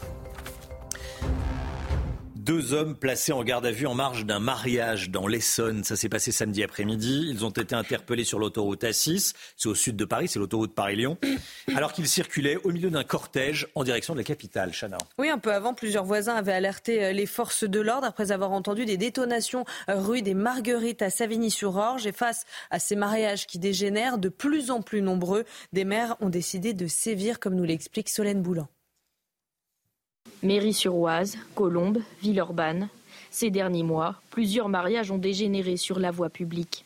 Deux 2.44 2.74
hommes 2.74 2.94
placés 2.94 3.32
en 3.32 3.42
garde 3.42 3.64
à 3.64 3.70
vue 3.70 3.86
en 3.86 3.94
marge 3.94 4.26
d'un 4.26 4.38
mariage 4.38 5.08
dans 5.08 5.26
l'Essonne. 5.26 5.82
Ça 5.82 5.96
s'est 5.96 6.10
passé 6.10 6.30
samedi 6.30 6.62
après-midi. 6.62 7.26
Ils 7.30 7.42
ont 7.42 7.48
été 7.48 7.74
interpellés 7.74 8.24
sur 8.24 8.38
l'autoroute 8.38 8.84
A6. 8.84 9.32
C'est 9.56 9.68
au 9.70 9.74
sud 9.74 9.96
de 9.96 10.04
Paris, 10.04 10.28
c'est 10.28 10.38
l'autoroute 10.38 10.74
Paris-Lyon. 10.74 11.16
Alors 11.74 11.94
qu'ils 11.94 12.06
circulaient 12.06 12.58
au 12.62 12.70
milieu 12.70 12.90
d'un 12.90 13.02
cortège 13.02 13.66
en 13.74 13.82
direction 13.82 14.12
de 14.12 14.18
la 14.18 14.24
capitale, 14.24 14.72
Chana. 14.78 14.98
Oui, 15.16 15.30
un 15.30 15.38
peu 15.38 15.54
avant, 15.54 15.72
plusieurs 15.72 16.04
voisins 16.04 16.34
avaient 16.34 16.52
alerté 16.52 17.02
euh, 17.02 17.12
les 17.12 17.24
forces 17.24 17.64
de 17.64 17.80
l'ordre 17.80 18.06
après 18.06 18.30
avoir 18.30 18.52
entendu 18.52 18.84
des 18.84 18.98
détonations 18.98 19.64
euh, 19.88 19.98
rue 19.98 20.20
des 20.20 20.34
Marguerites 20.34 21.00
à 21.00 21.08
Savigny-sur-Orge. 21.08 22.06
Et 22.06 22.12
face 22.12 22.44
à 22.70 22.78
ces 22.78 22.94
mariages 22.94 23.46
qui 23.46 23.58
dégénèrent 23.58 24.18
de 24.18 24.28
plus 24.28 24.70
en 24.70 24.82
plus 24.82 25.00
nombreux, 25.00 25.44
des 25.72 25.86
maires 25.86 26.16
ont 26.20 26.28
décidé 26.28 26.74
de 26.74 26.88
sévir, 26.88 27.40
comme 27.40 27.54
nous 27.54 27.64
l'explique 27.64 28.10
Solène 28.10 28.42
Boulan. 28.42 28.68
Mairie-sur-Oise, 30.44 31.38
Colombes, 31.54 32.00
Villeurbanne. 32.20 32.90
Ces 33.30 33.48
derniers 33.48 33.82
mois, 33.82 34.16
plusieurs 34.28 34.68
mariages 34.68 35.10
ont 35.10 35.16
dégénéré 35.16 35.78
sur 35.78 35.98
la 35.98 36.10
voie 36.10 36.28
publique. 36.28 36.84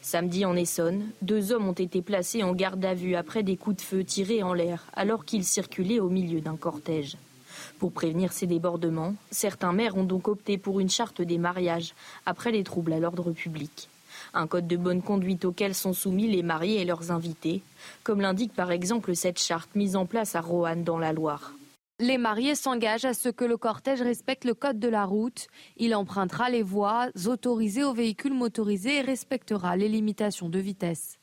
Samedi 0.00 0.44
en 0.44 0.54
Essonne, 0.54 1.08
deux 1.20 1.50
hommes 1.50 1.66
ont 1.66 1.72
été 1.72 2.02
placés 2.02 2.44
en 2.44 2.52
garde 2.52 2.84
à 2.84 2.94
vue 2.94 3.16
après 3.16 3.42
des 3.42 3.56
coups 3.56 3.78
de 3.78 3.82
feu 3.82 4.04
tirés 4.04 4.44
en 4.44 4.54
l'air 4.54 4.84
alors 4.92 5.24
qu'ils 5.24 5.44
circulaient 5.44 5.98
au 5.98 6.08
milieu 6.08 6.40
d'un 6.40 6.54
cortège. 6.54 7.16
Pour 7.80 7.90
prévenir 7.90 8.32
ces 8.32 8.46
débordements, 8.46 9.16
certains 9.32 9.72
maires 9.72 9.96
ont 9.96 10.04
donc 10.04 10.28
opté 10.28 10.56
pour 10.56 10.78
une 10.78 10.88
charte 10.88 11.20
des 11.20 11.38
mariages 11.38 11.94
après 12.26 12.52
les 12.52 12.62
troubles 12.62 12.92
à 12.92 13.00
l'ordre 13.00 13.32
public. 13.32 13.88
Un 14.34 14.46
code 14.46 14.68
de 14.68 14.76
bonne 14.76 15.02
conduite 15.02 15.44
auquel 15.44 15.74
sont 15.74 15.94
soumis 15.94 16.30
les 16.30 16.44
mariés 16.44 16.80
et 16.80 16.84
leurs 16.84 17.10
invités, 17.10 17.62
comme 18.04 18.20
l'indique 18.20 18.54
par 18.54 18.70
exemple 18.70 19.16
cette 19.16 19.40
charte 19.40 19.74
mise 19.74 19.96
en 19.96 20.06
place 20.06 20.36
à 20.36 20.40
Roanne 20.40 20.84
dans 20.84 20.98
la 20.98 21.12
Loire. 21.12 21.54
Les 22.02 22.16
mariés 22.16 22.54
s'engagent 22.54 23.04
à 23.04 23.12
ce 23.12 23.28
que 23.28 23.44
le 23.44 23.58
cortège 23.58 24.00
respecte 24.00 24.46
le 24.46 24.54
code 24.54 24.78
de 24.78 24.88
la 24.88 25.04
route. 25.04 25.48
Il 25.76 25.94
empruntera 25.94 26.48
les 26.48 26.62
voies 26.62 27.10
autorisées 27.26 27.84
aux 27.84 27.92
véhicules 27.92 28.32
motorisés 28.32 28.96
et 28.96 29.00
respectera 29.02 29.76
les 29.76 29.88
limitations 29.90 30.48
de 30.48 30.58
vitesse. 30.58 31.18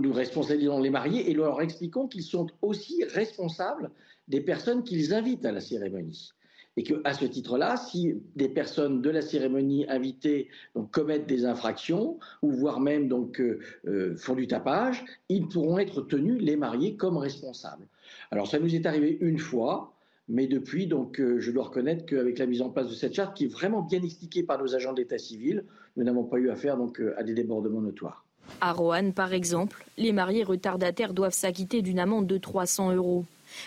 Nous 0.00 0.12
responsabilisons 0.12 0.80
les 0.80 0.90
mariés 0.90 1.30
et 1.30 1.32
leur 1.32 1.62
expliquons 1.62 2.08
qu'ils 2.08 2.24
sont 2.24 2.48
aussi 2.60 3.04
responsables 3.04 3.90
des 4.28 4.42
personnes 4.42 4.84
qu'ils 4.84 5.14
invitent 5.14 5.46
à 5.46 5.52
la 5.52 5.62
cérémonie. 5.62 6.32
Et 6.76 6.82
qu'à 6.82 7.14
ce 7.14 7.24
titre-là, 7.24 7.78
si 7.78 8.14
des 8.36 8.50
personnes 8.50 9.00
de 9.00 9.08
la 9.08 9.22
cérémonie 9.22 9.86
invitées 9.88 10.48
commettent 10.90 11.26
des 11.26 11.46
infractions, 11.46 12.18
ou 12.42 12.50
voire 12.50 12.80
même 12.80 13.08
donc, 13.08 13.40
euh, 13.40 13.60
euh, 13.86 14.14
font 14.16 14.34
du 14.34 14.46
tapage, 14.46 15.04
ils 15.30 15.48
pourront 15.48 15.78
être 15.78 16.02
tenus, 16.02 16.40
les 16.42 16.56
mariés, 16.56 16.96
comme 16.96 17.16
responsables. 17.16 17.86
Alors 18.30 18.46
ça 18.46 18.58
nous 18.58 18.74
est 18.74 18.86
arrivé 18.86 19.18
une 19.20 19.38
fois, 19.38 19.91
mais 20.28 20.46
depuis, 20.46 20.86
donc, 20.86 21.20
euh, 21.20 21.40
je 21.40 21.50
dois 21.50 21.64
reconnaître 21.64 22.06
qu'avec 22.06 22.38
la 22.38 22.46
mise 22.46 22.62
en 22.62 22.70
place 22.70 22.88
de 22.88 22.94
cette 22.94 23.14
charte, 23.14 23.36
qui 23.36 23.44
est 23.44 23.52
vraiment 23.52 23.82
bien 23.82 24.02
expliquée 24.02 24.42
par 24.42 24.58
nos 24.58 24.74
agents 24.74 24.92
d'état 24.92 25.18
civil, 25.18 25.64
nous 25.96 26.04
n'avons 26.04 26.24
pas 26.24 26.38
eu 26.38 26.50
affaire 26.50 26.76
donc, 26.76 27.02
à 27.16 27.22
des 27.22 27.34
débordements 27.34 27.80
notoires. 27.80 28.24
À 28.60 28.72
Roanne, 28.72 29.12
par 29.12 29.32
exemple, 29.32 29.84
les 29.96 30.12
mariés 30.12 30.44
retardataires 30.44 31.14
doivent 31.14 31.34
s'acquitter 31.34 31.82
d'une 31.82 31.98
amende 31.98 32.26
de 32.26 32.38
300 32.38 32.94
euros. 32.94 33.24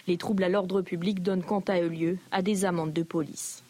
Les 0.08 0.18
troubles 0.18 0.44
à 0.44 0.50
l'ordre 0.50 0.82
public 0.82 1.22
donnent 1.22 1.44
quant 1.44 1.64
à 1.68 1.82
eux 1.82 1.88
lieu 1.88 2.18
à 2.32 2.42
des 2.42 2.66
amendes 2.66 2.94
de 2.94 3.04
police. 3.04 3.64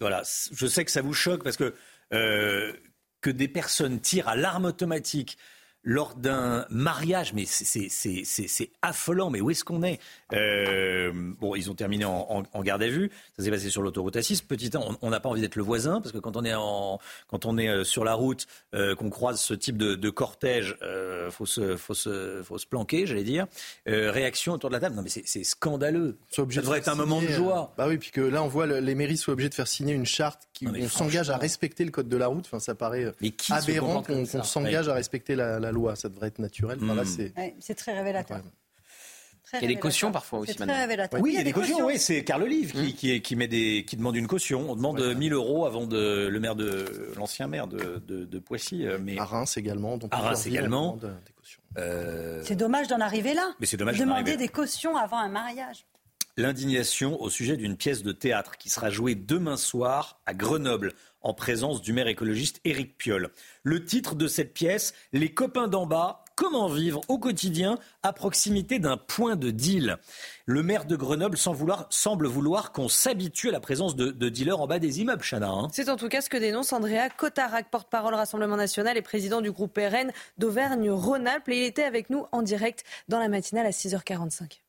Voilà, 0.00 0.22
je 0.52 0.66
sais 0.66 0.84
que 0.84 0.90
ça 0.90 1.02
vous 1.02 1.14
choque 1.14 1.44
parce 1.44 1.56
que 1.56 1.74
euh, 2.12 2.72
que 3.20 3.30
des 3.30 3.48
personnes 3.48 4.00
tirent 4.00 4.28
à 4.28 4.36
l'arme 4.36 4.64
automatique 4.64 5.38
lors 5.84 6.14
d'un 6.14 6.64
mariage, 6.70 7.32
mais 7.34 7.44
c'est 7.46 8.70
affolant. 8.82 9.30
Mais 9.30 9.40
où 9.40 9.50
est-ce 9.50 9.64
qu'on 9.64 9.82
est, 9.82 9.98
euh, 10.32 11.10
Bon, 11.40 11.54
ils 11.54 11.70
ont 11.70 11.74
terminé 11.74 12.04
en, 12.04 12.44
garde 12.62 12.82
à 12.82 12.88
vue. 12.88 13.10
Ça 13.36 13.42
s'est 13.42 13.50
passé 13.50 13.70
sur 13.70 13.82
l'autoroute 13.82 14.16
A6. 14.16 14.44
Petit 14.44 14.70
temps, 14.70 14.96
on 15.02 15.10
n'a 15.10 15.20
pas 15.20 15.28
envie 15.28 15.40
d'être 15.40 15.56
le 15.56 15.62
voisin 15.62 16.00
parce 16.00 16.12
que 16.12 16.18
quand 16.18 16.36
on 16.36 16.44
est, 16.44 16.54
en, 16.54 16.98
quand 17.28 17.46
on 17.46 17.58
est 17.58 17.68
euh, 17.68 17.84
sur 17.84 18.04
la 18.04 18.14
route, 18.14 18.46
euh, 18.74 18.94
qu'on 18.94 19.10
croise 19.10 19.40
ce 19.40 19.54
type 19.54 19.76
de, 19.76 20.10
cortège, 20.10 20.76
euh, 20.82 21.30
faut, 21.30 21.46
se, 21.46 21.76
faut, 21.76 21.94
se, 21.94 22.42
faut 22.44 22.58
se 22.58 22.66
planquer, 22.66 23.06
j'allais 23.06 23.24
dire. 23.24 23.46
réaction 23.86 24.52
autour 24.52 24.70
de 24.70 24.74
la 24.74 24.80
table. 24.80 24.94
Non, 24.94 25.02
mais 25.02 25.10
c'est 25.10 25.44
scandaleux. 25.44 26.18
Ça 26.30 26.44
devrait 26.44 26.78
être 26.78 26.88
un 26.88 26.94
moment 26.94 27.20
de 27.20 27.28
joie. 27.28 27.74
Bah 27.76 27.86
oui, 27.88 27.98
puis 27.98 28.10
que 28.10 28.20
là, 28.20 28.42
on 28.42 28.48
voit 28.48 28.66
les 28.66 28.94
mairies 28.94 29.16
sont 29.16 29.32
obligées 29.32 29.48
de 29.48 29.54
faire 29.54 29.68
signer 29.68 29.94
une 29.94 30.06
charte 30.06 30.42
qui 30.52 30.66
s'engage 30.88 31.30
à 31.30 31.36
respecter 31.36 31.84
le 31.84 31.90
code 31.90 32.08
de 32.08 32.16
la 32.16 32.28
route. 32.28 32.44
Enfin, 32.46 32.60
ça 32.60 32.74
paraît 32.74 33.12
aberrant 33.50 34.02
qu'on 34.02 34.24
s'engage 34.24 34.88
à 34.88 34.94
respecter 34.94 35.34
la, 35.34 35.58
la 35.58 35.71
loi. 35.72 35.96
Ça 35.96 36.08
devrait 36.08 36.28
être 36.28 36.38
naturel. 36.38 36.78
Hmm. 36.80 37.02
c'est 37.60 37.74
très 37.74 37.92
révélateur. 37.94 38.42
il 39.54 39.62
y 39.62 39.64
a 39.64 39.68
des 39.68 39.76
cautions 39.76 40.12
parfois 40.12 40.40
aussi. 40.40 40.54
Très 40.54 40.80
révélateur. 40.80 41.20
Oui, 41.20 41.32
il 41.32 41.38
y 41.38 41.40
a 41.40 41.44
des 41.44 41.52
cautions. 41.52 41.86
Oui, 41.86 41.98
c'est 41.98 42.24
Carl 42.24 42.42
Olive 42.42 42.72
qui, 42.72 43.16
hmm. 43.16 43.20
qui, 43.20 43.36
met 43.36 43.48
des, 43.48 43.84
qui 43.84 43.96
demande 43.96 44.16
une 44.16 44.26
caution. 44.28 44.70
On 44.70 44.76
demande 44.76 45.00
1000 45.00 45.32
euros 45.32 45.66
avant 45.66 45.86
de, 45.86 46.28
le 46.28 46.40
maire 46.40 46.54
de 46.54 47.12
l'ancien 47.16 47.48
maire 47.48 47.66
de, 47.66 48.02
de, 48.06 48.38
Poissy. 48.38 48.86
Euh, 48.86 48.98
mais 49.00 49.18
à 49.18 49.24
Reims 49.24 49.56
également. 49.56 49.98
à 50.10 50.20
Reims 50.20 50.46
également. 50.46 50.98
Euh, 51.78 52.42
c'est 52.44 52.56
dommage 52.56 52.88
d'en 52.88 53.00
arriver 53.00 53.34
là. 53.34 53.54
Mais 53.60 53.66
c'est 53.66 53.76
dommage 53.76 53.98
demander 53.98 54.36
des 54.36 54.48
cautions 54.48 54.96
avant 54.96 55.18
un 55.18 55.28
mariage. 55.28 55.86
L'indignation 56.36 57.20
au 57.20 57.28
sujet 57.28 57.56
d'une 57.56 57.76
pièce 57.76 58.02
de 58.02 58.12
théâtre 58.12 58.56
qui 58.56 58.70
sera 58.70 58.88
jouée 58.88 59.14
demain 59.14 59.58
soir 59.58 60.20
à 60.24 60.32
Grenoble 60.32 60.94
en 61.22 61.34
présence 61.34 61.82
du 61.82 61.92
maire 61.92 62.08
écologiste 62.08 62.60
Éric 62.64 62.96
Piolle. 62.96 63.30
Le 63.62 63.84
titre 63.84 64.14
de 64.14 64.26
cette 64.26 64.54
pièce, 64.54 64.94
Les 65.12 65.32
copains 65.32 65.68
d'en 65.68 65.86
bas, 65.86 66.24
comment 66.36 66.68
vivre 66.68 67.00
au 67.08 67.18
quotidien 67.18 67.78
à 68.02 68.12
proximité 68.12 68.78
d'un 68.78 68.96
point 68.96 69.36
de 69.36 69.50
deal? 69.50 69.98
Le 70.46 70.62
maire 70.62 70.84
de 70.84 70.96
Grenoble 70.96 71.36
semble 71.36 72.26
vouloir 72.26 72.72
qu'on 72.72 72.88
s'habitue 72.88 73.48
à 73.48 73.52
la 73.52 73.60
présence 73.60 73.94
de, 73.94 74.28
dealers 74.28 74.60
en 74.60 74.66
bas 74.66 74.78
des 74.78 75.00
immeubles, 75.00 75.22
Chana. 75.22 75.48
Hein. 75.48 75.68
C'est 75.72 75.88
en 75.88 75.96
tout 75.96 76.08
cas 76.08 76.20
ce 76.20 76.28
que 76.28 76.36
dénonce 76.36 76.72
Andrea 76.72 77.08
Cotarac, 77.16 77.70
porte-parole 77.70 78.14
Rassemblement 78.14 78.56
national 78.56 78.96
et 78.96 79.02
président 79.02 79.40
du 79.40 79.52
groupe 79.52 79.78
RN 79.78 80.10
d'Auvergne-Rhône-Alpes. 80.38 81.48
Et 81.48 81.58
il 81.58 81.64
était 81.64 81.84
avec 81.84 82.10
nous 82.10 82.26
en 82.32 82.42
direct 82.42 82.84
dans 83.08 83.18
la 83.18 83.28
matinale 83.28 83.66
à 83.66 83.70
6h45. 83.70 84.61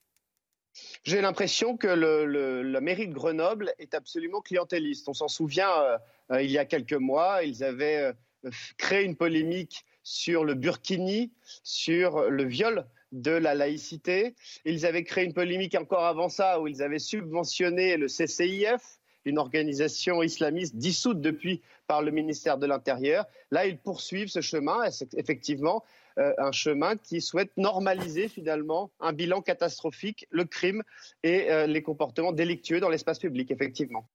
J'ai 1.03 1.19
l'impression 1.19 1.75
que 1.75 1.87
la 1.87 2.81
mairie 2.81 3.09
de 3.09 3.13
Grenoble 3.13 3.73
est 3.77 3.93
absolument 3.93 4.39
clientéliste. 4.39 5.09
On 5.09 5.13
s'en 5.13 5.27
souvient, 5.27 5.69
euh, 5.69 5.97
euh, 6.31 6.41
il 6.41 6.49
y 6.49 6.57
a 6.57 6.63
quelques 6.63 6.93
mois, 6.93 7.43
ils 7.43 7.61
avaient 7.61 8.13
euh, 8.45 8.49
créé 8.77 9.03
une 9.03 9.17
polémique 9.17 9.83
sur 10.03 10.45
le 10.45 10.53
burkini, 10.53 11.33
sur 11.63 12.29
le 12.29 12.45
viol 12.45 12.85
de 13.11 13.31
la 13.31 13.53
laïcité. 13.53 14.33
Ils 14.63 14.85
avaient 14.85 15.03
créé 15.03 15.25
une 15.25 15.33
polémique 15.33 15.75
encore 15.75 16.05
avant 16.05 16.29
ça 16.29 16.61
où 16.61 16.67
ils 16.67 16.81
avaient 16.81 16.99
subventionné 16.99 17.97
le 17.97 18.07
CCIF, 18.07 18.99
une 19.25 19.39
organisation 19.39 20.23
islamiste 20.23 20.77
dissoute 20.77 21.19
depuis 21.19 21.61
par 21.87 22.01
le 22.01 22.11
ministère 22.11 22.57
de 22.57 22.65
l'Intérieur. 22.65 23.25
Là, 23.51 23.65
ils 23.65 23.77
poursuivent 23.77 24.29
ce 24.29 24.41
chemin, 24.41 24.83
effectivement, 25.17 25.83
euh, 26.19 26.33
un 26.37 26.51
chemin 26.51 26.95
qui 26.95 27.21
souhaite 27.21 27.51
normaliser 27.57 28.27
finalement 28.27 28.91
un 28.99 29.13
bilan 29.13 29.41
catastrophique, 29.41 30.27
le 30.29 30.45
crime 30.45 30.83
et 31.23 31.51
euh, 31.51 31.65
les 31.65 31.81
comportements 31.81 32.31
délictueux 32.31 32.79
dans 32.79 32.89
l'espace 32.89 33.19
public, 33.19 33.51
effectivement. 33.51 34.07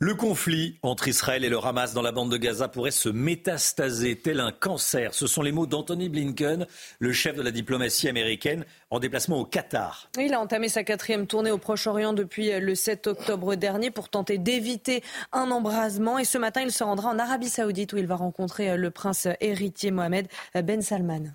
Le 0.00 0.16
conflit 0.16 0.76
entre 0.82 1.06
Israël 1.06 1.44
et 1.44 1.48
le 1.48 1.56
Hamas 1.64 1.94
dans 1.94 2.02
la 2.02 2.10
bande 2.10 2.28
de 2.28 2.36
Gaza 2.36 2.66
pourrait 2.66 2.90
se 2.90 3.08
métastaser 3.08 4.16
tel 4.16 4.40
un 4.40 4.50
cancer. 4.50 5.14
Ce 5.14 5.28
sont 5.28 5.40
les 5.40 5.52
mots 5.52 5.66
d'Anthony 5.68 6.08
Blinken, 6.08 6.66
le 6.98 7.12
chef 7.12 7.36
de 7.36 7.42
la 7.42 7.52
diplomatie 7.52 8.08
américaine, 8.08 8.64
en 8.90 8.98
déplacement 8.98 9.38
au 9.38 9.44
Qatar. 9.44 10.10
Il 10.18 10.34
a 10.34 10.40
entamé 10.40 10.68
sa 10.68 10.82
quatrième 10.82 11.28
tournée 11.28 11.52
au 11.52 11.58
Proche-Orient 11.58 12.12
depuis 12.12 12.50
le 12.58 12.74
7 12.74 13.06
octobre 13.06 13.54
dernier 13.54 13.92
pour 13.92 14.08
tenter 14.08 14.36
d'éviter 14.36 15.04
un 15.30 15.52
embrasement. 15.52 16.18
Et 16.18 16.24
ce 16.24 16.38
matin, 16.38 16.62
il 16.62 16.72
se 16.72 16.82
rendra 16.82 17.10
en 17.10 17.18
Arabie 17.20 17.48
Saoudite 17.48 17.92
où 17.92 17.96
il 17.96 18.08
va 18.08 18.16
rencontrer 18.16 18.76
le 18.76 18.90
prince 18.90 19.28
héritier 19.40 19.92
Mohamed 19.92 20.26
Ben 20.54 20.82
Salman. 20.82 21.34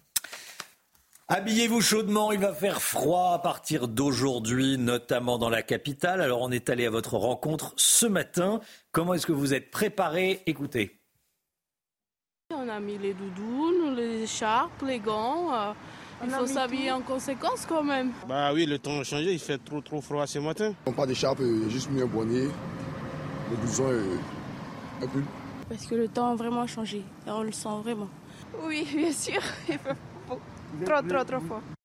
Habillez-vous 1.32 1.82
chaudement, 1.82 2.32
il 2.32 2.40
va 2.40 2.54
faire 2.54 2.82
froid 2.82 3.34
à 3.36 3.38
partir 3.40 3.88
d'aujourd'hui, 3.88 4.80
notamment 4.80 5.38
dans 5.38 5.52
la 5.52 5.62
capitale. 5.62 6.22
Alors 6.22 6.42
on 6.42 6.50
est 6.50 6.72
allé 6.72 6.88
à 6.88 6.90
votre 6.90 7.18
rencontre 7.18 7.72
ce 7.78 8.08
matin. 8.08 8.62
Comment 8.92 9.14
est-ce 9.14 9.28
que 9.28 9.32
vous 9.32 9.54
êtes 9.54 9.70
préparé? 9.70 10.42
Écoutez. 10.48 11.00
On 12.52 12.68
a 12.68 12.80
mis 12.80 12.98
les 12.98 13.14
doudounes, 13.14 13.96
les 13.96 14.24
écharpes, 14.24 14.82
les 14.82 14.98
gants. 14.98 15.54
Euh, 15.54 15.72
il 16.24 16.32
faut 16.32 16.48
s'habiller 16.48 16.92
en 16.92 17.02
conséquence 17.02 17.64
quand 17.68 17.84
même. 17.84 18.12
Bah 18.28 18.52
oui, 18.52 18.66
le 18.66 18.80
temps 18.80 19.00
a 19.00 19.04
changé, 19.04 19.32
il 19.32 19.40
fait 19.40 19.60
trop 19.60 19.82
trop 19.82 20.02
froid 20.02 20.26
ce 20.26 20.40
matin. 20.40 20.74
On 20.88 20.94
pas 20.94 21.06
d'écharpe, 21.06 21.44
juste 21.70 21.92
mis 21.92 22.02
un 22.02 22.08
bonnet, 22.08 22.48
le 23.52 23.56
blouson 23.56 23.88
et 23.92 25.04
un 25.04 25.08
pull. 25.08 25.24
Parce 25.70 25.86
que 25.86 25.94
le 25.94 26.08
temps 26.08 26.32
a 26.32 26.36
vraiment 26.36 26.66
changé 26.66 27.04
et 27.28 27.30
on 27.30 27.44
le 27.44 27.52
sent 27.52 27.70
vraiment. 27.84 28.10
Oui, 28.64 28.88
bien 28.96 29.12
sûr. 29.12 29.42
Trop, 30.86 31.26
trop 31.26 31.42
fort. 31.48 31.79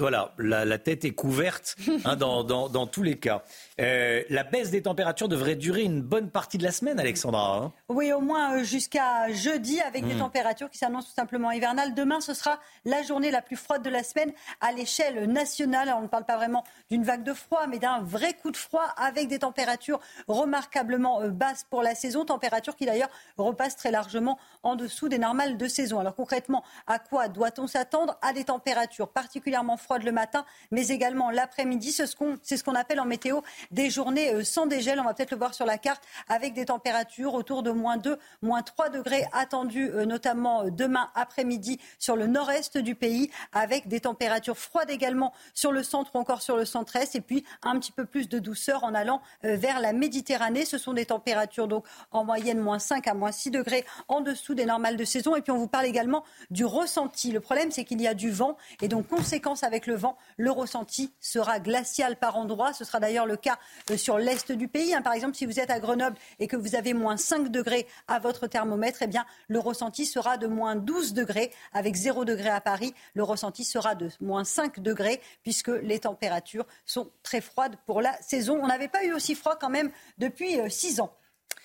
Voilà, 0.00 0.32
la, 0.38 0.78
tête 0.78 1.04
est 1.04 1.10
couverte 1.10 1.74
hein, 2.04 2.14
dans, 2.16 2.44
dans, 2.44 2.86
tous 2.86 3.02
les 3.02 3.18
cas. 3.18 3.42
Euh, 3.80 4.22
la 4.30 4.44
baisse 4.44 4.70
des 4.70 4.82
températures 4.82 5.28
devrait 5.28 5.56
durer 5.56 5.82
une 5.82 6.02
bonne 6.02 6.30
partie 6.30 6.56
de 6.56 6.62
la 6.62 6.70
semaine, 6.70 7.00
Alexandra. 7.00 7.56
Hein. 7.56 7.72
oui, 7.88 8.12
au 8.12 8.20
moins 8.20 8.58
euh, 8.58 8.62
jusqu'à 8.62 9.32
jeudi, 9.32 9.80
avec 9.80 10.06
des 10.06 10.14
hmm. 10.14 10.20
températures 10.20 10.70
qui 10.70 10.78
s'annoncent 10.78 11.08
tout 11.08 11.14
simplement 11.14 11.50
hivernales. 11.50 11.94
Demain, 11.94 12.20
ce 12.20 12.32
sera 12.32 12.60
la 12.84 13.02
journée 13.02 13.32
la 13.32 13.42
plus 13.42 13.56
froide 13.56 13.82
de 13.82 13.90
la 13.90 14.04
semaine 14.04 14.32
à 14.60 14.70
l'échelle 14.70 15.24
nationale. 15.24 15.92
on 15.98 16.02
ne 16.02 16.06
parle 16.06 16.24
pas 16.24 16.36
vraiment 16.36 16.62
d'une 16.92 17.02
vague 17.02 17.24
de 17.24 17.34
froid, 17.34 17.66
mais 17.66 17.80
d'un 17.80 18.00
vrai 18.00 18.34
coup 18.34 18.52
de 18.52 18.56
froid 18.56 18.86
avec 18.98 19.26
des 19.26 19.40
températures 19.40 19.98
remarquablement 20.28 21.22
euh, 21.22 21.30
basses 21.30 21.66
pour 21.68 21.82
la 21.82 21.96
saison. 21.96 22.24
Températures 22.24 22.76
qui 22.76 22.86
d'ailleurs 22.86 23.10
repassent 23.36 23.76
très 23.76 23.90
largement 23.90 24.38
en 24.62 24.76
dessous 24.76 25.08
des 25.08 25.18
normales 25.18 25.56
de 25.56 25.66
saison. 25.66 25.98
Alors 25.98 26.14
concrètement, 26.14 26.62
à 26.86 27.00
quoi 27.00 27.26
doit-on 27.26 27.66
s'attendre? 27.66 28.16
À 28.22 28.32
des 28.32 28.44
températures 28.44 29.08
particulièrement 29.08 29.76
froides 29.76 29.87
froide 29.88 30.02
le 30.02 30.12
matin, 30.12 30.44
mais 30.70 30.88
également 30.88 31.30
l'après-midi. 31.30 31.92
C'est 31.92 32.06
ce 32.06 32.62
qu'on 32.64 32.74
appelle 32.74 33.00
en 33.00 33.06
météo 33.06 33.40
des 33.70 33.88
journées 33.88 34.34
euh, 34.34 34.44
sans 34.44 34.66
dégel. 34.66 35.00
On 35.00 35.04
va 35.04 35.14
peut-être 35.14 35.30
le 35.30 35.38
voir 35.38 35.54
sur 35.54 35.64
la 35.64 35.78
carte 35.78 36.02
avec 36.28 36.52
des 36.52 36.66
températures 36.66 37.32
autour 37.32 37.62
de 37.62 37.70
moins 37.70 37.96
2, 37.96 38.18
moins 38.42 38.60
3 38.60 38.90
degrés 38.90 39.24
attendus, 39.32 39.90
euh, 39.94 40.04
notamment 40.04 40.64
euh, 40.64 40.70
demain 40.70 41.08
après-midi 41.14 41.80
sur 41.98 42.16
le 42.16 42.26
nord-est 42.26 42.76
du 42.76 42.96
pays, 42.96 43.30
avec 43.54 43.88
des 43.88 44.00
températures 44.00 44.58
froides 44.58 44.90
également 44.90 45.32
sur 45.54 45.72
le 45.72 45.82
centre 45.82 46.14
ou 46.14 46.18
encore 46.18 46.42
sur 46.42 46.58
le 46.58 46.66
centre-est, 46.66 47.14
et 47.14 47.22
puis 47.22 47.46
un 47.62 47.78
petit 47.78 47.92
peu 47.92 48.04
plus 48.04 48.28
de 48.28 48.38
douceur 48.38 48.84
en 48.84 48.92
allant 48.92 49.22
vers 49.42 49.80
la 49.80 49.94
Méditerranée. 49.94 50.66
Ce 50.66 50.76
sont 50.76 50.92
des 50.92 51.06
températures 51.06 51.66
donc 51.66 51.86
en 52.10 52.24
moyenne 52.24 52.58
moins 52.58 52.78
5 52.78 53.06
à 53.06 53.14
moins 53.14 53.32
6 53.32 53.52
degrés 53.52 53.86
en 54.08 54.20
dessous 54.20 54.52
des 54.52 54.66
normales 54.66 54.98
de 54.98 55.04
saison. 55.04 55.34
Et 55.34 55.40
puis 55.40 55.50
on 55.50 55.58
vous 55.58 55.66
parle 55.66 55.86
également 55.86 56.24
du 56.50 56.66
ressenti. 56.66 57.32
Le 57.32 57.40
problème, 57.40 57.70
c'est 57.70 57.84
qu'il 57.84 58.02
y 58.02 58.06
a 58.06 58.12
du 58.12 58.30
vent 58.30 58.58
et 58.82 58.88
donc 58.88 59.08
conséquence 59.08 59.62
avec 59.62 59.77
avec 59.78 59.86
le 59.86 59.94
vent, 59.94 60.16
le 60.36 60.50
ressenti 60.50 61.12
sera 61.20 61.60
glacial 61.60 62.16
par 62.16 62.36
endroits. 62.36 62.72
Ce 62.72 62.84
sera 62.84 62.98
d'ailleurs 62.98 63.26
le 63.26 63.36
cas 63.36 63.58
euh, 63.92 63.96
sur 63.96 64.18
l'est 64.18 64.50
du 64.50 64.66
pays. 64.66 64.92
Hein. 64.92 65.02
Par 65.02 65.12
exemple, 65.12 65.36
si 65.36 65.46
vous 65.46 65.60
êtes 65.60 65.70
à 65.70 65.78
Grenoble 65.78 66.16
et 66.40 66.48
que 66.48 66.56
vous 66.56 66.74
avez 66.74 66.94
moins 66.94 67.16
5 67.16 67.48
degrés 67.48 67.86
à 68.08 68.18
votre 68.18 68.48
thermomètre, 68.48 69.02
eh 69.02 69.06
bien, 69.06 69.24
le 69.46 69.60
ressenti 69.60 70.04
sera 70.04 70.36
de 70.36 70.48
moins 70.48 70.74
12 70.74 71.14
degrés. 71.14 71.52
Avec 71.72 71.94
0 71.94 72.24
degré 72.24 72.48
à 72.48 72.60
Paris, 72.60 72.92
le 73.14 73.22
ressenti 73.22 73.62
sera 73.62 73.94
de 73.94 74.10
moins 74.20 74.42
5 74.42 74.80
degrés 74.80 75.20
puisque 75.44 75.68
les 75.68 76.00
températures 76.00 76.66
sont 76.84 77.10
très 77.22 77.40
froides 77.40 77.76
pour 77.86 78.00
la 78.00 78.20
saison. 78.20 78.58
On 78.60 78.66
n'avait 78.66 78.88
pas 78.88 79.04
eu 79.04 79.12
aussi 79.12 79.36
froid 79.36 79.56
quand 79.60 79.70
même 79.70 79.92
depuis 80.18 80.58
6 80.68 80.98
ans. 80.98 81.14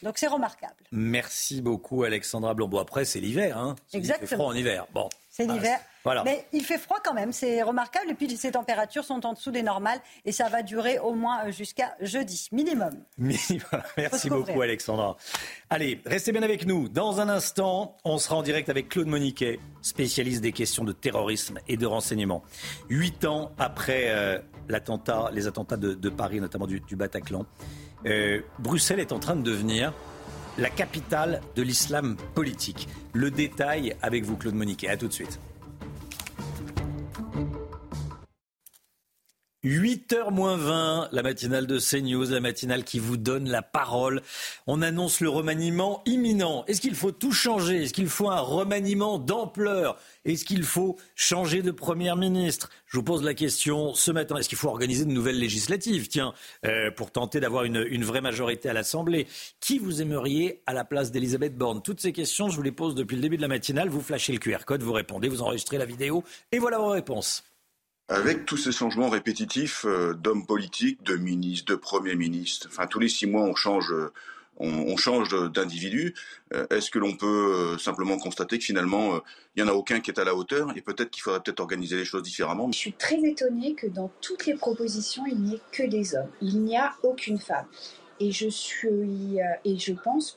Donc 0.03 0.19
c'est 0.19 0.27
remarquable. 0.27 0.83
Merci 0.91 1.61
beaucoup 1.61 2.03
Alexandra 2.03 2.53
Blombo. 2.53 2.77
Après 2.77 3.05
c'est 3.05 3.21
l'hiver, 3.21 3.57
hein. 3.57 3.75
Exactement. 3.93 4.25
Il 4.25 4.27
fait 4.27 4.35
froid 4.35 4.47
en 4.47 4.55
hiver. 4.55 4.85
Bon. 4.93 5.09
C'est 5.35 5.47
l'hiver. 5.47 5.79
Voilà. 6.03 6.23
Mais 6.23 6.45
il 6.53 6.63
fait 6.63 6.77
froid 6.77 6.99
quand 7.03 7.15
même, 7.15 7.31
c'est 7.33 7.63
remarquable. 7.63 8.11
Et 8.11 8.13
puis 8.13 8.29
ces 8.37 8.51
températures 8.51 9.03
sont 9.03 9.25
en 9.25 9.33
dessous 9.33 9.49
des 9.49 9.63
normales 9.63 9.97
et 10.25 10.31
ça 10.31 10.47
va 10.47 10.61
durer 10.61 10.99
au 10.99 11.15
moins 11.15 11.47
euh, 11.47 11.51
jusqu'à 11.51 11.95
jeudi, 12.01 12.49
minimum. 12.51 12.91
Merci 13.17 13.59
beaucoup 14.29 14.61
Alexandra. 14.61 15.17
Allez, 15.71 15.99
restez 16.05 16.33
bien 16.33 16.43
avec 16.43 16.67
nous. 16.67 16.87
Dans 16.87 17.19
un 17.19 17.29
instant, 17.29 17.97
on 18.05 18.19
sera 18.19 18.35
en 18.35 18.43
direct 18.43 18.69
avec 18.69 18.89
Claude 18.89 19.07
Moniquet, 19.07 19.59
spécialiste 19.81 20.41
des 20.41 20.51
questions 20.51 20.83
de 20.83 20.91
terrorisme 20.91 21.57
et 21.67 21.77
de 21.77 21.87
renseignement. 21.87 22.43
Huit 22.89 23.25
ans 23.25 23.53
après 23.57 24.09
euh, 24.09 24.37
l'attentat, 24.69 25.31
les 25.33 25.47
attentats 25.47 25.77
de, 25.77 26.09
Paris, 26.09 26.41
notamment 26.41 26.67
du, 26.67 26.95
Bataclan, 26.95 27.47
euh, 28.05 28.39
Bruxelles 28.59 28.99
est 28.99 29.11
en 29.11 29.19
train 29.19 29.35
de 29.35 29.41
devenir 29.41 29.93
la 30.57 30.69
capitale 30.69 31.41
de 31.55 31.61
l'islam 31.61 32.15
politique. 32.35 32.87
Le 33.13 33.31
détail 33.31 33.95
avec 34.01 34.23
vous, 34.23 34.37
Claude 34.37 34.55
Moniquet. 34.55 34.89
À 34.89 34.97
tout 34.97 35.07
de 35.07 35.13
suite. 35.13 35.39
8h 39.63 40.29
moins 40.29 40.57
20, 40.57 41.07
la 41.13 41.23
matinale 41.23 41.67
de 41.67 41.79
CNews, 41.79 42.29
la 42.29 42.41
matinale 42.41 42.83
qui 42.83 42.99
vous 42.99 43.15
donne 43.15 43.49
la 43.49 43.61
parole. 43.61 44.21
On 44.67 44.81
annonce 44.81 45.21
le 45.21 45.29
remaniement 45.29 46.01
imminent. 46.05 46.65
Est-ce 46.67 46.81
qu'il 46.81 46.95
faut 46.95 47.13
tout 47.13 47.31
changer? 47.31 47.83
Est-ce 47.83 47.93
qu'il 47.93 48.09
faut 48.09 48.29
un 48.29 48.41
remaniement 48.41 49.19
d'ampleur? 49.19 49.97
Est-ce 50.25 50.43
qu'il 50.43 50.63
faut 50.63 50.97
changer 51.15 51.61
de 51.61 51.71
Premier 51.71 52.13
ministre? 52.15 52.71
Je 52.87 52.97
vous 52.97 53.03
pose 53.03 53.23
la 53.23 53.33
question 53.33 53.93
ce 53.93 54.11
matin. 54.11 54.35
Est-ce 54.35 54.49
qu'il 54.49 54.57
faut 54.57 54.67
organiser 54.67 55.05
de 55.05 55.11
nouvelles 55.11 55.39
législatives? 55.39 56.09
Tiens, 56.09 56.33
euh, 56.65 56.91
pour 56.91 57.11
tenter 57.11 57.39
d'avoir 57.39 57.63
une, 57.63 57.85
une, 57.89 58.03
vraie 58.03 58.19
majorité 58.19 58.67
à 58.67 58.73
l'Assemblée. 58.73 59.27
Qui 59.61 59.79
vous 59.79 60.01
aimeriez 60.01 60.61
à 60.65 60.73
la 60.73 60.83
place 60.83 61.09
d'Elisabeth 61.09 61.57
Borne? 61.57 61.81
Toutes 61.81 62.01
ces 62.01 62.11
questions, 62.11 62.49
je 62.49 62.57
vous 62.57 62.63
les 62.63 62.73
pose 62.73 62.95
depuis 62.95 63.15
le 63.15 63.21
début 63.21 63.37
de 63.37 63.41
la 63.41 63.47
matinale. 63.47 63.87
Vous 63.87 64.01
flashez 64.01 64.33
le 64.33 64.39
QR 64.39 64.65
code, 64.65 64.83
vous 64.83 64.91
répondez, 64.91 65.29
vous 65.29 65.41
enregistrez 65.41 65.77
la 65.77 65.85
vidéo 65.85 66.25
et 66.51 66.59
voilà 66.59 66.79
vos 66.79 66.89
réponses. 66.89 67.45
Avec 68.09 68.45
tous 68.45 68.57
ces 68.57 68.73
changements 68.73 69.09
répétitifs 69.09 69.85
euh, 69.85 70.13
d'hommes 70.13 70.45
politiques, 70.45 71.01
de 71.03 71.15
ministres, 71.15 71.71
de 71.71 71.75
premiers 71.75 72.15
ministres, 72.15 72.67
enfin 72.69 72.85
tous 72.85 72.99
les 72.99 73.07
six 73.07 73.27
mois 73.27 73.43
on 73.43 73.55
change, 73.55 73.93
on, 74.57 74.97
change 74.97 75.29
d'individu. 75.51 76.13
Euh, 76.53 76.67
est-ce 76.69 76.91
que 76.91 76.99
l'on 76.99 77.15
peut 77.15 77.53
euh, 77.55 77.77
simplement 77.77 78.17
constater 78.17 78.59
que 78.59 78.65
finalement 78.65 79.21
il 79.55 79.63
n'y 79.63 79.69
en 79.69 79.71
a 79.71 79.75
aucun 79.75 80.01
qui 80.01 80.11
est 80.11 80.19
à 80.19 80.25
la 80.25 80.35
hauteur 80.35 80.75
et 80.75 80.81
peut-être 80.81 81.11
qu'il 81.11 81.23
faudrait 81.23 81.39
peut-être 81.39 81.61
organiser 81.61 81.95
les 81.95 82.03
choses 82.03 82.23
différemment? 82.23 82.69
Je 82.73 82.77
suis 82.77 82.93
très 82.93 83.19
étonnée 83.23 83.73
que 83.73 83.87
dans 83.87 84.11
toutes 84.19 84.47
les 84.47 84.55
propositions 84.55 85.23
il 85.25 85.41
n'y 85.41 85.55
ait 85.55 85.61
que 85.71 85.83
des 85.83 86.13
hommes. 86.13 86.29
Il 86.41 86.59
n'y 86.59 86.75
a 86.75 86.93
aucune 87.03 87.39
femme. 87.39 87.67
Et 88.19 88.31
je 88.31 88.47
suis 88.49 89.39
et 89.65 89.79
je 89.79 89.93
pense 89.93 90.35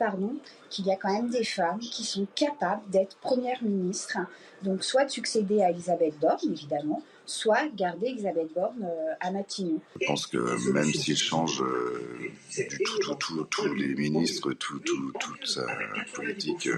qu'il 0.71 0.87
y 0.87 0.91
a 0.93 0.97
quand 0.97 1.13
même 1.13 1.31
des 1.31 1.45
femmes 1.45 1.81
qui 1.81 2.05
sont 2.05 2.27
capables 2.35 2.89
d'être 2.91 3.17
première 3.19 3.63
ministre, 3.63 4.19
donc 4.63 4.83
soit 4.83 5.05
de 5.05 5.11
succéder 5.11 5.63
à 5.63 5.71
Elisabeth 5.71 6.19
Borne 6.19 6.39
évidemment, 6.51 7.03
soit 7.27 7.69
garder 7.75 8.09
Elisabeth 8.09 8.53
Borne 8.55 8.85
euh, 8.85 9.15
à 9.21 9.31
Matignon. 9.31 9.81
Je 10.01 10.07
pense 10.07 10.27
que 10.27 10.73
même 10.73 10.93
s'il 10.93 11.17
change 11.17 11.63
euh, 11.63 12.31
du 12.57 12.79
tout, 12.79 13.15
tout, 13.15 13.45
tous 13.45 13.75
les 13.75 13.95
ministres, 13.95 14.53
tout, 14.53 14.79
toute 14.81 15.47
sa 15.47 15.67
politique, 16.15 16.69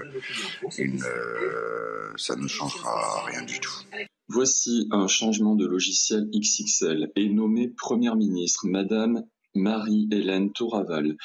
une, 0.77 1.03
euh, 1.03 2.13
ça 2.17 2.35
ne 2.35 2.47
changera 2.47 3.25
rien 3.25 3.43
du 3.43 3.59
tout. 3.59 3.83
Voici 4.27 4.87
un 4.91 5.07
changement 5.07 5.55
de 5.55 5.65
logiciel 5.65 6.29
XXL. 6.29 7.11
Est 7.15 7.29
nommée 7.29 7.69
Première 7.69 8.15
ministre 8.15 8.67
Madame 8.67 9.23
Marie-Hélène 9.55 10.51
Toraval. 10.51 11.15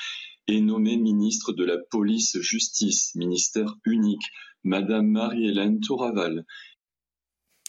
Est 0.47 0.61
nommée 0.61 0.97
ministre 0.97 1.53
de 1.53 1.65
la 1.65 1.79
Police 1.79 2.39
Justice, 2.41 3.15
ministère 3.15 3.77
unique, 3.85 4.27
Madame 4.63 5.07
Marie-Hélène 5.09 5.81
Toraval. 5.81 6.45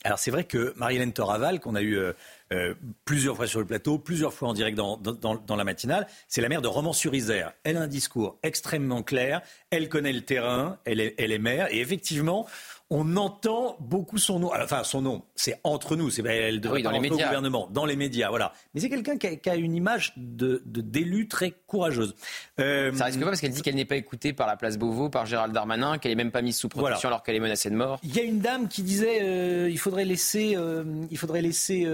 Alors 0.06 0.20
c'est 0.20 0.30
vrai 0.30 0.44
que 0.44 0.72
Marie-Hélène 0.78 1.14
Toraval, 1.14 1.60
qu'on 1.60 1.74
a 1.74 1.82
eu 1.82 1.98
euh, 1.98 2.14
euh, 2.54 2.76
plusieurs 3.06 3.36
fois 3.36 3.48
sur 3.48 3.60
le 3.60 3.66
plateau, 3.66 3.98
plusieurs 3.98 4.36
fois 4.36 4.50
en 4.50 4.54
direct 4.54 4.78
dans, 4.78 4.98
dans, 4.98 5.56
la 5.56 5.64
matinale, 5.64 6.06
c'est 6.28 6.42
la 6.42 6.48
maire 6.48 6.62
de 6.62 6.68
Romans-sur-Isère. 6.68 7.54
Elle 7.64 7.76
a 7.76 7.82
un 7.82 7.88
discours 7.88 8.38
extrêmement 8.44 9.02
clair, 9.02 9.42
elle 9.72 9.90
connaît 9.90 10.14
le 10.14 10.22
terrain, 10.22 10.78
elle 10.86 11.00
est, 11.00 11.16
elle 11.18 11.32
est 11.32 11.40
maire, 11.40 11.74
et 11.74 11.80
effectivement, 11.80 12.46
on 12.92 13.18
entend 13.18 13.78
beaucoup 13.80 14.18
son 14.18 14.40
nom. 14.40 14.52
Enfin, 14.54 14.84
son 14.84 15.02
nom, 15.02 15.24
c'est 15.36 15.60
entre 15.64 15.96
nous, 15.96 16.12
c'est 16.12 16.24
elle 16.26 16.62
devrait 16.62 16.84
dans 16.84 16.92
les 16.92 17.00
médias. 17.00 17.16
au 17.16 17.28
gouvernement, 17.28 17.68
dans 17.72 17.86
les 17.86 17.96
médias, 17.96 18.30
voilà. 18.30 18.54
Mais 18.74 18.82
c'est 18.82 18.90
quelqu'un 18.90 19.18
qui, 19.18 19.50
a 19.50 19.56
une 19.56 19.74
image 19.74 20.14
de 20.18 20.62
d'élu 20.66 21.28
très 21.28 21.52
courageuse. 21.52 22.16
Euh, 22.60 22.94
ça 22.94 23.06
risque 23.06 23.20
pas 23.20 23.26
parce 23.26 23.42
qu'elle 23.42 23.52
dit 23.52 23.62
qu'elle 23.64 23.76
n'est 23.76 23.86
pas 23.86 23.96
écoutée 23.96 24.34
par 24.34 24.46
la 24.46 24.56
place 24.56 24.78
Beauvau, 24.78 25.10
par 25.10 25.26
Gérald 25.26 25.54
Darmanin, 25.54 25.98
qu'elle 25.98 26.12
est 26.12 26.16
même 26.16 26.32
pas 26.32 26.44
mise 26.44 26.58
sous 26.58 26.70
protection 26.70 27.10
alors 27.10 27.24
qu'elle 27.24 27.36
est 27.36 27.40
menacée 27.40 27.70
de 27.70 27.76
mort. 27.76 28.00
Il 28.04 28.16
y 28.16 28.20
a 28.20 28.24
une 28.24 28.40
dame 28.40 28.68
qui 28.68 28.84
disait 28.84 29.20
euh, 29.22 29.70
il 29.70 29.80
faudrait 29.80 30.06
laisser, 30.06 30.54
euh, 30.56 30.84
il 31.10 31.18
faudrait 31.18 31.42
laisser 31.42 31.88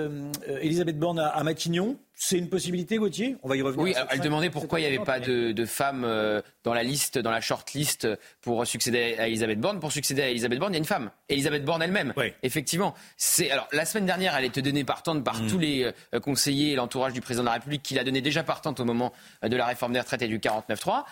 Elisabeth 0.61 0.99
Borne 0.99 1.19
à 1.19 1.43
Matignon. 1.43 1.97
C'est 2.23 2.37
une 2.37 2.49
possibilité, 2.49 2.97
Gauthier? 2.97 3.35
On 3.41 3.49
va 3.49 3.55
y 3.55 3.63
revenir. 3.63 3.83
Oui, 3.83 3.95
elle 4.11 4.19
demandait 4.19 4.51
pourquoi 4.51 4.79
il 4.79 4.83
n'y 4.83 4.95
avait 4.95 5.03
pas 5.03 5.19
de, 5.19 5.65
femmes 5.65 6.03
euh, 6.05 6.39
dans 6.63 6.75
la 6.75 6.83
liste, 6.83 7.17
dans 7.17 7.31
la 7.31 7.41
short 7.41 7.73
list 7.73 8.07
pour 8.41 8.67
succéder 8.67 9.15
à 9.17 9.27
Elisabeth 9.27 9.59
Borne. 9.59 9.79
Pour 9.79 9.91
succéder 9.91 10.21
à 10.21 10.29
Elisabeth 10.29 10.59
Borne, 10.59 10.71
il 10.71 10.75
y 10.75 10.77
a 10.77 10.77
une 10.77 10.85
femme. 10.85 11.09
Elisabeth 11.29 11.65
Borne 11.65 11.81
elle-même. 11.81 12.13
Oui. 12.15 12.31
Effectivement. 12.43 12.93
C'est 13.17 13.49
alors 13.49 13.67
la 13.71 13.85
semaine 13.85 14.05
dernière, 14.05 14.35
elle 14.37 14.45
était 14.45 14.61
donnée 14.61 14.83
partante 14.83 15.23
par 15.23 15.41
mm. 15.41 15.47
tous 15.47 15.57
les 15.57 15.91
euh, 16.13 16.19
conseillers 16.19 16.73
et 16.73 16.75
l'entourage 16.75 17.13
du 17.13 17.21
président 17.21 17.41
de 17.41 17.47
la 17.47 17.53
République, 17.53 17.81
qui 17.81 17.95
l'a 17.95 18.03
donnée 18.03 18.21
déjà 18.21 18.43
partante 18.43 18.79
au 18.79 18.85
moment 18.85 19.13
de 19.41 19.57
la 19.57 19.65
réforme 19.65 19.93
des 19.93 19.99
retraites 19.99 20.21
et 20.21 20.27
du 20.27 20.37
49-3. 20.37 21.05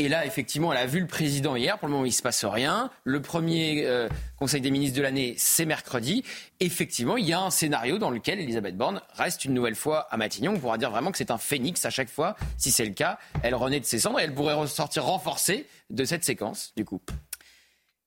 Et 0.00 0.08
là, 0.08 0.24
effectivement, 0.24 0.72
elle 0.72 0.78
a 0.78 0.86
vu 0.86 0.98
le 0.98 1.06
président 1.06 1.56
hier. 1.56 1.78
Pour 1.78 1.86
le 1.86 1.92
moment, 1.92 2.06
il 2.06 2.08
ne 2.08 2.14
se 2.14 2.22
passe 2.22 2.46
rien. 2.46 2.90
Le 3.04 3.20
premier 3.20 3.84
euh, 3.84 4.08
Conseil 4.38 4.62
des 4.62 4.70
ministres 4.70 4.96
de 4.96 5.02
l'année, 5.02 5.34
c'est 5.36 5.66
mercredi. 5.66 6.24
Effectivement, 6.58 7.18
il 7.18 7.26
y 7.26 7.34
a 7.34 7.40
un 7.42 7.50
scénario 7.50 7.98
dans 7.98 8.08
lequel 8.08 8.40
Elisabeth 8.40 8.78
Borne 8.78 9.02
reste 9.12 9.44
une 9.44 9.52
nouvelle 9.52 9.74
fois 9.74 10.08
à 10.10 10.16
Matignon. 10.16 10.54
On 10.54 10.58
pourra 10.58 10.78
dire 10.78 10.90
vraiment 10.90 11.10
que 11.12 11.18
c'est 11.18 11.30
un 11.30 11.36
phénix 11.36 11.84
à 11.84 11.90
chaque 11.90 12.08
fois. 12.08 12.34
Si 12.56 12.70
c'est 12.70 12.86
le 12.86 12.94
cas, 12.94 13.18
elle 13.42 13.54
renaît 13.54 13.78
de 13.78 13.84
ses 13.84 13.98
cendres 13.98 14.20
et 14.20 14.22
elle 14.22 14.34
pourrait 14.34 14.54
ressortir 14.54 15.04
renforcée 15.04 15.66
de 15.90 16.06
cette 16.06 16.24
séquence, 16.24 16.72
du 16.78 16.86
coup. 16.86 17.02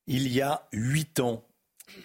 Il 0.08 0.28
y 0.30 0.42
a 0.42 0.68
huit 0.74 1.20
ans, 1.20 1.46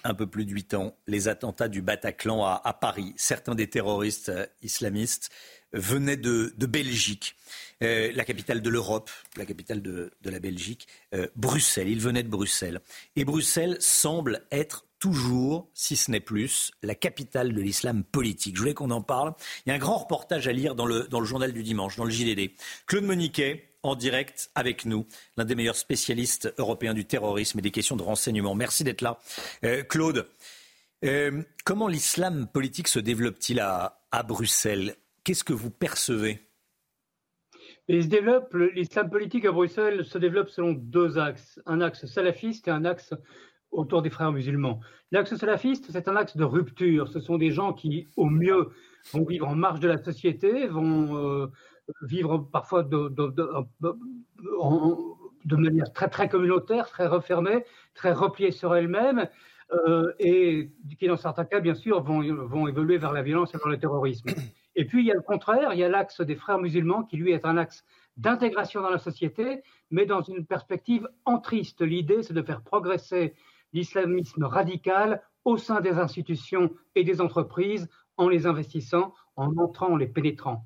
un 0.05 0.13
peu 0.13 0.27
plus 0.27 0.45
de 0.45 0.53
huit 0.53 0.75
ans, 0.75 0.99
les 1.07 1.29
attentats 1.29 1.69
du 1.69 1.81
Bataclan 1.81 2.45
à, 2.45 2.79
Paris. 2.79 3.15
Certains 3.17 3.55
des 3.55 3.71
terroristes 3.71 4.31
islamistes 4.61 5.31
venaient 5.73 6.19
de 6.19 6.67
Belgique. 6.67 7.37
Euh, 7.85 8.11
la 8.13 8.25
capitale 8.25 8.61
de 8.61 8.71
l'Europe, 8.71 9.09
la 9.37 9.47
capitale 9.47 9.81
de, 9.81 10.11
la 10.25 10.41
Belgique, 10.41 10.89
euh, 11.15 11.29
Bruxelles. 11.37 11.89
Il 11.89 12.01
venait 12.01 12.25
de 12.25 12.29
Bruxelles. 12.29 12.81
Et 13.15 13.25
Bruxelles 13.25 13.77
semble 13.79 14.43
être 14.51 14.85
toujours, 14.99 15.69
si 15.75 15.95
ce 15.95 16.11
n'est 16.11 16.19
plus, 16.19 16.73
la 16.83 16.97
capitale 16.97 17.55
de 17.55 17.61
l'islam 17.61 18.03
politique. 18.03 18.57
Je 18.57 18.61
voulais 18.61 18.75
qu'on 18.75 18.91
en 18.91 19.01
parle. 19.01 19.33
Il 19.65 19.69
y 19.69 19.73
a 19.73 19.77
un 19.77 19.79
grand 19.79 19.97
reportage 19.97 20.49
à 20.49 20.53
lire 20.53 20.75
dans 20.75 20.87
le, 20.87 21.07
journal 21.23 21.53
du 21.53 21.63
dimanche, 21.63 21.97
dans 21.97 22.05
le 22.05 22.11
JDD. 22.11 22.51
Claude 22.87 23.05
Moniquet, 23.05 23.71
en 23.85 23.95
direct 23.95 24.51
avec 24.57 24.85
nous, 24.85 25.07
l'un 25.37 25.45
des 25.45 25.55
meilleurs 25.55 25.77
spécialistes 25.77 26.53
européens 26.59 26.95
du 26.95 27.05
terrorisme 27.05 27.61
et 27.61 27.63
des 27.63 27.71
questions 27.71 27.95
de 27.95 28.03
renseignement. 28.03 28.57
Merci 28.57 28.83
d'être 28.83 29.03
là. 29.03 29.21
Euh, 29.63 29.85
Claude, 29.85 30.29
comment 31.65 31.87
l'islam 31.87 32.49
politique 32.49 32.89
se 32.89 32.99
développe-t-il 32.99 33.61
à 33.61 34.23
Bruxelles? 34.27 34.97
Qu'est-ce 35.23 35.45
que 35.45 35.53
vous 35.53 35.71
percevez? 35.71 36.48
L'islam 37.89 39.11
politique 39.11 39.45
à 39.45 39.53
Bruxelles 39.53 40.05
se 40.05 40.19
développe 40.19 40.51
selon 40.51 40.73
deux 40.73 41.19
axes, 41.19 41.61
un 41.67 41.81
axe 41.81 42.07
salafiste 42.07 42.69
et 42.69 42.71
un 42.71 42.85
axe 42.85 43.15
autour 43.71 44.03
des 44.03 44.11
frères 44.11 44.33
musulmans. 44.33 44.81
L'axe 45.11 45.35
salafiste, 45.37 45.91
c'est 45.91 46.09
un 46.09 46.17
axe 46.17 46.37
de 46.37 46.45
rupture. 46.45 47.09
Ce 47.09 47.21
sont 47.21 47.39
des 47.39 47.51
gens 47.51 47.73
qui, 47.73 48.07
au 48.17 48.27
mieux, 48.27 48.71
vont 49.13 49.25
vivre 49.25 49.49
en 49.49 49.55
marge 49.55 49.81
de 49.81 49.89
la 49.89 49.99
société, 49.99 50.67
vont 50.67 51.17
euh, 51.17 51.47
vivre 52.03 52.39
parfois 52.39 52.83
de, 52.83 53.09
manière 55.57 55.93
très, 55.93 56.09
très 56.09 56.29
communautaire, 56.29 56.89
très 56.89 57.07
refermée, 57.07 57.65
très 57.95 58.13
repliée 58.13 58.51
sur 58.51 58.75
elle-même, 58.75 59.29
euh, 59.73 60.13
et 60.19 60.71
qui, 60.99 61.07
dans 61.07 61.17
certains 61.17 61.45
cas, 61.45 61.61
bien 61.61 61.75
sûr, 61.75 62.03
vont 62.03 62.69
évoluer 62.69 62.99
vers 62.99 63.13
la 63.13 63.23
violence 63.23 63.55
et 63.55 63.59
vers 63.59 63.69
le 63.69 63.79
terrorisme. 63.79 64.31
Et 64.79 64.85
puis, 64.85 65.01
il 65.01 65.07
y 65.07 65.11
a 65.11 65.15
le 65.15 65.23
contraire, 65.23 65.73
il 65.73 65.81
y 65.81 65.83
a 65.83 65.89
l'axe 65.89 66.21
des 66.21 66.37
frères 66.37 66.61
musulmans 66.61 67.03
qui, 67.03 67.17
lui, 67.17 67.33
est 67.33 67.45
un 67.45 67.57
axe 67.57 67.85
d'intégration 68.17 68.81
dans 68.81 68.91
la 68.91 69.01
société, 69.01 69.65
mais 69.91 70.07
dans 70.07 70.23
une 70.23 70.47
perspective 70.47 71.09
entriste. 71.25 71.81
L'idée, 71.81 72.23
c'est 72.23 72.33
de 72.33 72.43
faire 72.43 72.63
progresser 72.63 73.35
l'islamisme 73.73 74.45
radical 74.45 75.21
au 75.45 75.57
sein 75.57 75.81
des 75.81 75.99
institutions 75.99 76.71
et 76.95 77.03
des 77.03 77.21
entreprises 77.21 77.89
en 78.17 78.29
les 78.29 78.47
investissant, 78.47 79.15
en 79.35 79.57
entrant, 79.57 79.89
en 79.89 79.97
les 79.97 80.07
pénétrant. 80.07 80.65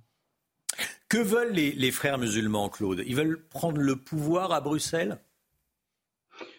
Que 1.09 1.17
veulent 1.17 1.53
les, 1.53 1.91
frères 1.91 2.19
musulmans, 2.19 2.69
Claude? 2.69 3.03
Ils 3.07 3.17
veulent 3.17 3.49
prendre 3.49 3.81
le 3.81 3.97
pouvoir 3.97 4.53
à 4.53 4.61
Bruxelles? 4.61 5.23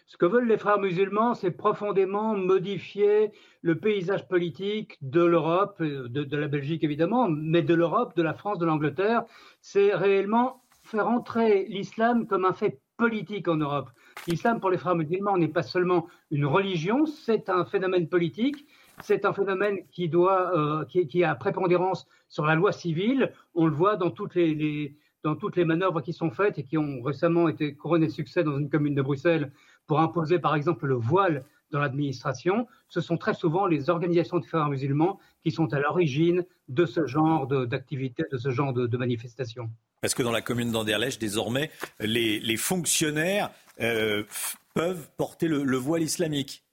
Ce 0.06 0.16
que 0.16 0.26
veulent 0.26 0.46
les 0.46 0.58
frères 0.58 0.78
musulmans, 0.78 1.34
c'est 1.34 1.50
profondément 1.50 2.36
modifier 2.36 3.32
le 3.62 3.78
paysage 3.78 4.28
politique 4.28 4.98
de 5.00 5.24
l'Europe, 5.24 5.82
de, 5.82 6.06
de, 6.06 6.36
la 6.36 6.48
Belgique 6.48 6.84
évidemment, 6.84 7.28
mais 7.28 7.62
de 7.62 7.74
l'Europe, 7.74 8.14
de 8.16 8.22
la 8.22 8.34
France, 8.34 8.58
de 8.58 8.66
l'Angleterre. 8.66 9.24
C'est 9.60 9.94
réellement 9.94 10.62
faire 10.82 11.08
entrer 11.08 11.64
l'islam 11.68 12.26
comme 12.26 12.44
un 12.44 12.52
fait 12.52 12.80
politique 12.96 13.48
en 13.48 13.56
Europe. 13.56 13.90
L'islam, 14.28 14.60
pour 14.60 14.70
les 14.70 14.78
frères 14.78 14.94
musulmans, 14.94 15.36
n'est 15.36 15.48
pas 15.48 15.62
seulement 15.62 16.06
une 16.30 16.46
religion, 16.46 17.06
c'est 17.06 17.48
un 17.48 17.64
phénomène 17.64 18.08
politique, 18.08 18.66
c'est 19.02 19.24
un 19.24 19.32
phénomène 19.32 19.78
qui, 19.90 20.08
doit, 20.08 20.56
euh, 20.56 20.84
qui, 20.84 21.24
a 21.24 21.34
prépondérance 21.34 22.06
sur 22.28 22.46
la 22.46 22.54
loi 22.54 22.72
civile. 22.72 23.32
On 23.54 23.66
le 23.66 23.74
voit 23.74 23.96
dans 23.96 24.10
toutes 24.10 24.34
les, 24.36 24.94
dans 25.24 25.34
toutes 25.34 25.56
les 25.56 25.64
manœuvres 25.64 26.00
qui 26.00 26.12
sont 26.12 26.30
faites 26.30 26.58
et 26.58 26.64
qui 26.64 26.78
ont 26.78 27.02
récemment 27.02 27.48
été 27.48 27.74
couronnées 27.74 28.06
de 28.06 28.12
succès 28.12 28.44
dans 28.44 28.56
une 28.56 28.70
commune 28.70 28.94
de 28.94 29.02
Bruxelles 29.02 29.52
pour 29.86 30.00
imposer, 30.00 30.38
par 30.38 30.54
exemple, 30.54 30.86
le 30.86 30.94
voile 30.94 31.44
dans 31.70 31.80
l'administration. 31.80 32.66
Ce 32.88 33.00
sont 33.00 33.16
très 33.16 33.34
souvent 33.34 33.66
les 33.66 33.90
organisations 33.90 34.38
de 34.38 34.44
frères 34.44 34.68
musulmans 34.68 35.18
qui 35.42 35.50
sont 35.50 35.72
à 35.72 35.80
l'origine 35.80 36.44
de 36.68 36.86
ce 36.86 37.06
genre 37.06 37.46
d'activités, 37.46 38.24
de, 38.30 38.38
ce 38.38 38.50
genre 38.50 38.72
de, 38.72 38.96
manifestations. 38.96 39.70
Parce 40.00 40.14
que 40.14 40.22
dans 40.22 40.32
la 40.32 40.42
commune 40.42 40.70
d'Anderlecht, 40.70 41.20
désormais, 41.20 41.70
les, 42.00 42.56
fonctionnaires 42.56 43.50
euh, 43.80 44.22
peuvent 44.74 45.08
porter 45.16 45.48
le 45.48 45.76
voile 45.76 46.02
islamique. 46.02 46.63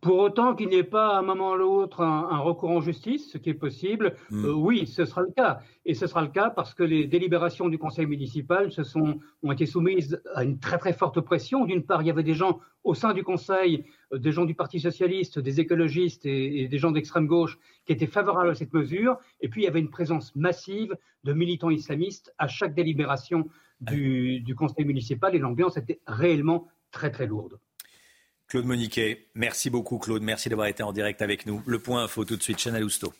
Pour 0.00 0.18
autant 0.18 0.54
qu'il 0.54 0.68
n'y 0.68 0.76
ait 0.76 0.84
pas 0.84 1.16
à 1.16 1.18
un 1.18 1.22
moment 1.22 1.52
ou 1.52 1.56
l'autre 1.56 2.02
un, 2.02 2.38
recours 2.38 2.70
en 2.70 2.80
justice, 2.80 3.32
ce 3.32 3.38
qui 3.38 3.50
est 3.50 3.54
possible, 3.54 4.14
hmm. 4.30 4.44
euh, 4.44 4.52
oui, 4.52 4.86
ce 4.86 5.04
sera 5.04 5.22
le 5.22 5.32
cas. 5.32 5.60
Et 5.84 5.94
ce 5.94 6.06
sera 6.06 6.22
le 6.22 6.28
cas 6.28 6.50
parce 6.50 6.72
que 6.72 6.84
les 6.84 7.06
délibérations 7.06 7.68
du 7.68 7.78
conseil 7.78 8.06
municipal 8.06 8.70
se 8.70 8.84
sont, 8.84 9.18
ont 9.42 9.52
été 9.52 9.66
soumises 9.66 10.22
à 10.34 10.44
une 10.44 10.60
très 10.60 10.78
très 10.78 10.92
forte 10.92 11.20
pression. 11.20 11.64
D'une 11.64 11.82
part, 11.82 12.02
il 12.02 12.06
y 12.06 12.10
avait 12.10 12.22
des 12.22 12.34
gens 12.34 12.60
au 12.84 12.94
sein 12.94 13.12
du 13.12 13.24
conseil, 13.24 13.86
euh, 14.12 14.18
des 14.18 14.30
gens 14.30 14.44
du 14.44 14.54
Parti 14.54 14.78
socialiste, 14.78 15.40
des 15.40 15.58
écologistes 15.58 16.26
et, 16.26 16.68
des 16.68 16.78
gens 16.78 16.92
d'extrême 16.92 17.26
gauche 17.26 17.58
qui 17.84 17.92
étaient 17.92 18.06
favorables 18.06 18.50
à 18.50 18.54
cette 18.54 18.72
mesure. 18.72 19.16
Et 19.40 19.48
puis, 19.48 19.62
il 19.62 19.64
y 19.64 19.68
avait 19.68 19.80
une 19.80 19.90
présence 19.90 20.34
massive 20.36 20.96
de 21.24 21.32
militants 21.32 21.70
islamistes 21.70 22.32
à 22.38 22.46
chaque 22.46 22.74
délibération 22.74 23.48
du, 23.80 24.40
du 24.40 24.54
conseil 24.54 24.84
municipal 24.84 25.34
et 25.34 25.38
l'ambiance 25.38 25.76
était 25.76 26.00
réellement 26.06 26.68
très 26.92 27.10
très 27.10 27.26
lourde. 27.26 27.58
Claude 28.48 28.64
Moniquet, 28.64 29.26
merci 29.34 29.68
beaucoup 29.68 29.98
Claude, 29.98 30.22
merci 30.22 30.48
d'avoir 30.48 30.68
été 30.68 30.82
en 30.82 30.92
direct 30.92 31.20
avec 31.20 31.44
nous. 31.44 31.62
Le 31.66 31.78
point 31.78 32.04
info 32.04 32.24
tout 32.24 32.36
de 32.36 32.42
suite, 32.42 32.58
Chanel 32.58 32.82
Housteau. 32.82 33.12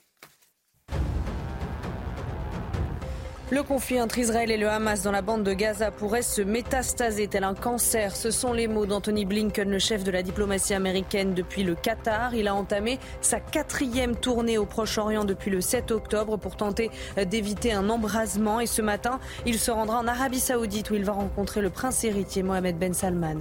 Le 3.50 3.62
conflit 3.62 4.00
entre 4.00 4.18
Israël 4.18 4.50
et 4.50 4.56
le 4.56 4.68
Hamas 4.68 5.02
dans 5.02 5.10
la 5.10 5.20
bande 5.20 5.42
de 5.42 5.52
Gaza 5.52 5.90
pourrait 5.90 6.22
se 6.22 6.40
métastaser 6.40 7.28
tel 7.28 7.44
un 7.44 7.54
cancer. 7.54 8.16
Ce 8.16 8.30
sont 8.30 8.54
les 8.54 8.68
mots 8.68 8.86
d'Anthony 8.86 9.26
Blinken, 9.26 9.70
le 9.70 9.78
chef 9.78 10.02
de 10.02 10.10
la 10.10 10.22
diplomatie 10.22 10.72
américaine 10.72 11.34
depuis 11.34 11.62
le 11.62 11.74
Qatar. 11.74 12.34
Il 12.34 12.48
a 12.48 12.54
entamé 12.54 12.98
sa 13.20 13.38
quatrième 13.38 14.16
tournée 14.16 14.56
au 14.56 14.64
Proche-Orient 14.64 15.24
depuis 15.26 15.50
le 15.50 15.60
7 15.60 15.90
octobre 15.90 16.38
pour 16.38 16.56
tenter 16.56 16.90
d'éviter 17.26 17.72
un 17.72 17.90
embrasement. 17.90 18.60
Et 18.60 18.66
ce 18.66 18.80
matin, 18.80 19.18
il 19.44 19.58
se 19.58 19.70
rendra 19.70 19.98
en 19.98 20.06
Arabie 20.06 20.40
Saoudite 20.40 20.90
où 20.90 20.94
il 20.94 21.04
va 21.04 21.12
rencontrer 21.12 21.60
le 21.60 21.70
prince 21.70 22.04
héritier 22.04 22.42
Mohamed 22.42 22.78
Ben 22.78 22.94
Salman. 22.94 23.40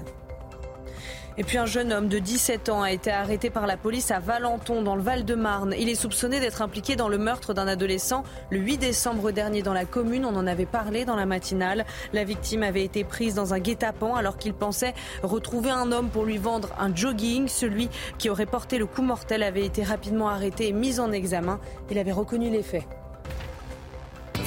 Et 1.40 1.44
puis 1.44 1.60
un 1.60 1.68
jeune 1.68 1.94
homme 1.94 2.08
de 2.08 2.18
17 2.18 2.70
ans 2.70 2.82
a 2.82 2.92
été 2.92 3.12
arrêté 3.12 3.52
par 3.52 3.68
la 3.68 3.78
police 3.78 4.10
à 4.10 4.20
Valenton 4.20 4.82
dans 4.82 4.96
le 4.96 5.04
Val-de-Marne. 5.04 5.76
Il 5.78 5.88
est 5.88 5.94
soupçonné 5.94 6.40
d'être 6.40 6.64
impliqué 6.64 6.96
dans 6.96 7.10
le 7.10 7.20
meurtre 7.20 7.54
d'un 7.54 7.68
adolescent 7.68 8.24
le 8.50 8.58
8 8.58 8.80
décembre 8.80 9.30
dernier 9.30 9.62
dans 9.62 9.74
la 9.74 9.86
commune. 9.86 10.26
On 10.26 10.36
en 10.36 10.48
avait 10.48 10.66
parlé 10.66 11.06
dans 11.06 11.16
la 11.16 11.28
matinale. 11.28 11.86
La 12.12 12.24
victime 12.24 12.64
avait 12.64 12.84
été 12.84 13.04
prise 13.04 13.36
dans 13.36 13.54
un 13.54 13.60
guet-apens 13.60 14.16
alors 14.16 14.38
qu'il 14.38 14.56
pensait 14.56 14.96
retrouver 15.22 15.70
un 15.70 15.92
homme 15.92 16.10
pour 16.10 16.26
lui 16.26 16.40
vendre 16.40 16.70
un 16.80 16.94
jogging. 16.96 17.48
Celui 17.48 17.90
qui 18.18 18.32
aurait 18.32 18.48
porté 18.48 18.80
le 18.80 18.88
coup 18.88 19.04
mortel 19.04 19.44
avait 19.44 19.66
été 19.66 19.84
rapidement 19.84 20.30
arrêté 20.30 20.70
et 20.70 20.74
mis 20.74 21.00
en 21.00 21.12
examen. 21.12 21.60
Il 21.92 22.00
avait 22.00 22.12
reconnu 22.12 22.50
les 22.50 22.64
faits. 22.64 22.88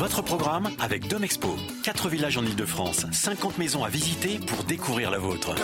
Votre 0.00 0.22
programme 0.22 0.70
avec 0.80 1.08
Domexpo. 1.08 1.56
4 1.84 2.08
villages 2.08 2.38
en 2.38 2.42
Ile-de-France, 2.42 3.04
50 3.12 3.58
maisons 3.58 3.84
à 3.84 3.90
visiter 3.90 4.38
pour 4.38 4.64
découvrir 4.64 5.10
la 5.10 5.18
vôtre. 5.18 5.54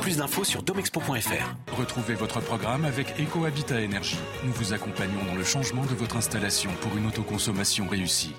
Plus 0.00 0.16
d'infos 0.16 0.42
sur 0.42 0.62
domexpo.fr. 0.62 1.76
Retrouvez 1.78 2.14
votre 2.14 2.40
programme 2.40 2.86
avec 2.86 3.08
EcoHabitat 3.20 3.82
Énergie. 3.82 4.16
Nous 4.42 4.52
vous 4.52 4.72
accompagnons 4.72 5.22
dans 5.26 5.34
le 5.34 5.44
changement 5.44 5.84
de 5.84 5.94
votre 5.94 6.16
installation 6.16 6.70
pour 6.80 6.96
une 6.96 7.08
autoconsommation 7.08 7.86
réussie. 7.86 8.32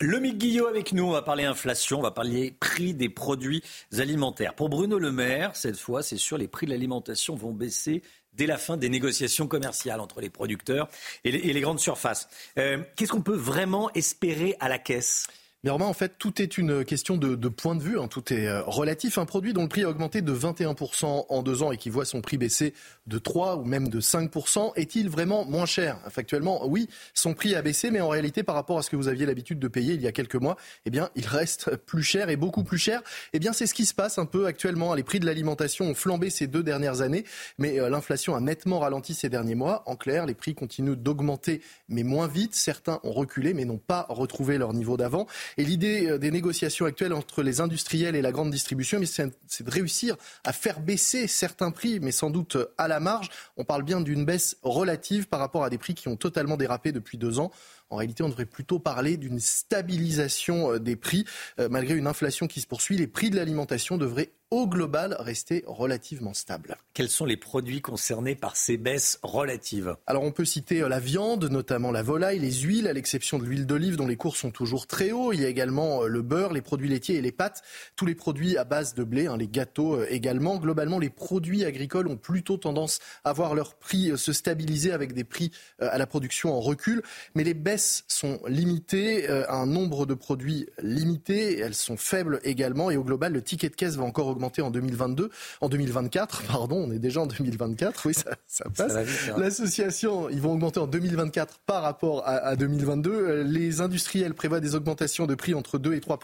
Le 0.00 0.18
Mick 0.18 0.38
Guillot 0.38 0.66
avec 0.66 0.92
nous, 0.92 1.04
on 1.04 1.12
va 1.12 1.22
parler 1.22 1.44
inflation, 1.44 2.00
on 2.00 2.02
va 2.02 2.10
parler 2.10 2.56
prix 2.58 2.92
des 2.92 3.08
produits 3.08 3.62
alimentaires. 3.96 4.56
Pour 4.56 4.70
Bruno 4.70 4.98
Le 4.98 5.12
Maire, 5.12 5.54
cette 5.54 5.78
fois, 5.78 6.02
c'est 6.02 6.16
sûr, 6.16 6.36
les 6.36 6.48
prix 6.48 6.66
de 6.66 6.72
l'alimentation 6.72 7.36
vont 7.36 7.52
baisser 7.52 8.02
dès 8.34 8.46
la 8.46 8.58
fin 8.58 8.76
des 8.76 8.88
négociations 8.88 9.46
commerciales 9.46 10.00
entre 10.00 10.20
les 10.20 10.30
producteurs 10.30 10.88
et 11.24 11.30
les, 11.30 11.60
grandes 11.60 11.80
surfaces. 11.80 12.28
Euh, 12.58 12.78
qu'est-ce 12.96 13.12
qu'on 13.12 13.22
peut 13.22 13.36
vraiment 13.36 13.90
espérer 13.92 14.56
à 14.60 14.68
la 14.68 14.78
caisse? 14.78 15.26
Mais 15.64 15.70
Romain, 15.70 15.86
en 15.86 15.92
fait, 15.92 16.14
tout 16.18 16.42
est 16.42 16.58
une 16.58 16.84
question 16.84 17.16
de, 17.16 17.36
de 17.36 17.48
point 17.48 17.76
de 17.76 17.82
vue, 17.82 17.96
hein. 17.96 18.08
tout 18.08 18.32
est 18.32 18.48
euh, 18.48 18.62
relatif. 18.62 19.16
Un 19.16 19.26
produit 19.26 19.52
dont 19.52 19.62
le 19.62 19.68
prix 19.68 19.84
a 19.84 19.88
augmenté 19.88 20.20
de 20.20 20.34
21% 20.34 21.26
en 21.28 21.42
deux 21.42 21.62
ans 21.62 21.70
et 21.70 21.76
qui 21.76 21.88
voit 21.88 22.04
son 22.04 22.20
prix 22.20 22.36
baisser 22.36 22.74
de 23.06 23.18
3 23.18 23.58
ou 23.58 23.64
même 23.64 23.86
de 23.86 24.00
5%, 24.00 24.72
est-il 24.74 25.08
vraiment 25.08 25.44
moins 25.44 25.64
cher? 25.64 25.98
Factuellement, 26.10 26.66
oui, 26.66 26.88
son 27.14 27.34
prix 27.34 27.54
a 27.54 27.62
baissé, 27.62 27.92
mais 27.92 28.00
en 28.00 28.08
réalité, 28.08 28.42
par 28.42 28.56
rapport 28.56 28.76
à 28.78 28.82
ce 28.82 28.90
que 28.90 28.96
vous 28.96 29.06
aviez 29.06 29.24
l'habitude 29.24 29.60
de 29.60 29.68
payer 29.68 29.94
il 29.94 30.02
y 30.02 30.08
a 30.08 30.12
quelques 30.12 30.34
mois, 30.34 30.56
eh 30.84 30.90
bien, 30.90 31.10
il 31.14 31.26
reste 31.26 31.76
plus 31.86 32.02
cher 32.02 32.28
et 32.28 32.36
beaucoup 32.36 32.64
plus 32.64 32.78
cher. 32.78 33.00
Eh 33.32 33.38
bien, 33.38 33.52
c'est 33.52 33.68
ce 33.68 33.74
qui 33.74 33.86
se 33.86 33.94
passe 33.94 34.18
un 34.18 34.26
peu 34.26 34.46
actuellement. 34.46 34.94
Les 34.94 35.04
prix 35.04 35.20
de 35.20 35.26
l'alimentation 35.26 35.84
ont 35.84 35.94
flambé 35.94 36.30
ces 36.30 36.48
deux 36.48 36.64
dernières 36.64 37.02
années, 37.02 37.24
mais 37.58 37.78
euh, 37.78 37.88
l'inflation 37.88 38.34
a 38.34 38.40
nettement 38.40 38.80
ralenti 38.80 39.14
ces 39.14 39.28
derniers 39.28 39.54
mois. 39.54 39.84
En 39.86 39.94
clair, 39.94 40.26
les 40.26 40.34
prix 40.34 40.56
continuent 40.56 40.96
d'augmenter, 40.96 41.62
mais 41.88 42.02
moins 42.02 42.26
vite. 42.26 42.56
Certains 42.56 42.98
ont 43.04 43.12
reculé, 43.12 43.54
mais 43.54 43.64
n'ont 43.64 43.78
pas 43.78 44.06
retrouvé 44.08 44.58
leur 44.58 44.72
niveau 44.72 44.96
d'avant. 44.96 45.28
Et 45.56 45.64
l'idée 45.64 46.08
euh, 46.08 46.18
des 46.18 46.30
négociations 46.30 46.86
actuelles 46.86 47.12
entre 47.12 47.42
les 47.42 47.60
industriels 47.60 48.16
et 48.16 48.22
la 48.22 48.32
grande 48.32 48.50
distribution, 48.50 49.00
c'est 49.04 49.64
de 49.64 49.70
réussir 49.70 50.16
à 50.44 50.52
faire 50.52 50.80
baisser 50.80 51.26
certains 51.26 51.70
prix, 51.70 52.00
mais 52.00 52.12
sans 52.12 52.30
doute 52.30 52.56
euh, 52.56 52.74
à 52.78 52.88
la 52.88 53.00
marge. 53.00 53.28
On 53.56 53.64
parle 53.64 53.82
bien 53.82 54.00
d'une 54.00 54.24
baisse 54.24 54.56
relative 54.62 55.28
par 55.28 55.40
rapport 55.40 55.64
à 55.64 55.70
des 55.70 55.78
prix 55.78 55.94
qui 55.94 56.08
ont 56.08 56.16
totalement 56.16 56.56
dérapé 56.56 56.92
depuis 56.92 57.18
deux 57.18 57.38
ans. 57.38 57.50
En 57.90 57.96
réalité, 57.96 58.22
on 58.22 58.28
devrait 58.28 58.46
plutôt 58.46 58.78
parler 58.78 59.16
d'une 59.16 59.40
stabilisation 59.40 60.72
euh, 60.72 60.78
des 60.78 60.96
prix. 60.96 61.24
Malgré 61.70 61.94
une 61.94 62.06
inflation 62.06 62.46
qui 62.46 62.60
se 62.60 62.66
poursuit, 62.66 62.96
les 62.96 63.06
prix 63.06 63.30
de 63.30 63.36
l'alimentation 63.36 63.98
devraient 63.98 64.32
au 64.52 64.66
global 64.66 65.16
rester 65.18 65.64
relativement 65.66 66.34
stable. 66.34 66.76
Quels 66.92 67.08
sont 67.08 67.24
les 67.24 67.38
produits 67.38 67.80
concernés 67.80 68.34
par 68.34 68.54
ces 68.54 68.76
baisses 68.76 69.18
relatives? 69.22 69.96
Alors 70.06 70.24
on 70.24 70.30
peut 70.30 70.44
citer 70.44 70.82
euh, 70.82 70.90
la 70.90 71.00
viande, 71.00 71.46
notamment 71.50 71.90
la 71.90 72.02
volaille, 72.02 72.38
les 72.38 72.52
huiles, 72.52 72.86
à 72.86 72.92
l'exception 72.92 73.38
de 73.38 73.46
l'huile 73.46 73.64
d'olive 73.64 73.96
dont 73.96 74.06
les 74.06 74.16
cours 74.16 74.36
sont 74.36 74.50
toujours 74.50 74.86
très 74.86 75.10
hauts. 75.10 75.32
Il 75.32 75.40
y 75.40 75.46
a 75.46 75.48
également 75.48 76.02
euh, 76.02 76.06
le 76.06 76.20
beurre, 76.20 76.52
les 76.52 76.60
produits 76.60 76.90
laitiers 76.90 77.16
et 77.16 77.22
les 77.22 77.32
pâtes, 77.32 77.62
tous 77.96 78.04
les 78.04 78.14
produits 78.14 78.58
à 78.58 78.64
base 78.64 78.92
de 78.92 79.04
blé, 79.04 79.26
hein, 79.26 79.38
les 79.38 79.48
gâteaux 79.48 79.96
euh, 79.96 80.06
également. 80.10 80.58
Globalement, 80.58 80.98
les 80.98 81.08
produits 81.08 81.64
agricoles 81.64 82.08
ont 82.08 82.18
plutôt 82.18 82.58
tendance 82.58 82.98
à 83.24 83.32
voir 83.32 83.54
leur 83.54 83.74
prix 83.76 84.12
se 84.18 84.34
stabiliser 84.34 84.92
avec 84.92 85.14
des 85.14 85.24
prix 85.24 85.50
à 85.80 85.96
la 85.96 86.06
production 86.06 86.52
en 86.52 86.60
recul. 86.60 87.02
Mais 87.34 87.42
les 87.42 87.54
baisses 87.54 88.04
sont 88.06 88.38
limitées 88.46 89.28
un 89.48 89.64
nombre 89.64 90.04
de 90.04 90.12
produits 90.12 90.66
limité. 90.82 91.58
Elles 91.58 91.74
sont 91.74 91.96
faibles 91.96 92.38
également 92.44 92.90
et 92.90 92.98
au 92.98 93.04
global, 93.04 93.32
le 93.32 93.40
ticket 93.40 93.70
de 93.70 93.76
caisse 93.76 93.96
va 93.96 94.04
encore 94.04 94.26
augmenter 94.26 94.41
en 94.62 94.70
2022, 94.70 95.30
en 95.60 95.68
2024, 95.68 96.42
pardon, 96.46 96.84
on 96.88 96.92
est 96.92 96.98
déjà 96.98 97.20
en 97.20 97.26
2024, 97.26 98.06
oui, 98.06 98.14
ça, 98.14 98.64
passe. 98.76 98.94
Hein. 99.28 99.34
L'association, 99.38 100.28
ils 100.28 100.40
vont 100.40 100.52
augmenter 100.52 100.80
en 100.80 100.86
2024 100.86 101.60
par 101.66 101.82
rapport 101.82 102.22
à, 102.26 102.56
2022. 102.56 103.42
Les 103.42 103.80
industriels 103.80 104.34
prévoient 104.34 104.60
des 104.60 104.74
augmentations 104.74 105.26
de 105.26 105.34
prix 105.34 105.54
entre 105.54 105.78
2 105.78 105.94
et 105.94 106.00
3 106.00 106.18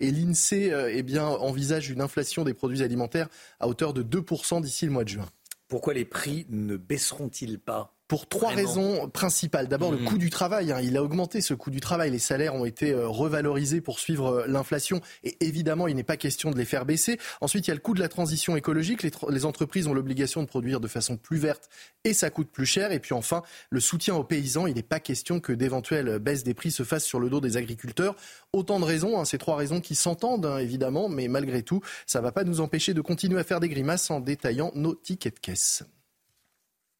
et 0.00 0.10
l'INSEE 0.10 0.72
euh, 0.72 0.90
eh 0.92 1.02
bien, 1.02 1.26
envisage 1.26 1.90
une 1.90 2.00
inflation 2.00 2.44
des 2.44 2.54
produits 2.54 2.82
alimentaires 2.82 3.28
à 3.58 3.68
hauteur 3.68 3.92
de 3.92 4.02
2 4.02 4.24
d'ici 4.60 4.86
le 4.86 4.92
mois 4.92 5.04
de 5.04 5.08
juin. 5.08 5.26
Pourquoi 5.68 5.94
les 5.94 6.04
prix 6.04 6.46
ne 6.50 6.76
baisseront-ils 6.76 7.58
pas? 7.58 7.94
Pour 8.10 8.26
trois 8.26 8.50
raisons 8.50 9.08
principales. 9.08 9.68
D'abord, 9.68 9.92
le 9.92 9.98
mmh. 9.98 10.04
coût 10.04 10.18
du 10.18 10.30
travail. 10.30 10.72
Hein. 10.72 10.80
il 10.82 10.96
a 10.96 11.02
augmenté 11.02 11.40
ce 11.40 11.54
coût 11.54 11.70
du 11.70 11.78
travail. 11.78 12.10
Les 12.10 12.18
salaires 12.18 12.56
ont 12.56 12.64
été 12.64 12.90
euh, 12.90 13.06
revalorisés 13.06 13.80
pour 13.80 14.00
suivre 14.00 14.40
euh, 14.40 14.46
l'inflation. 14.48 15.00
Et 15.22 15.36
évidemment, 15.46 15.86
il 15.86 15.94
n'est 15.94 16.02
pas 16.02 16.16
question 16.16 16.50
de 16.50 16.58
les 16.58 16.64
faire 16.64 16.84
baisser. 16.84 17.20
Ensuite, 17.40 17.68
il 17.68 17.70
y 17.70 17.70
a 17.70 17.74
le 17.74 17.80
coût 17.80 17.94
de 17.94 18.00
la 18.00 18.08
transition 18.08 18.56
écologique. 18.56 19.04
Les, 19.04 19.44
entreprises 19.44 19.86
ont 19.86 19.94
l'obligation 19.94 20.42
de 20.42 20.48
produire 20.48 20.80
de 20.80 20.88
façon 20.88 21.16
plus 21.16 21.38
verte 21.38 21.68
et 22.02 22.12
ça 22.12 22.30
coûte 22.30 22.50
plus 22.50 22.66
cher. 22.66 22.90
Et 22.90 22.98
puis 22.98 23.14
enfin, 23.14 23.44
le 23.70 23.78
soutien 23.78 24.16
aux 24.16 24.24
paysans. 24.24 24.66
Il 24.66 24.74
n'est 24.74 24.82
pas 24.82 24.98
question 24.98 25.38
que 25.38 25.52
d'éventuelles 25.52 26.18
baisses 26.18 26.42
des 26.42 26.54
prix 26.54 26.72
se 26.72 26.82
fassent 26.82 27.04
sur 27.04 27.20
le 27.20 27.30
dos 27.30 27.40
des 27.40 27.56
agriculteurs. 27.56 28.16
Autant 28.52 28.80
de 28.80 28.86
raisons, 28.86 29.20
hein, 29.20 29.24
ces 29.24 29.38
trois 29.38 29.54
raisons 29.54 29.80
qui 29.80 29.94
s'entendent 29.94 30.46
hein, 30.46 30.58
évidemment, 30.58 31.08
mais 31.08 31.28
malgré 31.28 31.62
tout, 31.62 31.80
ça 32.06 32.18
ne 32.18 32.24
va 32.24 32.32
pas 32.32 32.42
nous 32.42 32.60
empêcher 32.60 32.92
de 32.92 33.02
continuer 33.02 33.38
à 33.38 33.44
faire 33.44 33.60
des 33.60 33.68
grimaces 33.68 34.10
en 34.10 34.18
détaillant 34.18 34.72
nos 34.74 34.96
tickets 34.96 35.36
de 35.36 35.38
caisse. 35.38 35.84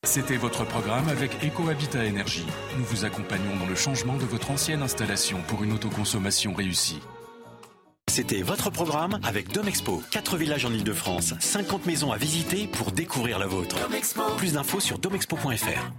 C'était 0.05 0.39
votre 0.39 0.65
programme 0.65 1.09
avec 1.11 1.45
EcoHabitat 1.45 2.07
Énergie. 2.07 2.47
Nous 2.79 2.85
vous 2.85 3.05
accompagnons 3.05 3.55
dans 3.57 3.67
le 3.67 3.75
changement 3.75 4.17
de 4.17 4.25
votre 4.25 4.51
ancienne 4.51 4.81
installation 4.83 5.43
pour 5.47 5.63
une 5.63 5.75
autoconsommation 5.75 6.55
réussie. 6.55 7.01
C'était 8.11 8.41
votre 8.41 8.71
programme 8.71 9.21
avec 9.23 9.53
Domexpo. 9.53 10.03
4 10.11 10.39
villages 10.39 10.65
en 10.65 10.73
Ile-de-France, 10.73 11.35
50 11.39 11.85
maisons 11.85 12.13
à 12.13 12.17
visiter 12.17 12.67
pour 12.67 12.93
découvrir 12.93 13.39
la 13.39 13.47
vôtre. 13.47 13.77
Plus 14.39 14.55
d'infos 14.55 14.81
sur 14.81 14.99
domexpo.fr. 14.99 15.93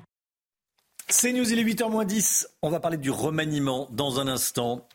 C'est 1.07 1.31
News, 1.31 1.51
il 1.51 1.59
est 1.59 1.63
8h10. 1.63 2.47
On 2.63 2.69
va 2.69 2.79
parler 2.79 2.97
du 2.97 3.11
remaniement 3.11 3.87
dans 3.91 4.19
un 4.19 4.27
instant. 4.27 4.87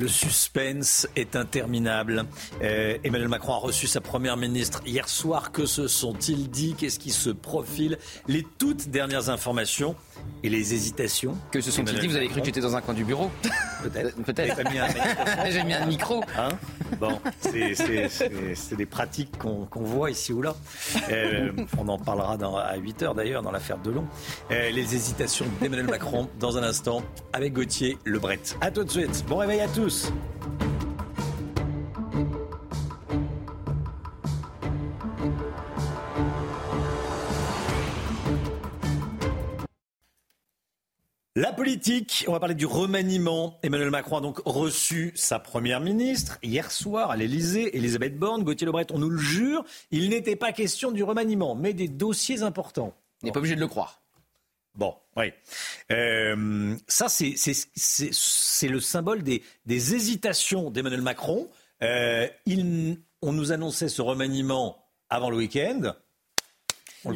Le 0.00 0.08
suspense 0.08 1.06
est 1.16 1.36
interminable. 1.36 2.24
Euh, 2.62 2.96
Emmanuel 3.04 3.28
Macron 3.28 3.52
a 3.52 3.58
reçu 3.58 3.86
sa 3.86 4.00
première 4.00 4.38
ministre 4.38 4.80
hier 4.86 5.06
soir. 5.06 5.52
Que 5.52 5.66
se 5.66 5.86
sont-ils 5.86 6.48
dit? 6.48 6.74
Qu'est-ce 6.78 6.98
qui 6.98 7.10
se 7.10 7.28
profile? 7.28 7.98
Les 8.26 8.42
toutes 8.58 8.88
dernières 8.88 9.28
informations 9.28 9.94
et 10.42 10.48
les 10.48 10.72
hésitations. 10.72 11.36
Que 11.50 11.60
se 11.60 11.70
sont-ils 11.70 12.00
dit? 12.00 12.06
Vous 12.06 12.16
avez 12.16 12.28
cru 12.28 12.40
que 12.40 12.46
j'étais 12.46 12.62
dans 12.62 12.74
un 12.74 12.80
coin 12.80 12.94
du 12.94 13.04
bureau? 13.04 13.30
Peut-être. 13.82 14.16
Peut-être. 14.22 14.62
J'ai 15.50 15.62
mis 15.62 15.74
un 15.74 15.84
micro. 15.84 16.24
Hein? 16.38 16.48
Bon, 16.98 17.20
c'est 17.40 18.76
des 18.76 18.86
pratiques 18.86 19.36
qu'on 19.38 19.68
voit 19.74 20.10
ici 20.10 20.32
ou 20.32 20.40
là. 20.40 20.54
Euh, 21.10 21.52
on 21.76 21.86
en 21.88 21.98
parlera 21.98 22.38
dans, 22.38 22.56
à 22.56 22.76
8 22.76 23.02
heures 23.02 23.14
d'ailleurs 23.14 23.42
dans 23.42 23.50
l'affaire 23.50 23.76
Delon. 23.76 24.06
Euh, 24.50 24.70
les 24.70 24.94
hésitations 24.94 25.44
d'Emmanuel 25.60 25.88
Macron 25.88 26.30
dans 26.40 26.56
un 26.56 26.62
instant 26.62 27.02
avec 27.34 27.52
Gauthier 27.52 27.98
Lebret. 28.06 28.40
A 28.62 28.70
tout 28.70 28.84
de 28.84 28.90
suite. 28.90 29.24
Bon 29.28 29.36
réveil 29.36 29.60
à 29.60 29.68
tous. 29.68 29.81
La 29.82 29.88
politique, 41.52 42.24
on 42.28 42.32
va 42.32 42.38
parler 42.38 42.54
du 42.54 42.64
remaniement. 42.64 43.58
Emmanuel 43.64 43.90
Macron 43.90 44.18
a 44.18 44.20
donc 44.20 44.40
reçu 44.44 45.10
sa 45.16 45.40
première 45.40 45.80
ministre 45.80 46.38
hier 46.44 46.70
soir 46.70 47.10
à 47.10 47.16
l'Elysée, 47.16 47.76
Elisabeth 47.76 48.16
Borne. 48.16 48.44
Gauthier 48.44 48.66
Lebret, 48.66 48.86
on 48.92 48.98
nous 48.98 49.10
le 49.10 49.18
jure, 49.18 49.64
il 49.90 50.10
n'était 50.10 50.36
pas 50.36 50.52
question 50.52 50.92
du 50.92 51.02
remaniement, 51.02 51.56
mais 51.56 51.72
des 51.72 51.88
dossiers 51.88 52.42
importants. 52.42 52.94
On 53.22 53.26
n'est 53.26 53.32
pas 53.32 53.40
obligé 53.40 53.56
de 53.56 53.60
le 53.60 53.66
croire. 53.66 54.00
Bon, 54.76 54.94
oui. 55.16 55.32
Euh, 55.90 56.76
ça, 56.88 57.08
c'est 57.08 58.68
le 58.68 58.80
symbole 58.80 59.22
des, 59.22 59.42
des 59.66 59.94
hésitations 59.94 60.70
d'Emmanuel 60.70 61.02
Macron. 61.02 61.48
Euh, 61.82 62.28
il, 62.46 62.98
on 63.20 63.32
nous 63.32 63.52
annonçait 63.52 63.88
ce 63.88 64.02
remaniement 64.02 64.84
avant 65.10 65.30
le 65.30 65.36
week-end. 65.36 65.94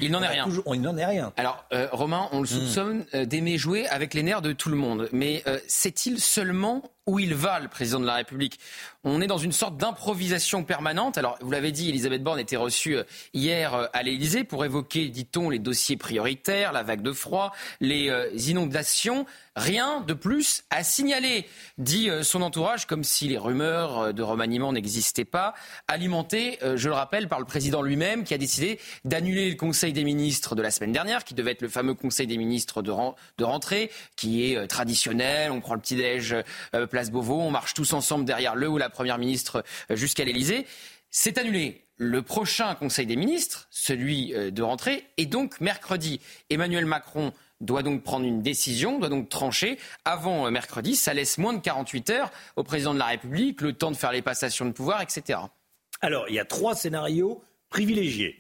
il 0.01 0.11
n'en 0.11 0.23
est 0.23 0.29
rien. 0.29 0.47
il 0.75 0.81
n'en 0.81 0.97
est 0.97 1.07
rien. 1.07 1.33
Alors, 1.37 1.65
euh, 1.73 1.89
Romain, 1.93 2.29
on 2.33 2.41
le 2.41 2.45
hmm. 2.45 2.47
soupçonne 2.47 3.05
d'aimer 3.15 3.57
jouer 3.57 3.87
avec 3.89 4.13
les 4.13 4.23
nerfs 4.23 4.43
de 4.43 4.53
tout 4.53 4.69
le 4.69 4.77
monde. 4.77 5.09
Mais 5.13 5.43
c'est-il 5.67 6.21
seulement 6.21 6.83
où 7.07 7.21
il 7.21 7.35
va, 7.35 7.61
le 7.61 7.69
président 7.69 8.01
de 8.01 8.07
la 8.07 8.17
République 8.17 8.59
On 9.05 9.21
est 9.21 9.29
dans 9.29 9.39
une 9.39 9.53
sorte 9.53 9.77
d'improvisation 9.77 10.65
permanente. 10.65 11.19
Alors, 11.19 11.39
vous 11.41 11.53
l'avez 11.53 11.71
dit, 11.71 11.89
Elisabeth 11.89 12.23
Borne 12.23 12.41
était 12.41 12.57
reçue 12.57 12.97
euh, 12.97 13.05
hier 13.33 13.75
euh, 13.75 13.87
à 13.93 14.03
l'Élysée 14.03 14.43
pour 14.43 14.65
évoquer, 14.65 15.09
dit-on, 15.09 15.49
les 15.49 15.61
dossiers 15.61 15.97
prioritaires, 15.97 16.73
la 16.73 16.83
vague 16.83 17.03
de 17.03 17.13
froid, 17.13 17.53
les 17.81 18.11
euh, 18.11 18.29
inondations. 18.35 19.25
Rien 19.55 20.01
de 20.01 20.13
plus 20.13 20.65
à 20.69 20.83
signaler, 20.83 21.47
dit 21.79 22.11
son 22.21 22.43
entourage, 22.43 22.87
comme 22.87 23.03
si 23.03 23.27
les 23.27 23.39
rumeurs 23.39 24.13
de 24.13 24.23
remaniement 24.23 24.71
n'existaient 24.71 25.25
pas, 25.25 25.55
alimentées, 25.89 26.59
je 26.75 26.89
le 26.91 26.95
rappelle, 26.95 27.27
par 27.27 27.39
le 27.39 27.47
président 27.47 27.81
lui-même, 27.81 28.25
qui 28.25 28.35
a 28.35 28.39
décidé 28.39 28.79
d'annuler 29.07 29.49
le 29.49 29.57
Conseil 29.57 29.95
des 29.95 30.05
ministres 30.05 30.57
de 30.57 30.61
la 30.61 30.71
semaine 30.71 30.93
dernière, 30.93 31.25
qui 31.25 31.33
devait 31.33 31.53
être 31.53 31.63
le 31.63 31.71
fameux 31.71 31.95
Conseil 31.95 32.27
des 32.27 32.37
ministres 32.37 32.83
de, 32.83 32.93
de 33.39 33.45
rentrée, 33.45 33.91
qui 34.15 34.45
est 34.45 34.67
traditionnel, 34.67 35.51
on 35.51 35.63
prend 35.63 35.73
le 35.73 35.81
petit-déj 35.81 36.37
place 36.97 37.11
Beauvau. 37.11 37.43
On 37.43 37.51
marche 37.51 37.75
tous 37.75 37.93
ensemble 37.93 38.25
derrière 38.25 38.55
le 38.55 38.71
ou 38.71 38.79
la 38.79 38.89
Première 38.89 39.19
ministre 39.19 39.63
euh, 39.91 39.97
jusqu'à 39.97 40.25
l'Elysée. 40.25 40.67
C'est 41.11 41.37
annulé. 41.37 41.85
Le 41.99 42.23
prochain 42.23 42.75
Conseil 42.75 43.05
des 43.05 43.17
ministres, 43.17 43.69
celui 43.71 44.33
euh, 44.33 44.51
de 44.51 44.63
rentrée, 44.63 45.05
est 45.19 45.27
donc 45.27 45.61
mercredi. 45.61 46.23
Emmanuel 46.49 46.87
Macron 46.87 47.35
doit 47.61 47.83
donc 47.83 48.03
prendre 48.03 48.25
une 48.25 48.41
décision, 48.41 48.99
doit 48.99 49.11
donc 49.11 49.29
trancher 49.29 49.79
avant 50.07 50.47
euh, 50.47 50.51
mercredi. 50.51 50.97
Ça 50.97 51.13
laisse 51.13 51.37
moins 51.37 51.53
de 51.53 51.61
48 51.61 52.09
heures 52.09 52.31
au 52.57 52.63
président 52.63 52.95
de 52.95 52.99
la 52.99 53.05
République, 53.05 53.61
le 53.61 53.75
temps 53.75 53.91
de 53.91 53.97
faire 53.97 54.13
les 54.13 54.23
passations 54.23 54.65
de 54.65 54.73
pouvoir, 54.73 55.03
etc. 55.03 55.39
Alors, 56.01 56.31
il 56.31 56.35
y 56.35 56.39
a 56.39 56.47
trois 56.47 56.75
scénarios 56.75 57.45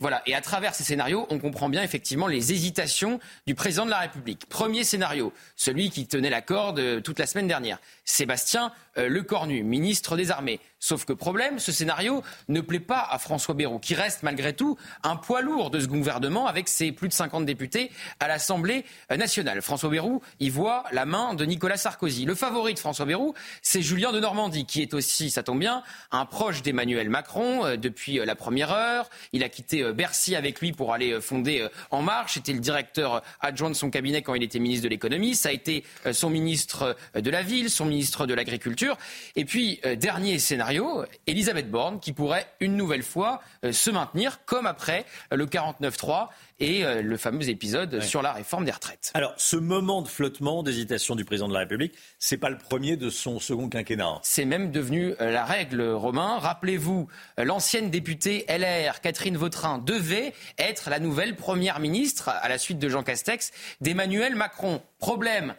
Voilà, 0.01 0.23
et 0.27 0.35
à 0.35 0.41
travers 0.41 0.75
ces 0.75 0.85
scénarios, 0.85 1.27
on 1.31 1.39
comprend 1.39 1.69
bien 1.69 1.83
effectivement 1.83 2.27
les 2.27 2.53
hésitations 2.53 3.21
du 3.47 3.55
président 3.55 3.85
de 3.85 3.91
la 3.91 3.99
République. 3.99 4.47
Premier 4.47 4.85
scénario, 4.85 5.33
celui 5.57 5.91
qui 5.91 6.07
tenait 6.07 6.31
la 6.31 6.43
corde 6.43 7.03
toute 7.03 7.19
la 7.19 7.27
semaine 7.27 7.49
dernière. 7.49 7.79
Sébastien 8.05 8.73
euh, 8.99 9.09
Lecornu, 9.09 9.63
ministre 9.63 10.17
des 10.17 10.31
Armées. 10.31 10.61
Sauf 10.79 11.05
que 11.05 11.13
problème, 11.13 11.59
ce 11.59 11.73
scénario 11.73 12.23
ne 12.49 12.61
plaît 12.61 12.81
pas 12.81 13.07
à 13.11 13.19
François 13.19 13.55
Bayrou, 13.55 13.79
qui 13.79 13.95
reste 13.95 14.23
malgré 14.23 14.53
tout 14.53 14.77
un 15.03 15.17
poids 15.17 15.41
lourd 15.41 15.71
de 15.71 15.81
ce 15.81 15.87
gouvernement 15.87 16.47
avec 16.47 16.69
ses 16.69 16.93
plus 16.93 17.09
de 17.09 17.13
50 17.13 17.47
députés 17.47 17.91
à 18.21 18.29
l'Assemblée 18.29 18.85
nationale. 19.11 19.63
François 19.63 19.89
Bayrou 19.89 20.23
y 20.39 20.51
voit 20.51 20.85
la 20.93 21.07
main 21.07 21.35
de 21.35 21.45
Nicolas 21.45 21.77
Sarkozy. 21.77 22.25
Le 22.25 22.35
favori 22.35 22.75
de 22.75 22.79
François 22.79 23.07
Bayrou, 23.07 23.35
c'est 23.63 23.83
Julien 23.83 24.13
de 24.13 24.21
Normandie, 24.21 24.67
qui 24.67 24.83
est 24.83 24.95
aussi, 24.95 25.31
ça 25.31 25.43
tombe 25.43 25.59
bien, 25.59 25.83
un 26.13 26.27
proche 26.27 26.63
d'Emmanuel 26.63 27.09
Macron 27.09 27.65
euh, 27.65 27.77
depuis 27.77 28.21
euh, 28.21 28.25
la 28.25 28.35
première 28.35 28.71
heure. 28.71 29.09
Il 29.33 29.43
a 29.43 29.49
quitté 29.49 29.93
Bercy 29.93 30.37
avec 30.37 30.61
lui 30.61 30.73
pour 30.73 30.93
aller 30.93 31.21
fonder 31.21 31.67
En 31.91 32.03
Marche. 32.03 32.35
C'était 32.35 32.53
le 32.53 32.61
directeur 32.61 33.23
adjoint 33.41 33.71
de 33.71 33.75
son 33.75 33.91
cabinet 33.91 34.23
quand 34.23 34.35
il 34.35 34.43
était 34.43 34.59
ministre 34.59 34.85
de 34.85 34.89
l'économie. 34.89 35.35
Ça 35.35 35.49
a 35.49 35.53
été 35.53 35.85
son 36.13 36.31
ministre 36.31 36.97
de 37.15 37.31
la 37.31 37.43
Ville, 37.43 37.71
son 37.71 37.87
ministre 37.87 38.27
de 38.27 38.35
l'Agriculture. 38.35 38.86
Et 39.35 39.45
puis, 39.45 39.81
dernier 39.99 40.39
scénario, 40.39 41.05
Elisabeth 41.27 41.71
Borne 41.71 42.01
qui 42.01 42.13
pourrait 42.13 42.47
une 42.61 42.77
nouvelle 42.77 43.03
fois 43.03 43.41
euh, 43.65 43.73
se 43.73 43.91
maintenir 43.91 44.45
comme 44.45 44.67
après 44.67 45.05
euh, 45.33 45.37
le 45.37 45.47
49-3 45.47 46.29
et 46.59 46.85
euh, 46.85 47.03
le 47.03 47.17
fameux 47.17 47.49
épisode 47.49 48.01
sur 48.01 48.23
la 48.23 48.33
réforme 48.33 48.65
des 48.65 48.73
retraites. 48.73 49.11
Alors, 49.15 49.35
ce 49.37 49.57
moment 49.57 50.03
de 50.03 50.09
flottement, 50.09 50.63
d'hésitation 50.63 51.15
du 51.15 51.25
président 51.25 51.49
de 51.49 51.53
la 51.53 51.61
République, 51.61 51.95
c'est 52.19 52.39
pas 52.39 52.51
le 52.51 52.59
premier 52.59 52.97
de 52.97 53.11
son 53.11 53.39
second 53.41 53.69
quinquennat. 53.69 54.21
C'est 54.23 54.45
même 54.45 54.71
devenu 54.71 55.15
la 55.19 55.45
règle, 55.45 55.83
Romain. 55.83 56.39
Rappelez-vous, 56.39 57.09
l'ancienne 57.39 57.91
députée 57.91 58.47
LR, 58.49 59.01
Catherine 59.01 59.37
Vautrin, 59.37 59.79
devait 59.79 60.33
être 60.59 60.89
la 60.91 60.99
nouvelle 60.99 61.37
première 61.37 61.79
ministre 61.81 62.29
à 62.29 62.49
la 62.49 62.59
suite 62.59 62.79
de 62.79 62.89
Jean 62.89 63.03
Castex 63.03 63.53
d'Emmanuel 63.81 64.35
Macron. 64.35 64.81
Problème, 64.99 65.55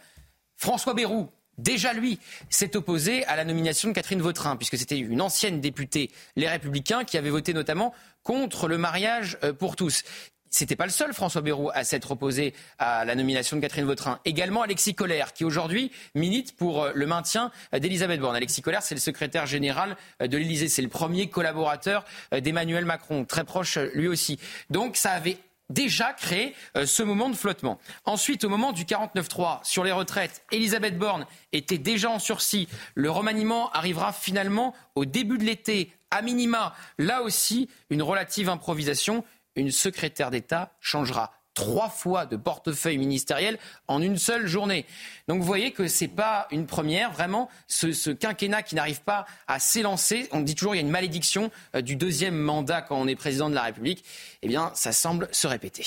François 0.56 0.94
Bayrou, 0.94 1.28
Déjà, 1.58 1.92
lui, 1.92 2.18
s'est 2.50 2.76
opposé 2.76 3.24
à 3.26 3.36
la 3.36 3.44
nomination 3.44 3.88
de 3.88 3.92
Catherine 3.92 4.22
Vautrin, 4.22 4.56
puisque 4.56 4.78
c'était 4.78 4.98
une 4.98 5.20
ancienne 5.20 5.60
députée, 5.60 6.10
les 6.36 6.48
Républicains, 6.48 7.04
qui 7.04 7.18
avait 7.18 7.30
voté 7.30 7.52
notamment 7.52 7.92
contre 8.22 8.68
le 8.68 8.78
mariage 8.78 9.38
euh, 9.42 9.52
pour 9.52 9.74
tous. 9.74 10.04
C'était 10.50 10.76
pas 10.76 10.86
le 10.86 10.90
seul 10.90 11.12
François 11.12 11.42
Bayrou 11.42 11.70
à 11.74 11.84
s'être 11.84 12.12
opposé 12.12 12.54
à 12.78 13.04
la 13.04 13.14
nomination 13.14 13.56
de 13.56 13.60
Catherine 13.60 13.84
Vautrin. 13.84 14.18
Également 14.24 14.62
Alexis 14.62 14.94
Collère, 14.94 15.34
qui 15.34 15.44
aujourd'hui 15.44 15.90
milite 16.14 16.56
pour 16.56 16.84
euh, 16.84 16.92
le 16.94 17.06
maintien 17.06 17.50
d'Elisabeth 17.72 18.20
Borne. 18.20 18.36
Alexis 18.36 18.62
Collère, 18.62 18.82
c'est 18.82 18.94
le 18.94 19.00
secrétaire 19.00 19.46
général 19.46 19.96
euh, 20.22 20.26
de 20.26 20.38
l'Élysée. 20.38 20.68
C'est 20.68 20.80
le 20.80 20.88
premier 20.88 21.28
collaborateur 21.28 22.04
d'Emmanuel 22.32 22.84
Macron, 22.84 23.24
très 23.24 23.44
proche 23.44 23.78
lui 23.94 24.08
aussi. 24.08 24.38
Donc 24.70 24.96
ça 24.96 25.10
avait 25.10 25.38
déjà 25.70 26.12
créé 26.12 26.54
euh, 26.76 26.86
ce 26.86 27.02
moment 27.02 27.28
de 27.28 27.36
flottement. 27.36 27.78
Ensuite, 28.04 28.44
au 28.44 28.48
moment 28.48 28.72
du 28.72 28.84
49-3 28.84 29.60
sur 29.64 29.84
les 29.84 29.92
retraites, 29.92 30.44
Elisabeth 30.50 30.98
Borne 30.98 31.26
était 31.52 31.78
déjà 31.78 32.10
en 32.10 32.18
sursis. 32.18 32.68
Le 32.94 33.10
remaniement 33.10 33.70
arrivera 33.72 34.12
finalement 34.12 34.74
au 34.94 35.04
début 35.04 35.38
de 35.38 35.44
l'été, 35.44 35.92
à 36.10 36.22
minima. 36.22 36.74
Là 36.98 37.22
aussi, 37.22 37.68
une 37.90 38.02
relative 38.02 38.48
improvisation. 38.48 39.24
Une 39.56 39.70
secrétaire 39.70 40.30
d'État 40.30 40.72
changera 40.80 41.32
trois 41.58 41.88
fois 41.88 42.24
de 42.24 42.36
portefeuille 42.36 42.98
ministériel 42.98 43.58
en 43.88 44.00
une 44.00 44.16
seule 44.16 44.46
journée. 44.46 44.86
Donc 45.26 45.40
vous 45.40 45.46
voyez 45.46 45.72
que 45.72 45.88
ce 45.88 46.04
n'est 46.04 46.08
pas 46.08 46.46
une 46.52 46.66
première, 46.66 47.10
vraiment, 47.10 47.50
ce, 47.66 48.10
quinquennat 48.10 48.62
qui 48.62 48.76
n'arrive 48.76 49.02
pas 49.02 49.26
à 49.48 49.58
s'élancer. 49.58 50.28
On 50.30 50.40
dit 50.40 50.54
toujours 50.54 50.74
qu'il 50.74 50.80
y 50.80 50.84
a 50.84 50.86
une 50.86 50.92
malédiction 50.92 51.50
euh, 51.74 51.80
du 51.80 51.96
deuxième 51.96 52.38
mandat 52.38 52.80
quand 52.80 52.96
on 52.96 53.08
est 53.08 53.16
président 53.16 53.50
de 53.50 53.56
la 53.56 53.62
République. 53.62 54.04
Eh 54.42 54.48
bien, 54.48 54.70
ça 54.74 54.92
semble 54.92 55.28
se 55.32 55.48
répéter. 55.48 55.84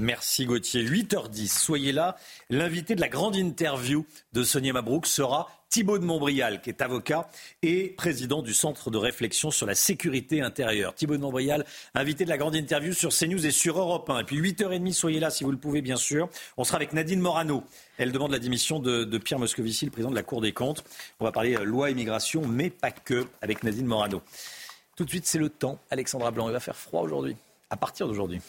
Merci 0.00 0.44
Gauthier. 0.44 0.82
8h10, 0.84 1.56
soyez 1.56 1.92
là. 1.92 2.16
L'invité 2.50 2.96
de 2.96 3.00
la 3.00 3.08
grande 3.08 3.36
interview 3.36 4.04
de 4.32 4.42
Sonia 4.42 4.72
Mabrouk 4.72 5.06
sera 5.06 5.48
Thibault 5.72 5.98
de 5.98 6.04
Montbrial, 6.04 6.60
qui 6.60 6.68
est 6.68 6.82
avocat 6.82 7.30
et 7.62 7.94
président 7.96 8.42
du 8.42 8.52
Centre 8.52 8.90
de 8.90 8.98
réflexion 8.98 9.50
sur 9.50 9.64
la 9.64 9.74
sécurité 9.74 10.42
intérieure. 10.42 10.94
Thibault 10.94 11.16
de 11.16 11.22
Montbrial, 11.22 11.64
invité 11.94 12.24
de 12.24 12.28
la 12.28 12.36
grande 12.36 12.54
interview 12.54 12.92
sur 12.92 13.08
CNews 13.08 13.46
et 13.46 13.50
sur 13.50 13.78
Europe 13.78 14.10
1. 14.10 14.20
Et 14.20 14.24
puis 14.24 14.38
8h30, 14.38 14.92
soyez 14.92 15.18
là 15.18 15.30
si 15.30 15.44
vous 15.44 15.50
le 15.50 15.56
pouvez, 15.56 15.80
bien 15.80 15.96
sûr. 15.96 16.28
On 16.58 16.64
sera 16.64 16.76
avec 16.76 16.92
Nadine 16.92 17.20
Morano. 17.20 17.64
Elle 17.96 18.12
demande 18.12 18.32
la 18.32 18.38
démission 18.38 18.80
de, 18.80 19.16
Pierre 19.16 19.38
Moscovici, 19.38 19.86
le 19.86 19.90
président 19.90 20.10
de 20.10 20.14
la 20.14 20.22
Cour 20.22 20.42
des 20.42 20.52
comptes. 20.52 20.84
On 21.20 21.24
va 21.24 21.32
parler 21.32 21.56
euh, 21.56 21.64
loi 21.64 21.88
immigration, 21.88 22.46
mais 22.46 22.68
pas 22.68 22.90
que, 22.90 23.26
avec 23.40 23.62
Nadine 23.62 23.86
Morano. 23.86 24.20
Tout 24.94 25.06
de 25.06 25.08
suite, 25.08 25.24
c'est 25.24 25.38
le 25.38 25.48
temps. 25.48 25.78
Alexandra 25.88 26.32
Blanc, 26.32 26.50
il 26.50 26.52
va 26.52 26.60
faire 26.60 26.76
froid 26.76 27.00
aujourd'hui, 27.00 27.34
à 27.70 27.78
partir 27.78 28.06
d'aujourd'hui. 28.06 28.42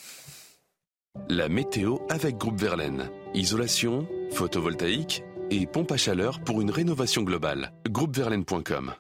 La 1.30 1.48
météo 1.48 2.00
avec 2.10 2.36
Groupe 2.36 2.60
Verlaine. 2.60 3.10
Isolation, 3.34 4.06
photovoltaïque 4.32 5.24
et 5.62 5.68
pompe 5.68 5.92
à 5.92 5.98
chaleur 5.98 6.40
pour 6.40 6.62
une 6.62 6.72
rénovation 6.72 7.24
globale. 7.24 7.72
Groupeverlaine.com 7.90 8.94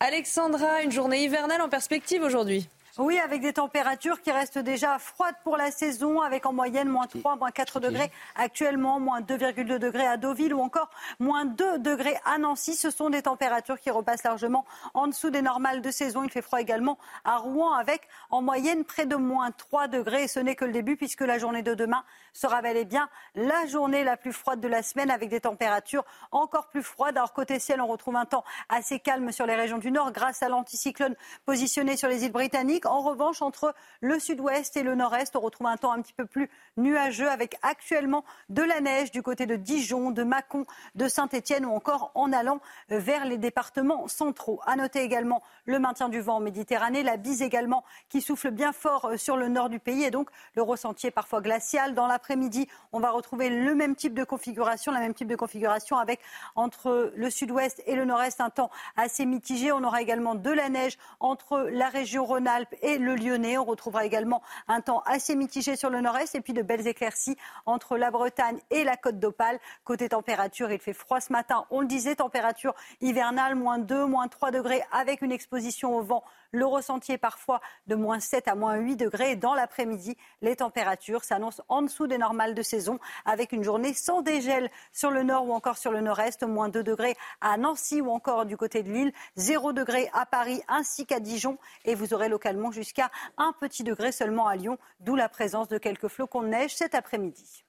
Alexandra, 0.00 0.82
une 0.82 0.92
journée 0.92 1.24
hivernale 1.24 1.62
en 1.62 1.70
perspective 1.70 2.22
aujourd'hui. 2.22 2.68
Oui, 2.98 3.18
avec 3.18 3.42
des 3.42 3.52
températures 3.52 4.22
qui 4.22 4.32
restent 4.32 4.58
déjà 4.58 4.98
froides 4.98 5.34
pour 5.44 5.58
la 5.58 5.70
saison, 5.70 6.22
avec 6.22 6.46
en 6.46 6.54
moyenne 6.54 6.88
moins 6.88 7.06
3, 7.06 7.36
moins 7.36 7.50
4 7.50 7.78
degrés 7.78 8.10
actuellement, 8.36 8.98
moins 9.00 9.20
2,2 9.20 9.76
degrés 9.76 10.06
à 10.06 10.16
Deauville 10.16 10.54
ou 10.54 10.60
encore 10.60 10.88
moins 11.18 11.44
2 11.44 11.78
degrés 11.78 12.16
à 12.24 12.38
Nancy. 12.38 12.74
Ce 12.74 12.88
sont 12.88 13.10
des 13.10 13.20
températures 13.20 13.78
qui 13.78 13.90
repassent 13.90 14.24
largement 14.24 14.64
en 14.94 15.08
dessous 15.08 15.28
des 15.28 15.42
normales 15.42 15.82
de 15.82 15.90
saison. 15.90 16.24
Il 16.24 16.30
fait 16.30 16.40
froid 16.40 16.58
également 16.58 16.96
à 17.24 17.36
Rouen 17.36 17.74
avec 17.74 18.08
en 18.30 18.40
moyenne 18.40 18.82
près 18.84 19.04
de 19.04 19.16
moins 19.16 19.50
3 19.50 19.88
degrés. 19.88 20.22
Et 20.22 20.28
ce 20.28 20.40
n'est 20.40 20.54
que 20.54 20.64
le 20.64 20.72
début 20.72 20.96
puisque 20.96 21.20
la 21.20 21.38
journée 21.38 21.62
de 21.62 21.74
demain 21.74 22.02
sera 22.32 22.62
bel 22.62 22.78
et 22.78 22.86
bien 22.86 23.10
la 23.34 23.66
journée 23.66 24.04
la 24.04 24.16
plus 24.16 24.32
froide 24.32 24.60
de 24.60 24.68
la 24.68 24.82
semaine 24.82 25.10
avec 25.10 25.28
des 25.28 25.40
températures 25.40 26.04
encore 26.32 26.68
plus 26.68 26.82
froides. 26.82 27.18
Alors 27.18 27.34
côté 27.34 27.58
ciel, 27.58 27.82
on 27.82 27.88
retrouve 27.88 28.16
un 28.16 28.24
temps 28.24 28.44
assez 28.70 29.00
calme 29.00 29.32
sur 29.32 29.44
les 29.44 29.54
régions 29.54 29.78
du 29.78 29.90
nord 29.90 30.12
grâce 30.12 30.42
à 30.42 30.48
l'anticyclone 30.48 31.14
positionné 31.44 31.98
sur 31.98 32.08
les 32.08 32.24
îles 32.24 32.32
britanniques. 32.32 32.85
En 32.86 33.00
revanche, 33.00 33.42
entre 33.42 33.74
le 34.00 34.18
sud-ouest 34.18 34.76
et 34.76 34.82
le 34.82 34.94
nord-est, 34.94 35.36
on 35.36 35.40
retrouve 35.40 35.66
un 35.66 35.76
temps 35.76 35.92
un 35.92 36.02
petit 36.02 36.12
peu 36.12 36.26
plus 36.26 36.50
nuageux 36.76 37.28
avec 37.28 37.56
actuellement 37.62 38.24
de 38.48 38.62
la 38.62 38.80
neige 38.80 39.10
du 39.10 39.22
côté 39.22 39.46
de 39.46 39.56
Dijon, 39.56 40.10
de 40.10 40.22
Mâcon, 40.22 40.66
de 40.94 41.08
Saint-Étienne 41.08 41.66
ou 41.66 41.72
encore 41.72 42.12
en 42.14 42.32
allant 42.32 42.60
vers 42.88 43.24
les 43.24 43.38
départements 43.38 44.08
centraux. 44.08 44.60
À 44.66 44.76
noter 44.76 45.02
également 45.02 45.42
le 45.64 45.78
maintien 45.78 46.08
du 46.08 46.20
vent 46.20 46.36
en 46.36 46.40
Méditerranée, 46.40 47.02
la 47.02 47.16
bise 47.16 47.42
également 47.42 47.84
qui 48.08 48.20
souffle 48.20 48.50
bien 48.50 48.72
fort 48.72 49.12
sur 49.16 49.36
le 49.36 49.48
nord 49.48 49.68
du 49.68 49.78
pays 49.78 50.04
et 50.04 50.10
donc 50.10 50.30
le 50.54 50.62
ressenti 50.62 51.06
est 51.06 51.10
parfois 51.10 51.40
glacial. 51.40 51.94
Dans 51.94 52.06
l'après-midi, 52.06 52.68
on 52.92 53.00
va 53.00 53.10
retrouver 53.10 53.50
le 53.50 53.74
même 53.74 53.96
type 53.96 54.14
de 54.14 54.24
configuration, 54.24 54.92
la 54.92 55.00
même 55.00 55.14
type 55.14 55.28
de 55.28 55.36
configuration 55.36 55.96
avec 55.96 56.20
entre 56.54 57.12
le 57.14 57.30
sud-ouest 57.30 57.82
et 57.86 57.94
le 57.94 58.04
nord-est 58.04 58.40
un 58.40 58.50
temps 58.50 58.70
assez 58.96 59.26
mitigé. 59.26 59.72
On 59.72 59.82
aura 59.84 60.02
également 60.02 60.34
de 60.34 60.50
la 60.50 60.68
neige 60.68 60.98
entre 61.20 61.68
la 61.70 61.88
région 61.88 62.24
Rhône-Alpes 62.24 62.74
et 62.82 62.98
le 62.98 63.14
Lyonnais. 63.14 63.58
On 63.58 63.64
retrouvera 63.64 64.04
également 64.04 64.42
un 64.68 64.80
temps 64.80 65.02
assez 65.06 65.34
mitigé 65.34 65.76
sur 65.76 65.90
le 65.90 66.00
nord-est 66.00 66.34
et 66.34 66.40
puis 66.40 66.52
de 66.52 66.62
belles 66.62 66.86
éclaircies 66.86 67.36
entre 67.66 67.96
la 67.96 68.10
Bretagne 68.10 68.58
et 68.70 68.84
la 68.84 68.96
côte 68.96 69.18
d'Opale. 69.18 69.58
Côté 69.84 70.08
température, 70.08 70.70
il 70.70 70.78
fait 70.78 70.92
froid 70.92 71.20
ce 71.20 71.32
matin. 71.32 71.66
On 71.70 71.80
le 71.80 71.86
disait, 71.86 72.16
température 72.16 72.74
hivernale, 73.00 73.54
moins 73.54 73.78
2, 73.78 74.06
moins 74.06 74.28
3 74.28 74.50
degrés 74.50 74.82
avec 74.92 75.22
une 75.22 75.32
exposition 75.32 75.96
au 75.96 76.02
vent. 76.02 76.24
Le 76.52 76.64
ressenti 76.64 77.12
est 77.12 77.18
parfois 77.18 77.60
de 77.86 77.94
moins 77.94 78.20
7 78.20 78.48
à 78.48 78.54
moins 78.54 78.76
8 78.76 78.96
degrés. 78.96 79.36
Dans 79.36 79.54
l'après-midi, 79.54 80.16
les 80.42 80.56
températures 80.56 81.24
s'annoncent 81.24 81.62
en 81.68 81.82
dessous 81.82 82.06
des 82.06 82.18
normales 82.18 82.54
de 82.54 82.62
saison 82.62 82.98
avec 83.24 83.52
une 83.52 83.64
journée 83.64 83.92
sans 83.94 84.22
dégel 84.22 84.70
sur 84.92 85.10
le 85.10 85.22
nord 85.22 85.46
ou 85.46 85.52
encore 85.52 85.76
sur 85.76 85.90
le 85.92 86.00
nord-est. 86.00 86.44
Moins 86.44 86.68
2 86.68 86.82
degrés 86.82 87.16
à 87.40 87.56
Nancy 87.56 88.00
ou 88.00 88.10
encore 88.10 88.46
du 88.46 88.56
côté 88.56 88.82
de 88.82 88.90
Lille. 88.90 89.12
0 89.36 89.72
degré 89.72 90.08
à 90.12 90.24
Paris 90.24 90.62
ainsi 90.68 91.04
qu'à 91.04 91.20
Dijon. 91.20 91.58
Et 91.84 91.94
vous 91.94 92.14
aurez 92.14 92.28
localement 92.28 92.65
jusqu'à 92.72 93.10
un 93.38 93.52
petit 93.52 93.84
degré 93.84 94.12
seulement 94.12 94.46
à 94.46 94.56
Lyon, 94.56 94.78
d'où 95.00 95.16
la 95.16 95.28
présence 95.28 95.68
de 95.68 95.78
quelques 95.78 96.08
flocons 96.08 96.42
de 96.42 96.48
neige 96.48 96.74
cet 96.74 96.94
après-midi. 96.94 97.64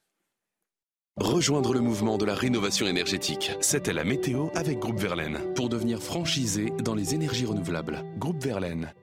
Rejoindre 1.17 1.73
le 1.73 1.79
mouvement 1.79 2.19
de 2.19 2.25
la 2.25 2.35
rénovation 2.35 2.85
énergétique. 2.85 3.51
C'était 3.59 3.93
la 3.93 4.03
météo 4.03 4.49
avec 4.53 4.77
Groupe 4.77 4.99
Verlaine 4.99 5.39
pour 5.55 5.67
devenir 5.67 5.99
franchisé 6.01 6.71
dans 6.83 6.93
les 6.93 7.15
énergies 7.15 7.47
renouvelables. 7.47 8.03
Groupe 8.19 8.43
Verlaine. 8.43 8.93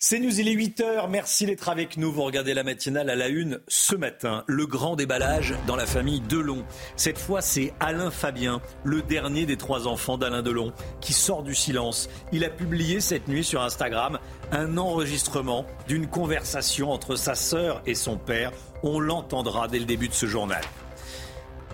C'est 0.00 0.20
News, 0.20 0.38
il 0.38 0.46
est 0.46 0.54
8h. 0.54 1.10
Merci 1.10 1.44
d'être 1.44 1.68
avec 1.68 1.96
nous. 1.96 2.12
Vous 2.12 2.22
regardez 2.22 2.54
la 2.54 2.62
matinale 2.62 3.10
à 3.10 3.16
la 3.16 3.26
une 3.26 3.58
ce 3.66 3.96
matin. 3.96 4.44
Le 4.46 4.64
grand 4.64 4.94
déballage 4.94 5.56
dans 5.66 5.74
la 5.74 5.86
famille 5.86 6.20
Delon. 6.20 6.64
Cette 6.94 7.18
fois, 7.18 7.40
c'est 7.40 7.74
Alain 7.80 8.12
Fabien, 8.12 8.60
le 8.84 9.02
dernier 9.02 9.44
des 9.44 9.56
trois 9.56 9.88
enfants 9.88 10.16
d'Alain 10.16 10.42
Delon, 10.42 10.72
qui 11.00 11.12
sort 11.12 11.42
du 11.42 11.52
silence. 11.52 12.08
Il 12.30 12.44
a 12.44 12.48
publié 12.48 13.00
cette 13.00 13.26
nuit 13.26 13.42
sur 13.42 13.60
Instagram 13.60 14.20
un 14.52 14.78
enregistrement 14.78 15.66
d'une 15.88 16.06
conversation 16.06 16.92
entre 16.92 17.16
sa 17.16 17.34
sœur 17.34 17.82
et 17.84 17.96
son 17.96 18.18
père. 18.18 18.52
On 18.84 19.00
l'entendra 19.00 19.66
dès 19.66 19.80
le 19.80 19.84
début 19.84 20.06
de 20.06 20.14
ce 20.14 20.26
journal. 20.26 20.62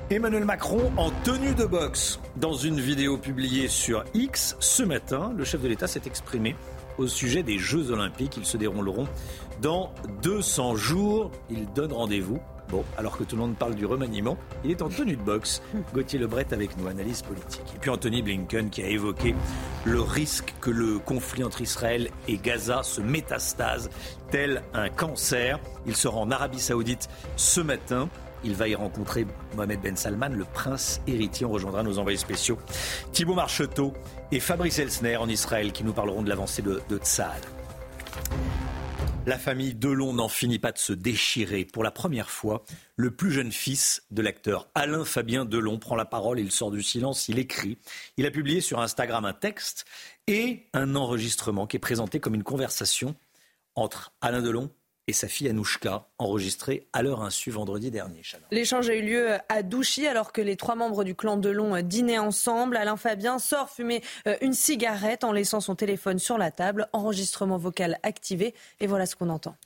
Emmanuel 0.08 0.46
Macron 0.46 0.90
en 0.96 1.10
tenue 1.24 1.54
de 1.54 1.66
boxe. 1.66 2.20
Dans 2.36 2.54
une 2.54 2.80
vidéo 2.80 3.18
publiée 3.18 3.68
sur 3.68 4.02
X 4.14 4.56
ce 4.60 4.82
matin, 4.82 5.34
le 5.36 5.44
chef 5.44 5.60
de 5.60 5.68
l'État 5.68 5.86
s'est 5.86 6.02
exprimé 6.06 6.56
au 6.98 7.06
sujet 7.06 7.42
des 7.42 7.58
Jeux 7.58 7.90
Olympiques. 7.90 8.36
Ils 8.36 8.46
se 8.46 8.56
dérouleront 8.56 9.06
dans 9.62 9.92
200 10.22 10.76
jours. 10.76 11.30
Il 11.50 11.66
donne 11.72 11.92
rendez-vous. 11.92 12.40
Bon, 12.70 12.82
alors 12.96 13.18
que 13.18 13.24
tout 13.24 13.36
le 13.36 13.42
monde 13.42 13.56
parle 13.56 13.74
du 13.74 13.84
remaniement, 13.84 14.38
il 14.64 14.70
est 14.70 14.80
en 14.80 14.88
tenue 14.88 15.16
de 15.16 15.22
boxe. 15.22 15.62
Gauthier 15.94 16.18
Lebret 16.18 16.46
avec 16.52 16.76
nous, 16.78 16.88
analyse 16.88 17.22
politique. 17.22 17.62
Et 17.74 17.78
puis 17.78 17.90
Anthony 17.90 18.22
Blinken 18.22 18.70
qui 18.70 18.82
a 18.82 18.88
évoqué 18.88 19.34
le 19.84 20.00
risque 20.00 20.54
que 20.60 20.70
le 20.70 20.98
conflit 20.98 21.44
entre 21.44 21.60
Israël 21.60 22.08
et 22.26 22.38
Gaza 22.38 22.82
se 22.82 23.00
métastase 23.00 23.90
tel 24.30 24.62
un 24.72 24.88
cancer. 24.88 25.60
Il 25.86 25.94
sera 25.94 26.16
en 26.16 26.30
Arabie 26.30 26.58
Saoudite 26.58 27.08
ce 27.36 27.60
matin. 27.60 28.08
Il 28.44 28.54
va 28.54 28.68
y 28.68 28.74
rencontrer 28.74 29.26
Mohamed 29.56 29.80
Ben 29.80 29.96
Salman, 29.96 30.28
le 30.28 30.44
prince 30.44 31.00
héritier. 31.06 31.46
On 31.46 31.50
rejoindra 31.50 31.82
nos 31.82 31.98
envoyés 31.98 32.18
spéciaux 32.18 32.58
Thibault 33.12 33.34
Marcheteau 33.34 33.94
et 34.30 34.40
Fabrice 34.40 34.78
Elsner 34.78 35.16
en 35.16 35.28
Israël 35.28 35.72
qui 35.72 35.84
nous 35.84 35.92
parleront 35.92 36.22
de 36.22 36.28
l'avancée 36.28 36.62
de, 36.62 36.80
de. 36.88 37.00
La 39.26 39.38
famille 39.38 39.74
Delon 39.74 40.12
n'en 40.12 40.28
finit 40.28 40.58
pas 40.58 40.72
de 40.72 40.78
se 40.78 40.92
déchirer. 40.92 41.64
Pour 41.64 41.82
la 41.82 41.90
première 41.90 42.30
fois, 42.30 42.64
le 42.96 43.10
plus 43.10 43.32
jeune 43.32 43.52
fils 43.52 44.02
de 44.10 44.20
l'acteur 44.20 44.68
Alain 44.74 45.04
Fabien 45.04 45.46
Delon 45.46 45.78
prend 45.78 45.96
la 45.96 46.04
parole, 46.04 46.38
il 46.38 46.50
sort 46.50 46.70
du 46.70 46.82
silence, 46.82 47.28
il 47.28 47.38
écrit. 47.38 47.78
Il 48.18 48.26
a 48.26 48.30
publié 48.30 48.60
sur 48.60 48.80
Instagram 48.80 49.24
un 49.24 49.32
texte 49.32 49.86
et 50.26 50.66
un 50.74 50.94
enregistrement 50.94 51.66
qui 51.66 51.76
est 51.76 51.80
présenté 51.80 52.20
comme 52.20 52.34
une 52.34 52.42
conversation 52.42 53.14
entre 53.74 54.12
Alain 54.20 54.42
Delon 54.42 54.70
et 55.06 55.12
sa 55.12 55.28
fille 55.28 55.48
Anouchka, 55.48 56.06
enregistrée 56.18 56.88
à 56.92 57.02
leur 57.02 57.22
insu 57.22 57.50
vendredi 57.50 57.90
dernier. 57.90 58.22
L'échange 58.50 58.88
a 58.88 58.94
eu 58.94 59.02
lieu 59.02 59.36
à 59.48 59.62
Douchy 59.62 60.06
alors 60.06 60.32
que 60.32 60.40
les 60.40 60.56
trois 60.56 60.74
membres 60.74 61.04
du 61.04 61.14
clan 61.14 61.36
Delon 61.36 61.80
dînaient 61.82 62.18
ensemble. 62.18 62.76
Alain 62.76 62.96
Fabien 62.96 63.38
sort 63.38 63.70
fumer 63.70 64.02
euh, 64.26 64.36
une 64.40 64.54
cigarette 64.54 65.24
en 65.24 65.32
laissant 65.32 65.60
son 65.60 65.74
téléphone 65.74 66.18
sur 66.18 66.38
la 66.38 66.50
table. 66.50 66.88
Enregistrement 66.92 67.58
vocal 67.58 67.98
activé 68.02 68.54
et 68.80 68.86
voilà 68.86 69.06
ce 69.06 69.16
qu'on 69.16 69.28
entend. 69.28 69.56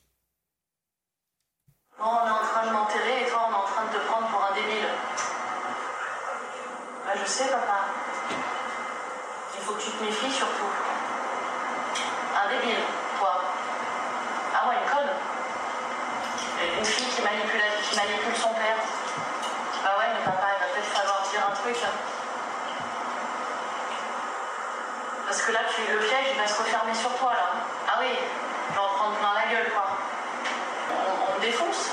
on 2.01 2.05
est 2.05 2.31
en 2.31 2.43
train 2.43 2.67
de 2.67 2.73
m'enterrer 2.73 3.25
et 3.27 3.31
toi 3.31 3.49
on 3.49 3.53
est 3.53 3.57
en 3.57 3.65
train 3.65 3.87
de 3.87 3.99
te 3.99 4.05
prendre 4.07 4.29
pour 4.29 4.45
un 4.45 4.55
débile. 4.55 4.89
Bah, 7.05 7.13
je 7.25 7.31
sais 7.31 7.47
papa. 7.49 7.87
Il 9.55 9.65
faut 9.65 9.75
que 9.75 9.83
tu 9.83 9.91
te 9.91 10.03
méfies 10.05 10.33
surtout. 10.33 10.71
Un 12.37 12.51
débile, 12.51 12.83
toi. 13.19 13.41
Ah 14.55 14.69
ouais, 14.69 14.75
une 14.83 14.91
conne. 14.91 15.11
Une 16.79 16.85
fille 16.85 17.07
qui 17.07 17.23
manipule, 17.23 17.61
qui 17.89 17.97
manipule 17.97 18.35
son 18.35 18.51
père. 18.51 18.77
Bah 19.85 19.95
ouais, 19.99 20.07
mais 20.15 20.25
papa, 20.25 20.47
il 20.55 20.61
va 20.61 20.67
peut-être 20.73 20.93
falloir 20.93 21.23
dire 21.31 21.47
un 21.49 21.55
truc. 21.55 21.77
Parce 25.39 25.51
que 25.51 25.53
là, 25.53 25.61
tu, 25.73 25.93
le 25.93 26.01
piège, 26.01 26.35
il 26.35 26.37
va 26.37 26.49
se 26.49 26.59
refermer 26.61 26.93
sur 26.93 27.15
toi, 27.15 27.31
là. 27.33 27.63
Ah 27.87 27.99
oui, 28.01 28.09
je 28.71 28.75
vais 28.75 28.81
en 28.81 28.89
prendre 28.89 29.15
plein 29.19 29.35
la 29.35 29.55
gueule, 29.55 29.71
quoi. 29.73 29.87
On, 30.91 31.39
défonce. 31.39 31.93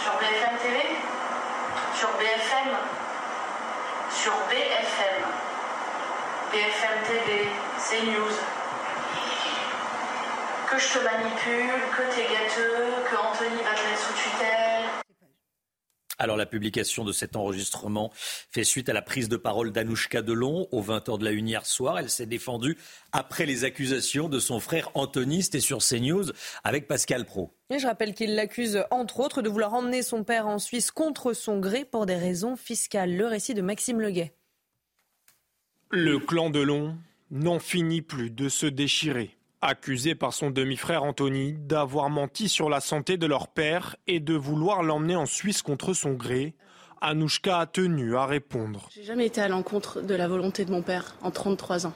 Sur 0.00 0.12
BFM 0.12 0.56
TV. 0.62 0.96
Sur 1.96 2.10
BFM. 2.10 2.76
Sur 4.08 4.34
BFM. 4.48 5.24
BFM 6.52 7.02
TV, 7.08 7.48
CNews 7.76 8.34
que 10.68 10.78
je 10.78 10.88
te 10.92 10.98
manipule, 11.00 11.80
que 11.96 12.02
t'es 12.14 12.28
gâteux, 12.32 12.94
que 13.10 13.16
Anthony 13.16 13.62
va 13.64 13.74
te 13.74 13.82
mettre 13.82 14.06
sous 14.06 14.12
tutelle. 14.12 14.69
Alors 16.20 16.36
la 16.36 16.44
publication 16.44 17.02
de 17.02 17.12
cet 17.12 17.34
enregistrement 17.34 18.12
fait 18.14 18.62
suite 18.62 18.90
à 18.90 18.92
la 18.92 19.00
prise 19.00 19.30
de 19.30 19.38
parole 19.38 19.72
d'Anouchka 19.72 20.20
Delon 20.20 20.68
au 20.70 20.82
20h 20.82 21.18
de 21.18 21.24
la 21.24 21.30
une 21.30 21.48
hier 21.48 21.64
soir. 21.64 21.98
Elle 21.98 22.10
s'est 22.10 22.26
défendue 22.26 22.76
après 23.10 23.46
les 23.46 23.64
accusations 23.64 24.28
de 24.28 24.38
son 24.38 24.60
frère 24.60 24.90
Anthony, 24.92 25.42
c'était 25.42 25.60
sur 25.60 25.78
CNews 25.78 26.26
avec 26.62 26.88
Pascal 26.88 27.24
Pro. 27.24 27.56
Et 27.70 27.78
je 27.78 27.86
rappelle 27.86 28.12
qu'il 28.12 28.34
l'accuse 28.34 28.84
entre 28.90 29.20
autres 29.20 29.40
de 29.40 29.48
vouloir 29.48 29.72
emmener 29.72 30.02
son 30.02 30.22
père 30.22 30.46
en 30.46 30.58
Suisse 30.58 30.90
contre 30.90 31.32
son 31.32 31.58
gré 31.58 31.86
pour 31.86 32.04
des 32.04 32.16
raisons 32.16 32.54
fiscales. 32.54 33.16
Le 33.16 33.26
récit 33.26 33.54
de 33.54 33.62
Maxime 33.62 34.02
Leguet. 34.02 34.34
Le 35.90 36.18
clan 36.18 36.50
Delon 36.50 36.98
n'en 37.30 37.58
finit 37.58 38.02
plus 38.02 38.28
de 38.28 38.50
se 38.50 38.66
déchirer. 38.66 39.39
Accusé 39.62 40.14
par 40.14 40.32
son 40.32 40.48
demi-frère 40.48 41.02
Anthony 41.02 41.52
d'avoir 41.52 42.08
menti 42.08 42.48
sur 42.48 42.70
la 42.70 42.80
santé 42.80 43.18
de 43.18 43.26
leur 43.26 43.48
père 43.48 43.94
et 44.06 44.18
de 44.18 44.32
vouloir 44.32 44.82
l'emmener 44.82 45.16
en 45.16 45.26
Suisse 45.26 45.60
contre 45.60 45.92
son 45.92 46.12
gré, 46.14 46.54
Anouchka 47.02 47.58
a 47.58 47.66
tenu 47.66 48.16
à 48.16 48.24
répondre. 48.24 48.88
J'ai 48.90 49.02
jamais 49.02 49.26
été 49.26 49.42
à 49.42 49.48
l'encontre 49.48 50.00
de 50.00 50.14
la 50.14 50.28
volonté 50.28 50.64
de 50.64 50.72
mon 50.72 50.80
père 50.80 51.14
en 51.20 51.30
33 51.30 51.86
ans. 51.86 51.92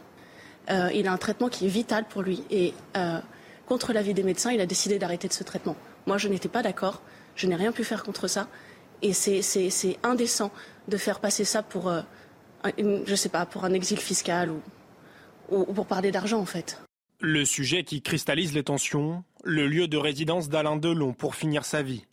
Euh, 0.68 0.90
il 0.94 1.08
a 1.08 1.12
un 1.12 1.16
traitement 1.16 1.48
qui 1.48 1.64
est 1.64 1.70
vital 1.70 2.04
pour 2.06 2.20
lui 2.20 2.44
et 2.50 2.74
euh, 2.98 3.18
contre 3.64 3.94
l'avis 3.94 4.12
des 4.12 4.24
médecins, 4.24 4.52
il 4.52 4.60
a 4.60 4.66
décidé 4.66 4.98
d'arrêter 4.98 5.28
de 5.28 5.32
ce 5.32 5.42
traitement. 5.42 5.76
Moi, 6.06 6.18
je 6.18 6.28
n'étais 6.28 6.50
pas 6.50 6.62
d'accord. 6.62 7.00
Je 7.34 7.46
n'ai 7.46 7.56
rien 7.56 7.72
pu 7.72 7.82
faire 7.82 8.04
contre 8.04 8.28
ça. 8.28 8.46
Et 9.00 9.14
c'est 9.14 9.98
indécent 10.02 10.52
de 10.88 10.98
faire 10.98 11.18
passer 11.18 11.46
ça 11.46 11.62
pour, 11.62 11.88
euh, 11.88 12.02
sais 13.16 13.30
pas, 13.30 13.46
pour 13.46 13.64
un 13.64 13.72
exil 13.72 13.98
fiscal 13.98 14.50
ou 15.50 15.72
pour 15.72 15.86
parler 15.86 16.10
d'argent, 16.10 16.40
en 16.40 16.46
fait. 16.46 16.78
Le 17.20 17.44
sujet 17.44 17.84
qui 17.84 18.02
cristallise 18.02 18.54
les 18.54 18.64
tensions, 18.64 19.24
le 19.44 19.66
lieu 19.66 19.88
de 19.88 19.96
résidence 19.96 20.48
d'Alain 20.48 20.76
Delon 20.76 21.12
pour 21.12 21.34
finir 21.34 21.64
sa 21.64 21.82
vie. 21.82 22.06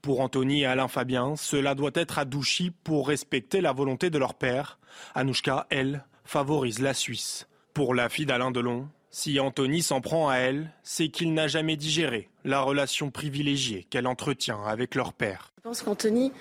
Pour 0.00 0.20
Anthony 0.20 0.62
et 0.62 0.66
Alain 0.66 0.88
Fabien, 0.88 1.34
cela 1.36 1.74
doit 1.74 1.90
être 1.94 2.18
à 2.18 2.24
Douchy 2.24 2.70
pour 2.70 3.08
respecter 3.08 3.60
la 3.60 3.72
volonté 3.72 4.10
de 4.10 4.18
leur 4.18 4.34
père. 4.34 4.78
Anouchka, 5.14 5.66
elle, 5.70 6.04
favorise 6.24 6.80
la 6.80 6.94
Suisse. 6.94 7.48
Pour 7.72 7.94
la 7.94 8.08
fille 8.08 8.26
d'Alain 8.26 8.50
Delon, 8.50 8.88
si 9.10 9.38
Anthony 9.40 9.82
s'en 9.82 10.00
prend 10.00 10.28
à 10.28 10.36
elle, 10.36 10.70
c'est 10.82 11.08
qu'il 11.08 11.34
n'a 11.34 11.46
jamais 11.46 11.76
digéré 11.76 12.30
la 12.44 12.60
relation 12.60 13.10
privilégiée 13.10 13.86
qu'elle 13.90 14.06
entretient 14.06 14.62
avec 14.64 14.94
leur 14.94 15.12
père. 15.12 15.52
Je 15.58 15.62
pense 15.62 15.82
qu'Anthony 15.82 16.32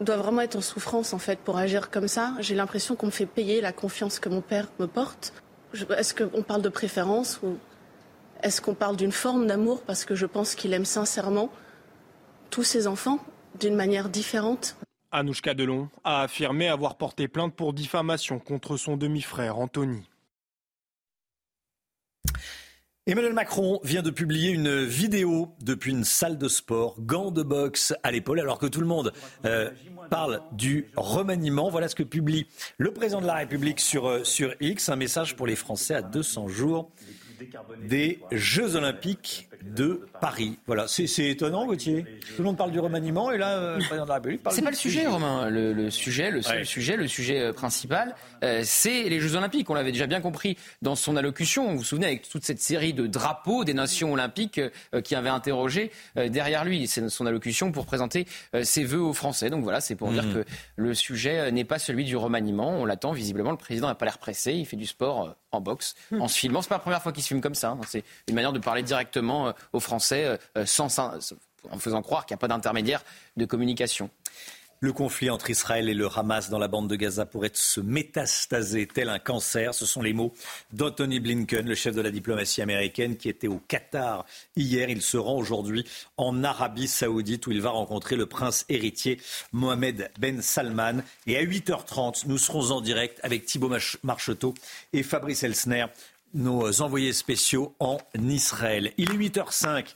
doit 0.00 0.16
vraiment 0.16 0.40
être 0.42 0.56
en 0.56 0.60
souffrance 0.60 1.12
en 1.12 1.18
fait 1.18 1.38
pour 1.38 1.56
agir 1.56 1.90
comme 1.90 2.08
ça. 2.08 2.34
J'ai 2.40 2.54
l'impression 2.54 2.96
qu'on 2.96 3.06
me 3.06 3.10
fait 3.10 3.26
payer 3.26 3.60
la 3.60 3.72
confiance 3.72 4.18
que 4.18 4.28
mon 4.28 4.40
père 4.40 4.68
me 4.78 4.86
porte. 4.86 5.32
Est-ce 5.72 6.14
qu'on 6.14 6.42
parle 6.42 6.62
de 6.62 6.68
préférence 6.68 7.40
ou 7.42 7.56
est-ce 8.42 8.60
qu'on 8.60 8.74
parle 8.74 8.96
d'une 8.96 9.12
forme 9.12 9.46
d'amour 9.46 9.82
parce 9.82 10.04
que 10.04 10.14
je 10.14 10.26
pense 10.26 10.54
qu'il 10.54 10.72
aime 10.72 10.84
sincèrement 10.84 11.50
tous 12.50 12.64
ses 12.64 12.86
enfants 12.86 13.18
d'une 13.58 13.74
manière 13.74 14.08
différente? 14.08 14.76
Anouchka 15.12 15.54
Delon 15.54 15.88
a 16.04 16.22
affirmé 16.22 16.68
avoir 16.68 16.96
porté 16.96 17.28
plainte 17.28 17.54
pour 17.54 17.72
diffamation 17.72 18.38
contre 18.38 18.76
son 18.76 18.96
demi-frère 18.96 19.58
Anthony. 19.58 20.08
Emmanuel 23.10 23.32
Macron 23.32 23.80
vient 23.82 24.02
de 24.02 24.10
publier 24.10 24.52
une 24.52 24.84
vidéo 24.84 25.48
depuis 25.60 25.90
une 25.90 26.04
salle 26.04 26.38
de 26.38 26.46
sport, 26.46 26.94
gants 27.00 27.32
de 27.32 27.42
boxe 27.42 27.92
à 28.04 28.12
l'épaule, 28.12 28.38
alors 28.38 28.60
que 28.60 28.66
tout 28.66 28.80
le 28.80 28.86
monde 28.86 29.12
euh, 29.44 29.68
parle 30.10 30.40
du 30.52 30.86
remaniement. 30.94 31.70
Voilà 31.70 31.88
ce 31.88 31.96
que 31.96 32.04
publie 32.04 32.46
le 32.78 32.92
président 32.92 33.20
de 33.20 33.26
la 33.26 33.34
République 33.34 33.80
sur, 33.80 34.08
euh, 34.08 34.22
sur 34.22 34.54
X, 34.60 34.90
un 34.90 34.94
message 34.94 35.34
pour 35.34 35.48
les 35.48 35.56
Français 35.56 35.94
à 35.94 36.02
200 36.02 36.46
jours 36.46 36.88
des 37.82 38.20
Jeux 38.30 38.76
Olympiques 38.76 39.49
de 39.64 40.06
Paris. 40.20 40.58
Voilà, 40.66 40.86
c'est 40.88 41.06
étonnant, 41.28 41.66
Gauthier. 41.66 42.04
Tout 42.36 42.42
le 42.42 42.44
monde 42.44 42.56
parle 42.56 42.70
du 42.70 42.80
remaniement 42.80 43.30
et 43.30 43.38
là, 43.38 43.58
euh, 43.58 43.76
le 43.76 43.84
président 43.84 44.04
de 44.04 44.08
la 44.08 44.14
République 44.14 44.42
parle. 44.42 44.54
C'est 44.54 44.62
pas 44.62 44.70
le 44.70 44.76
sujet, 44.76 45.06
Romain. 45.06 45.48
Le, 45.50 45.90
sujet, 45.90 46.30
le 46.30 46.42
seul 46.42 46.64
sujet, 46.64 46.96
le 46.96 47.08
sujet 47.08 47.40
euh, 47.40 47.52
principal, 47.52 48.14
euh, 48.42 48.62
c'est 48.64 49.08
les 49.08 49.20
Jeux 49.20 49.36
Olympiques. 49.36 49.68
On 49.70 49.74
l'avait 49.74 49.92
déjà 49.92 50.06
bien 50.06 50.20
compris 50.20 50.56
dans 50.82 50.94
son 50.94 51.16
allocution. 51.16 51.70
Vous 51.70 51.78
vous 51.78 51.84
souvenez 51.84 52.06
avec 52.06 52.28
toute 52.28 52.44
cette 52.44 52.60
série 52.60 52.92
de 52.92 53.06
drapeaux 53.06 53.64
des 53.64 53.74
nations 53.74 54.12
olympiques 54.12 54.60
qui 55.04 55.14
avait 55.14 55.28
interrogé 55.28 55.90
derrière 56.16 56.64
lui. 56.64 56.86
C'est 56.86 57.08
son 57.08 57.26
allocution 57.26 57.72
pour 57.72 57.86
présenter 57.86 58.26
ses 58.62 58.84
vœux 58.84 59.02
aux 59.02 59.12
Français. 59.12 59.50
Donc 59.50 59.62
voilà, 59.62 59.80
c'est 59.80 59.94
pour 59.94 60.10
dire 60.10 60.24
mmh. 60.24 60.34
que 60.34 60.44
le 60.76 60.94
sujet 60.94 61.50
n'est 61.52 61.64
pas 61.64 61.78
celui 61.78 62.04
du 62.04 62.16
remaniement. 62.16 62.70
On 62.70 62.84
l'attend 62.84 63.12
visiblement. 63.12 63.50
Le 63.50 63.56
président 63.56 63.88
n'a 63.88 63.94
pas 63.94 64.04
l'air 64.06 64.18
pressé. 64.18 64.52
Il 64.52 64.66
fait 64.66 64.76
du 64.76 64.86
sport 64.86 65.34
en 65.52 65.60
boxe, 65.60 65.94
mmh. 66.10 66.20
en 66.20 66.28
se 66.28 66.38
filmant. 66.38 66.62
C'est 66.62 66.68
pas 66.68 66.76
la 66.76 66.80
première 66.80 67.02
fois 67.02 67.12
qu'il 67.12 67.22
se 67.22 67.28
filme 67.28 67.40
comme 67.40 67.54
ça. 67.54 67.70
Hein. 67.70 67.80
C'est 67.86 68.04
une 68.28 68.34
manière 68.34 68.52
de 68.52 68.58
parler 68.58 68.82
directement 68.82 69.52
aux 69.72 69.80
Français 69.80 70.38
euh, 70.56 70.64
en 71.70 71.78
faisant 71.78 72.02
croire 72.02 72.26
qu'il 72.26 72.34
n'y 72.34 72.38
a 72.38 72.40
pas 72.40 72.48
d'intermédiaire 72.48 73.02
de 73.36 73.44
communication. 73.44 74.10
Le 74.82 74.94
conflit 74.94 75.28
entre 75.28 75.50
Israël 75.50 75.90
et 75.90 75.94
le 75.94 76.08
Hamas 76.08 76.48
dans 76.48 76.58
la 76.58 76.66
bande 76.66 76.88
de 76.88 76.96
Gaza 76.96 77.26
pourrait 77.26 77.50
se 77.52 77.82
métastaser 77.82 78.86
tel 78.86 79.10
un 79.10 79.18
cancer. 79.18 79.74
Ce 79.74 79.84
sont 79.84 80.00
les 80.00 80.14
mots 80.14 80.32
d'Anthony 80.72 81.20
Blinken, 81.20 81.68
le 81.68 81.74
chef 81.74 81.94
de 81.94 82.00
la 82.00 82.10
diplomatie 82.10 82.62
américaine, 82.62 83.18
qui 83.18 83.28
était 83.28 83.46
au 83.46 83.58
Qatar 83.68 84.24
hier. 84.56 84.88
Il 84.88 85.02
se 85.02 85.18
rend 85.18 85.36
aujourd'hui 85.36 85.84
en 86.16 86.42
Arabie 86.44 86.88
saoudite 86.88 87.46
où 87.46 87.52
il 87.52 87.60
va 87.60 87.68
rencontrer 87.68 88.16
le 88.16 88.24
prince 88.24 88.64
héritier 88.70 89.20
Mohamed 89.52 90.10
Ben 90.18 90.40
Salman. 90.40 91.02
Et 91.26 91.36
à 91.36 91.42
8h30, 91.42 92.22
nous 92.26 92.38
serons 92.38 92.70
en 92.70 92.80
direct 92.80 93.20
avec 93.22 93.44
Thibault 93.44 93.76
Marcheteau 94.02 94.54
et 94.94 95.02
Fabrice 95.02 95.42
Elsner 95.42 95.84
nos 96.34 96.80
envoyés 96.80 97.12
spéciaux 97.12 97.74
en 97.80 97.98
Israël. 98.14 98.92
Il 98.96 99.10
est 99.10 99.28
8h05. 99.28 99.86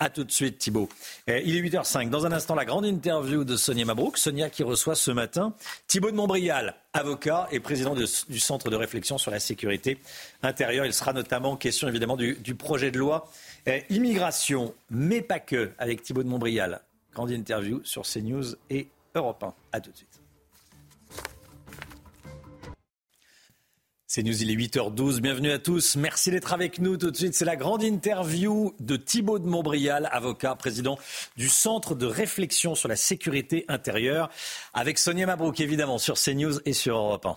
À 0.00 0.10
tout 0.10 0.22
de 0.22 0.30
suite, 0.30 0.58
Thibault. 0.58 0.88
Euh, 1.28 1.40
il 1.44 1.56
est 1.56 1.60
8h05. 1.60 2.08
Dans 2.08 2.24
un 2.24 2.30
instant, 2.30 2.54
la 2.54 2.64
grande 2.64 2.86
interview 2.86 3.42
de 3.42 3.56
Sonia 3.56 3.84
Mabrouk. 3.84 4.16
Sonia 4.16 4.48
qui 4.48 4.62
reçoit 4.62 4.94
ce 4.94 5.10
matin 5.10 5.54
Thibault 5.88 6.12
de 6.12 6.16
Montbrial, 6.16 6.76
avocat 6.92 7.48
et 7.50 7.58
président 7.58 7.94
du 7.94 8.38
Centre 8.38 8.70
de 8.70 8.76
réflexion 8.76 9.18
sur 9.18 9.32
la 9.32 9.40
sécurité 9.40 9.98
intérieure. 10.42 10.86
Il 10.86 10.92
sera 10.92 11.12
notamment 11.12 11.56
question 11.56 11.88
évidemment 11.88 12.16
du, 12.16 12.54
projet 12.54 12.92
de 12.92 12.98
loi 12.98 13.28
euh, 13.66 13.80
immigration, 13.90 14.72
mais 14.90 15.20
pas 15.20 15.40
que, 15.40 15.72
avec 15.78 16.02
Thibault 16.02 16.22
de 16.22 16.28
Montbrial. 16.28 16.80
Grande 17.12 17.32
interview 17.32 17.80
sur 17.82 18.02
CNews 18.02 18.54
et 18.70 18.88
Europe 19.16 19.42
1. 19.42 19.54
À 19.72 19.80
tout 19.80 19.90
de 19.90 19.96
suite. 19.96 20.27
C'est 24.10 24.22
News, 24.22 24.42
il 24.42 24.50
est 24.50 24.54
8h12. 24.54 25.20
Bienvenue 25.20 25.50
à 25.50 25.58
tous. 25.58 25.96
Merci 25.96 26.30
d'être 26.30 26.54
avec 26.54 26.78
nous. 26.78 26.96
Tout 26.96 27.10
de 27.10 27.16
suite, 27.16 27.34
c'est 27.34 27.44
la 27.44 27.56
grande 27.56 27.82
interview 27.82 28.74
de 28.80 28.96
Thibault 28.96 29.38
de 29.38 29.46
Montbrial, 29.46 30.08
avocat, 30.10 30.54
président 30.54 30.98
du 31.36 31.50
Centre 31.50 31.94
de 31.94 32.06
réflexion 32.06 32.74
sur 32.74 32.88
la 32.88 32.96
sécurité 32.96 33.66
intérieure, 33.68 34.30
avec 34.72 34.96
Sonia 34.96 35.26
Mabrouk, 35.26 35.60
évidemment, 35.60 35.98
sur 35.98 36.14
CNews 36.14 36.58
et 36.64 36.72
sur 36.72 36.96
Europe 36.96 37.26
1. 37.26 37.36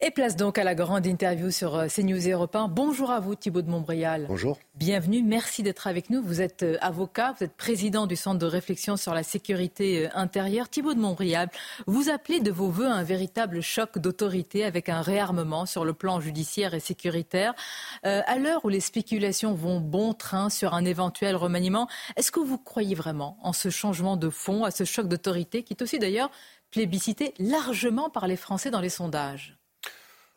Et 0.00 0.10
place 0.10 0.36
donc 0.36 0.58
à 0.58 0.64
la 0.64 0.74
grande 0.74 1.06
interview 1.06 1.50
sur 1.50 1.76
euh, 1.76 1.86
CNews 1.86 2.28
et 2.28 2.32
Europe 2.32 2.54
1. 2.54 2.68
Bonjour 2.68 3.10
à 3.10 3.20
vous 3.20 3.36
Thibault 3.36 3.62
de 3.62 3.70
Montbrial. 3.70 4.26
Bonjour. 4.28 4.58
Bienvenue, 4.74 5.22
merci 5.22 5.62
d'être 5.62 5.86
avec 5.86 6.10
nous. 6.10 6.20
Vous 6.20 6.42
êtes 6.42 6.62
euh, 6.62 6.76
avocat, 6.82 7.32
vous 7.38 7.44
êtes 7.44 7.56
président 7.56 8.06
du 8.06 8.14
Centre 8.14 8.38
de 8.38 8.44
réflexion 8.44 8.98
sur 8.98 9.14
la 9.14 9.22
sécurité 9.22 10.04
euh, 10.04 10.10
intérieure. 10.14 10.68
Thibault 10.68 10.92
de 10.92 11.00
Montbrial, 11.00 11.48
vous 11.86 12.10
appelez 12.10 12.40
de 12.40 12.50
vos 12.50 12.68
voeux 12.68 12.88
un 12.88 13.02
véritable 13.02 13.62
choc 13.62 13.98
d'autorité 13.98 14.64
avec 14.64 14.90
un 14.90 15.00
réarmement 15.00 15.64
sur 15.64 15.86
le 15.86 15.94
plan 15.94 16.20
judiciaire 16.20 16.74
et 16.74 16.80
sécuritaire. 16.80 17.54
à 18.02 18.36
l'heure 18.36 18.64
où 18.64 18.68
les 18.68 18.80
spéculations 18.80 19.54
vont 19.54 19.80
bon 19.80 20.12
train 20.12 20.50
sur 20.50 20.74
un 20.74 20.84
éventuel 20.84 21.34
remaniement, 21.34 21.88
est-ce 22.16 22.30
que 22.30 22.40
vous 22.40 22.58
croyez 22.58 22.94
vraiment 22.94 23.38
en 23.42 23.54
ce 23.54 23.70
changement 23.70 24.18
de 24.18 24.28
fond, 24.28 24.64
à 24.64 24.70
ce 24.70 24.84
choc 24.84 25.08
d'autorité 25.08 25.62
qui 25.62 25.72
est 25.72 25.82
aussi 25.82 25.98
d'ailleurs 25.98 26.30
plébiscité 26.70 27.32
largement 27.38 28.10
par 28.10 28.26
les 28.26 28.36
Français 28.36 28.70
dans 28.70 28.80
les 28.80 28.90
sondages? 28.90 29.56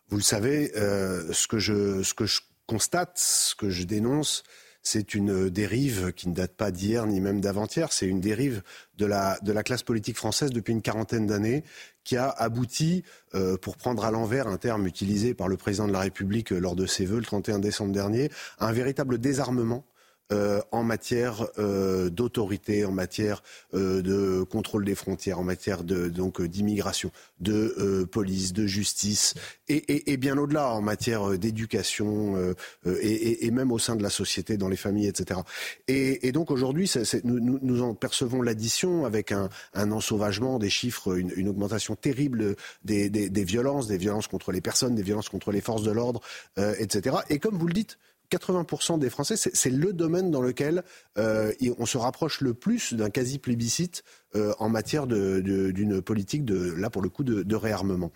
Vous 0.10 0.18
le 0.18 0.24
savez, 0.24 0.72
euh, 0.78 1.32
ce, 1.34 1.48
que 1.48 1.60
je, 1.60 2.04
ce 2.04 2.14
que 2.14 2.26
je 2.26 2.42
constate, 2.66 3.18
ce 3.18 3.56
que 3.56 3.70
je 3.70 3.84
dénonce, 3.84 4.44
c'est 4.82 5.14
une 5.14 5.50
dérive 5.50 6.14
qui 6.14 6.30
ne 6.30 6.34
date 6.34 6.54
pas 6.54 6.72
d'hier 6.72 7.08
ni 7.08 7.20
même 7.20 7.42
d'avant-hier. 7.42 7.92
C'est 7.92 8.08
une 8.08 8.22
dérive 8.22 8.62
de 8.98 9.06
la, 9.06 9.38
classe 9.64 9.84
politique 9.84 10.16
française 10.16 10.52
depuis 10.52 10.72
une 10.72 10.82
quarantaine 10.82 11.28
d'années 11.28 11.66
qui 12.06 12.16
a 12.16 12.30
abouti, 12.30 13.04
euh, 13.36 13.58
pour 13.58 13.76
prendre 13.76 14.06
à 14.06 14.12
l'envers 14.12 14.48
un 14.48 14.58
terme 14.58 14.88
utilisé 14.88 15.34
par 15.34 15.50
le 15.50 15.58
président 15.58 15.88
de 15.88 15.94
la 15.94 16.00
République 16.00 16.52
lors 16.52 16.78
de 16.78 16.86
ses 16.86 17.06
vœux 17.06 17.20
le 17.20 17.26
31 17.26 17.60
décembre 17.60 17.92
dernier, 17.92 18.32
à 18.60 18.68
un 18.68 18.72
véritable 18.72 19.18
désarmement 19.18 19.86
euh, 20.34 20.62
en 20.74 20.84
matière 20.84 21.48
euh, 21.58 22.10
d'autorité, 22.10 22.84
en 22.84 22.92
matière 22.92 23.42
euh, 23.74 24.02
de 24.02 24.44
contrôle 24.44 24.84
des 24.84 24.94
frontières, 24.94 25.40
en 25.40 25.44
matière 25.46 25.86
de 25.86 26.10
donc 26.10 26.42
d'immigration, 26.42 27.12
de 27.40 28.04
police, 28.12 28.52
de 28.52 28.68
justice, 28.68 29.36
et, 29.70 30.18
bien 30.18 30.38
au-delà 30.38 30.74
en 30.74 30.82
matière 30.82 31.38
d'éducation 31.38 32.54
et, 32.86 33.52
même 33.52 33.72
au 33.72 33.80
sein 33.80 33.96
de 33.96 34.04
la 34.04 34.10
société, 34.10 34.58
dans 34.58 34.68
les 34.68 34.76
familles, 34.76 35.08
etc. 35.08 35.40
Et, 35.88 36.32
donc 36.32 36.52
aujourd'hui, 36.52 36.92
nous, 37.24 37.82
en 37.82 37.94
percevons 37.94 38.42
l'addition 38.42 39.06
avec 39.06 39.32
un, 39.32 39.50
ensauvagement 39.76 40.60
des 40.60 40.70
chiffres, 40.70 41.18
une, 41.18 41.48
augmentation 41.48 41.96
terrible 41.96 42.56
des, 42.84 43.10
des, 43.10 43.30
des, 43.30 43.44
violences, 43.44 43.88
des 43.88 43.98
violences 43.98 44.28
contre 44.28 44.52
les 44.52 44.62
personnes, 44.62 44.96
des 44.96 45.04
violences 45.04 45.30
contre 45.30 45.52
les 45.52 45.62
forces 45.62 45.84
de 45.84 45.92
l'ordre, 45.92 46.22
etc. 46.58 47.18
Et 47.30 47.40
comme 47.40 47.58
vous 47.58 47.68
le 47.68 47.74
dites, 47.74 47.98
80% 48.32 49.00
des 49.00 49.10
Français, 49.10 49.36
c'est 49.38 49.70
le 49.70 49.94
domaine 49.94 50.32
dans 50.32 50.42
lequel 50.42 50.84
euh, 51.18 51.52
on 51.78 51.86
se 51.86 51.98
rapproche 51.98 52.42
le 52.42 52.54
plus 52.54 52.94
d'un 52.94 53.10
quasi 53.10 53.40
plébiscite 53.40 54.04
euh, 54.36 54.54
en 54.60 54.70
matière 54.70 55.08
d'une 55.08 56.02
politique 56.02 56.46
de, 56.46 56.74
là 56.74 56.90
pour 56.90 57.02
le 57.02 57.10
coup, 57.10 57.24
de, 57.24 57.56
réarmement. 57.56 58.12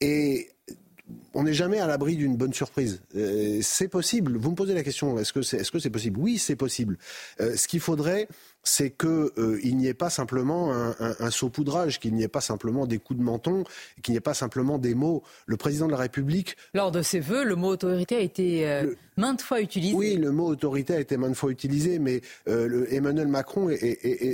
Et 0.00 0.50
on 1.34 1.44
n'est 1.44 1.54
jamais 1.54 1.78
à 1.78 1.86
l'abri 1.86 2.16
d'une 2.16 2.36
bonne 2.36 2.52
surprise. 2.52 3.00
Euh, 3.14 3.60
c'est 3.62 3.88
possible. 3.88 4.36
Vous 4.36 4.50
me 4.50 4.56
posez 4.56 4.74
la 4.74 4.82
question, 4.82 5.18
est-ce 5.18 5.32
que 5.32 5.42
c'est 5.42 5.58
est 5.58 5.62
-ce 5.62 5.90
possible? 5.90 6.18
Oui, 6.18 6.38
c'est 6.38 6.56
possible. 6.56 6.98
ce 7.38 7.68
qu'il 7.68 7.80
faudrait, 7.80 8.28
c'est 8.66 8.90
qu'il 8.90 9.08
euh, 9.08 9.60
n'y 9.62 9.86
ait 9.86 9.94
pas 9.94 10.10
simplement 10.10 10.72
un, 10.72 11.30
saupoudrage, 11.30 12.00
qu'il 12.00 12.14
n'y 12.14 12.24
ait 12.24 12.28
pas 12.28 12.40
simplement 12.40 12.86
des 12.86 12.98
coups 12.98 13.18
de 13.18 13.24
menton, 13.24 13.64
qu'il 14.02 14.12
n'y 14.12 14.18
ait 14.18 14.20
pas 14.20 14.34
simplement 14.34 14.78
des 14.78 14.94
mots. 14.94 15.22
Le 15.46 15.56
président 15.56 15.86
de 15.86 15.92
la 15.92 15.98
République. 15.98 16.56
Lors 16.74 16.90
de 16.90 17.00
ses 17.00 17.20
vœux, 17.20 17.44
le 17.44 17.54
mot 17.54 17.68
autorité 17.68 18.16
a 18.16 18.20
été 18.20 18.68
euh, 18.68 18.92
maintes 19.16 19.42
fois 19.42 19.60
utilisé. 19.60 19.94
Oui, 19.94 20.16
le 20.16 20.32
mot 20.32 20.46
autorité 20.46 20.94
a 20.94 21.00
été 21.00 21.16
maintes 21.16 21.36
fois 21.36 21.50
utilisé, 21.50 22.00
mais 22.00 22.22
euh, 22.48 22.86
Emmanuel 22.90 23.28
Macron 23.28 23.68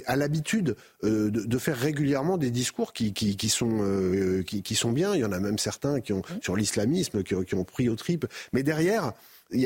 a 0.06 0.16
l'habitude 0.16 0.76
de, 1.02 1.58
faire 1.58 1.76
régulièrement 1.76 2.38
des 2.38 2.50
discours 2.50 2.92
qui, 2.92 3.12
sont, 3.48 4.42
qui, 4.46 4.74
sont 4.74 4.92
bien. 4.92 5.14
Il 5.14 5.20
y 5.20 5.24
en 5.24 5.32
a 5.32 5.40
même 5.40 5.58
certains 5.58 6.00
qui 6.00 6.12
ont, 6.12 6.22
sur 6.40 6.56
l'islamisme 6.56 7.22
qui, 7.22 7.34
qui 7.44 7.54
ont 7.54 7.64
pris 7.64 7.88
au 7.88 7.96
tripes. 7.96 8.26
Mais 8.52 8.62
derrière, 8.62 9.12
il 9.52 9.60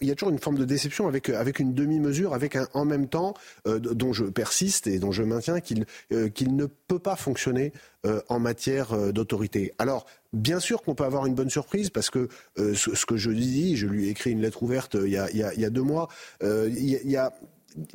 y, 0.00 0.10
a, 0.10 0.14
toujours 0.14 0.30
une 0.30 0.38
forme 0.38 0.58
de 0.58 0.64
déception 0.64 1.08
avec, 1.08 1.28
avec 1.30 1.58
une 1.58 1.74
demi-mesure, 1.74 2.34
avec 2.34 2.56
un 2.56 2.68
en 2.74 2.84
même 2.84 3.08
temps 3.08 3.34
euh, 3.66 3.78
dont 3.78 4.12
je 4.12 4.24
persiste 4.24 4.86
et 4.86 4.98
dont 4.98 5.12
je 5.12 5.22
maintiens 5.22 5.60
qu'il 5.60 5.86
euh, 6.12 6.28
qu'il 6.28 6.56
ne 6.56 6.66
peut 6.66 6.98
pas 6.98 7.16
fonctionner 7.16 7.72
euh, 8.06 8.20
en 8.28 8.38
matière 8.38 9.12
d'autorité. 9.12 9.72
Alors, 9.78 10.06
bien 10.32 10.60
sûr 10.60 10.82
qu'on 10.82 10.94
peut 10.94 11.04
avoir 11.04 11.26
une 11.26 11.34
bonne 11.34 11.50
surprise 11.50 11.90
parce 11.90 12.10
que 12.10 12.28
ce, 12.56 13.06
que 13.06 13.16
je 13.16 13.30
dis, 13.30 13.76
je 13.76 13.86
lui 13.86 14.06
ai 14.06 14.10
écrit 14.10 14.30
une 14.30 14.40
lettre 14.40 14.62
ouverte 14.62 14.96
il 15.00 15.10
y 15.10 15.18
a, 15.18 15.30
il 15.30 15.60
y 15.60 15.64
a, 15.64 15.70
deux 15.70 15.82
mois, 15.82 16.08
il 16.42 17.10
y 17.10 17.16
a, 17.16 17.32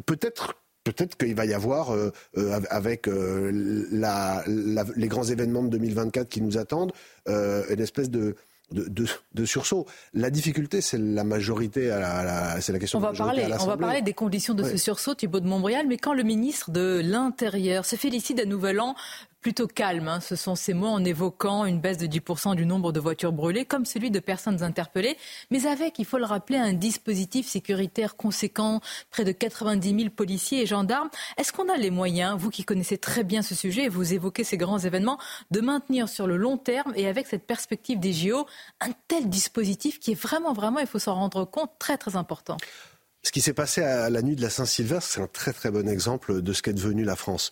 peut-être 0.05 0.55
Peut-être 0.83 1.17
qu'il 1.17 1.33
va 1.33 1.47
y 1.47 1.53
avoir, 1.55 1.97
avec 2.69 3.07
la, 3.07 4.43
les 4.45 5.07
grands 5.07 5.23
événements 5.23 5.63
de 5.63 5.69
2024 5.69 6.29
qui 6.29 6.41
nous 6.41 6.59
attendent, 6.59 6.91
une 7.25 7.79
espèce 7.79 8.11
de, 8.11 8.35
de, 8.71 9.45
sursaut. 9.45 9.85
La 10.13 10.29
difficulté, 10.29 10.81
c'est 10.81 10.97
la 10.97 11.23
majorité, 11.23 11.91
à 11.91 12.23
la, 12.23 12.61
c'est 12.61 12.73
la 12.73 12.79
question 12.79 12.99
on 12.99 13.01
va 13.01 13.13
parler, 13.13 13.47
On 13.59 13.65
va 13.65 13.77
parler 13.77 14.01
des 14.01 14.13
conditions 14.13 14.53
de 14.53 14.63
ce 14.63 14.77
sursaut, 14.77 15.15
Thibault 15.15 15.39
de 15.39 15.47
Montbrial, 15.47 15.87
mais 15.87 15.97
quand 15.97 16.13
le 16.13 16.23
ministre 16.23 16.71
de 16.71 17.01
l'Intérieur 17.03 17.85
se 17.85 17.95
félicite 17.95 18.37
d'un 18.37 18.45
nouvel 18.45 18.79
an 18.79 18.95
plutôt 19.45 19.67
calme. 19.67 20.07
Hein. 20.07 20.21
Ce 20.21 20.35
sont 20.35 20.55
ces 20.55 20.73
mots 20.73 20.87
en 20.87 21.05
évoquant 21.05 21.65
une 21.65 21.79
baisse 21.79 21.99
de 21.99 22.07
10% 22.07 22.55
du 22.55 22.65
nombre 22.65 22.91
de 22.91 22.99
voitures 22.99 23.31
brûlées, 23.31 23.63
comme 23.63 23.85
celui 23.85 24.09
de 24.09 24.17
personnes 24.17 24.63
interpellées, 24.63 25.17
mais 25.51 25.67
avec, 25.67 25.99
il 25.99 26.05
faut 26.05 26.17
le 26.17 26.25
rappeler, 26.25 26.57
un 26.57 26.73
dispositif 26.73 27.47
sécuritaire 27.47 28.15
conséquent, 28.15 28.81
près 29.11 29.23
de 29.23 29.31
90 29.31 29.99
000 29.99 30.09
policiers 30.09 30.63
et 30.63 30.65
gendarmes. 30.65 31.11
Est-ce 31.37 31.53
qu'on 31.53 31.69
a 31.69 31.77
les 31.77 31.91
moyens, 31.91 32.35
vous 32.39 32.49
qui 32.49 32.63
connaissez 32.63 32.97
très 32.97 33.23
bien 33.23 33.43
ce 33.43 33.53
sujet, 33.53 33.83
et 33.83 33.89
vous 33.89 34.15
évoquez 34.15 34.43
ces 34.43 34.57
grands 34.57 34.79
événements, 34.79 35.19
de 35.51 35.61
maintenir 35.61 36.09
sur 36.09 36.25
le 36.25 36.37
long 36.37 36.57
terme 36.57 36.93
et 36.95 37.07
avec 37.07 37.27
cette 37.27 37.45
perspective 37.45 37.99
des 37.99 38.13
JO 38.13 38.47
un 38.81 38.93
tel 39.07 39.29
dispositif 39.29 39.99
qui 39.99 40.13
est 40.13 40.19
vraiment, 40.19 40.53
vraiment, 40.53 40.79
il 40.79 40.87
faut 40.87 40.97
s'en 40.97 41.13
rendre 41.13 41.45
compte, 41.45 41.69
très, 41.77 41.99
très 41.99 42.15
important 42.15 42.57
ce 43.25 43.31
qui 43.31 43.41
s'est 43.41 43.53
passé 43.53 43.81
à 43.81 44.11
la 44.11 44.21
nuit 44.21 44.35
de 44.35 44.41
la 44.43 44.51
Saint-Sylvestre, 44.51 45.09
c'est 45.13 45.21
un 45.21 45.27
très 45.27 45.51
très 45.51 45.71
bon 45.71 45.89
exemple 45.89 46.43
de 46.43 46.53
ce 46.53 46.61
qu'est 46.61 46.73
devenu 46.73 47.03
la 47.03 47.15
France. 47.15 47.51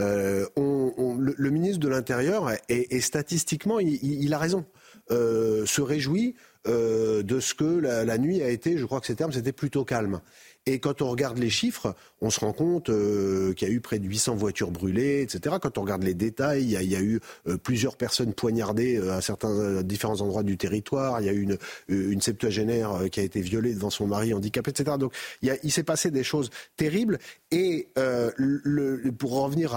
Euh, 0.00 0.48
le, 0.56 1.50
ministre 1.50 1.78
de 1.78 1.86
l'Intérieur, 1.86 2.50
et, 2.68 3.00
statistiquement, 3.00 3.78
il, 3.78 4.34
a 4.34 4.38
raison, 4.38 4.64
euh, 5.12 5.64
se 5.64 5.80
réjouit 5.80 6.34
euh, 6.66 7.22
de 7.22 7.38
ce 7.38 7.54
que 7.54 7.64
la, 7.64 8.18
nuit 8.18 8.42
a 8.42 8.48
été, 8.48 8.76
je 8.76 8.84
crois 8.84 9.00
que 9.00 9.06
ces 9.06 9.14
termes, 9.14 9.30
c'était 9.30 9.52
plutôt 9.52 9.84
calme. 9.84 10.20
Et 10.66 10.78
quand 10.78 11.02
on 11.02 11.10
regarde 11.10 11.38
les 11.38 11.50
chiffres, 11.50 11.96
on 12.20 12.30
se 12.30 12.38
rend 12.38 12.52
compte 12.52 12.88
euh, 12.88 13.52
qu'il 13.52 13.66
y 13.66 13.70
a 13.70 13.74
eu 13.74 13.80
près 13.80 13.98
de 13.98 14.06
800 14.06 14.36
voitures 14.36 14.70
brûlées, 14.70 15.22
etc. 15.22 15.56
Quand 15.60 15.76
on 15.76 15.80
regarde 15.80 16.04
les 16.04 16.14
détails, 16.14 16.62
il 16.62 16.70
y 16.70 16.96
a, 16.96 17.00
eu 17.00 17.18
euh, 17.48 17.56
plusieurs 17.56 17.96
personnes 17.96 18.32
poignardées 18.32 18.96
euh, 18.96 19.12
à 19.12 19.20
certains 19.20 19.82
différents 19.82 20.20
endroits 20.20 20.44
du 20.44 20.56
territoire. 20.56 21.20
Il 21.20 21.26
y 21.26 21.28
a 21.28 21.32
eu 21.32 21.58
une, 21.88 22.20
septuagénaire 22.20 23.10
qui 23.10 23.18
a 23.18 23.24
été 23.24 23.40
violée 23.40 23.74
devant 23.74 23.90
son 23.90 24.06
mari 24.06 24.32
handicapé, 24.32 24.70
etc. 24.70 24.96
Donc 24.98 25.12
il, 25.42 25.72
s'est 25.72 25.82
passé 25.82 26.12
des 26.12 26.22
choses 26.22 26.50
terribles. 26.76 27.18
Et 27.50 27.88
pour 29.18 29.42
revenir 29.42 29.74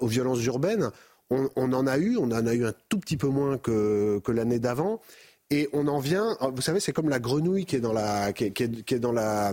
aux 0.00 0.06
violences 0.06 0.44
urbaines, 0.44 0.90
on, 1.30 1.72
en 1.72 1.86
a 1.86 1.96
eu, 1.96 2.18
on 2.18 2.24
en 2.24 2.46
a 2.46 2.52
eu 2.52 2.66
un 2.66 2.74
tout 2.90 2.98
petit 2.98 3.16
peu 3.16 3.28
moins 3.28 3.56
que 3.56 4.20
l'année 4.28 4.58
d'avant. 4.58 5.00
Et 5.52 5.68
on 5.74 5.86
en 5.86 5.98
vient, 5.98 6.38
vous 6.40 6.62
savez, 6.62 6.80
c'est 6.80 6.94
comme 6.94 7.10
la 7.10 7.18
grenouille 7.18 7.66
qui 7.66 7.76
est 7.76 7.80
dans 7.80 7.92
la, 7.92 8.32
qui 8.32 8.44
est, 8.44 8.98
dans 8.98 9.12
la, 9.12 9.52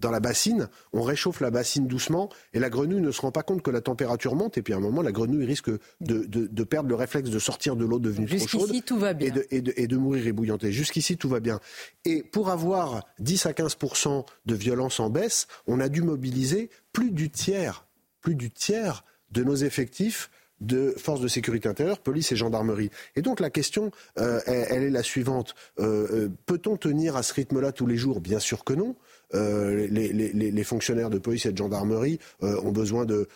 dans 0.00 0.10
la 0.10 0.20
bassine. 0.20 0.70
On 0.94 1.02
réchauffe 1.02 1.40
la 1.40 1.50
bassine 1.50 1.86
doucement 1.86 2.30
et 2.54 2.58
la 2.58 2.70
grenouille 2.70 3.02
ne 3.02 3.10
se 3.10 3.20
rend 3.20 3.30
pas 3.30 3.42
compte 3.42 3.60
que 3.60 3.70
la 3.70 3.82
température 3.82 4.34
monte. 4.34 4.56
Et 4.56 4.62
puis 4.62 4.72
à 4.72 4.78
un 4.78 4.80
moment, 4.80 5.02
la 5.02 5.12
grenouille 5.12 5.44
risque 5.44 5.68
de, 5.68 6.24
de, 6.24 6.64
perdre 6.64 6.88
le 6.88 6.94
réflexe 6.94 7.28
de 7.28 7.38
sortir 7.38 7.76
de 7.76 7.84
l'eau 7.84 7.98
devenue 7.98 8.26
trop 8.26 8.38
chaude. 8.38 8.60
Jusqu'ici, 8.62 8.82
tout 8.82 8.98
va 8.98 9.12
bien. 9.12 9.28
Et 9.50 9.60
de, 9.60 9.74
et, 9.76 9.86
de, 9.86 9.96
mourir 9.98 10.26
ébouillanté. 10.26 10.72
Jusqu'ici, 10.72 11.18
tout 11.18 11.28
va 11.28 11.40
bien. 11.40 11.60
Et 12.06 12.22
pour 12.22 12.48
avoir 12.48 13.04
10 13.18 13.44
à 13.44 13.52
15% 13.52 14.24
de 14.46 14.54
violence 14.54 14.98
en 14.98 15.10
baisse, 15.10 15.46
on 15.66 15.78
a 15.80 15.90
dû 15.90 16.00
mobiliser 16.00 16.70
plus 16.94 17.10
du 17.10 17.28
tiers, 17.28 17.86
plus 18.22 18.34
du 18.34 18.50
tiers 18.50 19.04
de 19.30 19.44
nos 19.44 19.56
effectifs 19.56 20.30
de 20.60 20.94
forces 20.96 21.20
de 21.20 21.28
sécurité 21.28 21.68
intérieure, 21.68 21.98
police 21.98 22.32
et 22.32 22.36
gendarmerie. 22.36 22.90
Et 23.16 23.22
donc 23.22 23.40
la 23.40 23.50
question, 23.50 23.90
euh, 24.18 24.40
elle, 24.46 24.82
est 24.82 24.90
la 24.90 25.02
suivante. 25.02 25.54
Euh, 25.78 26.06
euh, 26.12 26.28
peut-on 26.46 26.76
tenir 26.76 27.16
à 27.16 27.22
ce 27.22 27.34
rythme-là 27.34 27.72
tous 27.72 27.86
les 27.86 27.96
jours? 27.96 28.20
Bien 28.20 28.38
sûr 28.38 28.64
que 28.64 28.74
non. 28.74 28.94
les, 29.32 30.64
fonctionnaires 30.64 31.10
de 31.10 31.18
police 31.18 31.46
et 31.46 31.52
de 31.52 31.56
gendarmerie 31.56 32.18
ont 32.40 32.72
besoin 32.72 33.04
de, 33.04 33.28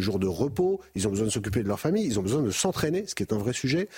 jours 0.00 0.18
de 0.18 0.26
repos, 0.26 0.80
ils 0.94 1.06
ont 1.08 1.10
besoin 1.10 1.26
de 1.26 1.32
s'occuper 1.32 1.62
de 1.62 1.68
leur 1.68 1.80
famille, 1.80 2.06
ils 2.06 2.18
ont 2.18 2.22
besoin 2.22 2.42
de 2.42 2.50
s'entraîner, 2.50 3.04
ce 3.06 3.14
qui 3.14 3.22
est 3.22 3.32
un 3.32 3.38
vrai 3.38 3.52
sujet. 3.52 3.88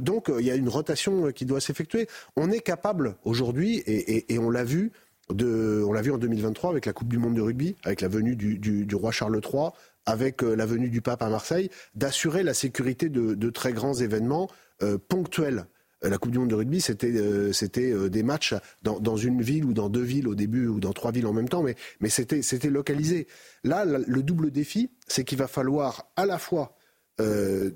donc 0.00 0.30
il 0.38 0.44
y 0.44 0.50
a 0.50 0.54
une 0.54 0.68
rotation 0.68 1.32
qui 1.32 1.46
doit 1.46 1.60
s'effectuer. 1.60 2.06
On 2.36 2.50
est 2.50 2.60
capable 2.60 3.16
aujourd'hui, 3.24 3.82
et, 3.86 4.38
on 4.38 4.50
l'a 4.50 4.64
vu, 4.64 4.92
de, 5.30 5.82
on 5.86 5.92
l'a 5.92 6.02
vu 6.02 6.12
en 6.12 6.18
2023 6.18 6.70
avec 6.70 6.86
la 6.86 6.92
Coupe 6.92 7.08
du 7.08 7.18
Monde 7.18 7.34
de 7.34 7.40
rugby, 7.40 7.76
avec 7.84 8.00
la 8.00 8.08
venue 8.08 8.36
du 8.36 8.94
roi 8.94 9.12
Charles 9.12 9.40
III, 9.42 9.70
avec 10.06 10.42
euh, 10.42 10.54
la 10.54 10.66
venue 10.66 10.90
du 10.90 11.00
pape 11.00 11.22
à 11.22 11.28
Marseille, 11.28 11.70
d'assurer 11.94 12.42
la 12.42 12.54
sécurité 12.54 13.08
de, 13.08 13.50
très 13.50 13.72
grands 13.72 13.94
événements 13.94 14.48
euh, 14.82 14.98
ponctuels. 14.98 15.66
Euh, 16.04 16.10
la 16.10 16.18
Coupe 16.18 16.32
du 16.32 16.38
Monde 16.38 16.50
de 16.50 16.54
rugby, 16.54 16.80
c'était 16.80 17.12
des 17.12 18.22
matchs 18.22 18.54
dans, 18.82 19.16
une 19.16 19.42
ville 19.42 19.64
ou 19.64 19.72
dans 19.72 19.88
deux 19.88 20.02
villes 20.02 20.28
au 20.28 20.34
début 20.34 20.66
ou 20.66 20.80
dans 20.80 20.92
trois 20.92 21.12
villes 21.12 21.26
en 21.26 21.32
même 21.32 21.48
temps, 21.48 21.62
mais, 21.62 21.76
mais 22.00 22.08
c'était 22.08 22.70
localisé. 22.70 23.26
Là, 23.64 23.84
le 23.84 24.22
double 24.22 24.50
défi, 24.50 24.90
c'est 25.06 25.24
qu'il 25.24 25.38
va 25.38 25.48
falloir 25.48 26.06
à 26.16 26.26
la 26.26 26.38
fois 26.38 26.76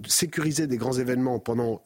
sécuriser 0.06 0.66
des 0.66 0.78
grands 0.78 0.94
événements 0.94 1.38
pendant 1.38 1.82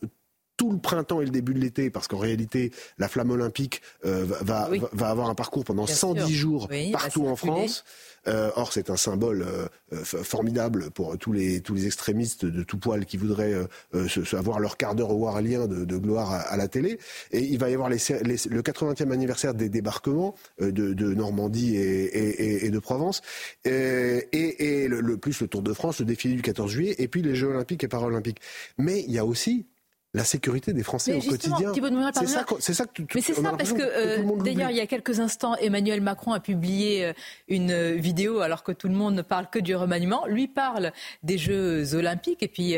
tout 0.57 0.71
le 0.71 0.79
printemps 0.79 1.21
et 1.21 1.25
le 1.25 1.33
début 1.33 1.55
de 1.55 1.59
l'été, 1.59 1.91
parce 1.91 2.07
qu'en 2.07 2.19
réalité, 2.19 2.71
la 2.99 3.09
flamme 3.09 3.31
olympique 3.31 3.83
va, 4.05 4.71
va, 4.93 5.09
avoir 5.09 5.29
un 5.29 5.35
parcours 5.35 5.65
pendant 5.65 5.89
110 5.89 6.33
jours 6.33 6.69
partout 6.93 7.27
en 7.27 7.35
France. 7.35 7.85
Euh, 8.29 8.51
or, 8.57 8.73
c'est 8.73 8.91
un 8.91 8.97
symbole 8.97 9.43
euh, 9.43 9.67
euh, 9.93 10.05
formidable 10.05 10.91
pour 10.91 11.17
tous 11.19 11.33
les, 11.33 11.63
extrémistes 11.87 12.45
de 12.45 12.63
tout 12.63 12.79
poil 12.79 13.07
qui 13.07 13.17
voudraient 13.17 13.55
avoir 14.33 14.59
leur 14.59 14.77
quart 14.77 14.95
d'heure 14.95 15.17
warlien 15.17 15.67
de, 15.67 15.85
de 15.85 15.97
gloire 15.97 16.33
à, 16.33 16.57
la 16.57 16.69
télé. 16.69 16.99
Et 17.31 17.41
il 17.41 17.59
va 17.59 17.71
y 17.71 17.75
avoir 17.75 17.89
le 17.89 17.97
80e 17.97 19.11
anniversaire 19.13 19.55
des 19.55 19.69
débarquements 19.69 20.35
de, 20.61 21.15
Normandie 21.15 21.77
et, 21.77 22.71
de 22.71 22.79
Provence, 22.79 23.23
et, 23.65 24.89
le, 24.89 25.17
plus 25.17 25.41
le 25.41 25.49
Tour 25.49 25.63
de 25.63 25.73
France, 25.73 26.01
le 26.01 26.07
défilé 26.07 26.35
du 26.35 26.43
14 26.43 26.71
juillet, 26.71 26.97
et 26.99 27.09
puis 27.09 27.23
les 27.23 27.35
Jeux 27.35 27.49
olympiques 27.49 27.85
et 27.85 27.89
paralympiques. 27.89 28.41
Mais 28.77 29.01
il 29.07 29.13
y 29.13 29.19
a 29.19 29.25
aussi 29.25 29.67
la 30.15 30.25
sécurité 30.25 30.73
des 30.73 30.83
Français 30.83 31.15
au 31.15 31.21
quotidien. 31.21 31.73
C'est 32.15 32.27
ça, 32.27 32.47
c'est 32.61 32.73
ça 32.73 32.87
que 32.87 33.03
Mais 33.15 33.21
c'est 33.21 33.35
ça 33.35 33.53
parce 33.53 33.73
que, 33.73 33.83
euh, 33.83 34.43
d'ailleurs 34.43 34.71
il 34.71 34.77
y 34.77 34.81
a 34.81 34.87
quelques 34.87 35.21
instants 35.21 35.55
Emmanuel 35.57 36.01
Macron 36.01 36.33
a 36.33 36.41
publié 36.41 37.05
euh, 37.05 37.13
une 37.47 37.71
euh, 37.71 37.95
vidéo 37.95 38.41
alors 38.41 38.63
que 38.63 38.73
tout 38.73 38.89
le 38.89 38.95
monde 38.95 39.15
ne 39.15 39.23
parle 39.23 39.51
que 39.51 39.59
du 39.59 39.77
remaniement. 39.77 40.27
Lui 40.27 40.49
parle 40.49 40.93
des 41.23 41.37
Jeux 41.37 41.95
olympiques 41.95 42.43
et 42.43 42.49
puis 42.49 42.77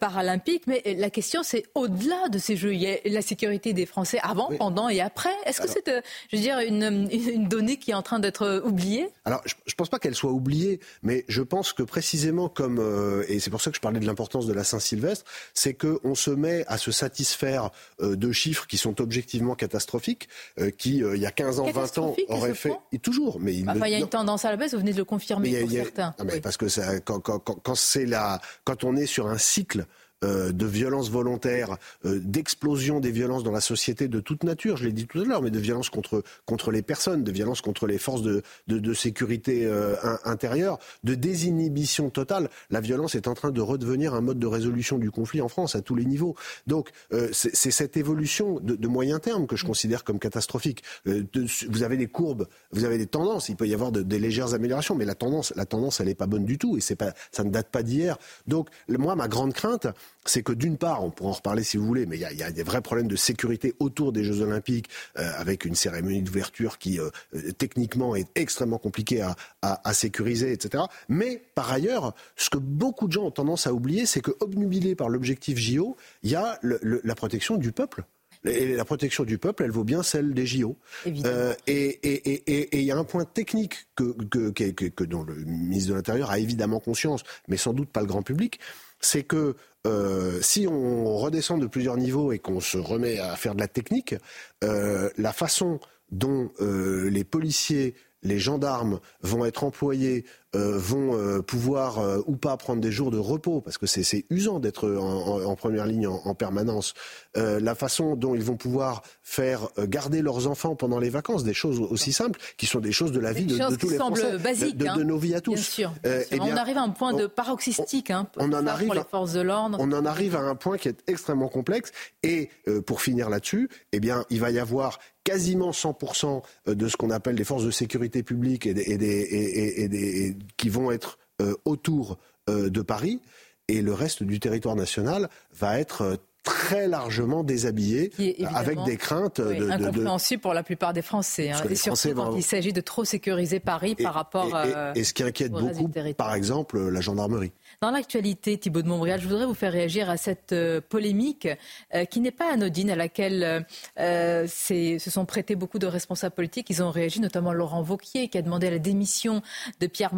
paralympiques, 0.00 0.66
mais 0.66 0.82
la 0.98 1.10
question 1.10 1.42
c'est 1.42 1.64
au-delà 1.74 2.28
de 2.28 2.38
ces 2.38 2.56
Jeux, 2.56 2.74
il 2.74 2.82
y 2.82 2.88
a 2.88 2.96
la 3.04 3.22
sécurité 3.22 3.72
des 3.72 3.86
Français 3.86 4.18
avant, 4.22 4.50
pendant 4.58 4.88
et 4.88 5.00
après. 5.00 5.34
Est-ce 5.46 5.60
que 5.60 5.68
c'est, 5.68 5.84
je 6.30 6.36
veux 6.36 6.42
dire, 6.42 6.58
une, 6.58 7.08
une, 7.10 7.48
donnée 7.48 7.76
qui 7.76 7.92
est 7.92 7.94
en 7.94 8.02
train 8.02 8.18
d'être 8.18 8.62
oubliée? 8.64 9.08
Alors 9.24 9.42
je, 9.44 9.54
ne 9.54 9.72
pense 9.76 9.88
pas 9.88 9.98
qu'elle 9.98 10.14
soit 10.14 10.32
oubliée, 10.32 10.80
mais 11.02 11.24
je 11.28 11.42
pense 11.42 11.72
que 11.72 11.82
précisément 11.82 12.48
comme 12.48 12.80
et 13.28 13.38
c'est 13.38 13.50
pour 13.50 13.60
ça 13.60 13.70
que 13.70 13.76
je 13.76 13.80
parlais 13.80 14.00
de 14.00 14.06
l'importance 14.06 14.46
de 14.46 14.52
la 14.52 14.64
Saint-Sylvestre, 14.64 15.24
c'est 15.54 15.74
que 15.74 16.00
on 16.04 16.14
se 16.14 16.30
met 16.30 16.63
à 16.66 16.78
se 16.78 16.90
satisfaire 16.90 17.70
euh, 18.00 18.16
de 18.16 18.32
chiffres 18.32 18.66
qui 18.66 18.78
sont 18.78 19.00
objectivement 19.00 19.54
catastrophiques, 19.54 20.28
euh, 20.58 20.70
qui, 20.70 21.02
euh, 21.02 21.16
il 21.16 21.22
y 21.22 21.26
a 21.26 21.30
15 21.30 21.60
ans, 21.60 21.70
20 21.70 21.98
ans, 21.98 22.16
auraient 22.28 22.54
fait... 22.54 22.72
Et 22.92 22.98
toujours, 22.98 23.40
mais... 23.40 23.54
Il, 23.54 23.68
enfin, 23.68 23.86
il 23.86 23.92
y 23.92 23.94
a 23.94 23.98
une 23.98 24.08
tendance 24.08 24.44
à 24.44 24.50
la 24.50 24.56
baisse, 24.56 24.72
vous 24.72 24.80
venez 24.80 24.92
de 24.92 24.98
le 24.98 25.04
confirmer 25.04 25.60
pour 25.60 25.70
certains. 25.70 26.14
mais 26.24 26.40
Parce 26.40 26.56
que 26.56 26.68
ça, 26.68 27.00
quand, 27.00 27.20
quand, 27.20 27.38
quand, 27.38 27.74
la, 28.06 28.40
quand 28.64 28.84
on 28.84 28.96
est 28.96 29.06
sur 29.06 29.28
un 29.28 29.38
cycle 29.38 29.86
euh, 30.24 30.52
de 30.52 30.66
violences 30.66 31.10
volontaires, 31.10 31.76
euh, 32.04 32.18
d'explosion 32.22 33.00
des 33.00 33.10
violences 33.10 33.44
dans 33.44 33.52
la 33.52 33.60
société 33.60 34.08
de 34.08 34.20
toute 34.20 34.42
nature, 34.42 34.76
je 34.76 34.84
l'ai 34.84 34.92
dit 34.92 35.06
tout 35.06 35.20
à 35.20 35.24
l'heure, 35.24 35.42
mais 35.42 35.50
de 35.50 35.58
violences 35.58 35.90
contre, 35.90 36.22
contre 36.46 36.70
les 36.70 36.82
personnes, 36.82 37.22
de 37.22 37.32
violences 37.32 37.60
contre 37.60 37.86
les 37.86 37.98
forces 37.98 38.22
de, 38.22 38.42
de, 38.66 38.94
sécurité 38.94 39.66
euh, 39.66 39.94
intérieure, 40.24 40.78
de 41.02 41.14
désinhibition 41.14 42.10
totale. 42.10 42.48
La 42.70 42.80
violence 42.80 43.14
est 43.14 43.28
en 43.28 43.34
train 43.34 43.50
de 43.50 43.60
redevenir 43.60 44.14
un 44.14 44.20
mode 44.20 44.38
de 44.38 44.46
résolution 44.46 44.98
du 44.98 45.10
conflit 45.10 45.40
en 45.40 45.48
France 45.48 45.76
à 45.76 45.82
tous 45.82 45.94
les 45.94 46.04
niveaux. 46.04 46.36
Donc 46.66 46.90
c'est 47.32 47.70
cette 47.70 47.96
évolution 47.96 48.60
de, 48.60 48.88
moyen 48.88 49.18
terme 49.18 49.46
que 49.46 49.56
je 49.56 49.64
considère 49.64 50.04
comme 50.04 50.18
catastrophique. 50.18 50.82
vous 51.04 51.82
avez 51.82 51.96
des 51.96 52.06
courbes, 52.06 52.46
vous 52.70 52.84
avez 52.84 52.98
des 52.98 53.06
tendances, 53.06 53.48
il 53.48 53.56
peut 53.56 53.66
y 53.66 53.74
avoir 53.74 53.92
des 53.92 54.18
légères 54.18 54.54
améliorations, 54.54 54.94
mais 54.94 55.04
la 55.04 55.14
tendance, 55.14 55.52
la 55.56 55.66
tendance, 55.66 56.00
elle 56.00 56.06
n'est 56.06 56.14
pas 56.14 56.26
bonne 56.26 56.44
du 56.44 56.58
tout 56.58 56.76
et 56.76 56.94
pas, 56.94 57.12
ça 57.32 57.44
ne 57.44 57.50
date 57.50 57.70
pas 57.70 57.82
d'hier. 57.82 58.18
Donc 58.46 58.68
moi, 58.88 59.16
ma 59.16 59.28
grande 59.28 59.52
crainte, 59.52 59.88
c'est 60.24 60.42
que 60.42 60.52
d'une 60.52 60.78
part, 60.78 61.04
on 61.04 61.10
pourra 61.10 61.30
en 61.30 61.34
reparler 61.34 61.62
si 61.62 61.76
vous 61.76 61.86
voulez, 61.86 62.06
mais 62.06 62.16
il 62.16 62.38
y, 62.38 62.42
a, 62.42 62.50
des 62.50 62.62
vrais 62.62 62.80
problèmes 62.80 63.08
de 63.08 63.16
sécurité 63.16 63.74
autour 63.78 64.12
des 64.12 64.24
Jeux 64.24 64.40
Olympiques, 64.40 64.88
euh, 65.18 65.30
avec 65.36 65.64
une 65.64 65.74
cérémonie 65.74 66.22
d'ouverture 66.22 66.78
qui 66.78 66.98
euh, 66.98 67.10
techniquement 67.58 68.16
est 68.16 68.28
extrêmement 68.34 68.78
compliquée 68.78 69.22
à, 69.62 69.92
sécuriser, 69.92 70.52
etc. 70.52 70.84
Mais 71.08 71.42
par 71.54 71.70
ailleurs, 71.70 72.14
ce 72.36 72.50
que 72.50 72.58
beaucoup 72.58 73.06
de 73.06 73.12
gens 73.12 73.24
ont 73.24 73.30
tendance 73.30 73.66
à 73.66 73.72
oublier, 73.72 74.06
c'est 74.06 74.20
que 74.20 74.32
obnubilé 74.40 74.94
par 74.94 75.08
l'objectif 75.08 75.58
JO, 75.58 75.96
il 76.22 76.30
y 76.30 76.36
a 76.36 76.58
la 76.62 77.14
protection 77.14 77.56
du 77.56 77.72
peuple. 77.72 78.04
Et 78.44 78.74
la 78.74 78.84
protection 78.84 79.24
du 79.24 79.38
peuple, 79.38 79.62
elle 79.62 79.70
vaut 79.70 79.84
bien 79.84 80.02
celle 80.02 80.34
des 80.34 80.46
JO. 80.46 80.76
Euh, 81.06 81.54
et 81.66 82.78
il 82.78 82.84
y 82.84 82.90
a 82.90 82.96
un 82.96 83.04
point 83.04 83.24
technique 83.24 83.86
que, 83.96 84.12
que, 84.24 84.50
que, 84.50 84.88
que, 84.88 85.04
dont 85.04 85.22
le 85.22 85.34
ministre 85.34 85.90
de 85.90 85.94
l'Intérieur 85.94 86.30
a 86.30 86.38
évidemment 86.38 86.78
conscience, 86.78 87.22
mais 87.48 87.56
sans 87.56 87.72
doute 87.72 87.88
pas 87.88 88.00
le 88.00 88.06
grand 88.06 88.22
public, 88.22 88.60
c'est 89.00 89.22
que 89.22 89.56
euh, 89.86 90.40
si 90.40 90.66
on 90.66 91.16
redescend 91.16 91.60
de 91.60 91.66
plusieurs 91.66 91.96
niveaux 91.96 92.32
et 92.32 92.38
qu'on 92.38 92.60
se 92.60 92.78
remet 92.78 93.18
à 93.18 93.36
faire 93.36 93.54
de 93.54 93.60
la 93.60 93.68
technique, 93.68 94.14
euh, 94.62 95.10
la 95.18 95.32
façon 95.32 95.78
dont 96.10 96.50
euh, 96.60 97.10
les 97.10 97.24
policiers, 97.24 97.94
les 98.22 98.38
gendarmes 98.38 99.00
vont 99.20 99.44
être 99.44 99.64
employés 99.64 100.24
euh, 100.54 100.78
vont 100.78 101.16
euh, 101.16 101.42
pouvoir 101.42 101.98
euh, 101.98 102.20
ou 102.26 102.36
pas 102.36 102.56
prendre 102.56 102.80
des 102.80 102.92
jours 102.92 103.10
de 103.10 103.18
repos, 103.18 103.60
parce 103.60 103.78
que 103.78 103.86
c'est 103.86 104.24
usant 104.30 104.60
d'être 104.60 104.88
en, 104.88 105.54
première 105.56 105.86
ligne 105.86 106.06
en, 106.06 106.34
permanence. 106.34 106.94
la 107.34 107.74
façon 107.74 108.16
dont 108.16 108.34
ils 108.34 108.42
vont 108.42 108.56
pouvoir 108.56 109.02
faire 109.22 109.68
garder 109.78 110.20
leurs 110.20 110.46
enfants 110.46 110.74
pendant 110.74 110.98
les 110.98 111.10
vacances, 111.10 111.44
des 111.44 111.54
choses 111.54 111.80
aussi 111.80 112.12
simples, 112.12 112.38
qui 112.56 112.66
sont 112.66 112.80
des 112.80 112.92
choses 112.92 113.12
de 113.12 113.20
la 113.20 113.32
vie 113.32 113.46
de, 113.46 113.76
tous 113.76 113.88
les 113.88 113.96
Français, 113.96 114.38
basiques, 114.38 114.76
de, 114.76 114.84
de, 114.84 114.90
hein. 114.90 115.04
nos 115.04 115.16
vies 115.16 115.34
à 115.34 115.40
tous. 115.40 115.54
Bien 115.54 115.62
sûr. 115.62 115.92
Eh 116.04 116.40
on 116.40 116.56
arrive 116.56 116.78
à 116.78 116.82
un 116.82 116.90
point 116.90 117.12
de 117.12 117.26
paroxystique 117.26 118.10
hein, 118.10 118.26
on, 118.36 118.52
en 118.52 118.66
arrive 118.66 118.88
pour 118.88 118.94
les 118.94 119.04
forces 119.10 119.32
de 119.32 119.40
l'ordre. 119.40 119.78
On 119.80 119.92
en 119.92 120.04
arrive 120.04 120.36
à 120.36 120.40
un 120.40 120.54
point 120.54 120.76
qui 120.76 120.88
est 120.88 121.02
extrêmement 121.06 121.48
complexe. 121.48 121.92
Et 122.22 122.50
pour 122.86 123.00
finir 123.00 123.30
là-dessus, 123.30 123.68
eh 123.92 124.00
bien, 124.00 124.24
il 124.30 124.40
va 124.40 124.50
y 124.50 124.58
avoir 124.58 124.98
quasiment 125.24 125.70
100% 125.70 126.42
de 126.66 126.88
ce 126.88 126.96
qu'on 126.96 127.10
appelle 127.10 127.34
les 127.34 127.44
forces 127.44 127.64
de 127.64 127.70
sécurité 127.70 128.22
publique 128.22 128.66
et, 128.66 128.74
des, 128.74 128.82
et, 128.82 128.98
des, 128.98 129.74
et 129.76 129.88
des, 129.88 130.36
qui 130.56 130.68
vont 130.68 130.90
être 130.90 131.18
euh, 131.40 131.54
autour 131.64 132.18
euh, 132.48 132.70
de 132.70 132.82
Paris. 132.82 133.20
Et 133.68 133.82
le 133.82 133.92
reste 133.92 134.22
du 134.22 134.40
territoire 134.40 134.76
national 134.76 135.28
va 135.52 135.78
être 135.78 136.02
euh, 136.02 136.16
très 136.44 136.86
largement 136.86 137.42
déshabillé, 137.42 138.12
avec 138.54 138.78
des 138.84 138.98
craintes 138.98 139.40
de, 139.40 139.70
incompréhensible 139.70 140.42
pour 140.42 140.52
la 140.52 140.62
plupart 140.62 140.92
des 140.92 141.00
Français, 141.00 141.50
hein, 141.50 141.62
et 141.68 141.74
surtout 141.74 142.12
quand 142.14 142.36
il 142.36 142.42
s'agit 142.42 142.74
de 142.74 142.82
trop 142.82 143.04
sécuriser 143.04 143.60
Paris 143.60 143.94
par 143.94 144.12
rapport 144.12 144.54
à 144.54 144.92
et, 144.94 145.04
ce 145.04 145.14
qui 145.14 145.22
inquiète 145.22 145.52
beaucoup, 145.52 145.88
par 146.16 146.34
exemple, 146.34 146.78
la 146.78 147.00
gendarmerie. 147.00 147.52
Dans 147.84 147.90
l'actualité, 147.90 148.56
Thibault 148.56 148.80
de 148.80 148.88
Montbrial, 148.88 149.20
je 149.20 149.28
voudrais 149.28 149.44
vous 149.44 149.52
faire 149.52 149.70
réagir 149.70 150.08
à 150.08 150.16
cette 150.16 150.52
euh, 150.54 150.80
polémique 150.80 151.46
euh, 151.94 152.06
qui 152.06 152.20
n'est 152.20 152.30
pas 152.30 152.50
anodine, 152.50 152.88
à 152.88 152.96
laquelle 152.96 153.66
euh, 154.00 154.46
se 154.46 155.10
sont 155.10 155.26
prêtés 155.26 155.54
beaucoup 155.54 155.78
de 155.78 155.86
responsables 155.86 156.34
politiques. 156.34 156.70
Ils 156.70 156.82
ont 156.82 156.90
réagi, 156.90 157.20
notamment 157.20 157.52
Laurent 157.52 157.82
Vauquier, 157.82 158.28
qui 158.28 158.38
a 158.38 158.40
demandé 158.40 158.70
la 158.70 158.78
démission 158.78 159.42
de 159.80 159.86
Pierre 159.86 160.14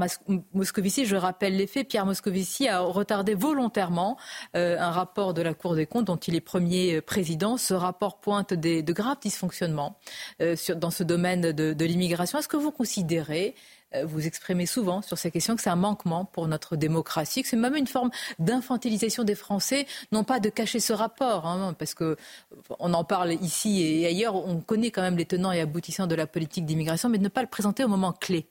Moscovici. 0.55 1.07
Je 1.07 1.17
rappelle 1.17 1.57
les 1.57 1.67
faits. 1.67 1.89
Pierre 1.89 2.07
Moscovici 2.07 2.69
a 2.69 2.79
retardé 2.79 3.35
volontairement 3.35 4.17
un 4.55 4.91
rapport 4.93 5.35
de 5.35 5.43
la 5.43 5.53
Cour 5.53 5.75
des 5.75 5.87
comptes 5.87 6.05
dont 6.05 6.15
il 6.15 6.37
est 6.37 6.41
premier 6.41 7.01
président. 7.01 7.57
Ce 7.57 7.75
rapport 7.75 8.21
pointe 8.21 8.55
de 8.55 8.93
graves 8.93 9.19
dysfonctionnements 9.21 9.99
dans 10.39 10.91
ce 10.93 11.03
domaine 11.03 11.51
de 11.51 11.85
l'immigration. 11.85 12.39
Est-ce 12.39 12.47
que 12.47 12.57
vous 12.57 12.71
considérez 12.71 13.57
vous 14.05 14.27
exprimez 14.27 14.67
souvent 14.67 15.03
sur 15.03 15.19
ces 15.19 15.31
questions 15.31 15.57
que 15.57 15.63
c'est 15.63 15.71
un 15.71 15.77
manquement 15.77 16.25
pour 16.25 16.49
notre 16.49 16.77
démocratie, 16.77 17.43
que 17.43 17.49
c'est 17.49 17.57
même 17.57 17.77
une 17.77 17.87
forme 17.87 18.11
d'infantilisation 18.39 19.25
des 19.25 19.35
Français, 19.35 19.87
non 20.13 20.25
pas 20.25 20.41
de 20.41 20.49
cacher 20.49 20.81
ce 20.81 20.93
rapport, 20.93 21.47
hein, 21.47 21.75
parce 21.79 21.95
que 21.95 22.17
on 22.79 22.93
en 22.95 23.05
parle 23.05 23.33
ici 23.35 23.83
et 23.83 24.07
ailleurs, 24.07 24.35
on 24.35 24.61
connaît 24.61 24.91
quand 24.91 25.03
même 25.03 25.17
les 25.17 25.25
tenants 25.25 25.53
et 25.53 25.61
aboutissants 25.61 26.07
de 26.07 26.15
la 26.15 26.27
politique 26.27 26.67
d'immigration, 26.67 27.09
mais 27.09 27.19
de 27.19 27.25
ne 27.25 27.29
pas 27.29 27.43
le 27.43 27.49
présenter 27.49 27.85
au 27.85 27.89
moment 27.89 28.13
clé. 28.13 28.49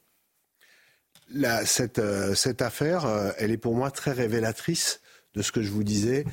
cette, 1.65 1.99
euh, 1.99 2.33
cette, 2.35 2.61
affaire, 2.61 3.05
euh, 3.05 3.31
elle 3.37 3.51
est 3.51 3.57
pour 3.57 3.75
moi 3.75 3.91
très 3.91 4.11
révélatrice 4.11 5.01
de 5.35 5.41
ce 5.41 5.51
que 5.51 5.61
je 5.61 5.71
vous 5.71 5.83
disais 5.83 6.25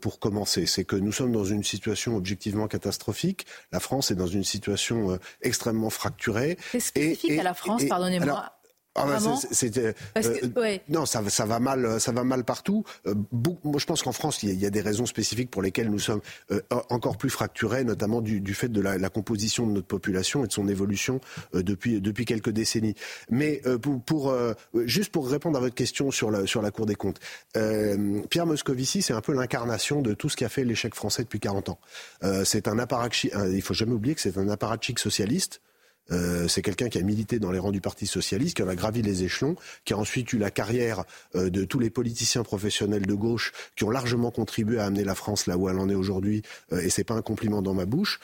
pour 0.00 0.18
commencer. 0.18 0.66
C'est 0.66 0.84
que 0.84 0.96
nous 0.96 1.12
sommes 1.12 1.32
dans 1.32 1.44
une 1.44 1.64
situation 1.64 2.16
objectivement 2.16 2.68
catastrophique. 2.68 3.46
La 3.72 3.80
France 3.80 4.10
est 4.10 4.16
dans 4.16 4.26
une 4.26 4.44
situation 4.44 5.18
extrêmement 5.42 5.90
fracturée. 5.90 6.58
C'est 6.72 6.80
spécifique 6.80 7.38
à 7.38 7.42
la 7.42 7.54
France, 7.54 7.84
pardonnez-moi. 7.88 8.52
Ah 8.96 9.06
euh, 9.06 9.92
euh, 10.56 10.78
non, 10.88 11.06
ça, 11.06 11.22
ça, 11.30 11.46
va 11.46 11.60
mal, 11.60 12.00
ça 12.00 12.10
va 12.10 12.24
mal 12.24 12.42
partout. 12.42 12.84
Euh, 13.06 13.14
moi, 13.62 13.78
je 13.78 13.86
pense 13.86 14.02
qu'en 14.02 14.10
France, 14.10 14.42
il 14.42 14.60
y, 14.60 14.66
a, 14.66 14.70
des 14.70 14.80
raisons 14.80 15.06
spécifiques 15.06 15.48
pour 15.48 15.62
lesquelles 15.62 15.90
nous 15.90 16.00
sommes 16.00 16.20
encore 16.88 17.16
plus 17.16 17.30
fracturés, 17.30 17.84
notamment 17.84 18.20
du, 18.20 18.40
du 18.40 18.52
fait 18.52 18.68
de 18.68 18.80
la, 18.80 18.98
la, 18.98 19.08
composition 19.08 19.64
de 19.64 19.72
notre 19.72 19.86
population 19.86 20.44
et 20.44 20.48
de 20.48 20.52
son 20.52 20.66
évolution 20.66 21.20
depuis 21.52 22.00
depuis 22.00 22.24
quelques 22.24 22.50
décennies. 22.50 22.94
Mais 23.30 23.62
pour, 23.80 24.02
pour 24.02 24.34
juste 24.74 25.12
pour 25.12 25.28
répondre 25.28 25.56
à 25.56 25.60
votre 25.60 25.74
question 25.74 26.10
sur 26.10 26.32
la 26.32 26.46
sur 26.46 26.60
la 26.60 26.72
Cour 26.72 26.86
des 26.86 26.96
comptes, 26.96 27.20
Pierre 27.54 28.46
Moscovici, 28.46 29.02
c'est 29.02 29.12
un 29.12 29.20
peu 29.20 29.32
l'incarnation 29.34 30.02
de 30.02 30.14
tout 30.14 30.28
ce 30.28 30.36
qui 30.36 30.44
a 30.44 30.48
fait 30.48 30.64
l'échec 30.64 30.96
français 30.96 31.22
depuis 31.22 31.40
40 31.40 31.68
ans. 31.68 31.78
c'est 32.44 32.66
un 32.66 32.78
apparatchik. 32.78 33.32
Il 33.52 33.62
faut 33.62 33.74
jamais 33.74 33.92
oublier 33.92 34.16
que 34.16 34.20
c'est 34.20 34.36
un 34.36 34.48
apparatchik 34.48 34.98
socialiste 34.98 35.60
euh, 36.12 36.48
c'est 36.48 36.62
quelqu'un 36.62 36.88
qui 36.88 36.98
a 36.98 37.02
milité 37.02 37.38
dans 37.38 37.50
les 37.50 37.58
rangs 37.58 37.72
du 37.72 37.80
Parti 37.80 38.06
socialiste, 38.06 38.56
qui 38.56 38.62
a 38.62 38.74
gravi 38.74 39.02
les 39.02 39.22
échelons, 39.24 39.56
qui 39.84 39.92
a 39.92 39.98
ensuite 39.98 40.32
eu 40.32 40.38
la 40.38 40.50
carrière 40.50 41.04
euh, 41.34 41.50
de 41.50 41.64
tous 41.64 41.78
les 41.78 41.90
politiciens 41.90 42.42
professionnels 42.42 43.06
de 43.06 43.14
gauche 43.14 43.52
qui 43.76 43.84
ont 43.84 43.90
largement 43.90 44.30
contribué 44.30 44.78
à 44.78 44.86
amener 44.86 45.04
la 45.04 45.14
France 45.14 45.46
là 45.46 45.56
où 45.56 45.68
elle 45.68 45.78
en 45.78 45.88
est 45.88 45.94
aujourd'hui, 45.94 46.42
euh, 46.72 46.80
et 46.80 46.90
c'est 46.90 47.04
pas 47.04 47.14
un 47.14 47.22
compliment 47.22 47.62
dans 47.62 47.74
ma 47.74 47.86
bouche, 47.86 48.20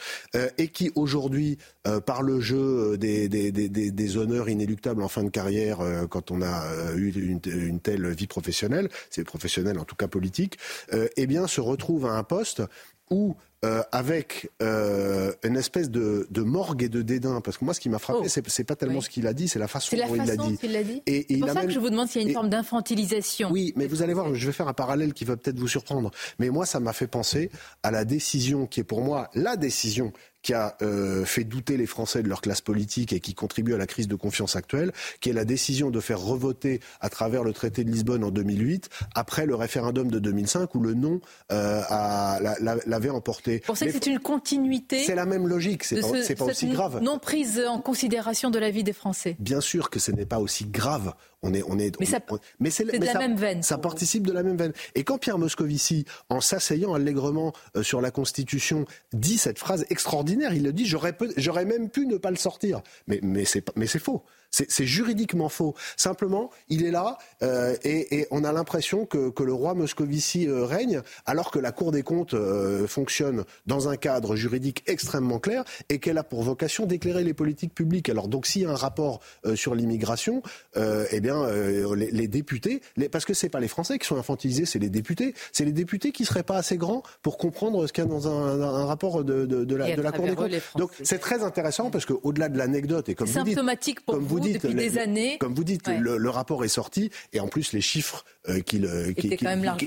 et 0.59 0.69
qui 0.69 0.91
aujourd'hui, 0.95 1.59
par 2.05 2.23
le 2.23 2.41
jeu 2.41 2.97
des, 2.99 3.29
des, 3.29 3.53
des, 3.53 3.69
des, 3.69 4.17
honneurs 4.17 4.49
inéluctables 4.49 5.03
en 5.03 5.09
fin 5.09 5.23
de 5.23 5.31
carrière, 5.31 5.79
quand 6.11 6.31
on 6.31 6.43
a 6.43 6.93
eu 6.95 7.11
une, 7.11 7.41
une, 7.47 7.81
telle 7.81 8.09
vie 8.13 8.27
professionnelle, 8.27 8.89
c'est 9.11 9.25
professionnel 9.25 9.79
en 9.79 9.85
tout 9.85 9.95
cas 9.95 10.09
politique, 10.09 10.59
eh 10.93 11.27
bien 11.27 11.47
se 11.47 11.61
retrouve 11.61 12.07
à 12.07 12.13
un 12.13 12.25
poste 12.25 12.63
où 13.11 13.37
euh, 13.65 13.83
avec 13.91 14.51
euh, 14.63 15.33
une 15.43 15.57
espèce 15.57 15.91
de, 15.91 16.27
morgue 16.37 16.83
et 16.83 16.89
de 16.89 17.01
dédain. 17.03 17.41
Parce 17.41 17.57
que 17.57 17.65
moi, 17.65 17.73
ce 17.73 17.81
qui 17.81 17.89
m'a 17.89 17.99
frappé, 17.99 18.27
oh. 18.27 18.41
c'est 18.47 18.65
pas 18.65 18.77
tellement 18.77 19.01
ce 19.01 19.09
qu'il 19.09 19.27
a 19.27 19.33
dit, 19.33 19.49
c'est 19.49 19.59
la 19.59 19.67
façon 19.67 19.97
dont 19.97 20.15
il 20.15 20.27
l'a 20.27 20.37
dit. 20.37 21.03
C'est 21.07 21.39
pour 21.39 21.51
ça 21.51 21.65
que 21.65 21.71
je 21.71 21.79
vous 21.79 21.91
demande 21.91 22.09
s'il 22.09 22.23
y 22.23 22.25
a 22.25 22.29
une 22.29 22.35
forme 22.35 22.51
d'infantilisation. 22.51 23.51
Oui, 23.51 23.73
mais 23.77 23.87
vous 23.87 24.03
allez 24.03 24.15
voir, 24.15 24.35
je 24.35 24.47
vais 24.47 24.53
faire 24.53 24.69
un 24.69 24.75
parallèle 24.75 25.15
qui 25.15 25.25
va 25.25 25.37
peut-être 25.37 25.59
vous 25.59 25.69
surprendre. 25.69 26.11
Mais 26.39 26.51
moi, 26.51 26.67
ça 26.67 26.81
m'a 26.81 26.93
fait 26.93 27.07
penser 27.07 27.51
à 27.83 27.91
la 27.91 28.05
décision 28.05 28.67
qui 28.67 28.81
est 28.81 28.85
pour 28.85 29.01
moi 29.01 29.31
la 29.35 29.57
décision 29.57 30.13
qui 30.43 30.55
a 30.55 30.77
euh, 30.81 31.25
fait 31.25 31.43
douter 31.43 31.77
les 31.77 31.87
Français 31.87 32.23
de 32.23 32.29
leur 32.29 32.41
classe 32.41 32.61
politique 32.61 33.13
et 33.13 33.19
qui 33.19 33.35
contribue 33.35 33.75
à 33.75 33.79
la 33.79 33.89
crise 33.89 34.07
de 34.07 34.15
confiance 34.15 34.55
actuelle, 34.55 34.93
qui 35.21 35.31
est 35.31 35.33
la 35.33 35.45
décision 35.45 35.91
de 35.91 35.99
faire 35.99 36.21
revoter 36.21 36.81
à 37.01 37.09
travers 37.09 37.43
le 37.43 37.53
traité 37.53 37.83
de 37.83 37.91
Lisbonne 37.91 38.23
en 38.23 38.31
2008, 38.31 38.89
après 39.17 39.45
le 39.45 39.57
référendum 39.57 40.09
de 40.09 40.21
2005 40.21 40.73
où 40.77 40.81
le 40.81 40.95
non 40.95 41.21
l'avait 41.51 43.11
emporté. 43.11 43.46
Vous 43.55 43.61
pensez 43.67 43.87
que 43.87 43.93
c'est 43.93 44.07
une 44.07 44.19
continuité 44.19 45.05
C'est 45.05 45.15
la 45.15 45.27
même 45.27 45.47
logique, 45.47 45.85
c'est 45.85 46.01
pas, 46.01 46.45
pas 46.45 46.45
aussi 46.51 46.69
grave. 46.69 47.01
Non 47.03 47.19
prise 47.19 47.63
en 47.67 47.81
considération 47.81 48.51
de 48.51 48.59
la 48.59 48.71
vie 48.71 48.85
des 48.85 48.93
Français. 48.93 49.37
Bien 49.39 49.61
sûr 49.61 49.91
que 49.91 49.99
ce 49.99 50.11
n'est 50.11 50.27
pas 50.27 50.39
aussi 50.39 50.65
grave. 50.67 51.15
On 51.43 51.55
est, 51.55 51.63
on 51.69 51.79
est, 51.79 51.99
mais, 52.01 52.07
ça, 52.07 52.19
mais 52.59 52.71
c'est 52.71 52.85
de 52.85 53.05
la 53.05 53.19
même 53.19 53.37
veine. 53.37 53.63
Ça 53.63 53.79
participe 53.79 54.27
de 54.27 54.33
la 54.33 54.43
même 54.43 54.57
veine. 54.57 54.73
Et 54.95 55.05
quand 55.05 55.19
Pierre 55.19 55.39
Moscovici, 55.39 56.05
en 56.29 56.41
s'asseyant 56.41 56.95
allègrement 56.95 57.53
euh, 57.77 57.83
sur 57.83 58.01
la 58.01 58.11
Constitution, 58.11 58.85
dit 59.13 59.39
cette 59.39 59.59
phrase 59.59 59.87
extraordinaire, 59.91 60.55
il 60.55 60.65
le 60.65 60.73
dit, 60.73 60.87
j'aurais 60.87 61.65
même 61.65 61.91
pu 61.91 62.07
ne 62.07 62.17
pas 62.17 62.31
le 62.31 62.37
sortir. 62.37 62.81
Mais, 63.07 63.21
mais 63.23 63.45
c'est 63.45 63.99
faux. 63.99 64.25
C'est 64.51 64.87
juridiquement 64.87 65.49
faux. 65.49 65.75
Simplement, 65.97 66.51
il 66.69 66.85
est 66.85 66.91
là 66.91 67.19
euh, 67.43 67.77
et, 67.85 68.27
on 68.31 68.45
a 68.45 68.53
l'impression 68.53 69.07
que, 69.07 69.33
le 69.43 69.53
roi 69.53 69.75
Moscovici 69.75 70.49
euh, 70.49 70.65
règne 70.65 71.03
alors 71.25 71.51
que 71.51 71.59
la 71.59 71.71
Cour 71.71 71.93
des 71.93 72.03
comptes 72.03 72.35
euh, 72.35 72.87
fonctionne 72.87 73.45
dans 73.67 73.89
un 73.89 73.97
cadre 73.97 74.35
juridique 74.35 74.83
extrêmement 74.87 75.39
clair 75.39 75.63
et 75.89 75.99
qu'elle 75.99 76.19
a 76.19 76.25
pour 76.25 76.43
vocation 76.43 76.87
d'éclairer 76.87 77.23
les 77.23 77.35
politiques 77.35 77.75
publiques. 77.75 78.09
Alors 78.09 78.29
donc 78.29 78.47
s'il 78.47 78.63
y 78.63 78.65
a 78.65 78.71
un 78.71 78.77
rapport 78.77 79.21
sur 79.55 79.75
l'immigration, 79.75 80.43
eh 80.75 81.21
bien 81.21 81.47
les, 81.95 82.29
députés, 82.29 82.81
parce 83.13 83.25
que 83.25 83.35
c'est 83.35 83.49
pas 83.49 83.61
les 83.61 83.69
Français 83.69 83.99
qui 83.99 84.07
sont 84.07 84.17
infantilisés, 84.17 84.67
c'est 84.67 84.79
les 84.79 84.91
députés. 84.91 85.35
C'est 85.53 85.65
les 85.65 85.73
députés 85.73 86.13
qui 86.13 86.25
seraient 86.25 86.43
pas 86.43 86.57
assez 86.57 86.77
grands 86.77 87.03
pour 87.23 87.39
comprendre 87.39 87.87
ce 87.87 87.93
qu'il 87.93 88.05
y 88.05 88.07
a 88.07 88.11
dans 88.11 88.29
un, 88.29 88.87
rapport 88.87 89.23
de, 89.23 89.47
la, 89.77 89.95
de 89.95 90.03
la 90.03 90.13
Cour 90.13 90.27
des 90.27 90.35
comptes. 90.35 90.51
Donc 90.77 90.91
c'est 91.03 91.19
très 91.19 91.43
intéressant 91.43 91.91
parce 91.91 92.07
qu'au-delà 92.07 92.49
de 92.49 92.59
l'anecdote 92.59 93.09
et 93.09 93.15
comme 93.15 93.29
vous 93.29 93.43
dites, 93.45 93.59
comme 94.07 94.25
vous 94.25 94.36
dites, 94.41 94.63
depuis 94.63 94.75
des 94.75 94.99
années. 94.99 95.39
Comme 95.39 95.55
vous 95.55 95.65
dites, 95.65 95.89
le, 95.89 96.31
rapport 96.31 96.65
est 96.65 96.69
sorti 96.69 97.11
et 97.33 97.41
en 97.41 97.49
plus 97.49 97.73
les 97.73 97.81
chiffres 97.81 98.25
euh, 98.49 98.61
qu'il, 98.61 98.85
euh, 98.85 99.13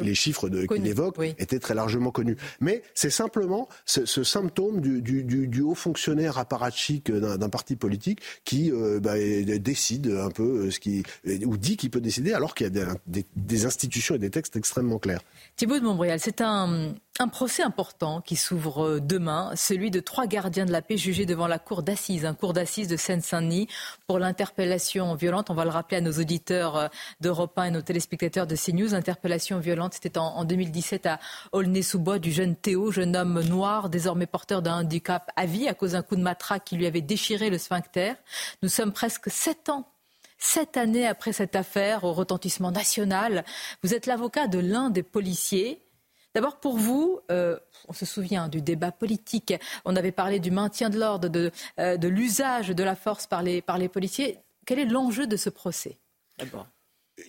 les 0.02 0.16
chiffres 0.16 0.50
qu'il 0.50 0.88
évoque 0.88 1.18
étaient 1.38 1.60
très 1.60 1.74
largement 1.74 2.12
connus. 2.12 2.38
Mais 2.60 2.82
c'est 2.94 3.10
simplement 3.10 3.70
ce, 3.86 4.06
symptôme 4.24 4.82
du, 4.82 5.24
du, 5.24 5.62
haut 5.62 5.76
fonctionnaire 5.76 6.38
apparatchik 6.38 7.12
d'un, 7.12 7.50
parti 7.50 7.76
politique 7.76 8.22
qui 8.44 8.72
euh, 8.72 9.00
bah, 9.00 9.14
décide 9.60 10.08
un 10.08 10.30
peu 10.30 10.70
ce 10.72 10.80
qui, 10.80 11.04
ou 11.46 11.58
dit 11.58 11.78
qu'il 11.78 11.90
peut 11.90 12.02
décider 12.02 12.34
alors 12.34 12.54
qu'il 12.54 12.74
y 12.74 12.80
a 12.80 12.96
des, 13.08 13.66
institutions 13.66 14.16
et 14.16 14.20
des 14.20 14.30
textes 14.30 14.56
extrêmement 14.56 15.00
clairs. 15.00 15.22
Thibault 15.56 15.80
de 15.80 15.84
Montbrial, 15.84 16.20
c'est 16.20 16.42
un, 16.42 16.94
un 17.20 17.28
procès 17.28 17.64
important 17.64 18.22
qui 18.22 18.36
s'ouvre 18.38 19.00
demain, 19.00 19.52
celui 19.56 19.92
de 19.92 20.00
trois 20.00 20.26
gardiens 20.26 20.66
de 20.66 20.72
la 20.72 20.82
paix 20.82 20.98
jugés 20.98 21.26
devant 21.26 21.48
la 21.48 21.60
cour 21.60 21.84
d'assises, 21.84 22.26
un 22.26 22.34
cour 22.34 22.54
d'assises 22.54 22.88
de 22.88 22.96
Seine-Saint-Denis 22.96 23.68
pour 24.08 24.20
l'interpellation 24.40 25.16
violente. 25.16 25.50
On 25.50 25.54
va 25.54 25.66
le 25.66 25.70
rappeler 25.70 25.98
à 25.98 26.02
nos 26.02 26.14
auditeurs 26.14 26.78
euh, 26.78 26.88
d'Europe 27.20 27.60
1 27.60 27.66
et 27.66 27.72
nos 27.72 27.82
téléspectateurs 27.82 28.48
de 28.48 28.56
CNews. 28.56 28.96
Interpellation 28.96 29.60
violente, 29.60 29.96
c'était 29.96 30.18
en, 30.18 30.28
en 30.28 30.46
2017 30.46 31.06
à 31.08 31.20
Aulnay-sous-Bois 31.52 32.20
du 32.20 32.32
jeune 32.32 32.56
Théo, 32.56 32.90
jeune 32.90 33.18
homme 33.18 33.42
noir, 33.42 33.90
désormais 33.90 34.28
porteur 34.28 34.62
d'un 34.62 34.80
handicap 34.80 35.30
à 35.36 35.46
vie 35.46 35.68
à 35.68 35.74
cause 35.74 35.92
d'un 35.92 36.04
coup 36.04 36.16
de 36.16 36.22
matraque 36.22 36.64
qui 36.64 36.78
lui 36.78 36.88
avait 36.88 37.02
déchiré 37.02 37.50
le 37.50 37.58
sphincter. 37.58 38.14
Nous 38.64 38.70
sommes 38.70 38.94
presque 38.94 39.30
sept 39.30 39.68
ans 39.68 39.86
Sept 40.42 40.78
années 40.78 41.06
après 41.06 41.34
cette 41.34 41.58
affaire 41.58 42.06
au 42.06 42.14
retentissement 42.14 42.72
national, 42.72 43.44
vous 43.84 43.94
êtes 43.94 44.06
l'avocat 44.06 44.48
de 44.48 44.60
l'un 44.60 44.90
des 44.90 45.04
policiers. 45.04 45.82
D'abord, 46.36 46.60
pour 46.60 46.78
vous, 46.78 47.20
euh, 47.32 47.58
on 47.88 47.94
se 47.94 48.06
souvient 48.06 48.48
du 48.50 48.62
débat 48.62 48.92
politique. 48.92 49.54
On 49.86 49.96
avait 49.96 50.12
parlé 50.12 50.40
du 50.40 50.52
maintien 50.52 50.90
de 50.90 51.00
l'ordre, 51.00 51.28
de, 51.28 51.52
euh, 51.80 51.98
de 51.98 52.08
l'usage 52.08 52.70
de 52.70 52.84
la 52.84 52.96
force 52.96 53.26
par 53.28 53.42
les, 53.42 53.62
par 53.62 53.78
les 53.78 53.90
policiers. 53.90 54.38
Quel 54.66 54.80
est 54.80 54.86
l'enjeu 54.86 55.26
de 55.26 55.38
ce 55.38 55.50
procès 55.50 55.98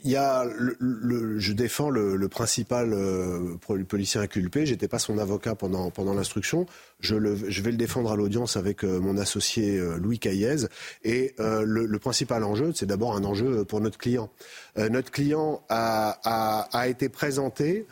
il 0.05 0.11
y 0.11 0.17
a 0.17 0.45
le, 0.45 1.39
je 1.39 1.53
défends 1.53 1.91
le, 1.91 2.29
principal 2.29 2.93
euh, 2.93 3.57
policier 3.89 4.21
inculpé. 4.21 4.67
J'étais 4.67 4.89
pas 4.89 4.99
son 4.99 5.19
avocat 5.19 5.55
pendant 5.55 5.91
pendant 5.91 6.15
l'instruction. 6.15 6.67
Je, 7.01 7.17
je 7.49 7.63
vais 7.63 7.71
le 7.71 7.77
défendre 7.77 8.13
à 8.13 8.17
l'audience 8.17 8.57
avec 8.57 8.85
euh, 8.85 9.01
mon 9.01 9.17
associé 9.17 9.79
euh, 9.79 9.97
Louis 9.97 10.19
Caillez. 10.19 10.67
Et 11.03 11.35
le, 11.39 11.99
principal 11.99 12.45
enjeu, 12.45 12.73
c'est 12.75 12.87
d'abord 12.87 13.15
un 13.15 13.25
enjeu 13.25 13.65
pour 13.65 13.81
notre 13.81 13.99
client. 13.99 14.31
notre 14.77 15.11
client 15.11 15.63
a, 15.69 16.19
a, 16.25 16.79
a 16.79 16.89
été 16.89 17.09
présenté 17.09 17.87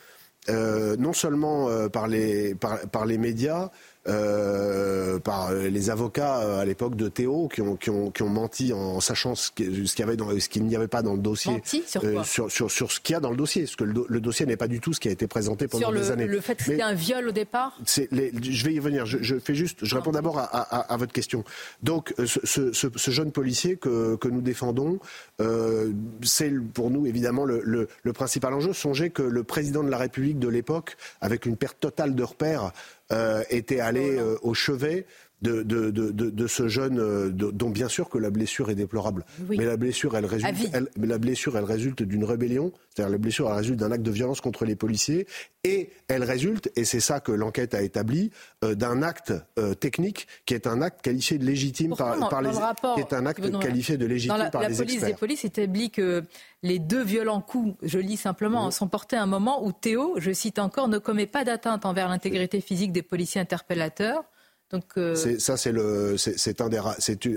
non 0.51 1.13
seulement 1.13 1.69
par 1.89 2.09
les 2.09 2.55
par, 2.55 2.81
par 2.91 3.07
les 3.07 3.19
médias, 3.19 3.71
euh, 4.09 5.19
par 5.19 5.53
les 5.53 5.91
avocats 5.91 6.39
euh, 6.41 6.61
à 6.61 6.65
l'époque 6.65 6.97
de 6.97 7.09
Théo 7.09 7.49
qui 7.49 7.61
ont, 7.61 7.77
qui 7.77 7.91
ont, 7.91 8.11
qui 8.11 8.23
ont 8.23 8.29
menti 8.29 8.73
en 8.73 9.01
sachant 9.01 9.35
ce 9.35 9.51
qu'il 9.51 9.85
y 9.99 10.03
avait 10.03 10.17
dans, 10.17 10.39
ce 10.39 10.49
qu'il 10.49 10.65
n'y 10.65 10.77
avait 10.77 10.89
pas 10.89 11.03
dans 11.03 11.13
le 11.13 11.19
dossier. 11.19 11.53
Menti 11.53 11.83
sur, 11.87 12.03
euh, 12.05 12.23
sur, 12.25 12.51
sur, 12.51 12.71
sur, 12.71 12.91
ce 12.91 13.01
qu'il 13.01 13.13
y 13.15 13.17
a 13.17 13.21
dans 13.21 13.31
le 13.31 13.37
dossier. 13.37 13.63
Parce 13.65 13.77
que 13.77 13.85
le, 13.85 14.21
dossier 14.21 14.47
n'est 14.47 14.57
pas 14.57 14.69
du 14.69 14.81
tout 14.81 14.93
ce 14.93 15.01
qui 15.01 15.09
a 15.09 15.11
été 15.11 15.27
présenté 15.27 15.69
pendant 15.69 15.93
des 15.93 16.11
années. 16.11 16.27
Le 16.27 16.41
fait 16.41 16.55
que 16.57 16.65
c'était 16.65 16.83
un 16.83 16.95
viol 16.95 17.29
au 17.29 17.33
départ 17.33 17.79
les, 18.11 18.33
Je 18.41 18.65
vais 18.65 18.75
y 18.75 18.79
venir. 18.79 19.07
Je, 19.07 19.19
je 19.21 19.39
fais 19.39 19.55
juste. 19.55 19.85
Je 19.85 19.95
réponds 19.95 20.13
d'abord 20.13 20.39
à, 20.39 20.45
à, 20.45 20.93
à, 20.93 20.97
votre 20.97 21.13
question. 21.13 21.45
Donc, 21.83 22.15
ce, 22.25 22.41
ce, 22.45 22.73
ce, 22.73 23.11
jeune 23.11 23.33
policier 23.33 23.77
que, 23.77 24.17
que 24.17 24.29
nous 24.29 24.41
défendons, 24.41 24.99
euh, 25.41 25.93
c'est 26.23 26.53
pour 26.73 26.91
nous 26.91 27.07
évidemment 27.07 27.45
le, 27.45 27.61
le, 27.65 27.89
le 28.03 28.13
principal 28.13 28.55
enjeu. 28.55 28.73
Songez 28.73 29.11
que 29.11 29.23
le 29.23 29.45
président 29.45 29.83
de 29.83 29.91
la 29.91 29.99
République 29.99 30.39
de 30.39 30.49
l'époque, 30.49 30.97
avec 31.21 31.47
une 31.47 31.57
perte 31.57 31.79
totale 31.81 32.15
de 32.15 32.23
repères, 32.23 32.73
euh, 33.13 33.43
était 33.51 33.81
allé 33.81 34.19
euh, 34.19 34.37
au 34.43 34.55
chevet 34.55 35.07
de, 35.43 35.63
de, 35.63 35.91
de, 35.91 36.11
de, 36.11 36.47
ce 36.47 36.69
jeune, 36.69 36.99
euh, 36.99 37.31
dont 37.31 37.71
bien 37.71 37.89
sûr 37.89 38.09
que 38.09 38.19
la 38.19 38.31
blessure 38.31 38.71
est 38.71 38.75
déplorable. 38.75 39.25
Mais 39.49 39.65
la 39.65 39.77
blessure, 39.77 40.17
elle 40.17 40.27
résulte, 40.27 40.71
elle, 40.73 40.89
la 40.97 41.19
blessure, 41.19 41.57
elle 41.57 41.65
résulte 41.65 42.03
d'une 42.03 42.25
rébellion, 42.25 42.73
c'est-à-dire 42.95 43.13
la 43.13 43.19
blessure, 43.19 43.49
elle 43.49 43.57
résulte 43.57 43.79
d'un 43.79 43.93
acte 43.93 44.03
de 44.03 44.11
violence 44.11 44.41
contre 44.41 44.65
les 44.65 44.75
policiers, 44.75 45.27
et 45.65 45.91
elle 46.09 46.25
résulte, 46.25 46.71
et 46.77 46.85
c'est 46.85 47.01
ça 47.01 47.21
que 47.21 47.31
l'enquête 47.33 47.75
a 47.75 47.83
établi, 47.83 48.31
euh, 48.65 48.75
d'un 48.75 49.03
acte 49.03 49.33
euh, 49.59 49.75
technique 49.75 50.27
qui 50.45 50.55
est 50.55 50.67
un 50.67 50.83
acte 50.83 51.03
qualifié 51.03 51.39
de 51.39 51.45
légitime 51.45 51.95
par, 51.95 52.29
par 52.29 52.43
les, 52.43 52.51
qui 52.51 53.01
est 53.01 53.13
un 53.13 53.27
acte 53.27 53.59
qualifié 53.61 53.97
de 53.97 54.07
légitime 54.07 54.39
la, 54.39 54.51
par 54.51 54.63
la 54.63 54.71
les 54.71 54.77
police 54.77 54.95
experts. 54.95 55.09
des 55.09 55.15
polices 55.15 55.45
établit 55.45 55.91
que 55.91 56.25
les 56.63 56.79
deux 56.79 57.03
violents 57.03 57.41
coups, 57.41 57.77
je 57.83 57.99
lis 57.99 58.17
simplement, 58.17 58.71
sont 58.71 58.89
portés 58.89 59.17
à 59.17 59.23
un 59.23 59.27
moment 59.27 59.65
où 59.65 59.73
Théo, 59.73 60.15
je 60.19 60.33
cite 60.33 60.59
encore, 60.59 60.89
ne 60.89 60.99
commet 60.99 61.27
pas 61.27 61.45
d'atteinte 61.45 61.87
envers 61.87 62.09
l'intégrité 62.09 62.61
physique 62.61 62.93
des 62.93 63.03
policiers 63.03 63.41
interpellateurs. 63.41 64.25
Donc, 64.71 64.85
euh... 64.97 65.15
ça, 65.15 65.57
c'est 65.57 66.61
un 66.61 66.69
des, 66.69 66.81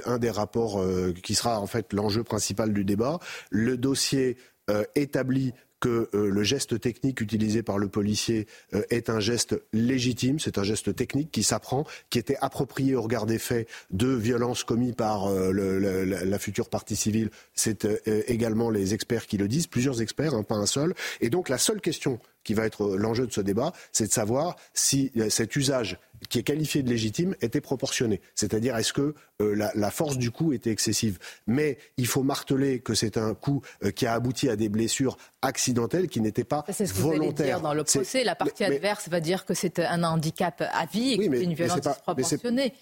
un 0.05 0.17
des 0.17 0.29
rapports 0.29 0.81
euh, 0.81 1.13
qui 1.23 1.35
sera 1.35 1.59
en 1.59 1.67
fait 1.67 1.93
l'enjeu 1.93 2.23
principal 2.23 2.73
du 2.73 2.83
débat. 2.83 3.19
Le 3.49 3.77
dossier 3.77 4.37
euh, 4.69 4.83
établit 4.95 5.53
que 5.79 6.09
le 6.13 6.43
geste 6.43 6.79
technique 6.79 7.21
utilisé 7.21 7.63
par 7.63 7.79
le 7.79 7.87
policier 7.87 8.45
est 8.91 9.09
un 9.09 9.19
geste 9.19 9.59
légitime, 9.73 10.39
c'est 10.39 10.59
un 10.59 10.63
geste 10.63 10.95
technique 10.95 11.31
qui 11.31 11.41
s'apprend, 11.41 11.87
qui 12.11 12.19
était 12.19 12.37
approprié 12.39 12.93
au 12.93 13.01
regard 13.01 13.25
des 13.25 13.39
faits 13.39 13.67
de 13.89 14.09
violences 14.09 14.63
commis 14.63 14.93
par 14.93 15.27
la, 15.31 16.37
future 16.37 16.69
partie 16.69 16.95
civile. 16.95 17.31
C'est 17.55 17.87
également 18.27 18.69
les 18.69 18.93
experts 18.93 19.25
qui 19.25 19.37
le 19.37 19.47
disent, 19.47 19.65
plusieurs 19.65 20.03
experts, 20.03 20.35
hein, 20.35 20.43
pas 20.43 20.53
un 20.53 20.67
seul. 20.67 20.93
Et 21.19 21.31
donc 21.31 21.49
la 21.49 21.57
seule 21.57 21.81
question 21.81 22.19
qui 22.43 22.53
va 22.53 22.65
être 22.65 22.95
l'enjeu 22.97 23.27
de 23.27 23.31
ce 23.31 23.41
débat, 23.41 23.73
c'est 23.91 24.07
de 24.07 24.11
savoir 24.11 24.55
si 24.73 25.11
cet 25.29 25.55
usage 25.55 25.97
qui 26.29 26.39
est 26.39 26.43
qualifié 26.43 26.83
de 26.83 26.89
légitime 26.89 27.35
était 27.41 27.61
proportionné. 27.61 28.21
C'est-à-dire, 28.35 28.77
est-ce 28.77 28.93
que 28.93 29.15
euh, 29.41 29.55
la, 29.55 29.71
la, 29.73 29.91
force 29.91 30.17
du 30.17 30.31
coup 30.31 30.53
était 30.53 30.69
excessive 30.69 31.17
Mais 31.47 31.77
il 31.97 32.07
faut 32.07 32.23
marteler 32.23 32.79
que 32.79 32.93
c'est 32.93 33.17
un 33.17 33.33
coup 33.33 33.61
euh, 33.83 33.91
qui 33.91 34.05
a 34.05 34.13
abouti 34.13 34.49
à 34.49 34.55
des 34.55 34.69
blessures 34.69 35.17
accidentelles 35.41 36.07
qui 36.07 36.21
n'étaient 36.21 36.43
pas 36.43 36.63
c'est 36.69 36.85
ce 36.85 36.93
que 36.93 36.99
volontaires. 36.99 37.33
Vous 37.33 37.41
allez 37.41 37.51
dire 37.51 37.61
dans 37.61 37.73
le 37.73 37.83
procès, 37.83 38.23
la 38.23 38.35
partie 38.35 38.63
mais, 38.63 38.75
adverse 38.75 39.09
va 39.09 39.19
dire 39.19 39.45
que 39.45 39.53
c'est 39.53 39.79
un 39.79 40.03
handicap 40.03 40.61
à 40.61 40.85
vie 40.85 41.13
et 41.13 41.17
oui, 41.17 41.29
que 41.29 41.37
c'est 41.37 41.43
une 41.43 41.53
violence 41.53 41.81
disproportionnée. 41.81 42.73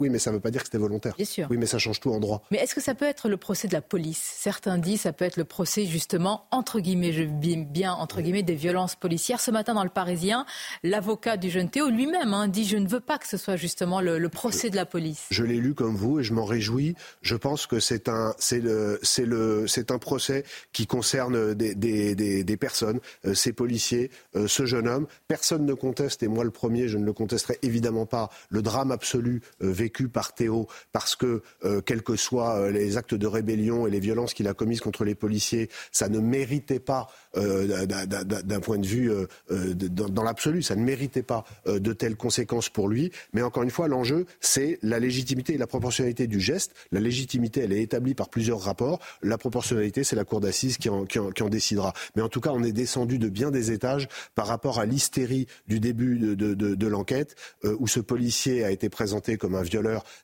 Oui, 0.00 0.10
mais 0.10 0.20
ça 0.20 0.30
ne 0.30 0.36
veut 0.36 0.40
pas 0.40 0.52
dire 0.52 0.60
que 0.60 0.66
c'était 0.68 0.78
volontaire. 0.78 1.14
Bien 1.16 1.24
sûr. 1.26 1.48
Oui, 1.50 1.56
mais 1.56 1.66
ça 1.66 1.78
change 1.78 1.98
tout 1.98 2.12
en 2.12 2.20
droit. 2.20 2.44
Mais 2.52 2.58
est-ce 2.58 2.74
que 2.74 2.80
ça 2.80 2.94
peut 2.94 3.04
être 3.04 3.28
le 3.28 3.36
procès 3.36 3.66
de 3.66 3.72
la 3.72 3.80
police? 3.80 4.22
Certains 4.38 4.78
disent 4.78 5.00
ça 5.00 5.12
peut 5.12 5.24
être 5.24 5.36
le 5.36 5.44
procès 5.44 5.86
justement 5.86 6.46
entre 6.52 6.78
guillemets, 6.78 7.12
je 7.12 7.24
bien 7.24 7.92
entre 7.92 8.20
guillemets, 8.20 8.44
des 8.44 8.54
violences 8.54 8.94
policières. 8.94 9.40
Ce 9.40 9.50
matin 9.50 9.74
dans 9.74 9.82
le 9.82 9.90
Parisien, 9.90 10.46
l'avocat 10.84 11.36
du 11.36 11.50
jeune 11.50 11.68
Théo 11.68 11.88
lui-même 11.88 12.32
hein, 12.32 12.46
dit 12.46 12.64
je 12.64 12.76
ne 12.76 12.86
veux 12.86 13.00
pas 13.00 13.18
que 13.18 13.26
ce 13.26 13.36
soit 13.36 13.56
justement 13.56 14.00
le, 14.00 14.18
le 14.18 14.28
procès 14.28 14.70
de 14.70 14.76
la 14.76 14.86
police. 14.86 15.26
Je 15.30 15.42
l'ai 15.42 15.56
lu 15.56 15.74
comme 15.74 15.96
vous 15.96 16.20
et 16.20 16.22
je 16.22 16.32
m'en 16.32 16.44
réjouis. 16.44 16.94
Je 17.20 17.34
pense 17.34 17.66
que 17.66 17.80
c'est 17.80 18.08
un 18.08 18.34
c'est 18.38 18.60
le 18.60 19.00
c'est 19.02 19.26
le 19.26 19.66
c'est 19.66 19.90
un 19.90 19.98
procès 19.98 20.44
qui 20.72 20.86
concerne 20.86 21.54
des 21.54 21.74
des, 21.74 22.14
des, 22.14 22.44
des 22.44 22.56
personnes, 22.56 23.00
euh, 23.26 23.34
ces 23.34 23.52
policiers, 23.52 24.12
euh, 24.36 24.46
ce 24.46 24.64
jeune 24.64 24.86
homme. 24.86 25.08
Personne 25.26 25.66
ne 25.66 25.74
conteste 25.74 26.22
et 26.22 26.28
moi 26.28 26.44
le 26.44 26.52
premier, 26.52 26.86
je 26.86 26.98
ne 26.98 27.04
le 27.04 27.12
contesterai 27.12 27.58
évidemment 27.62 28.06
pas. 28.06 28.30
Le 28.48 28.62
drame 28.62 28.92
absolu 28.92 29.42
euh, 29.62 29.72
vécu 29.72 29.87
par 30.12 30.34
Théo 30.34 30.68
parce 30.92 31.16
que, 31.16 31.42
euh, 31.64 31.80
quels 31.80 32.02
que 32.02 32.16
soient 32.16 32.56
euh, 32.56 32.70
les 32.70 32.96
actes 32.96 33.14
de 33.14 33.26
rébellion 33.26 33.86
et 33.86 33.90
les 33.90 34.00
violences 34.00 34.34
qu'il 34.34 34.48
a 34.48 34.54
commises 34.54 34.80
contre 34.80 35.04
les 35.04 35.14
policiers, 35.14 35.68
ça 35.92 36.08
ne 36.08 36.18
méritait 36.18 36.78
pas, 36.78 37.08
euh, 37.36 37.86
d'un 37.86 38.60
point 38.60 38.78
de 38.78 38.86
vue 38.86 39.10
dans, 39.48 40.22
l'absolu, 40.22 40.62
ça 40.62 40.76
ne 40.76 40.82
méritait 40.82 41.22
pas 41.22 41.44
de 41.66 41.92
telles 41.92 42.16
conséquences 42.16 42.68
pour 42.68 42.88
lui. 42.88 43.10
Mais 43.32 43.42
encore 43.42 43.62
une 43.62 43.70
fois, 43.70 43.88
l'enjeu, 43.88 44.26
c'est 44.40 44.78
la 44.82 44.98
légitimité 44.98 45.54
et 45.54 45.58
la 45.58 45.66
proportionnalité 45.66 46.26
du 46.26 46.40
geste. 46.40 46.72
La 46.92 47.00
légitimité, 47.00 47.60
elle 47.60 47.72
est 47.72 47.82
établie 47.82 48.14
par 48.14 48.28
plusieurs 48.28 48.60
rapports. 48.60 49.00
La 49.22 49.38
proportionnalité, 49.38 50.04
c'est 50.04 50.16
la 50.16 50.24
cour 50.24 50.40
d'assises 50.40 50.78
qui 50.78 50.88
en, 50.88 51.48
décidera. 51.48 51.92
Mais 52.16 52.22
en 52.22 52.28
tout 52.28 52.40
cas, 52.40 52.50
on 52.52 52.62
est 52.62 52.72
descendu 52.72 53.18
de 53.18 53.28
bien 53.28 53.50
des 53.50 53.72
étages 53.72 54.08
par 54.34 54.46
rapport 54.46 54.78
à 54.78 54.86
l'hystérie 54.86 55.46
du 55.66 55.80
début 55.80 56.18
de, 56.18 56.54
de, 56.54 56.86
l'enquête, 56.86 57.36
où 57.64 57.86
ce 57.86 58.00
policier 58.00 58.64
a 58.64 58.70
été 58.70 58.88
présenté 58.88 59.36
comme 59.36 59.54
un 59.54 59.62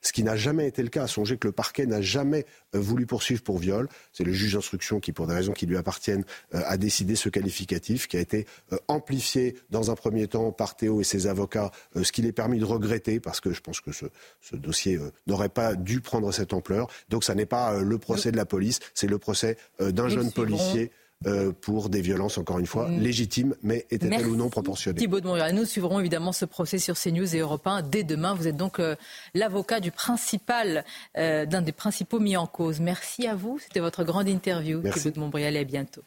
ce 0.01 0.11
qui 0.11 0.23
n'a 0.23 0.35
jamais 0.35 0.67
été 0.67 0.83
le 0.83 0.89
cas. 0.89 1.07
Songez 1.07 1.37
que 1.37 1.47
le 1.47 1.51
parquet 1.51 1.85
n'a 1.85 2.01
jamais 2.01 2.45
euh, 2.75 2.79
voulu 2.79 3.05
poursuivre 3.05 3.41
pour 3.41 3.57
viol. 3.57 3.87
C'est 4.11 4.23
le 4.23 4.33
juge 4.33 4.53
d'instruction 4.53 4.99
qui, 4.99 5.11
pour 5.11 5.27
des 5.27 5.33
raisons 5.33 5.53
qui 5.53 5.65
lui 5.65 5.77
appartiennent, 5.77 6.25
euh, 6.53 6.61
a 6.65 6.77
décidé 6.77 7.15
ce 7.15 7.29
qualificatif 7.29 8.07
qui 8.07 8.17
a 8.17 8.19
été 8.19 8.45
euh, 8.73 8.77
amplifié 8.87 9.55
dans 9.69 9.91
un 9.91 9.95
premier 9.95 10.27
temps 10.27 10.51
par 10.51 10.75
Théo 10.75 11.01
et 11.01 11.03
ses 11.03 11.27
avocats, 11.27 11.71
ce 12.01 12.11
qui 12.11 12.21
les 12.21 12.31
permis 12.31 12.59
de 12.59 12.65
regretter 12.65 13.19
parce 13.19 13.39
que 13.39 13.51
je 13.51 13.61
pense 13.61 13.81
que 13.81 13.91
ce, 13.91 14.05
ce 14.41 14.55
dossier 14.55 14.99
n'aurait 15.27 15.49
pas 15.49 15.75
dû 15.75 16.01
prendre 16.01 16.31
cette 16.31 16.53
ampleur. 16.53 16.87
Donc 17.09 17.23
ça 17.23 17.35
n'est 17.35 17.45
pas 17.45 17.79
le 17.79 17.97
procès 17.97 18.31
de 18.31 18.37
la 18.37 18.45
police, 18.45 18.79
c'est 18.93 19.07
le 19.07 19.17
procès 19.17 19.57
d'un 19.79 20.09
jeune 20.09 20.31
policier. 20.31 20.91
Euh, 21.27 21.51
pour 21.59 21.89
des 21.89 22.01
violences, 22.01 22.37
encore 22.37 22.59
une 22.59 22.67
fois, 22.67 22.87
mm. 22.87 22.99
légitimes, 22.99 23.55
mais 23.63 23.87
étaient-elles 23.89 24.27
ou 24.27 24.35
non 24.35 24.49
proportionnées 24.49 24.99
Thibault 24.99 25.21
de 25.21 25.25
Montréal, 25.25 25.55
nous 25.55 25.65
suivrons 25.65 25.99
évidemment 25.99 26.31
ce 26.31 26.45
procès 26.45 26.77
sur 26.77 26.95
CNews 26.95 27.35
et 27.35 27.39
Europe 27.39 27.65
1 27.65 27.81
dès 27.81 28.03
demain. 28.03 28.35
Vous 28.35 28.47
êtes 28.47 28.57
donc 28.57 28.79
euh, 28.79 28.95
l'avocat 29.33 29.79
du 29.79 29.89
principal, 29.89 30.85
euh, 31.17 31.47
d'un 31.47 31.63
des 31.63 31.71
principaux 31.71 32.19
mis 32.19 32.37
en 32.37 32.45
cause. 32.45 32.79
Merci 32.79 33.25
à 33.25 33.33
vous. 33.33 33.57
C'était 33.59 33.79
votre 33.79 34.03
grande 34.03 34.27
interview, 34.27 34.81
Merci. 34.83 34.99
Thibault 34.99 35.15
de 35.15 35.19
Montbrial, 35.19 35.55
et 35.55 35.59
à 35.59 35.63
bientôt. 35.63 36.03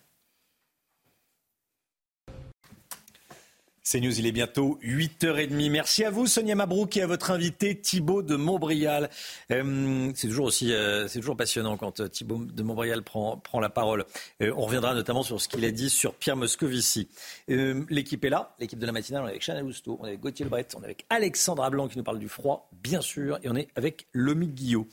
C'est 3.91 4.01
News, 4.01 4.19
il 4.19 4.27
est 4.27 4.33
bientôt 4.33 4.79
8h30. 4.83 5.71
Merci 5.71 6.05
à 6.05 6.11
vous, 6.11 6.27
Sonia 6.27 6.55
Mabrouk, 6.55 6.95
et 6.99 7.01
à 7.01 7.07
votre 7.07 7.31
invité 7.31 7.75
Thibaut 7.75 8.21
de 8.21 8.37
Montbrial. 8.37 9.09
Euh, 9.51 10.11
c'est 10.15 10.29
toujours 10.29 10.45
aussi, 10.45 10.75
euh, 10.75 11.09
c'est 11.09 11.21
toujours 11.21 11.39
passionnant 11.39 11.79
quand 11.79 12.01
euh, 12.01 12.09
Thibaut 12.09 12.45
de 12.45 12.63
Montbrial 12.63 13.03
prend, 13.03 13.39
prend 13.39 13.61
la 13.61 13.71
parole. 13.71 14.05
On 14.43 14.61
reviendra 14.61 14.93
notamment 14.93 15.23
sur 15.23 15.41
ce 15.41 15.49
qu'il 15.49 15.65
a 15.65 15.71
dit 15.71 15.89
sur 15.89 16.13
Pierre 16.13 16.37
Moscovici. 16.37 17.09
L'équipe 17.49 18.23
est 18.27 18.29
là, 18.29 18.55
l'équipe 18.59 18.79
de 18.79 18.85
la 18.85 18.93
matinale. 18.93 19.23
On 19.23 19.27
est 19.27 19.31
avec 19.31 19.43
Chanel 19.43 19.65
Lousteau, 19.65 19.97
on 20.03 20.05
est 20.05 20.09
avec 20.09 20.21
Gauthier 20.21 20.45
Lebret, 20.45 20.67
on 20.77 20.83
est 20.83 20.85
avec 20.85 21.07
Alexandra 21.09 21.71
Blanc 21.71 21.89
qui 21.89 21.97
nous 21.97 22.05
parle 22.05 22.19
du 22.19 22.29
froid, 22.29 22.69
bien 22.83 23.01
sûr, 23.01 23.39
et 23.43 23.49
on 23.49 23.57
est 23.57 23.69
avec 23.75 24.07
Lomi 24.13 24.49
Guillot. 24.49 24.87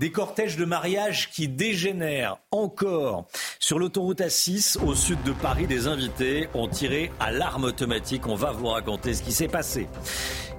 Des 0.00 0.12
cortèges 0.12 0.56
de 0.56 0.64
mariage 0.64 1.28
qui 1.28 1.48
dégénèrent 1.48 2.36
encore. 2.52 3.26
Sur 3.58 3.80
l'autoroute 3.80 4.20
A6, 4.20 4.78
au 4.84 4.94
sud 4.94 5.20
de 5.24 5.32
Paris, 5.32 5.66
des 5.66 5.88
invités 5.88 6.48
ont 6.54 6.68
tiré 6.68 7.10
à 7.18 7.32
l'arme 7.32 7.64
automatique. 7.64 8.28
On 8.28 8.36
va 8.36 8.52
vous 8.52 8.68
raconter 8.68 9.12
ce 9.12 9.24
qui 9.24 9.32
s'est 9.32 9.48
passé. 9.48 9.88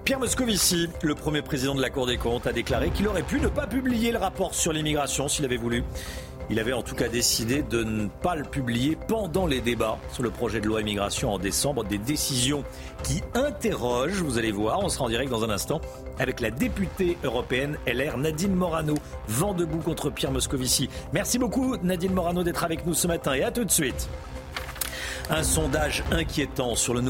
Pierre 0.04 0.20
Moscovici, 0.20 0.90
le 1.04 1.16
premier 1.16 1.42
président 1.42 1.74
de 1.74 1.82
la 1.82 1.90
Cour 1.90 2.06
des 2.06 2.18
comptes, 2.18 2.48
a 2.48 2.52
déclaré 2.52 2.90
qu'il 2.90 3.08
aurait 3.08 3.24
pu 3.24 3.40
ne 3.40 3.48
pas 3.48 3.66
publier 3.66 4.12
le 4.12 4.18
rapport 4.18 4.54
sur 4.54 4.74
l'immigration 4.74 5.30
s'il 5.30 5.46
avait 5.46 5.56
voulu. 5.56 5.86
Il 6.52 6.60
avait 6.60 6.74
en 6.74 6.82
tout 6.82 6.96
cas 6.96 7.08
décidé 7.08 7.62
de 7.62 7.84
ne 7.84 8.08
pas 8.08 8.36
le 8.36 8.44
publier 8.44 8.98
pendant 9.08 9.46
les 9.46 9.62
débats 9.62 10.00
sur 10.12 10.24
le 10.24 10.32
projet 10.32 10.60
de 10.60 10.68
loi 10.68 10.82
immigration 10.82 11.32
en 11.32 11.38
décembre. 11.38 11.84
Des 11.84 12.00
décisions 12.00 12.64
qui 13.04 13.22
interrogent, 13.36 14.22
vous 14.24 14.40
allez 14.40 14.52
voir, 14.52 14.80
on 14.84 14.90
sera 14.90 15.06
en 15.06 15.10
direct 15.10 15.30
dans 15.30 15.44
un 15.44 15.52
instant 15.52 15.80
avec 16.18 16.40
la 16.40 16.50
députée 16.50 17.18
européenne 17.24 17.78
LR 17.86 18.18
Nadine 18.18 18.56
Morano. 18.56 18.96
Vent 19.28 19.54
debout 19.54 19.80
contre 19.80 20.10
Pierre 20.10 20.32
Moscovici. 20.32 20.90
Merci 21.14 21.38
beaucoup 21.38 21.78
Nadine 21.84 22.14
Morano 22.14 22.44
d'être 22.44 22.64
avec 22.64 22.86
nous 22.86 22.96
ce 22.96 23.08
matin 23.08 23.34
et 23.34 23.44
à 23.44 23.52
tout 23.52 23.64
de 23.64 23.72
suite. 23.72 24.10
Un 25.32 25.44
sondage 25.44 26.04
inquiétant 26.10 26.76
sur 26.76 26.96
le, 26.96 27.02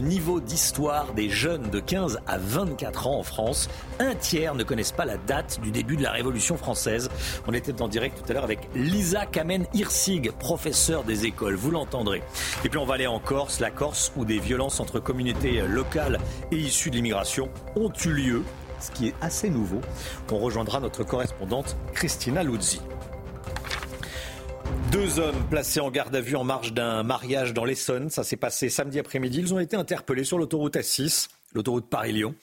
niveau 0.00 0.38
d'histoire 0.38 1.12
des 1.14 1.28
jeunes 1.28 1.70
de 1.70 1.80
15 1.80 2.20
à 2.28 2.38
24 2.38 3.08
ans 3.08 3.18
en 3.18 3.22
France. 3.24 3.68
Un 3.98 4.14
tiers 4.14 4.54
ne 4.54 4.62
connaissent 4.62 4.92
pas 4.92 5.04
la 5.04 5.16
date 5.16 5.58
du 5.60 5.72
début 5.72 5.96
de 5.96 6.04
la 6.04 6.12
Révolution 6.12 6.56
française. 6.56 7.10
On 7.48 7.52
était 7.52 7.82
en 7.82 7.88
direct 7.88 8.22
tout 8.22 8.30
à 8.30 8.34
l'heure 8.34 8.44
avec 8.44 8.60
Lisa 8.76 9.26
Kamen 9.26 9.66
Hirsig, 9.74 10.30
professeure 10.38 11.02
des 11.02 11.26
écoles. 11.26 11.56
Vous 11.56 11.72
l'entendrez. 11.72 12.22
Et 12.64 12.68
puis 12.68 12.78
on 12.78 12.86
va 12.86 12.94
aller 12.94 13.08
en 13.08 13.18
Corse, 13.18 13.58
la 13.58 13.72
Corse 13.72 14.12
où 14.16 14.24
des 14.24 14.38
violences 14.38 14.78
entre 14.78 15.00
communautés 15.00 15.60
locales 15.66 16.20
et 16.52 16.56
issues 16.56 16.90
de 16.90 16.94
l'immigration 16.94 17.48
ont 17.74 17.92
eu 18.04 18.12
lieu, 18.12 18.42
ce 18.78 18.92
qui 18.92 19.08
est 19.08 19.14
assez 19.20 19.50
nouveau. 19.50 19.80
On 20.30 20.38
rejoindra 20.38 20.78
notre 20.78 21.02
correspondante 21.02 21.76
Christina 21.92 22.44
Luzzi. 22.44 22.80
Deux 24.92 25.18
hommes 25.18 25.44
placés 25.50 25.80
en 25.80 25.90
garde 25.90 26.16
à 26.16 26.20
vue 26.20 26.36
en 26.36 26.44
marge 26.44 26.72
d'un 26.72 27.02
mariage 27.02 27.52
dans 27.52 27.64
l'Essonne. 27.64 28.10
Ça 28.10 28.24
s'est 28.24 28.36
passé 28.36 28.68
samedi 28.68 28.98
après-midi. 28.98 29.40
Ils 29.40 29.54
ont 29.54 29.58
été 29.58 29.76
interpellés 29.76 30.24
sur 30.24 30.38
l'autoroute 30.38 30.76
A6, 30.76 31.28
l'autoroute 31.54 31.88
Paris-Lyon, 31.88 32.34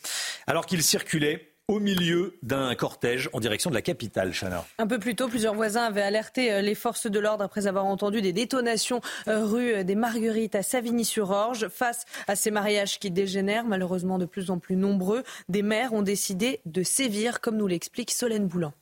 alors 0.45 0.65
qu'ils 0.65 0.83
circulaient 0.83 1.51
au 1.67 1.79
milieu 1.79 2.37
d'un 2.43 2.75
cortège 2.75 3.29
en 3.33 3.39
direction 3.39 3.71
de 3.71 3.75
la 3.75 3.81
capitale, 3.81 4.31
Chana. 4.33 4.63
Un 4.77 4.85
peu 4.85 4.99
plus 4.99 5.15
tôt, 5.15 5.27
plusieurs 5.27 5.55
voisins 5.55 5.83
avaient 5.83 6.03
alerté 6.03 6.53
euh, 6.53 6.61
les 6.61 6.75
forces 6.75 7.07
de 7.07 7.19
l'ordre 7.19 7.43
après 7.43 7.65
avoir 7.65 7.85
entendu 7.85 8.21
des 8.21 8.33
détonations 8.33 9.01
euh, 9.27 9.43
rue 9.43 9.83
des 9.83 9.95
Marguerites 9.95 10.55
à 10.55 10.61
Savigny-sur-Orge. 10.61 11.67
Face 11.69 12.05
à 12.27 12.35
ces 12.35 12.51
mariages 12.51 12.99
qui 12.99 13.09
dégénèrent, 13.09 13.65
malheureusement 13.65 14.19
de 14.19 14.25
plus 14.25 14.51
en 14.51 14.59
plus 14.59 14.75
nombreux, 14.75 15.23
des 15.49 15.63
maires 15.63 15.93
ont 15.93 16.03
décidé 16.03 16.61
de 16.65 16.83
sévir, 16.83 17.41
comme 17.41 17.57
nous 17.57 17.67
l'explique 17.67 18.11
Solène 18.11 18.47
Boulan. 18.47 18.73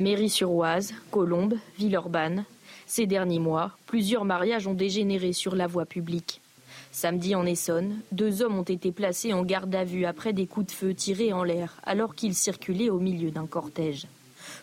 Mairie-sur-Oise, 0.00 0.92
Colombes, 1.12 1.54
Villeurbanne. 1.78 2.44
Ces 2.84 3.06
derniers 3.06 3.38
mois, 3.38 3.70
plusieurs 3.86 4.24
mariages 4.24 4.66
ont 4.66 4.74
dégénéré 4.74 5.32
sur 5.32 5.54
la 5.54 5.68
voie 5.68 5.86
publique. 5.86 6.40
Samedi 6.90 7.36
en 7.36 7.46
Essonne, 7.46 8.00
deux 8.10 8.42
hommes 8.42 8.58
ont 8.58 8.62
été 8.62 8.90
placés 8.90 9.32
en 9.32 9.44
garde 9.44 9.72
à 9.74 9.84
vue 9.84 10.04
après 10.04 10.32
des 10.32 10.46
coups 10.46 10.66
de 10.66 10.72
feu 10.72 10.94
tirés 10.94 11.32
en 11.32 11.44
l'air 11.44 11.76
alors 11.84 12.16
qu'ils 12.16 12.34
circulaient 12.34 12.90
au 12.90 12.98
milieu 12.98 13.30
d'un 13.30 13.46
cortège. 13.46 14.08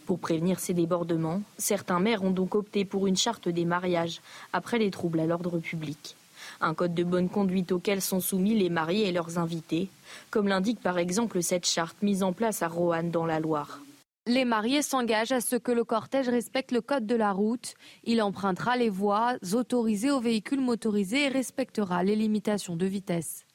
Pour 0.06 0.20
prévenir 0.20 0.60
ces 0.60 0.74
débordements, 0.74 1.42
certains 1.58 2.00
maires 2.00 2.24
ont 2.24 2.32
donc 2.32 2.54
opté 2.54 2.84
pour 2.84 3.08
une 3.08 3.18
charte 3.18 3.48
des 3.48 3.66
mariages 3.66 4.22
après 4.52 4.80
les 4.80 4.92
troubles 4.92 5.22
à 5.22 5.26
l'ordre 5.26 5.60
public. 5.60 6.18
Un 6.60 6.74
code 6.74 6.94
de 6.94 7.06
bonne 7.06 7.30
conduite 7.30 7.72
auquel 7.72 8.02
sont 8.02 8.20
soumis 8.20 8.56
les 8.56 8.70
mariés 8.70 9.08
et 9.08 9.12
leurs 9.14 9.38
invités, 9.38 9.90
comme 10.30 10.50
l'indique 10.50 10.82
par 10.82 10.98
exemple 10.98 11.42
cette 11.42 11.66
charte 11.66 12.02
mise 12.02 12.22
en 12.22 12.34
place 12.34 12.62
à 12.62 12.68
Roanne 12.68 13.12
dans 13.12 13.26
la 13.26 13.40
Loire. 13.40 13.80
Les 14.28 14.46
mariés 14.46 14.84
s'engagent 14.84 15.32
à 15.32 15.42
ce 15.42 15.56
que 15.56 15.72
le 15.72 15.84
cortège 15.84 16.30
respecte 16.30 16.72
le 16.72 16.82
code 16.82 17.08
de 17.08 17.16
la 17.16 17.32
route. 17.32 17.74
Il 18.04 18.22
empruntera 18.22 18.78
les 18.78 18.90
voies 18.90 19.38
autorisées 19.54 20.12
aux 20.12 20.20
véhicules 20.20 20.62
motorisés 20.62 21.24
et 21.24 21.28
respectera 21.28 22.04
les 22.04 22.16
limitations 22.16 22.76
de 22.76 22.86
vitesse. 22.86 23.48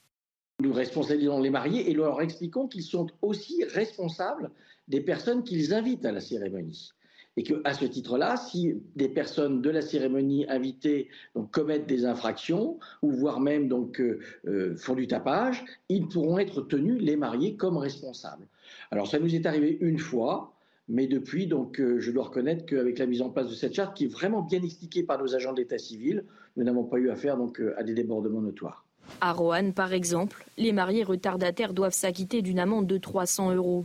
Nous 0.58 0.72
responsabilisons 0.72 1.40
les 1.40 1.50
mariés 1.50 1.88
et 1.88 1.94
leur 1.94 2.20
expliquons 2.20 2.66
qu'ils 2.66 2.82
sont 2.82 3.06
aussi 3.22 3.62
responsables 3.62 4.50
des 4.88 5.00
personnes 5.00 5.44
qu'ils 5.44 5.72
invitent 5.72 6.04
à 6.04 6.10
la 6.10 6.20
cérémonie. 6.20 6.90
Et 7.36 7.44
qu'à 7.44 7.74
ce 7.74 7.84
titre-là, 7.84 8.36
si 8.36 8.74
des 8.96 9.08
personnes 9.08 9.62
de 9.62 9.70
la 9.70 9.82
cérémonie 9.82 10.46
invitées 10.48 11.10
commettent 11.52 11.86
des 11.86 12.06
infractions, 12.06 12.80
ou 13.02 13.12
voire 13.12 13.38
même 13.38 13.70
euh, 13.72 14.18
euh, 14.46 14.76
font 14.76 14.94
du 14.94 15.06
tapage, 15.06 15.64
ils 15.88 16.08
pourront 16.08 16.38
être 16.38 16.62
tenus, 16.62 17.00
les 17.00 17.14
mariés, 17.14 17.54
comme 17.54 17.76
responsables. 17.76 18.48
Alors 18.90 19.06
ça 19.06 19.20
nous 19.20 19.34
est 19.34 19.46
arrivé 19.46 19.76
une 19.80 19.98
fois, 19.98 20.55
mais 20.88 21.06
depuis, 21.06 21.46
donc, 21.46 21.80
euh, 21.80 21.98
je 22.00 22.10
dois 22.10 22.24
reconnaître 22.24 22.64
qu'avec 22.64 22.98
la 22.98 23.06
mise 23.06 23.22
en 23.22 23.30
place 23.30 23.48
de 23.48 23.54
cette 23.54 23.74
charte, 23.74 23.96
qui 23.96 24.04
est 24.04 24.12
vraiment 24.12 24.42
bien 24.42 24.62
expliquée 24.62 25.02
par 25.02 25.18
nos 25.18 25.34
agents 25.34 25.52
d'état 25.52 25.78
civil, 25.78 26.24
nous 26.56 26.64
n'avons 26.64 26.84
pas 26.84 26.98
eu 26.98 27.10
affaire 27.10 27.36
donc, 27.36 27.60
euh, 27.60 27.74
à 27.76 27.82
des 27.82 27.94
débordements 27.94 28.40
notoires. 28.40 28.84
À 29.20 29.32
Roanne, 29.32 29.72
par 29.72 29.92
exemple, 29.92 30.44
les 30.58 30.72
mariés 30.72 31.04
retardataires 31.04 31.72
doivent 31.72 31.92
s'acquitter 31.92 32.42
d'une 32.42 32.58
amende 32.58 32.86
de 32.86 32.98
300 32.98 33.54
euros. 33.54 33.84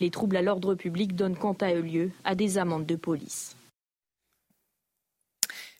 Les 0.00 0.10
troubles 0.10 0.36
à 0.36 0.42
l'ordre 0.42 0.74
public 0.74 1.14
donnent 1.14 1.36
quant 1.36 1.56
à 1.60 1.74
eux 1.74 1.80
lieu 1.80 2.10
à 2.24 2.34
des 2.34 2.58
amendes 2.58 2.86
de 2.86 2.96
police. 2.96 3.56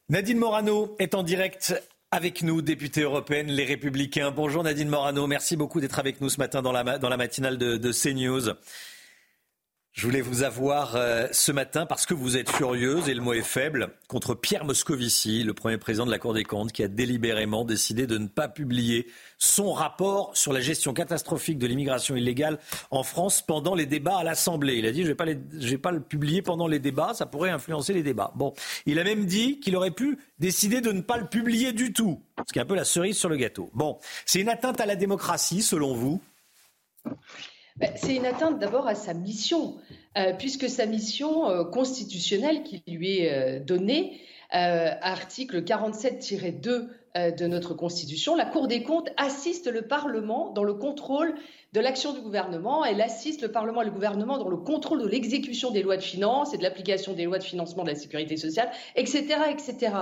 Nadine 0.08 0.38
Morano 0.38 0.94
est 0.98 1.14
en 1.14 1.22
direct 1.22 1.74
avec 2.10 2.42
nous, 2.42 2.60
députée 2.60 3.02
européenne, 3.02 3.48
les 3.48 3.64
Républicains. 3.64 4.30
Bonjour 4.30 4.62
Nadine 4.62 4.88
Morano, 4.88 5.26
merci 5.26 5.56
beaucoup 5.56 5.80
d'être 5.80 5.98
avec 5.98 6.20
nous 6.20 6.28
ce 6.28 6.38
matin 6.38 6.60
dans 6.60 6.72
la, 6.72 6.98
dans 6.98 7.08
la 7.08 7.16
matinale 7.16 7.56
de, 7.56 7.78
de 7.78 7.92
CNews. 7.92 8.54
Je 9.92 10.06
voulais 10.06 10.22
vous 10.22 10.42
avoir 10.42 10.96
euh, 10.96 11.26
ce 11.32 11.52
matin 11.52 11.84
parce 11.84 12.06
que 12.06 12.14
vous 12.14 12.38
êtes 12.38 12.50
furieuse, 12.50 13.10
et 13.10 13.14
le 13.14 13.20
mot 13.20 13.34
est 13.34 13.42
faible, 13.42 13.90
contre 14.08 14.34
Pierre 14.34 14.64
Moscovici, 14.64 15.44
le 15.44 15.52
premier 15.52 15.76
président 15.76 16.06
de 16.06 16.10
la 16.10 16.18
Cour 16.18 16.32
des 16.32 16.44
comptes, 16.44 16.72
qui 16.72 16.82
a 16.82 16.88
délibérément 16.88 17.66
décidé 17.66 18.06
de 18.06 18.16
ne 18.16 18.26
pas 18.26 18.48
publier 18.48 19.06
son 19.36 19.70
rapport 19.70 20.34
sur 20.34 20.54
la 20.54 20.60
gestion 20.60 20.94
catastrophique 20.94 21.58
de 21.58 21.66
l'immigration 21.66 22.16
illégale 22.16 22.58
en 22.90 23.02
France 23.02 23.42
pendant 23.42 23.74
les 23.74 23.84
débats 23.84 24.16
à 24.16 24.24
l'Assemblée. 24.24 24.78
Il 24.78 24.86
a 24.86 24.92
dit, 24.92 25.02
je 25.02 25.10
ne 25.10 25.68
vais, 25.68 25.78
pas 25.78 25.92
le 25.92 26.00
publier 26.00 26.40
pendant 26.40 26.68
les 26.68 26.78
débats, 26.78 27.12
ça 27.12 27.26
pourrait 27.26 27.50
influencer 27.50 27.92
les 27.92 28.02
débats. 28.02 28.32
Bon, 28.34 28.54
il 28.86 28.98
a 28.98 29.04
même 29.04 29.26
dit 29.26 29.60
qu'il 29.60 29.76
aurait 29.76 29.90
pu 29.90 30.18
décider 30.38 30.80
de 30.80 30.90
ne 30.90 31.02
pas 31.02 31.18
le 31.18 31.26
publier 31.26 31.74
du 31.74 31.92
tout, 31.92 32.22
ce 32.48 32.52
qui 32.54 32.58
est 32.58 32.62
un 32.62 32.66
peu 32.66 32.76
la 32.76 32.86
cerise 32.86 33.18
sur 33.18 33.28
le 33.28 33.36
gâteau. 33.36 33.68
Bon, 33.74 33.98
c'est 34.24 34.40
une 34.40 34.48
atteinte 34.48 34.80
à 34.80 34.86
la 34.86 34.96
démocratie, 34.96 35.60
selon 35.60 35.92
vous? 35.92 36.22
C'est 37.96 38.16
une 38.16 38.26
atteinte 38.26 38.58
d'abord 38.58 38.86
à 38.86 38.94
sa 38.94 39.14
mission, 39.14 39.76
euh, 40.18 40.32
puisque 40.38 40.68
sa 40.68 40.86
mission 40.86 41.48
euh, 41.48 41.64
constitutionnelle 41.64 42.62
qui 42.62 42.82
lui 42.86 43.18
est 43.18 43.32
euh, 43.32 43.60
donnée, 43.60 44.20
article 44.54 45.62
47-2 45.62 46.88
de 47.16 47.46
notre 47.46 47.72
Constitution, 47.72 48.36
la 48.36 48.44
Cour 48.44 48.68
des 48.68 48.82
comptes 48.82 49.08
assiste 49.16 49.66
le 49.66 49.80
Parlement 49.80 50.50
dans 50.50 50.62
le 50.62 50.74
contrôle 50.74 51.34
de 51.72 51.80
l'action 51.80 52.12
du 52.12 52.20
gouvernement, 52.20 52.84
elle 52.84 53.00
assiste 53.00 53.40
le 53.40 53.50
Parlement 53.50 53.80
et 53.80 53.86
le 53.86 53.90
gouvernement 53.90 54.36
dans 54.36 54.50
le 54.50 54.58
contrôle 54.58 55.00
de 55.00 55.08
l'exécution 55.08 55.70
des 55.70 55.82
lois 55.82 55.96
de 55.96 56.02
finances 56.02 56.52
et 56.52 56.58
de 56.58 56.62
l'application 56.62 57.14
des 57.14 57.24
lois 57.24 57.38
de 57.38 57.44
financement 57.44 57.82
de 57.82 57.88
la 57.88 57.94
sécurité 57.94 58.36
sociale, 58.36 58.70
etc., 58.94 59.36
etc. 59.50 59.94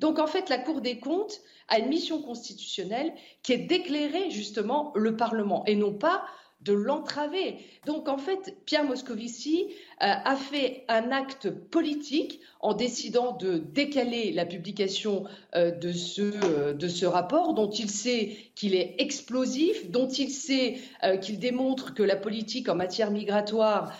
Donc 0.00 0.18
en 0.18 0.26
fait, 0.26 0.48
la 0.48 0.58
Cour 0.58 0.80
des 0.80 0.98
comptes 0.98 1.40
a 1.68 1.78
une 1.78 1.86
mission 1.86 2.20
constitutionnelle 2.20 3.12
qui 3.44 3.52
est 3.52 3.58
d'éclairer 3.58 4.30
justement 4.30 4.90
le 4.96 5.16
Parlement 5.16 5.64
et 5.66 5.76
non 5.76 5.92
pas 5.92 6.24
de 6.64 6.72
l'entraver. 6.72 7.56
Donc 7.86 8.08
en 8.08 8.18
fait, 8.18 8.56
Pierre 8.66 8.84
Moscovici 8.84 9.66
euh, 10.02 10.06
a 10.06 10.36
fait 10.36 10.84
un 10.88 11.10
acte 11.10 11.50
politique 11.50 12.40
en 12.60 12.74
décidant 12.74 13.32
de 13.32 13.58
décaler 13.58 14.30
la 14.32 14.46
publication 14.46 15.24
euh, 15.56 15.72
de, 15.72 15.92
euh, 16.20 16.72
de 16.72 16.88
ce 16.88 17.06
rapport 17.06 17.54
dont 17.54 17.70
il 17.70 17.90
sait 17.90 18.36
qu'il 18.54 18.74
est 18.74 18.94
explosif, 18.98 19.90
dont 19.90 20.08
il 20.08 20.30
sait 20.30 20.78
qu'il 21.20 21.38
démontre 21.38 21.94
que 21.94 22.02
la 22.02 22.16
politique 22.16 22.68
en 22.68 22.76
matière 22.76 23.10
migratoire 23.10 23.92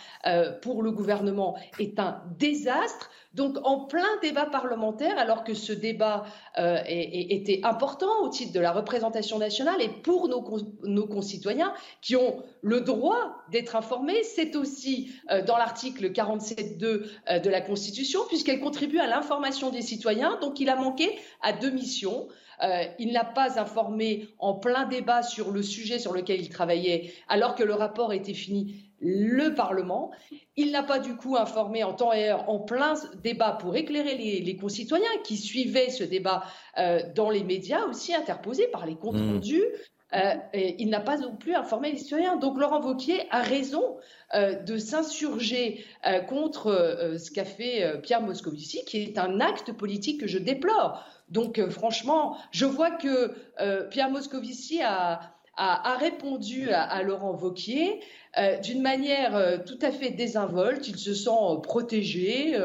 pour 0.61 0.83
le 0.83 0.93
gouvernement 0.93 1.57
est 1.79 1.99
un 1.99 2.23
désastre. 2.39 3.11
Donc 3.35 3.57
en 3.65 3.81
plein 3.87 4.19
débat 4.21 4.45
parlementaire, 4.47 5.19
alors 5.19 5.43
que 5.43 5.55
ce 5.55 5.73
débat 5.73 6.25
euh, 6.59 6.79
était 6.87 7.61
important 7.65 8.23
au 8.23 8.29
titre 8.29 8.53
de 8.53 8.61
la 8.61 8.73
représentation 8.73 9.39
nationale 9.39 9.81
et 9.81 9.89
pour 9.89 10.29
nos, 10.29 11.07
concitoyens 11.07 11.73
qui 12.03 12.15
ont 12.15 12.43
le 12.61 12.83
droit 12.83 13.43
d'être 13.51 13.75
informés, 13.75 14.23
c'est 14.23 14.55
aussi 14.55 15.13
euh, 15.31 15.43
dans 15.43 15.57
l'article 15.57 16.13
47.2 16.13 16.85
euh, 17.31 17.39
de 17.39 17.51
la 17.51 17.63
Constitution, 17.63 18.21
puisqu'elle 18.29 18.61
contribue 18.61 18.99
à 18.99 19.07
l'information 19.07 19.71
des 19.71 19.83
citoyens. 19.83 20.39
Donc 20.41 20.61
il 20.61 20.69
a 20.69 20.77
manqué 20.77 21.19
à 21.41 21.53
deux 21.53 21.71
missions. 21.71 22.29
il 22.99 23.13
n'a 23.13 23.25
pas 23.25 23.59
informé 23.59 24.29
en 24.39 24.55
plein 24.55 24.87
débat 24.87 25.23
sur 25.23 25.51
le 25.51 25.63
sujet 25.63 25.99
sur 25.99 26.13
lequel 26.13 26.41
il 26.41 26.49
travaillait, 26.49 27.13
alors 27.29 27.55
que 27.55 27.65
le 27.65 27.75
rapport 27.75 28.13
était 28.13 28.35
fini 28.35 28.91
le 29.03 29.55
Parlement. 29.55 30.12
Il 30.57 30.70
n'a 30.70 30.83
pas 30.83 30.99
du 30.99 31.16
coup 31.16 31.37
informé 31.37 31.85
en 31.85 31.93
temps 31.93 32.12
et 32.12 32.31
heure, 32.31 32.49
en 32.49 32.61
plein 32.61 32.95
débat 33.23 33.53
pour 33.53 33.77
éclairer 33.77 34.16
les, 34.16 34.57
concitoyens 34.57 35.11
qui 35.24 35.37
suivaient 35.37 35.91
ce 35.91 36.05
débat 36.05 36.45
euh, 36.79 37.01
dans 37.15 37.31
les 37.31 37.43
médias 37.43 37.85
aussi 37.87 38.15
interposés 38.15 38.69
par 38.69 38.87
les 38.87 38.95
comptes 38.95 39.16
mmh. 39.16 39.33
rendus. 39.33 39.65
euh, 40.15 40.35
il 40.79 40.91
n'a 40.91 41.01
pas 41.01 41.16
non 41.16 41.37
plus 41.37 41.55
informé 41.55 41.91
les 41.91 41.99
citoyens. 41.99 42.37
Donc 42.37 42.59
Laurent 42.59 42.81
Wauquiez 42.81 43.27
a 43.31 43.43
raison 43.43 43.97
euh, 44.35 44.55
de 44.55 44.77
s'insurger 44.77 45.85
euh, 46.07 46.20
contre 46.20 47.16
ce 47.19 47.31
qu'a 47.31 47.45
fait 47.45 48.01
Pierre 48.03 48.23
Moscovici, 48.23 48.85
qui 48.85 49.03
est 49.03 49.19
un 49.19 49.41
acte 49.41 49.73
politique 49.73 50.20
que 50.20 50.27
je 50.27 50.39
déplore. 50.39 51.05
Donc 51.29 51.61
franchement, 51.70 52.37
je 52.51 52.66
vois 52.66 52.91
que 52.91 53.35
Pierre 53.89 54.11
Moscovici 54.11 54.83
a, 54.83 55.35
répondu 55.99 56.70
à, 56.70 57.03
Laurent 57.03 57.33
Wauquiez 58.37 58.59
d'une 58.63 58.83
manière 58.83 59.63
tout 59.65 59.79
à 59.83 59.91
fait 59.91 60.11
désinvolte. 60.11 60.89
Il 60.89 60.99
se 60.99 61.15
sent 61.15 61.61
protégé. 61.63 62.57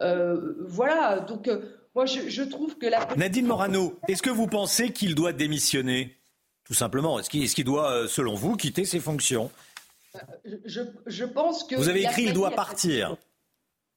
voilà. 0.00 1.20
Donc 1.20 1.48
moi, 1.94 2.06
je, 2.06 2.28
je 2.28 2.42
trouve 2.42 2.76
que 2.76 2.86
la. 2.86 3.06
Nadine 3.16 3.46
Morano, 3.46 3.98
est-ce 4.08 4.22
que 4.22 4.30
vous 4.30 4.48
pensez 4.48 4.90
qu'il 4.90 5.14
doit 5.14 5.32
démissionner? 5.32 6.16
Tout 6.64 6.74
simplement. 6.74 7.20
Est-ce 7.20 7.54
qu'il 7.54 7.64
doit, 7.64 7.90
euh, 7.90 8.06
selon 8.08 8.34
vous, 8.34 8.56
quitter 8.56 8.84
ses 8.84 8.98
fonctions? 8.98 9.50
Euh, 10.16 10.56
je, 10.64 11.24
pense 11.24 11.64
que. 11.64 11.76
Vous 11.76 11.88
avez 11.88 12.02
écrit 12.02 12.24
il 12.24 12.32
doit 12.32 12.50
partir. 12.50 13.16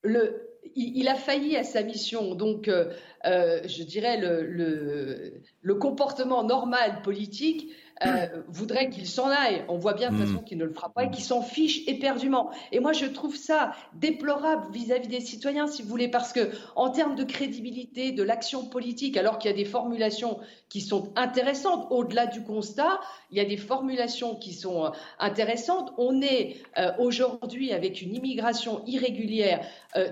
Le, 0.03 0.47
il, 0.75 1.07
a 1.07 1.15
failli 1.15 1.55
à 1.55 1.63
sa 1.63 1.81
mission. 1.81 2.35
Donc, 2.35 2.67
euh, 2.67 2.91
je 3.23 3.83
dirais, 3.83 4.17
le, 4.17 5.41
le, 5.61 5.75
comportement 5.75 6.43
normal 6.43 7.01
politique 7.01 7.71
euh, 8.05 8.27
voudrait 8.47 8.89
qu'il 8.89 9.07
s'en 9.07 9.27
aille. 9.27 9.63
On 9.67 9.77
voit 9.77 9.93
bien 9.93 10.11
de 10.11 10.17
toute 10.17 10.25
hmm. 10.25 10.27
façon 10.27 10.43
qu'il 10.43 10.57
ne 10.57 10.65
le 10.65 10.73
fera 10.73 10.89
pas 10.89 11.05
et 11.05 11.09
qu'il 11.09 11.23
s'en 11.23 11.41
fiche 11.41 11.87
éperdument. 11.87 12.51
Et 12.71 12.79
moi, 12.79 12.93
je 12.93 13.05
trouve 13.05 13.35
ça 13.35 13.71
déplorable 13.93 14.71
vis-à-vis 14.71 15.07
des 15.07 15.19
citoyens, 15.19 15.67
si 15.67 15.81
vous 15.81 15.89
voulez, 15.89 16.07
parce 16.07 16.31
que 16.31 16.51
en 16.75 16.89
termes 16.89 17.15
de 17.15 17.23
crédibilité 17.23 18.11
de 18.11 18.23
l'action 18.23 18.65
politique, 18.65 19.17
alors 19.17 19.39
qu'il 19.39 19.49
y 19.49 19.53
a 19.53 19.57
des 19.57 19.65
formulations 19.65 20.39
qui 20.69 20.81
sont 20.81 21.11
intéressantes, 21.15 21.87
au-delà 21.89 22.27
du 22.27 22.43
constat, 22.43 22.99
il 23.31 23.37
y 23.37 23.41
a 23.41 23.45
des 23.45 23.57
formulations 23.57 24.35
qui 24.35 24.53
sont 24.53 24.85
euh, 24.85 24.89
intéressantes. 25.19 25.93
On 25.97 26.21
est 26.21 26.57
euh, 26.77 26.91
aujourd'hui 26.99 27.73
avec 27.73 28.01
une 28.01 28.13
immigration 28.13 28.83
irrégulière 28.85 29.65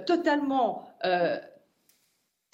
totalement 0.06 0.88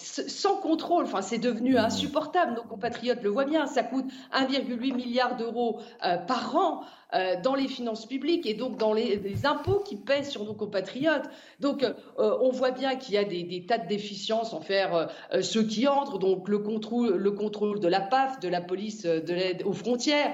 sans 0.02 0.56
contrôle. 0.56 1.04
Enfin, 1.04 1.22
c'est 1.22 1.38
devenu 1.38 1.74
mmh. 1.74 1.78
insupportable. 1.78 2.54
Nos 2.54 2.62
compatriotes 2.62 3.22
le 3.22 3.30
voient 3.30 3.44
bien. 3.44 3.66
Ça 3.66 3.82
coûte 3.82 4.06
1,8 4.32 4.94
milliard 4.94 5.36
d'euros 5.36 5.80
euh, 6.04 6.16
par 6.16 6.56
an 6.56 6.82
euh, 7.14 7.34
dans 7.42 7.54
les 7.54 7.68
finances 7.68 8.06
publiques 8.06 8.46
et 8.46 8.54
donc 8.54 8.78
dans 8.78 8.94
les, 8.94 9.20
impôts 9.44 9.80
qui 9.80 9.96
pèsent 9.96 10.30
sur 10.30 10.44
nos 10.44 10.54
compatriotes. 10.54 11.28
Donc, 11.60 11.84
euh, 11.84 11.92
on 12.40 12.50
voit 12.50 12.70
bien 12.70 12.96
qu'il 12.96 13.14
y 13.14 13.18
a 13.18 13.24
des, 13.24 13.64
tas 13.66 13.78
de 13.78 13.86
déficiences 13.86 14.52
envers 14.52 15.08
ceux 15.40 15.62
qui 15.62 15.86
entrent. 15.86 16.18
Donc, 16.18 16.48
le 16.48 16.58
contrôle, 16.58 17.16
le 17.16 17.30
contrôle 17.30 17.80
de 17.80 17.88
la 17.88 18.00
PAF, 18.00 18.40
de 18.40 18.48
la 18.48 18.60
police 18.60 19.02
de 19.02 19.32
l'aide 19.32 19.62
aux 19.64 19.72
frontières, 19.72 20.32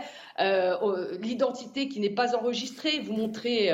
l'identité 1.20 1.89
qui 1.89 2.01
n'est 2.01 2.11
pas 2.11 2.36
enregistrée. 2.36 3.01
Vous 3.01 3.12
montrez 3.12 3.73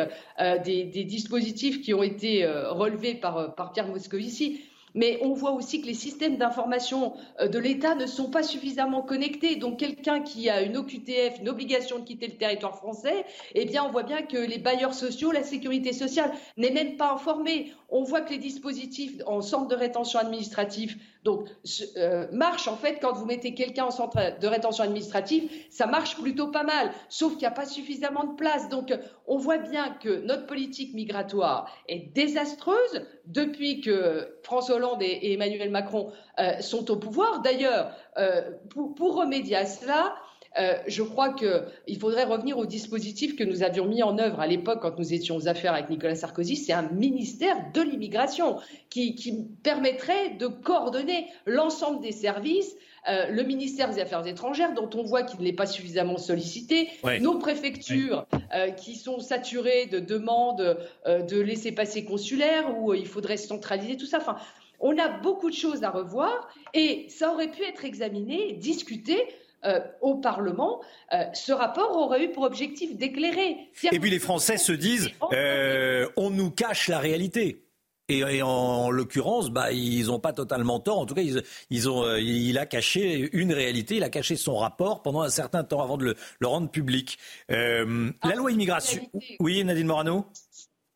des, 0.64 1.04
dispositifs 1.04 1.82
qui 1.82 1.92
ont 1.92 2.02
été 2.02 2.46
relevés 2.46 3.14
par, 3.14 3.54
par 3.54 3.72
Pierre 3.72 3.88
Moscovici 3.88 4.62
mais 4.94 5.18
on 5.22 5.32
voit 5.32 5.52
aussi 5.52 5.80
que 5.80 5.86
les 5.86 5.94
systèmes 5.94 6.36
d'information 6.36 7.14
euh, 7.40 7.48
de 7.48 7.58
l'État 7.58 7.94
ne 7.94 8.06
sont 8.06 8.30
pas 8.30 8.42
suffisamment 8.42 9.02
connectés. 9.02 9.56
Donc 9.56 9.78
quelqu'un 9.78 10.20
qui 10.20 10.48
a 10.48 10.62
une 10.62 10.76
OQTF, 10.76 11.40
une 11.40 11.48
obligation 11.48 11.98
de 11.98 12.04
quitter 12.04 12.26
le 12.26 12.34
territoire 12.34 12.76
français, 12.76 13.24
eh 13.54 13.64
bien 13.64 13.84
on 13.84 13.90
voit 13.90 14.02
bien 14.02 14.22
que 14.22 14.38
les 14.38 14.58
bailleurs 14.58 14.94
sociaux, 14.94 15.32
la 15.32 15.42
sécurité 15.42 15.92
sociale 15.92 16.32
n'est 16.56 16.70
même 16.70 16.96
pas 16.96 17.12
informée. 17.12 17.72
On 17.96 18.02
voit 18.02 18.22
que 18.22 18.30
les 18.30 18.38
dispositifs 18.38 19.22
en 19.24 19.40
centre 19.40 19.68
de 19.68 19.76
rétention 19.76 20.18
administrative 20.18 20.96
donc, 21.22 21.48
euh, 21.96 22.26
marche 22.32 22.66
en 22.66 22.76
fait 22.76 22.98
quand 23.00 23.12
vous 23.12 23.24
mettez 23.24 23.54
quelqu'un 23.54 23.84
en 23.84 23.92
centre 23.92 24.38
de 24.40 24.46
rétention 24.48 24.82
administrative, 24.82 25.48
ça 25.70 25.86
marche 25.86 26.16
plutôt 26.16 26.48
pas 26.48 26.64
mal, 26.64 26.90
sauf 27.08 27.34
qu'il 27.34 27.42
n'y 27.42 27.46
a 27.46 27.52
pas 27.52 27.66
suffisamment 27.66 28.24
de 28.24 28.34
place. 28.34 28.68
Donc, 28.68 28.92
on 29.28 29.38
voit 29.38 29.58
bien 29.58 29.90
que 30.02 30.24
notre 30.26 30.46
politique 30.46 30.92
migratoire 30.92 31.72
est 31.88 32.12
désastreuse 32.12 33.06
depuis 33.26 33.80
que 33.80 34.38
François 34.42 34.74
Hollande 34.74 35.00
et, 35.00 35.32
Emmanuel 35.32 35.70
Macron 35.70 36.10
euh, 36.40 36.60
sont 36.60 36.90
au 36.90 36.96
pouvoir. 36.96 37.42
D'ailleurs, 37.42 37.92
euh, 38.18 38.50
pour, 38.70 39.14
remédier 39.14 39.56
à 39.56 39.66
cela, 39.66 40.16
euh, 40.58 40.76
je 40.86 41.02
crois 41.02 41.32
qu'il 41.32 41.98
faudrait 41.98 42.24
revenir 42.24 42.58
au 42.58 42.66
dispositif 42.66 43.36
que 43.36 43.44
nous 43.44 43.62
avions 43.62 43.86
mis 43.86 44.02
en 44.02 44.18
œuvre 44.18 44.40
à 44.40 44.46
l'époque 44.46 44.80
quand 44.82 44.98
nous 44.98 45.12
étions 45.12 45.36
aux 45.36 45.48
affaires 45.48 45.74
avec 45.74 45.90
Nicolas 45.90 46.14
Sarkozy. 46.14 46.56
C'est 46.56 46.72
un 46.72 46.88
ministère 46.90 47.56
de 47.72 47.82
l'immigration 47.82 48.58
qui, 48.90 49.14
permettrait 49.62 50.30
de 50.38 50.46
coordonner 50.46 51.26
l'ensemble 51.46 52.00
des 52.00 52.12
services. 52.12 52.74
Euh, 53.08 53.28
le 53.28 53.42
ministère 53.42 53.90
des 53.90 54.00
Affaires 54.00 54.26
étrangères, 54.26 54.72
dont 54.72 54.88
on 54.94 55.02
voit 55.02 55.24
qu'il 55.24 55.40
n'est 55.40 55.52
pas 55.52 55.66
suffisamment 55.66 56.16
sollicité, 56.16 56.88
nos 57.20 57.38
préfectures 57.38 58.26
euh, 58.54 58.70
qui 58.70 58.94
sont 58.94 59.20
saturées 59.20 59.86
de 59.86 59.98
demandes 59.98 60.78
de 61.06 61.40
laissez-passer 61.40 62.04
consulaires, 62.04 62.78
où 62.78 62.94
il 62.94 63.06
faudrait 63.06 63.36
centraliser 63.36 63.96
tout 63.96 64.06
ça. 64.06 64.18
Enfin, 64.18 64.36
on 64.80 64.96
a 64.98 65.08
beaucoup 65.08 65.50
de 65.50 65.54
choses 65.54 65.82
à 65.82 65.90
revoir 65.90 66.48
et 66.72 67.06
ça 67.08 67.32
aurait 67.32 67.50
pu 67.50 67.62
être 67.62 67.84
examiné, 67.84 68.54
discuté 68.54 69.16
euh, 69.64 69.80
au 70.00 70.16
Parlement, 70.16 70.80
euh, 71.12 71.24
ce 71.32 71.52
rapport 71.52 71.96
aurait 71.96 72.24
eu 72.24 72.30
pour 72.30 72.42
objectif 72.42 72.96
d'éclairer. 72.96 73.70
Et 73.92 73.98
puis 73.98 74.10
les 74.10 74.18
Français 74.18 74.58
se 74.58 74.72
disent, 74.72 75.08
euh, 75.32 76.06
on 76.16 76.30
nous 76.30 76.50
cache 76.50 76.88
la 76.88 76.98
réalité. 76.98 77.62
Et, 78.10 78.42
en, 78.42 78.90
l'occurrence, 78.90 79.48
bah, 79.48 79.72
ils 79.72 80.08
n'ont 80.08 80.20
pas 80.20 80.34
totalement 80.34 80.78
tort. 80.78 80.98
En 80.98 81.06
tout 81.06 81.14
cas, 81.14 81.22
ils, 81.70 81.88
ont, 81.88 82.16
il 82.16 82.58
a 82.58 82.66
caché 82.66 83.30
une 83.32 83.54
réalité, 83.54 83.96
il 83.96 84.02
a 84.02 84.10
caché 84.10 84.36
son 84.36 84.56
rapport 84.56 85.00
pendant 85.00 85.22
un 85.22 85.30
certain 85.30 85.64
temps 85.64 85.80
avant 85.80 85.96
de 85.96 86.04
le, 86.04 86.16
le 86.38 86.46
rendre 86.46 86.70
public. 86.70 87.18
la 87.48 87.86
ah, 88.20 88.34
loi 88.34 88.52
immigration. 88.52 89.08
Oui, 89.40 89.64
Nadine 89.64 89.86
Morano? 89.86 90.26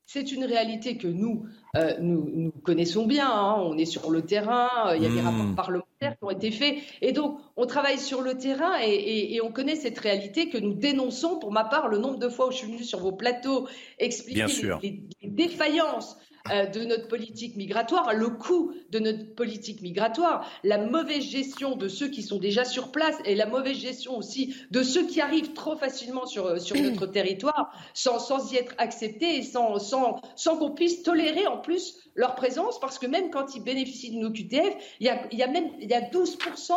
C'est 0.09 0.33
une 0.33 0.47
réalité 0.47 0.97
que 0.97 1.07
nous, 1.07 1.45
euh, 1.77 1.99
nous, 2.01 2.51
connaissons 2.65 3.07
bien. 3.07 3.31
Hein. 3.31 3.57
On 3.61 3.77
est 3.77 3.85
sur 3.85 4.11
le 4.11 4.23
terrain, 4.23 4.71
euh, 4.87 4.97
il 4.97 5.03
y 5.03 5.07
a 5.07 5.11
des 5.11 5.21
hmm. 5.21 5.27
rapports 5.27 5.55
parlementaires 5.55 6.19
qui 6.19 6.25
ont 6.25 6.31
été 6.31 6.51
faits. 6.51 6.79
Et 7.03 7.13
donc, 7.13 7.39
on 7.59 7.67
travaille 7.67 7.99
sur 7.99 8.23
le 8.23 8.39
terrain 8.39 8.73
et, 8.83 9.39
on 9.45 9.53
connaît 9.53 9.77
cette 9.77 9.99
réalité 9.99 10.49
que 10.49 10.57
nous 10.57 10.73
dénonçons. 10.73 11.39
Pour 11.39 11.53
ma 11.53 11.65
part, 11.65 11.89
le 11.89 11.99
nombre 11.99 12.19
de 12.19 12.31
fois 12.31 12.49
où 12.49 12.51
je 12.51 12.57
suis 12.57 12.69
venue 12.69 12.85
sur 12.85 13.01
vos 13.01 13.13
plateaux 13.13 13.69
expliquer 13.99 14.47
les, 14.83 15.03
défaillances 15.29 16.17
euh, 16.53 16.67
de 16.67 16.85
notre 16.85 17.09
politique 17.09 17.57
migratoire, 17.57 18.15
le 18.15 18.29
coût 18.29 18.73
de 18.91 18.99
notre 18.99 19.35
politique 19.35 19.83
migratoire, 19.83 20.49
la 20.65 20.79
mauvaise 20.79 21.23
gestion 21.23 21.77
de 21.77 21.89
ceux 21.89 22.09
qui 22.09 22.23
sont 22.23 22.39
déjà 22.39 22.65
sur 22.65 22.91
place 22.91 23.17
et 23.25 23.35
la 23.35 23.47
mauvaise 23.47 23.77
gestion 23.77 24.17
aussi 24.17 24.55
de 24.71 24.83
ceux 24.83 25.07
qui 25.07 25.21
arrivent 25.21 25.53
trop 25.53 25.77
facilement 25.77 26.27
sur, 26.27 26.47
euh, 26.47 26.59
sur 26.59 26.77
notre 26.77 27.07
territoire 27.13 27.73
sans, 27.95 28.19
sans 28.19 28.53
y 28.53 28.57
être 28.57 28.75
acceptés 28.79 29.37
et 29.37 29.43
sans, 29.43 29.79
sans, 29.79 30.21
sans 30.37 30.57
qu'on 30.57 30.71
puisse 30.71 31.03
tolérer 31.03 31.47
en 31.47 31.59
plus 31.59 31.97
leur 32.15 32.35
présence 32.35 32.81
parce 32.81 32.99
que 32.99 33.07
même 33.07 33.31
quand 33.31 33.55
ils 33.55 33.63
bénéficient 33.63 34.11
de 34.11 34.19
nos 34.19 34.31
QTF, 34.31 34.75
il 35.01 35.07
y 35.07 35.11
a, 35.11 35.27
il 35.31 35.39
y 35.39 35.43
a 35.43 35.47
même 35.47 35.71
il 35.81 35.89
y 35.89 35.95
a 35.95 36.01
12% 36.01 36.73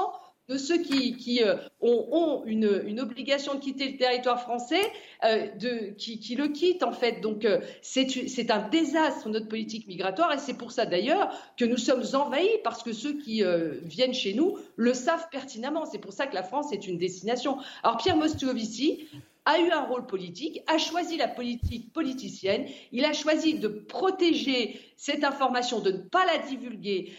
de 0.51 0.57
ceux 0.57 0.79
qui, 0.79 1.41
euh, 1.43 1.55
ont, 1.79 2.43
une, 2.45 2.99
obligation 2.99 3.55
de 3.55 3.59
quitter 3.59 3.89
le 3.89 3.97
territoire 3.97 4.41
français, 4.41 4.81
euh, 5.23 5.47
de, 5.55 5.93
qui, 5.97 6.35
le 6.35 6.49
quittent 6.49 6.83
en 6.83 6.91
fait. 6.91 7.21
Donc 7.21 7.45
euh, 7.45 7.61
c'est 7.81 8.51
un 8.51 8.67
désastre 8.67 9.29
notre 9.29 9.47
politique 9.47 9.87
migratoire 9.87 10.33
et 10.33 10.39
c'est 10.39 10.55
pour 10.57 10.73
ça 10.73 10.85
d'ailleurs 10.85 11.31
que 11.57 11.63
nous 11.63 11.77
sommes 11.77 12.03
envahis 12.13 12.49
parce 12.65 12.83
que 12.83 12.91
ceux 12.91 13.13
qui 13.13 13.43
viennent 13.83 14.13
chez 14.13 14.33
nous 14.33 14.57
le 14.75 14.93
savent 14.93 15.27
pertinemment. 15.31 15.85
C'est 15.85 15.99
pour 15.99 16.11
ça 16.11 16.27
que 16.27 16.35
la 16.35 16.43
France 16.43 16.73
est 16.73 16.85
une 16.85 16.97
destination. 16.97 17.57
Alors 17.83 17.97
Pierre 17.97 18.17
Moscovici 18.17 19.07
a 19.45 19.59
eu 19.59 19.71
un 19.71 19.81
rôle 19.85 20.05
politique, 20.05 20.61
a 20.67 20.77
choisi 20.77 21.17
la 21.17 21.27
politique 21.27 21.93
politicienne, 21.93 22.65
il 22.91 23.05
a 23.05 23.13
choisi 23.13 23.55
de 23.55 23.69
protéger 23.69 24.79
cette 24.97 25.23
information, 25.23 25.79
de 25.79 25.91
ne 25.91 25.97
pas 25.97 26.25
la 26.25 26.37
divulguer, 26.39 27.13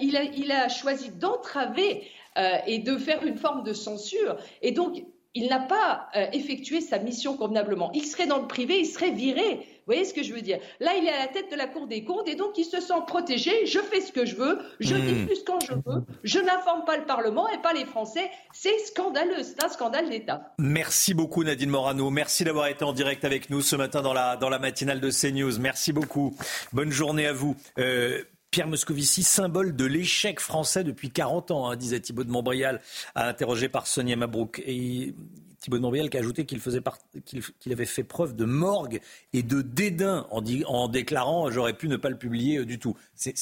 il, 0.00 0.16
a, 0.16 0.22
il, 0.22 0.52
a, 0.52 0.68
choisi 0.68 1.10
d'entraver 1.10 2.04
euh, 2.38 2.56
et 2.66 2.78
de 2.78 2.96
faire 2.96 3.24
une 3.24 3.36
forme 3.36 3.62
de 3.62 3.72
censure. 3.72 4.36
Et 4.62 4.72
donc, 4.72 5.04
il 5.34 5.48
n'a 5.48 5.58
pas 5.58 6.08
euh, 6.16 6.26
effectué 6.32 6.80
sa 6.80 6.98
mission 6.98 7.36
convenablement. 7.36 7.90
Il 7.92 8.04
serait 8.04 8.26
dans 8.26 8.38
le 8.38 8.46
privé, 8.46 8.78
il 8.78 8.86
serait 8.86 9.10
viré. 9.10 9.42
Vous 9.56 9.92
voyez 9.92 10.04
ce 10.04 10.14
que 10.14 10.22
je 10.22 10.32
veux 10.32 10.40
dire? 10.40 10.58
Là, 10.80 10.92
il 10.96 11.06
est 11.06 11.12
à 11.12 11.18
la 11.18 11.26
tête 11.26 11.50
de 11.50 11.56
la 11.56 11.66
Cour 11.66 11.88
des 11.88 12.04
comptes 12.04 12.28
et 12.28 12.36
donc 12.36 12.56
il 12.56 12.64
se 12.64 12.80
sent 12.80 12.94
protégé. 13.06 13.66
Je 13.66 13.80
fais 13.80 14.00
ce 14.00 14.12
que 14.12 14.24
je 14.24 14.36
veux, 14.36 14.60
je 14.78 14.94
hmm. 14.94 15.00
diffuse 15.00 15.44
quand 15.44 15.58
je 15.60 15.72
veux, 15.72 16.04
je 16.22 16.38
n'informe 16.38 16.84
pas 16.84 16.96
le 16.96 17.04
Parlement 17.04 17.48
et 17.50 17.58
pas 17.58 17.72
les 17.72 17.84
Français. 17.84 18.30
C'est 18.52 18.78
scandaleux, 18.86 19.42
c'est 19.42 19.62
un 19.62 19.68
scandale 19.68 20.08
d'État. 20.08 20.54
Merci 20.58 21.14
beaucoup 21.14 21.42
Nadine 21.42 21.70
Morano. 21.70 22.08
Merci 22.10 22.44
d'avoir 22.44 22.68
été 22.68 22.84
en 22.84 22.92
direct 22.92 23.24
avec 23.24 23.50
nous 23.50 23.60
ce 23.60 23.74
matin 23.74 24.02
dans 24.02 24.14
la, 24.14 24.36
dans 24.36 24.48
la 24.48 24.60
matinale 24.60 25.00
de 25.00 25.10
CNews. 25.10 25.58
Merci 25.58 25.92
beaucoup. 25.92 26.36
Bonne 26.72 26.90
journée 26.92 27.26
à 27.26 27.32
vous. 27.32 27.56
Euh, 27.78 28.22
Pierre 28.54 28.68
Moscovici, 28.68 29.24
symbole 29.24 29.74
de 29.74 29.84
l'échec 29.84 30.38
français 30.38 30.84
depuis 30.84 31.10
40 31.10 31.50
ans, 31.50 31.68
hein, 31.68 31.74
disait 31.74 31.98
Thibault 31.98 32.22
de 32.22 32.30
Montbrial, 32.30 32.80
interrogé 33.16 33.68
par 33.68 33.88
Sonia 33.88 34.14
Mabrouk. 34.14 34.62
Et 34.64 35.12
Thibault 35.58 35.78
de 35.78 35.82
Montbrial 35.82 36.08
qui 36.08 36.18
a 36.18 36.20
ajouté 36.20 36.46
qu'il 36.46 36.60
faisait 36.60 36.80
qu'il 37.24 37.72
avait 37.72 37.84
fait 37.84 38.04
preuve 38.04 38.36
de 38.36 38.44
morgue 38.44 39.00
et 39.32 39.42
de 39.42 39.60
dédain 39.60 40.28
en, 40.30 40.40
en 40.66 40.86
déclarant 40.86 41.50
j'aurais 41.50 41.72
pu 41.72 41.88
ne 41.88 41.96
pas 41.96 42.10
le 42.10 42.16
publier 42.16 42.58
euh, 42.58 42.64
du 42.64 42.78
tout. 42.78 42.94
C'est, 43.16 43.34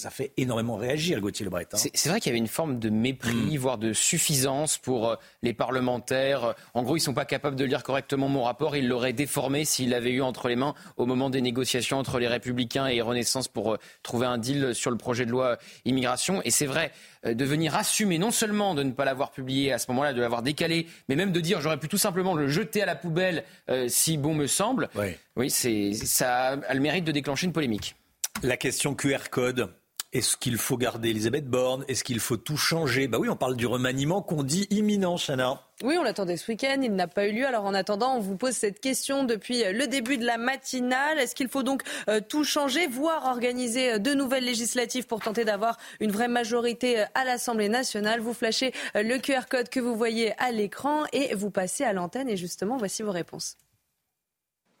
ça 0.00 0.10
fait 0.10 0.32
énormément 0.36 0.76
réagir, 0.76 1.20
Gauthier 1.20 1.44
Lebret. 1.44 1.66
Hein. 1.72 1.76
C'est, 1.76 2.08
vrai 2.08 2.20
qu'il 2.20 2.30
y 2.30 2.32
avait 2.32 2.38
une 2.38 2.48
forme 2.48 2.78
de 2.78 2.90
mépris, 2.90 3.34
mm. 3.34 3.56
voire 3.58 3.78
de 3.78 3.92
suffisance 3.92 4.78
pour 4.78 5.10
euh, 5.10 5.16
les 5.42 5.52
parlementaires. 5.52 6.54
En 6.74 6.82
gros, 6.82 6.96
ils 6.96 7.00
ne 7.00 7.04
sont 7.04 7.14
pas 7.14 7.24
capables 7.24 7.56
de 7.56 7.64
lire 7.64 7.82
correctement 7.82 8.28
mon 8.28 8.42
rapport. 8.42 8.76
Ils 8.76 8.88
l'auraient 8.88 9.12
déformé 9.12 9.64
s'il 9.64 9.90
l'avait 9.90 10.12
eu 10.12 10.22
entre 10.22 10.48
les 10.48 10.56
mains 10.56 10.74
au 10.96 11.06
moment 11.06 11.30
des 11.30 11.42
négociations 11.42 11.98
entre 11.98 12.18
les 12.18 12.28
Républicains 12.28 12.86
et 12.86 13.00
Renaissance 13.00 13.48
pour 13.48 13.74
euh, 13.74 13.76
trouver 14.02 14.26
un 14.26 14.38
deal 14.38 14.74
sur 14.74 14.90
le 14.90 14.96
projet 14.96 15.26
de 15.26 15.30
loi 15.30 15.58
immigration. 15.84 16.40
Et 16.44 16.50
c'est 16.50 16.66
vrai, 16.66 16.92
de 17.24 17.44
venir 17.44 17.74
assumer 17.74 18.18
non 18.18 18.30
seulement 18.30 18.74
de 18.74 18.82
ne 18.82 18.92
pas 18.92 19.04
l'avoir 19.04 19.30
publié 19.30 19.72
à 19.72 19.78
ce 19.78 19.90
moment-là, 19.90 20.12
de 20.12 20.20
l'avoir 20.20 20.42
décalé, 20.42 20.86
mais 21.08 21.16
même 21.16 21.32
de 21.32 21.40
dire 21.40 21.60
j'aurais 21.60 21.78
pu 21.78 21.88
tout 21.88 21.98
simplement 21.98 22.34
le 22.34 22.48
jeter 22.48 22.82
à 22.82 22.86
la 22.86 22.96
poubelle 22.96 23.44
euh, 23.68 23.86
si 23.88 24.16
bon 24.16 24.34
me 24.34 24.46
semble, 24.46 24.88
oui, 25.36 25.50
c'est, 25.50 25.92
ça 25.92 26.58
a 26.66 26.74
le 26.74 26.80
mérite 26.80 27.04
de 27.04 27.12
déclencher 27.12 27.46
une 27.46 27.52
polémique. 27.52 27.96
La 28.42 28.56
question 28.56 28.94
QR 28.94 29.28
code. 29.30 29.70
Est-ce 30.12 30.36
qu'il 30.36 30.56
faut 30.56 30.76
garder 30.76 31.10
Elisabeth 31.10 31.46
Borne? 31.46 31.84
Est-ce 31.86 32.02
qu'il 32.02 32.18
faut 32.18 32.36
tout 32.36 32.56
changer? 32.56 33.06
Bah 33.06 33.18
oui, 33.20 33.28
on 33.28 33.36
parle 33.36 33.54
du 33.54 33.66
remaniement 33.66 34.22
qu'on 34.22 34.42
dit 34.42 34.66
imminent, 34.70 35.16
Chana. 35.16 35.62
Oui, 35.84 35.94
on 35.98 36.02
l'attendait 36.02 36.36
ce 36.36 36.50
week-end, 36.50 36.80
il 36.82 36.96
n'a 36.96 37.06
pas 37.06 37.28
eu 37.28 37.32
lieu. 37.32 37.46
Alors 37.46 37.64
en 37.64 37.74
attendant, 37.74 38.16
on 38.16 38.20
vous 38.20 38.36
pose 38.36 38.54
cette 38.54 38.80
question 38.80 39.22
depuis 39.22 39.62
le 39.62 39.86
début 39.86 40.18
de 40.18 40.26
la 40.26 40.36
matinale. 40.36 41.20
Est-ce 41.20 41.36
qu'il 41.36 41.48
faut 41.48 41.62
donc 41.62 41.84
euh, 42.08 42.20
tout 42.28 42.42
changer, 42.42 42.88
voire 42.88 43.26
organiser 43.26 43.92
euh, 43.92 43.98
de 43.98 44.12
nouvelles 44.12 44.44
législatives 44.44 45.06
pour 45.06 45.20
tenter 45.20 45.44
d'avoir 45.44 45.78
une 46.00 46.10
vraie 46.10 46.26
majorité 46.26 46.98
euh, 46.98 47.04
à 47.14 47.24
l'Assemblée 47.24 47.68
nationale? 47.68 48.18
Vous 48.18 48.34
flashez 48.34 48.72
le 48.96 49.16
QR 49.18 49.46
code 49.48 49.68
que 49.68 49.78
vous 49.78 49.94
voyez 49.94 50.32
à 50.42 50.50
l'écran 50.50 51.04
et 51.12 51.36
vous 51.36 51.50
passez 51.50 51.84
à 51.84 51.92
l'antenne. 51.92 52.28
Et 52.28 52.36
justement, 52.36 52.78
voici 52.78 53.04
vos 53.04 53.12
réponses. 53.12 53.56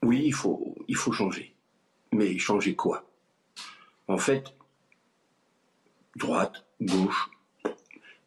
Oui, 0.02 0.22
il 0.24 0.34
faut, 0.34 0.74
il 0.88 0.96
faut 0.96 1.12
changer. 1.12 1.54
Mais 2.10 2.36
changer 2.36 2.74
quoi? 2.74 3.08
En 4.08 4.18
fait, 4.18 4.52
droite, 6.20 6.64
gauche, 6.80 7.30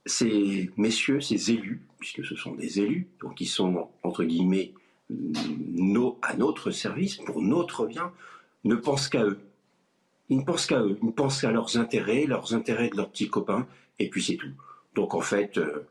ces 0.05 0.69
messieurs, 0.75 1.21
ces 1.21 1.51
élus, 1.51 1.81
puisque 1.99 2.25
ce 2.25 2.35
sont 2.35 2.53
des 2.55 2.79
élus, 2.79 3.07
donc 3.21 3.39
ils 3.39 3.47
sont, 3.47 3.89
entre 4.03 4.23
guillemets, 4.25 4.73
à 6.21 6.35
notre 6.35 6.71
service, 6.71 7.17
pour 7.17 7.41
notre 7.41 7.85
bien, 7.85 8.11
ne 8.63 8.75
pensent 8.75 9.07
qu'à 9.07 9.23
eux. 9.23 9.39
Ils 10.29 10.39
ne 10.39 10.43
pensent 10.43 10.65
qu'à 10.65 10.81
eux, 10.81 10.97
ils 11.01 11.05
ne 11.05 11.11
pensent 11.11 11.41
qu'à 11.41 11.51
leurs 11.51 11.77
intérêts, 11.77 12.25
leurs 12.25 12.53
intérêts 12.53 12.89
de 12.89 12.97
leurs 12.97 13.09
petits 13.09 13.29
copains, 13.29 13.67
et 13.99 14.09
puis 14.09 14.23
c'est 14.23 14.37
tout. 14.37 14.51
Donc 14.95 15.13
en 15.13 15.21
fait, 15.21 15.57
euh, 15.57 15.87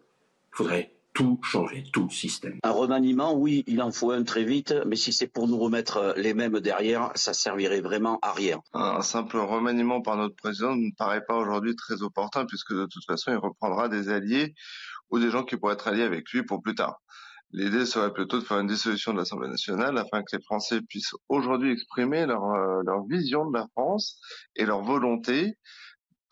il 0.53 0.57
faudrait 0.57 0.93
tout 1.15 1.39
changer, 1.43 1.85
tout 1.93 2.05
le 2.05 2.11
système. 2.11 2.59
Un 2.63 2.71
remaniement, 2.71 3.35
oui, 3.35 3.65
il 3.67 3.83
en 3.83 3.93
faut 3.93 4.11
un 4.11 4.23
très 4.23 4.45
vite, 4.45 4.75
mais 4.87 4.97
si 4.97 5.13
c'est 5.13 5.27
pour 5.27 5.49
nous 5.49 5.59
remettre 5.59 6.15
les 6.17 6.35
mêmes 6.35 6.61
derrière, 6.61 7.13
ça 7.15 7.35
servirait 7.35 7.81
vraiment 7.81 8.19
à 8.23 8.33
rien. 8.33 8.61
Un 8.73 9.03
simple 9.03 9.37
remaniement 9.37 10.01
par 10.01 10.17
notre 10.17 10.37
président 10.37 10.75
ne 10.75 10.91
paraît 10.97 11.25
pas 11.25 11.37
aujourd'hui 11.37 11.77
très 11.77 12.03
opportun, 12.03 12.47
puisque 12.47 12.73
de 12.73 12.87
toute 12.87 13.05
façon, 13.05 13.33
il 13.33 13.37
reprendra 13.37 13.89
des 13.89 14.09
alliés 14.09 14.55
ou 15.11 15.19
des 15.19 15.31
gens 15.31 15.45
qui 15.45 15.57
pourraient 15.57 15.75
être 15.75 15.89
alliés 15.89 16.03
avec 16.03 16.31
lui 16.31 16.43
pour 16.43 16.63
plus 16.63 16.75
tard. 16.75 17.01
L'idée 17.55 17.85
serait 17.85 18.15
plutôt 18.15 18.39
de 18.39 18.45
faire 18.45 18.61
une 18.61 18.67
dissolution 18.67 19.13
de 19.13 19.19
l'Assemblée 19.19 19.49
nationale 19.49 19.99
afin 19.99 20.23
que 20.23 20.35
les 20.35 20.43
Français 20.43 20.81
puissent 20.81 21.15
aujourd'hui 21.29 21.73
exprimer 21.73 22.25
leur, 22.25 22.45
euh, 22.45 22.81
leur 22.87 23.05
vision 23.05 23.51
de 23.51 23.59
la 23.59 23.67
France 23.73 24.19
et 24.57 24.65
leur 24.65 24.83
volonté 24.83 25.59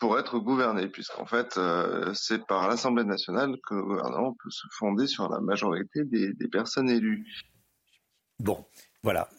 pour 0.01 0.17
être 0.17 0.39
gouverné, 0.39 0.87
puisqu'en 0.87 1.27
fait, 1.27 1.57
euh, 1.57 2.11
c'est 2.15 2.43
par 2.47 2.67
l'Assemblée 2.67 3.03
nationale 3.03 3.55
que 3.69 3.75
le 3.75 3.83
gouvernement 3.83 4.35
peut 4.43 4.49
se 4.49 4.65
fonder 4.71 5.05
sur 5.05 5.29
la 5.29 5.39
majorité 5.39 6.03
des, 6.03 6.33
personnes 6.51 6.89
élues. 6.89 7.23
Bon, 8.39 8.65
voilà. 9.03 9.29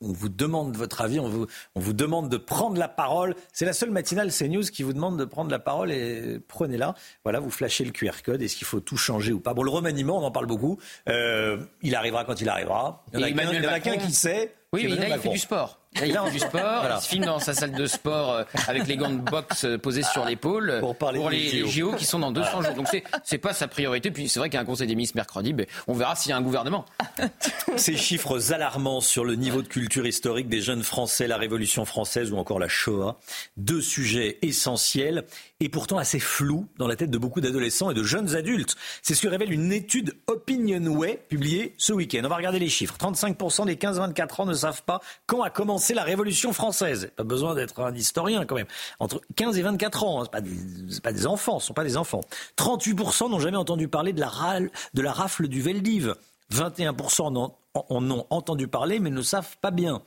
on 0.00 0.10
vous 0.10 0.30
demande 0.30 0.74
votre 0.74 1.02
avis, 1.02 1.20
on 1.20 1.28
vous, 1.28 1.46
on 1.74 1.80
vous 1.80 1.92
demande 1.92 2.30
de 2.30 2.38
prendre 2.38 2.78
la 2.78 2.88
parole. 2.88 3.36
C'est 3.52 3.66
la 3.66 3.74
seule 3.74 3.90
matinale 3.90 4.32
CNews 4.32 4.62
qui 4.62 4.82
vous 4.82 4.94
demande 4.94 5.18
de 5.18 5.26
prendre 5.26 5.50
la 5.50 5.58
parole 5.58 5.92
et 5.92 6.40
prenez-la. 6.48 6.94
Voilà, 7.22 7.40
vous 7.40 7.50
flashez 7.50 7.84
le 7.84 7.90
QR 7.90 8.22
code. 8.24 8.40
Est-ce 8.40 8.56
qu'il 8.56 8.66
faut 8.66 8.80
tout 8.80 8.96
changer 8.96 9.34
ou 9.34 9.40
pas? 9.40 9.52
Bon, 9.52 9.64
le 9.64 9.70
remaniement, 9.70 10.16
on 10.16 10.24
en 10.24 10.30
parle 10.30 10.46
beaucoup. 10.46 10.78
Euh, 11.10 11.58
il 11.82 11.94
arrivera 11.94 12.24
quand 12.24 12.40
il 12.40 12.48
arrivera. 12.48 13.04
Il 13.12 13.20
y 13.20 13.66
en 13.66 13.68
a 13.68 13.80
qu'un 13.80 13.98
qui 13.98 14.12
sait. 14.12 14.54
Oui, 14.72 14.86
mais 14.88 14.96
là, 14.96 15.16
il 15.16 15.20
fait 15.20 15.28
du 15.28 15.38
sport. 15.38 15.83
Fait 16.04 16.08
du 16.08 16.38
sport, 16.40 16.84
il 16.96 17.02
se 17.02 17.08
filme 17.08 17.24
dans 17.24 17.38
sa 17.38 17.54
salle 17.54 17.70
de 17.70 17.86
sport 17.86 18.32
euh, 18.32 18.44
avec 18.66 18.88
les 18.88 18.96
gants 18.96 19.12
de 19.12 19.18
boxe 19.18 19.64
euh, 19.64 19.78
posés 19.78 20.02
sur 20.02 20.24
l'épaule 20.24 20.78
pour, 20.80 20.96
pour 20.96 21.30
les, 21.30 21.68
JO. 21.68 21.92
qui 21.92 22.04
sont 22.04 22.18
dans 22.18 22.32
200 22.32 22.62
jours. 22.62 22.74
Donc 22.74 22.88
c'est 23.22 23.38
pas 23.38 23.52
sa 23.52 23.68
priorité. 23.68 24.10
Puis 24.10 24.28
c'est 24.28 24.40
vrai 24.40 24.48
qu'il 24.48 24.56
y 24.56 24.58
a 24.58 24.62
un 24.62 24.66
conseil 24.66 24.88
des 24.88 24.96
ministres 24.96 25.16
mercredi, 25.16 25.54
mais 25.54 25.68
on 25.86 25.94
verra 25.94 26.16
s'il 26.16 26.30
y 26.30 26.32
a 26.32 26.36
un 26.36 26.42
gouvernement. 26.42 26.84
Ces 27.76 27.96
chiffres 27.96 28.52
alarmants 28.52 29.00
sur 29.00 29.24
le 29.24 29.36
niveau 29.36 29.62
de 29.62 29.68
culture 29.68 30.04
historique 30.04 30.48
des 30.48 30.60
jeunes 30.60 30.82
Français, 30.82 31.28
la 31.28 31.36
Révolution 31.36 31.84
française 31.84 32.32
ou 32.32 32.38
encore 32.38 32.58
la 32.58 32.68
Shoah, 32.68 33.20
deux 33.56 33.80
sujets 33.80 34.38
essentiels 34.42 35.24
et 35.60 35.68
pourtant 35.68 35.98
assez 35.98 36.18
flous 36.18 36.66
dans 36.76 36.88
la 36.88 36.96
tête 36.96 37.10
de 37.10 37.18
beaucoup 37.18 37.40
d'adolescents 37.40 37.90
et 37.90 37.94
de 37.94 38.02
jeunes 38.02 38.34
adultes. 38.34 38.74
C'est 39.02 39.14
ce 39.14 39.22
que 39.22 39.28
révèle 39.28 39.52
une 39.52 39.72
étude 39.72 40.14
Opinionway 40.26 41.20
publiée 41.28 41.74
ce 41.78 41.92
week-end. 41.92 42.22
On 42.24 42.28
va 42.28 42.36
regarder 42.36 42.58
les 42.58 42.68
chiffres. 42.68 42.96
35% 42.98 43.66
des 43.66 43.76
15-24 43.76 44.42
ans 44.42 44.46
ne 44.46 44.54
savent 44.54 44.82
pas 44.82 45.00
quand 45.26 45.42
a 45.42 45.50
commencé 45.50 45.83
la 45.92 46.04
Révolution 46.04 46.54
française. 46.54 47.10
Pas 47.16 47.24
besoin 47.24 47.54
d'être 47.54 47.80
un 47.80 47.94
historien 47.94 48.46
quand 48.46 48.54
même. 48.54 48.68
Entre 49.00 49.20
15 49.36 49.58
et 49.58 49.62
24 49.62 50.04
ans, 50.04 50.22
hein, 50.22 50.28
ce 50.32 50.40
des, 50.40 51.00
pas 51.02 51.12
des 51.12 51.26
enfants, 51.26 51.58
ce 51.60 51.66
sont 51.66 51.74
pas 51.74 51.84
des 51.84 51.98
enfants. 51.98 52.22
38% 52.56 53.30
n'ont 53.30 53.40
jamais 53.40 53.58
entendu 53.58 53.88
parler 53.88 54.14
de 54.14 54.20
la, 54.20 55.12
rafle 55.12 55.48
du 55.48 55.60
Veldiv. 55.60 56.14
21% 56.52 57.36
en, 57.36 57.58
en 57.74 58.10
ont 58.10 58.26
entendu 58.30 58.68
parler 58.68 59.00
mais 59.00 59.10
ne 59.10 59.22
savent 59.22 59.56
pas 59.60 59.70
bien 59.70 60.02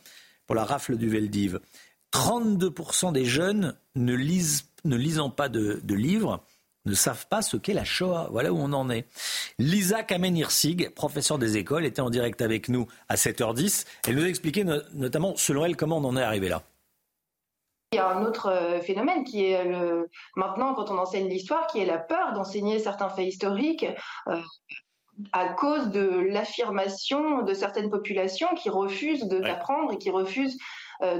pour 0.47 0.55
la 0.55 0.63
rafle 0.63 0.95
du 0.95 1.09
Veldiv. 1.09 1.59
32% 2.13 3.11
des 3.11 3.25
jeunes 3.25 3.75
ne 3.95 4.13
lisent 4.13 4.63
ne 4.87 4.95
lisant 4.95 5.29
pas 5.29 5.49
de, 5.49 5.81
livres, 5.93 6.43
ne 6.87 6.95
savent 6.95 7.27
pas 7.27 7.41
ce 7.41 7.57
qu'est 7.57 7.73
la 7.73 7.83
Shoah. 7.83 8.29
Voilà 8.31 8.51
où 8.51 8.57
on 8.57 8.73
en 8.73 8.89
est. 8.89 9.05
Lisa 9.59 10.03
Kamen-Irsig, 10.03 10.89
professeure 10.93 11.37
des 11.37 11.57
écoles, 11.57 11.85
était 11.85 12.01
en 12.01 12.09
direct 12.09 12.41
avec 12.41 12.69
nous 12.69 12.87
à 13.09 13.15
7h10. 13.15 13.85
Elle 14.07 14.15
nous 14.15 14.23
a 14.23 14.27
expliqué 14.27 14.65
notamment, 14.93 15.35
selon 15.35 15.65
elle, 15.65 15.75
comment 15.75 15.97
on 15.97 16.05
en 16.05 16.17
est 16.17 16.23
arrivé 16.23 16.49
là. 16.49 16.63
Il 17.93 17.95
y 17.95 17.99
a 17.99 18.09
un 18.09 18.25
autre 18.25 18.47
euh, 18.47 18.81
phénomène 18.81 19.23
qui 19.23 19.45
est 19.45 19.63
le, 19.63 20.09
maintenant, 20.35 20.73
quand 20.73 20.91
on 20.91 20.97
enseigne 20.97 21.29
l'histoire, 21.29 21.67
qui 21.67 21.79
est 21.79 21.85
la 21.85 21.97
peur 21.97 22.33
d'enseigner 22.33 22.79
certains 22.79 23.07
faits 23.07 23.27
historiques. 23.27 23.85
Euh, 24.27 24.41
à 25.31 25.47
cause 25.49 25.89
de 25.89 26.27
l'affirmation 26.29 27.41
de 27.41 27.53
certaines 27.53 27.89
populations 27.89 28.49
qui 28.55 28.69
refusent 28.69 29.27
d'apprendre 29.27 29.93
et 29.93 29.97
qui 29.97 30.09
refusent 30.09 30.57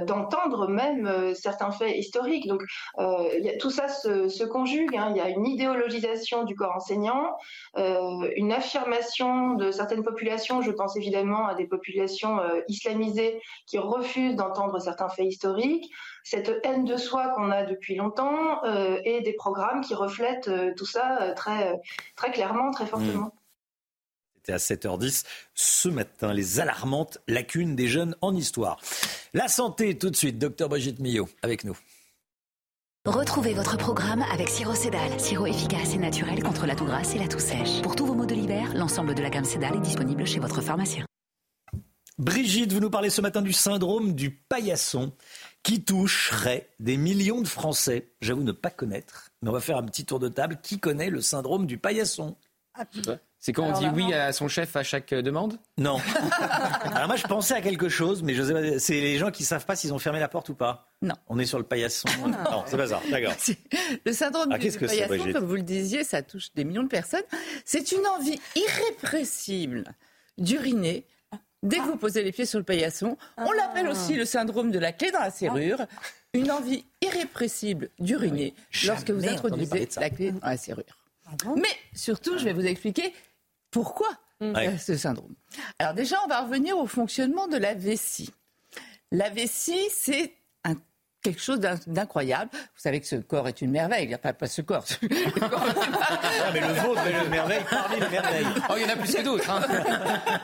d'entendre 0.04 0.68
même 0.68 1.06
euh, 1.06 1.34
certains 1.34 1.70
faits 1.70 1.96
historiques. 1.96 2.46
Donc 2.46 2.62
euh, 2.98 3.28
tout 3.60 3.70
ça 3.70 3.88
se, 3.88 4.44
conjugue. 4.44 4.96
Hein. 4.96 5.08
Il 5.10 5.16
y 5.16 5.20
a 5.20 5.28
une 5.28 5.46
idéologisation 5.46 6.44
du 6.44 6.54
corps 6.54 6.74
enseignant, 6.74 7.36
une 7.76 8.52
affirmation 8.52 9.54
de 9.54 9.70
certaines 9.70 10.02
populations. 10.02 10.62
Je 10.62 10.70
pense 10.70 10.96
évidemment 10.96 11.46
à 11.46 11.54
des 11.54 11.66
populations 11.66 12.40
islamisées 12.68 13.40
qui 13.66 13.78
refusent 13.78 14.36
d'entendre 14.36 14.78
certains 14.80 15.08
faits 15.08 15.26
historiques. 15.26 15.90
Cette 16.24 16.60
haine 16.64 16.84
de 16.84 16.96
soi 16.96 17.28
qu'on 17.34 17.50
a 17.50 17.64
depuis 17.64 17.94
longtemps 17.94 18.62
et 19.04 19.20
des 19.20 19.32
programmes 19.34 19.82
qui 19.82 19.94
reflètent 19.94 20.50
tout 20.76 20.86
ça 20.86 21.32
très 21.36 21.78
très 22.16 22.30
clairement, 22.30 22.70
très 22.70 22.86
fortement. 22.86 23.26
Mmh 23.26 23.37
à 24.52 24.56
7h10 24.56 25.24
ce 25.54 25.88
matin, 25.88 26.32
les 26.32 26.60
alarmantes 26.60 27.18
lacunes 27.28 27.76
des 27.76 27.88
jeunes 27.88 28.16
en 28.20 28.34
histoire. 28.34 28.80
La 29.34 29.48
santé 29.48 29.96
tout 29.98 30.10
de 30.10 30.16
suite, 30.16 30.38
docteur 30.38 30.68
Brigitte 30.68 31.00
Millot 31.00 31.28
avec 31.42 31.64
nous. 31.64 31.76
Retrouvez 33.06 33.54
votre 33.54 33.78
programme 33.78 34.22
avec 34.32 34.50
Siro 34.50 34.74
Cédal, 34.74 35.18
sirop 35.18 35.46
efficace 35.46 35.94
et 35.94 35.98
naturel 35.98 36.42
contre 36.42 36.66
la 36.66 36.74
toux 36.74 36.84
grasse 36.84 37.14
et 37.14 37.18
la 37.18 37.26
toux 37.26 37.38
sèche. 37.38 37.80
Pour 37.82 37.96
tous 37.96 38.04
vos 38.04 38.14
maux 38.14 38.26
de 38.26 38.34
l'hiver, 38.34 38.74
l'ensemble 38.74 39.14
de 39.14 39.22
la 39.22 39.30
gamme 39.30 39.46
Cédal 39.46 39.76
est 39.76 39.80
disponible 39.80 40.26
chez 40.26 40.40
votre 40.40 40.60
pharmacien. 40.60 41.06
Brigitte, 42.18 42.72
vous 42.72 42.80
nous 42.80 42.90
parlez 42.90 43.10
ce 43.10 43.20
matin 43.20 43.42
du 43.42 43.52
syndrome 43.52 44.12
du 44.12 44.30
paillasson 44.30 45.12
qui 45.62 45.84
toucherait 45.84 46.68
des 46.80 46.96
millions 46.96 47.40
de 47.40 47.46
Français. 47.46 48.10
J'avoue 48.20 48.42
ne 48.42 48.52
pas 48.52 48.70
connaître, 48.70 49.30
mais 49.40 49.48
on 49.48 49.52
va 49.52 49.60
faire 49.60 49.78
un 49.78 49.84
petit 49.84 50.04
tour 50.04 50.18
de 50.18 50.28
table. 50.28 50.58
Qui 50.62 50.80
connaît 50.80 51.10
le 51.10 51.20
syndrome 51.20 51.66
du 51.66 51.78
paillasson? 51.78 52.36
C'est 53.38 53.52
quand 53.52 53.64
on 53.64 53.78
dit 53.78 53.86
oui 53.94 54.12
à 54.12 54.32
son 54.32 54.48
chef 54.48 54.74
à 54.74 54.82
chaque 54.82 55.12
euh, 55.12 55.22
demande? 55.22 55.58
Non. 55.76 55.98
Alors 56.92 57.06
moi, 57.06 57.16
je 57.16 57.24
pensais 57.24 57.54
à 57.54 57.60
quelque 57.60 57.88
chose, 57.88 58.22
mais 58.22 58.34
je 58.34 58.42
sais 58.42 58.78
C'est 58.78 59.00
les 59.00 59.16
gens 59.16 59.30
qui 59.30 59.44
savent 59.44 59.64
pas 59.64 59.76
s'ils 59.76 59.92
ont 59.92 59.98
fermé 59.98 60.18
la 60.18 60.28
porte 60.28 60.48
ou 60.48 60.54
pas. 60.54 60.90
Non. 61.02 61.14
On 61.28 61.38
est 61.38 61.46
sur 61.46 61.58
le 61.58 61.64
paillasson. 61.64 62.08
Non, 62.28 62.64
c'est 62.66 62.76
pas 62.76 62.88
ça. 62.88 63.00
D'accord. 63.10 63.34
Le 64.04 64.12
syndrome 64.12 64.48
ah, 64.52 64.58
du 64.58 64.70
paillasson, 64.70 65.32
comme 65.32 65.44
vous 65.44 65.56
le 65.56 65.62
disiez, 65.62 66.04
ça 66.04 66.22
touche 66.22 66.52
des 66.54 66.64
millions 66.64 66.82
de 66.82 66.88
personnes. 66.88 67.22
C'est 67.64 67.92
une 67.92 68.06
envie 68.06 68.40
irrépressible 68.56 69.84
d'uriner 70.36 71.06
dès 71.62 71.78
que 71.78 71.84
vous 71.84 71.96
posez 71.96 72.22
les 72.22 72.32
pieds 72.32 72.46
sur 72.46 72.58
le 72.58 72.64
paillasson. 72.64 73.16
On 73.36 73.52
l'appelle 73.52 73.86
ah. 73.86 73.92
aussi 73.92 74.14
le 74.14 74.24
syndrome 74.24 74.70
de 74.70 74.78
la 74.78 74.92
clé 74.92 75.10
dans 75.10 75.20
la 75.20 75.30
serrure. 75.30 75.86
Une 76.34 76.50
envie 76.50 76.84
irrépressible 77.00 77.88
d'uriner 77.98 78.54
lorsque 78.86 79.10
vous 79.10 79.26
introduisez 79.26 79.88
la 79.98 80.10
clé 80.10 80.32
dans 80.32 80.46
la 80.46 80.56
serrure. 80.56 80.97
Mais 81.56 81.68
surtout, 81.94 82.38
je 82.38 82.44
vais 82.44 82.52
vous 82.52 82.66
expliquer 82.66 83.12
pourquoi 83.70 84.08
ce 84.40 84.96
syndrome. 84.96 85.34
Alors 85.78 85.94
déjà, 85.94 86.16
on 86.24 86.28
va 86.28 86.42
revenir 86.42 86.78
au 86.78 86.86
fonctionnement 86.86 87.48
de 87.48 87.56
la 87.56 87.74
vessie. 87.74 88.30
La 89.10 89.30
vessie, 89.30 89.88
c'est 89.90 90.34
quelque 91.22 91.40
chose 91.40 91.60
d'incroyable. 91.60 92.50
Vous 92.52 92.80
savez 92.82 93.00
que 93.00 93.06
ce 93.06 93.16
corps 93.16 93.48
est 93.48 93.60
une 93.60 93.70
merveille. 93.70 94.04
Il 94.04 94.08
n'y 94.08 94.14
a 94.14 94.18
pas, 94.18 94.46
ce 94.46 94.62
corps. 94.62 94.84
Le 95.02 95.48
corps 95.48 95.64
mais 96.52 96.60
le 96.60 96.72
vôtre 96.74 97.06
est 97.06 97.24
une 97.24 97.30
merveille 97.30 97.64
parmi 97.68 98.00
les 98.00 98.08
merveilles. 98.08 98.46
Oh, 98.70 98.74
il 98.76 98.82
y 98.82 98.84
en 98.84 98.88
a 98.88 98.96
plus 98.96 99.14
que 99.14 99.22
d'autres. 99.22 99.50
Hein. 99.50 99.60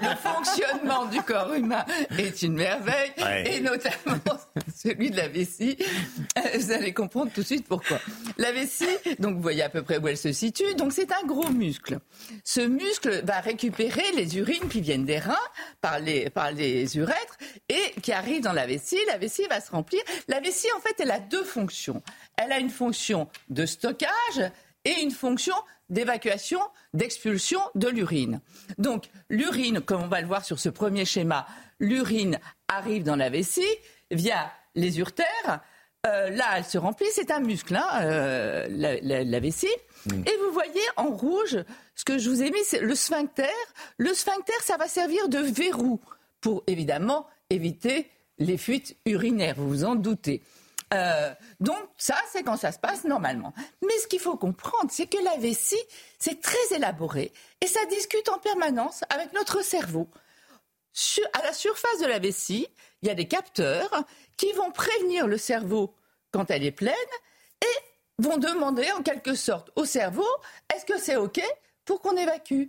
Le 0.03 0.17
fonctionnement 0.17 1.07
du 1.07 1.23
corps 1.23 1.53
humain 1.55 1.85
est 2.19 2.43
une 2.43 2.55
merveille, 2.55 3.13
et 3.47 3.61
notamment 3.61 4.19
celui 4.75 5.11
de 5.11 5.17
la 5.17 5.29
vessie. 5.29 5.77
Vous 6.55 6.73
allez 6.73 6.93
comprendre 6.93 7.31
tout 7.33 7.41
de 7.41 7.47
suite 7.47 7.67
pourquoi. 7.67 7.99
La 8.39 8.53
vessie, 8.53 8.87
donc 9.19 9.37
vous 9.37 9.43
voyez 9.43 9.63
à 9.63 9.69
peu 9.69 9.83
près 9.83 9.99
où 9.99 10.09
elle 10.09 10.17
se 10.17 10.33
situe. 10.33 10.75
Donc 10.75 10.93
c'est 10.93 11.13
un 11.13 11.27
gros 11.27 11.51
muscle. 11.51 11.99
Ce 12.45 12.61
muscle 12.61 13.23
va 13.25 13.41
récupérer 13.41 14.05
les 14.17 14.37
urines 14.39 14.69
qui 14.69 14.81
viennent 14.81 15.05
des 15.05 15.19
reins 15.19 15.35
par 15.81 15.99
les, 15.99 16.31
par 16.31 16.53
les 16.53 16.97
urètres 16.97 17.39
et 17.69 18.01
qui 18.03 18.13
arrivent 18.13 18.43
dans 18.43 18.53
la 18.53 18.67
vessie. 18.67 18.99
La 19.09 19.19
vessie 19.19 19.47
va 19.49 19.61
se 19.61 19.71
remplir. 19.71 20.01
La 20.29 20.41
vessie 20.41 20.64
en 20.77 20.81
fait, 20.81 20.95
elle 20.99 21.11
a 21.11 21.21
deux 21.21 21.45
fonctions. 21.45 22.03
Elle 22.37 22.53
a 22.53 22.59
une 22.59 22.71
fonction 22.71 23.29
de 23.49 23.67
stockage 23.67 24.51
et 24.85 25.01
une 25.03 25.11
fonction 25.11 25.55
d'évacuation, 25.89 26.61
d'expulsion 26.93 27.61
de 27.75 27.89
l'urine. 27.89 28.41
Donc, 28.79 29.09
l'urine, 29.29 29.81
comme 29.81 30.03
on 30.03 30.09
va 30.09 30.21
le 30.21 30.27
voir 30.27 30.45
sur 30.45 30.59
ce 30.59 30.69
premier 30.69 31.05
schéma, 31.05 31.47
l'urine 31.79 32.39
arrive 32.69 33.03
dans 33.03 33.17
la 33.17 33.31
vessie 33.31 33.63
via 34.11 34.53
les 34.75 34.99
urtères. 34.99 35.61
Euh, 36.07 36.31
là, 36.31 36.45
elle 36.57 36.65
se 36.65 36.77
remplit, 36.77 37.07
c'est 37.13 37.31
un 37.31 37.41
muscle, 37.41 37.77
hein, 37.77 37.89
euh, 38.03 38.67
la, 38.71 39.41
vessie. 39.41 39.67
Et 40.07 40.37
vous 40.45 40.53
voyez 40.53 40.83
en 40.97 41.09
rouge, 41.09 41.59
ce 41.95 42.05
que 42.05 42.19
je 42.19 42.29
vous 42.29 42.43
ai 42.43 42.51
mis, 42.51 42.63
c'est 42.65 42.81
le 42.81 42.95
sphincter. 42.95 43.49
Le 43.97 44.13
sphincter, 44.13 44.53
ça 44.63 44.77
va 44.77 44.87
servir 44.87 45.29
de 45.29 45.39
verrou 45.39 46.01
pour 46.43 46.63
évidemment 46.67 47.27
éviter 47.49 48.11
les 48.39 48.59
fuites 48.59 48.97
urinaires, 49.07 49.55
vous 49.57 49.69
vous 49.69 49.85
en 49.85 49.95
doutez. 49.95 50.43
Euh, 50.93 51.35
donc 51.61 51.79
ça, 51.97 52.17
c'est 52.31 52.43
quand 52.43 52.57
ça 52.57 52.73
se 52.73 52.79
passe 52.79 53.05
normalement. 53.05 53.53
Mais 53.83 53.97
ce 53.99 54.07
qu'il 54.07 54.21
faut 54.21 54.37
comprendre, 54.37 54.91
c'est 54.91 55.07
que 55.07 55.23
la 55.25 55.37
vessie, 55.37 55.83
c'est 56.19 56.41
très 56.41 56.77
élaboré 56.77 57.33
et 57.61 57.67
ça 57.67 57.85
discute 57.87 58.29
en 58.29 58.39
permanence 58.39 59.03
avec 59.11 59.33
notre 59.33 59.65
cerveau. 59.65 60.09
à 61.33 61.43
la 61.43 61.53
surface 61.53 62.01
de 62.01 62.07
la 62.07 62.19
vessie, 62.19 62.69
il 63.03 63.09
y 63.09 63.11
a 63.11 63.15
des 63.15 63.27
capteurs 63.27 64.05
qui 64.37 64.53
vont 64.53 64.71
prévenir 64.71 65.27
le 65.27 65.39
cerveau 65.39 65.95
quand 66.31 66.51
elle 66.51 66.65
est 66.65 66.73
pleine 66.73 66.95
et 67.63 68.23
vont 68.23 68.39
demander 68.39 68.91
en 68.93 69.03
quelque 69.03 69.35
sorte 69.35 69.71
au 69.77 69.85
cerveau 69.85 70.27
est-ce 70.73 70.85
que 70.85 70.99
c'est 70.99 71.17
OK 71.17 71.41
pour 71.85 72.01
qu'on 72.01 72.17
évacue? 72.17 72.65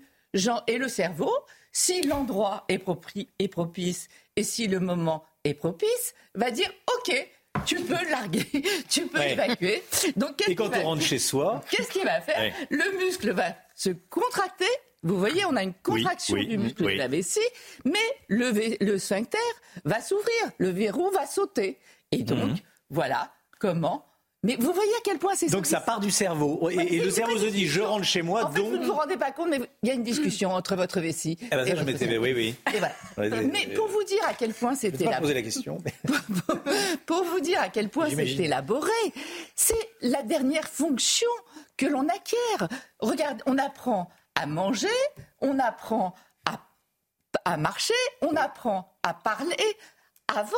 Et 0.67 0.77
le 0.77 0.89
cerveau, 0.89 1.31
si 1.71 2.01
l'endroit 2.01 2.65
est 2.67 2.77
propice 2.77 4.07
et 4.35 4.43
si 4.43 4.67
le 4.67 4.79
moment 4.79 5.23
est 5.45 5.53
propice, 5.53 6.13
va 6.33 6.51
dire 6.51 6.69
OK, 6.97 7.29
tu 7.65 7.79
peux 7.81 8.09
larguer, 8.09 8.45
tu 8.89 9.07
peux 9.07 9.21
évacuer. 9.21 9.83
Donc, 10.15 10.43
Et 10.47 10.55
quand 10.55 10.75
on 10.75 10.83
rentre 10.83 11.01
chez 11.01 11.19
soi, 11.19 11.63
qu'est-ce 11.69 11.89
qu'il 11.89 12.03
va 12.03 12.19
faire 12.21 12.53
Le 12.69 12.97
muscle 12.99 13.31
va 13.31 13.55
se 13.75 13.89
contracter. 14.09 14.65
Vous 15.03 15.17
voyez, 15.17 15.45
on 15.45 15.55
a 15.55 15.63
une 15.63 15.73
contraction 15.73 16.35
du 16.35 16.57
muscle 16.57 16.83
de 16.83 16.97
la 16.97 17.07
vessie, 17.07 17.39
mais 17.85 17.99
le, 18.27 18.51
le 18.83 18.97
sphincter 18.97 19.37
va 19.83 20.01
s'ouvrir, 20.01 20.51
le 20.57 20.69
verrou 20.69 21.11
va 21.11 21.27
sauter. 21.27 21.77
Et 22.11 22.23
donc, 22.23 22.49
mhm. 22.49 22.57
voilà 22.89 23.31
comment 23.59 24.05
mais 24.45 24.57
vous 24.57 24.71
voyez 24.73 24.91
à 24.91 25.01
quel 25.03 25.17
point 25.17 25.33
c'est 25.35 25.47
Donc 25.47 25.65
ça 25.65 25.79
part 25.79 25.99
du 25.99 26.11
cerveau. 26.11 26.69
Et, 26.69 26.99
le 26.99 27.09
cerveau 27.09 27.35
se 27.37 27.47
dit, 27.47 27.65
je 27.65 27.81
rentre 27.81 28.05
chez 28.05 28.21
moi, 28.21 28.45
en 28.45 28.51
fait, 28.51 28.61
Vous 28.61 28.77
ne 28.77 28.85
vous 28.85 28.93
rendez 28.93 29.17
pas 29.17 29.31
compte, 29.31 29.49
mais 29.49 29.59
il 29.81 29.89
y 29.89 29.91
a 29.91 29.95
une 29.95 30.03
discussion 30.03 30.51
entre 30.51 30.75
votre 30.75 30.99
vessie. 30.99 31.37
Eh 31.41 31.49
ben 31.49 31.67
ça, 31.67 31.75
je 31.75 31.83
m'étais... 31.83 32.17
Oui, 32.17 32.33
oui. 32.35 32.55
mais 33.17 33.73
pour 33.73 33.87
vous 33.87 34.03
dire 34.03 34.21
à 34.27 34.35
quel 34.35 34.53
point 34.53 34.75
c'était... 34.75 35.05
la 35.05 35.41
question. 35.41 35.79
pour 37.07 37.23
vous 37.23 37.39
dire 37.39 37.59
à 37.59 37.69
quel 37.69 37.89
point 37.89 38.07
c'est 38.09 38.35
élaboré, 38.35 38.91
c'est 39.55 39.89
la 40.01 40.21
dernière 40.21 40.67
fonction 40.67 41.29
que 41.75 41.87
l'on 41.87 42.07
acquiert. 42.07 42.69
Regarde, 42.99 43.41
on 43.47 43.57
apprend 43.57 44.09
à 44.35 44.45
manger, 44.45 44.87
on 45.41 45.57
apprend 45.57 46.13
à, 46.45 46.59
à 47.45 47.57
marcher, 47.57 47.93
on 48.21 48.35
apprend 48.35 48.95
à 49.01 49.15
parler 49.15 49.77
avant 50.27 50.55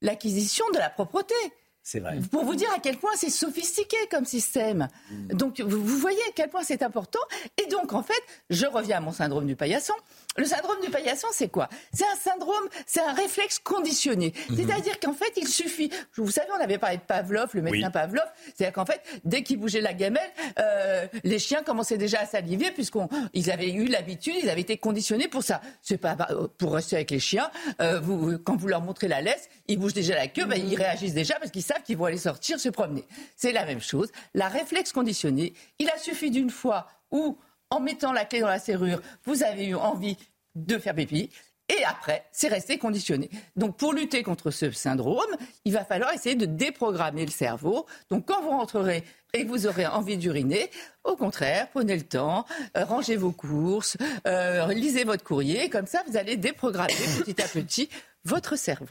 l'acquisition 0.00 0.64
de 0.72 0.78
la 0.78 0.88
propreté. 0.88 1.34
C'est 1.82 1.98
vrai. 1.98 2.20
Pour 2.30 2.44
vous 2.44 2.54
dire 2.54 2.68
à 2.74 2.78
quel 2.78 2.96
point 2.96 3.10
c'est 3.16 3.30
sophistiqué 3.30 3.96
comme 4.10 4.24
système. 4.24 4.88
Mm. 5.10 5.28
Donc 5.34 5.60
vous, 5.60 5.98
voyez 5.98 6.20
à 6.28 6.32
quel 6.34 6.48
point 6.48 6.62
c'est 6.62 6.82
important. 6.82 7.18
Et 7.60 7.68
donc 7.68 7.92
en 7.92 8.02
fait, 8.02 8.22
je 8.50 8.66
reviens 8.66 8.98
à 8.98 9.00
mon 9.00 9.10
syndrome 9.12 9.46
du 9.46 9.56
paillasson. 9.56 9.94
Le 10.36 10.44
syndrome 10.44 10.80
du 10.82 10.90
paillasson, 10.90 11.28
c'est 11.32 11.48
quoi? 11.48 11.68
C'est 11.92 12.06
un 12.06 12.16
syndrome, 12.16 12.68
c'est 12.86 13.00
un 13.00 13.12
réflexe 13.12 13.58
conditionné. 13.58 14.30
Mm-hmm. 14.30 14.56
C'est-à-dire 14.56 15.00
qu'en 15.00 15.12
fait, 15.12 15.32
il 15.36 15.46
suffit. 15.46 15.90
Vous 16.16 16.30
savez, 16.30 16.48
on 16.56 16.62
avait 16.62 16.78
parlé 16.78 16.96
de 16.96 17.02
Pavlov, 17.02 17.50
le 17.52 17.62
médecin 17.62 17.90
Pavlov. 17.90 18.24
C'est-à-dire 18.54 18.72
qu'en 18.72 18.86
fait, 18.86 19.02
dès 19.24 19.42
qu'il 19.42 19.58
bougeait 19.58 19.80
la 19.80 19.92
gamelle, 19.92 20.30
euh, 20.58 21.06
les 21.24 21.38
chiens 21.38 21.62
commençaient 21.62 21.98
déjà 21.98 22.20
à 22.20 22.26
saliver 22.26 22.70
puisqu'ils 22.70 23.50
avaient 23.50 23.72
eu 23.72 23.86
l'habitude, 23.86 24.34
ils 24.42 24.48
avaient 24.48 24.62
été 24.62 24.78
conditionnés 24.78 25.28
pour 25.28 25.42
ça. 25.42 25.60
C'est 25.82 25.98
pas 25.98 26.16
pour 26.58 26.74
rester 26.74 26.96
avec 26.96 27.10
les 27.10 27.20
chiens. 27.20 27.50
Euh, 27.80 28.00
vous, 28.00 28.38
quand 28.38 28.56
vous 28.56 28.68
leur 28.68 28.80
montrez 28.80 29.08
la 29.08 29.20
laisse, 29.20 29.48
ils 29.68 29.78
bougent 29.78 29.94
déjà 29.94 30.14
la 30.14 30.28
queue, 30.28 30.46
ben, 30.46 30.56
ils 30.56 30.76
réagissent 30.76 31.14
déjà 31.14 31.34
parce 31.38 31.50
qu'ils 31.50 31.62
savent 31.62 31.82
qu'ils 31.82 31.96
vont 31.96 32.06
aller 32.06 32.16
sortir, 32.16 32.58
se 32.58 32.68
promener. 32.68 33.04
C'est 33.36 33.52
la 33.52 33.64
même 33.66 33.80
chose. 33.80 34.10
La 34.34 34.48
réflexe 34.48 34.92
conditionnée, 34.92 35.52
il 35.78 35.88
a 35.90 35.98
suffi 35.98 36.30
d'une 36.30 36.50
fois 36.50 36.86
où, 37.10 37.36
en 37.72 37.80
mettant 37.80 38.12
la 38.12 38.24
clé 38.24 38.40
dans 38.40 38.48
la 38.48 38.58
serrure, 38.58 39.00
vous 39.24 39.42
avez 39.42 39.66
eu 39.66 39.74
envie 39.74 40.16
de 40.54 40.78
faire 40.78 40.94
pipi. 40.94 41.30
Et 41.68 41.84
après, 41.84 42.24
c'est 42.32 42.48
resté 42.48 42.76
conditionné. 42.76 43.30
Donc, 43.56 43.78
pour 43.78 43.94
lutter 43.94 44.22
contre 44.22 44.50
ce 44.50 44.70
syndrome, 44.72 45.30
il 45.64 45.72
va 45.72 45.84
falloir 45.84 46.12
essayer 46.12 46.34
de 46.34 46.44
déprogrammer 46.44 47.24
le 47.24 47.30
cerveau. 47.30 47.86
Donc, 48.10 48.26
quand 48.26 48.42
vous 48.42 48.50
rentrerez 48.50 49.04
et 49.32 49.44
que 49.44 49.48
vous 49.48 49.66
aurez 49.66 49.86
envie 49.86 50.18
d'uriner, 50.18 50.70
au 51.04 51.16
contraire, 51.16 51.68
prenez 51.72 51.96
le 51.96 52.02
temps, 52.02 52.44
euh, 52.76 52.84
rangez 52.84 53.16
vos 53.16 53.32
courses, 53.32 53.96
euh, 54.26 54.66
lisez 54.74 55.04
votre 55.04 55.24
courrier. 55.24 55.70
Comme 55.70 55.86
ça, 55.86 56.02
vous 56.06 56.18
allez 56.18 56.36
déprogrammer 56.36 56.92
petit 57.24 57.40
à 57.40 57.48
petit 57.48 57.88
votre 58.24 58.56
cerveau. 58.56 58.86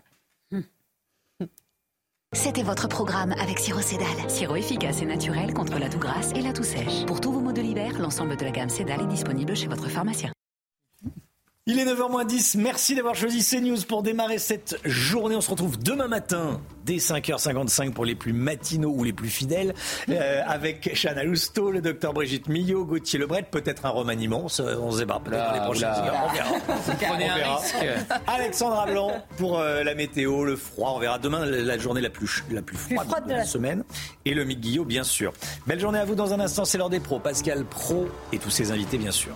C'était 2.34 2.64
votre 2.64 2.88
programme 2.88 3.34
avec 3.42 3.60
Siro 3.60 3.82
Cédal. 3.82 4.08
Sirop 4.30 4.56
efficace 4.56 5.02
et 5.02 5.06
naturel 5.06 5.54
contre 5.54 5.78
la 5.80 5.90
toux 5.90 6.00
grasse 6.00 6.32
et 6.34 6.42
la 6.42 6.54
toux 6.54 6.64
sèche. 6.64 7.06
Pour 7.06 7.20
tous 7.20 7.34
vos 7.34 7.42
maux 7.42 7.52
de 7.52 7.62
l'hiver, 7.62 8.00
l'ensemble 8.00 8.38
de 8.38 8.46
la 8.46 8.52
gamme 8.52 8.70
Cédal 8.70 9.02
est 9.02 9.08
disponible 9.08 9.54
chez 9.54 9.68
votre 9.68 9.90
pharmacien. 9.90 10.32
Il 11.68 11.78
est 11.78 11.86
9h10. 11.86 12.58
Merci 12.58 12.96
d'avoir 12.96 13.14
choisi 13.14 13.46
CNews 13.46 13.84
pour 13.88 14.02
démarrer 14.02 14.40
cette 14.40 14.80
journée. 14.84 15.36
On 15.36 15.42
se 15.42 15.52
retrouve 15.52 15.78
demain 15.78 16.08
matin 16.08 16.60
dès 16.86 16.96
5h55 16.96 17.92
pour 17.92 18.04
les 18.04 18.16
plus 18.16 18.34
matinaux 18.34 18.90
ou 18.90 19.04
les 19.04 19.14
plus 19.14 19.30
fidèles 19.30 19.76
euh, 20.10 20.42
avec 20.48 20.90
Chana 20.96 21.24
Lousteau, 21.24 21.70
le 21.70 21.80
docteur 21.80 22.14
Brigitte 22.14 22.50
Millot, 22.50 22.84
Gauthier 22.86 23.20
Lebret, 23.20 23.44
peut-être 23.44 23.86
un 23.86 23.90
remaniement. 23.90 24.46
On 24.46 24.48
se, 24.50 24.64
on 24.64 24.90
se 24.90 25.04
peut-être 25.04 25.30
dans 25.30 25.54
les 25.54 25.60
prochaines 25.60 25.90
heures. 25.90 26.28
On 26.28 26.34
verra. 26.34 27.62
On 28.28 28.34
Alexandra 28.34 28.88
Blanc 28.88 29.24
pour 29.38 29.60
euh, 29.60 29.84
la 29.84 29.94
météo, 29.94 30.44
le 30.44 30.56
froid. 30.56 30.94
On 30.96 31.00
verra 31.00 31.20
demain 31.20 31.46
la 31.46 31.78
journée 31.78 32.02
la 32.02 32.10
plus, 32.10 32.44
la 32.50 32.64
plus 32.64 32.78
froide, 32.78 33.28
de 33.28 33.34
la 33.34 33.46
semaine. 33.46 33.84
Et 34.26 34.34
le 34.34 34.46
Mick 34.46 34.62
Guillot, 34.62 34.86
bien 34.86 35.04
sûr. 35.04 35.32
Belle 35.68 35.80
journée 35.80 36.00
à 36.00 36.06
vous 36.06 36.16
dans 36.16 36.34
un 36.34 36.40
instant. 36.40 36.66
C'est 36.66 36.80
l'heure 36.80 36.90
des 36.90 37.00
pros. 37.00 37.20
Pascal 37.20 37.66
Pro 37.66 38.08
et 38.34 38.40
tous 38.40 38.50
ses 38.50 38.72
invités, 38.72 38.98
bien 38.98 39.12
sûr. 39.12 39.36